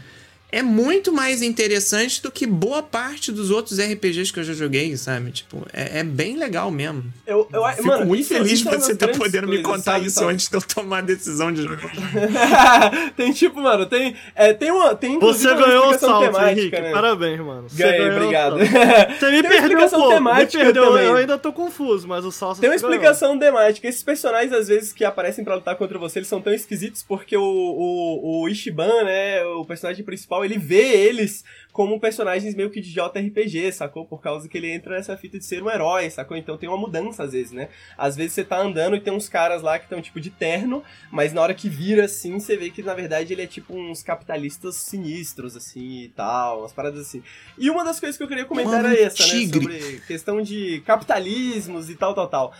é 0.58 0.62
muito 0.62 1.12
mais 1.12 1.42
interessante 1.42 2.23
do 2.23 2.31
que 2.31 2.47
boa 2.47 2.83
parte 2.83 3.33
dos 3.33 3.50
outros 3.50 3.78
RPGs 3.78 4.33
que 4.33 4.41
eu 4.41 4.44
já 4.44 4.52
joguei, 4.52 4.97
sabe? 4.97 5.31
Tipo, 5.33 5.66
é, 5.73 6.00
é 6.00 6.05
bem 6.05 6.36
legal 6.36 6.70
mesmo. 6.70 7.05
Eu, 7.26 7.49
eu, 7.52 7.65
Fico 7.73 7.86
mano, 7.86 8.07
muito 8.07 8.20
isso- 8.23 8.34
feliz 8.34 8.60
de 8.60 8.68
é 8.68 8.70
você 8.78 8.94
grandes 8.94 9.18
podendo 9.18 9.49
me 9.49 9.62
contar 9.62 9.83
sabe, 9.94 10.07
isso 10.07 10.20
sabe? 10.20 10.33
antes 10.33 10.49
de 10.49 10.57
eu 10.57 10.62
tomar 10.62 10.99
a 10.99 11.02
decisão 11.02 11.52
de 11.52 11.62
jogar. 11.62 11.91
tem 13.16 13.33
tipo, 13.33 13.60
mano, 13.60 13.86
tem 13.86 14.15
é, 14.34 14.52
tem 14.52 14.70
uma 14.70 14.94
tem 14.94 15.18
Você 15.18 15.47
ganhou 15.55 15.89
o 15.89 15.91
explicação 15.92 16.08
salto, 16.08 16.24
temática, 16.24 16.50
Henrique. 16.60 16.81
né? 16.81 16.92
Parabéns, 16.92 17.41
mano. 17.41 17.68
Você 17.68 17.83
Ganhei, 17.83 17.99
ganhou 17.99 18.16
obrigado. 18.16 18.57
Você 19.18 19.31
me 19.31 19.42
Tem 19.42 19.42
uma 19.42 19.49
perdeu 19.49 19.50
um 19.50 19.55
explicação 19.55 19.99
pouco. 19.99 20.08
Me 20.08 20.15
temática 20.16 20.65
perdeu. 20.65 20.84
também. 20.86 21.05
Eu 21.07 21.16
ainda 21.16 21.39
tô 21.39 21.52
confuso, 21.52 22.07
mas 22.08 22.24
o 22.24 22.31
salto 22.33 22.60
Tem 22.60 22.68
uma 22.70 22.76
você 22.78 22.83
ganhou. 22.83 22.94
explicação 22.94 23.39
temática. 23.39 23.89
Esses 23.89 24.02
personagens, 24.02 24.52
às 24.52 24.68
vezes, 24.68 24.92
que 24.92 25.05
aparecem 25.05 25.44
pra 25.44 25.55
lutar 25.57 25.76
contra 25.76 25.99
você, 25.99 26.18
eles 26.18 26.28
são 26.28 26.41
tão 26.41 26.52
esquisitos 26.52 27.02
porque 27.02 27.36
o, 27.36 27.42
o, 27.42 28.42
o 28.42 28.49
Ishiban, 28.49 29.05
né, 29.05 29.44
o 29.44 29.65
personagem 29.65 30.05
principal, 30.05 30.43
ele 30.44 30.58
vê 30.58 31.06
eles 31.06 31.44
como 31.74 31.98
personagens 31.98 32.55
meio 32.55 32.70
que 32.70 32.81
de 32.81 32.92
JRPG, 32.92 33.73
sacou? 33.73 34.06
Por 34.06 34.23
causa 34.23 34.48
que 34.48 34.56
ele 34.56 34.70
entra 34.70 34.94
nessa 34.94 35.16
fita 35.16 35.39
de 35.39 35.44
ser 35.44 35.60
um 35.60 35.68
herói, 35.68 36.08
sacou? 36.08 36.36
Então 36.36 36.56
tem 36.56 36.68
uma 36.68 36.78
mudança, 36.78 37.24
às 37.24 37.32
vezes, 37.32 37.50
né? 37.50 37.68
Às 37.98 38.14
vezes 38.14 38.32
você 38.32 38.44
tá 38.44 38.60
andando 38.60 38.94
e 38.94 39.00
tem 39.00 39.12
uns 39.12 39.28
caras 39.28 39.60
lá 39.60 39.76
que 39.76 39.86
estão, 39.86 40.00
tipo, 40.00 40.20
de 40.20 40.31
terno, 40.31 40.84
mas 41.10 41.32
na 41.32 41.40
hora 41.42 41.52
que 41.52 41.68
vira, 41.68 42.05
assim, 42.05 42.39
você 42.39 42.56
vê 42.56 42.70
que, 42.70 42.81
na 42.81 42.94
verdade, 42.94 43.32
ele 43.32 43.42
é, 43.42 43.47
tipo, 43.47 43.74
uns 43.74 44.05
capitalistas 44.05 44.76
sinistros, 44.76 45.56
assim, 45.56 46.05
e 46.05 46.08
tal, 46.10 46.60
umas 46.60 46.73
paradas 46.73 47.00
assim. 47.00 47.24
E 47.58 47.68
uma 47.68 47.84
das 47.84 47.98
coisas 47.98 48.16
que 48.16 48.23
eu 48.23 48.28
queria 48.28 48.44
comentar 48.44 48.81
Mano, 48.81 48.94
era 48.94 49.00
essa, 49.00 49.16
tigre. 49.24 49.66
né? 49.66 49.81
Sobre 49.81 50.00
questão 50.06 50.40
de 50.42 50.81
capitalismos 50.86 51.90
e 51.90 51.97
tal, 51.97 52.14
tal, 52.14 52.28
tal. 52.28 52.55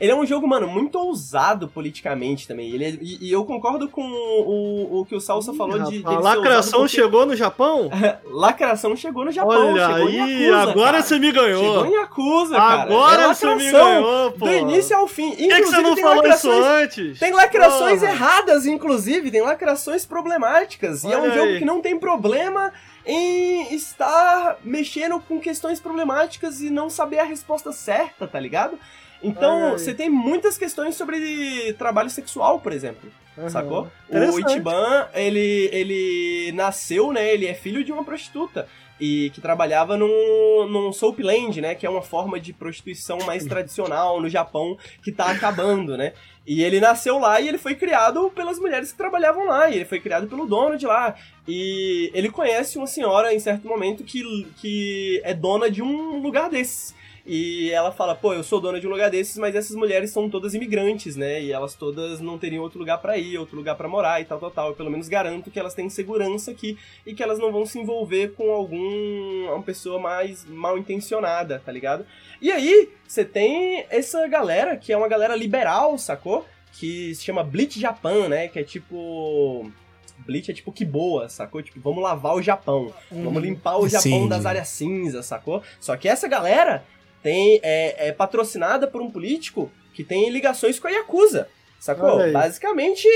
Ele 0.00 0.12
é 0.12 0.16
um 0.16 0.24
jogo, 0.24 0.48
mano, 0.48 0.66
muito 0.66 0.98
ousado 0.98 1.68
politicamente 1.68 2.48
também. 2.48 2.70
Ele 2.70 2.84
é- 2.84 2.98
e, 3.02 3.28
e 3.28 3.32
eu 3.32 3.44
concordo 3.44 3.86
com 3.88 4.00
o, 4.02 5.00
o 5.00 5.04
que 5.04 5.14
o 5.14 5.20
Salsa 5.20 5.52
falou 5.52 5.78
de. 5.84 6.02
Lacração 6.02 6.80
porque- 6.80 6.94
chegou 6.96 7.26
no 7.26 7.36
Japão? 7.36 7.90
Lacração 8.24 8.96
chegou 8.96 9.26
no 9.26 9.30
Japão, 9.30 9.72
Olha 9.74 9.86
chegou 9.88 10.06
aí, 10.08 10.16
Yakuza, 10.44 10.62
agora 10.70 10.90
cara. 10.92 11.02
você 11.02 11.18
me 11.18 11.30
ganhou. 11.32 11.62
Chegou 11.62 11.86
em 11.86 11.92
Yakuza, 12.00 12.56
cara. 12.56 12.82
Agora 12.82 13.22
É 13.22 13.34
você 13.34 13.54
me 13.54 13.70
ganhou, 13.70 14.32
pô. 14.32 14.46
Do 14.46 14.52
início 14.54 14.96
ao 14.96 15.06
fim. 15.06 15.30
Por 15.30 15.36
que, 15.36 15.46
que 15.46 15.52
você 15.52 15.58
Inclusive, 15.80 15.82
não 15.82 15.96
falou 15.96 16.26
isso 16.28 16.50
antes? 16.50 17.18
Tem 17.18 17.32
lacrações 17.32 18.00
Porra. 18.00 18.12
erradas, 18.12 18.66
inclusive, 18.66 19.30
tem 19.30 19.42
lacrações 19.42 20.06
problemáticas. 20.06 21.04
e 21.04 21.12
é 21.12 21.16
um 21.18 21.22
Olha 21.22 21.34
jogo 21.34 21.46
aí. 21.52 21.58
que 21.58 21.64
não 21.64 21.80
tem 21.82 21.98
problema 21.98 22.72
em 23.04 23.74
estar 23.74 24.56
mexendo 24.64 25.20
com 25.20 25.38
questões 25.40 25.78
problemáticas 25.80 26.60
e 26.60 26.70
não 26.70 26.88
saber 26.88 27.18
a 27.18 27.24
resposta 27.24 27.70
certa, 27.72 28.26
tá 28.26 28.38
ligado? 28.40 28.78
Então, 29.22 29.72
você 29.72 29.92
tem 29.92 30.08
muitas 30.08 30.56
questões 30.56 30.94
sobre 30.94 31.72
trabalho 31.74 32.10
sexual, 32.10 32.60
por 32.60 32.72
exemplo. 32.72 33.10
Aham. 33.36 33.48
Sacou? 33.48 33.88
O. 34.08 34.40
Ichiban, 34.40 35.08
ele, 35.14 35.68
ele 35.72 36.52
nasceu, 36.52 37.12
né? 37.12 37.32
Ele 37.32 37.46
é 37.46 37.54
filho 37.54 37.84
de 37.84 37.92
uma 37.92 38.04
prostituta. 38.04 38.66
E 39.00 39.30
que 39.30 39.40
trabalhava 39.40 39.96
num, 39.96 40.68
num 40.68 40.92
Soapland, 40.92 41.58
né? 41.60 41.74
Que 41.74 41.86
é 41.86 41.90
uma 41.90 42.02
forma 42.02 42.38
de 42.38 42.52
prostituição 42.52 43.18
mais 43.26 43.46
tradicional 43.46 44.20
no 44.20 44.28
Japão 44.28 44.76
que 45.02 45.10
tá 45.10 45.30
acabando, 45.30 45.96
né? 45.96 46.12
E 46.46 46.62
ele 46.62 46.80
nasceu 46.80 47.18
lá 47.18 47.40
e 47.40 47.48
ele 47.48 47.56
foi 47.56 47.74
criado 47.74 48.30
pelas 48.34 48.58
mulheres 48.58 48.92
que 48.92 48.98
trabalhavam 48.98 49.46
lá. 49.46 49.70
E 49.70 49.76
ele 49.76 49.84
foi 49.86 50.00
criado 50.00 50.26
pelo 50.26 50.46
dono 50.46 50.76
de 50.76 50.86
lá. 50.86 51.14
E 51.48 52.10
ele 52.12 52.30
conhece 52.30 52.76
uma 52.76 52.86
senhora 52.86 53.32
em 53.32 53.38
certo 53.38 53.66
momento 53.66 54.04
que, 54.04 54.46
que 54.56 55.20
é 55.24 55.32
dona 55.32 55.70
de 55.70 55.82
um 55.82 56.20
lugar 56.20 56.50
desses. 56.50 56.94
E 57.32 57.70
ela 57.70 57.92
fala, 57.92 58.16
pô, 58.16 58.34
eu 58.34 58.42
sou 58.42 58.60
dona 58.60 58.80
de 58.80 58.88
um 58.88 58.90
lugar 58.90 59.08
desses, 59.08 59.38
mas 59.38 59.54
essas 59.54 59.76
mulheres 59.76 60.10
são 60.10 60.28
todas 60.28 60.52
imigrantes, 60.52 61.14
né? 61.14 61.40
E 61.40 61.52
elas 61.52 61.76
todas 61.76 62.18
não 62.18 62.36
teriam 62.36 62.60
outro 62.60 62.80
lugar 62.80 62.98
pra 62.98 63.16
ir, 63.16 63.38
outro 63.38 63.54
lugar 63.54 63.76
pra 63.76 63.86
morar 63.86 64.20
e 64.20 64.24
tal, 64.24 64.40
tal, 64.40 64.50
tal. 64.50 64.68
Eu 64.70 64.74
pelo 64.74 64.90
menos 64.90 65.06
garanto 65.06 65.48
que 65.48 65.56
elas 65.56 65.72
têm 65.72 65.88
segurança 65.88 66.50
aqui 66.50 66.76
e 67.06 67.14
que 67.14 67.22
elas 67.22 67.38
não 67.38 67.52
vão 67.52 67.64
se 67.64 67.78
envolver 67.78 68.32
com 68.32 68.50
algum 68.50 69.44
uma 69.44 69.62
pessoa 69.62 70.00
mais 70.00 70.44
mal 70.44 70.76
intencionada, 70.76 71.62
tá 71.64 71.70
ligado? 71.70 72.04
E 72.42 72.50
aí, 72.50 72.88
você 73.06 73.24
tem 73.24 73.86
essa 73.90 74.26
galera 74.26 74.76
que 74.76 74.92
é 74.92 74.96
uma 74.96 75.06
galera 75.06 75.36
liberal, 75.36 75.96
sacou? 75.98 76.44
Que 76.72 77.14
se 77.14 77.22
chama 77.22 77.44
Bleach 77.44 77.78
Japan, 77.78 78.28
né? 78.28 78.48
Que 78.48 78.58
é 78.58 78.64
tipo. 78.64 79.70
Bleach 80.26 80.50
é 80.50 80.54
tipo 80.54 80.72
que 80.72 80.84
boa, 80.84 81.28
sacou? 81.28 81.62
Tipo, 81.62 81.78
vamos 81.78 82.02
lavar 82.02 82.34
o 82.34 82.42
Japão. 82.42 82.92
Vamos 83.08 83.40
limpar 83.40 83.78
o 83.78 83.88
Japão 83.88 84.22
Sim. 84.24 84.28
das 84.28 84.44
áreas 84.44 84.66
cinzas, 84.66 85.26
sacou? 85.26 85.62
Só 85.78 85.96
que 85.96 86.08
essa 86.08 86.26
galera 86.26 86.82
tem 87.22 87.60
é, 87.62 88.08
é 88.08 88.12
patrocinada 88.12 88.86
por 88.86 89.00
um 89.02 89.10
político 89.10 89.70
que 89.94 90.04
tem 90.04 90.30
ligações 90.30 90.78
com 90.78 90.88
a 90.88 90.90
Yakuza. 90.90 91.48
Sacou? 91.78 92.18
Basicamente, 92.30 93.08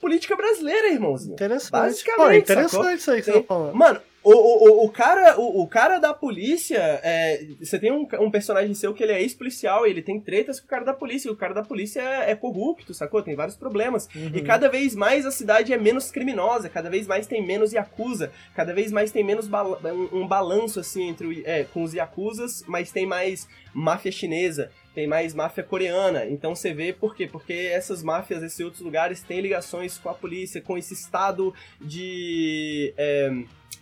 política 0.00 0.36
brasileira, 0.36 0.88
irmãozinho. 0.92 1.34
Interessante. 1.34 1.70
Basicamente, 1.72 2.28
Pô, 2.28 2.32
interessante 2.52 2.70
sacou? 2.70 2.90
isso 2.92 3.10
aí 3.10 3.18
que 3.18 3.24
você 3.24 3.32
Tem- 3.32 3.42
tá 3.42 3.48
falando. 3.48 3.74
Mano, 3.74 4.00
o, 4.32 4.82
o, 4.82 4.84
o- 4.86 4.90
cara, 4.90 5.38
o, 5.38 5.62
o 5.62 5.66
cara 5.68 5.98
da 5.98 6.12
polícia, 6.14 6.78
é, 7.02 7.44
você 7.60 7.78
tem 7.78 7.92
um, 7.92 8.06
um 8.20 8.30
personagem 8.30 8.74
seu 8.74 8.92
que 8.94 9.02
ele 9.02 9.12
é 9.12 9.20
ex-policial 9.22 9.86
e 9.86 9.90
ele 9.90 10.02
tem 10.02 10.20
tretas 10.20 10.58
com 10.58 10.66
o 10.66 10.68
cara 10.68 10.84
da 10.84 10.92
polícia. 10.94 11.28
E 11.28 11.32
o 11.32 11.36
cara 11.36 11.54
da 11.54 11.62
polícia 11.62 12.00
é, 12.00 12.30
é 12.32 12.34
corrupto, 12.34 12.92
sacou? 12.92 13.22
Tem 13.22 13.34
vários 13.34 13.56
problemas. 13.56 14.08
E 14.34 14.42
cada 14.42 14.68
vez 14.68 14.94
mais 14.94 15.24
a 15.26 15.30
cidade 15.30 15.72
é 15.72 15.78
menos 15.78 16.10
criminosa, 16.10 16.68
cada 16.68 16.90
vez 16.90 17.06
mais 17.06 17.26
tem 17.26 17.44
menos 17.44 17.72
Yakuza, 17.72 18.30
cada 18.54 18.72
vez 18.74 18.90
mais 18.92 19.10
tem 19.10 19.22
menos 19.24 19.48
um, 19.48 20.20
um 20.22 20.26
balanço 20.26 20.80
assim 20.80 21.08
entre 21.08 21.42
é, 21.46 21.64
com 21.64 21.82
os 21.82 21.94
Yakuzas, 21.94 22.64
mas 22.66 22.90
tem 22.90 23.06
mais 23.06 23.46
máfia 23.72 24.10
chinesa, 24.10 24.70
tem 24.94 25.06
mais 25.06 25.34
máfia 25.34 25.62
coreana. 25.62 26.24
Então 26.26 26.54
você 26.54 26.72
vê 26.72 26.92
por 26.92 27.14
quê? 27.14 27.26
Porque 27.26 27.52
essas 27.52 28.02
máfias, 28.02 28.42
esses 28.42 28.60
outros 28.60 28.80
lugares, 28.82 29.22
têm 29.22 29.40
ligações 29.40 29.98
com 29.98 30.08
a 30.08 30.14
polícia, 30.14 30.60
com 30.60 30.76
esse 30.78 30.94
estado 30.94 31.54
de. 31.80 32.92
é, 32.96 33.30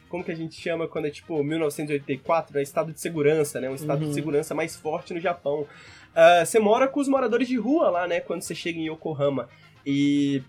como 0.08 0.22
que 0.24 0.30
a 0.30 0.34
gente 0.34 0.54
chama 0.60 0.86
quando 0.86 1.06
é 1.06 1.10
tipo 1.10 1.42
1984, 1.42 2.54
né? 2.54 2.62
Estado 2.62 2.92
de 2.92 3.00
segurança, 3.00 3.60
né? 3.60 3.68
Um 3.68 3.74
estado 3.74 4.02
Uhum. 4.02 4.08
de 4.08 4.14
segurança 4.14 4.54
mais 4.54 4.76
forte 4.76 5.12
no 5.14 5.20
Japão. 5.20 5.66
Ah, 6.14 6.44
você 6.44 6.58
mora 6.58 6.86
com 6.86 7.00
os 7.00 7.08
moradores 7.08 7.48
de 7.48 7.56
rua 7.56 7.90
lá, 7.90 8.06
né? 8.06 8.20
Quando 8.20 8.42
você 8.42 8.54
chega 8.54 8.78
em 8.78 8.88
Yokohama. 8.88 9.48
E 9.84 10.42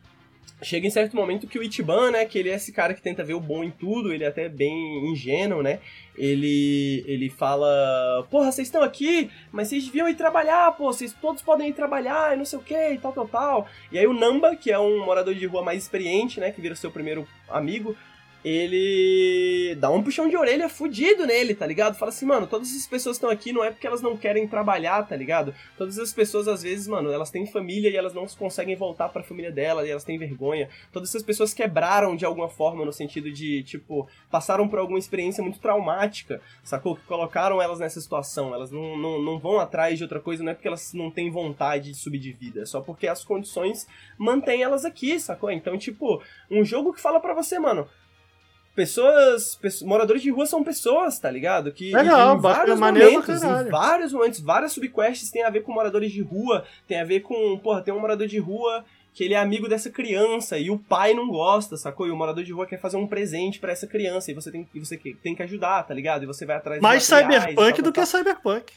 chega 0.62 0.88
em 0.88 0.90
certo 0.90 1.16
momento 1.16 1.48
que 1.48 1.60
o 1.60 1.64
Ichiban, 1.64 2.12
né, 2.12 2.24
que 2.26 2.38
ele 2.40 2.50
é 2.50 2.54
esse 2.56 2.72
cara 2.72 2.94
que 2.94 3.02
tenta 3.02 3.24
ver 3.24 3.34
o 3.34 3.40
bom 3.42 3.62
em 3.64 3.70
tudo, 3.72 4.14
ele 4.14 4.24
é 4.24 4.28
até 4.28 4.48
bem 4.48 5.12
ingênuo, 5.12 5.62
né? 5.62 5.80
Ele 6.18 7.04
ele 7.08 7.30
fala: 7.30 8.26
"Porra, 8.30 8.52
vocês 8.52 8.68
estão 8.68 8.82
aqui, 8.82 9.30
mas 9.52 9.68
vocês 9.68 9.86
deviam 9.86 10.08
ir 10.08 10.16
trabalhar, 10.16 10.72
pô, 10.78 10.94
vocês 10.94 11.14
todos 11.22 11.42
podem 11.42 11.70
ir 11.70 11.74
trabalhar 11.74 12.34
e 12.34 12.38
não 12.38 12.46
sei 12.46 12.58
o 12.60 12.62
que, 12.62 12.92
e 12.94 12.98
tal, 12.98 13.12
tal, 13.12 13.28
tal". 13.28 13.68
E 13.92 13.98
aí 14.00 14.08
o 14.08 14.14
Namba, 14.14 14.56
que 14.56 14.72
é 14.72 14.80
um 14.80 15.04
morador 15.06 15.34
de 15.36 15.46
rua 15.46 15.62
mais 15.64 15.84
experiente, 15.84 16.40
né, 16.40 16.52
que 16.52 16.62
vira 16.62 16.76
seu 16.76 16.90
primeiro 16.92 17.28
amigo, 17.50 17.96
ele 18.46 19.76
dá 19.80 19.90
um 19.90 20.04
puxão 20.04 20.30
de 20.30 20.38
orelha 20.38 20.70
fudido 20.70 21.26
nele, 21.26 21.56
tá 21.56 21.66
ligado? 21.66 21.98
Fala 21.98 22.10
assim, 22.10 22.28
mano, 22.28 22.46
todas 22.46 22.70
essas 22.70 22.86
pessoas 22.86 23.16
estão 23.16 23.32
aqui 23.32 23.52
não 23.52 23.64
é 23.64 23.72
porque 23.72 23.88
elas 23.88 24.04
não 24.04 24.16
querem 24.16 24.48
trabalhar, 24.48 25.02
tá 25.08 25.16
ligado? 25.16 25.52
Todas 25.76 25.98
as 25.98 26.14
pessoas, 26.14 26.48
às 26.48 26.62
vezes, 26.62 26.88
mano, 26.88 27.12
elas 27.12 27.32
têm 27.32 27.48
família 27.48 27.90
e 27.90 27.98
elas 27.98 28.14
não 28.14 28.28
conseguem 28.28 28.76
voltar 28.76 29.10
pra 29.10 29.24
família 29.24 29.52
delas 29.52 29.88
e 29.88 29.90
elas 29.90 30.04
têm 30.04 30.20
vergonha. 30.20 30.70
Todas 30.94 31.10
essas 31.10 31.24
pessoas 31.24 31.56
quebraram 31.56 32.16
de 32.16 32.24
alguma 32.24 32.48
forma 32.48 32.86
no 32.86 32.94
sentido 32.94 33.32
de, 33.32 33.64
tipo, 33.64 34.08
passaram 34.30 34.68
por 34.68 34.78
alguma 34.78 35.00
experiência 35.00 35.44
muito 35.44 35.58
traumática, 35.58 36.40
sacou? 36.64 36.96
Que 36.96 37.04
colocaram 37.08 37.60
elas 37.60 37.80
nessa 37.80 38.00
situação. 38.00 38.54
Elas 38.54 38.70
não, 38.70 38.96
não, 38.96 39.20
não 39.20 39.40
vão 39.40 39.60
atrás 39.60 39.98
de 39.98 40.04
outra 40.04 40.20
coisa, 40.20 40.44
não 40.44 40.52
é 40.52 40.54
porque 40.54 40.68
elas 40.68 40.94
não 40.94 41.10
têm 41.10 41.32
vontade 41.32 41.90
de 41.90 41.98
subir 41.98 42.20
de 42.20 42.32
vida, 42.32 42.62
é 42.62 42.66
só 42.66 42.80
porque 42.80 43.08
as 43.08 43.24
condições 43.24 43.88
mantêm 44.20 44.62
elas 44.62 44.86
aqui, 44.86 45.20
sacou? 45.20 45.50
Então, 45.50 45.76
tipo, 45.80 46.22
um 46.52 46.64
jogo 46.64 46.94
que 46.94 47.02
fala 47.02 47.20
pra 47.20 47.34
você, 47.34 47.58
mano, 47.58 47.88
pessoas, 48.76 49.56
pesso- 49.56 49.88
moradores 49.88 50.22
de 50.22 50.30
rua 50.30 50.46
são 50.46 50.64
pessoas, 50.64 51.18
tá 51.18 51.32
ligado? 51.32 51.72
Que 51.72 51.92
Legal, 51.96 52.38
em 52.38 52.42
bacana, 52.42 52.76
vários 52.76 52.80
momentos, 52.80 53.44
em 53.44 53.70
vários 53.72 54.14
momentos, 54.14 54.40
várias 54.42 54.72
subquests 54.74 55.32
tem 55.32 55.44
a 55.44 55.50
ver 55.50 55.62
com 55.64 55.72
moradores 55.74 56.12
de 56.12 56.22
rua, 56.22 56.64
tem 56.88 57.00
a 57.00 57.06
ver 57.06 57.22
com, 57.22 57.58
porra, 57.60 57.82
tem 57.82 57.94
um 57.94 58.00
morador 58.00 58.28
de 58.28 58.38
rua 58.38 58.84
que 59.14 59.24
ele 59.24 59.34
é 59.34 59.38
amigo 59.38 59.70
dessa 59.70 59.90
criança 59.90 60.58
e 60.60 60.70
o 60.70 60.78
pai 60.78 61.14
não 61.14 61.30
gosta, 61.30 61.78
sacou? 61.78 62.06
E 62.06 62.12
o 62.12 62.16
morador 62.18 62.44
de 62.44 62.52
rua 62.52 62.68
quer 62.68 62.80
fazer 62.82 62.98
um 62.98 63.08
presente 63.08 63.60
pra 63.60 63.72
essa 63.72 63.88
criança 63.88 64.30
e 64.30 64.34
você 64.34 64.52
tem, 64.52 64.68
e 64.76 64.80
você 64.80 64.98
que- 64.98 65.14
tem 65.16 65.34
que 65.34 65.42
ajudar, 65.42 65.82
tá 65.84 65.94
ligado? 65.94 66.24
E 66.24 66.26
você 66.26 66.46
vai 66.46 66.58
atrás 66.58 66.82
Mais 66.82 67.04
cyberpunk 67.06 67.82
do 67.82 67.94
que 67.94 68.06
cyberpunk. 68.06 68.74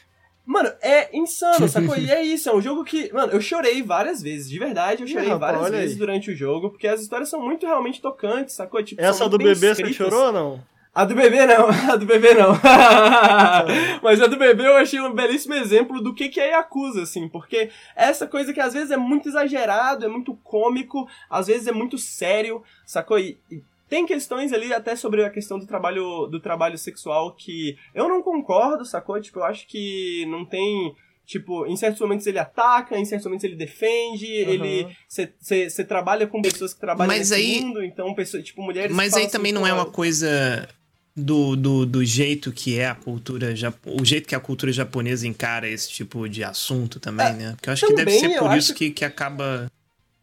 Mano, 0.49 0.71
é 0.81 1.15
insano, 1.15 1.69
sacou? 1.69 1.95
E 1.95 2.09
é 2.09 2.23
isso, 2.23 2.49
é 2.49 2.55
um 2.55 2.59
jogo 2.59 2.83
que. 2.83 3.13
Mano, 3.13 3.31
eu 3.31 3.39
chorei 3.39 3.83
várias 3.83 4.19
vezes, 4.19 4.49
de 4.49 4.57
verdade, 4.57 5.03
eu 5.03 5.07
chorei 5.07 5.29
várias 5.35 5.69
vezes 5.69 5.91
aí. 5.91 5.99
durante 5.99 6.31
o 6.31 6.35
jogo, 6.35 6.71
porque 6.71 6.87
as 6.87 7.01
histórias 7.01 7.29
são 7.29 7.39
muito 7.39 7.67
realmente 7.67 8.01
tocantes, 8.01 8.55
sacou? 8.55 8.81
Tipo, 8.81 8.99
Essa 8.99 9.29
do 9.29 9.37
bebê 9.37 9.53
você 9.53 9.83
escritas. 9.83 9.95
chorou 9.95 10.25
ou 10.25 10.31
não? 10.31 10.63
A 10.91 11.05
do 11.05 11.13
bebê 11.13 11.45
não, 11.45 11.67
a 11.93 11.95
do 11.95 12.03
bebê 12.03 12.33
não. 12.33 12.53
Mas 14.01 14.19
a 14.19 14.25
do 14.25 14.37
bebê 14.37 14.65
eu 14.65 14.75
achei 14.77 14.99
um 14.99 15.13
belíssimo 15.13 15.53
exemplo 15.53 16.01
do 16.01 16.15
que, 16.15 16.29
que 16.29 16.39
é 16.39 16.49
Yakuza, 16.49 17.03
assim, 17.03 17.29
porque 17.29 17.69
essa 17.95 18.25
coisa 18.25 18.51
que 18.51 18.59
às 18.59 18.73
vezes 18.73 18.89
é 18.89 18.97
muito 18.97 19.29
exagerado, 19.29 20.03
é 20.03 20.07
muito 20.09 20.33
cômico, 20.43 21.07
às 21.29 21.45
vezes 21.45 21.67
é 21.67 21.71
muito 21.71 21.95
sério, 21.95 22.63
sacou? 22.87 23.19
E, 23.19 23.37
e 23.51 23.61
tem 23.89 24.05
questões 24.05 24.53
ali 24.53 24.71
até 24.73 24.95
sobre 24.95 25.23
a 25.25 25.29
questão 25.29 25.57
do 25.57 25.65
trabalho, 25.65 26.27
do 26.27 26.39
trabalho 26.39 26.77
sexual 26.77 27.35
que 27.35 27.75
eu 27.93 28.07
não 28.07 28.21
concordo, 28.21 28.85
sacou? 28.85 29.19
Tipo, 29.19 29.39
eu 29.39 29.43
acho 29.45 29.67
que 29.67 30.25
não 30.27 30.45
tem. 30.45 30.93
Tipo, 31.25 31.65
em 31.67 31.75
certos 31.75 32.01
momentos 32.01 32.25
ele 32.25 32.39
ataca, 32.39 32.97
em 32.97 33.05
certos 33.05 33.25
momentos 33.25 33.43
ele 33.43 33.55
defende, 33.55 34.25
ele. 34.25 34.87
Você 35.07 35.83
trabalha 35.83 36.25
com 36.25 36.41
pessoas 36.41 36.73
que 36.73 36.79
trabalham 36.79 37.07
Mas 37.07 37.29
nesse 37.29 37.33
aí- 37.35 37.61
mundo, 37.61 37.83
então, 37.83 38.13
pessoas, 38.15 38.43
tipo, 38.43 38.61
mulheres. 38.63 38.95
Mas 38.95 39.13
aí 39.13 39.27
também 39.27 39.51
assim, 39.51 39.59
não 39.61 39.67
é 39.67 39.71
"Pô, 39.71 39.75
uma 39.77 39.85
coisa 39.85 40.67
do, 41.15 41.55
do, 41.55 41.85
do 41.85 42.05
jeito 42.05 42.51
que 42.51 42.79
é 42.79 42.87
a 42.87 42.95
cultura 42.95 43.53
o 43.85 44.05
jeito 44.05 44.27
que 44.27 44.33
a 44.35 44.39
cultura 44.39 44.71
japonesa 44.71 45.27
encara 45.27 45.67
esse 45.69 45.89
tipo 45.89 46.27
de 46.29 46.43
assunto 46.43 46.99
também, 46.99 47.33
né? 47.33 47.51
Porque 47.55 47.69
eu 47.69 47.73
acho 47.73 47.85
que 47.87 47.93
deve 47.93 48.11
também, 48.11 48.19
ser 48.33 48.39
por 48.39 48.47
acho 48.49 48.57
isso 48.57 48.73
que, 48.73 48.89
que 48.89 49.05
acaba. 49.05 49.69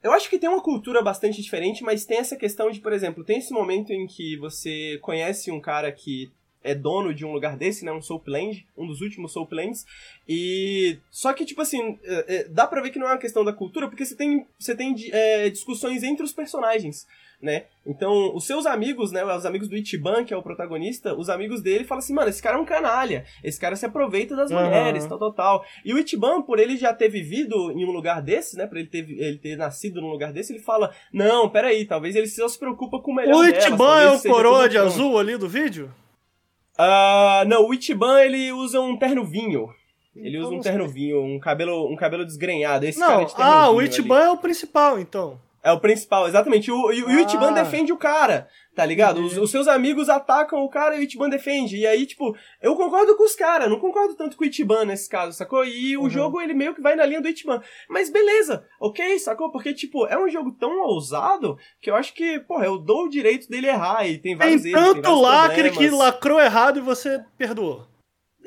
Eu 0.06 0.12
acho 0.12 0.30
que 0.30 0.38
tem 0.38 0.48
uma 0.48 0.62
cultura 0.62 1.02
bastante 1.02 1.42
diferente, 1.42 1.82
mas 1.82 2.04
tem 2.04 2.18
essa 2.18 2.36
questão 2.36 2.70
de, 2.70 2.78
por 2.78 2.92
exemplo, 2.92 3.24
tem 3.24 3.38
esse 3.38 3.52
momento 3.52 3.92
em 3.92 4.06
que 4.06 4.36
você 4.36 4.98
conhece 5.02 5.50
um 5.50 5.60
cara 5.60 5.90
que 5.90 6.30
é 6.62 6.76
dono 6.76 7.12
de 7.12 7.24
um 7.24 7.32
lugar 7.32 7.56
desse, 7.56 7.84
né? 7.84 7.90
Um 7.90 8.00
Soapland, 8.00 8.64
um 8.76 8.86
dos 8.86 9.00
últimos 9.00 9.32
Soaplands. 9.32 9.84
E. 10.28 10.98
Só 11.10 11.32
que, 11.32 11.44
tipo 11.44 11.60
assim, 11.60 11.98
é, 12.04 12.36
é, 12.36 12.44
dá 12.44 12.68
pra 12.68 12.80
ver 12.80 12.90
que 12.90 13.00
não 13.00 13.08
é 13.08 13.12
uma 13.12 13.18
questão 13.18 13.44
da 13.44 13.52
cultura, 13.52 13.88
porque 13.88 14.04
você 14.04 14.14
tem, 14.14 14.46
você 14.56 14.76
tem 14.76 14.94
é, 15.10 15.50
discussões 15.50 16.04
entre 16.04 16.24
os 16.24 16.32
personagens. 16.32 17.04
Né? 17.42 17.64
Então, 17.86 18.34
os 18.34 18.46
seus 18.46 18.64
amigos, 18.64 19.12
né? 19.12 19.22
Os 19.22 19.44
amigos 19.44 19.68
do 19.68 19.76
Ichiban, 19.76 20.24
que 20.24 20.32
é 20.32 20.36
o 20.36 20.42
protagonista, 20.42 21.14
os 21.14 21.28
amigos 21.28 21.62
dele 21.62 21.84
falam 21.84 21.98
assim, 21.98 22.14
mano, 22.14 22.30
esse 22.30 22.42
cara 22.42 22.56
é 22.56 22.60
um 22.60 22.64
canalha, 22.64 23.26
esse 23.44 23.60
cara 23.60 23.76
se 23.76 23.84
aproveita 23.84 24.34
das 24.34 24.50
Aham. 24.50 24.64
mulheres, 24.64 25.04
tal, 25.06 25.18
tal, 25.18 25.32
tal. 25.34 25.64
E 25.84 25.92
o 25.92 25.98
Ichiban, 25.98 26.40
por 26.42 26.58
ele 26.58 26.78
já 26.78 26.94
ter 26.94 27.10
vivido 27.10 27.70
em 27.72 27.84
um 27.84 27.90
lugar 27.90 28.22
desse, 28.22 28.56
né? 28.56 28.66
Por 28.66 28.78
ele 28.78 28.88
ter, 28.88 29.08
ele 29.10 29.36
ter 29.38 29.54
nascido 29.54 30.00
num 30.00 30.08
lugar 30.08 30.32
desse, 30.32 30.52
ele 30.54 30.62
fala: 30.62 30.90
Não, 31.12 31.48
peraí, 31.50 31.84
talvez 31.84 32.16
ele 32.16 32.26
só 32.26 32.48
se 32.48 32.58
preocupa 32.58 33.00
com 33.00 33.12
o 33.12 33.14
melhor 33.14 33.36
O 33.36 33.42
delas, 33.44 33.64
Ichiban 33.64 33.76
talvez 33.86 34.24
é 34.24 34.28
o 34.28 34.32
coroa 34.32 34.68
de 34.68 34.76
pronto." 34.78 34.92
azul 34.92 35.18
ali 35.18 35.36
do 35.36 35.48
vídeo? 35.48 35.92
Ah, 36.78 37.44
não, 37.46 37.66
o 37.68 37.74
Ichiban 37.74 38.20
ele 38.22 38.50
usa 38.52 38.80
um 38.80 38.96
terno 38.98 39.24
vinho. 39.24 39.68
Ele 40.14 40.38
Então 40.38 40.48
usa 40.48 40.56
um 40.56 40.60
terno 40.62 40.88
vinho, 40.88 41.22
um 41.22 41.38
cabelo, 41.38 41.92
um 41.92 41.96
cabelo 41.96 42.24
desgrenhado. 42.24 42.86
Esse 42.86 42.98
cara 42.98 43.18
Não, 43.18 43.24
de 43.26 43.36
terno 43.36 43.50
ah, 43.52 43.70
o 43.70 43.82
Ichiban 43.82 44.16
ali. 44.20 44.24
é 44.26 44.30
o 44.30 44.36
principal, 44.38 44.98
então. 44.98 45.38
É 45.66 45.72
o 45.72 45.80
principal, 45.80 46.28
exatamente. 46.28 46.70
O, 46.70 46.92
e, 46.92 46.98
e 46.98 47.02
o 47.02 47.20
Ichiban 47.20 47.48
Ah. 47.50 47.62
defende 47.62 47.92
o 47.92 47.96
cara, 47.96 48.48
tá 48.74 48.86
ligado? 48.86 49.16
Os, 49.18 49.26
Entendi. 49.32 49.40
os 49.40 49.50
seus 49.50 49.66
amigos 49.66 50.08
atacam 50.08 50.60
o 50.62 50.68
cara 50.68 50.94
e 50.94 51.00
o 51.00 51.02
Ichiban 51.02 51.28
defende. 51.28 51.76
E 51.76 51.86
aí, 51.86 52.06
tipo, 52.06 52.36
eu 52.62 52.76
concordo 52.76 53.16
com 53.16 53.24
os 53.24 53.34
caras, 53.34 53.68
não 53.68 53.80
concordo 53.80 54.14
tanto 54.14 54.36
com 54.36 54.44
o 54.44 54.46
Ichiban 54.46 54.84
nesse 54.84 55.08
caso, 55.08 55.32
sacou? 55.36 55.64
E 55.64 55.96
o 55.96 56.02
Uhum. 56.02 56.10
jogo, 56.10 56.40
ele 56.40 56.54
meio 56.54 56.72
que 56.72 56.80
vai 56.80 56.94
na 56.94 57.04
linha 57.04 57.20
do 57.20 57.28
Ichiban. 57.28 57.60
Mas 57.90 58.08
beleza, 58.10 58.64
ok, 58.80 59.18
sacou? 59.18 59.50
Porque, 59.50 59.74
tipo, 59.74 60.06
é 60.06 60.16
um 60.16 60.28
jogo 60.28 60.52
tão 60.52 60.78
ousado 60.82 61.58
que 61.82 61.90
eu 61.90 61.96
acho 61.96 62.14
que, 62.14 62.38
porra, 62.40 62.66
eu 62.66 62.78
dou 62.78 63.06
o 63.06 63.08
direito 63.10 63.48
dele 63.48 63.66
errar 63.66 64.06
e 64.06 64.12
tem 64.18 64.36
Tem 64.36 64.36
vários 64.36 64.64
erros, 64.64 64.84
tem 64.84 64.92
tanto 64.94 65.02
vários 65.02 65.22
lacre 65.22 65.62
problemas. 65.70 65.78
que 65.78 65.96
lacrou 65.96 66.40
errado 66.40 66.78
e 66.78 66.82
você 66.82 67.24
perdoou. 67.36 67.84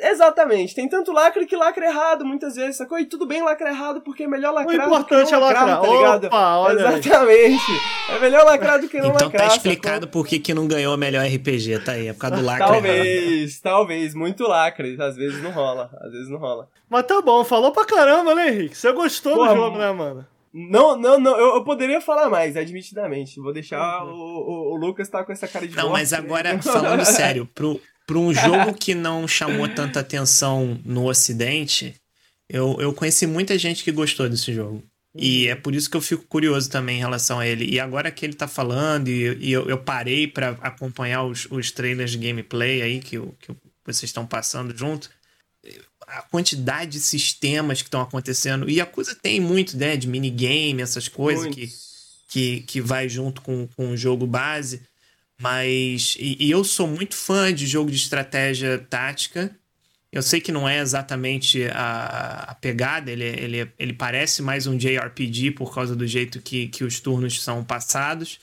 Exatamente, 0.01 0.73
tem 0.73 0.87
tanto 0.87 1.11
lacre 1.11 1.45
que 1.45 1.55
lacra 1.55 1.85
errado 1.85 2.25
muitas 2.25 2.55
vezes, 2.55 2.77
sacou? 2.77 2.97
E 2.97 3.05
tudo 3.05 3.25
bem 3.25 3.43
lacrar 3.43 3.71
errado, 3.73 4.01
porque 4.01 4.23
é 4.23 4.27
melhor 4.27 4.53
lacrar 4.53 4.79
O 4.79 4.85
importante 4.85 5.23
do 5.23 5.25
que 5.25 5.31
não 5.33 5.39
é 5.39 5.53
lacrar. 5.53 5.81
tá 5.81 5.87
ligado? 5.87 6.27
Opa, 6.27 6.57
olha 6.57 6.89
aí. 6.89 6.99
Exatamente. 6.99 7.71
É 8.09 8.19
melhor 8.19 8.45
lacrar 8.45 8.79
do 8.79 8.87
que 8.87 8.97
não 8.99 9.09
Então 9.09 9.27
lacrar. 9.27 9.47
tá 9.49 9.55
explicado 9.55 10.07
por 10.07 10.25
que, 10.25 10.39
que 10.39 10.53
não 10.53 10.67
ganhou 10.67 10.93
a 10.93 10.97
melhor 10.97 11.25
RPG, 11.25 11.79
tá 11.83 11.91
aí. 11.93 12.07
É 12.07 12.13
por 12.13 12.19
causa 12.19 12.37
do 12.37 12.43
lacre. 12.45 12.65
Talvez, 12.67 13.59
talvez, 13.59 14.13
muito 14.15 14.43
lacre. 14.43 14.95
Às 15.01 15.15
vezes 15.15 15.43
não 15.43 15.51
rola, 15.51 15.89
às 16.01 16.11
vezes 16.11 16.29
não 16.29 16.39
rola. 16.39 16.67
Mas 16.89 17.05
tá 17.05 17.21
bom, 17.21 17.43
falou 17.43 17.71
pra 17.71 17.85
caramba, 17.85 18.33
né, 18.33 18.49
Henrique? 18.49 18.77
Você 18.77 18.91
gostou 18.93 19.35
Porra, 19.35 19.49
do 19.49 19.55
jogo, 19.55 19.77
né, 19.77 19.91
mano? 19.91 20.25
Não, 20.51 20.97
não, 20.97 21.19
não, 21.19 21.37
eu, 21.37 21.55
eu 21.55 21.63
poderia 21.63 22.01
falar 22.01 22.27
mais, 22.29 22.57
admitidamente. 22.57 23.39
Vou 23.39 23.53
deixar 23.53 24.03
o, 24.03 24.09
o, 24.09 24.73
o 24.73 24.77
Lucas 24.77 25.07
tá 25.07 25.23
com 25.23 25.31
essa 25.31 25.47
cara 25.47 25.67
de 25.67 25.75
Não, 25.75 25.89
morte, 25.89 25.99
mas 25.99 26.11
né? 26.11 26.17
agora, 26.17 26.59
falando 26.61 27.05
sério, 27.05 27.47
pro, 27.53 27.79
pro 28.09 28.19
um 28.19 28.33
jogo 28.33 28.73
que 28.73 28.95
não 28.95 29.27
chamou 29.27 29.67
tanta 29.69 29.99
atenção 29.99 30.79
no 30.83 31.07
ocidente, 31.07 31.93
eu, 32.49 32.75
eu 32.81 32.91
conheci 32.91 33.27
muita 33.27 33.55
gente 33.57 33.83
que 33.83 33.91
gostou 33.91 34.27
desse 34.27 34.51
jogo. 34.51 34.83
E 35.15 35.47
é 35.47 35.53
por 35.55 35.75
isso 35.75 35.87
que 35.89 35.95
eu 35.95 36.01
fico 36.01 36.23
curioso 36.27 36.69
também 36.71 36.97
em 36.97 36.99
relação 36.99 37.39
a 37.39 37.45
ele. 37.47 37.65
E 37.69 37.79
agora 37.79 38.09
que 38.09 38.25
ele 38.25 38.33
tá 38.33 38.47
falando, 38.47 39.09
e, 39.09 39.37
e 39.39 39.51
eu, 39.51 39.69
eu 39.69 39.77
parei 39.77 40.27
pra 40.27 40.57
acompanhar 40.61 41.23
os, 41.23 41.47
os 41.51 41.71
trailers 41.71 42.11
de 42.11 42.17
gameplay 42.17 42.81
aí 42.81 42.99
que, 42.99 43.19
o- 43.19 43.35
que 43.39 43.51
vocês 43.85 44.09
estão 44.09 44.25
passando 44.25 44.75
junto, 44.75 45.09
a 46.07 46.21
quantidade 46.23 46.91
de 46.93 46.99
sistemas 46.99 47.81
que 47.81 47.87
estão 47.87 48.01
acontecendo. 48.01 48.67
E 48.69 48.81
a 48.81 48.85
coisa 48.87 49.13
tem 49.15 49.39
muito, 49.39 49.77
né? 49.77 49.95
De 49.95 50.07
minigame, 50.07 50.81
essas 50.81 51.07
coisas 51.07 51.45
que, 51.53 51.69
que, 52.27 52.61
que 52.61 52.81
vai 52.81 53.07
junto 53.07 53.41
com, 53.41 53.67
com 53.75 53.91
o 53.91 53.97
jogo 53.97 54.25
base. 54.25 54.81
Mas. 55.41 56.15
E, 56.19 56.37
e 56.47 56.51
eu 56.51 56.63
sou 56.63 56.87
muito 56.87 57.15
fã 57.15 57.53
de 57.53 57.65
jogo 57.67 57.89
de 57.91 57.97
estratégia 57.97 58.77
tática. 58.89 59.55
Eu 60.11 60.23
sei 60.23 60.41
que 60.41 60.51
não 60.51 60.67
é 60.67 60.79
exatamente 60.79 61.65
a, 61.67 62.45
a 62.51 62.55
pegada, 62.55 63.11
ele, 63.11 63.25
ele, 63.25 63.71
ele 63.77 63.93
parece 63.93 64.41
mais 64.41 64.65
um 64.65 64.75
JRPG 64.75 65.51
por 65.51 65.73
causa 65.73 65.95
do 65.95 66.07
jeito 66.07 66.41
que, 66.41 66.67
que 66.67 66.83
os 66.83 66.99
turnos 66.99 67.41
são 67.43 67.63
passados. 67.63 68.39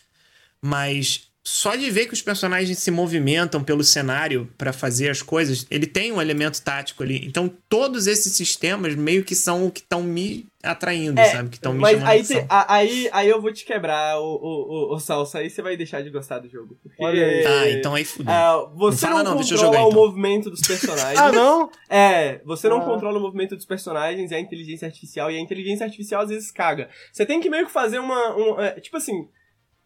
Mas 0.62 1.28
só 1.49 1.76
de 1.76 1.89
ver 1.92 2.07
que 2.07 2.12
os 2.12 2.20
personagens 2.20 2.76
se 2.81 2.91
movimentam 2.91 3.62
pelo 3.62 3.84
cenário 3.84 4.50
para 4.58 4.73
fazer 4.73 5.08
as 5.10 5.23
coisas, 5.23 5.65
ele 5.70 5.86
tem 5.86 6.10
um 6.10 6.20
elemento 6.20 6.60
tático 6.60 7.05
ali. 7.05 7.25
Então 7.25 7.49
todos 7.68 8.08
esses 8.08 8.33
sistemas 8.34 8.97
meio 8.97 9.23
que 9.23 9.36
são 9.36 9.65
o 9.65 9.70
que 9.70 9.78
estão 9.78 10.02
me 10.02 10.44
atraindo, 10.60 11.20
É, 11.20 11.26
sabe? 11.31 11.49
Que 11.50 11.55
estão 11.58 11.73
me 11.73 11.78
mas 11.78 11.92
chamando 11.92 12.10
aí, 12.10 12.25
te- 12.25 12.44
a- 12.49 12.75
aí, 12.75 13.08
aí 13.12 13.28
eu 13.28 13.41
vou 13.41 13.52
te 13.52 13.65
quebrar, 13.65 14.18
o, 14.18 14.25
o, 14.25 14.91
o, 14.92 14.94
o 14.97 14.99
Salsa, 14.99 15.39
aí 15.39 15.49
você 15.49 15.62
vai 15.62 15.76
deixar 15.76 16.02
de 16.02 16.10
gostar 16.10 16.41
do 16.41 16.49
jogo. 16.49 16.76
Porque, 16.83 17.05
Olha 17.05 17.25
aí. 17.25 17.42
Tá, 17.44 17.70
então 17.70 17.94
aí 17.94 18.05
fudeu. 18.05 18.33
ah, 18.34 18.68
você 18.75 19.07
Não 19.07 19.12
fala 19.12 19.23
não, 19.23 19.31
não, 19.36 19.39
controla 19.39 19.62
jogar, 19.66 19.84
o 19.84 19.89
então. 19.89 20.00
movimento 20.02 20.50
dos 20.50 20.60
personagens. 20.62 21.15
Ah, 21.23 21.31
não? 21.31 21.70
É, 21.89 22.41
você 22.44 22.68
não 22.68 22.78
Ah. 22.78 22.84
controla 22.84 23.18
o 23.20 23.23
movimento 23.23 23.55
dos 23.55 23.65
personagens, 23.65 24.33
é 24.33 24.34
a 24.34 24.41
inteligência 24.41 24.86
artificial, 24.86 25.31
e 25.31 25.36
a 25.36 25.41
inteligência 25.41 25.84
artificial 25.86 26.23
às 26.23 26.28
vezes 26.28 26.50
caga. 26.50 26.89
Você 27.12 27.25
tem 27.25 27.41
que 27.41 27.49
meio 27.49 27.66
que 27.66 27.73
fazer 27.73 28.00
uma. 28.00 28.36
um, 28.36 28.60
é, 28.60 28.81
tipo 28.81 28.97
assim. 28.97 29.28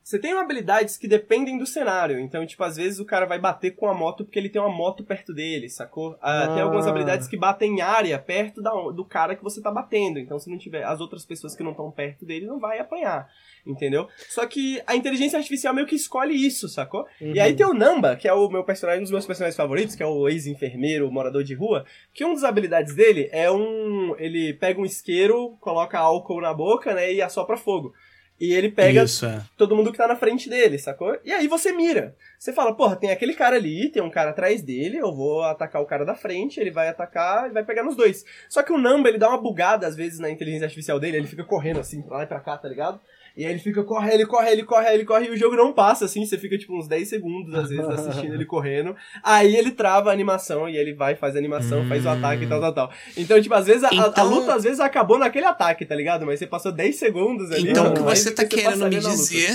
Você 0.02 0.18
tem 0.18 0.32
habilidades 0.32 0.96
que 0.96 1.06
dependem 1.06 1.56
do 1.58 1.66
cenário. 1.66 2.18
Então, 2.18 2.44
tipo, 2.46 2.64
às 2.64 2.76
vezes 2.76 2.98
o 2.98 3.04
cara 3.04 3.26
vai 3.26 3.38
bater 3.38 3.72
com 3.76 3.86
a 3.86 3.94
moto 3.94 4.24
porque 4.24 4.38
ele 4.38 4.48
tem 4.48 4.60
uma 4.60 4.70
moto 4.74 5.04
perto 5.04 5.32
dele, 5.32 5.68
sacou? 5.68 6.16
Ah, 6.20 6.48
Tem 6.54 6.62
algumas 6.62 6.86
Ah. 6.86 6.90
habilidades 6.90 7.28
que 7.28 7.36
batem 7.36 7.76
em 7.76 7.80
área 7.80 8.18
perto 8.18 8.60
da, 8.62 8.70
do 8.72 9.04
cara 9.04 9.36
que 9.36 9.42
você 9.44 9.60
tá 9.62 9.70
batendo. 9.70 10.18
Então, 10.18 10.38
se 10.38 10.50
não 10.50 10.58
tiver 10.58 10.82
as 10.84 11.00
outras 11.00 11.24
pessoas 11.24 11.54
que 11.54 11.62
não 11.62 11.70
estão 11.72 11.90
perto 11.90 12.24
dele, 12.24 12.46
não 12.46 12.58
vai 12.58 12.78
apanhar. 12.78 13.28
Entendeu? 13.66 14.08
Só 14.30 14.46
que 14.46 14.82
a 14.86 14.96
inteligência 14.96 15.38
artificial 15.38 15.74
meio 15.74 15.86
que 15.86 15.94
escolhe 15.94 16.34
isso, 16.34 16.66
sacou? 16.68 17.06
E 17.20 17.38
aí 17.38 17.54
tem 17.54 17.66
o 17.66 17.74
Namba, 17.74 18.16
que 18.16 18.26
é 18.26 18.32
o 18.32 18.48
meu 18.48 18.64
personagem, 18.64 19.00
um 19.00 19.04
dos 19.04 19.12
meus 19.12 19.26
personagens 19.26 19.56
favoritos, 19.56 19.94
que 19.94 20.02
é 20.02 20.06
o 20.06 20.28
ex-enfermeiro, 20.28 21.10
morador 21.12 21.44
de 21.44 21.54
rua, 21.54 21.84
que 22.14 22.24
uma 22.24 22.34
das 22.34 22.42
habilidades 22.44 22.94
dele 22.94 23.28
é 23.32 23.50
um. 23.50 24.16
Ele 24.18 24.54
pega 24.54 24.80
um 24.80 24.84
isqueiro, 24.84 25.56
coloca 25.60 25.98
álcool 25.98 26.40
na 26.40 26.54
boca, 26.54 26.94
né? 26.94 27.12
E 27.12 27.20
assopra 27.22 27.56
fogo. 27.56 27.92
E 28.40 28.54
ele 28.54 28.70
pega 28.70 29.02
Isso, 29.02 29.26
é. 29.26 29.42
todo 29.54 29.76
mundo 29.76 29.92
que 29.92 29.98
tá 29.98 30.08
na 30.08 30.16
frente 30.16 30.48
dele, 30.48 30.78
sacou? 30.78 31.18
E 31.22 31.30
aí 31.30 31.46
você 31.46 31.72
mira. 31.72 32.16
Você 32.38 32.54
fala, 32.54 32.74
porra, 32.74 32.96
tem 32.96 33.10
aquele 33.10 33.34
cara 33.34 33.56
ali, 33.56 33.90
tem 33.90 34.02
um 34.02 34.08
cara 34.08 34.30
atrás 34.30 34.62
dele, 34.62 34.96
eu 34.96 35.14
vou 35.14 35.42
atacar 35.42 35.82
o 35.82 35.86
cara 35.86 36.06
da 36.06 36.14
frente, 36.14 36.58
ele 36.58 36.70
vai 36.70 36.88
atacar 36.88 37.50
e 37.50 37.52
vai 37.52 37.62
pegar 37.62 37.82
nos 37.82 37.94
dois. 37.94 38.24
Só 38.48 38.62
que 38.62 38.72
o 38.72 38.78
Namba, 38.78 39.10
ele 39.10 39.18
dá 39.18 39.28
uma 39.28 39.40
bugada 39.40 39.86
às 39.86 39.94
vezes 39.94 40.18
na 40.18 40.30
inteligência 40.30 40.64
artificial 40.64 40.98
dele, 40.98 41.18
ele 41.18 41.26
fica 41.26 41.44
correndo 41.44 41.80
assim, 41.80 42.00
pra 42.00 42.16
lá 42.16 42.22
e 42.22 42.26
pra 42.26 42.40
cá, 42.40 42.56
tá 42.56 42.66
ligado? 42.66 42.98
E 43.36 43.44
aí 43.44 43.52
ele 43.52 43.60
fica, 43.60 43.82
corre, 43.84 44.12
ele 44.12 44.26
corre, 44.26 44.50
ele 44.50 44.64
corre, 44.64 44.92
ele 44.92 45.04
corre, 45.04 45.26
e 45.26 45.30
o 45.30 45.36
jogo 45.36 45.56
não 45.56 45.72
passa, 45.72 46.04
assim, 46.04 46.24
você 46.26 46.36
fica 46.36 46.58
tipo 46.58 46.76
uns 46.76 46.88
10 46.88 47.08
segundos, 47.08 47.54
às 47.54 47.68
vezes, 47.70 47.84
assistindo 47.88 48.34
ele 48.34 48.44
correndo. 48.46 48.94
Aí 49.22 49.54
ele 49.56 49.70
trava 49.70 50.10
a 50.10 50.12
animação 50.12 50.68
e 50.68 50.76
ele 50.76 50.92
vai, 50.92 51.14
faz 51.14 51.36
a 51.36 51.38
animação, 51.38 51.86
faz 51.88 52.04
o 52.04 52.08
ataque 52.08 52.44
e 52.44 52.46
tal, 52.48 52.60
tal, 52.60 52.72
tal. 52.74 52.92
Então, 53.16 53.40
tipo, 53.40 53.54
às 53.54 53.66
vezes 53.66 53.84
a, 53.84 53.88
a- 53.88 53.90
a 53.90 54.08
Então- 54.08 54.28
luta 54.28 54.54
às 54.54 54.64
vezes 54.64 54.80
acabou 54.80 55.18
naquele 55.18 55.46
ataque, 55.46 55.84
tá 55.86 55.94
ligado? 55.94 56.26
Mas 56.26 56.38
você 56.38 56.46
passou 56.46 56.72
10 56.72 56.96
segundos 56.96 57.50
ali. 57.50 57.70
Então 57.70 57.90
o 57.90 57.94
que 57.94 58.00
você 58.02 58.30
tá 58.30 58.42
você 58.42 58.48
querendo 58.48 58.88
me 58.88 58.98
dizer. 58.98 59.52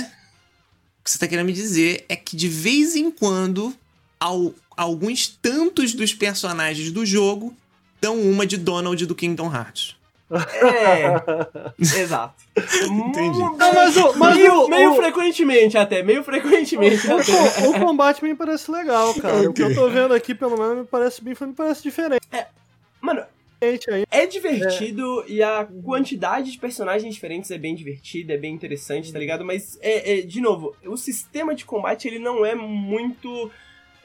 O 1.00 1.04
que 1.04 1.10
você 1.10 1.18
tá 1.18 1.28
querendo 1.28 1.46
me 1.46 1.52
dizer 1.52 2.04
é 2.08 2.16
que 2.16 2.36
de 2.36 2.48
vez 2.48 2.96
em 2.96 3.10
quando, 3.10 3.72
ao- 4.18 4.52
alguns 4.76 5.28
tantos 5.28 5.94
dos 5.94 6.12
personagens 6.12 6.90
do 6.90 7.06
jogo 7.06 7.54
dão 8.00 8.20
uma 8.20 8.46
de 8.46 8.56
Donald 8.56 9.04
do 9.06 9.14
Kingdom 9.14 9.52
Hearts. 9.54 9.95
É, 10.30 11.72
exato. 11.78 12.34
Entendi. 12.90 13.38
Não, 13.38 13.56
mas 13.74 13.96
o- 13.96 14.12
mas 14.18 14.36
meio, 14.36 14.64
o- 14.64 14.68
meio 14.68 14.92
o- 14.92 14.96
frequentemente 14.96 15.78
até, 15.78 16.02
meio 16.02 16.22
frequentemente 16.24 17.06
O, 17.06 17.16
até. 17.16 17.68
o 17.68 17.78
combate 17.80 18.22
me 18.24 18.34
parece 18.34 18.70
legal, 18.70 19.14
cara. 19.14 19.48
O 19.48 19.52
que 19.52 19.62
eu 19.62 19.74
tô 19.74 19.88
vendo 19.88 20.12
aqui, 20.14 20.34
pelo 20.34 20.58
menos, 20.58 20.78
me 20.78 20.84
parece 20.84 21.22
bem, 21.22 21.34
me 21.40 21.52
parece 21.52 21.82
diferente. 21.82 22.26
Mano, 23.00 23.22
aí. 23.60 24.04
é 24.10 24.26
divertido 24.26 25.24
e 25.28 25.42
a 25.42 25.66
quantidade 25.84 26.50
de 26.50 26.58
personagens 26.58 27.14
diferentes 27.14 27.50
é 27.50 27.58
bem 27.58 27.74
divertida, 27.74 28.34
é 28.34 28.38
bem 28.38 28.52
interessante, 28.54 29.12
tá 29.12 29.18
ligado? 29.18 29.44
Mas, 29.44 29.78
é, 29.80 30.18
é, 30.18 30.22
de 30.22 30.40
novo, 30.40 30.74
o 30.84 30.96
sistema 30.96 31.54
de 31.54 31.64
combate, 31.64 32.08
ele 32.08 32.18
não 32.18 32.44
é 32.44 32.54
muito... 32.54 33.50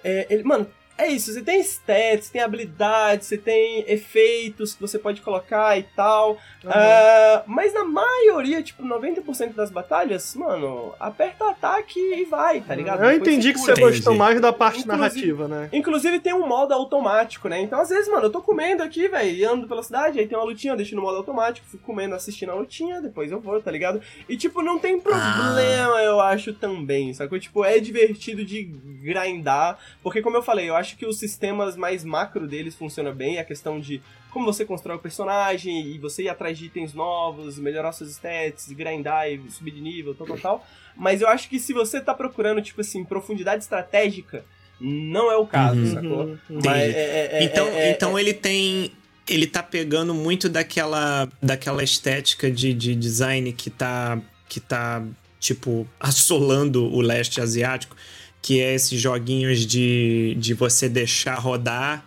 é, 0.03 0.27
ele- 0.29 0.43
mano, 0.43 0.67
é 1.03 1.07
isso, 1.07 1.33
você 1.33 1.41
tem 1.41 1.59
stats, 1.61 2.29
tem 2.29 2.41
habilidades, 2.41 3.27
você 3.27 3.37
tem 3.37 3.83
efeitos 3.87 4.73
que 4.73 4.81
você 4.81 4.97
pode 4.99 5.21
colocar 5.21 5.77
e 5.77 5.83
tal. 5.83 6.37
Ah, 6.65 7.43
mas 7.47 7.73
na 7.73 7.83
maioria, 7.83 8.61
tipo, 8.61 8.83
90% 8.83 9.53
das 9.53 9.71
batalhas, 9.71 10.35
mano, 10.35 10.93
aperta 10.99 11.49
ataque 11.49 11.99
e 11.99 12.25
vai, 12.25 12.61
tá 12.61 12.75
ligado? 12.75 13.03
Eu 13.03 13.09
Depois 13.11 13.27
entendi 13.27 13.53
que 13.53 13.59
você 13.59 13.73
gostou 13.75 14.13
mais 14.15 14.39
da 14.39 14.53
parte 14.53 14.79
Inclusive- 14.81 14.97
narrativa, 15.01 15.47
né? 15.47 15.69
Inclusive 15.73 16.19
tem 16.19 16.33
um 16.33 16.47
modo 16.47 16.73
automático, 16.73 17.49
né? 17.49 17.59
Então, 17.61 17.79
às 17.81 17.89
vezes, 17.89 18.07
mano, 18.11 18.25
eu 18.27 18.31
tô 18.31 18.41
comendo 18.41 18.83
aqui, 18.83 19.07
velho, 19.07 19.29
e 19.35 19.43
ando 19.43 19.67
pela 19.67 19.81
cidade, 19.83 20.19
aí 20.19 20.27
tem 20.27 20.37
uma 20.37 20.45
lutinha, 20.45 20.73
eu 20.73 20.77
deixo 20.77 20.95
no 20.95 21.01
modo 21.01 21.17
automático, 21.17 21.65
fico 21.67 21.83
comendo, 21.83 22.13
assistindo 22.15 22.51
a 22.51 22.55
lutinha, 22.55 23.01
depois 23.01 23.31
eu 23.31 23.39
vou, 23.39 23.59
tá 23.61 23.71
ligado? 23.71 24.01
E, 24.29 24.37
tipo, 24.37 24.61
não 24.61 24.77
tem 24.77 24.99
problema, 24.99 25.99
eu 26.03 26.19
acho, 26.19 26.53
também, 26.53 27.13
sacou? 27.13 27.39
Tipo, 27.39 27.65
é 27.65 27.79
divertido 27.79 28.45
de 28.45 28.63
grindar, 29.01 29.77
porque, 30.03 30.21
como 30.21 30.37
eu 30.37 30.43
falei, 30.43 30.69
eu 30.69 30.75
acho 30.75 30.90
que 30.95 31.05
os 31.05 31.17
sistemas 31.19 31.75
mais 31.75 32.03
macro 32.03 32.47
deles 32.47 32.75
funcionam 32.75 33.13
bem, 33.13 33.37
a 33.39 33.43
questão 33.43 33.79
de 33.79 34.01
como 34.31 34.45
você 34.45 34.63
constrói 34.65 34.95
o 34.95 34.99
personagem, 34.99 35.87
e 35.87 35.97
você 35.99 36.23
ir 36.23 36.29
atrás 36.29 36.57
de 36.57 36.65
itens 36.65 36.93
novos, 36.93 37.59
melhorar 37.59 37.91
seus 37.91 38.11
stats, 38.11 38.71
grindar 38.71 39.29
e 39.29 39.41
subir 39.49 39.71
de 39.71 39.81
nível, 39.81 40.15
tal, 40.15 40.25
tal, 40.27 40.37
tal. 40.39 40.67
Mas 40.95 41.21
eu 41.21 41.27
acho 41.27 41.49
que 41.49 41.59
se 41.59 41.73
você 41.73 41.99
tá 41.99 42.13
procurando, 42.13 42.61
tipo 42.61 42.79
assim, 42.81 43.03
profundidade 43.03 43.63
estratégica, 43.63 44.45
não 44.79 45.31
é 45.31 45.35
o 45.37 45.45
caso, 45.45 45.79
Uhum. 45.79 45.93
sacou? 45.93 46.23
Entendi. 46.49 46.65
Mas 46.67 46.81
é- 46.81 46.89
é- 46.91 47.29
é- 47.39 47.43
então, 47.43 47.67
é- 47.67 47.91
então 47.91 48.17
ele 48.19 48.33
tem. 48.33 48.91
Ele 49.29 49.45
tá 49.47 49.61
pegando 49.61 50.13
muito 50.13 50.49
daquela, 50.49 51.29
daquela 51.41 51.83
estética 51.83 52.49
de, 52.49 52.73
de 52.73 52.95
design 52.95 53.53
que 53.53 53.69
tá, 53.69 54.19
que 54.49 54.59
tá, 54.59 55.03
tipo, 55.39 55.87
assolando 55.99 56.85
o 56.91 56.99
leste 57.01 57.39
asiático, 57.39 57.95
que 58.41 58.59
é 58.59 58.73
esses 58.73 58.99
joguinhos 58.99 59.65
de, 59.65 60.35
de 60.39 60.53
você 60.53 60.89
deixar 60.89 61.35
rodar 61.35 62.03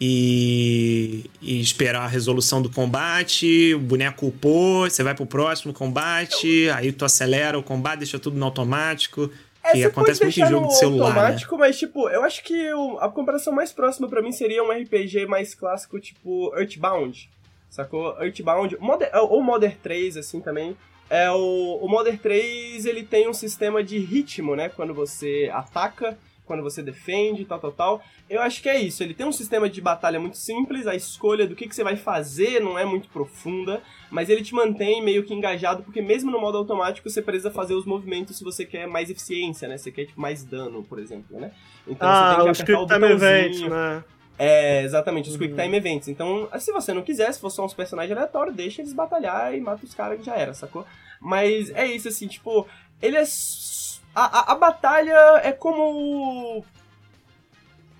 e, 0.00 1.28
e 1.42 1.60
esperar 1.60 2.02
a 2.02 2.06
resolução 2.06 2.62
do 2.62 2.70
combate, 2.70 3.74
o 3.74 3.78
boneco 3.78 4.26
upou, 4.26 4.88
você 4.88 5.02
vai 5.02 5.14
pro 5.14 5.26
próximo 5.26 5.72
combate, 5.72 6.68
aí 6.70 6.92
tu 6.92 7.04
acelera 7.04 7.58
o 7.58 7.62
combate, 7.62 8.00
deixa 8.00 8.18
tudo 8.18 8.38
no 8.38 8.44
automático. 8.44 9.30
É, 9.62 9.72
que 9.72 9.84
acontece 9.84 10.22
muito 10.22 10.40
em 10.40 10.48
jogo 10.48 10.68
de 10.68 10.78
celular, 10.78 11.12
né? 11.12 11.20
automático, 11.20 11.58
mas, 11.58 11.78
tipo, 11.78 12.08
eu 12.08 12.22
acho 12.22 12.42
que 12.44 12.68
a 13.00 13.08
comparação 13.08 13.52
mais 13.52 13.72
próxima 13.72 14.08
pra 14.08 14.22
mim 14.22 14.32
seria 14.32 14.62
um 14.62 14.70
RPG 14.70 15.26
mais 15.26 15.54
clássico, 15.54 15.98
tipo 15.98 16.54
Earthbound, 16.56 17.28
sacou? 17.68 18.16
Earthbound, 18.22 18.76
Modern, 18.80 19.10
ou 19.14 19.42
Modern 19.42 19.74
3, 19.82 20.16
assim, 20.16 20.40
também. 20.40 20.76
É, 21.10 21.30
o, 21.30 21.78
o 21.80 21.88
Modern 21.88 22.16
3, 22.16 22.84
ele 22.84 23.02
tem 23.02 23.28
um 23.28 23.32
sistema 23.32 23.82
de 23.82 23.98
ritmo, 23.98 24.54
né? 24.54 24.68
Quando 24.68 24.92
você 24.92 25.50
ataca, 25.52 26.18
quando 26.48 26.62
você 26.62 26.82
defende, 26.82 27.44
tal, 27.44 27.60
tal, 27.60 27.72
tal. 27.72 28.02
Eu 28.28 28.40
acho 28.42 28.62
que 28.62 28.68
é 28.68 28.80
isso. 28.80 29.02
Ele 29.02 29.14
tem 29.14 29.26
um 29.26 29.32
sistema 29.32 29.68
de 29.68 29.80
batalha 29.80 30.18
muito 30.18 30.36
simples, 30.36 30.86
a 30.86 30.94
escolha 30.94 31.46
do 31.46 31.54
que, 31.54 31.68
que 31.68 31.74
você 31.74 31.84
vai 31.84 31.96
fazer 31.96 32.60
não 32.60 32.78
é 32.78 32.84
muito 32.84 33.08
profunda, 33.08 33.82
mas 34.10 34.28
ele 34.28 34.42
te 34.42 34.54
mantém 34.54 35.02
meio 35.02 35.22
que 35.24 35.32
engajado, 35.32 35.82
porque 35.82 36.02
mesmo 36.02 36.30
no 36.30 36.40
modo 36.40 36.58
automático 36.58 37.08
você 37.08 37.22
precisa 37.22 37.50
fazer 37.50 37.74
os 37.74 37.84
movimentos 37.84 38.36
se 38.36 38.44
você 38.44 38.64
quer 38.64 38.86
mais 38.86 39.10
eficiência, 39.10 39.68
né? 39.68 39.78
Você 39.78 39.92
quer 39.92 40.06
tipo, 40.06 40.20
mais 40.20 40.42
dano, 40.42 40.82
por 40.82 40.98
exemplo, 40.98 41.38
né? 41.38 41.52
Então 41.86 42.08
ah, 42.08 42.42
o 42.42 42.54
você 42.54 42.64
tem 42.64 42.66
que 42.66 42.72
apertar 42.72 42.80
o 42.80 42.86
Time 42.86 43.12
Event, 43.12 43.60
botãozinho. 43.60 43.70
né? 43.70 44.04
É, 44.38 44.82
exatamente, 44.82 45.28
os 45.28 45.36
Quick 45.36 45.54
Time 45.54 45.76
Events. 45.76 46.06
Então, 46.08 46.48
se 46.60 46.70
você 46.70 46.94
não 46.94 47.02
quiser, 47.02 47.32
se 47.32 47.40
for 47.40 47.50
só 47.50 47.64
uns 47.64 47.74
personagens 47.74 48.16
aleatórios, 48.16 48.54
deixa 48.54 48.80
eles 48.80 48.92
batalhar 48.92 49.52
e 49.54 49.60
mata 49.60 49.84
os 49.84 49.94
caras 49.94 50.18
que 50.18 50.24
já 50.24 50.36
era, 50.36 50.54
sacou? 50.54 50.86
Mas 51.20 51.70
é 51.70 51.86
isso, 51.86 52.06
assim, 52.08 52.28
tipo, 52.28 52.66
ele 53.02 53.16
é. 53.16 53.24
A, 54.14 54.38
a, 54.38 54.52
a 54.52 54.54
batalha 54.54 55.40
é 55.42 55.50
como. 55.52 56.64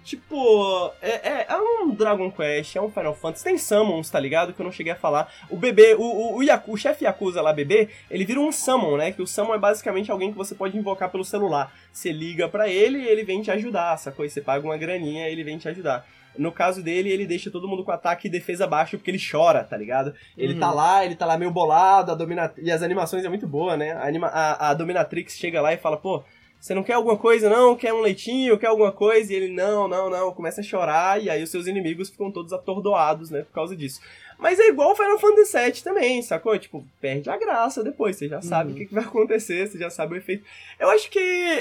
Tipo, 0.05 0.91
é, 1.03 1.11
é, 1.29 1.47
é 1.51 1.57
um 1.59 1.91
Dragon 1.91 2.31
Quest, 2.31 2.75
é 2.77 2.81
um 2.81 2.91
Final 2.91 3.15
Fantasy, 3.15 3.45
tem 3.45 3.59
Summons, 3.59 4.09
tá 4.09 4.19
ligado? 4.19 4.55
Que 4.55 4.61
eu 4.63 4.65
não 4.65 4.73
cheguei 4.73 4.93
a 4.93 4.97
falar. 4.97 5.31
O 5.51 5.57
bebê, 5.57 5.95
o, 5.97 6.01
o, 6.01 6.37
o, 6.37 6.43
Yaku- 6.43 6.73
o 6.73 6.77
chefe 6.79 7.05
Yakuza 7.05 7.43
lá, 7.43 7.53
bebê, 7.53 7.91
ele 8.11 8.25
vira 8.25 8.41
um 8.41 8.51
Summon, 8.51 8.97
né? 8.97 9.13
Que 9.13 9.21
o 9.21 9.27
Summon 9.27 9.55
é 9.55 9.59
basicamente 9.59 10.11
alguém 10.11 10.31
que 10.33 10.39
você 10.39 10.55
pode 10.55 10.79
invocar 10.79 11.11
pelo 11.11 11.25
celular. 11.27 11.71
Você 11.93 12.11
liga 12.11 12.49
pra 12.49 12.69
ele 12.69 13.01
e 13.01 13.07
ele 13.07 13.23
vem 13.23 13.43
te 13.43 13.51
ajudar, 13.51 13.99
sacou? 13.99 14.25
E 14.25 14.31
você 14.31 14.41
paga 14.41 14.65
uma 14.67 14.79
graninha 14.79 15.29
e 15.29 15.33
ele 15.33 15.45
vem 15.45 15.59
te 15.59 15.69
ajudar. 15.69 16.07
No 16.39 16.53
caso 16.53 16.83
dele, 16.83 17.11
ele 17.11 17.27
deixa 17.27 17.51
todo 17.51 17.67
mundo 17.69 17.85
com 17.85 17.91
ataque 17.91 18.29
e 18.29 18.31
defesa 18.31 18.67
baixo 18.67 18.97
porque 18.97 19.11
ele 19.11 19.19
chora, 19.21 19.65
tá 19.65 19.77
ligado? 19.77 20.15
Ele 20.37 20.55
Uhum. 20.55 20.61
tá 20.61 20.71
lá, 20.73 21.05
ele 21.05 21.17
tá 21.17 21.27
lá 21.27 21.37
meio 21.37 21.51
bolado, 21.51 22.13
a 22.13 22.15
domina... 22.15 22.53
e 22.57 22.71
as 22.71 22.83
animações 22.83 23.25
é 23.25 23.29
muito 23.29 23.47
boa, 23.47 23.77
né? 23.77 23.93
A, 23.93 24.07
anima... 24.07 24.29
a, 24.29 24.71
a 24.71 24.75
Dominatrix 24.75 25.37
chega 25.37 25.61
lá 25.61 25.73
e 25.75 25.79
fala, 25.79 25.97
pô, 25.97 26.23
você 26.61 26.75
não 26.75 26.83
quer 26.83 26.95
alguma 26.95 27.17
coisa, 27.17 27.49
não? 27.49 27.77
Quer 27.77 27.93
um 27.93 28.01
leitinho? 28.01 28.59
Quer 28.59 28.67
alguma 28.69 28.91
coisa? 28.93 29.33
E 29.33 29.37
ele, 29.37 29.53
não, 29.53 29.87
não, 29.87 30.09
não. 30.11 30.33
Começa 30.33 30.61
a 30.61 30.65
chorar 30.65 31.23
e 31.23 31.29
aí 31.31 31.43
os 31.43 31.51
seus 31.51 31.67
inimigos 31.67 32.11
ficam 32.11 32.31
todos 32.33 32.53
atordoados, 32.53 33.31
né? 33.31 33.43
Por 33.43 33.53
causa 33.53 33.77
disso. 33.77 34.01
Mas 34.39 34.59
é 34.61 34.69
igual 34.69 34.93
o 34.93 34.95
Final 34.97 35.19
Fantasy 35.19 35.59
VII 35.59 35.83
também, 35.83 36.23
sacou? 36.23 36.57
Tipo, 36.59 36.85
perde 37.01 37.29
a 37.29 37.37
graça 37.37 37.83
depois. 37.83 38.17
Você 38.17 38.29
já 38.29 38.41
sabe 38.41 38.73
o 38.73 38.75
que, 38.77 38.87
que 38.87 38.95
vai 38.95 39.03
acontecer, 39.05 39.67
você 39.69 39.79
já 39.79 39.91
sabe 39.91 40.15
o 40.15 40.17
efeito. 40.17 40.45
Eu 40.79 40.89
acho 40.91 41.11
que 41.11 41.19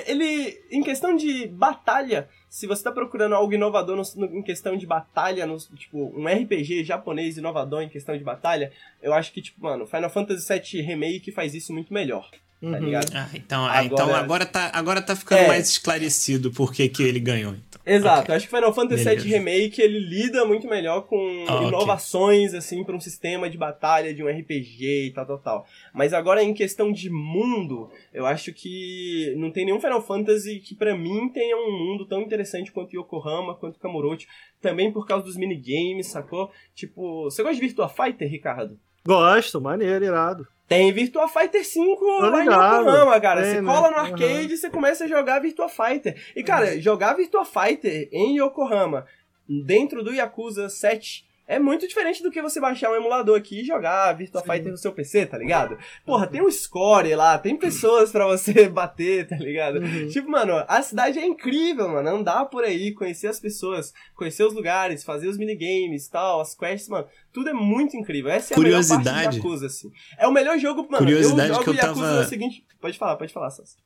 ele, 0.07 0.59
em 0.71 0.83
questão 0.83 1.15
de 1.15 1.47
batalha, 1.47 2.27
se 2.49 2.65
você 2.67 2.83
tá 2.83 2.91
procurando 2.91 3.35
algo 3.35 3.53
inovador 3.53 3.95
no- 3.95 4.27
no- 4.27 4.37
em 4.37 4.41
questão 4.43 4.75
de 4.77 4.85
batalha, 4.85 5.45
no- 5.45 5.57
tipo, 5.57 6.13
um 6.17 6.27
RPG 6.27 6.83
japonês 6.83 7.37
inovador 7.37 7.81
em 7.81 7.89
questão 7.89 8.17
de 8.17 8.23
batalha, 8.23 8.71
eu 9.01 9.13
acho 9.13 9.31
que, 9.33 9.41
tipo, 9.41 9.61
mano, 9.63 9.85
Final 9.85 10.09
Fantasy 10.09 10.47
VII 10.53 10.81
Remake 10.81 11.31
faz 11.31 11.53
isso 11.53 11.73
muito 11.73 11.93
melhor. 11.93 12.29
Tá 12.59 12.79
ligado? 12.79 13.11
Ah, 13.13 13.29
então, 13.35 13.65
ah, 13.67 13.83
então 13.85 14.05
Agora- 14.05 14.19
agora 14.19 14.45
tá, 14.45 14.71
agora 14.73 15.01
tá 15.01 15.15
ficando 15.15 15.41
É. 15.43 15.47
mais 15.47 15.69
esclarecido 15.69 16.51
por 16.51 16.73
que 16.73 16.91
ele 17.03 17.19
ganhou. 17.19 17.53
Então. 17.53 17.79
Exato, 17.85 18.23
Ok. 18.23 18.35
acho 18.35 18.47
que 18.49 18.55
Final 18.55 18.73
Fantasy 18.73 19.03
Beleza. 19.05 19.23
VII 19.23 19.31
Remake 19.33 19.81
ele 19.81 19.99
lida 19.99 20.43
muito 20.43 20.67
melhor 20.67 21.01
com 21.03 21.43
ok. 21.47 21.67
inovações 21.67 22.53
assim 22.55 22.83
para 22.83 22.95
um 22.95 22.99
sistema 22.99 23.47
de 23.49 23.57
batalha 23.59 24.11
de 24.13 24.23
um 24.23 24.27
RPG 24.27 25.05
e 25.07 25.11
tal, 25.13 25.25
tal, 25.27 25.37
tal. 25.37 25.65
Mas 25.93 26.13
agora 26.13 26.43
em 26.43 26.51
questão 26.53 26.91
de 26.91 27.09
mundo, 27.11 27.89
eu 28.11 28.25
acho 28.25 28.51
que 28.51 29.33
não 29.37 29.51
tem 29.51 29.63
nenhum 29.65 29.79
Final 29.79 30.01
Fantasy 30.01 30.59
que 30.59 30.73
pra 30.75 30.97
mim 30.97 31.29
tenha 31.29 31.55
um 31.55 31.71
mundo 31.71 32.05
tão 32.07 32.21
interessante 32.21 32.71
quanto 32.71 32.95
Yokohama, 32.99 33.53
quanto 33.55 33.79
Kamurocho, 33.79 34.27
também 34.59 34.91
por 34.91 35.05
causa 35.05 35.23
dos 35.23 35.37
minigames, 35.37 36.07
sacou? 36.07 36.51
Tipo, 36.73 37.25
você 37.25 37.43
gosta 37.43 37.55
de 37.55 37.61
Virtua 37.67 37.87
Fighter, 37.87 38.27
Ricardo? 38.29 38.79
Gosto, 39.07 39.61
maneiro, 39.61 40.03
irado. 40.03 40.45
Tem 40.67 40.91
Virtua 40.91 41.29
Fighter 41.29 41.65
5 41.65 42.05
lá 42.19 42.43
em. 42.43 42.47
Yokohama, 42.47 43.21
cara. 43.21 43.41
Tem, 43.41 43.51
você 43.51 43.61
né? 43.61 43.73
cola 43.73 43.89
no 43.89 43.97
arcade 43.97 44.53
e 44.53 44.57
você 44.57 44.69
começa 44.69 45.05
a 45.05 45.07
jogar 45.07 45.39
Virtua 45.39 45.69
Fighter. 45.69 46.21
E, 46.35 46.43
cara, 46.43 46.77
jogar 46.81 47.13
Virtua 47.13 47.45
Fighter 47.45 48.09
em 48.11 48.37
Yokohama, 48.37 49.05
dentro 49.47 50.03
do 50.03 50.13
Yakuza 50.13 50.67
7, 50.67 51.25
é 51.47 51.57
muito 51.59 51.87
diferente 51.87 52.21
do 52.21 52.29
que 52.29 52.41
você 52.41 52.59
baixar 52.59 52.91
um 52.91 52.95
emulador 52.95 53.37
aqui 53.37 53.61
e 53.61 53.65
jogar 53.65 54.11
Virtua 54.13 54.41
Fighter 54.41 54.69
no 54.71 54.77
seu 54.77 54.91
PC, 54.91 55.25
tá 55.25 55.37
ligado? 55.37 55.77
Porra, 56.05 56.27
tem 56.27 56.41
um 56.41 56.51
score 56.51 57.15
lá, 57.15 57.37
tem 57.37 57.55
pessoas 57.55 58.11
pra 58.11 58.25
você 58.27 58.67
bater, 58.69 59.27
tá 59.27 59.37
ligado? 59.37 59.79
Tipo, 60.09 60.29
mano, 60.29 60.53
a 60.67 60.81
cidade 60.81 61.17
é 61.19 61.25
incrível, 61.25 61.87
mano. 61.87 62.09
Andar 62.09 62.45
por 62.45 62.63
aí, 62.65 62.93
conhecer 62.93 63.27
as 63.27 63.39
pessoas, 63.39 63.93
conhecer 64.13 64.43
os 64.43 64.53
lugares, 64.53 65.03
fazer 65.03 65.27
os 65.27 65.37
minigames 65.37 66.05
e 66.05 66.11
tal, 66.11 66.41
as 66.41 66.53
quests, 66.53 66.89
mano. 66.89 67.07
Tudo 67.31 67.49
é 67.49 67.53
muito 67.53 67.95
incrível. 67.95 68.29
Essa 68.31 68.53
é 68.53 68.57
a 68.57 68.59
melhor 68.59 68.77
parte 68.79 68.87
Curiosidade. 68.89 69.29
de 69.29 69.35
Yakuza, 69.37 69.65
assim. 69.67 69.91
É 70.17 70.27
o 70.27 70.31
melhor 70.33 70.59
jogo, 70.59 70.81
mano. 70.83 70.97
Curiosidade 71.05 71.49
eu 71.49 71.53
jogo 71.55 71.63
que 71.63 71.69
eu 71.69 71.73
Yakuza 71.75 72.01
tava- 72.01 72.21
no 72.23 72.27
seguinte. 72.27 72.65
Pode 72.81 72.97
falar, 72.97 73.15
pode 73.15 73.31
falar, 73.31 73.49
Sassi. 73.51 73.77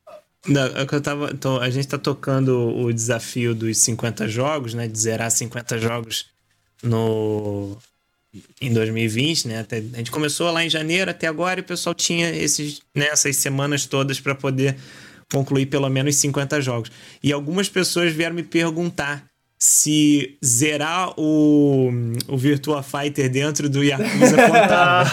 Não, 0.48 0.66
é 0.66 0.86
que 0.88 0.96
eu 0.96 1.02
tava. 1.02 1.30
então, 1.32 1.58
a 1.62 1.70
gente 1.70 1.88
tá 1.88 2.00
tocando 2.00 2.76
o 2.76 2.92
desafio 2.92 3.54
dos 3.54 3.78
50 3.78 4.28
jogos, 4.28 4.74
né? 4.74 4.88
De 4.88 4.98
zerar 4.98 5.30
50 5.30 5.78
jogos 5.78 6.31
no. 6.84 7.78
Em 8.62 8.72
2020, 8.74 9.48
né? 9.50 9.60
Até- 9.60 9.78
a 9.94 9.98
gente 9.98 10.10
começou 10.10 10.50
lá 10.52 10.64
em 10.64 10.70
janeiro 10.70 11.12
até 11.12 11.28
agora 11.28 11.60
e 11.60 11.64
o 11.64 11.66
pessoal 11.66 11.94
tinha 11.94 12.30
esses, 12.30 12.82
né, 12.96 13.14
semanas 13.16 13.86
todas 13.86 14.22
para 14.22 14.34
poder 14.34 14.78
concluir 15.30 15.66
pelo 15.66 15.90
menos 15.90 16.16
50 16.16 16.62
jogos. 16.62 16.90
E 17.22 17.34
algumas 17.34 17.68
pessoas 17.68 18.14
vieram 18.14 18.36
me 18.36 18.44
perguntar 18.44 19.26
se 19.62 20.40
zerar 20.44 21.14
o, 21.20 21.92
o 22.28 22.36
Virtua 22.36 22.82
Fighter 22.82 23.30
dentro 23.30 23.70
do 23.70 23.84
Yakuza 23.84 24.36
contava. 24.48 25.12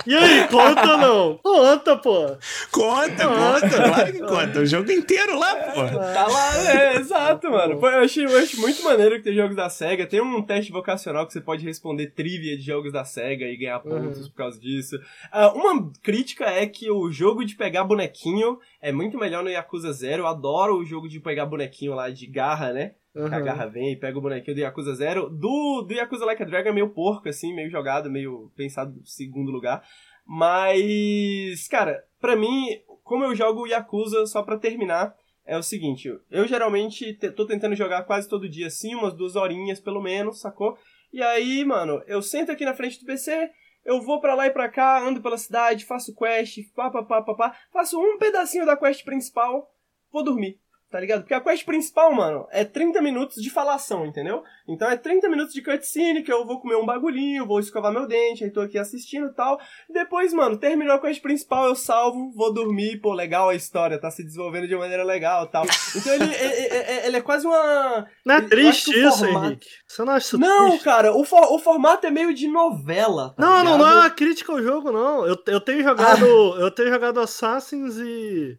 E 0.06 0.14
aí, 0.14 0.48
conta 0.48 0.92
ou 0.92 0.98
não? 0.98 1.38
Conta, 1.42 1.96
pô. 1.96 2.36
Conta, 2.72 3.28
conta, 3.28 3.68
claro 3.68 4.12
que 4.12 4.18
conta. 4.18 4.60
O 4.60 4.66
jogo 4.66 4.90
inteiro 4.90 5.38
lá, 5.38 5.54
pô. 5.54 5.84
Tá 5.84 6.26
lá, 6.26 6.70
é, 6.72 6.96
exato, 6.96 7.50
mano. 7.50 7.78
Pô, 7.78 7.88
eu, 7.88 8.02
achei, 8.02 8.24
eu 8.24 8.38
acho 8.38 8.60
muito 8.60 8.82
maneiro 8.82 9.16
que 9.16 9.22
tem 9.22 9.34
jogos 9.34 9.54
da 9.54 9.68
SEGA. 9.68 10.06
Tem 10.06 10.20
um 10.20 10.42
teste 10.42 10.72
vocacional 10.72 11.26
que 11.26 11.32
você 11.32 11.40
pode 11.40 11.64
responder 11.64 12.08
trivia 12.08 12.56
de 12.56 12.62
jogos 12.62 12.92
da 12.92 13.04
SEGA 13.04 13.44
e 13.44 13.56
ganhar 13.56 13.78
pontos 13.80 14.28
por 14.28 14.36
causa 14.36 14.58
disso. 14.58 14.98
Ah, 15.30 15.52
uma 15.52 15.92
crítica 16.02 16.46
é 16.46 16.66
que 16.66 16.90
o 16.90 17.12
jogo 17.12 17.44
de 17.44 17.54
pegar 17.54 17.84
bonequinho 17.84 18.58
é 18.80 18.90
muito 18.92 19.18
melhor 19.18 19.42
no 19.42 19.50
Yakuza 19.50 19.92
Zero. 19.92 20.22
Eu 20.22 20.26
adoro 20.26 20.76
o 20.78 20.84
jogo 20.84 21.08
de 21.08 21.20
pegar 21.20 21.46
bonequinho 21.46 21.94
lá 21.94 22.08
de 22.10 22.26
garra, 22.26 22.72
né? 22.72 22.94
Que 23.12 23.18
a 23.18 23.38
Uhum. 23.38 23.44
garra 23.44 23.66
vem 23.66 23.92
e 23.92 23.96
pega 23.96 24.16
o 24.18 24.22
bonequinho 24.22 24.54
do 24.56 24.60
Yakuza 24.60 24.94
Zero. 24.94 25.28
Do, 25.28 25.82
do 25.82 25.92
Yakuza 25.92 26.24
Like 26.24 26.42
a 26.42 26.46
Dragon 26.46 26.68
é 26.68 26.72
meio 26.72 26.90
porco, 26.90 27.28
assim, 27.28 27.52
meio 27.54 27.68
jogado, 27.70 28.08
meio 28.10 28.50
pensado 28.56 28.94
no 29.00 29.04
segundo 29.06 29.50
lugar. 29.50 29.82
Mas, 30.24 31.66
cara, 31.68 32.04
pra 32.20 32.36
mim, 32.36 32.66
como 33.02 33.24
eu 33.24 33.34
jogo 33.34 33.66
Yakuza, 33.66 34.26
só 34.26 34.42
pra 34.42 34.56
terminar, 34.58 35.14
é 35.46 35.56
o 35.58 35.62
seguinte, 35.62 36.08
eu 36.30 36.46
geralmente 36.46 37.14
te- 37.14 37.30
tô 37.30 37.44
tentando 37.46 37.74
jogar 37.74 38.04
quase 38.04 38.28
todo 38.28 38.48
dia 38.48 38.68
assim, 38.68 38.94
umas 38.94 39.12
duas 39.14 39.34
horinhas 39.36 39.80
pelo 39.80 40.00
menos, 40.02 40.40
sacou? 40.40 40.76
E 41.12 41.20
aí, 41.22 41.64
mano, 41.64 42.00
eu 42.06 42.22
sento 42.22 42.52
aqui 42.52 42.64
na 42.64 42.74
frente 42.74 43.00
do 43.00 43.06
PC, 43.06 43.50
eu 43.84 44.00
vou 44.00 44.20
pra 44.20 44.34
lá 44.34 44.46
e 44.46 44.50
pra 44.50 44.68
cá, 44.68 45.00
ando 45.00 45.20
pela 45.22 45.38
cidade, 45.38 45.84
faço 45.84 46.14
quest, 46.14 46.58
pá, 46.74 46.90
pá, 46.90 47.02
pá, 47.02 47.22
pá, 47.22 47.34
pá, 47.34 47.56
faço 47.72 48.00
um 48.00 48.18
pedacinho 48.18 48.66
da 48.66 48.76
quest 48.76 49.04
principal, 49.04 49.72
vou 50.12 50.24
dormir. 50.24 50.60
Tá 50.90 50.98
ligado? 50.98 51.20
Porque 51.20 51.34
a 51.34 51.40
quest 51.40 51.64
principal, 51.64 52.12
mano, 52.12 52.48
é 52.50 52.64
30 52.64 53.00
minutos 53.00 53.40
de 53.40 53.48
falação, 53.48 54.04
entendeu? 54.04 54.42
Então 54.66 54.90
é 54.90 54.96
30 54.96 55.28
minutos 55.28 55.54
de 55.54 55.62
cutscene 55.62 56.20
que 56.24 56.32
eu 56.32 56.44
vou 56.44 56.60
comer 56.60 56.74
um 56.74 56.84
bagulhinho, 56.84 57.46
vou 57.46 57.60
escovar 57.60 57.92
meu 57.92 58.08
dente, 58.08 58.42
aí 58.42 58.50
tô 58.50 58.60
aqui 58.60 58.76
assistindo 58.76 59.28
e 59.28 59.32
tal. 59.32 59.60
Depois, 59.88 60.32
mano, 60.32 60.56
terminou 60.58 60.96
a 60.96 60.98
quest 61.00 61.22
principal, 61.22 61.66
eu 61.66 61.76
salvo, 61.76 62.32
vou 62.34 62.52
dormir, 62.52 62.98
pô, 63.00 63.12
legal 63.12 63.50
a 63.50 63.54
história, 63.54 64.00
tá 64.00 64.10
se 64.10 64.24
desenvolvendo 64.24 64.66
de 64.66 64.74
maneira 64.74 65.04
legal 65.04 65.44
e 65.44 65.48
tal. 65.52 65.64
Então 65.94 66.12
ele, 66.12 66.24
ele, 66.24 66.74
ele- 66.74 67.06
ele 67.06 67.16
é 67.18 67.20
quase 67.22 67.46
uma. 67.46 68.06
Não 68.26 68.34
é 68.34 68.40
triste 68.42 68.90
que 68.92 68.98
o 69.04 69.08
isso, 69.08 69.18
formato- 69.18 69.46
Henrique? 69.46 69.68
Você 69.86 70.04
não 70.04 70.12
acha 70.12 70.26
isso 70.26 70.38
Não, 70.38 70.68
triste? 70.70 70.84
cara, 70.84 71.14
o, 71.16 71.24
for- 71.24 71.52
o 71.52 71.58
formato 71.60 72.04
é 72.04 72.10
meio 72.10 72.34
de 72.34 72.48
novela. 72.48 73.32
tá 73.36 73.42
Não, 73.42 73.58
não, 73.64 73.78
não 73.78 73.86
é 73.86 73.88
ligado? 73.90 74.02
uma 74.04 74.10
crítica 74.10 74.52
ao 74.52 74.60
jogo, 74.60 74.90
não. 74.90 75.24
Eu, 75.24 75.36
eu 75.46 75.60
tenho 75.60 75.84
jogado. 75.84 76.26
Eu 76.58 76.70
tenho 76.72 76.88
jogado 76.90 77.20
Assassins 77.20 77.96
e. 77.96 78.58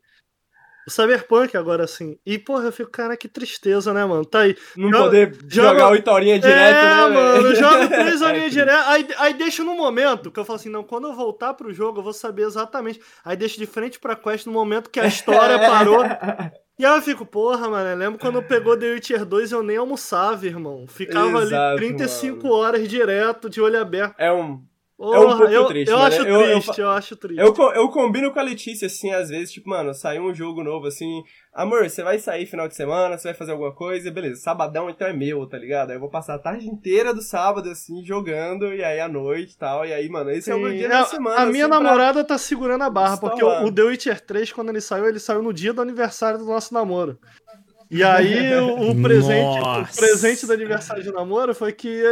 O 0.88 0.90
Cyberpunk 0.92 1.56
agora, 1.56 1.84
assim. 1.84 2.18
E, 2.26 2.40
porra, 2.40 2.66
eu 2.66 2.72
fico, 2.72 2.90
cara, 2.90 3.16
que 3.16 3.28
tristeza, 3.28 3.94
né, 3.94 4.04
mano? 4.04 4.26
Tá 4.26 4.40
aí. 4.42 4.56
Não 4.76 4.90
Joga- 4.90 5.04
poder 5.04 5.38
joga- 5.48 5.70
jogar 5.70 5.90
oito 5.90 6.10
horinhas 6.10 6.42
direto, 6.42 6.76
é, 6.76 6.96
né? 6.96 7.08
mano, 7.08 7.56
joga 7.56 7.88
três 7.88 8.22
É 8.22 8.26
horinhas 8.26 8.52
direto. 8.52 8.84
Aí, 8.88 9.08
aí 9.18 9.34
deixa 9.36 9.64
no 9.64 9.76
momento 9.76 10.32
que 10.32 10.40
eu 10.40 10.46
falo 10.46 10.58
assim, 10.58 10.70
não, 10.70 10.84
quando 10.84 11.08
eu 11.08 11.14
voltar 11.14 11.54
pro 11.54 11.72
jogo, 11.74 12.00
eu 12.00 12.04
vou 12.04 12.14
saber 12.14 12.44
exatamente. 12.44 13.00
Aí 13.24 13.38
deixa 13.38 13.58
de 13.58 13.66
frente 13.68 14.00
pra 14.00 14.16
quest 14.16 14.46
no 14.48 14.52
momento 14.54 14.90
que 14.90 15.00
a 15.00 15.06
história 15.06 15.60
parou. 15.70 16.04
E 16.80 16.86
aí 16.86 16.96
eu 16.98 17.02
fico, 17.04 17.28
porra, 17.28 17.70
mano, 17.70 17.88
eu 17.90 17.96
lembro 17.98 18.20
quando 18.20 18.42
pegou 18.42 18.76
The 18.76 18.94
Witcher 18.94 19.24
2 19.24 19.52
eu 19.52 19.62
nem 19.62 19.78
almoçava, 19.78 20.48
irmão. 20.48 20.88
Ficava 20.88 21.44
Exato, 21.44 21.78
ali 21.78 21.78
35 21.78 22.48
horas 22.50 22.88
direto, 22.88 23.48
de 23.52 23.62
olho 23.62 23.80
aberto. 23.80 24.16
É 24.18 24.32
um. 24.34 24.64
Porra, 25.02 25.16
é 25.16 25.20
um 25.20 25.38
pouco 25.38 25.52
eu, 25.52 25.66
triste, 25.66 25.90
eu 25.92 25.98
mano. 25.98 26.08
acho 26.16 26.22
Eu- 26.22 26.42
eu 26.42 26.52
triste, 26.52 26.76
fa- 26.76 26.82
eu, 26.82 26.90
acho 26.92 27.16
triste. 27.16 27.40
Eu, 27.42 27.56
eu 27.74 27.90
combino 27.90 28.32
com 28.32 28.40
a 28.40 28.44
Letícia, 28.44 28.86
assim, 28.86 29.12
às 29.12 29.30
vezes, 29.30 29.52
tipo, 29.52 29.68
mano, 29.70 29.94
saiu 29.96 30.24
um 30.24 30.34
jogo 30.34 30.64
novo, 30.64 30.86
assim, 30.86 31.24
amor, 31.54 31.90
você 31.90 32.04
vai 32.04 32.20
sair 32.20 32.46
final 32.46 32.68
de 32.68 32.76
semana, 32.76 33.18
você 33.18 33.30
vai 33.30 33.34
fazer 33.34 33.52
alguma 33.54 33.74
coisa, 33.74 34.12
beleza, 34.12 34.40
sabadão 34.42 34.90
então 34.92 35.08
é 35.08 35.14
meu, 35.14 35.48
tá 35.48 35.58
ligado? 35.58 35.90
Aí 35.90 35.96
eu 35.96 36.00
vou 36.00 36.10
passar 36.10 36.36
a 36.36 36.40
tarde 36.40 36.68
inteira 36.68 37.14
do 37.16 37.22
sábado, 37.24 37.68
assim, 37.70 38.06
jogando, 38.06 38.74
e 38.74 38.84
aí 38.84 39.00
à 39.00 39.08
noite 39.08 39.54
e 39.54 39.58
tal, 39.58 39.86
e 39.86 39.92
aí, 39.92 40.08
mano, 40.08 40.30
esse 40.30 40.52
é 40.52 40.56
o 40.56 40.60
meu 40.60 40.70
Sim. 40.70 40.78
dia 40.78 40.86
É, 40.86 40.90
da 40.90 41.04
semana, 41.06 41.36
a 41.42 41.46
minha 41.48 41.66
assim, 41.66 41.74
pra- 41.74 41.80
namorada 41.84 42.24
tá 42.24 42.38
segurando 42.38 42.84
a 42.84 42.90
barra, 42.92 43.18
porque 43.18 43.44
o, 43.44 43.64
o 43.66 43.72
The 43.74 43.82
Witcher 43.82 44.22
3, 44.22 44.52
quando 44.54 44.70
ele 44.70 44.82
saiu, 44.82 45.08
ele 45.10 45.20
saiu 45.20 45.42
no 45.42 45.52
dia 45.52 45.74
do 45.74 45.82
aniversário 45.82 46.38
do 46.38 46.46
nosso 46.46 46.74
namoro. 46.76 47.18
E 47.90 48.04
aí 48.04 48.54
o, 48.60 48.92
o 48.92 48.96
presente, 49.02 49.58
o 49.58 49.62
Nossa. 49.62 50.00
presente 50.00 50.46
do 50.46 50.54
aniversário 50.54 51.02
de 51.04 51.12
namoro 51.12 51.54
foi 51.56 51.74
que 51.74 52.04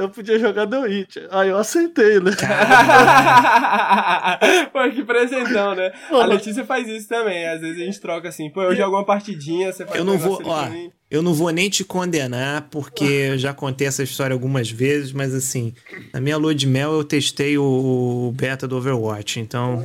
eu 0.00 0.08
podia 0.10 0.38
jogar 0.38 0.66
The 0.66 0.78
Witcher. 0.78 1.28
Aí 1.30 1.48
eu 1.48 1.58
aceitei, 1.58 2.20
né? 2.20 2.30
Pô, 4.72 4.90
que 4.90 5.04
presentão, 5.04 5.74
né? 5.74 5.90
Pô, 6.08 6.20
A 6.20 6.26
Letícia 6.26 6.64
faz 6.64 6.86
isso 6.88 7.08
também. 7.08 7.46
Às 7.48 7.60
vezes 7.60 7.80
a 7.80 7.84
gente 7.84 8.00
troca 8.00 8.28
assim, 8.28 8.50
pô, 8.50 8.62
eu 8.62 8.74
jogo 8.76 8.96
uma 8.96 9.04
partidinha, 9.04 9.72
você 9.72 9.84
faz 9.84 9.98
Eu 9.98 10.04
não 10.04 10.18
vou- 10.18 10.40
ó. 10.44 10.66
Eu 11.10 11.22
não 11.22 11.34
vou 11.34 11.50
nem 11.50 11.68
te 11.68 11.82
condenar, 11.82 12.68
porque 12.70 13.04
eu 13.04 13.36
já 13.36 13.52
contei 13.52 13.88
essa 13.88 14.00
história 14.00 14.32
algumas 14.32 14.70
vezes, 14.70 15.10
mas 15.12 15.34
assim, 15.34 15.74
na 16.12 16.20
minha 16.20 16.36
lua 16.36 16.54
de 16.54 16.68
mel 16.68 16.92
eu 16.92 17.02
testei 17.02 17.58
o, 17.58 17.64
o 17.64 18.32
beta 18.32 18.68
do 18.68 18.76
Overwatch, 18.76 19.40
então. 19.40 19.82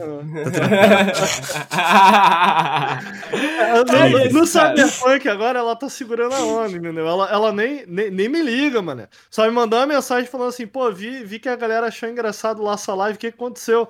Tá 3.87 4.09
no, 4.09 4.29
no. 4.29 4.45
Cyberpunk 4.45 5.27
agora 5.27 5.59
ela 5.59 5.75
tá 5.75 5.89
segurando 5.89 6.35
a 6.35 6.43
onda, 6.43 6.77
entendeu? 6.77 7.07
Ela, 7.07 7.29
ela 7.31 7.51
nem, 7.51 7.83
nem, 7.87 8.11
nem 8.11 8.29
me 8.29 8.41
liga, 8.41 8.81
mano. 8.81 9.07
Só 9.29 9.45
me 9.45 9.51
mandou 9.51 9.79
uma 9.79 9.87
mensagem 9.87 10.29
falando 10.29 10.49
assim, 10.49 10.67
pô, 10.67 10.91
vi, 10.91 11.23
vi 11.23 11.39
que 11.39 11.49
a 11.49 11.55
galera 11.55 11.87
achou 11.87 12.07
engraçado 12.07 12.61
lá 12.61 12.73
essa 12.73 12.93
live, 12.93 13.15
o 13.15 13.19
que 13.19 13.31
que 13.31 13.35
aconteceu? 13.35 13.89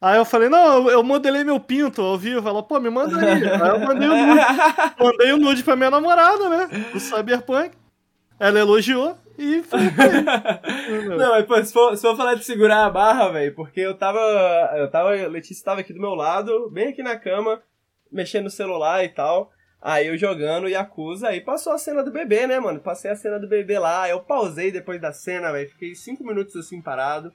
Aí 0.00 0.16
eu 0.16 0.24
falei, 0.24 0.48
não, 0.48 0.88
eu, 0.88 1.02
modelei 1.02 1.42
meu 1.42 1.58
pinto 1.58 2.00
ao 2.02 2.16
vivo. 2.16 2.48
Ela, 2.48 2.62
pô, 2.62 2.78
me 2.78 2.88
manda 2.88 3.18
aí. 3.18 3.44
Aí 3.44 3.68
eu 3.68 3.80
mandei 3.80 4.08
o 4.08 4.14
nude. 4.14 4.40
Mandei 4.98 5.32
o 5.32 5.38
nude 5.38 5.64
pra 5.64 5.74
minha 5.74 5.90
namorada, 5.90 6.48
né? 6.48 6.68
Do 6.92 7.00
Cyberpunk. 7.00 7.76
Ela 8.38 8.60
elogiou 8.60 9.18
e 9.36 9.62
foi. 9.64 9.80
Não, 11.18 11.30
mas 11.30 11.44
pô, 11.46 11.64
se 11.64 11.72
for, 11.72 11.96
se 11.96 12.02
for 12.02 12.16
falar 12.16 12.34
de 12.34 12.44
segurar 12.44 12.84
a 12.84 12.90
barra, 12.90 13.30
velho, 13.30 13.54
porque 13.54 13.80
eu 13.80 13.94
tava. 13.94 14.20
Eu 14.76 14.88
tava. 14.88 15.10
Letícia 15.26 15.64
tava 15.64 15.80
aqui 15.80 15.92
do 15.92 16.00
meu 16.00 16.14
lado, 16.14 16.70
bem 16.70 16.88
aqui 16.88 17.02
na 17.02 17.16
cama, 17.16 17.60
mexendo 18.10 18.44
no 18.44 18.50
celular 18.50 19.04
e 19.04 19.08
tal. 19.08 19.50
Aí 19.80 20.08
eu 20.08 20.16
jogando 20.16 20.68
Yakuza, 20.68 21.28
aí 21.28 21.40
passou 21.40 21.72
a 21.72 21.78
cena 21.78 22.02
do 22.02 22.10
bebê, 22.10 22.46
né, 22.46 22.58
mano? 22.58 22.80
Passei 22.80 23.10
a 23.10 23.16
cena 23.16 23.38
do 23.38 23.48
bebê 23.48 23.78
lá, 23.78 24.08
eu 24.08 24.20
pausei 24.20 24.72
depois 24.72 25.00
da 25.00 25.12
cena, 25.12 25.52
velho. 25.52 25.70
Fiquei 25.70 25.94
cinco 25.94 26.24
minutos 26.24 26.54
assim 26.56 26.80
parado. 26.80 27.32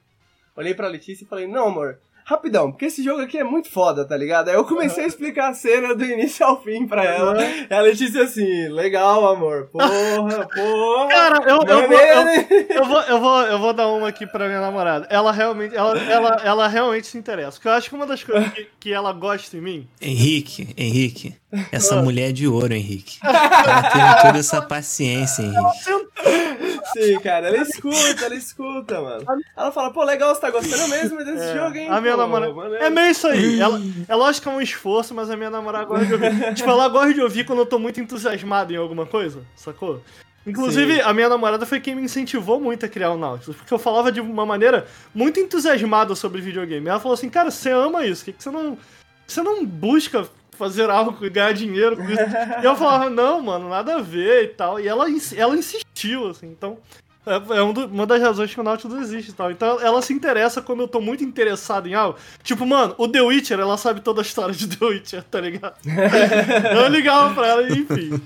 Olhei 0.56 0.74
pra 0.74 0.88
Letícia 0.88 1.24
e 1.24 1.28
falei, 1.28 1.48
não, 1.48 1.68
amor, 1.68 2.00
rapidão, 2.26 2.72
porque 2.72 2.86
esse 2.86 3.04
jogo 3.04 3.22
aqui 3.22 3.38
é 3.38 3.44
muito 3.44 3.70
foda, 3.70 4.06
tá 4.06 4.16
ligado? 4.16 4.50
Aí 4.50 4.56
eu 4.56 4.66
comecei 4.66 5.04
a 5.04 5.08
explicar 5.08 5.50
a 5.50 5.54
cena 5.54 5.94
do 5.94 6.04
início 6.04 6.46
ao 6.46 6.62
fim 6.62 6.88
pra 6.88 7.04
ela. 7.04 7.36
E 7.44 7.74
a 7.74 7.82
Letícia 7.82 8.24
assim, 8.24 8.68
legal, 8.70 9.28
amor. 9.28 9.70
Porra, 9.72 10.48
porra. 10.54 11.08
Cara, 11.10 11.44
eu, 11.50 11.62
eu, 11.62 11.66
vou, 11.66 11.80
é 11.80 11.88
mesmo? 11.88 12.48
eu, 12.70 12.76
eu 12.76 12.86
vou, 12.86 13.02
eu, 13.02 13.20
vou, 13.20 13.42
eu 13.42 13.60
vou 13.60 13.74
dar 13.74 13.88
uma 13.88 14.08
aqui 14.08 14.26
pra 14.26 14.48
minha 14.48 14.62
namorada. 14.62 15.08
Ela 15.10 15.32
realmente, 15.32 15.76
ela, 15.76 15.98
ela, 16.00 16.42
ela 16.44 16.68
realmente 16.68 17.08
se 17.08 17.18
interessa. 17.18 17.58
Porque 17.58 17.68
eu 17.68 17.74
acho 17.74 17.90
que 17.90 17.96
uma 17.96 18.06
das 18.06 18.24
coisas 18.24 18.52
que, 18.54 18.68
que 18.80 18.94
ela 18.94 19.12
gosta 19.12 19.58
em 19.58 19.62
mim. 19.62 19.88
Henrique, 20.02 20.74
Henrique, 20.78 21.36
essa 21.72 22.02
mulher 22.02 22.30
é 22.30 22.32
de 22.32 22.48
ouro, 22.48 22.74
Henrique. 22.74 23.20
Ela 23.24 23.84
tem 23.92 24.22
toda 24.26 24.40
essa 24.40 24.62
paciência, 24.62 25.44
Henrique. 25.44 26.84
Sim, 26.94 27.20
cara, 27.20 27.48
ela 27.48 27.58
escuta, 27.58 28.26
ela 28.26 28.36
escuta, 28.36 29.02
mano. 29.02 29.26
Ela 29.56 29.72
fala, 29.72 29.92
pô, 29.92 30.04
legal, 30.04 30.34
você 30.34 30.42
tá 30.42 30.52
gostando 30.52 30.88
mesmo 30.90 31.18
desse 31.24 31.44
É, 31.44 31.56
jogo, 31.56 31.76
hein? 31.76 31.88
A 31.90 32.00
minha 32.02 32.13
Pô, 32.16 32.22
namorada. 32.22 32.78
É 32.78 32.90
meio 32.90 33.12
isso 33.12 33.28
aí. 33.28 33.60
Ela, 33.60 33.82
é 34.08 34.16
lógico 34.16 34.48
que 34.48 34.54
é 34.54 34.58
um 34.58 34.62
esforço, 34.62 35.14
mas 35.14 35.30
a 35.30 35.38
minha 35.38 35.50
namorada 35.50 35.86
gosta 35.86 36.06
de 36.06 36.14
ouvir. 36.14 36.54
tipo, 36.56 36.70
ela 36.70 36.88
gosta 36.88 37.14
de 37.14 37.22
ouvir 37.22 37.46
quando 37.46 37.60
eu 37.60 37.66
tô 37.66 37.80
muito 37.80 38.00
entusiasmado 38.00 38.74
em 38.74 38.78
alguma 38.78 39.06
coisa, 39.06 39.42
sacou? 39.56 40.02
Inclusive, 40.46 40.96
Sim. 40.96 41.02
a 41.02 41.14
minha 41.14 41.30
namorada 41.30 41.66
foi 41.66 41.80
quem 41.80 41.96
me 41.96 42.02
incentivou 42.02 42.60
muito 42.60 42.86
a 42.86 42.90
criar 42.90 43.12
o 43.12 43.18
Nautilus, 43.18 43.56
porque 43.56 43.74
eu 43.74 43.80
falava 43.80 44.12
de 44.12 44.20
uma 44.20 44.46
maneira 44.46 44.86
muito 45.16 45.40
entusiasmada 45.40 46.16
sobre 46.16 46.42
videogame. 46.42 46.88
Ela 46.88 47.00
falou 47.00 47.14
assim, 47.14 47.30
cara, 47.30 47.50
você 47.50 47.72
ama 47.72 48.06
isso, 48.06 48.22
por 48.22 48.26
que, 48.26 48.38
que 48.38 48.44
você 48.44 48.52
não. 48.52 48.78
Você 49.26 49.42
não 49.42 49.66
busca 49.66 50.28
fazer 50.52 50.90
algo 50.90 51.26
e 51.26 51.30
ganhar 51.30 51.54
dinheiro 51.54 51.96
com 51.96 52.04
isso? 52.04 52.22
e 52.62 52.66
eu 52.66 52.76
falava, 52.76 53.10
não, 53.10 53.42
mano, 53.42 53.70
nada 53.70 53.96
a 53.96 54.02
ver 54.02 54.44
e 54.44 54.48
tal. 54.50 54.80
E 54.80 54.88
ela, 54.88 55.06
ela 55.36 55.56
insistiu, 55.56 56.28
assim, 56.28 56.48
então. 56.48 56.78
É 57.26 57.58
é 57.58 57.64
um 57.64 57.72
do- 57.72 57.86
uma 57.86 58.06
das 58.06 58.22
razões 58.22 58.54
que 58.54 58.60
o 58.60 58.64
Nautilus 58.64 59.02
existe 59.02 59.32
e 59.32 59.34
tal. 59.34 59.50
Então 59.52 59.80
ela 59.80 60.02
se 60.02 60.12
interessa 60.14 60.62
quando 60.62 60.82
eu 60.82 60.88
tô 60.88 61.00
muito 61.00 61.24
interessado 61.24 61.88
em 61.88 61.94
algo. 61.94 62.18
Tipo, 62.44 62.66
mano, 62.66 62.94
o 62.98 63.08
The 63.08 63.22
Witcher, 63.22 63.60
ela 63.60 63.78
sabe 63.78 64.02
toda 64.02 64.22
a 64.22 64.24
história 64.24 64.54
de 64.54 64.68
The 64.68 64.86
Witcher, 64.86 65.24
tá 65.24 65.40
ligado? 65.40 65.76
eu 66.76 66.88
ligava 66.90 67.34
pra 67.34 67.48
ela, 67.48 67.64
enfim. 67.70 68.22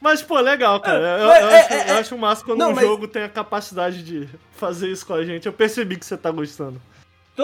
Mas, 0.00 0.20
pô, 0.22 0.38
legal, 0.40 0.80
cara. 0.80 0.98
Eu, 0.98 1.26
eu 1.26 1.30
é, 1.30 1.60
acho, 1.60 1.72
é, 1.74 1.90
eu 1.92 1.96
acho 1.98 2.18
massa 2.18 2.44
quando 2.44 2.58
Não, 2.58 2.70
um 2.70 2.74
mas- 2.74 2.84
jogo 2.84 3.06
tem 3.06 3.22
a 3.22 3.28
capacidade 3.28 4.02
de 4.02 4.28
fazer 4.56 4.88
isso 4.88 5.06
com 5.06 5.14
a 5.14 5.24
gente. 5.24 5.46
Eu 5.46 5.52
percebi 5.52 5.96
que 5.96 6.04
você 6.04 6.16
tá 6.16 6.30
gostando. 6.30 6.80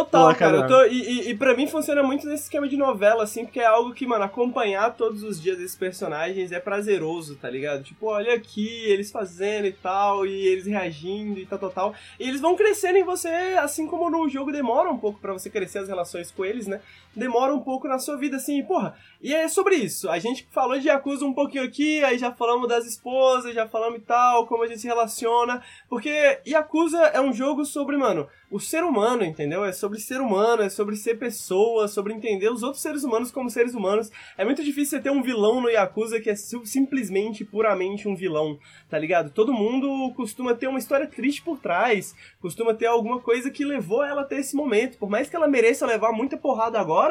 Total, 0.05 0.35
cara. 0.35 0.57
Eu 0.59 0.67
tô, 0.67 0.85
e, 0.85 1.01
e, 1.01 1.31
e 1.31 1.37
pra 1.37 1.57
mim 1.57 1.67
funciona 1.67 2.03
muito 2.03 2.27
nesse 2.27 2.45
esquema 2.45 2.69
de 2.69 2.77
novela, 2.77 3.25
assim, 3.25 3.45
porque 3.45 3.61
é 3.61 3.67
algo 3.67 3.95
que, 3.95 4.07
mano, 4.07 4.25
acompanhar 4.25 4.95
todos 4.95 5.23
os 5.23 5.41
dias 5.41 5.59
esses 5.59 5.77
personagens 5.77 6.53
é 6.53 6.61
prazeroso, 6.61 7.37
tá 7.37 7.49
ligado? 7.49 7.83
Tipo, 7.83 8.07
olha 8.07 8.35
aqui, 8.35 8.69
eles 8.85 9.11
fazendo 9.11 9.67
e 9.67 9.73
tal, 9.73 10.27
e 10.27 10.47
eles 10.47 10.67
reagindo 10.67 11.41
e 11.41 11.47
tal, 11.47 11.59
tal, 11.59 11.71
tal. 11.71 11.95
E 12.21 12.29
eles 12.29 12.41
vão 12.41 12.57
crescendo 12.57 12.99
em 12.99 13.05
você, 13.05 13.29
assim 13.59 13.87
como 13.87 14.11
no 14.11 14.29
jogo 14.29 14.53
demora 14.53 14.91
um 14.91 14.99
pouco 14.99 15.19
pra 15.19 15.33
você 15.33 15.49
crescer 15.49 15.79
as 15.79 15.89
relações 15.89 16.31
com 16.31 16.45
eles, 16.45 16.67
né? 16.67 16.81
Demora 17.17 17.55
um 17.55 17.61
pouco 17.61 17.89
na 17.89 17.99
sua 17.99 18.17
vida, 18.17 18.37
assim, 18.37 18.63
porra. 18.63 18.95
E 19.23 19.33
é 19.35 19.49
sobre 19.49 19.75
isso. 19.77 20.11
A 20.11 20.19
gente 20.19 20.47
falou 20.53 20.79
de 20.79 20.87
Yakuza 20.89 21.25
um 21.25 21.33
pouquinho 21.33 21.65
aqui, 21.65 22.05
aí 22.05 22.19
já 22.19 22.31
falamos 22.31 22.69
das 22.69 22.85
esposas, 22.87 23.55
já 23.55 23.67
falamos 23.67 23.99
e 24.01 24.03
tal, 24.03 24.47
como 24.47 24.63
a 24.63 24.67
gente 24.67 24.81
se 24.81 24.87
relaciona. 24.87 25.63
Porque 25.89 26.41
Yakuza 26.47 26.99
é 26.99 27.21
um 27.21 27.33
jogo 27.33 27.65
sobre, 27.65 27.97
mano, 27.97 28.29
o 28.51 28.61
ser 28.61 28.85
humano, 28.85 29.25
entendeu? 29.25 29.65
É 29.65 29.73
sobre 29.73 29.99
ser 29.99 30.21
humano, 30.21 30.63
é 30.63 30.69
sobre 30.69 30.95
ser 30.95 31.19
pessoa, 31.19 31.89
sobre 31.89 32.13
entender 32.13 32.51
os 32.53 32.63
outros 32.63 32.83
seres 32.83 33.03
humanos 33.03 33.31
como 33.31 33.49
seres 33.49 33.75
humanos. 33.75 34.11
É 34.37 34.45
muito 34.45 34.63
difícil 34.63 34.99
você 34.99 35.03
ter 35.03 35.11
um 35.11 35.23
vilão 35.23 35.61
no 35.61 35.71
Yakuza 35.71 36.21
que 36.21 36.29
é 36.31 36.37
sim- 36.37 36.65
simplesmente, 36.65 37.45
puramente 37.45 38.07
um 38.07 38.15
vilão, 38.15 38.59
tá 38.91 38.99
ligado? 38.99 39.31
Todo 39.31 39.53
mundo 39.53 40.13
costuma 40.15 40.55
ter 40.55 40.67
uma 40.69 40.79
história 40.79 41.07
triste 41.07 41.41
por 41.43 41.59
trás, 41.59 42.15
costuma 42.41 42.75
ter 42.75 42.87
alguma 42.87 43.21
coisa 43.21 43.51
que 43.51 43.65
levou 43.65 44.05
ela 44.05 44.21
até 44.23 44.39
esse 44.39 44.55
momento. 44.55 44.99
Por 44.99 45.09
mais 45.09 45.31
que 45.31 45.35
ela 45.35 45.49
mereça 45.49 45.87
levar 45.87 46.13
muita 46.13 46.37
porrada 46.37 46.79
agora, 46.79 47.06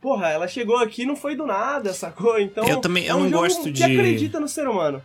porra, 0.00 0.28
ela 0.28 0.46
chegou 0.48 0.76
aqui 0.78 1.02
e 1.02 1.06
não 1.06 1.16
foi 1.16 1.34
do 1.36 1.46
nada, 1.46 1.92
sacou? 1.92 2.38
Então, 2.38 2.66
Eu 2.68 2.80
também- 2.80 3.04
eu 3.04 3.12
é 3.12 3.14
um 3.18 3.24
não 3.24 3.30
gosto 3.30 3.64
que 3.64 3.72
de- 3.72 3.82
acredita 3.84 4.38
no 4.40 4.48
ser 4.48 4.68
humano. 4.68 5.02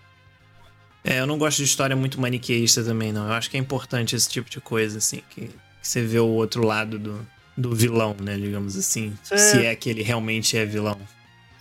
É, 1.03 1.19
eu 1.19 1.27
não 1.27 1.37
gosto 1.37 1.57
de 1.57 1.63
história 1.65 1.95
muito 1.95 2.19
maniqueísta 2.21 2.83
também, 2.83 3.11
não. 3.11 3.25
Eu 3.27 3.33
acho 3.33 3.49
que 3.49 3.57
é 3.57 3.59
importante 3.59 4.15
esse 4.15 4.29
tipo 4.29 4.49
de 4.49 4.61
coisa, 4.61 4.99
assim, 4.99 5.21
que, 5.29 5.47
que 5.47 5.53
você 5.81 6.01
vê 6.01 6.19
o 6.19 6.27
outro 6.27 6.65
lado 6.65 6.97
do, 6.97 7.27
do 7.57 7.75
vilão, 7.75 8.15
né, 8.21 8.37
digamos 8.37 8.77
assim. 8.77 9.13
É. 9.29 9.37
Se 9.37 9.65
é 9.65 9.75
que 9.75 9.89
ele 9.89 10.01
realmente 10.01 10.55
é 10.57 10.65
vilão. 10.65 10.97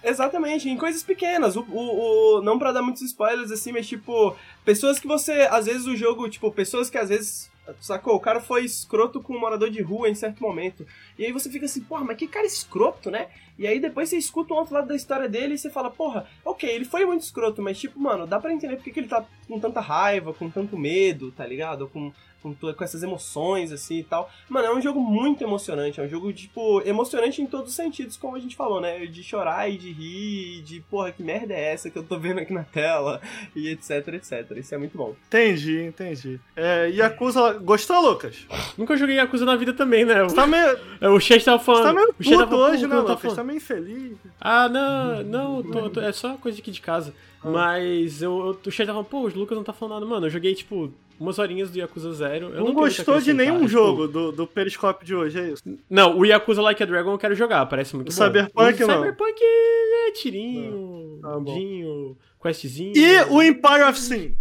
Exatamente, 0.05 0.69
em 0.69 0.77
coisas 0.77 1.03
pequenas. 1.03 1.57
O, 1.57 1.61
o, 1.69 2.39
o- 2.39 2.43
não 2.43 2.59
pra 2.59 2.73
dar 2.73 2.83
muitos 2.83 3.03
spoilers 3.03 3.51
assim, 3.51 3.73
mas 3.73 3.87
tipo, 3.89 4.37
pessoas 4.65 4.99
que 4.99 5.07
você, 5.09 5.49
às 5.51 5.67
vezes 5.67 5.87
o 5.87 5.97
jogo, 5.97 6.29
tipo, 6.29 6.51
pessoas 6.53 6.89
que 6.91 6.99
às 6.99 7.09
vezes, 7.09 7.51
sacou? 7.81 8.15
O 8.17 8.21
cara 8.21 8.41
foi 8.41 8.65
escroto 8.65 9.21
com 9.21 9.35
um 9.35 9.41
morador 9.41 9.71
de 9.71 9.81
rua 9.83 10.09
em 10.09 10.15
certo 10.15 10.43
momento. 10.43 10.87
E 11.19 11.25
aí 11.25 11.33
você 11.33 11.51
fica 11.51 11.67
assim, 11.67 11.81
porra, 11.81 12.05
mas 12.05 12.17
que 12.17 12.27
cara 12.27 12.47
escroto, 12.47 13.11
né? 13.11 13.29
E 13.59 13.67
aí 13.67 13.79
depois 13.79 14.09
você 14.09 14.17
escuta 14.17 14.55
um 14.55 14.57
outro 14.57 14.75
lado 14.75 14.89
da 14.89 14.97
história 14.97 15.29
dele 15.29 15.55
e 15.55 15.59
você 15.59 15.71
fala, 15.71 15.91
porra, 15.91 16.27
ok, 16.45 16.69
ele 16.69 16.85
foi 16.85 17.05
muito 17.05 17.23
escroto, 17.23 17.63
mas 17.63 17.79
tipo, 17.79 17.99
mano, 18.01 18.27
dá 18.27 18.41
pra 18.41 18.53
entender 18.53 18.77
porque 18.77 18.91
que 18.91 19.01
ele 19.01 19.09
tá 19.09 19.25
com 19.47 19.61
tanta 19.61 19.81
raiva, 19.81 20.35
com 20.35 20.51
tanto 20.51 20.77
medo, 20.77 21.31
tá 21.31 21.47
ligado? 21.47 21.89
Com, 21.89 22.13
com, 22.43 22.55
com 22.55 22.85
essas 22.85 23.03
emoções, 23.03 23.71
assim 23.73 23.99
e 23.99 24.05
tal. 24.05 24.31
Mano, 24.49 24.67
é 24.69 24.75
um 24.75 24.81
jogo 24.81 25.01
muito 25.01 25.43
emocionante, 25.45 26.01
é 26.01 26.03
um 26.03 26.09
jogo, 26.09 26.33
tipo, 26.33 26.83
emocionante 26.85 27.41
em 27.41 27.47
todos 27.47 27.71
os 27.71 27.77
sentidos, 27.77 28.17
como 28.17 28.37
a 28.37 28.41
gente 28.41 28.57
falou, 28.57 28.81
né? 28.81 29.07
De 29.07 29.23
chorar 29.23 29.71
e 29.71 29.77
de 29.79 29.93
rir, 29.93 30.59
e 30.59 30.63
de, 30.63 30.81
porra, 30.91 31.13
que 31.13 31.23
merda 31.23 31.55
é 31.55 31.73
essa 31.73 31.89
que 31.91 31.99
eu 31.99 32.03
tô 32.03 32.19
vendo 32.19 32.41
aqui 32.41 32.53
na 32.53 32.65
tela, 32.65 33.21
e 33.55 33.69
etc, 33.69 34.09
etc. 34.09 34.51
Isso 34.57 34.75
é 34.75 34.79
muito 34.79 34.97
bom. 34.99 35.15
Entendi, 35.29 35.81
entendi. 35.83 36.41
É, 36.57 36.89
Yakuza. 36.91 37.53
Gostou, 37.55 38.01
Lucas? 38.01 38.47
Nunca 38.77 38.97
joguei 38.97 39.17
Yakuza 39.17 39.45
na 39.45 39.57
vida 39.57 39.73
também, 39.73 40.05
né? 40.05 40.23
Você 40.25 40.35
tá 40.37 40.47
meio, 40.47 40.79
É, 41.01 41.09
O 41.09 41.21
chat 41.21 41.45
tava 41.45 41.63
falando. 41.63 41.83
você 41.83 41.89
tá 41.89 41.95
meio 41.95 42.15
o 42.19 42.23
chat 42.25 42.39
puto 42.45 42.57
hoje, 42.57 42.87
né, 42.87 42.95
não 42.97 43.05
tá 43.05 43.13
Lucas? 43.13 43.35
Tá 43.35 43.45
meio 43.45 43.57
infeliz. 43.59 44.17
Ah, 44.41 44.69
não, 44.69 45.23
não, 45.23 45.63
tô- 45.63 45.91
tô- 45.91 46.01
é 46.01 46.13
só 46.13 46.35
coisa 46.37 46.59
aqui 46.59 46.71
de 46.71 46.81
casa. 46.81 47.15
Ah. 47.45 47.51
Mas 47.51 48.23
eu, 48.23 48.39
eu, 48.47 48.59
o 48.67 48.71
chat 48.71 48.87
tava 48.87 49.03
pô, 49.05 49.21
o 49.23 49.29
Lucas 49.29 49.57
não 49.57 49.65
tá 49.65 49.73
falando 49.73 49.95
nada. 49.95 50.07
Mano, 50.07 50.27
eu 50.27 50.31
joguei, 50.31 50.55
tipo, 50.55 50.93
umas 51.19 51.39
horinhas 51.39 51.71
do 51.71 51.79
Yakuza 51.79 52.13
Zero. 52.13 52.47
Eu 52.51 52.61
Não, 52.61 52.65
não, 52.67 52.75
gostou 52.75 53.21
de 53.21 53.33
nenhum 53.33 53.57
tipo, 53.59 53.69
jogo 53.69 54.07
do, 54.09 54.33
do 54.33 54.47
Periscope 54.47 55.05
de 55.05 55.15
hoje, 55.15 55.39
é 55.41 55.49
isso? 55.51 55.63
Não, 55.89 56.19
o 56.19 56.25
Yakuza 56.25 56.63
Like 56.63 56.83
a 56.83 56.87
Dragon 56.87 57.13
eu 57.13 57.19
quero 57.19 57.35
jogar, 57.35 57.67
parece 57.67 57.95
muito 57.97 58.11
O 58.11 58.13
bom. 58.15 58.25
Cyberpunk 58.25 58.83
o 58.83 58.87
não. 58.87 58.95
Cyberpunk 58.97 59.41
é 59.43 60.11
tirinho, 60.13 61.19
Tá 61.23 61.29
bom. 61.39 61.41
mundinho, 61.41 62.17
questzinho. 62.43 62.93
E 62.97 63.23
o 63.31 63.43
Empire 63.43 63.83
of 63.89 63.99
Sin? 63.99 64.35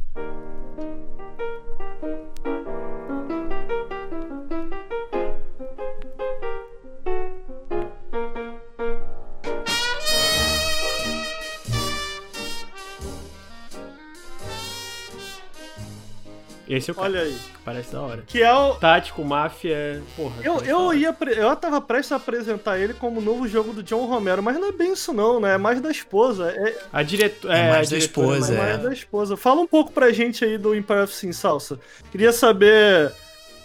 Esse 16.74 16.92
eu 16.92 16.96
quero. 16.96 17.08
Olha 17.08 17.22
aí. 17.22 17.38
Parece 17.66 17.92
da 17.92 18.02
hora. 18.02 18.24
Que 18.26 18.42
é 18.42 18.54
o. 18.54 18.76
Tático, 18.76 19.24
máfia, 19.26 20.02
porra. 20.16 20.36
Eu, 20.44 20.60
eu, 20.62 20.94
ia, 20.94 21.12
pre- 21.12 21.38
eu 21.38 21.54
tava 21.56 21.82
prestes 21.82 22.12
a 22.14 22.16
apresentar 22.16 22.80
ele 22.80 22.94
como 22.94 23.20
novo 23.20 23.48
jogo 23.48 23.74
do 23.74 23.84
John 23.84 24.06
Romero, 24.06 24.42
mas 24.42 24.58
não 24.58 24.70
é 24.70 24.72
bem 24.72 24.94
isso 24.94 25.12
não, 25.12 25.40
né? 25.40 25.56
É 25.56 25.58
mais 25.58 25.82
da 25.82 25.92
esposa. 25.92 26.50
É, 26.52 26.78
A 26.94 27.04
diretora. 27.04 27.58
É 27.58 27.60
É, 27.60 27.70
mais 27.72 27.88
a 27.90 27.92
da 27.92 27.98
diretora, 28.00 28.38
esposa, 28.38 28.54
mas- 28.54 28.62
é 28.62 28.64
é. 28.64 28.66
mais 28.74 28.84
da 28.84 28.94
esposa. 28.94 29.36
Fala 29.38 29.62
um 29.62 29.68
pouco 29.68 29.92
pra 29.92 30.12
gente 30.14 30.46
aí 30.46 30.58
do 30.58 30.74
Empire 30.74 31.00
of 31.02 31.14
Sin, 31.14 31.32
Salsa. 31.34 31.78
Queria 32.12 32.32
saber 32.32 33.12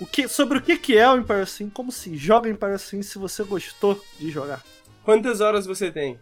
o 0.01 0.05
que, 0.07 0.26
sobre 0.26 0.59
o 0.59 0.60
que 0.60 0.76
que 0.76 0.99
é 0.99 1.09
o 1.09 1.17
Empire 1.17 1.43
of 1.43 1.51
Sin, 1.52 1.70
como 1.70 1.93
se 1.93 2.17
joga 2.17 2.49
Empire 2.51 2.75
of 2.75 2.85
Sin, 2.85 3.02
se 3.02 3.18
você 3.18 3.44
gostou 3.44 4.02
de 4.18 4.31
jogar. 4.31 4.62
Quantas 5.05 5.41
horas 5.41 5.65
você 5.65 5.91
tem? 5.93 6.18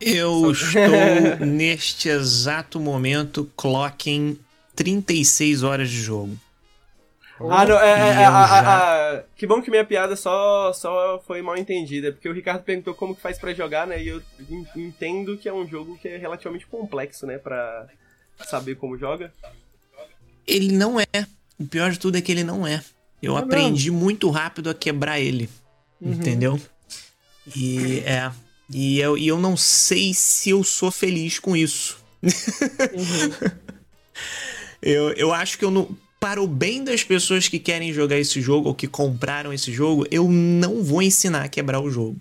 Eu 0.00 0.50
estou, 0.50 0.82
neste 1.46 2.08
exato 2.08 2.78
momento, 2.80 3.50
clocking 3.56 4.38
36 4.76 5.62
horas 5.62 5.88
de 5.90 5.96
jogo. 6.00 6.36
Ah, 7.50 7.64
não, 7.64 7.78
é, 7.80 7.90
é, 7.90 8.08
é, 8.10 8.14
já- 8.14 9.16
a- 9.18 9.22
que 9.36 9.46
bom 9.48 9.60
que 9.60 9.70
minha 9.70 9.84
piada 9.84 10.14
só, 10.14 10.72
só 10.72 11.20
foi 11.26 11.42
mal 11.42 11.56
entendida, 11.56 12.12
porque 12.12 12.28
o 12.28 12.32
Ricardo 12.32 12.62
perguntou 12.62 12.94
como 12.94 13.16
que 13.16 13.20
faz 13.20 13.36
pra 13.38 13.52
jogar, 13.52 13.84
né? 13.86 14.00
E 14.00 14.08
eu 14.08 14.22
en- 14.48 14.66
entendo 14.76 15.36
que 15.36 15.48
é 15.48 15.52
um 15.52 15.66
jogo 15.66 15.98
que 15.98 16.06
é 16.06 16.16
relativamente 16.18 16.66
complexo, 16.66 17.26
né? 17.26 17.38
Pra 17.38 17.86
saber 18.48 18.76
como 18.76 18.96
joga. 18.96 19.32
Ele 20.46 20.70
não 20.72 21.00
é. 21.00 21.06
O 21.58 21.66
pior 21.66 21.90
de 21.90 21.98
tudo 21.98 22.16
é 22.16 22.20
que 22.20 22.30
ele 22.30 22.44
não 22.44 22.64
é. 22.66 22.80
Eu 23.20 23.32
Não 23.32 23.38
aprendi 23.38 23.90
muito 23.90 24.30
rápido 24.30 24.70
a 24.70 24.74
quebrar 24.74 25.18
ele. 25.18 25.48
Uhum. 26.00 26.12
Entendeu? 26.12 26.60
E 27.56 28.00
é. 28.06 28.30
E 28.70 29.00
eu, 29.00 29.18
e 29.18 29.26
eu 29.26 29.38
não 29.38 29.56
sei 29.56 30.14
se 30.14 30.50
eu 30.50 30.62
sou 30.62 30.90
feliz 30.92 31.38
com 31.40 31.56
isso. 31.56 31.98
eu, 34.82 35.10
eu 35.12 35.32
acho 35.32 35.58
que 35.58 35.64
eu 35.64 35.70
não. 35.70 35.88
Para 36.20 36.40
o 36.40 36.46
bem 36.46 36.84
das 36.84 37.02
pessoas 37.02 37.48
que 37.48 37.58
querem 37.58 37.92
jogar 37.92 38.16
esse 38.18 38.40
jogo 38.40 38.68
ou 38.68 38.74
que 38.74 38.86
compraram 38.86 39.52
esse 39.52 39.72
jogo, 39.72 40.06
eu 40.10 40.28
não 40.30 40.82
vou 40.82 41.02
ensinar 41.02 41.42
a 41.44 41.48
quebrar 41.48 41.80
o 41.80 41.90
jogo. 41.90 42.16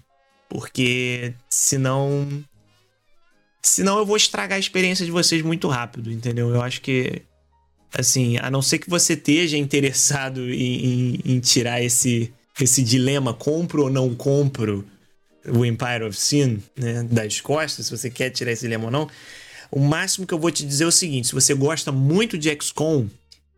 Porque 0.50 1.34
senão. 1.50 2.44
Senão 3.62 4.00
eu 4.00 4.06
vou 4.06 4.18
estragar 4.18 4.56
a 4.56 4.60
experiência 4.60 5.06
de 5.06 5.12
vocês 5.12 5.42
muito 5.44 5.68
rápido, 5.68 6.12
entendeu? 6.12 6.50
Eu 6.50 6.62
acho 6.62 6.82
que. 6.82 7.22
Assim, 7.94 8.38
a 8.38 8.50
não 8.50 8.62
ser 8.62 8.80
que 8.80 8.90
você 8.90 9.14
esteja 9.14 9.58
interessado 9.58 10.50
em, 10.50 10.86
em- 10.86 11.20
em 11.26 11.40
tirar 11.42 11.84
esse, 11.84 12.34
esse 12.60 12.82
dilema, 12.82 13.34
compro 13.34 13.84
ou 13.84 13.90
não 13.90 14.16
compro 14.16 14.86
o 15.46 15.66
Empire 15.66 16.06
of 16.06 16.18
Sin, 16.18 16.64
né, 16.78 17.04
das 17.04 17.42
costas, 17.42 17.88
se 17.88 17.92
você 17.98 18.10
quer 18.10 18.30
tirar 18.30 18.52
esse 18.54 18.62
dilema 18.62 18.86
ou 18.86 18.92
não, 18.92 19.10
o 19.72 19.80
máximo 19.80 20.28
que 20.28 20.34
eu 20.34 20.40
vou 20.40 20.52
te 20.52 20.66
dizer 20.66 20.84
é 20.84 20.88
o 20.88 20.92
seguinte: 20.92 21.28
se 21.28 21.34
você 21.34 21.54
gosta 21.54 21.92
muito 21.92 22.38
de 22.38 22.56
XCOM, 22.62 23.08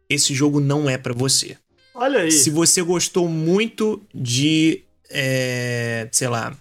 esse 0.09 0.33
jogo 0.33 0.59
não 0.59 0.89
é 0.89 0.97
pra 0.97 1.13
você. 1.13 1.57
Olha 1.95 2.21
aí. 2.21 2.31
Se 2.31 2.49
você 2.49 2.81
gostou 2.81 3.27
muito 3.27 4.01
de, 4.13 4.83
é, 5.09 6.07
sei 6.11 6.27
lá, 6.27 6.55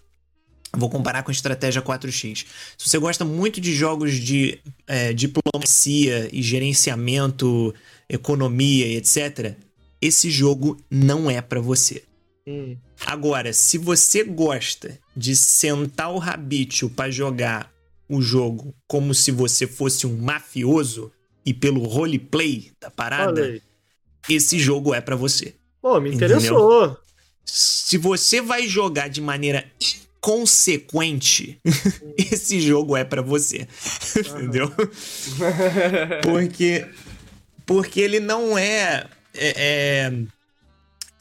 vou 0.76 0.88
comparar 0.88 1.22
com 1.22 1.30
estratégia 1.30 1.82
4x. 1.82 2.46
Se 2.76 2.88
você 2.88 2.98
gosta 2.98 3.24
muito 3.24 3.60
de 3.60 3.74
jogos 3.74 4.14
de 4.14 4.58
é, 4.86 5.12
diplomacia 5.12 6.28
e 6.32 6.42
gerenciamento, 6.42 7.74
economia 8.08 8.86
e 8.86 8.96
etc., 8.96 9.54
esse 10.00 10.30
jogo 10.30 10.76
não 10.90 11.30
é 11.30 11.40
pra 11.40 11.60
você. 11.60 12.02
Hum. 12.46 12.76
Agora, 13.06 13.52
se 13.52 13.78
você 13.78 14.24
gosta 14.24 14.98
de 15.16 15.36
sentar 15.36 16.12
o 16.12 16.18
rabito 16.18 16.90
pra 16.90 17.10
jogar 17.10 17.71
o 18.12 18.20
jogo 18.20 18.74
como 18.86 19.14
se 19.14 19.30
você 19.30 19.66
fosse 19.66 20.06
um 20.06 20.16
mafioso 20.16 21.10
e 21.44 21.52
pelo 21.54 21.82
roleplay 21.84 22.70
da 22.80 22.90
parada, 22.90 23.44
aí. 23.44 23.62
esse 24.28 24.58
jogo 24.58 24.94
é 24.94 25.00
pra 25.00 25.16
você. 25.16 25.54
Pô, 25.80 25.98
me 26.00 26.14
interessou. 26.14 26.96
Se 27.44 27.96
você 27.98 28.40
vai 28.40 28.68
jogar 28.68 29.08
de 29.08 29.20
maneira 29.20 29.64
inconsequente, 29.80 31.58
esse 32.16 32.60
jogo 32.60 32.96
é 32.96 33.02
pra 33.04 33.22
você. 33.22 33.66
Entendeu? 34.16 34.70
Porque 36.22 36.86
porque 37.64 38.00
ele 38.00 38.18
não 38.20 38.58
é, 38.58 39.06
é- 39.34 39.54
é- 39.56 40.12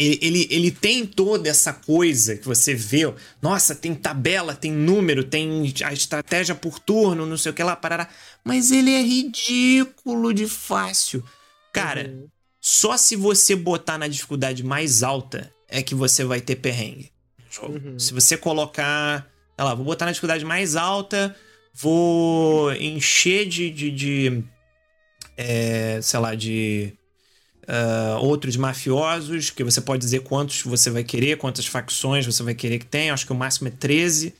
ele, 0.01 0.19
ele, 0.19 0.47
ele 0.49 0.71
tem 0.71 1.05
toda 1.05 1.47
essa 1.47 1.71
coisa 1.71 2.35
que 2.35 2.47
você 2.47 2.73
vê. 2.73 3.01
Nossa, 3.39 3.75
tem 3.75 3.93
tabela, 3.93 4.55
tem 4.55 4.71
número, 4.71 5.23
tem 5.23 5.71
a 5.85 5.93
estratégia 5.93 6.55
por 6.55 6.79
turno, 6.79 7.25
não 7.25 7.37
sei 7.37 7.51
o 7.51 7.53
que 7.53 7.61
lá, 7.61 7.75
parará. 7.75 8.09
Mas 8.43 8.71
ele 8.71 8.91
é 8.91 9.01
ridículo 9.01 10.33
de 10.33 10.47
fácil. 10.47 11.23
Cara, 11.71 12.11
só 12.59 12.97
se 12.97 13.15
você 13.15 13.55
botar 13.55 13.99
na 13.99 14.07
dificuldade 14.07 14.63
mais 14.63 15.03
alta 15.03 15.53
é 15.67 15.83
que 15.83 15.93
você 15.93 16.23
vai 16.23 16.41
ter 16.41 16.55
perrengue. 16.55 17.11
Se 17.99 18.11
você 18.11 18.35
colocar. 18.35 19.29
Olha 19.55 19.65
lá, 19.69 19.75
vou 19.75 19.85
botar 19.85 20.05
na 20.05 20.11
dificuldade 20.11 20.43
mais 20.43 20.75
alta, 20.75 21.35
vou 21.75 22.73
encher 22.73 23.47
de. 23.47 23.69
de, 23.69 23.91
de, 23.91 24.43
é, 25.37 25.99
sei 26.01 26.19
lá, 26.19 26.33
de. 26.33 26.93
Ah, 27.73 28.17
outros 28.19 28.57
mafiosos, 28.57 29.49
que 29.49 29.63
você 29.63 29.79
pode 29.79 30.01
dizer 30.01 30.23
quantos 30.23 30.61
você 30.63 30.89
vai 30.89 31.05
querer, 31.05 31.37
quantas 31.37 31.65
facções 31.65 32.25
você 32.25 32.43
vai 32.43 32.53
querer 32.53 32.79
que 32.79 32.85
tenha. 32.85 33.13
Acho 33.13 33.25
que 33.25 33.31
o 33.31 33.35
máximo 33.35 33.69
é 33.69 33.71
13. 33.71 34.33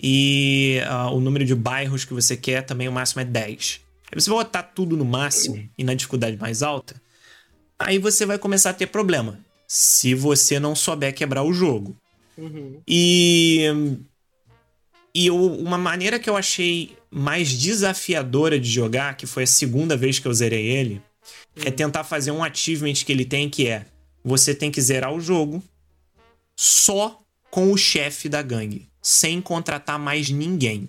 E 0.00 0.80
ah, 0.86 1.10
o 1.10 1.18
número 1.18 1.44
de 1.44 1.54
bairros 1.54 2.04
que 2.04 2.14
você 2.14 2.36
quer 2.36 2.62
também, 2.62 2.86
o 2.86 2.92
máximo 2.92 3.22
é 3.22 3.24
10. 3.24 3.80
Aí 4.12 4.20
você 4.20 4.30
vai 4.30 4.44
botar 4.44 4.62
tudo 4.62 4.96
no 4.96 5.04
máximo 5.04 5.68
e 5.76 5.82
na 5.82 5.94
dificuldade 5.94 6.36
mais 6.36 6.62
alta. 6.62 6.94
Aí 7.76 7.98
você 7.98 8.24
vai 8.24 8.38
começar 8.38 8.70
a 8.70 8.74
ter 8.74 8.86
problema. 8.86 9.40
Se 9.66 10.14
você 10.14 10.60
não 10.60 10.76
souber 10.76 11.12
quebrar 11.12 11.42
o 11.42 11.52
jogo. 11.52 11.96
Uhum. 12.38 12.80
E. 12.86 13.64
E 15.12 15.26
eu- 15.26 15.54
uma 15.54 15.78
maneira 15.78 16.18
que 16.20 16.30
eu 16.30 16.36
achei 16.36 16.94
mais 17.10 17.50
desafiadora 17.52 18.60
de 18.60 18.70
jogar, 18.70 19.16
que 19.16 19.26
foi 19.26 19.42
a 19.42 19.46
segunda 19.46 19.96
vez 19.96 20.18
que 20.18 20.28
eu 20.28 20.34
zerei 20.34 20.66
ele, 20.66 21.02
é 21.56 21.70
tentar 21.70 22.04
fazer 22.04 22.30
um 22.30 22.42
achievement 22.44 22.94
que 22.94 23.10
ele 23.12 23.24
tem, 23.24 23.48
que 23.48 23.66
é 23.68 23.86
você 24.24 24.54
tem 24.54 24.70
que 24.70 24.80
zerar 24.80 25.12
o 25.14 25.20
jogo 25.20 25.62
só 26.56 27.20
com 27.50 27.72
o 27.72 27.76
chefe 27.76 28.28
da 28.28 28.42
gangue, 28.42 28.88
sem 29.00 29.40
contratar 29.40 29.98
mais 29.98 30.30
ninguém. 30.30 30.88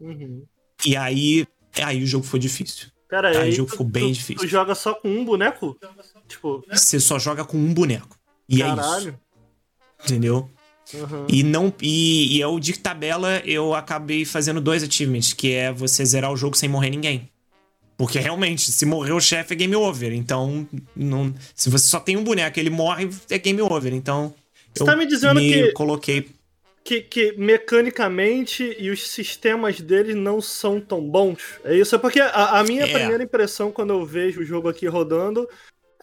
Uhum. 0.00 0.44
E 0.84 0.96
aí, 0.96 1.46
aí 1.82 2.02
o 2.02 2.06
jogo 2.06 2.24
foi 2.26 2.38
difícil. 2.38 2.88
Pera 3.08 3.28
Aí 3.28 3.36
aí. 3.36 3.48
o 3.50 3.52
jogo 3.52 3.68
tu- 3.68 3.72
ficou 3.72 3.86
bem 3.86 4.08
tu- 4.08 4.12
difícil. 4.14 4.42
Tu 4.42 4.48
joga 4.48 4.74
só 4.74 4.94
com 4.94 5.08
um 5.08 5.24
boneco? 5.24 5.78
Tipo, 6.26 6.62
Você 6.72 6.98
só 6.98 7.18
joga 7.18 7.44
com 7.44 7.56
um 7.56 7.72
boneco. 7.72 8.18
E 8.48 8.62
é 8.62 8.66
isso. 8.66 8.76
caralho. 8.76 9.20
Entendeu? 10.04 10.50
Uhum. 10.92 11.26
E 11.28 11.42
não 11.42 11.72
e, 11.80 12.36
e 12.36 12.40
eu 12.40 12.58
de 12.60 12.78
tabela 12.78 13.38
eu 13.44 13.74
acabei 13.74 14.24
fazendo 14.24 14.60
dois 14.60 14.82
achievements, 14.82 15.32
que 15.32 15.52
é 15.52 15.72
você 15.72 16.04
zerar 16.04 16.32
o 16.32 16.36
jogo 16.36 16.56
sem 16.56 16.68
morrer 16.68 16.90
ninguém. 16.90 17.30
Porque 17.96 18.18
realmente, 18.18 18.70
se 18.70 18.84
morrer 18.84 19.12
o 19.12 19.20
chefe 19.20 19.54
é 19.54 19.56
game 19.56 19.74
over. 19.74 20.12
Então, 20.12 20.68
não, 20.94 21.34
se 21.54 21.70
você 21.70 21.86
só 21.86 21.98
tem 21.98 22.16
um 22.16 22.22
boneco, 22.24 22.58
ele 22.60 22.68
morre, 22.70 23.08
é 23.30 23.38
game 23.38 23.60
over. 23.62 23.92
Então, 23.94 24.34
Você 24.74 24.84
tá 24.84 24.94
me 24.94 25.06
dizendo 25.06 25.40
que- 25.40 25.72
coloquei 25.72 26.28
Que, 26.84 27.00
que 27.00 27.32
mecanicamente 27.86 28.76
e 28.78 28.90
os 28.90 29.08
sistemas 29.08 29.80
deles 29.80 30.14
não 30.14 30.40
são 30.40 30.80
tão 30.80 31.00
bons. 31.00 31.40
É 31.64 31.74
isso? 31.74 31.94
É 31.94 31.98
porque 31.98 32.20
a, 32.20 32.58
a 32.60 32.64
minha 32.64 32.84
É. 32.86 32.92
primeira 32.92 33.22
impressão 33.24 33.72
quando 33.72 33.90
eu 33.92 34.04
vejo 34.04 34.40
o 34.40 34.44
jogo 34.44 34.68
aqui 34.68 34.86
rodando 34.86 35.48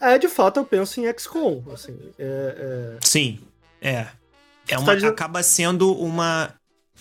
é 0.00 0.18
de 0.18 0.28
fato 0.28 0.58
eu 0.60 0.64
penso 0.64 1.00
em 1.00 1.04
XCOM. 1.12 1.62
Assim, 1.72 1.96
é, 2.18 2.96
é... 2.96 2.98
Sim, 3.00 3.38
é. 3.80 4.06
É 4.68 4.76
uma, 4.78 4.86
tá 4.86 4.94
dizendo- 4.94 5.12
Acaba 5.12 5.42
sendo 5.42 5.92
uma, 5.96 6.52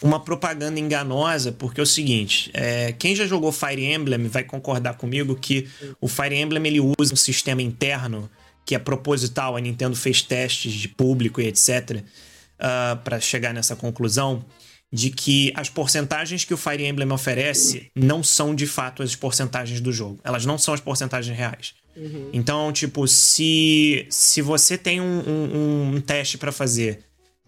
uma 0.03 0.19
propaganda 0.19 0.79
enganosa, 0.79 1.51
porque 1.51 1.79
é 1.79 1.83
o 1.83 1.87
seguinte: 1.87 2.51
é, 2.53 2.91
quem 2.91 3.15
já 3.15 3.25
jogou 3.25 3.51
Fire 3.51 3.83
Emblem 3.83 4.27
vai 4.27 4.43
concordar 4.43 4.95
comigo 4.95 5.35
que 5.35 5.67
o 5.99 6.07
Fire 6.07 6.35
Emblem 6.35 6.65
ele 6.67 6.79
usa 6.79 7.13
um 7.13 7.17
sistema 7.17 7.61
interno 7.61 8.29
que 8.65 8.75
é 8.75 8.79
proposital. 8.79 9.55
A 9.55 9.59
Nintendo 9.61 9.95
fez 9.95 10.21
testes 10.21 10.73
de 10.73 10.87
público 10.87 11.41
e 11.41 11.47
etc. 11.47 12.03
para 13.03 13.19
chegar 13.19 13.53
nessa 13.53 13.75
conclusão 13.75 14.45
de 14.91 15.09
que 15.09 15.51
as 15.55 15.69
porcentagens 15.69 16.45
que 16.45 16.53
o 16.53 16.57
Fire 16.57 16.85
Emblem 16.85 17.11
oferece 17.11 17.89
não 17.95 18.21
são 18.21 18.53
de 18.53 18.67
fato 18.67 19.01
as 19.01 19.15
porcentagens 19.15 19.81
do 19.81 19.91
jogo. 19.91 20.19
Elas 20.23 20.45
não 20.45 20.57
são 20.57 20.73
as 20.73 20.79
porcentagens 20.79 21.35
reais. 21.35 21.73
Uhum. 21.95 22.29
Então, 22.31 22.71
tipo, 22.71 23.07
se, 23.07 24.05
se 24.09 24.41
você 24.41 24.77
tem 24.77 25.01
um, 25.01 25.05
um- 25.27 25.95
um 25.95 26.01
teste 26.01 26.37
pra 26.37 26.51
fazer, 26.51 26.99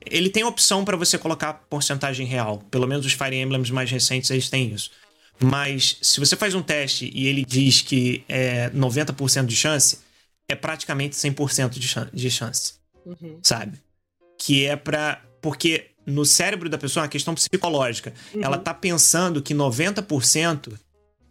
ele 0.10 0.30
tem 0.30 0.44
opção 0.44 0.84
pra 0.86 0.96
você 0.98 1.18
colocar 1.18 1.54
porcentagem 1.70 2.26
real. 2.26 2.60
Pelo 2.72 2.88
menos 2.88 3.06
os 3.06 3.14
Fire 3.14 3.36
Emblems 3.36 3.70
mais 3.72 3.90
recentes 3.92 4.30
eles 4.30 4.50
têm 4.50 4.74
isso. 4.74 4.92
Mas 5.40 5.98
se 6.02 6.20
você 6.20 6.36
faz 6.36 6.56
um 6.56 6.62
teste 6.62 7.12
e 7.14 7.28
ele 7.28 7.44
diz 7.46 7.82
que 7.82 8.24
é 8.30 8.70
90% 8.70 9.46
de 9.46 9.56
chance, 9.56 10.00
é 10.48 10.56
praticamente 10.56 11.16
100% 11.16 11.72
de 11.80 11.88
chan- 11.88 12.10
de 12.14 12.30
chance 12.32 12.74
Uhum. 13.06 13.40
sabe? 13.44 13.78
Que 14.40 14.66
é 14.66 14.76
pra. 14.76 15.22
Porque 15.42 15.88
no 16.06 16.24
cérebro 16.26 16.70
da 16.70 16.78
pessoa 16.78 17.02
é 17.02 17.06
uma 17.06 17.10
questão 17.10 17.34
psicológica. 17.36 18.14
Uhum. 18.34 18.44
Ela 18.44 18.58
tá 18.58 18.74
pensando 18.74 19.42
que 19.42 19.54
90% 19.54 20.74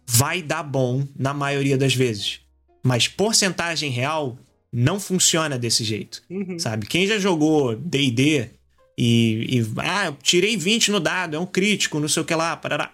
vai 0.07 0.41
dar 0.41 0.63
bom 0.63 1.07
na 1.17 1.33
maioria 1.33 1.77
das 1.77 1.93
vezes. 1.95 2.39
Mas 2.83 3.07
porcentagem 3.07 3.89
real 3.89 4.37
não 4.71 4.99
funciona 4.99 5.57
desse 5.57 5.83
jeito. 5.83 6.21
Uhum. 6.29 6.59
Sabe? 6.59 6.85
Quem 6.85 7.07
já 7.07 7.17
jogou 7.17 7.75
DD 7.75 8.49
e, 8.97 9.59
e. 9.59 9.73
Ah, 9.77 10.07
eu 10.07 10.17
tirei 10.21 10.55
20 10.57 10.91
no 10.91 10.99
dado, 10.99 11.35
é 11.35 11.39
um 11.39 11.45
crítico, 11.45 11.99
não 11.99 12.07
sei 12.07 12.21
o 12.21 12.25
que 12.25 12.35
lá, 12.35 12.55
parará. 12.55 12.91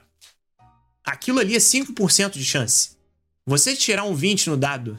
Aquilo 1.03 1.39
ali 1.39 1.55
é 1.55 1.59
5% 1.59 2.33
de 2.33 2.45
chance. 2.45 2.91
Você 3.45 3.75
tirar 3.75 4.03
um 4.03 4.15
20 4.15 4.49
no 4.49 4.57
dado 4.57 4.97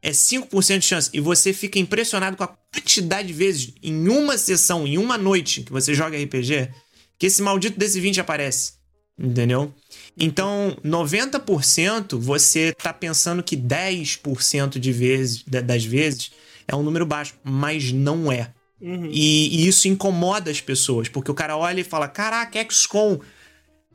é 0.00 0.10
5% 0.10 0.78
de 0.78 0.86
chance. 0.86 1.10
E 1.12 1.20
você 1.20 1.52
fica 1.52 1.78
impressionado 1.78 2.36
com 2.36 2.44
a 2.44 2.48
quantidade 2.72 3.28
de 3.28 3.34
vezes 3.34 3.72
em 3.82 4.08
uma 4.08 4.38
sessão, 4.38 4.86
em 4.86 4.98
uma 4.98 5.18
noite 5.18 5.62
que 5.62 5.72
você 5.72 5.94
joga 5.94 6.16
RPG, 6.16 6.70
que 7.18 7.26
esse 7.26 7.42
maldito 7.42 7.78
desse 7.78 8.00
20 8.00 8.20
aparece. 8.20 8.74
Entendeu? 9.18 9.72
Então, 10.16 10.76
90% 10.84 12.18
você 12.18 12.72
tá 12.72 12.92
pensando 12.92 13.42
que 13.42 13.56
10% 13.56 14.78
de 14.78 14.92
vezes, 14.92 15.42
da- 15.44 15.60
das 15.60 15.84
vezes 15.84 16.32
é 16.66 16.74
um 16.74 16.82
número 16.82 17.06
baixo, 17.06 17.34
mas 17.44 17.92
não 17.92 18.30
é. 18.30 18.52
Uhum. 18.84 19.08
E, 19.10 19.62
e 19.62 19.66
isso 19.66 19.88
incomoda 19.88 20.50
as 20.50 20.60
pessoas, 20.60 21.08
porque 21.08 21.30
o 21.30 21.34
cara 21.34 21.56
olha 21.56 21.80
e 21.80 21.84
fala: 21.84 22.06
Caraca, 22.06 22.62
XCOM, 22.70 23.18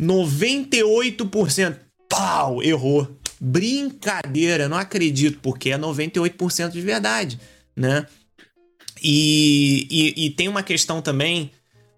98%. 0.02 1.78
Pau, 2.10 2.64
errou. 2.64 3.08
Brincadeira, 3.40 4.68
não 4.68 4.78
acredito, 4.78 5.40
porque 5.44 5.70
é 5.70 5.78
98% 5.78 6.72
de 6.72 6.82
verdade, 6.82 7.40
né? 7.76 8.08
E, 9.02 9.88
e, 9.92 10.26
e 10.26 10.30
tem 10.32 10.48
uma 10.48 10.64
questão 10.64 11.04
também 11.04 11.52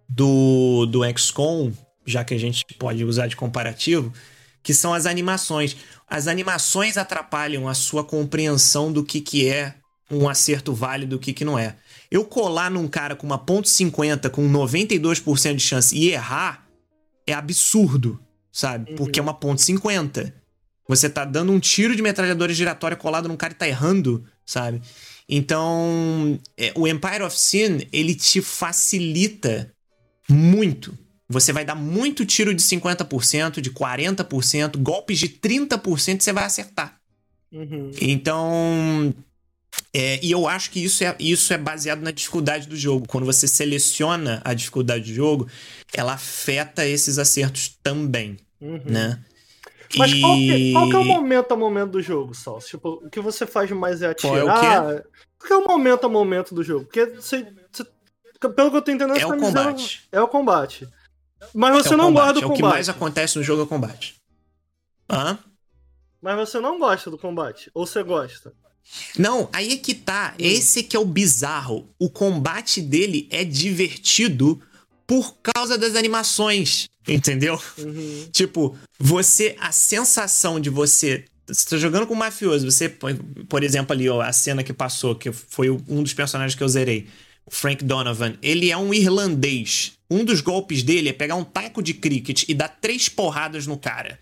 do, 0.08 0.86
do 0.86 1.02
XCOM, 1.18 1.72
já 2.06 2.26
que 2.26 2.34
a 2.34 2.38
gente 2.38 2.66
pode 2.78 3.06
usar 3.06 3.28
de 3.28 3.38
comparativo, 3.38 4.14
que 4.61 4.74
são 4.74 4.94
as 4.94 5.06
animações. 5.06 5.78
As 6.08 6.28
animações 6.28 6.98
atrapalham 6.98 7.70
a 7.70 7.74
sua 7.74 8.03
compreensão 8.03 8.92
do 8.92 9.02
que, 9.02 9.22
que 9.22 9.48
é 9.48 9.76
um 10.11 10.28
acerto 10.28 10.74
válido 10.74 11.16
e 11.16 11.18
do 11.18 11.20
que, 11.20 11.32
que 11.32 11.45
não 11.45 11.58
é. 11.58 11.78
Eu 12.11 12.25
colar 12.25 12.69
num 12.69 12.88
cara 12.90 13.15
com 13.15 13.25
uma 13.25 13.38
ponto 13.38 13.69
.50 13.69 14.30
com 14.30 14.51
92% 14.51 15.56
de 15.56 15.61
chance 15.61 15.95
e 15.95 16.09
errar 16.09 16.67
é 17.25 17.33
absurdo, 17.33 18.19
sabe? 18.51 18.93
Porque 18.95 19.17
é 19.17 19.23
uma 19.23 19.33
ponto 19.33 19.61
.50. 19.61 20.33
Você 20.90 21.09
tá 21.09 21.23
dando 21.23 21.53
um 21.53 21.59
tiro 21.59 21.95
de 21.95 22.01
metralhadora 22.01 22.53
giratória 22.53 22.98
colado 22.98 23.30
num 23.30 23.38
cara 23.38 23.53
e 23.53 23.56
tá 23.56 23.65
errando, 23.65 24.25
sabe? 24.45 24.81
Então, 25.30 26.38
é, 26.57 26.73
o 26.75 26.85
Empire 26.85 27.23
of 27.23 27.40
Sin, 27.40 27.88
ele 27.93 28.14
te 28.14 28.41
facilita 28.41 29.72
muito. 30.27 30.98
Você 31.30 31.53
vai 31.53 31.64
dar 31.64 31.75
muito 31.75 32.25
tiro 32.25 32.53
de 32.53 32.61
50%, 32.61 33.61
de 33.61 33.72
40%, 33.72 34.77
golpes 34.77 35.17
de 35.17 35.30
30% 35.30 36.22
você 36.22 36.33
vai 36.33 36.43
acertar. 36.43 36.99
Uhum. 37.49 37.91
Então, 38.01 39.14
é, 39.93 40.19
e 40.24 40.32
eu 40.32 40.48
acho 40.48 40.72
que 40.72 40.83
isso 40.83 41.03
é, 41.03 41.16
isso 41.19 41.53
é 41.53 41.58
baseado 41.58 42.01
na 42.01 42.11
dificuldade 42.11 42.67
do 42.67 42.75
jogo. 42.75 43.08
Quando 43.08 43.25
você 43.25 43.48
seleciona 43.48 44.41
a 44.43 44.53
dificuldade 44.53 45.06
do 45.09 45.14
jogo, 45.14 45.48
ela 45.93 46.14
afeta 46.14 46.85
esses 46.85 47.17
acertos 47.19 47.77
também, 47.83 48.38
Uhum. 48.59 48.82
né? 48.85 49.19
Mas 49.98 50.14
qual, 50.22 50.35
que, 50.35 50.51
E- 50.53 50.72
qual 50.74 50.90
que 50.90 50.95
é 50.95 51.00
o 51.00 51.03
momento 51.06 51.51
a 51.53 51.58
momento 51.58 51.91
do 51.91 52.01
jogo, 52.01 52.33
Sal? 52.33 52.59
Tipo, 52.59 53.01
o 53.06 53.09
que 53.09 53.19
você 53.19 53.45
faz 53.45 53.69
mais 53.72 54.01
é 54.01 54.14
Qual 54.14 54.38
é 54.38 54.43
o 54.43 54.50
atirar? 54.50 55.03
Qual 55.38 55.48
que 55.48 55.53
é 55.53 55.58
o 55.58 55.67
momento 55.67 56.06
a 56.06 56.09
momento 56.09 56.56
do 56.56 56.64
jogo? 56.64 56.85
Porque 56.85 57.06
você, 57.08 57.45
você- 57.69 57.85
pelo 58.56 58.72
que 58.72 58.77
eu 58.77 58.82
tô 58.82 58.91
entendendo, 58.91 59.17
É 59.19 59.25
o 59.25 59.30
tá 59.30 59.35
me 59.35 59.41
dizendo- 59.41 59.58
combate. 59.66 60.08
É 60.11 60.22
o 60.22 60.27
combate. 60.30 60.88
Mas 61.53 61.74
você 61.74 61.93
É 61.93 61.98
não 61.98 62.06
combate, 62.06 62.24
gosta 62.27 62.33
do 62.33 62.40
É 62.40 62.45
o 62.45 62.50
que 62.53 62.56
combate. 62.61 62.74
mais 62.74 62.88
acontece 62.90 63.38
no 63.38 63.43
jogo 63.43 63.61
é 63.61 63.66
o 63.66 63.67
combate. 63.67 64.16
Hã? 65.09 65.38
Mas 66.22 66.35
você 66.38 66.59
não 66.61 66.80
gosta 66.80 67.09
do 67.11 67.17
combate. 67.17 67.69
Ou 67.74 67.85
você 67.85 68.01
gosta? 68.03 68.53
Não, 69.18 69.50
aí 69.53 69.74
é 69.74 69.77
que 69.77 69.93
tá. 69.93 70.34
Esse 70.38 70.84
que 70.84 70.95
é 70.95 71.00
o 71.00 71.06
bizarro. 71.06 71.88
O 72.00 72.10
combate 72.10 72.82
dele 72.82 73.27
é 73.30 73.43
divertido 73.43 74.61
por 75.08 75.35
causa 75.42 75.77
das 75.77 75.95
animações. 75.95 76.88
Entendeu? 77.08 77.60
Uhum. 77.77 78.27
Tipo, 78.32 78.77
você. 79.00 79.56
A 79.60 79.72
sensação 79.72 80.60
de 80.60 80.69
você. 80.69 81.26
Você 81.48 81.69
tá 81.69 81.77
jogando 81.77 82.08
com 82.08 82.14
um 82.14 82.18
mafioso, 82.18 82.69
você, 82.69 82.88
por 83.50 83.64
exemplo, 83.64 83.92
ali, 83.92 84.08
ó, 84.08 84.22
a 84.22 84.32
cena 84.32 84.64
que 84.64 84.72
passou, 84.72 85.16
que 85.16 85.32
foi 85.34 85.69
um 85.69 86.01
dos 86.01 86.14
personagens 86.14 86.56
que 86.56 86.64
eu 86.64 86.69
zerei. 86.69 87.08
O 87.45 87.51
Frank 87.51 87.84
Donovan. 87.84 88.38
Ele 88.42 88.72
é 88.72 88.77
um 88.77 88.93
irlandês. 88.93 89.93
Um 90.10 90.24
dos 90.24 90.40
golpes 90.40 90.84
dele 90.84 91.10
é 91.10 91.14
pegar 91.14 91.35
um 91.35 91.43
taco 91.43 91.82
de 91.82 91.93
cricket 91.93 92.43
e 92.48 92.53
dar 92.53 92.69
três 92.69 93.10
porradas 93.10 93.66
no 93.66 93.77
cara 93.77 94.19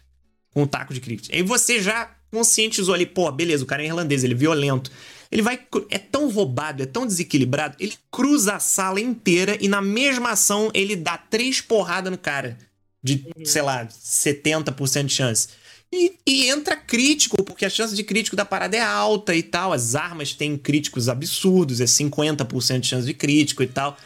com 0.51 0.63
um 0.63 0.67
taco 0.67 0.93
de 0.93 1.01
cricket. 1.01 1.29
Aí 1.33 1.43
você 1.43 1.81
já 1.81 2.09
conscientizou 2.31 2.93
ali, 2.93 3.05
pô, 3.05 3.31
beleza, 3.31 3.63
o 3.63 3.67
cara 3.67 3.83
é 3.83 3.87
irlandês, 3.87 4.23
ele 4.23 4.33
é 4.33 4.37
violento. 4.37 4.91
Ele 5.31 5.41
vai. 5.41 5.59
É 5.89 5.99
tão 5.99 6.29
roubado, 6.29 6.81
é 6.81 6.85
tão 6.85 7.05
desequilibrado, 7.05 7.75
ele 7.79 7.93
cruza 8.11 8.55
a 8.55 8.59
sala 8.59 8.99
inteira 8.99 9.57
e 9.61 9.67
na 9.67 9.81
mesma 9.81 10.31
ação 10.31 10.71
ele 10.73 10.95
dá 10.95 11.17
três 11.17 11.61
porradas 11.61 12.11
no 12.11 12.17
cara. 12.17 12.57
De, 13.01 13.25
sei 13.45 13.61
lá, 13.61 13.87
70% 13.87 15.05
de 15.05 15.13
chance. 15.13 15.47
E, 15.91 16.13
e 16.25 16.49
entra 16.49 16.75
crítico, 16.75 17.43
porque 17.43 17.65
a 17.65 17.69
chance 17.69 17.95
de 17.95 18.03
crítico 18.03 18.35
da 18.35 18.43
parada 18.43 18.75
é 18.75 18.81
alta 18.81 19.35
e 19.35 19.41
tal. 19.41 19.71
As 19.71 19.95
armas 19.95 20.33
têm 20.33 20.57
críticos 20.57 21.07
absurdos, 21.07 21.79
é 21.79 21.85
50% 21.85 22.79
de 22.79 22.87
chance 22.87 23.07
de 23.07 23.13
crítico 23.13 23.63
e 23.63 23.67
tal. 23.67 23.97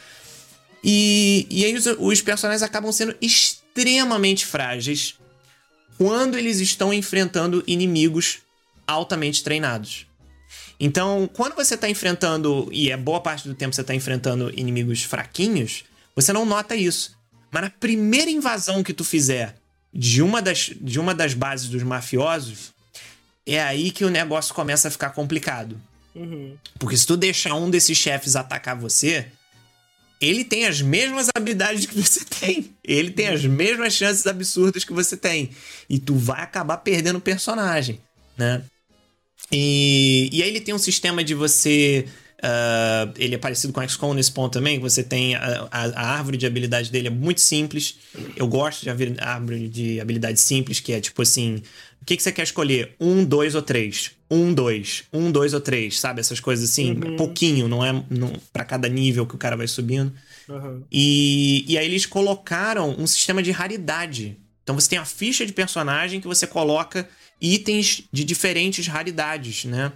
E, 0.83 1.47
e 1.49 1.65
aí 1.65 1.75
os, 1.75 1.85
os 1.85 2.21
personagens 2.21 2.61
acabam 2.61 2.91
sendo 2.91 3.15
extremamente 3.21 4.45
frágeis 4.45 5.15
quando 5.97 6.37
eles 6.37 6.59
estão 6.59 6.93
enfrentando 6.93 7.63
inimigos 7.67 8.39
altamente 8.87 9.43
treinados. 9.43 10.07
Então, 10.79 11.29
quando 11.33 11.55
você 11.55 11.77
tá 11.77 11.89
enfrentando, 11.89 12.67
e 12.71 12.91
é 12.91 12.97
boa 12.97 13.21
parte 13.21 13.47
do 13.47 13.55
tempo 13.55 13.73
você 13.73 13.83
tá 13.83 13.93
enfrentando 13.93 14.51
inimigos 14.55 15.03
fraquinhos, 15.03 15.85
você 16.15 16.33
não 16.33 16.45
nota 16.45 16.75
isso. 16.75 17.17
Mas 17.51 17.63
na 17.63 17.69
primeira 17.69 18.29
invasão 18.29 18.83
que 18.83 18.93
tu 18.93 19.03
fizer 19.03 19.55
de 19.93 20.21
uma 20.21 20.41
das, 20.41 20.71
de 20.81 20.99
uma 20.99 21.13
das 21.13 21.33
bases 21.33 21.69
dos 21.69 21.83
mafiosos, 21.83 22.73
é 23.45 23.61
aí 23.61 23.91
que 23.91 24.03
o 24.03 24.09
negócio 24.09 24.53
começa 24.53 24.87
a 24.87 24.91
ficar 24.91 25.11
complicado. 25.11 25.79
Uhum. 26.15 26.57
Porque 26.79 26.97
se 26.97 27.05
tu 27.05 27.15
deixar 27.15 27.55
um 27.55 27.69
desses 27.69 27.97
chefes 27.97 28.35
atacar 28.35 28.75
você, 28.75 29.27
ele 30.23 30.45
tem 30.45 30.65
as 30.65 30.81
mesmas 30.81 31.27
habilidades 31.35 31.85
que 31.85 31.99
você 31.99 32.23
tem. 32.23 32.73
Ele 32.83 33.11
tem 33.11 33.27
as 33.27 33.43
mesmas 33.43 33.93
chances 33.93 34.25
absurdas 34.25 34.83
que 34.83 34.93
você 34.93 35.17
tem. 35.17 35.49
E 35.89 35.99
tu 35.99 36.15
vai 36.15 36.41
acabar 36.41 36.77
perdendo 36.77 37.17
o 37.17 37.21
personagem, 37.21 37.99
né? 38.37 38.63
E, 39.51 40.29
e 40.31 40.41
aí 40.41 40.49
ele 40.49 40.61
tem 40.61 40.73
um 40.73 40.79
sistema 40.79 41.23
de 41.23 41.33
você. 41.33 42.07
Ah, 42.43 43.09
ele 43.17 43.35
é 43.35 43.37
parecido 43.37 43.71
com 43.71 43.79
o 43.79 43.87
XCOM 43.89 44.13
nesse 44.13 44.31
ponto 44.31 44.51
também. 44.53 44.77
Você 44.79 45.01
tem 45.01 45.33
a, 45.35 45.67
a- 45.71 45.85
a 45.95 46.07
árvore 46.17 46.37
de 46.37 46.45
habilidade 46.45 46.91
dele 46.91 47.07
é 47.07 47.11
muito 47.11 47.39
simples. 47.41 47.95
Eu 48.35 48.47
gosto 48.47 48.81
de 48.83 48.89
haver- 48.89 49.15
árvore 49.23 49.67
de 49.69 49.99
habilidade 50.01 50.39
simples, 50.39 50.79
que 50.79 50.91
é 50.93 50.99
tipo 50.99 51.21
assim: 51.21 51.61
o 52.01 52.05
que, 52.05 52.17
que 52.17 52.21
você 52.23 52.31
quer 52.31 52.43
escolher? 52.43 52.95
Um, 52.99 53.23
dois 53.23 53.55
ou 53.55 53.61
três? 53.61 54.11
Um, 54.29 54.53
dois. 54.53 55.03
Um, 55.13 55.31
dois 55.31 55.53
ou 55.53 55.61
três, 55.61 55.99
sabe? 55.99 56.19
Essas 56.19 56.39
coisas 56.39 56.69
assim. 56.69 56.91
Uhum. 56.91 57.15
Pouquinho, 57.15 57.67
não 57.67 57.83
é 57.85 57.91
para 58.51 58.65
cada 58.65 58.89
nível 58.89 59.25
que 59.25 59.35
o 59.35 59.37
cara 59.37 59.55
vai 59.55 59.67
subindo. 59.67 60.11
Uhum. 60.49 60.83
E, 60.91 61.63
e 61.67 61.77
aí 61.77 61.85
eles 61.85 62.05
colocaram 62.05 62.93
um 62.99 63.07
sistema 63.07 63.41
de 63.41 63.51
raridade. 63.51 64.37
Então 64.63 64.75
você 64.79 64.89
tem 64.89 64.99
a 64.99 65.05
ficha 65.05 65.45
de 65.45 65.53
personagem 65.53 66.19
que 66.19 66.27
você 66.27 66.45
coloca 66.47 67.07
itens 67.41 68.03
de 68.11 68.23
diferentes 68.23 68.87
raridades, 68.87 69.65
né? 69.65 69.91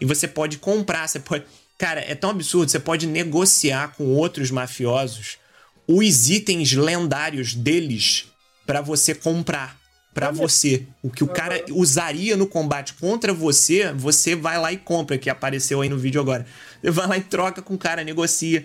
E 0.00 0.04
você 0.04 0.26
pode 0.28 0.58
comprar, 0.58 1.08
você 1.08 1.18
pode. 1.20 1.44
Cara, 1.82 1.98
é 2.00 2.14
tão 2.14 2.30
absurdo, 2.30 2.70
você 2.70 2.78
pode 2.78 3.08
negociar 3.08 3.96
com 3.96 4.14
outros 4.14 4.52
mafiosos 4.52 5.36
os 5.84 6.30
itens 6.30 6.70
lendários 6.74 7.56
deles 7.56 8.26
pra 8.64 8.80
você 8.80 9.12
comprar 9.16 9.76
pra 10.14 10.30
você. 10.30 10.86
O 11.02 11.10
que 11.10 11.24
o 11.24 11.26
cara 11.26 11.60
usaria 11.72 12.36
no 12.36 12.46
combate 12.46 12.94
contra 12.94 13.34
você, 13.34 13.92
você 13.94 14.36
vai 14.36 14.60
lá 14.60 14.72
e 14.72 14.76
compra, 14.76 15.18
que 15.18 15.28
apareceu 15.28 15.80
aí 15.80 15.88
no 15.88 15.98
vídeo 15.98 16.20
agora. 16.20 16.46
Você 16.80 16.92
vai 16.92 17.08
lá 17.08 17.18
e 17.18 17.22
troca 17.22 17.60
com 17.60 17.74
o 17.74 17.78
cara, 17.78 18.04
negocia. 18.04 18.64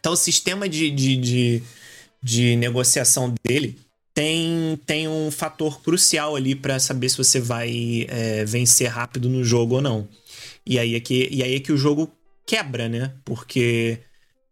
Então 0.00 0.14
o 0.14 0.16
sistema 0.16 0.68
de, 0.68 0.90
de, 0.90 1.16
de, 1.16 1.62
de 2.20 2.56
negociação 2.56 3.32
dele 3.44 3.78
tem, 4.12 4.80
tem 4.84 5.06
um 5.06 5.30
fator 5.30 5.80
crucial 5.80 6.34
ali 6.34 6.56
pra 6.56 6.80
saber 6.80 7.08
se 7.08 7.18
você 7.18 7.38
vai 7.38 8.04
é, 8.08 8.44
vencer 8.44 8.88
rápido 8.88 9.28
no 9.28 9.44
jogo 9.44 9.76
ou 9.76 9.80
não. 9.80 10.08
E 10.66 10.78
aí, 10.78 10.94
é 10.94 11.00
que, 11.00 11.28
e 11.30 11.42
aí 11.42 11.54
é 11.54 11.60
que 11.60 11.72
o 11.72 11.76
jogo 11.76 12.12
quebra, 12.44 12.88
né? 12.88 13.12
Porque 13.24 14.00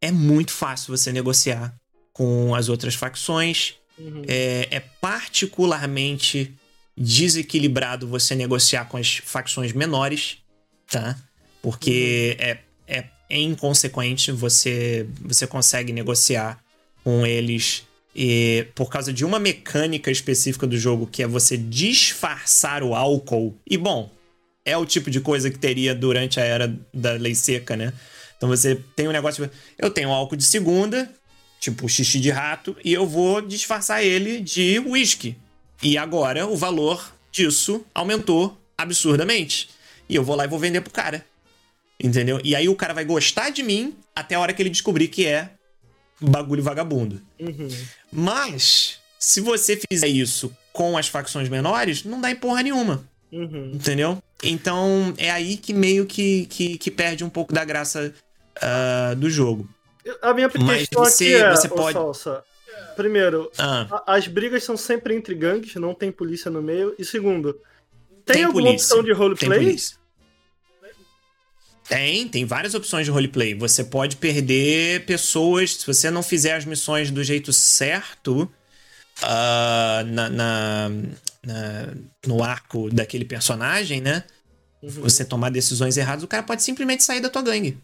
é 0.01 0.11
muito 0.11 0.53
fácil 0.53 0.97
você 0.97 1.13
negociar 1.13 1.75
com 2.13 2.55
as 2.55 2.69
outras 2.69 2.95
facções. 2.95 3.75
Uhum. 3.99 4.23
É, 4.27 4.69
é 4.71 4.81
particularmente 4.81 6.55
desequilibrado 6.97 8.07
você 8.07 8.35
negociar 8.35 8.85
com 8.87 8.97
as 8.97 9.17
facções 9.17 9.73
menores, 9.73 10.39
tá? 10.89 11.19
Porque 11.61 12.37
é, 12.39 12.59
é, 12.87 13.05
é 13.29 13.41
inconsequente, 13.41 14.31
você, 14.31 15.07
você 15.21 15.47
consegue 15.47 15.93
negociar 15.93 16.63
com 17.03 17.27
eles 17.27 17.85
e, 18.15 18.67
por 18.75 18.89
causa 18.89 19.13
de 19.13 19.25
uma 19.25 19.41
mecânica 19.41 20.11
específica 20.11 20.67
do 20.67 20.79
jogo, 20.79 21.07
que 21.07 21.23
é 21.23 21.27
você 21.27 21.57
disfarçar 21.57 22.83
o 22.83 22.95
álcool. 22.95 23.59
E, 23.69 23.77
bom, 23.77 24.11
é 24.65 24.77
o 24.77 24.87
tipo 24.87 25.11
de 25.11 25.21
coisa 25.21 25.51
que 25.51 25.59
teria 25.59 25.95
durante 25.95 26.41
a 26.41 26.45
era 26.45 26.75
da 26.93 27.13
lei 27.13 27.35
seca, 27.35 27.77
né? 27.77 27.93
Então 28.37 28.49
você 28.49 28.77
tem 28.97 29.09
um 29.09 29.13
negócio. 29.13 29.49
Eu 29.79 29.91
tenho 29.91 30.11
álcool 30.11 30.37
de 30.37 30.45
segunda, 30.45 31.11
tipo 31.61 31.89
xixi 31.89 32.19
de 32.21 32.31
rato, 32.31 32.77
e 32.85 32.93
eu 32.93 33.07
vou 33.07 33.41
disfarçar 33.41 34.05
ele 34.05 34.41
de 34.41 34.79
whisky. 34.79 35.37
E 35.83 35.99
agora 35.99 36.47
o 36.47 36.57
valor 36.57 37.15
disso 37.31 37.85
aumentou 37.95 38.59
absurdamente. 38.77 39.69
E 40.09 40.17
eu 40.17 40.25
vou 40.25 40.37
lá 40.37 40.45
e 40.45 40.49
vou 40.49 40.59
vender 40.59 40.81
pro 40.81 40.93
cara. 40.93 41.25
Entendeu? 42.03 42.41
E 42.43 42.55
aí 42.57 42.69
o 42.69 42.77
cara 42.77 42.93
vai 42.93 43.05
gostar 43.05 43.51
de 43.51 43.63
mim 43.63 43.95
até 44.15 44.35
a 44.35 44.41
hora 44.41 44.53
que 44.53 44.63
ele 44.63 44.71
descobrir 44.71 45.09
que 45.09 45.27
é 45.27 45.51
bagulho 46.21 46.63
vagabundo. 46.63 47.21
Uhum. 47.39 47.69
Mas, 48.11 48.99
Se 49.25 49.41
você 49.41 49.81
fizer 49.91 50.09
isso 50.09 50.55
com 50.71 50.99
as 50.99 51.09
facções 51.09 51.49
menores, 51.49 52.05
não 52.05 52.21
dá 52.21 52.31
em 52.31 52.37
porra 52.37 52.63
nenhuma. 52.63 53.09
Uhum. 53.33 53.73
Entendeu? 53.73 54.23
Então 54.45 55.15
é 55.17 55.31
aí 55.31 55.57
que 55.57 55.73
meio 55.73 56.07
que, 56.07 56.47
que, 56.47 56.79
que 56.79 56.91
perde 56.91 57.25
um 57.25 57.31
pouco 57.31 57.53
da 57.53 57.65
graça 57.65 58.13
uh, 58.59 59.17
do 59.17 59.29
jogo. 59.31 59.69
A 60.23 60.35
minha 60.35 60.51
Mas 60.61 60.87
você- 60.93 61.37
aqui 61.37 61.45
é, 61.45 61.51
você 61.51 61.69
pode- 61.69 61.95
Salsa, 61.95 62.43
primeiro, 62.97 63.51
Ah. 63.59 64.03
a- 64.07 64.15
as 64.17 64.27
brigas 64.29 64.63
são 64.63 64.77
sempre 64.77 65.15
entre 65.15 65.35
gangues, 65.35 65.75
não 65.77 65.95
tem 65.95 66.13
polícia 66.13 66.51
no 66.51 66.61
meio. 66.61 66.95
E 66.99 67.05
segundo, 67.05 67.55
tem, 68.25 68.37
Tem 68.37 68.45
alguma 68.45 68.67
polícia, 68.67 68.87
opção 68.87 68.99
de 69.03 69.11
Tem 69.11 69.15
roleplay? 69.19 69.59
polícia. 69.59 69.97
Tem, 71.89 72.27
tem 72.29 72.47
várias 72.47 72.75
opções 72.75 73.05
de 73.05 73.11
roleplay. 73.11 73.55
Você 73.55 73.85
pode 73.85 74.17
perder 74.17 75.05
pessoas 75.05 75.75
se 75.77 75.87
você 75.87 76.11
não 76.11 76.23
fizer 76.23 76.55
as 76.55 76.65
missões 76.65 77.11
do 77.11 77.23
jeito 77.23 77.53
certo 77.53 78.51
ah, 79.23 80.03
na, 80.07 80.29
na- 80.31 80.89
na- 81.47 81.95
no 82.27 82.43
arco 82.43 82.89
daquele 82.91 83.25
personagem, 83.25 84.01
né? 84.01 84.25
Você 84.89 85.25
tomar 85.25 85.51
decisões 85.51 85.97
erradas, 85.97 86.25
o 86.25 86.29
cara 86.29 86.43
pode 86.43 86.63
simplesmente 86.63 87.03
sair 87.03 87.21
da 87.21 87.31
tua 87.31 87.43
gangue. 87.43 87.79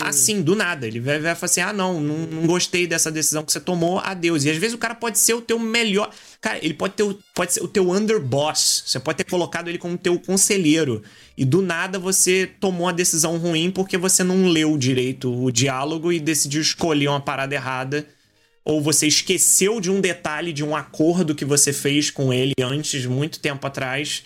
Assim, 0.00 0.42
do 0.42 0.54
nada. 0.54 0.86
Ele 0.86 1.00
vai, 1.00 1.18
vai 1.18 1.34
falar 1.34 1.50
assim: 1.50 1.60
ah, 1.60 1.72
não, 1.72 2.00
não, 2.00 2.18
não 2.26 2.46
gostei 2.46 2.86
dessa 2.86 3.10
decisão 3.10 3.42
que 3.42 3.50
você 3.50 3.60
tomou, 3.60 3.98
adeus. 3.98 4.44
E 4.44 4.50
às 4.50 4.56
vezes 4.56 4.74
o 4.74 4.78
cara 4.78 4.94
pode 4.94 5.18
ser 5.18 5.34
o 5.34 5.40
teu 5.40 5.58
melhor. 5.58 6.10
Cara, 6.40 6.58
ele 6.62 6.74
pode, 6.74 6.94
ter 6.94 7.16
pode 7.34 7.54
ser 7.54 7.62
o 7.62 7.68
teu 7.68 7.90
underboss. 7.90 8.84
Você 8.86 9.00
pode 9.00 9.18
ter 9.18 9.24
colocado 9.24 9.68
ele 9.68 9.78
como 9.78 9.96
teu 9.96 10.18
conselheiro. 10.18 11.02
E 11.36 11.44
do 11.44 11.62
nada 11.62 11.98
você 11.98 12.50
tomou 12.60 12.82
uma 12.82 12.92
decisão 12.92 13.38
ruim 13.38 13.70
porque 13.70 13.96
você 13.96 14.22
não 14.22 14.48
leu 14.48 14.76
direito 14.76 15.32
o 15.32 15.50
diálogo 15.50 16.12
e 16.12 16.20
decidiu 16.20 16.60
escolher 16.60 17.08
uma 17.08 17.20
parada 17.20 17.54
errada. 17.54 18.06
Ou 18.62 18.82
você 18.82 19.06
esqueceu 19.06 19.80
de 19.80 19.90
um 19.90 20.00
detalhe 20.00 20.52
de 20.52 20.62
um 20.62 20.76
acordo 20.76 21.34
que 21.34 21.44
você 21.44 21.72
fez 21.72 22.10
com 22.10 22.32
ele 22.32 22.52
antes, 22.60 23.06
muito 23.06 23.40
tempo 23.40 23.66
atrás. 23.66 24.22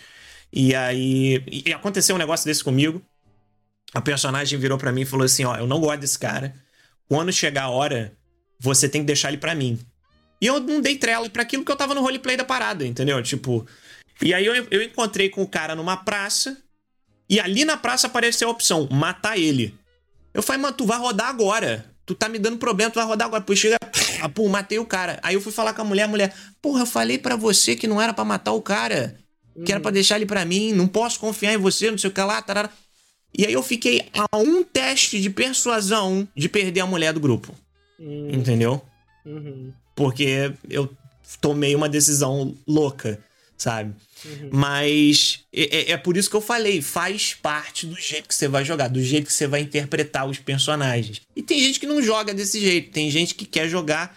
E 0.55 0.73
aí. 0.73 1.43
E 1.51 1.73
aconteceu 1.73 2.15
um 2.15 2.19
negócio 2.19 2.47
desse 2.47 2.63
comigo. 2.63 3.03
A 3.93 4.01
personagem 4.01 4.57
virou 4.57 4.79
pra 4.79 4.93
mim 4.93 5.01
e 5.01 5.07
falou 5.07 5.25
assim: 5.25 5.45
Ó, 5.45 5.57
eu 5.57 5.67
não 5.67 5.81
gosto 5.81 6.01
desse 6.01 6.19
cara. 6.19 6.55
Quando 7.09 7.33
chegar 7.33 7.65
a 7.65 7.71
hora, 7.71 8.17
você 8.61 8.89
tem 8.89 9.01
que 9.01 9.07
deixar 9.07 9.29
ele 9.29 9.39
pra 9.39 9.55
mim. 9.55 9.81
E 10.41 10.47
eu 10.47 10.61
não 10.61 10.81
dei 10.81 10.97
trela 10.97 11.29
pra 11.29 11.43
aquilo 11.43 11.65
que 11.65 11.73
eu 11.73 11.77
tava 11.77 11.95
no 11.95 12.01
roleplay 12.01 12.37
da 12.37 12.45
parada, 12.45 12.87
entendeu? 12.87 13.21
Tipo. 13.21 13.67
E 14.23 14.33
aí 14.33 14.47
eu, 14.47 14.55
eu 14.71 14.81
encontrei 14.81 15.29
com 15.29 15.43
o 15.43 15.49
cara 15.49 15.75
numa 15.75 15.97
praça. 15.97 16.57
E 17.29 17.41
ali 17.41 17.65
na 17.65 17.77
praça 17.77 18.07
apareceu 18.07 18.47
a 18.49 18.53
opção: 18.53 18.89
matar 18.93 19.37
ele. 19.37 19.77
Eu 20.33 20.43
falei, 20.43 20.63
mano, 20.63 20.77
tu 20.77 20.87
vai 20.87 20.99
rodar 20.99 21.29
agora. 21.29 21.85
Tu 22.07 22.15
tá 22.15 22.29
me 22.29 22.39
dando 22.39 22.59
problema, 22.59 22.93
tu 22.93 22.97
vai 22.97 23.07
rodar 23.07 23.27
agora. 23.27 23.41
Depois 23.41 23.59
chega. 23.59 23.77
Pô, 24.35 24.49
matei 24.49 24.79
o 24.79 24.87
cara. 24.87 25.19
Aí 25.21 25.35
eu 25.35 25.41
fui 25.41 25.53
falar 25.53 25.75
com 25.75 25.83
a 25.83 25.85
mulher, 25.85 26.05
a 26.05 26.09
mulher, 26.09 26.35
porra, 26.63 26.83
eu 26.83 26.87
falei 26.87 27.19
pra 27.19 27.35
você 27.35 27.75
que 27.75 27.89
não 27.89 28.01
era 28.01 28.15
pra 28.15 28.25
matar 28.25 28.53
o 28.53 28.63
cara. 28.63 29.24
Que 29.65 29.73
era 29.73 29.81
pra 29.81 29.91
deixar 29.91 30.17
ele 30.17 30.27
pra 30.27 30.45
mim, 30.45 30.73
não 30.73 30.87
posso 30.89 31.21
confiar 31.21 31.53
em 31.55 31.59
você, 31.59 31.91
não 31.91 31.99
sei 31.99 32.11
o 32.11 32.13
que 32.13 32.21
lá, 32.21 32.41
tarara. 32.43 32.71
E 33.37 33.45
aí 33.45 33.53
eu 33.53 33.63
fiquei 33.63 34.07
a 34.13 34.37
um 34.37 34.63
teste 34.63 35.21
de 35.21 35.29
persuasão 35.31 36.27
de 36.37 36.49
perder 36.49 36.81
a 36.81 36.87
mulher 36.87 37.13
do 37.13 37.21
grupo. 37.21 37.55
Entendeu? 37.99 38.83
Uhum. 39.25 39.73
Porque 39.95 40.53
eu 40.69 40.89
tomei 41.41 41.75
uma 41.75 41.89
decisão 41.89 42.55
louca, 42.67 43.19
sabe? 43.57 43.95
Mas 44.51 45.41
é, 45.53 45.77
é- 45.79 45.91
é 45.93 45.97
por 45.97 46.17
isso 46.17 46.31
que 46.31 46.37
eu 46.37 46.41
falei, 46.41 46.81
faz 46.81 47.35
parte 47.35 47.87
do 47.87 47.97
jeito 47.97 48.29
que 48.29 48.35
você 48.35 48.49
vai 48.49 48.65
jogar, 48.65 48.89
do 48.89 49.03
jeito 49.03 49.27
que 49.27 49.33
você 49.33 49.47
vai 49.47 49.61
interpretar 49.61 50.27
os 50.29 50.39
personagens. 50.39 51.21
E 51.37 51.43
tem 51.43 51.61
gente 51.61 51.79
que 51.81 51.87
não 51.87 52.03
joga 52.03 52.33
desse 52.33 52.61
jeito, 52.61 52.91
tem 52.91 53.11
gente 53.11 53.35
que 53.35 53.45
quer 53.45 53.69
jogar 53.69 54.17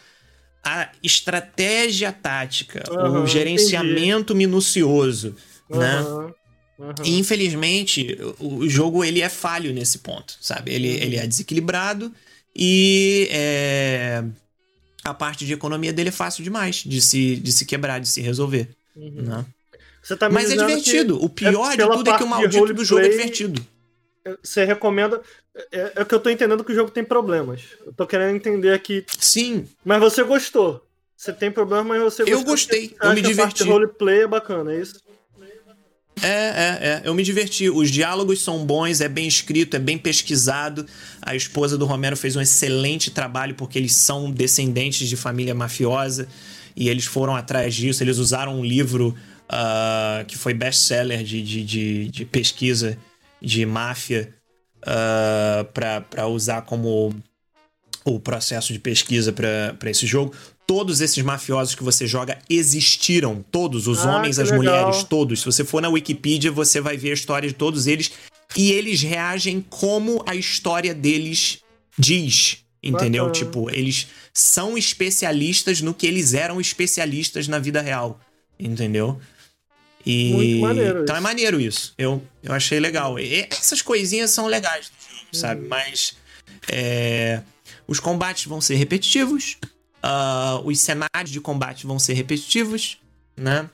a 0.67 0.89
estratégia 1.01 2.11
tática, 2.11 2.83
Aham, 2.91 3.23
o 3.23 3.27
gerenciamento 3.27 4.35
minucioso, 4.35 5.33
né? 5.69 5.99
Aham, 5.99 6.33
aham. 6.79 6.93
E 7.05 7.17
infelizmente, 7.17 8.17
o 8.37 8.67
jogo 8.67 9.01
ele 9.01 9.21
é 9.21 9.29
falho 9.29 9.73
nesse 9.73 9.99
ponto, 9.99 10.37
sabe? 10.41 10.73
Ele, 10.73 10.89
ele 10.89 11.15
é 11.15 11.25
desequilibrado 11.25 12.11
e 12.53 13.29
é, 13.31 14.23
a 15.05 15.13
parte 15.13 15.45
de 15.45 15.53
economia 15.53 15.93
dele 15.93 16.09
é 16.09 16.11
fácil 16.11 16.43
demais 16.43 16.83
de 16.85 16.99
se, 17.01 17.37
de 17.37 17.51
se 17.53 17.65
quebrar, 17.65 17.99
de 17.99 18.09
se 18.09 18.21
resolver. 18.21 18.67
né? 18.93 19.45
Você 20.03 20.17
tá 20.17 20.29
Mas 20.29 20.51
é 20.51 20.57
divertido. 20.57 21.23
O 21.23 21.29
pior 21.29 21.71
de 21.71 21.77
pela 21.77 21.95
tudo 21.95 22.09
é 22.09 22.17
que 22.17 22.23
o 22.23 22.25
de 22.25 22.29
maldito 22.29 22.73
do 22.73 22.83
jogo 22.83 23.05
é 23.05 23.09
divertido. 23.09 23.65
Você 24.43 24.65
recomenda. 24.65 25.21
É, 25.71 25.91
é 25.97 26.05
que 26.05 26.13
eu 26.13 26.19
tô 26.19 26.29
entendendo 26.29 26.63
que 26.63 26.71
o 26.71 26.75
jogo 26.75 26.91
tem 26.91 27.03
problemas. 27.03 27.61
Eu 27.85 27.93
tô 27.93 28.05
querendo 28.05 28.35
entender 28.35 28.73
aqui. 28.73 29.05
Sim. 29.19 29.65
Mas 29.83 29.99
você 29.99 30.23
gostou. 30.23 30.83
Você 31.15 31.33
tem 31.33 31.49
problema, 31.51 31.83
mas 31.83 32.01
você 32.03 32.21
Eu 32.23 32.43
gostou. 32.43 32.45
gostei, 32.45 32.89
Você 32.89 33.07
eu 33.07 33.13
me 33.13 33.21
que 33.21 33.31
a 33.31 33.35
parte 33.35 33.57
de 33.57 33.63
diverti. 33.63 33.63
roleplay 33.63 34.19
é 34.21 34.27
bacana, 34.27 34.71
é 34.73 34.79
isso? 34.81 35.01
É, 36.21 36.27
é, 36.27 36.77
é. 36.81 37.01
Eu 37.03 37.13
me 37.13 37.23
diverti. 37.23 37.69
Os 37.69 37.91
diálogos 37.91 38.41
são 38.41 38.65
bons, 38.65 39.01
é 39.01 39.07
bem 39.07 39.27
escrito, 39.27 39.75
é 39.75 39.79
bem 39.79 39.97
pesquisado. 39.97 40.85
A 41.21 41.35
esposa 41.35 41.77
do 41.77 41.85
Romero 41.85 42.17
fez 42.17 42.35
um 42.35 42.41
excelente 42.41 43.11
trabalho 43.11 43.55
porque 43.55 43.77
eles 43.77 43.95
são 43.95 44.31
descendentes 44.31 45.07
de 45.07 45.15
família 45.15 45.53
mafiosa 45.53 46.27
e 46.75 46.89
eles 46.89 47.05
foram 47.05 47.35
atrás 47.35 47.73
disso. 47.75 48.03
Eles 48.03 48.17
usaram 48.17 48.59
um 48.59 48.65
livro 48.65 49.15
ah, 49.49 50.23
que 50.27 50.37
foi 50.37 50.53
best-seller 50.53 51.23
de, 51.23 51.41
de, 51.41 51.63
de, 51.63 52.07
de 52.09 52.25
pesquisa 52.25 52.97
de 53.41 53.65
máfia 53.65 54.33
ah, 54.87 55.65
para 55.73 56.27
usar 56.27 56.61
como 56.61 57.13
o 58.05 58.19
processo 58.21 58.71
de 58.71 58.79
pesquisa 58.79 59.33
para 59.33 59.89
esse 59.89 60.07
jogo. 60.07 60.33
Todos 60.65 61.01
esses 61.01 61.21
mafiosos 61.23 61.75
que 61.75 61.83
você 61.83 62.07
joga 62.07 62.39
existiram. 62.49 63.43
Todos, 63.51 63.87
os 63.87 64.05
Ah, 64.05 64.15
homens, 64.15 64.39
as 64.39 64.49
legal. 64.49 64.57
mulheres, 64.63 65.03
todos. 65.03 65.39
Se 65.41 65.45
você 65.45 65.63
for 65.65 65.81
na 65.81 65.89
Wikipedia, 65.89 66.51
você 66.51 66.79
vai 66.79 66.95
ver 66.97 67.11
a 67.11 67.13
história 67.13 67.47
de 67.49 67.55
todos 67.55 67.85
eles. 67.87 68.11
E 68.55 68.71
eles 68.71 69.01
reagem 69.01 69.63
como 69.69 70.23
a 70.25 70.35
história 70.35 70.93
deles 70.93 71.59
diz. 71.97 72.59
Entendeu? 72.81 73.25
Bacana. 73.25 73.45
Tipo, 73.45 73.69
eles 73.69 74.07
são 74.33 74.77
especialistas 74.77 75.81
no 75.81 75.93
que 75.93 76.07
eles 76.07 76.33
eram 76.33 76.61
especialistas 76.61 77.47
na 77.47 77.59
vida 77.59 77.81
real. 77.81 78.19
Entendeu? 78.59 79.19
E... 80.07 80.31
Muito 80.31 80.61
maneiro 80.61 81.01
Então 81.01 81.15
é 81.15 81.19
isso. 81.19 81.23
maneiro 81.23 81.59
isso. 81.59 81.93
Eu, 81.97 82.23
eu 82.41 82.53
achei 82.53 82.79
legal. 82.79 83.19
E 83.19 83.45
essas 83.49 83.81
coisinhas 83.81 84.31
são 84.31 84.47
legais 84.47 84.89
do 84.89 85.17
jogo, 85.17 85.27
sabe? 85.33 85.67
Mas 85.67 86.15
é, 86.69 87.41
os 87.85 87.99
combates 87.99 88.45
vão 88.45 88.61
ser 88.61 88.75
repetitivos. 88.75 89.57
ah, 90.01 90.61
os 90.63 90.79
cenários 90.79 91.29
de 91.29 91.41
combate 91.41 91.85
vão 91.85 91.99
ser 91.99 92.13
repetitivos, 92.13 92.97
né? 93.35 93.69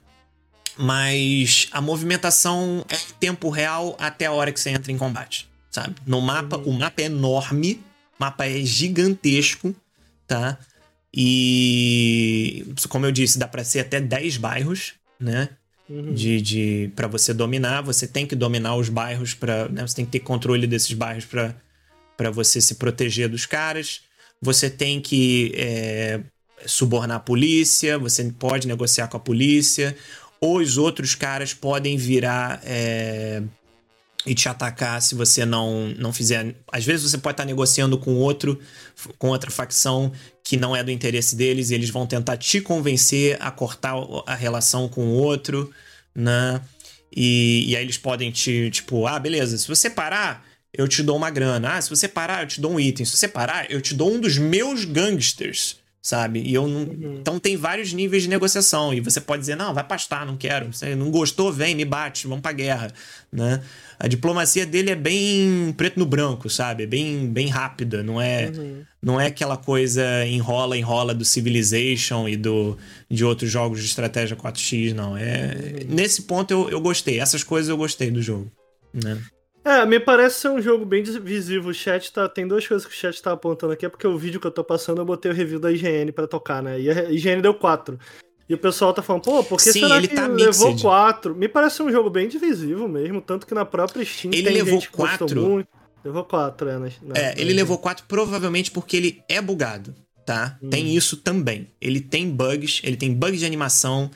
Mas 0.75 1.67
a 1.71 1.79
movimentação 1.79 2.83
é 2.89 2.95
em 2.95 3.13
tempo 3.19 3.49
real 3.51 3.95
até 3.99 4.25
a 4.25 4.31
hora 4.31 4.51
que 4.51 4.59
você 4.59 4.71
entra 4.71 4.91
em 4.91 4.97
combate, 4.97 5.47
sabe? 5.69 5.95
No 6.07 6.19
mapa, 6.19 6.57
o 6.57 6.73
mapa 6.73 7.03
é 7.03 7.05
enorme, 7.05 7.79
o 8.17 8.23
mapa 8.23 8.47
é 8.47 8.59
gigantesco, 8.61 9.75
tá? 10.25 10.57
E 11.13 12.65
como 12.89 13.05
eu 13.05 13.11
disse, 13.11 13.37
dá 13.37 13.47
pra 13.47 13.63
ser 13.63 13.81
até 13.81 14.01
10 14.01 14.37
bairros, 14.37 14.93
né? 15.19 15.49
Uhum. 15.89 16.13
de, 16.13 16.41
de 16.41 16.91
para 16.95 17.07
você 17.07 17.33
dominar, 17.33 17.81
você 17.81 18.07
tem 18.07 18.25
que 18.25 18.37
dominar 18.37 18.77
os 18.77 18.87
bairros 18.87 19.33
para, 19.33 19.67
você 19.67 19.97
tem 19.97 20.05
que 20.05 20.11
ter 20.11 20.19
controle 20.19 20.65
desses 20.65 20.93
bairros 20.93 21.25
para 21.25 21.53
para 22.15 22.29
você 22.29 22.61
se 22.61 22.75
proteger 22.75 23.29
dos 23.29 23.45
caras. 23.45 24.01
Você 24.41 24.69
tem 24.69 24.99
que 24.99 25.53
é, 25.55 26.19
subornar 26.65 27.17
a 27.17 27.19
polícia, 27.19 27.97
você 27.97 28.23
pode 28.37 28.67
negociar 28.67 29.07
com 29.07 29.17
a 29.17 29.19
polícia. 29.19 29.95
Os 30.39 30.77
outros 30.77 31.15
caras 31.15 31.53
podem 31.53 31.97
virar 31.97 32.61
é, 32.63 33.41
e 34.25 34.35
te 34.35 34.49
atacar 34.49 35.01
se 35.01 35.15
você 35.15 35.45
não, 35.45 35.89
não 35.97 36.11
fizer. 36.11 36.55
Às 36.71 36.85
vezes 36.85 37.09
você 37.09 37.17
pode 37.17 37.33
estar 37.33 37.45
negociando 37.45 37.97
com 37.97 38.15
outro, 38.15 38.59
com 39.17 39.29
outra 39.29 39.49
facção 39.49 40.11
que 40.43 40.57
não 40.57 40.75
é 40.75 40.83
do 40.83 40.91
interesse 40.91 41.35
deles 41.35 41.69
e 41.69 41.75
eles 41.75 41.89
vão 41.89 42.05
tentar 42.05 42.37
te 42.37 42.59
convencer 42.59 43.37
a 43.39 43.49
cortar 43.49 43.95
a 44.25 44.35
relação 44.35 44.89
com 44.89 45.05
o 45.07 45.13
outro, 45.13 45.71
né? 46.13 46.61
E, 47.15 47.65
e 47.69 47.75
aí 47.75 47.83
eles 47.83 47.97
podem 47.97 48.31
te, 48.31 48.69
tipo, 48.71 49.07
ah, 49.07 49.19
beleza, 49.19 49.57
se 49.57 49.67
você 49.67 49.89
parar, 49.89 50.45
eu 50.73 50.87
te 50.87 51.03
dou 51.03 51.15
uma 51.15 51.29
grana. 51.29 51.75
Ah, 51.75 51.81
se 51.81 51.89
você 51.89 52.07
parar, 52.07 52.43
eu 52.43 52.47
te 52.47 52.59
dou 52.59 52.73
um 52.73 52.79
item. 52.79 53.05
Se 53.05 53.15
você 53.15 53.27
parar, 53.27 53.71
eu 53.71 53.79
te 53.79 53.93
dou 53.93 54.11
um 54.11 54.19
dos 54.19 54.37
meus 54.37 54.83
gangsters, 54.83 55.77
sabe? 56.03 56.41
E 56.41 56.53
eu 56.53 56.67
não. 56.67 56.81
Então 57.19 57.39
tem 57.39 57.55
vários 57.55 57.93
níveis 57.93 58.23
de 58.23 58.29
negociação. 58.29 58.93
E 58.93 58.99
você 58.99 59.21
pode 59.21 59.39
dizer, 59.39 59.55
não, 59.55 59.73
vai 59.73 59.85
pastar, 59.85 60.25
não 60.25 60.35
quero. 60.35 60.73
Você 60.73 60.95
não 60.95 61.09
gostou, 61.09 61.51
vem, 61.51 61.73
me 61.73 61.85
bate, 61.85 62.27
vamos 62.27 62.41
pra 62.41 62.51
guerra, 62.51 62.91
né? 63.31 63.63
A 63.97 64.07
diplomacia 64.07 64.65
dele 64.65 64.91
é 64.91 64.95
bem 64.95 65.73
preto 65.77 65.97
no 65.97 66.05
branco, 66.05 66.49
sabe? 66.49 66.83
É 66.83 66.85
bem, 66.85 67.27
bem 67.27 67.47
rápida, 67.47 68.03
não 68.03 68.19
é, 68.19 68.51
não 69.01 69.21
é 69.21 69.27
aquela 69.27 69.55
coisa 69.55 70.25
enrola, 70.25 70.77
enrola 70.77 71.13
do 71.13 71.23
Civilization 71.23 72.27
e 72.27 72.35
do, 72.35 72.77
de 73.09 73.23
outros 73.23 73.49
jogos 73.49 73.79
de 73.79 73.85
estratégia 73.85 74.35
4x, 74.35 74.93
não. 74.93 75.15
É, 75.15 75.85
Nesse 75.87 76.23
ponto 76.23 76.51
eu, 76.51 76.69
eu 76.69 76.81
gostei, 76.81 77.21
essas 77.21 77.45
coisas 77.45 77.69
eu 77.69 77.77
gostei 77.77 78.11
do 78.11 78.21
jogo, 78.21 78.51
né? 78.93 79.17
É, 79.65 79.85
me 79.85 79.99
parece 79.99 80.41
ser 80.41 80.49
um 80.49 80.61
jogo 80.61 80.85
bem 80.85 81.03
visível. 81.03 81.69
O 81.69 81.73
chat 81.73 82.11
tá. 82.11 82.27
Tem 82.27 82.45
duas 82.47 82.67
coisas 82.67 82.85
que 82.85 82.93
o 82.93 82.95
chat 82.97 83.21
tá 83.21 83.31
apontando 83.31 83.71
aqui. 83.73 83.85
É 83.85 83.89
porque 83.89 84.05
o 84.05 84.17
vídeo 84.17 84.39
que 84.39 84.47
eu 84.47 84.51
tô 84.51 84.63
passando 84.63 84.99
eu 85.01 85.05
botei 85.05 85.31
o 85.31 85.33
review 85.33 85.59
da 85.59 85.71
IGN 85.71 86.11
pra 86.11 86.27
tocar, 86.27 86.61
né? 86.61 86.79
E 86.79 86.89
a 86.89 87.09
IGN 87.11 87.41
deu 87.41 87.53
4. 87.53 87.97
E 88.49 88.53
o 88.53 88.57
pessoal 88.57 88.93
tá 88.93 89.01
falando, 89.01 89.23
pô, 89.23 89.41
por 89.43 89.57
que 89.57 89.71
Sim, 89.71 89.79
será 89.79 89.97
ele 89.97 90.09
que 90.09 90.15
tá 90.15 90.27
levou 90.27 90.67
mixed. 90.67 90.81
4? 90.81 91.33
Me 91.33 91.47
parece 91.47 91.81
um 91.81 91.89
jogo 91.89 92.09
bem 92.09 92.27
divisivo 92.27 92.89
mesmo, 92.89 93.21
tanto 93.21 93.47
que 93.47 93.53
na 93.53 93.63
própria 93.63 94.03
Steam 94.03 94.31
Ele 94.33 94.43
tem 94.43 94.53
levou 94.57 94.73
gente 94.73 94.89
que 94.91 94.97
gostou 94.97 95.27
quatro. 95.27 95.41
muito. 95.41 95.67
Levou 96.03 96.25
4, 96.25 96.69
é. 96.69 96.73
Na, 96.73 96.79
na- 96.79 96.89
É, 97.15 97.33
ele 97.37 97.53
levou 97.53 97.77
4 97.77 98.03
provavelmente 98.05 98.69
porque 98.69 98.97
ele 98.97 99.23
é 99.29 99.41
bugado, 99.41 99.95
tá? 100.25 100.57
Tem 100.69 100.93
isso 100.93 101.15
também. 101.15 101.69
Ele 101.79 102.01
tem 102.01 102.29
bugs, 102.29 102.81
ele 102.83 102.97
tem 102.97 103.13
bugs 103.13 103.39
de 103.39 103.45
animação 103.45 104.11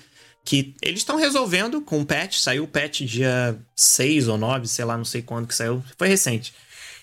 que 0.47 0.73
eles 0.81 1.01
estão 1.01 1.17
resolvendo 1.17 1.81
com 1.81 1.99
o 1.99 2.05
patch. 2.05 2.37
Saiu 2.37 2.63
o 2.63 2.67
patch 2.69 3.01
dia 3.01 3.59
6 3.75 4.29
ou 4.29 4.37
9, 4.37 4.65
sei 4.65 4.85
lá, 4.85 4.97
não 4.97 5.03
sei 5.03 5.21
quando 5.21 5.45
que 5.45 5.53
saiu. 5.53 5.83
Foi 5.97 6.07
recente. 6.07 6.53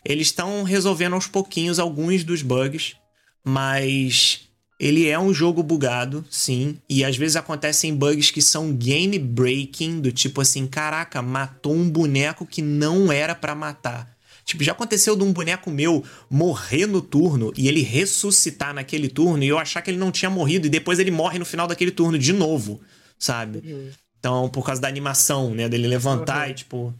Eles 0.02 0.28
estão 0.28 0.62
resolvendo 0.62 1.12
aos 1.12 1.26
pouquinhos 1.26 1.78
alguns 1.78 2.24
dos 2.24 2.40
bugs, 2.40 2.96
mas 3.44 4.48
ele 4.80 5.06
é 5.06 5.18
um 5.18 5.32
jogo 5.34 5.62
bugado, 5.62 6.24
sim, 6.30 6.78
e 6.88 7.04
às 7.04 7.18
vezes 7.18 7.36
acontecem 7.36 7.94
bugs 7.94 8.30
que 8.30 8.40
são 8.40 8.72
game 8.72 9.18
breaking, 9.18 10.00
do 10.00 10.10
tipo 10.10 10.40
assim, 10.40 10.66
caraca, 10.66 11.20
matou 11.20 11.74
um 11.74 11.88
boneco 11.88 12.46
que 12.46 12.62
não 12.62 13.12
era 13.12 13.34
pra 13.34 13.54
matar. 13.54 14.16
Tipo, 14.46 14.64
já 14.64 14.72
aconteceu 14.72 15.16
de 15.16 15.22
um 15.22 15.32
boneco 15.32 15.70
meu 15.70 16.02
morrer 16.30 16.86
no 16.86 17.02
turno 17.02 17.52
e 17.56 17.68
ele 17.68 17.82
ressuscitar 17.82 18.72
naquele 18.72 19.08
turno 19.10 19.44
e 19.44 19.48
eu 19.48 19.58
achar 19.58 19.82
que 19.82 19.90
ele 19.90 19.98
não 19.98 20.10
tinha 20.10 20.30
morrido 20.30 20.66
e 20.66 20.70
depois 20.70 20.98
ele 20.98 21.10
morre 21.10 21.38
no 21.38 21.44
final 21.44 21.66
daquele 21.66 21.90
turno 21.90 22.18
de 22.18 22.32
novo, 22.32 22.80
sabe? 23.18 23.64
Então, 24.18 24.48
por 24.50 24.64
causa 24.64 24.80
da 24.80 24.88
animação, 24.88 25.54
né? 25.54 25.68
Dele 25.68 25.86
levantar 25.88 26.50
e, 26.50 26.54
tipo. 26.54 26.94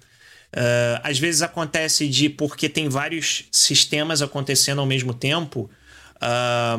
ah, 0.52 1.00
às 1.04 1.18
vezes 1.18 1.42
acontece 1.42 2.08
de 2.08 2.28
porque 2.30 2.68
tem 2.68 2.88
vários 2.88 3.46
sistemas 3.52 4.22
acontecendo 4.22 4.80
ao 4.80 4.86
mesmo 4.86 5.14
tempo. 5.14 5.70
ah, 6.20 6.76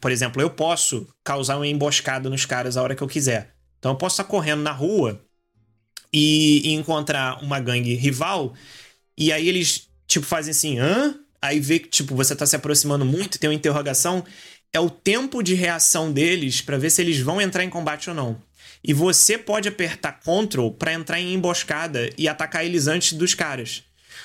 por 0.00 0.10
exemplo, 0.10 0.40
eu 0.42 0.50
posso 0.50 1.06
causar 1.24 1.56
uma 1.56 1.66
emboscada 1.66 2.30
nos 2.30 2.44
caras 2.46 2.76
a 2.76 2.82
hora 2.82 2.94
que 2.94 3.02
eu 3.02 3.08
quiser. 3.08 3.54
Então 3.78 3.92
eu 3.92 3.96
posso 3.96 4.14
estar 4.14 4.24
correndo 4.24 4.62
na 4.62 4.72
rua 4.72 5.20
e, 6.12 6.70
e 6.70 6.74
encontrar 6.74 7.42
uma 7.42 7.60
gangue 7.60 7.94
rival. 7.94 8.54
E 9.16 9.32
aí 9.32 9.48
eles, 9.48 9.88
tipo, 10.06 10.26
fazem 10.26 10.50
assim, 10.52 10.78
hã? 10.78 11.14
Aí 11.42 11.60
vê 11.60 11.78
que, 11.80 11.88
tipo, 11.88 12.14
você 12.16 12.34
tá 12.36 12.46
se 12.46 12.56
aproximando 12.56 13.04
muito, 13.04 13.38
tem 13.38 13.48
uma 13.50 13.54
interrogação. 13.54 14.24
É 14.72 14.80
o 14.80 14.90
tempo 14.90 15.42
de 15.42 15.54
reação 15.54 16.12
deles 16.12 16.60
pra 16.60 16.78
ver 16.78 16.90
se 16.90 17.02
eles 17.02 17.20
vão 17.20 17.40
entrar 17.40 17.64
em 17.64 17.70
combate 17.70 18.10
ou 18.10 18.16
não. 18.16 18.40
E 18.82 18.92
você 18.92 19.36
pode 19.36 19.68
apertar 19.68 20.20
Ctrl 20.20 20.70
pra 20.70 20.92
entrar 20.92 21.20
em 21.20 21.34
emboscada 21.34 22.10
e 22.16 22.28
atacar 22.28 22.64
eles 22.64 22.86
antes 22.86 23.12
dos 23.12 23.34
caras. 23.34 23.82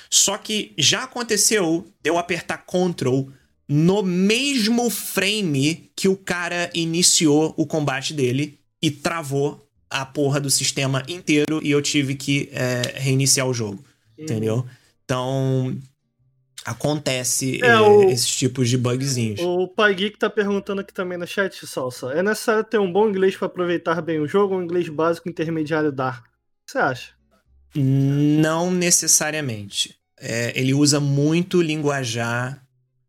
Só 0.08 0.38
que 0.38 0.72
já 0.78 1.04
aconteceu 1.04 1.86
de 2.02 2.10
eu 2.10 2.18
apertar 2.18 2.64
Ctrl 2.64 3.30
no 3.68 4.02
mesmo 4.02 4.90
frame 4.90 5.90
que 5.96 6.08
o 6.08 6.16
cara 6.16 6.70
iniciou 6.74 7.54
o 7.56 7.66
combate 7.66 8.12
dele 8.12 8.58
e 8.80 8.90
travou 8.90 9.66
a 9.88 10.04
porra 10.04 10.40
do 10.40 10.50
sistema 10.50 11.02
inteiro 11.08 11.60
e 11.62 11.70
eu 11.70 11.80
tive 11.80 12.14
que 12.14 12.48
é, 12.52 12.94
reiniciar 12.96 13.46
o 13.46 13.54
jogo. 13.54 13.82
Entendeu? 14.18 14.66
Então. 15.04 15.76
Acontece 16.64 17.60
É, 17.62 17.66
é, 17.66 17.80
o- 17.80 18.02
esses 18.10 18.26
tipos 18.28 18.68
de 18.70 18.78
bugzinhos. 18.78 19.40
O 19.40 19.68
Pai 19.68 19.94
Geek 19.94 20.18
tá 20.18 20.30
perguntando 20.30 20.80
aqui 20.80 20.92
também 20.92 21.18
no 21.18 21.26
chat, 21.26 21.66
Salsa. 21.66 22.12
É 22.12 22.22
necessário 22.22 22.64
ter 22.64 22.78
um 22.78 22.90
bom 22.92 23.08
inglês 23.08 23.36
pra 23.36 23.46
aproveitar 23.46 24.00
bem 24.00 24.18
o 24.20 24.26
jogo 24.26 24.54
ou 24.54 24.60
um 24.60 24.62
inglês 24.64 24.88
básico 24.88 25.28
intermediário 25.28 25.92
dar? 25.92 26.20
O 26.20 26.22
que 26.66 26.72
você 26.72 26.78
acha? 26.78 27.12
Não 27.76 28.70
necessariamente. 28.70 29.96
É, 30.18 30.52
ele 30.58 30.72
usa 30.72 31.00
muito 31.00 31.60
linguajar 31.60 32.62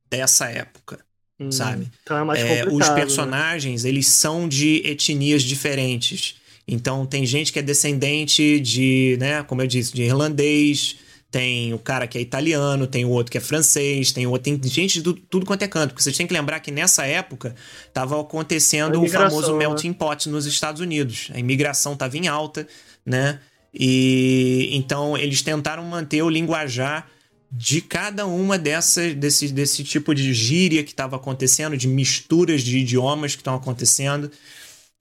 dessa 0.10 0.50
época, 0.50 1.00
Hum, 1.40 1.52
sabe? 1.52 1.88
Então 2.02 2.18
é 2.18 2.24
mais 2.24 2.42
É, 2.42 2.66
os 2.66 2.88
né? 2.88 2.96
personagens, 2.96 3.86
eles 3.86 4.08
são 4.08 4.48
de 4.50 4.82
etnias 4.86 5.44
diferentes. 5.44 6.36
Então 6.68 7.06
tem 7.06 7.26
gente 7.26 7.54
que 7.54 7.60
é 7.60 7.62
descendente 7.62 8.60
de, 8.60 9.18
né, 9.20 9.44
como 9.44 9.62
eu 9.62 9.68
disse, 9.68 9.94
de 9.94 10.02
irlandês, 10.04 10.96
tem 11.32 11.74
o 11.74 11.80
cara 11.80 12.08
que 12.08 12.18
é 12.18 12.22
italiano, 12.22 12.88
tem 12.88 13.04
o 13.04 13.10
outro 13.10 13.32
que 13.32 13.38
é 13.38 13.42
francês, 13.42 14.12
tem 14.12 14.26
o 14.26 14.32
outro, 14.32 14.58
tem 14.58 14.70
gente 14.70 14.96
de 14.96 15.02
tudo, 15.02 15.22
tudo 15.30 15.46
quanto 15.46 15.64
é 15.64 15.68
canto. 15.68 15.90
Porque 15.90 16.04
vocês 16.04 16.16
têm 16.16 16.26
que 16.26 16.34
lembrar 16.34 16.60
que 16.62 16.72
nessa 16.72 17.06
época 17.06 17.54
tava 17.94 18.20
acontecendo 18.20 19.02
o 19.02 19.08
famoso 19.08 19.52
né? 19.54 19.60
melting 19.60 19.94
pot 19.94 20.30
nos 20.30 20.46
Estados 20.46 20.82
Unidos. 20.82 21.30
A 21.34 21.40
imigração 21.40 21.96
tava 21.96 22.18
em 22.18 22.28
alta, 22.28 22.68
né? 23.06 23.40
E 23.74 24.70
então 24.72 25.18
eles 25.18 25.42
tentaram 25.42 25.84
manter 25.84 26.22
o 26.22 26.30
linguajar 26.30 27.10
de 27.52 27.82
cada 27.82 28.26
uma 28.26 28.58
dessas 28.58 29.14
desse, 29.14 29.50
desse 29.50 29.84
tipo 29.84 30.16
de 30.16 30.34
gíria 30.34 30.84
que 30.84 30.92
estava 30.92 31.18
acontecendo, 31.18 31.76
de 31.76 31.88
misturas 31.88 32.62
de 32.62 32.78
idiomas 32.80 33.36
que 33.36 33.42
estão 33.42 33.56
acontecendo. 33.56 34.32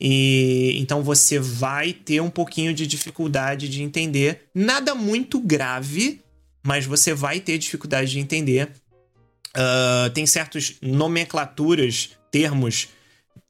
E 0.00 0.76
então 0.78 1.02
você 1.02 1.38
vai 1.38 1.92
ter 1.92 2.20
um 2.20 2.30
pouquinho 2.30 2.74
de 2.74 2.86
dificuldade 2.86 3.68
de 3.68 3.82
entender. 3.82 4.48
Nada 4.54 4.94
muito 4.94 5.40
grave, 5.40 6.20
mas 6.62 6.84
você 6.84 7.14
vai 7.14 7.40
ter 7.40 7.58
dificuldade 7.58 8.10
de 8.10 8.18
entender. 8.18 8.70
Ah, 9.54 10.10
tem 10.12 10.26
certas 10.26 10.76
nomenclaturas, 10.82 12.10
termos 12.30 12.88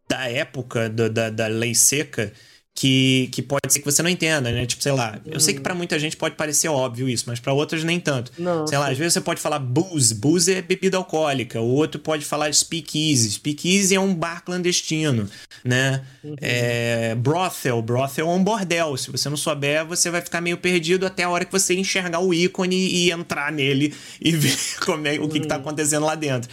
da 0.09 0.29
época 0.29 0.91
da, 0.91 1.31
da 1.31 1.47
lei 1.47 1.75
seca 1.75 2.33
que, 2.75 3.29
que 3.31 3.41
pode 3.41 3.61
ser 3.73 3.79
que 3.79 3.85
você 3.85 4.03
não 4.03 4.11
entenda, 4.11 4.51
né? 4.51 4.67
Tipo, 4.67 4.83
sei 4.83 4.91
lá, 4.91 5.21
eu 5.25 5.39
sei 5.39 5.55
que 5.55 5.61
pra 5.61 5.75
muita 5.75 5.97
gente 5.97 6.17
pode 6.17 6.35
parecer 6.35 6.67
óbvio 6.67 7.09
isso, 7.09 7.25
mas 7.29 7.39
pra 7.39 7.53
outras 7.53 7.85
nem 7.85 8.01
tanto. 8.01 8.33
Não, 8.37 8.67
sei 8.67 8.77
lá, 8.77 8.91
às 8.91 8.99
vezes 8.99 9.13
você 9.13 9.21
pode 9.21 9.41
falar 9.41 9.61
booze, 9.61 10.13
booze 10.13 10.53
é 10.53 10.61
bebida 10.61 10.97
alcoólica, 10.97 11.61
o 11.61 11.69
outro 11.69 12.01
pode 12.01 12.25
falar 12.25 12.53
speakeasy, 12.53 13.31
speakeasy 13.31 13.95
é 13.95 14.01
um 14.01 14.13
bar 14.13 14.45
clandestino, 14.45 15.31
né? 15.65 16.05
É, 16.41 17.15
brothel, 17.15 17.81
brothel 17.81 18.29
é 18.29 18.35
um 18.35 18.43
bordel, 18.43 18.97
se 18.97 19.09
você 19.09 19.29
não 19.31 19.37
souber, 19.37 19.87
você 19.87 20.11
vai 20.11 20.21
ficar 20.21 20.41
meio 20.41 20.59
perdido 20.59 21.07
até 21.07 21.23
a 21.23 21.31
hora 21.31 21.45
que 21.45 21.53
você 21.53 21.75
enxergar 21.75 22.19
o 22.19 22.35
ícone 22.35 22.77
e 22.77 23.13
entrar 23.13 23.53
nele 23.53 23.95
e 24.21 24.33
ver 24.35 24.57
como 24.85 25.07
é, 25.07 25.15
o 25.21 25.29
que, 25.29 25.39
que 25.39 25.47
tá 25.47 25.57
acontecendo 25.57 26.05
lá 26.05 26.17
dentro. 26.17 26.51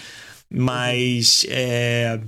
Mas 0.48 1.48
é, 1.50 2.19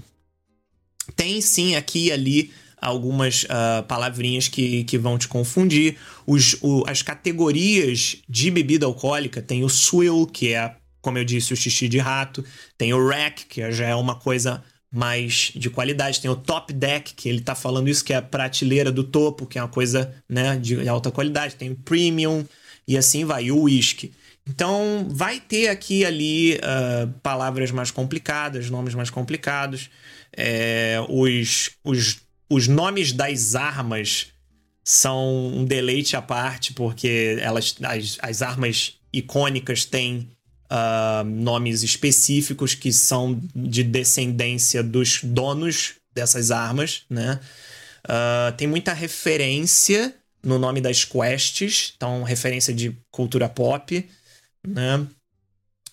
tem 1.16 1.40
sim 1.42 1.76
aqui 1.76 2.08
e 2.08 2.12
ali 2.12 2.63
algumas 2.84 3.46
ah, 3.50 3.84
palavrinhas 3.88 4.48
que, 4.48 4.84
que 4.84 4.98
vão 4.98 5.18
te 5.18 5.28
confundir. 5.28 5.98
Os, 6.26 6.56
o- 6.62 6.84
as 6.88 7.02
categorias 7.02 8.18
de 8.28 8.52
bebida 8.52 8.86
alcoólica 8.86 9.42
tem 9.42 9.64
o 9.64 9.70
swill, 9.70 10.28
que 10.28 10.54
é, 10.54 10.76
como 11.02 11.18
eu 11.18 11.24
disse, 11.26 11.54
o 11.54 11.56
xixi 11.58 11.88
de 11.88 11.98
rato. 11.98 12.44
Tem 12.78 12.94
o 12.94 13.08
rack, 13.08 13.46
que 13.46 13.72
já 13.72 13.88
é 13.88 13.96
uma 13.96 14.16
coisa 14.16 14.64
mais 14.92 15.52
de 15.56 15.70
qualidade. 15.70 16.22
Tem 16.22 16.30
o 16.30 16.36
top 16.36 16.72
deck, 16.74 17.14
que 17.16 17.28
ele 17.30 17.42
tá 17.42 17.56
falando 17.56 17.90
isso, 17.90 18.04
que 18.04 18.14
é 18.14 18.18
a 18.18 18.22
prateleira 18.22 18.92
do 18.92 19.04
topo, 19.04 19.46
que 19.46 19.58
é 19.58 19.62
uma 19.62 19.68
coisa 19.70 20.14
né, 20.30 20.56
de 20.58 20.88
alta 20.88 21.12
qualidade. 21.12 21.56
Tem 21.56 21.72
o 21.72 21.76
premium 21.76 22.46
e 22.88 22.98
assim 22.98 23.26
vai. 23.26 23.46
E 23.46 23.52
o 23.52 23.62
whisky. 23.64 24.14
Então, 24.48 25.08
vai 25.10 25.40
ter 25.40 25.70
aqui 25.70 26.00
e 26.00 26.06
ali 26.06 26.60
ah, 26.62 27.08
palavras 27.22 27.72
mais 27.72 27.92
complicadas, 27.92 28.70
nomes 28.70 28.94
mais 28.94 29.10
complicados. 29.10 29.90
É, 30.36 30.98
os, 31.10 31.72
os, 31.84 32.18
os 32.50 32.68
nomes 32.68 33.12
das 33.12 33.56
armas 33.56 34.28
são 34.84 35.48
um 35.48 35.66
deleite 35.66 36.16
à 36.16 36.22
parte, 36.22 36.74
porque 36.74 37.38
elas, 37.40 37.76
as, 37.82 38.18
as 38.22 38.42
armas 38.42 38.96
icônicas 39.12 39.86
têm 39.86 40.30
ah, 40.70 41.24
nomes 41.26 41.84
específicos 41.84 42.76
que 42.76 42.92
são 42.92 43.40
de 43.56 43.84
descendência 43.84 44.84
dos 44.84 45.22
donos 45.24 45.94
dessas 46.14 46.52
armas, 46.52 47.04
né? 47.10 47.40
Ah, 48.04 48.54
tem 48.58 48.68
muita 48.68 48.94
referência 48.94 50.14
no 50.44 50.60
nome 50.60 50.82
das 50.82 51.06
quests, 51.06 51.94
então 51.96 52.24
referência 52.24 52.74
de 52.74 52.98
cultura 53.10 53.48
pop, 53.48 54.10
né? 54.68 55.08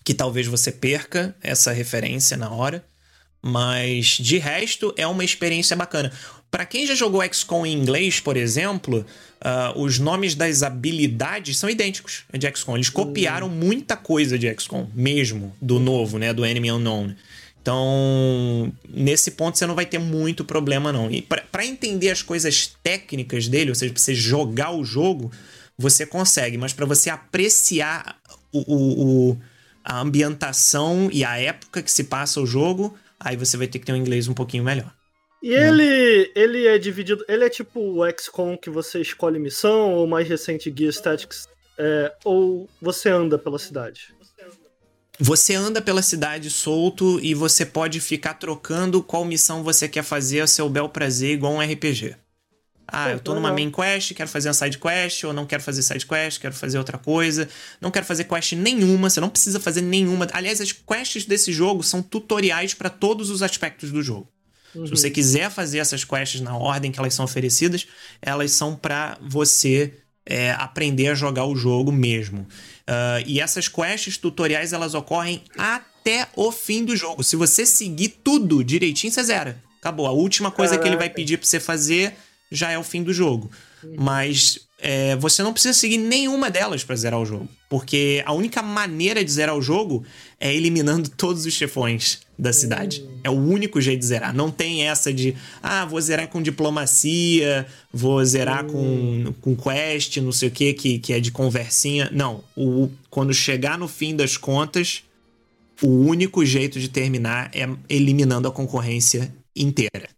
Que 0.03 0.13
talvez 0.13 0.47
você 0.47 0.71
perca 0.71 1.35
essa 1.41 1.71
referência 1.71 2.35
na 2.35 2.49
hora. 2.49 2.83
Mas 3.43 4.17
de 4.19 4.37
resto 4.37 4.93
é 4.97 5.07
uma 5.07 5.23
experiência 5.23 5.75
bacana. 5.75 6.11
Pra 6.51 6.65
quem 6.65 6.85
já 6.85 6.93
jogou 6.93 7.23
XCOM 7.33 7.65
em 7.65 7.71
inglês, 7.73 8.19
por 8.19 8.35
exemplo, 8.35 9.05
ah, 9.39 9.71
os 9.75 9.97
nomes 9.97 10.35
das 10.35 10.61
habilidades 10.61 11.57
são 11.57 11.69
idênticos 11.69 12.25
de 12.33 12.45
XCOM. 12.53 12.75
Eles 12.75 12.89
copiaram 12.89 13.47
muita 13.47 13.95
coisa 13.95 14.37
de 14.37 14.53
XCOM, 14.59 14.87
mesmo, 14.93 15.55
do 15.61 15.79
novo, 15.79 16.17
né? 16.19 16.33
Do 16.33 16.45
Enemy 16.45 16.69
Unknown. 16.71 17.15
Então, 17.61 18.73
nesse 18.89 19.31
ponto 19.31 19.57
você 19.57 19.65
não 19.65 19.75
vai 19.75 19.85
ter 19.85 19.99
muito 19.99 20.43
problema, 20.43 20.91
não. 20.91 21.09
E 21.09 21.21
pra 21.21 21.41
pra 21.51 21.65
entender 21.65 22.09
as 22.09 22.21
coisas 22.21 22.75
técnicas 22.81 23.47
dele, 23.47 23.69
ou 23.69 23.75
seja, 23.75 23.93
pra 23.93 24.01
você 24.01 24.15
jogar 24.15 24.71
o 24.71 24.83
jogo, 24.83 25.31
você 25.77 26.05
consegue. 26.05 26.57
Mas 26.57 26.73
pra 26.73 26.85
você 26.85 27.09
apreciar 27.09 28.17
o, 28.51 28.59
o- 28.73 29.29
o- 29.31 29.37
a 29.83 29.99
ambientação 29.99 31.09
e 31.11 31.23
a 31.23 31.37
época 31.37 31.81
que 31.81 31.91
se 31.91 32.03
passa 32.05 32.39
o 32.41 32.45
jogo, 32.45 32.95
aí 33.19 33.35
você 33.37 33.57
vai 33.57 33.67
ter 33.67 33.79
que 33.79 33.85
ter 33.85 33.93
um 33.93 33.97
inglês 33.97 34.27
um 34.27 34.33
pouquinho 34.33 34.63
melhor. 34.63 34.91
E 35.41 35.53
ele, 35.53 36.31
ele 36.35 36.67
é 36.67 36.77
dividido. 36.77 37.25
Ele 37.27 37.43
é 37.43 37.49
tipo 37.49 37.79
o 37.79 38.07
XCOM 38.09 38.55
que 38.55 38.69
você 38.69 39.01
escolhe 39.01 39.39
missão, 39.39 39.93
ou 39.95 40.05
mais 40.05 40.27
recente 40.27 40.73
Gear 40.75 40.91
Statics, 40.91 41.47
é, 41.77 42.13
ou 42.23 42.69
você 42.79 43.09
anda 43.09 43.39
pela 43.39 43.57
cidade? 43.57 44.13
Você 45.19 45.53
anda 45.53 45.81
pela 45.81 46.01
cidade 46.01 46.49
solto 46.49 47.19
e 47.21 47.33
você 47.33 47.65
pode 47.65 47.99
ficar 47.99 48.35
trocando 48.35 49.03
qual 49.03 49.25
missão 49.25 49.63
você 49.63 49.87
quer 49.87 50.03
fazer 50.03 50.41
a 50.41 50.47
seu 50.47 50.69
bel 50.69 50.89
prazer, 50.89 51.33
igual 51.33 51.53
um 51.53 51.59
RPG. 51.59 52.15
Ah, 52.87 53.09
eu 53.09 53.19
tô 53.19 53.33
numa 53.33 53.53
main 53.53 53.71
quest, 53.71 54.13
quero 54.13 54.29
fazer 54.29 54.49
uma 54.49 54.53
side 54.53 54.77
quest, 54.77 55.23
ou 55.23 55.31
não 55.31 55.45
quero 55.45 55.63
fazer 55.63 55.81
side 55.81 56.05
quest, 56.05 56.41
quero 56.41 56.53
fazer 56.53 56.77
outra 56.77 56.97
coisa. 56.97 57.47
Não 57.79 57.89
quero 57.89 58.05
fazer 58.05 58.25
quest 58.25 58.51
nenhuma, 58.53 59.09
você 59.09 59.21
não 59.21 59.29
precisa 59.29 59.59
fazer 59.59 59.81
nenhuma. 59.81 60.27
Aliás, 60.33 60.59
as 60.59 60.71
quests 60.73 61.25
desse 61.25 61.53
jogo 61.53 61.83
são 61.83 62.01
tutoriais 62.01 62.73
para 62.73 62.89
todos 62.89 63.29
os 63.29 63.41
aspectos 63.41 63.91
do 63.91 64.03
jogo. 64.03 64.27
Uhum. 64.75 64.85
Se 64.85 64.91
você 64.91 65.09
quiser 65.09 65.49
fazer 65.49 65.79
essas 65.79 66.03
quests 66.03 66.41
na 66.41 66.55
ordem 66.55 66.91
que 66.91 66.99
elas 66.99 67.13
são 67.13 67.25
oferecidas, 67.25 67.87
elas 68.21 68.51
são 68.51 68.75
para 68.75 69.17
você 69.21 69.93
é, 70.25 70.51
aprender 70.51 71.09
a 71.09 71.15
jogar 71.15 71.45
o 71.45 71.55
jogo 71.55 71.91
mesmo. 71.91 72.41
Uh, 72.41 73.23
e 73.25 73.39
essas 73.39 73.67
quests 73.67 74.17
tutoriais 74.17 74.73
elas 74.73 74.93
ocorrem 74.93 75.43
até 75.57 76.27
o 76.35 76.51
fim 76.51 76.83
do 76.83 76.95
jogo. 76.95 77.23
Se 77.23 77.35
você 77.35 77.65
seguir 77.65 78.09
tudo 78.23 78.63
direitinho, 78.63 79.11
você 79.11 79.23
zera. 79.23 79.61
Acabou. 79.79 80.07
A 80.07 80.11
última 80.11 80.51
coisa 80.51 80.71
Caraca. 80.71 80.83
que 80.83 80.89
ele 80.89 80.97
vai 80.97 81.09
pedir 81.09 81.37
pra 81.37 81.47
você 81.47 81.59
fazer 81.59 82.13
já 82.51 82.69
é 82.71 82.77
o 82.77 82.83
fim 82.83 83.01
do 83.01 83.13
jogo. 83.13 83.49
Uhum. 83.83 83.95
Mas 83.97 84.59
é, 84.79 85.15
você 85.15 85.43
não 85.43 85.53
precisa 85.53 85.73
seguir 85.73 85.97
nenhuma 85.97 86.49
delas 86.49 86.83
para 86.83 86.95
zerar 86.95 87.19
o 87.19 87.25
jogo. 87.25 87.47
Porque 87.69 88.23
a 88.25 88.33
única 88.33 88.61
maneira 88.61 89.23
de 89.23 89.31
zerar 89.31 89.55
o 89.55 89.61
jogo 89.61 90.03
é 90.39 90.53
eliminando 90.53 91.09
todos 91.15 91.45
os 91.45 91.53
chefões 91.53 92.21
da 92.37 92.51
cidade. 92.51 93.01
Uhum. 93.01 93.19
É 93.23 93.29
o 93.29 93.33
único 93.33 93.79
jeito 93.79 93.99
de 93.99 94.05
zerar. 94.07 94.33
Não 94.33 94.49
tem 94.49 94.87
essa 94.87 95.13
de, 95.13 95.35
ah, 95.61 95.85
vou 95.85 96.01
zerar 96.01 96.27
com 96.27 96.41
diplomacia, 96.41 97.67
vou 97.93 98.23
zerar 98.25 98.65
uhum. 98.65 99.33
com, 99.41 99.55
com 99.55 99.55
quest, 99.55 100.17
não 100.17 100.31
sei 100.31 100.49
o 100.49 100.51
que, 100.51 100.73
que 100.73 101.13
é 101.13 101.19
de 101.19 101.31
conversinha. 101.31 102.09
Não. 102.11 102.43
O, 102.55 102.89
quando 103.09 103.33
chegar 103.33 103.77
no 103.77 103.87
fim 103.87 104.15
das 104.15 104.35
contas, 104.35 105.03
o 105.81 105.87
único 105.87 106.45
jeito 106.45 106.79
de 106.79 106.89
terminar 106.89 107.51
é 107.53 107.67
eliminando 107.89 108.47
a 108.47 108.51
concorrência 108.51 109.33
inteira. 109.55 110.09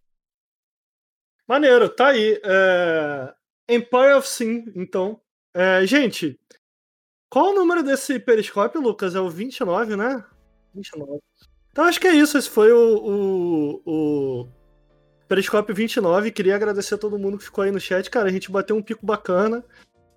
Maneiro, 1.47 1.89
tá 1.89 2.07
aí. 2.07 2.39
É... 2.43 3.33
Empire 3.67 4.13
of 4.17 4.27
Sin, 4.27 4.71
então. 4.75 5.19
É, 5.53 5.85
gente, 5.85 6.39
qual 7.29 7.51
o 7.51 7.55
número 7.55 7.81
desse 7.81 8.19
periscópio, 8.19 8.81
Lucas? 8.81 9.15
É 9.15 9.19
o 9.19 9.29
29, 9.29 9.95
né? 9.95 10.23
29. 10.73 11.19
Então 11.71 11.85
acho 11.85 11.99
que 11.99 12.07
é 12.07 12.13
isso. 12.13 12.37
Esse 12.37 12.49
foi 12.49 12.71
o, 12.71 12.95
o, 12.97 13.81
o 13.85 14.47
Periscópio 15.27 15.73
29. 15.73 16.31
Queria 16.31 16.55
agradecer 16.55 16.93
a 16.93 16.97
todo 16.97 17.17
mundo 17.17 17.39
que 17.39 17.45
ficou 17.45 17.63
aí 17.63 17.71
no 17.71 17.79
chat. 17.79 18.07
Cara, 18.09 18.29
a 18.29 18.31
gente 18.31 18.51
bateu 18.51 18.75
um 18.75 18.83
pico 18.83 19.03
bacana. 19.03 19.65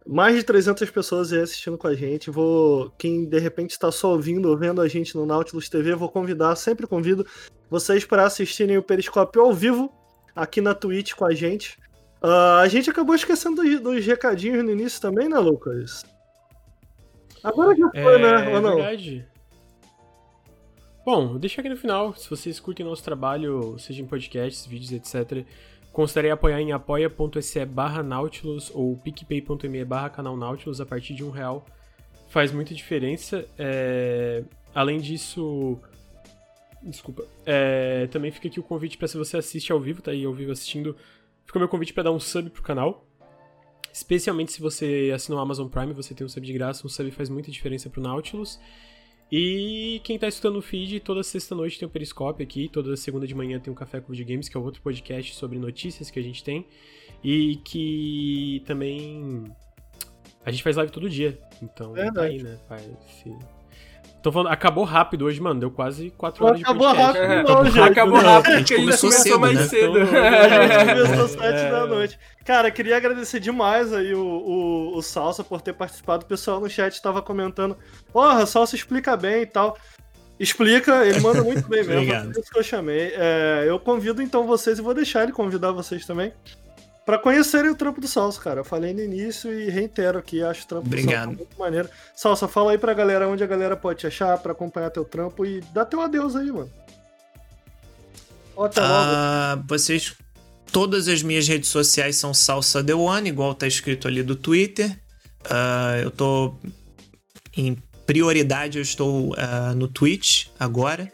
Mais 0.07 0.37
de 0.37 0.45
300 0.45 0.91
pessoas 0.91 1.33
aí 1.33 1.41
assistindo 1.41 1.79
com 1.79 1.87
a 1.87 1.95
gente. 1.95 2.31
Vou, 2.31 2.91
quem 2.99 3.25
de 3.25 3.39
repente 3.39 3.71
está 3.71 3.91
só 3.91 4.13
ouvindo 4.13 4.51
ou 4.51 4.57
vendo 4.59 4.83
a 4.83 4.87
gente 4.87 5.17
no 5.17 5.25
Nautilus 5.25 5.71
TV, 5.71 5.95
vou 5.95 6.11
convidar, 6.11 6.55
sempre 6.55 6.87
convido 6.87 7.27
vocês 7.71 8.05
para 8.05 8.25
assistirem 8.25 8.77
o 8.79 8.83
Periscópio 8.83 9.43
ao 9.43 9.53
vivo 9.55 9.91
aqui 10.35 10.61
na 10.61 10.75
Twitch 10.75 11.15
com 11.15 11.25
a 11.25 11.35
gente. 11.35 11.79
Uh, 12.27 12.59
a 12.61 12.67
gente 12.67 12.91
acabou 12.91 13.15
esquecendo 13.15 13.63
dos, 13.63 13.81
dos, 13.81 14.05
recadinhos 14.05 14.65
no 14.65 14.73
início 14.73 15.01
também, 15.01 15.29
né, 15.29 15.39
Lucas? 15.39 16.05
Agora 17.45 17.73
já 17.77 17.89
foi, 17.89 18.15
é, 18.15 18.19
né? 18.19 18.55
Ou 18.57 18.61
não? 18.61 18.75
verdade. 18.75 19.25
Bom, 21.05 21.39
deixa 21.39 21.61
aqui 21.61 21.71
no 21.71 21.77
final. 21.77 22.17
Se 22.17 22.29
vocês 22.29 22.59
curtem 22.59 22.85
nosso 22.85 23.05
trabalho, 23.05 23.79
seja 23.79 24.03
em 24.03 24.07
podcasts, 24.07 24.67
vídeos, 24.67 24.91
etc., 24.91 25.47
considerem 25.93 26.33
apoiar 26.33 26.61
em 26.61 26.73
apoia.se 26.73 27.65
barra 27.65 28.03
Nautilus 28.03 28.73
ou 28.75 28.97
picpay.me 28.97 29.85
barra 29.85 30.11
canal 30.11 30.37
Nautilus 30.37 30.81
a 30.81 30.85
partir 30.85 31.15
de 31.15 31.23
um 31.23 31.31
real. 31.31 31.65
Faz 32.29 32.51
muita 32.51 32.75
diferença. 32.75 33.47
É... 33.57 34.43
Além 34.75 34.99
disso, 34.99 35.79
Desculpa. 36.83 37.25
É, 37.45 38.07
também 38.13 38.31
fica 38.31 38.49
aqui 38.49 38.61
o 38.61 38.63
convite 38.63 38.97
para 38.97 39.09
se 39.09 39.17
você 39.17 39.37
assiste 39.37 39.73
ao 39.73 39.81
vivo, 39.81 40.03
tá 40.03 40.13
aí 40.13 40.25
ao 40.25 40.33
vivo 40.33 40.53
assistindo, 40.53 40.97
fica 41.47 41.59
o 41.59 41.61
meu 41.61 41.69
convite 41.69 41.95
para 41.95 42.05
dar 42.05 42.13
um 42.13 42.21
sub 42.21 42.51
pro 42.51 42.63
canal. 42.63 43.07
Especialmente 43.93 44.53
se 44.53 44.61
você 44.61 45.11
assinou 45.15 45.39
o 45.39 45.43
Amazon 45.43 45.69
Prime, 45.69 45.95
você 45.95 46.15
tem 46.15 46.27
um 46.27 46.29
sub 46.29 46.47
de 46.47 46.53
graça, 46.53 46.87
um 46.87 46.91
sub 46.91 47.11
faz 47.11 47.31
muita 47.31 47.51
diferença 47.51 47.89
pro 47.89 48.03
Nautilus. 48.03 48.61
E 49.31 50.01
quem 50.05 50.19
tá 50.19 50.29
escutando 50.29 50.57
o 50.57 50.63
feed, 50.63 51.01
toda 51.01 51.23
sexta-noite 51.23 51.79
tem 51.79 51.87
o 51.87 51.89
um 51.89 51.93
Periscópio 51.93 52.45
aqui, 52.45 52.69
toda 52.69 52.97
segunda 52.97 53.27
de 53.27 53.35
manhã 53.35 53.59
tem 53.59 53.71
o 53.71 53.75
um 53.75 53.77
Café 53.77 54.01
com 54.01 54.13
Videogames, 54.13 54.49
que 54.49 54.57
é 54.57 54.61
outro 54.61 54.83
podcast 54.83 55.35
sobre 55.35 55.59
notícias 55.59 56.11
que 56.11 56.19
a 56.19 56.23
gente 56.23 56.45
tem. 56.45 56.67
E 57.25 57.57
que 57.65 58.63
também 58.67 59.45
a 60.45 60.51
gente 60.51 60.63
faz 60.63 60.77
live 60.77 60.93
todo 60.93 61.09
dia. 61.11 61.41
Então, 61.61 61.93
Verdade. 61.93 62.15
tá 62.15 62.23
aí, 62.23 62.43
né? 62.43 62.59
Faz, 62.69 62.85
Tô 64.27 64.33
falando, 64.33 64.49
acabou 64.49 64.83
rápido 64.83 65.27
hoje, 65.27 65.41
mano. 65.41 65.61
Deu 65.61 65.71
quase 65.71 66.11
4 66.19 66.45
horas 66.45 66.61
acabou 66.61 66.89
de 66.89 66.97
podcast. 66.97 67.27
Rápido, 67.29 67.55
não, 67.55 67.65
gente, 67.65 67.79
acabou 67.79 68.19
rápido, 68.19 68.53
a 68.53 68.59
gente 68.59 68.75
começou, 68.75 69.13
cedo, 69.13 69.39
mais 69.39 69.55
né? 69.55 69.63
cedo. 69.69 69.99
a 69.99 70.67
gente 70.67 71.07
começou 71.07 71.29
7 71.29 71.45
é. 71.45 71.71
da 71.71 71.87
noite. 71.87 72.19
Cara, 72.45 72.69
queria 72.73 72.97
agradecer 72.97 73.39
demais 73.39 73.93
aí 73.93 74.13
o, 74.17 74.21
o, 74.21 74.97
o 74.97 75.01
Salsa 75.01 75.45
por 75.45 75.61
ter 75.61 75.75
participado. 75.75 76.25
O 76.25 76.27
pessoal 76.27 76.59
no 76.59 76.69
chat 76.69 77.01
tava 77.01 77.23
comentando. 77.23 77.77
Porra, 78.13 78.43
o 78.43 78.47
Salsa 78.49 78.75
explica 78.75 79.17
bem 79.17 79.43
e 79.43 79.47
tal. 79.47 79.79
Explica, 80.41 81.07
ele 81.07 81.21
manda 81.21 81.45
muito 81.45 81.69
bem 81.69 81.85
mesmo. 81.85 82.33
Por 82.35 82.41
isso 82.41 82.51
que 82.51 82.59
eu 82.59 82.65
chamei. 82.65 83.13
É, 83.15 83.67
eu 83.69 83.79
convido 83.79 84.21
então 84.21 84.45
vocês 84.45 84.81
e 84.81 84.83
vou 84.83 84.93
deixar 84.93 85.23
ele 85.23 85.31
convidar 85.31 85.71
vocês 85.71 86.05
também 86.05 86.33
para 87.07 87.19
conhecerem 87.19 87.71
o 87.71 87.77
trampo 87.77 88.01
do 88.01 88.09
Salsa, 88.09 88.41
cara. 88.41 88.61
Eu 88.61 88.65
falei 88.65 88.93
no 88.93 89.01
início 89.01 89.53
e 89.55 89.71
reitero 89.71 90.19
aqui, 90.19 90.43
acho 90.43 90.65
o 90.65 90.67
trampo 90.67 90.87
Obrigado. 90.89 91.11
do 91.11 91.37
Salsa 91.37 91.37
muito 91.37 91.59
maneiro. 91.59 91.89
Salsa, 92.17 92.49
fala 92.49 92.73
aí 92.73 92.79
pra 92.79 92.93
galera 92.93 93.29
onde 93.29 93.45
a 93.45 93.47
galera 93.47 93.77
pode 93.77 94.01
te 94.01 94.09
achar 94.09 94.37
para 94.39 94.51
acompanhar 94.51 94.91
teu 94.91 95.05
trampo 95.05 95.47
e 95.47 95.61
dá 95.73 95.85
teu 95.85 96.01
adeus 96.01 96.35
aí, 96.35 96.51
mano. 96.51 96.71
Até 98.59 98.81
uh, 98.81 99.63
vocês. 99.69 100.15
Todas 100.73 101.07
as 101.07 101.23
minhas 101.23 101.47
redes 101.47 101.71
sociais 101.71 102.17
são 102.17 102.35
Salsa 102.35 102.83
The 102.83 102.93
One, 102.93 103.29
igual 103.29 103.55
tá 103.55 103.69
escrito 103.69 104.09
ali 104.09 104.23
do 104.23 104.35
Twitter. 104.35 104.91
Uh, 105.45 106.03
eu 106.03 106.11
tô. 106.11 106.55
Em 107.57 107.79
prioridade, 108.05 108.79
eu 108.79 108.83
estou 108.83 109.33
uh, 109.33 109.75
no 109.77 109.87
Twitch 109.87 110.49
agora. 110.59 111.11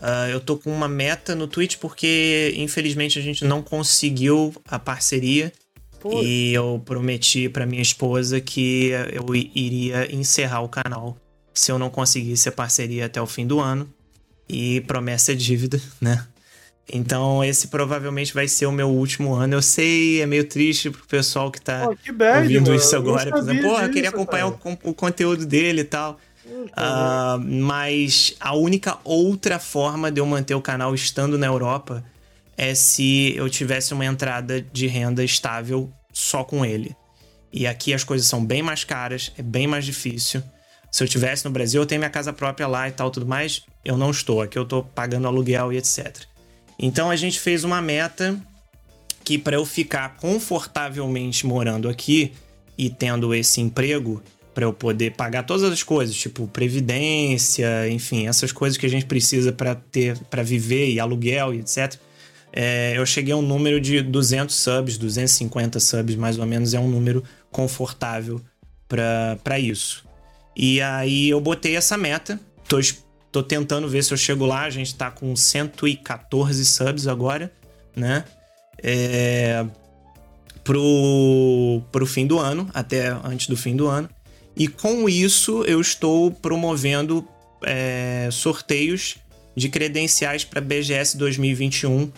Uh, 0.00 0.30
eu 0.30 0.40
tô 0.40 0.56
com 0.58 0.70
uma 0.70 0.88
meta 0.88 1.34
no 1.34 1.46
Twitch 1.46 1.76
porque, 1.78 2.52
infelizmente, 2.56 3.18
a 3.18 3.22
gente 3.22 3.44
não 3.44 3.62
conseguiu 3.62 4.54
a 4.68 4.78
parceria. 4.78 5.52
Pô. 6.00 6.22
E 6.22 6.52
eu 6.52 6.80
prometi 6.84 7.48
para 7.48 7.64
minha 7.64 7.82
esposa 7.82 8.40
que 8.40 8.90
eu 9.12 9.34
iria 9.34 10.14
encerrar 10.14 10.60
o 10.60 10.68
canal 10.68 11.16
se 11.54 11.72
eu 11.72 11.78
não 11.78 11.88
conseguisse 11.88 12.48
a 12.48 12.52
parceria 12.52 13.06
até 13.06 13.20
o 13.20 13.26
fim 13.26 13.46
do 13.46 13.58
ano. 13.58 13.88
E 14.48 14.82
promessa 14.82 15.32
é 15.32 15.34
dívida, 15.34 15.80
né? 16.00 16.24
Então, 16.92 17.42
esse 17.42 17.66
provavelmente 17.66 18.32
vai 18.32 18.46
ser 18.46 18.66
o 18.66 18.72
meu 18.72 18.88
último 18.88 19.34
ano. 19.34 19.54
Eu 19.54 19.62
sei, 19.62 20.22
é 20.22 20.26
meio 20.26 20.44
triste 20.44 20.88
pro 20.88 21.04
pessoal 21.06 21.50
que 21.50 21.60
tá 21.60 21.88
oh, 21.90 21.96
que 21.96 22.12
bad, 22.12 22.42
ouvindo 22.42 22.68
mano. 22.68 22.76
isso 22.76 22.94
agora. 22.94 23.30
Porra, 23.60 23.88
queria 23.88 24.10
acompanhar 24.10 24.48
o, 24.48 24.58
o, 24.84 24.94
conteúdo 24.94 25.44
dele 25.44 25.80
e 25.80 25.84
tal. 25.84 26.20
Uh, 26.46 27.38
mas 27.38 28.34
a 28.38 28.54
única 28.54 28.98
outra 29.02 29.58
forma 29.58 30.10
de 30.10 30.20
eu 30.20 30.26
manter 30.26 30.54
o 30.54 30.62
canal 30.62 30.94
estando 30.94 31.36
na 31.36 31.46
Europa 31.46 32.04
é 32.56 32.74
se 32.74 33.34
eu 33.36 33.50
tivesse 33.50 33.92
uma 33.92 34.04
entrada 34.04 34.60
de 34.60 34.86
renda 34.86 35.24
estável 35.24 35.90
só 36.12 36.44
com 36.44 36.64
ele. 36.64 36.96
E 37.52 37.66
aqui 37.66 37.92
as 37.92 38.04
coisas 38.04 38.26
são 38.26 38.44
bem 38.44 38.62
mais 38.62 38.84
caras, 38.84 39.32
é 39.36 39.42
bem 39.42 39.66
mais 39.66 39.84
difícil. 39.84 40.42
Se 40.90 41.02
eu 41.02 41.08
tivesse 41.08 41.44
no 41.44 41.50
Brasil, 41.50 41.82
eu 41.82 41.86
tenho 41.86 41.98
minha 41.98 42.10
casa 42.10 42.32
própria 42.32 42.66
lá 42.66 42.88
e 42.88 42.92
tal, 42.92 43.10
tudo 43.10 43.26
mais. 43.26 43.62
Eu 43.84 43.96
não 43.96 44.10
estou. 44.10 44.40
Aqui 44.40 44.58
eu 44.58 44.62
estou 44.62 44.82
pagando 44.82 45.26
aluguel 45.26 45.72
e 45.72 45.76
etc. 45.76 46.22
Então 46.78 47.10
a 47.10 47.16
gente 47.16 47.38
fez 47.38 47.64
uma 47.64 47.82
meta 47.82 48.38
que 49.24 49.36
para 49.36 49.56
eu 49.56 49.66
ficar 49.66 50.16
confortavelmente 50.16 51.46
morando 51.46 51.88
aqui 51.88 52.32
e 52.78 52.88
tendo 52.88 53.34
esse 53.34 53.60
emprego, 53.60 54.22
para 54.56 54.64
eu 54.64 54.72
poder 54.72 55.10
pagar 55.10 55.42
todas 55.42 55.70
as 55.70 55.82
coisas, 55.82 56.16
tipo 56.16 56.48
previdência, 56.48 57.90
enfim, 57.90 58.26
essas 58.26 58.50
coisas 58.52 58.78
que 58.78 58.86
a 58.86 58.88
gente 58.88 59.04
precisa 59.04 59.52
para 59.52 59.74
ter, 59.74 60.16
para 60.30 60.42
viver 60.42 60.88
e 60.90 60.98
aluguel 60.98 61.52
e 61.52 61.58
etc. 61.58 61.94
É, 62.50 62.94
eu 62.96 63.04
cheguei 63.04 63.34
a 63.34 63.36
um 63.36 63.42
número 63.42 63.78
de 63.78 64.00
200 64.00 64.54
subs, 64.56 64.96
250 64.96 65.78
subs 65.78 66.16
mais 66.16 66.38
ou 66.38 66.46
menos 66.46 66.72
é 66.72 66.80
um 66.80 66.88
número 66.88 67.22
confortável 67.52 68.40
para 68.88 69.58
isso. 69.58 70.06
E 70.56 70.80
aí 70.80 71.28
eu 71.28 71.38
botei 71.38 71.76
essa 71.76 71.98
meta, 71.98 72.40
tô, 72.66 72.78
tô 73.30 73.42
tentando 73.42 73.86
ver 73.90 74.02
se 74.02 74.14
eu 74.14 74.16
chego 74.16 74.46
lá, 74.46 74.62
a 74.62 74.70
gente 74.70 74.94
tá 74.94 75.10
com 75.10 75.36
114 75.36 76.64
subs 76.64 77.06
agora, 77.06 77.52
né? 77.94 78.24
É, 78.82 79.66
pro, 80.64 81.82
pro 81.92 82.06
fim 82.06 82.26
do 82.26 82.38
ano, 82.38 82.70
até 82.72 83.08
antes 83.22 83.48
do 83.48 83.56
fim 83.56 83.76
do 83.76 83.86
ano. 83.86 84.08
E 84.56 84.68
com 84.68 85.08
isso 85.08 85.62
eu 85.64 85.80
estou 85.80 86.30
promovendo 86.30 87.26
é, 87.62 88.28
sorteios 88.32 89.16
de 89.54 89.68
credenciais 89.68 90.44
para 90.44 90.60
BGS 90.60 91.16
2021 91.16 92.10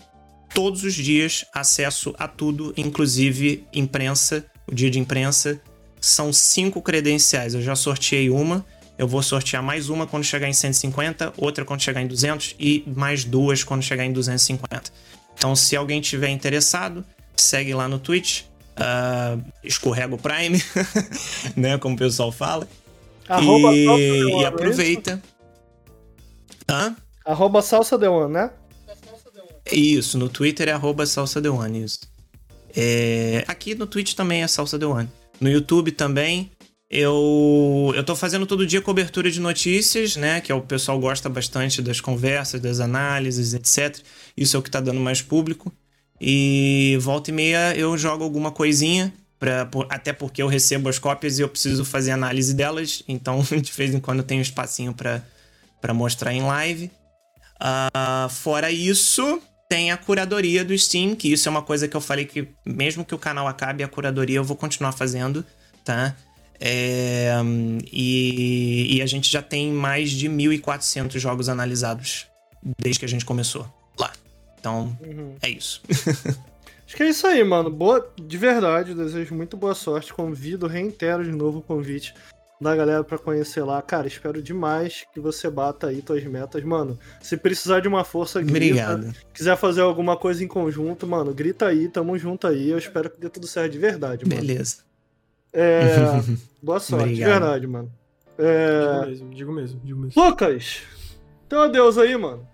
todos 0.55 0.83
os 0.83 0.95
dias, 0.95 1.45
acesso 1.53 2.15
a 2.19 2.27
tudo, 2.27 2.73
inclusive 2.77 3.65
imprensa, 3.73 4.45
o 4.67 4.75
dia 4.75 4.91
de 4.91 4.99
imprensa. 4.99 5.61
São 6.01 6.33
cinco 6.33 6.81
credenciais. 6.81 7.55
Eu 7.55 7.63
já 7.63 7.75
sorteei 7.75 8.31
uma, 8.31 8.65
eu 8.97 9.07
vou 9.07 9.23
sortear 9.23 9.63
mais 9.63 9.89
uma 9.89 10.07
quando 10.07 10.25
chegar 10.25 10.49
em 10.49 10.53
150, 10.53 11.35
outra 11.37 11.65
quando 11.65 11.81
chegar 11.83 12.03
em 12.03 12.07
200 12.07 12.57
e 12.59 12.85
mais 12.87 13.25
duas 13.25 13.63
quando 13.63 13.83
chegar 13.83 14.05
em 14.05 14.13
250. 14.13 14.93
Então, 15.35 15.55
se 15.55 15.77
alguém 15.77 16.01
tiver 16.01 16.31
interessado, 16.31 17.05
segue 17.37 17.75
lá 17.75 17.89
no 17.89 17.99
Twitch. 17.99 18.43
Uh, 18.79 19.43
escorrega 19.65 20.15
o 20.15 20.19
Prime, 20.19 20.63
né? 21.57 21.79
Como 21.79 21.97
o 21.97 21.99
pessoal 21.99 22.31
fala. 22.31 22.69
Arroba 23.29 23.75
e, 23.75 23.85
e 23.85 24.25
One, 24.25 24.45
aproveita. 24.45 25.23
Hã? 26.71 26.97
Arroba 27.25 27.61
Salsa 27.61 27.99
The 27.99 28.09
One, 28.09 28.33
né? 28.33 28.51
Isso, 29.71 30.17
no 30.17 30.29
Twitter 30.29 30.69
é 30.69 30.73
arroba 30.73 31.05
Salsa 31.05 31.43
The 31.43 31.51
One, 31.51 31.85
isso. 31.85 32.01
É, 32.75 33.45
aqui 33.49 33.75
no 33.75 33.87
Twitch 33.87 34.15
também 34.15 34.43
é 34.43 34.49
Salsa 34.49 34.79
The 34.79 34.87
One. 34.87 35.09
No 35.41 35.51
YouTube 35.51 35.93
também. 35.93 36.51
Eu, 36.91 37.93
eu 37.95 38.03
tô 38.03 38.17
fazendo 38.17 38.47
todo 38.47 38.67
dia 38.67 38.81
cobertura 38.81 39.31
de 39.31 39.41
notícias, 39.41 40.17
né? 40.17 40.41
Que 40.41 40.51
é 40.51 40.55
o 40.55 40.63
pessoal 40.63 40.99
gosta 40.99 41.29
bastante 41.29 41.83
das 41.83 42.01
conversas, 42.01 42.61
das 42.63 42.81
análises, 42.81 43.53
etc. 43.53 44.03
Isso 44.35 44.57
é 44.57 44.61
o 44.61 44.63
que 44.63 44.71
tá 44.71 44.81
dando 44.81 45.01
mais 45.01 45.21
público. 45.21 45.71
E 46.21 46.97
volta 47.01 47.31
e 47.31 47.33
meia 47.33 47.77
eu 47.77 47.97
jogo 47.97 48.25
alguma 48.25 48.51
coisinha, 48.51 49.13
pra, 49.39 49.67
por- 49.67 49.87
até 49.89 50.13
porque 50.13 50.43
eu 50.43 50.49
recebo 50.49 50.89
as 50.89 50.99
cópias 50.99 51.39
e 51.39 51.43
eu 51.43 51.49
preciso 51.49 51.85
fazer 51.85 52.11
análise 52.11 52.55
delas. 52.55 53.03
Então, 53.09 53.41
de 53.61 53.73
vez 53.73 53.95
em 53.95 54.01
quando 54.01 54.19
eu 54.19 54.25
tenho 54.25 54.41
um 54.41 54.43
espacinho 54.43 54.93
pra 54.95 55.23
mostrar 55.95 56.33
em 56.33 56.43
live. 56.43 56.91
Ah, 57.61 58.29
fora 58.31 58.71
isso, 58.71 59.41
tem 59.69 59.91
a 59.91 59.97
curadoria 59.97 60.65
do 60.65 60.77
Steam, 60.77 61.15
que 61.15 61.33
isso 61.33 61.49
é 61.49 61.51
uma 61.51 61.63
coisa 61.63 61.89
que 61.89 61.97
eu 61.97 62.01
falei 62.01 62.25
que, 62.25 62.49
mesmo 62.65 63.05
que 63.05 63.15
o 63.15 63.19
canal 63.19 63.47
acabe, 63.49 63.83
a 63.83 63.89
curadoria 63.89 64.37
eu 64.39 64.45
vou 64.45 64.57
continuar 64.57 64.93
fazendo, 64.93 65.45
tá? 65.85 66.15
É, 66.61 67.33
e, 67.93 68.97
e 68.97 69.03
a 69.03 69.07
gente 69.07 69.31
já 69.31 69.43
tem 69.43 69.73
mais 69.73 70.11
de 70.11 70.29
1.400 70.29 71.19
jogos 71.19 71.49
analisados 71.49 72.27
desde 72.81 72.99
que 73.01 73.05
a 73.05 73.09
gente 73.09 73.25
começou. 73.25 73.67
Então, 74.59 74.97
Uhum. 75.03 75.35
é 75.43 75.49
isso. 75.51 75.83
Acho 76.87 76.97
que 76.97 77.03
é 77.03 77.09
isso 77.11 77.27
aí, 77.27 77.45
mano. 77.45 77.69
Boa, 77.71 78.11
de 78.19 78.39
verdade, 78.39 78.95
desejo 78.95 79.35
muito 79.35 79.57
boa 79.57 79.75
sorte. 79.75 80.13
Convido, 80.15 80.67
reitero 80.67 81.23
de 81.23 81.31
novo 81.31 81.59
o 81.59 81.63
convite 81.63 82.15
da 82.59 82.75
galera 82.75 83.05
pra 83.05 83.19
conhecer 83.19 83.63
lá. 83.63 83.81
Cara, 83.83 84.07
espero 84.09 84.41
demais 84.43 85.05
que 85.13 85.21
você 85.21 85.51
bata 85.51 85.89
aí 85.89 86.01
tuas 86.01 86.25
metas. 86.25 86.65
Mano, 86.65 86.99
se 87.21 87.37
precisar 87.37 87.81
de 87.81 87.89
uma 87.89 88.05
força, 88.05 88.41
grita. 88.41 88.93
Obrigado. 88.95 89.15
Quiser 89.35 89.57
fazer 89.59 89.83
alguma 89.83 90.17
coisa 90.17 90.43
em 90.43 90.49
conjunto, 90.49 91.07
mano, 91.07 91.35
grita 91.35 91.67
aí, 91.67 91.89
tamo 91.91 92.17
junto 92.19 92.47
aí. 92.47 92.71
Eu 92.71 92.79
espero 92.79 93.11
que 93.11 93.21
dê 93.21 93.29
tudo 93.29 93.47
certo 93.47 93.71
de 93.73 93.79
verdade, 93.79 94.25
mano. 94.27 94.41
Beleza. 94.41 94.79
É, 95.53 95.85
boa 96.63 96.81
sorte, 96.81 97.05
de 97.05 97.11
Obrigado. 97.23 97.31
verdade, 97.41 97.67
mano. 97.67 97.93
Digo 98.39 98.49
É, 98.49 99.07
mesmo, 99.07 99.31
digo 99.35 99.53
mesmo, 99.53 99.81
digo 99.85 100.01
mesmo. 100.01 100.23
Lucas, 100.25 100.81
teu 101.49 101.61
adeus 101.61 101.99
aí, 101.99 102.17
mano. 102.17 102.49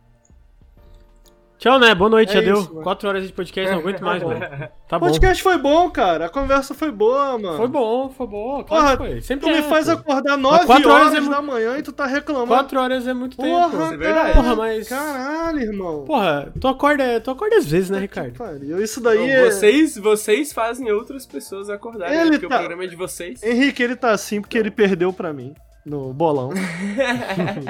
Tchau, 1.65 1.79
né? 1.79 1.95
Boa 1.95 2.11
noite, 2.11 2.29
É 2.29 2.35
já 2.35 2.41
deu. 2.43 2.59
isso, 2.61 2.69
mano. 2.69 2.83
Quatro 2.83 3.09
horas 3.09 3.27
de 3.27 3.33
podcast, 3.33 3.73
não 3.73 3.79
aguento 3.79 4.03
mais, 4.03 4.23
velho. 4.23 4.69
Tá 4.87 4.99
o 4.99 5.01
bom. 5.01 5.07
podcast 5.07 5.43
foi 5.43 5.57
bom, 5.57 5.89
cara. 5.89 6.27
A 6.27 6.29
conversa 6.29 6.75
foi 6.75 6.91
boa, 6.91 7.39
mano. 7.39 7.57
Foi 7.57 7.67
bom, 7.69 8.11
foi 8.11 8.27
bom. 8.27 8.63
Claro 8.65 8.99
Porra, 8.99 9.09
foi. 9.13 9.21
Sempre 9.23 9.47
tu 9.47 9.51
me 9.51 9.61
é, 9.61 9.63
faz 9.63 9.87
pô. 9.87 9.93
acordar 9.93 10.33
Mas 10.37 10.43
9 10.43 10.67
quatro 10.67 10.91
horas, 10.91 11.07
horas 11.15 11.27
é 11.27 11.31
da 11.31 11.41
manhã 11.41 11.79
e 11.79 11.83
tu 11.83 11.91
tá 11.91 12.05
reclamando. 12.05 12.49
Quatro 12.49 12.79
horas 12.79 13.07
é 13.09 13.15
muito 13.15 13.35
tempo. 13.39 13.49
Porra, 13.49 13.85
Isso 13.87 13.95
é 13.95 13.97
verdade. 13.97 14.33
cara. 14.33 14.35
Porra, 14.35 14.57
mas- 14.57 14.89
Caralho, 14.91 15.59
irmão. 15.61 16.05
Porra, 16.05 16.53
tu 16.61 16.69
acorda, 16.69 17.19
tu 17.23 17.31
acorda 17.31 17.57
às 17.57 17.65
vezes, 17.65 17.89
né, 17.89 17.99
Ricardo? 17.99 18.37
Pariu. 18.37 18.83
Isso 18.83 19.01
daí 19.01 19.17
Não, 19.21 19.25
é... 19.27 19.51
vocês, 19.51 19.97
vocês 19.97 20.53
fazem 20.53 20.93
outras 20.93 21.25
pessoas 21.25 21.71
acordarem, 21.71 22.15
Ele 22.21 22.33
porque 22.33 22.47
tá- 22.47 22.57
o 22.57 22.59
programa 22.59 22.85
é 22.85 22.89
de 22.89 22.97
vocês. 22.97 23.43
Henrique, 23.43 23.83
ele 23.83 23.97
tá 23.97 24.11
assim 24.11 24.43
porque 24.43 24.59
ele 24.59 24.71
perdeu 24.71 25.15
pra 25.15 25.33
mim 25.33 25.55
no 25.85 26.13
bolão. 26.13 26.51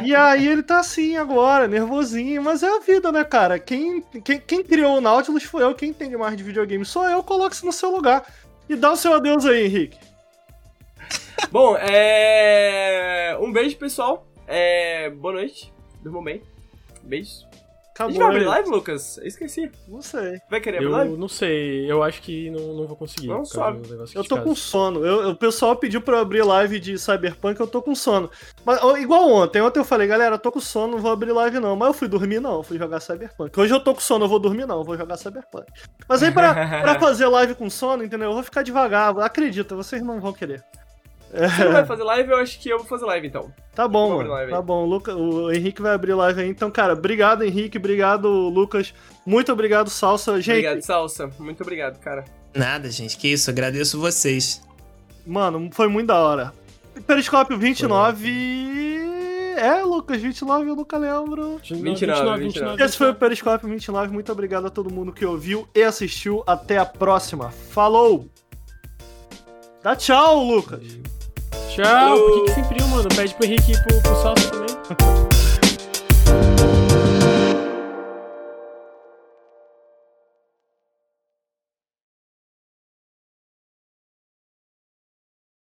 e 0.04 0.14
aí 0.14 0.46
ele 0.46 0.62
tá 0.62 0.80
assim 0.80 1.16
agora, 1.16 1.66
nervosinho. 1.66 2.42
Mas 2.42 2.62
é 2.62 2.68
a 2.68 2.80
vida, 2.80 3.10
né, 3.10 3.24
cara? 3.24 3.58
Quem, 3.58 4.02
quem, 4.24 4.40
quem 4.40 4.62
criou 4.62 4.98
o 4.98 5.00
Nautilus 5.00 5.44
foi 5.44 5.62
eu. 5.62 5.74
Quem 5.74 5.90
entende 5.90 6.16
mais 6.16 6.36
de 6.36 6.42
videogame 6.42 6.84
sou 6.84 7.08
eu. 7.08 7.22
Coloque-se 7.22 7.64
no 7.64 7.72
seu 7.72 7.90
lugar. 7.90 8.24
E 8.68 8.76
dá 8.76 8.92
o 8.92 8.96
seu 8.96 9.14
adeus 9.14 9.44
aí, 9.44 9.64
Henrique. 9.66 9.98
Bom, 11.50 11.76
é. 11.76 13.36
Um 13.40 13.52
beijo, 13.52 13.76
pessoal. 13.76 14.26
É... 14.46 15.10
Boa 15.10 15.34
noite. 15.34 15.72
Durmam 16.02 16.22
bem. 16.22 16.42
Beijos. 17.02 17.46
A 17.96 18.06
gente 18.06 18.16
Acabou. 18.16 18.18
vai 18.18 18.26
abrir 18.28 18.44
live, 18.44 18.68
Lucas? 18.70 19.18
Eu 19.18 19.26
esqueci. 19.26 19.70
Não 19.86 20.02
sei. 20.02 20.40
Vai 20.50 20.60
querer 20.60 20.78
abrir 20.78 20.86
Eu 20.88 20.92
live? 20.92 21.16
não 21.16 21.28
sei, 21.28 21.90
eu 21.90 22.02
acho 22.02 22.20
que 22.22 22.50
não, 22.50 22.74
não 22.74 22.86
vou 22.86 22.96
conseguir. 22.96 23.28
Não, 23.28 23.42
aqui 23.42 24.16
Eu 24.16 24.24
tô 24.24 24.40
com 24.42 24.54
sono. 24.54 25.04
Eu- 25.06 25.30
o 25.30 25.36
pessoal 25.36 25.76
pediu 25.76 26.00
pra 26.00 26.16
eu 26.16 26.20
abrir 26.20 26.42
live 26.42 26.80
de 26.80 26.98
Cyberpunk, 26.98 27.60
eu 27.60 27.66
tô 27.66 27.80
com 27.80 27.94
sono. 27.94 28.28
Mas 28.64 28.80
igual 28.98 29.28
ontem, 29.30 29.60
ontem 29.62 29.78
eu 29.78 29.84
falei, 29.84 30.06
galera, 30.08 30.34
eu 30.34 30.38
tô 30.38 30.50
com 30.50 30.60
sono, 30.60 30.94
não 30.94 30.98
vou 30.98 31.12
abrir 31.12 31.32
live 31.32 31.60
não. 31.60 31.76
Mas 31.76 31.88
eu 31.88 31.94
fui 31.94 32.08
dormir 32.08 32.40
não, 32.40 32.56
eu 32.56 32.62
fui 32.62 32.78
jogar 32.78 33.00
Cyberpunk. 33.00 33.58
Hoje 33.58 33.72
eu 33.72 33.80
tô 33.80 33.94
com 33.94 34.00
sono, 34.00 34.24
eu 34.24 34.28
vou 34.28 34.38
dormir 34.38 34.66
não, 34.66 34.78
eu 34.78 34.84
vou 34.84 34.96
jogar 34.96 35.16
Cyberpunk. 35.16 35.66
Mas 36.08 36.22
aí 36.22 36.32
pra, 36.32 36.52
pra 36.82 36.98
fazer 37.00 37.26
live 37.28 37.54
com 37.54 37.70
sono, 37.70 38.02
entendeu? 38.02 38.28
Eu 38.30 38.34
vou 38.34 38.42
ficar 38.42 38.62
devagar. 38.62 39.16
Acredita, 39.20 39.76
vocês 39.76 40.02
não 40.02 40.20
vão 40.20 40.32
querer. 40.32 40.64
Você 41.34 41.64
não 41.64 41.72
vai 41.72 41.84
fazer 41.84 42.04
live, 42.04 42.30
eu 42.30 42.36
acho 42.36 42.60
que 42.60 42.68
eu 42.68 42.78
vou 42.78 42.86
fazer 42.86 43.04
live 43.06 43.26
então. 43.26 43.52
Tá 43.74 43.88
bom, 43.88 44.16
mano. 44.16 44.48
Tá 44.48 44.62
bom, 44.62 44.84
o, 44.84 44.86
Luca, 44.86 45.14
o 45.14 45.50
Henrique 45.52 45.82
vai 45.82 45.92
abrir 45.94 46.14
live 46.14 46.40
aí. 46.40 46.48
Então, 46.48 46.70
cara, 46.70 46.92
obrigado, 46.92 47.42
Henrique. 47.42 47.76
Obrigado, 47.76 48.28
Lucas. 48.28 48.94
Muito 49.26 49.52
obrigado, 49.52 49.90
Salsa. 49.90 50.40
Gente, 50.40 50.58
Obrigado, 50.58 50.82
Salsa. 50.82 51.30
Muito 51.38 51.62
obrigado, 51.62 51.98
cara. 51.98 52.24
Nada, 52.54 52.88
gente, 52.90 53.16
que 53.16 53.28
isso. 53.28 53.50
Agradeço 53.50 53.98
vocês. 53.98 54.62
Mano, 55.26 55.68
foi 55.72 55.88
muito 55.88 56.06
da 56.06 56.20
hora. 56.20 56.52
Periscópio 57.06 57.58
29. 57.58 58.94
É, 59.56 59.82
Lucas, 59.82 60.20
29 60.20 60.70
eu 60.70 60.76
nunca 60.76 60.98
lembro. 60.98 61.60
29, 61.62 62.44
29. 62.44 62.82
Esse 62.82 62.96
foi 62.96 63.10
o 63.10 63.14
Periscópio 63.14 63.68
29. 63.68 64.12
Muito 64.12 64.30
obrigado 64.30 64.66
a 64.66 64.70
todo 64.70 64.92
mundo 64.92 65.12
que 65.12 65.24
ouviu 65.24 65.66
e 65.74 65.82
assistiu. 65.82 66.44
Até 66.46 66.78
a 66.78 66.84
próxima. 66.84 67.50
Falou! 67.50 68.28
Dá 69.82 69.94
tchau, 69.94 70.42
Lucas. 70.42 71.13
Tchau, 71.74 72.18
por 72.18 72.32
que, 72.34 72.44
que 72.44 72.50
sempre 72.54 72.82
um, 72.82 72.88
mano? 72.88 73.08
Pede 73.14 73.34
pro 73.34 73.44
Henrique 73.46 73.72
e 73.72 73.82
pro, 73.82 74.00
pro 74.02 74.14
Salsa 74.22 74.50
também. 74.50 74.74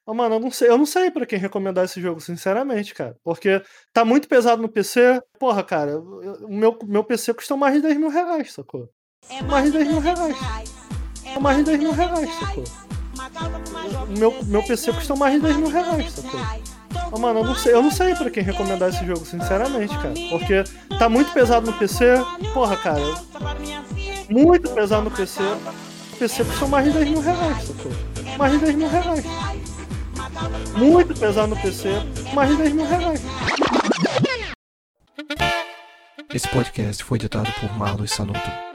Ô, 0.05 0.13
mano, 0.13 0.35
eu 0.35 0.39
não 0.39 0.49
sei, 0.49 0.69
eu 0.69 0.77
não 0.77 0.85
sei 0.87 1.11
pra 1.11 1.25
quem 1.25 1.37
recomendar 1.37 1.85
esse 1.85 2.01
jogo, 2.01 2.19
sinceramente, 2.19 2.95
cara. 2.95 3.15
Porque 3.23 3.61
tá 3.93 4.03
muito 4.03 4.27
pesado 4.27 4.59
no 4.61 4.67
PC. 4.69 5.21
Porra, 5.39 5.63
cara, 5.63 5.91
eu- 5.91 6.47
o 6.47 6.51
meu, 6.53 6.77
meu 6.83 7.03
PC 7.03 7.33
custa 7.33 7.55
mais 7.55 7.75
de 7.75 7.81
10 7.81 7.97
mil 7.97 8.09
reais, 8.09 8.53
sacou? 8.53 8.89
mais 9.43 9.65
de 9.65 9.71
10 9.77 9.87
mil 9.87 9.99
reais. 9.99 10.37
É 11.25 11.39
mais 11.39 11.57
de 11.57 11.63
10 11.63 11.79
mil 11.79 11.91
reais, 11.91 12.29
sacou? 12.39 12.63
Meu, 14.17 14.43
meu 14.45 14.63
PC 14.63 14.91
custa 14.93 15.15
mais 15.15 15.35
de 15.35 15.41
10 15.41 15.57
mil 15.57 15.69
reais, 15.69 16.11
sacou? 16.13 16.39
Ô, 17.11 17.19
mano, 17.19 17.39
eu 17.39 17.43
não, 17.45 17.55
sei, 17.55 17.73
eu 17.73 17.81
não 17.81 17.91
sei 17.91 18.15
pra 18.15 18.29
quem 18.29 18.43
recomendar 18.43 18.89
esse 18.89 19.05
jogo, 19.05 19.25
sinceramente, 19.25 19.95
cara. 19.97 20.13
Porque 20.29 20.63
tá 20.97 21.07
muito 21.07 21.31
pesado 21.31 21.69
no 21.69 21.77
PC. 21.77 22.15
Porra, 22.53 22.75
cara. 22.77 23.01
Muito 24.29 24.69
pesado 24.71 25.03
no 25.03 25.11
PC. 25.11 25.41
O 26.13 26.15
PC 26.17 26.43
custa 26.43 26.67
mais 26.67 26.85
de 26.85 26.91
10 26.91 27.09
mil 27.09 27.21
reais, 27.21 27.63
sacou? 27.63 27.91
Mais 28.37 28.51
de 28.51 28.57
10 28.59 28.75
mil 28.75 28.89
reais. 28.89 29.25
Muito 30.75 31.19
pesado 31.19 31.47
no 31.47 31.61
PC. 31.61 31.89
Mais 32.33 32.49
de 32.49 32.55
10 32.57 32.73
mil 32.73 32.87
reais. 32.87 33.21
Esse 36.33 36.47
podcast 36.47 37.03
foi 37.03 37.17
editado 37.17 37.51
por 37.59 37.75
Marlos 37.77 38.11
Sanuto. 38.11 38.68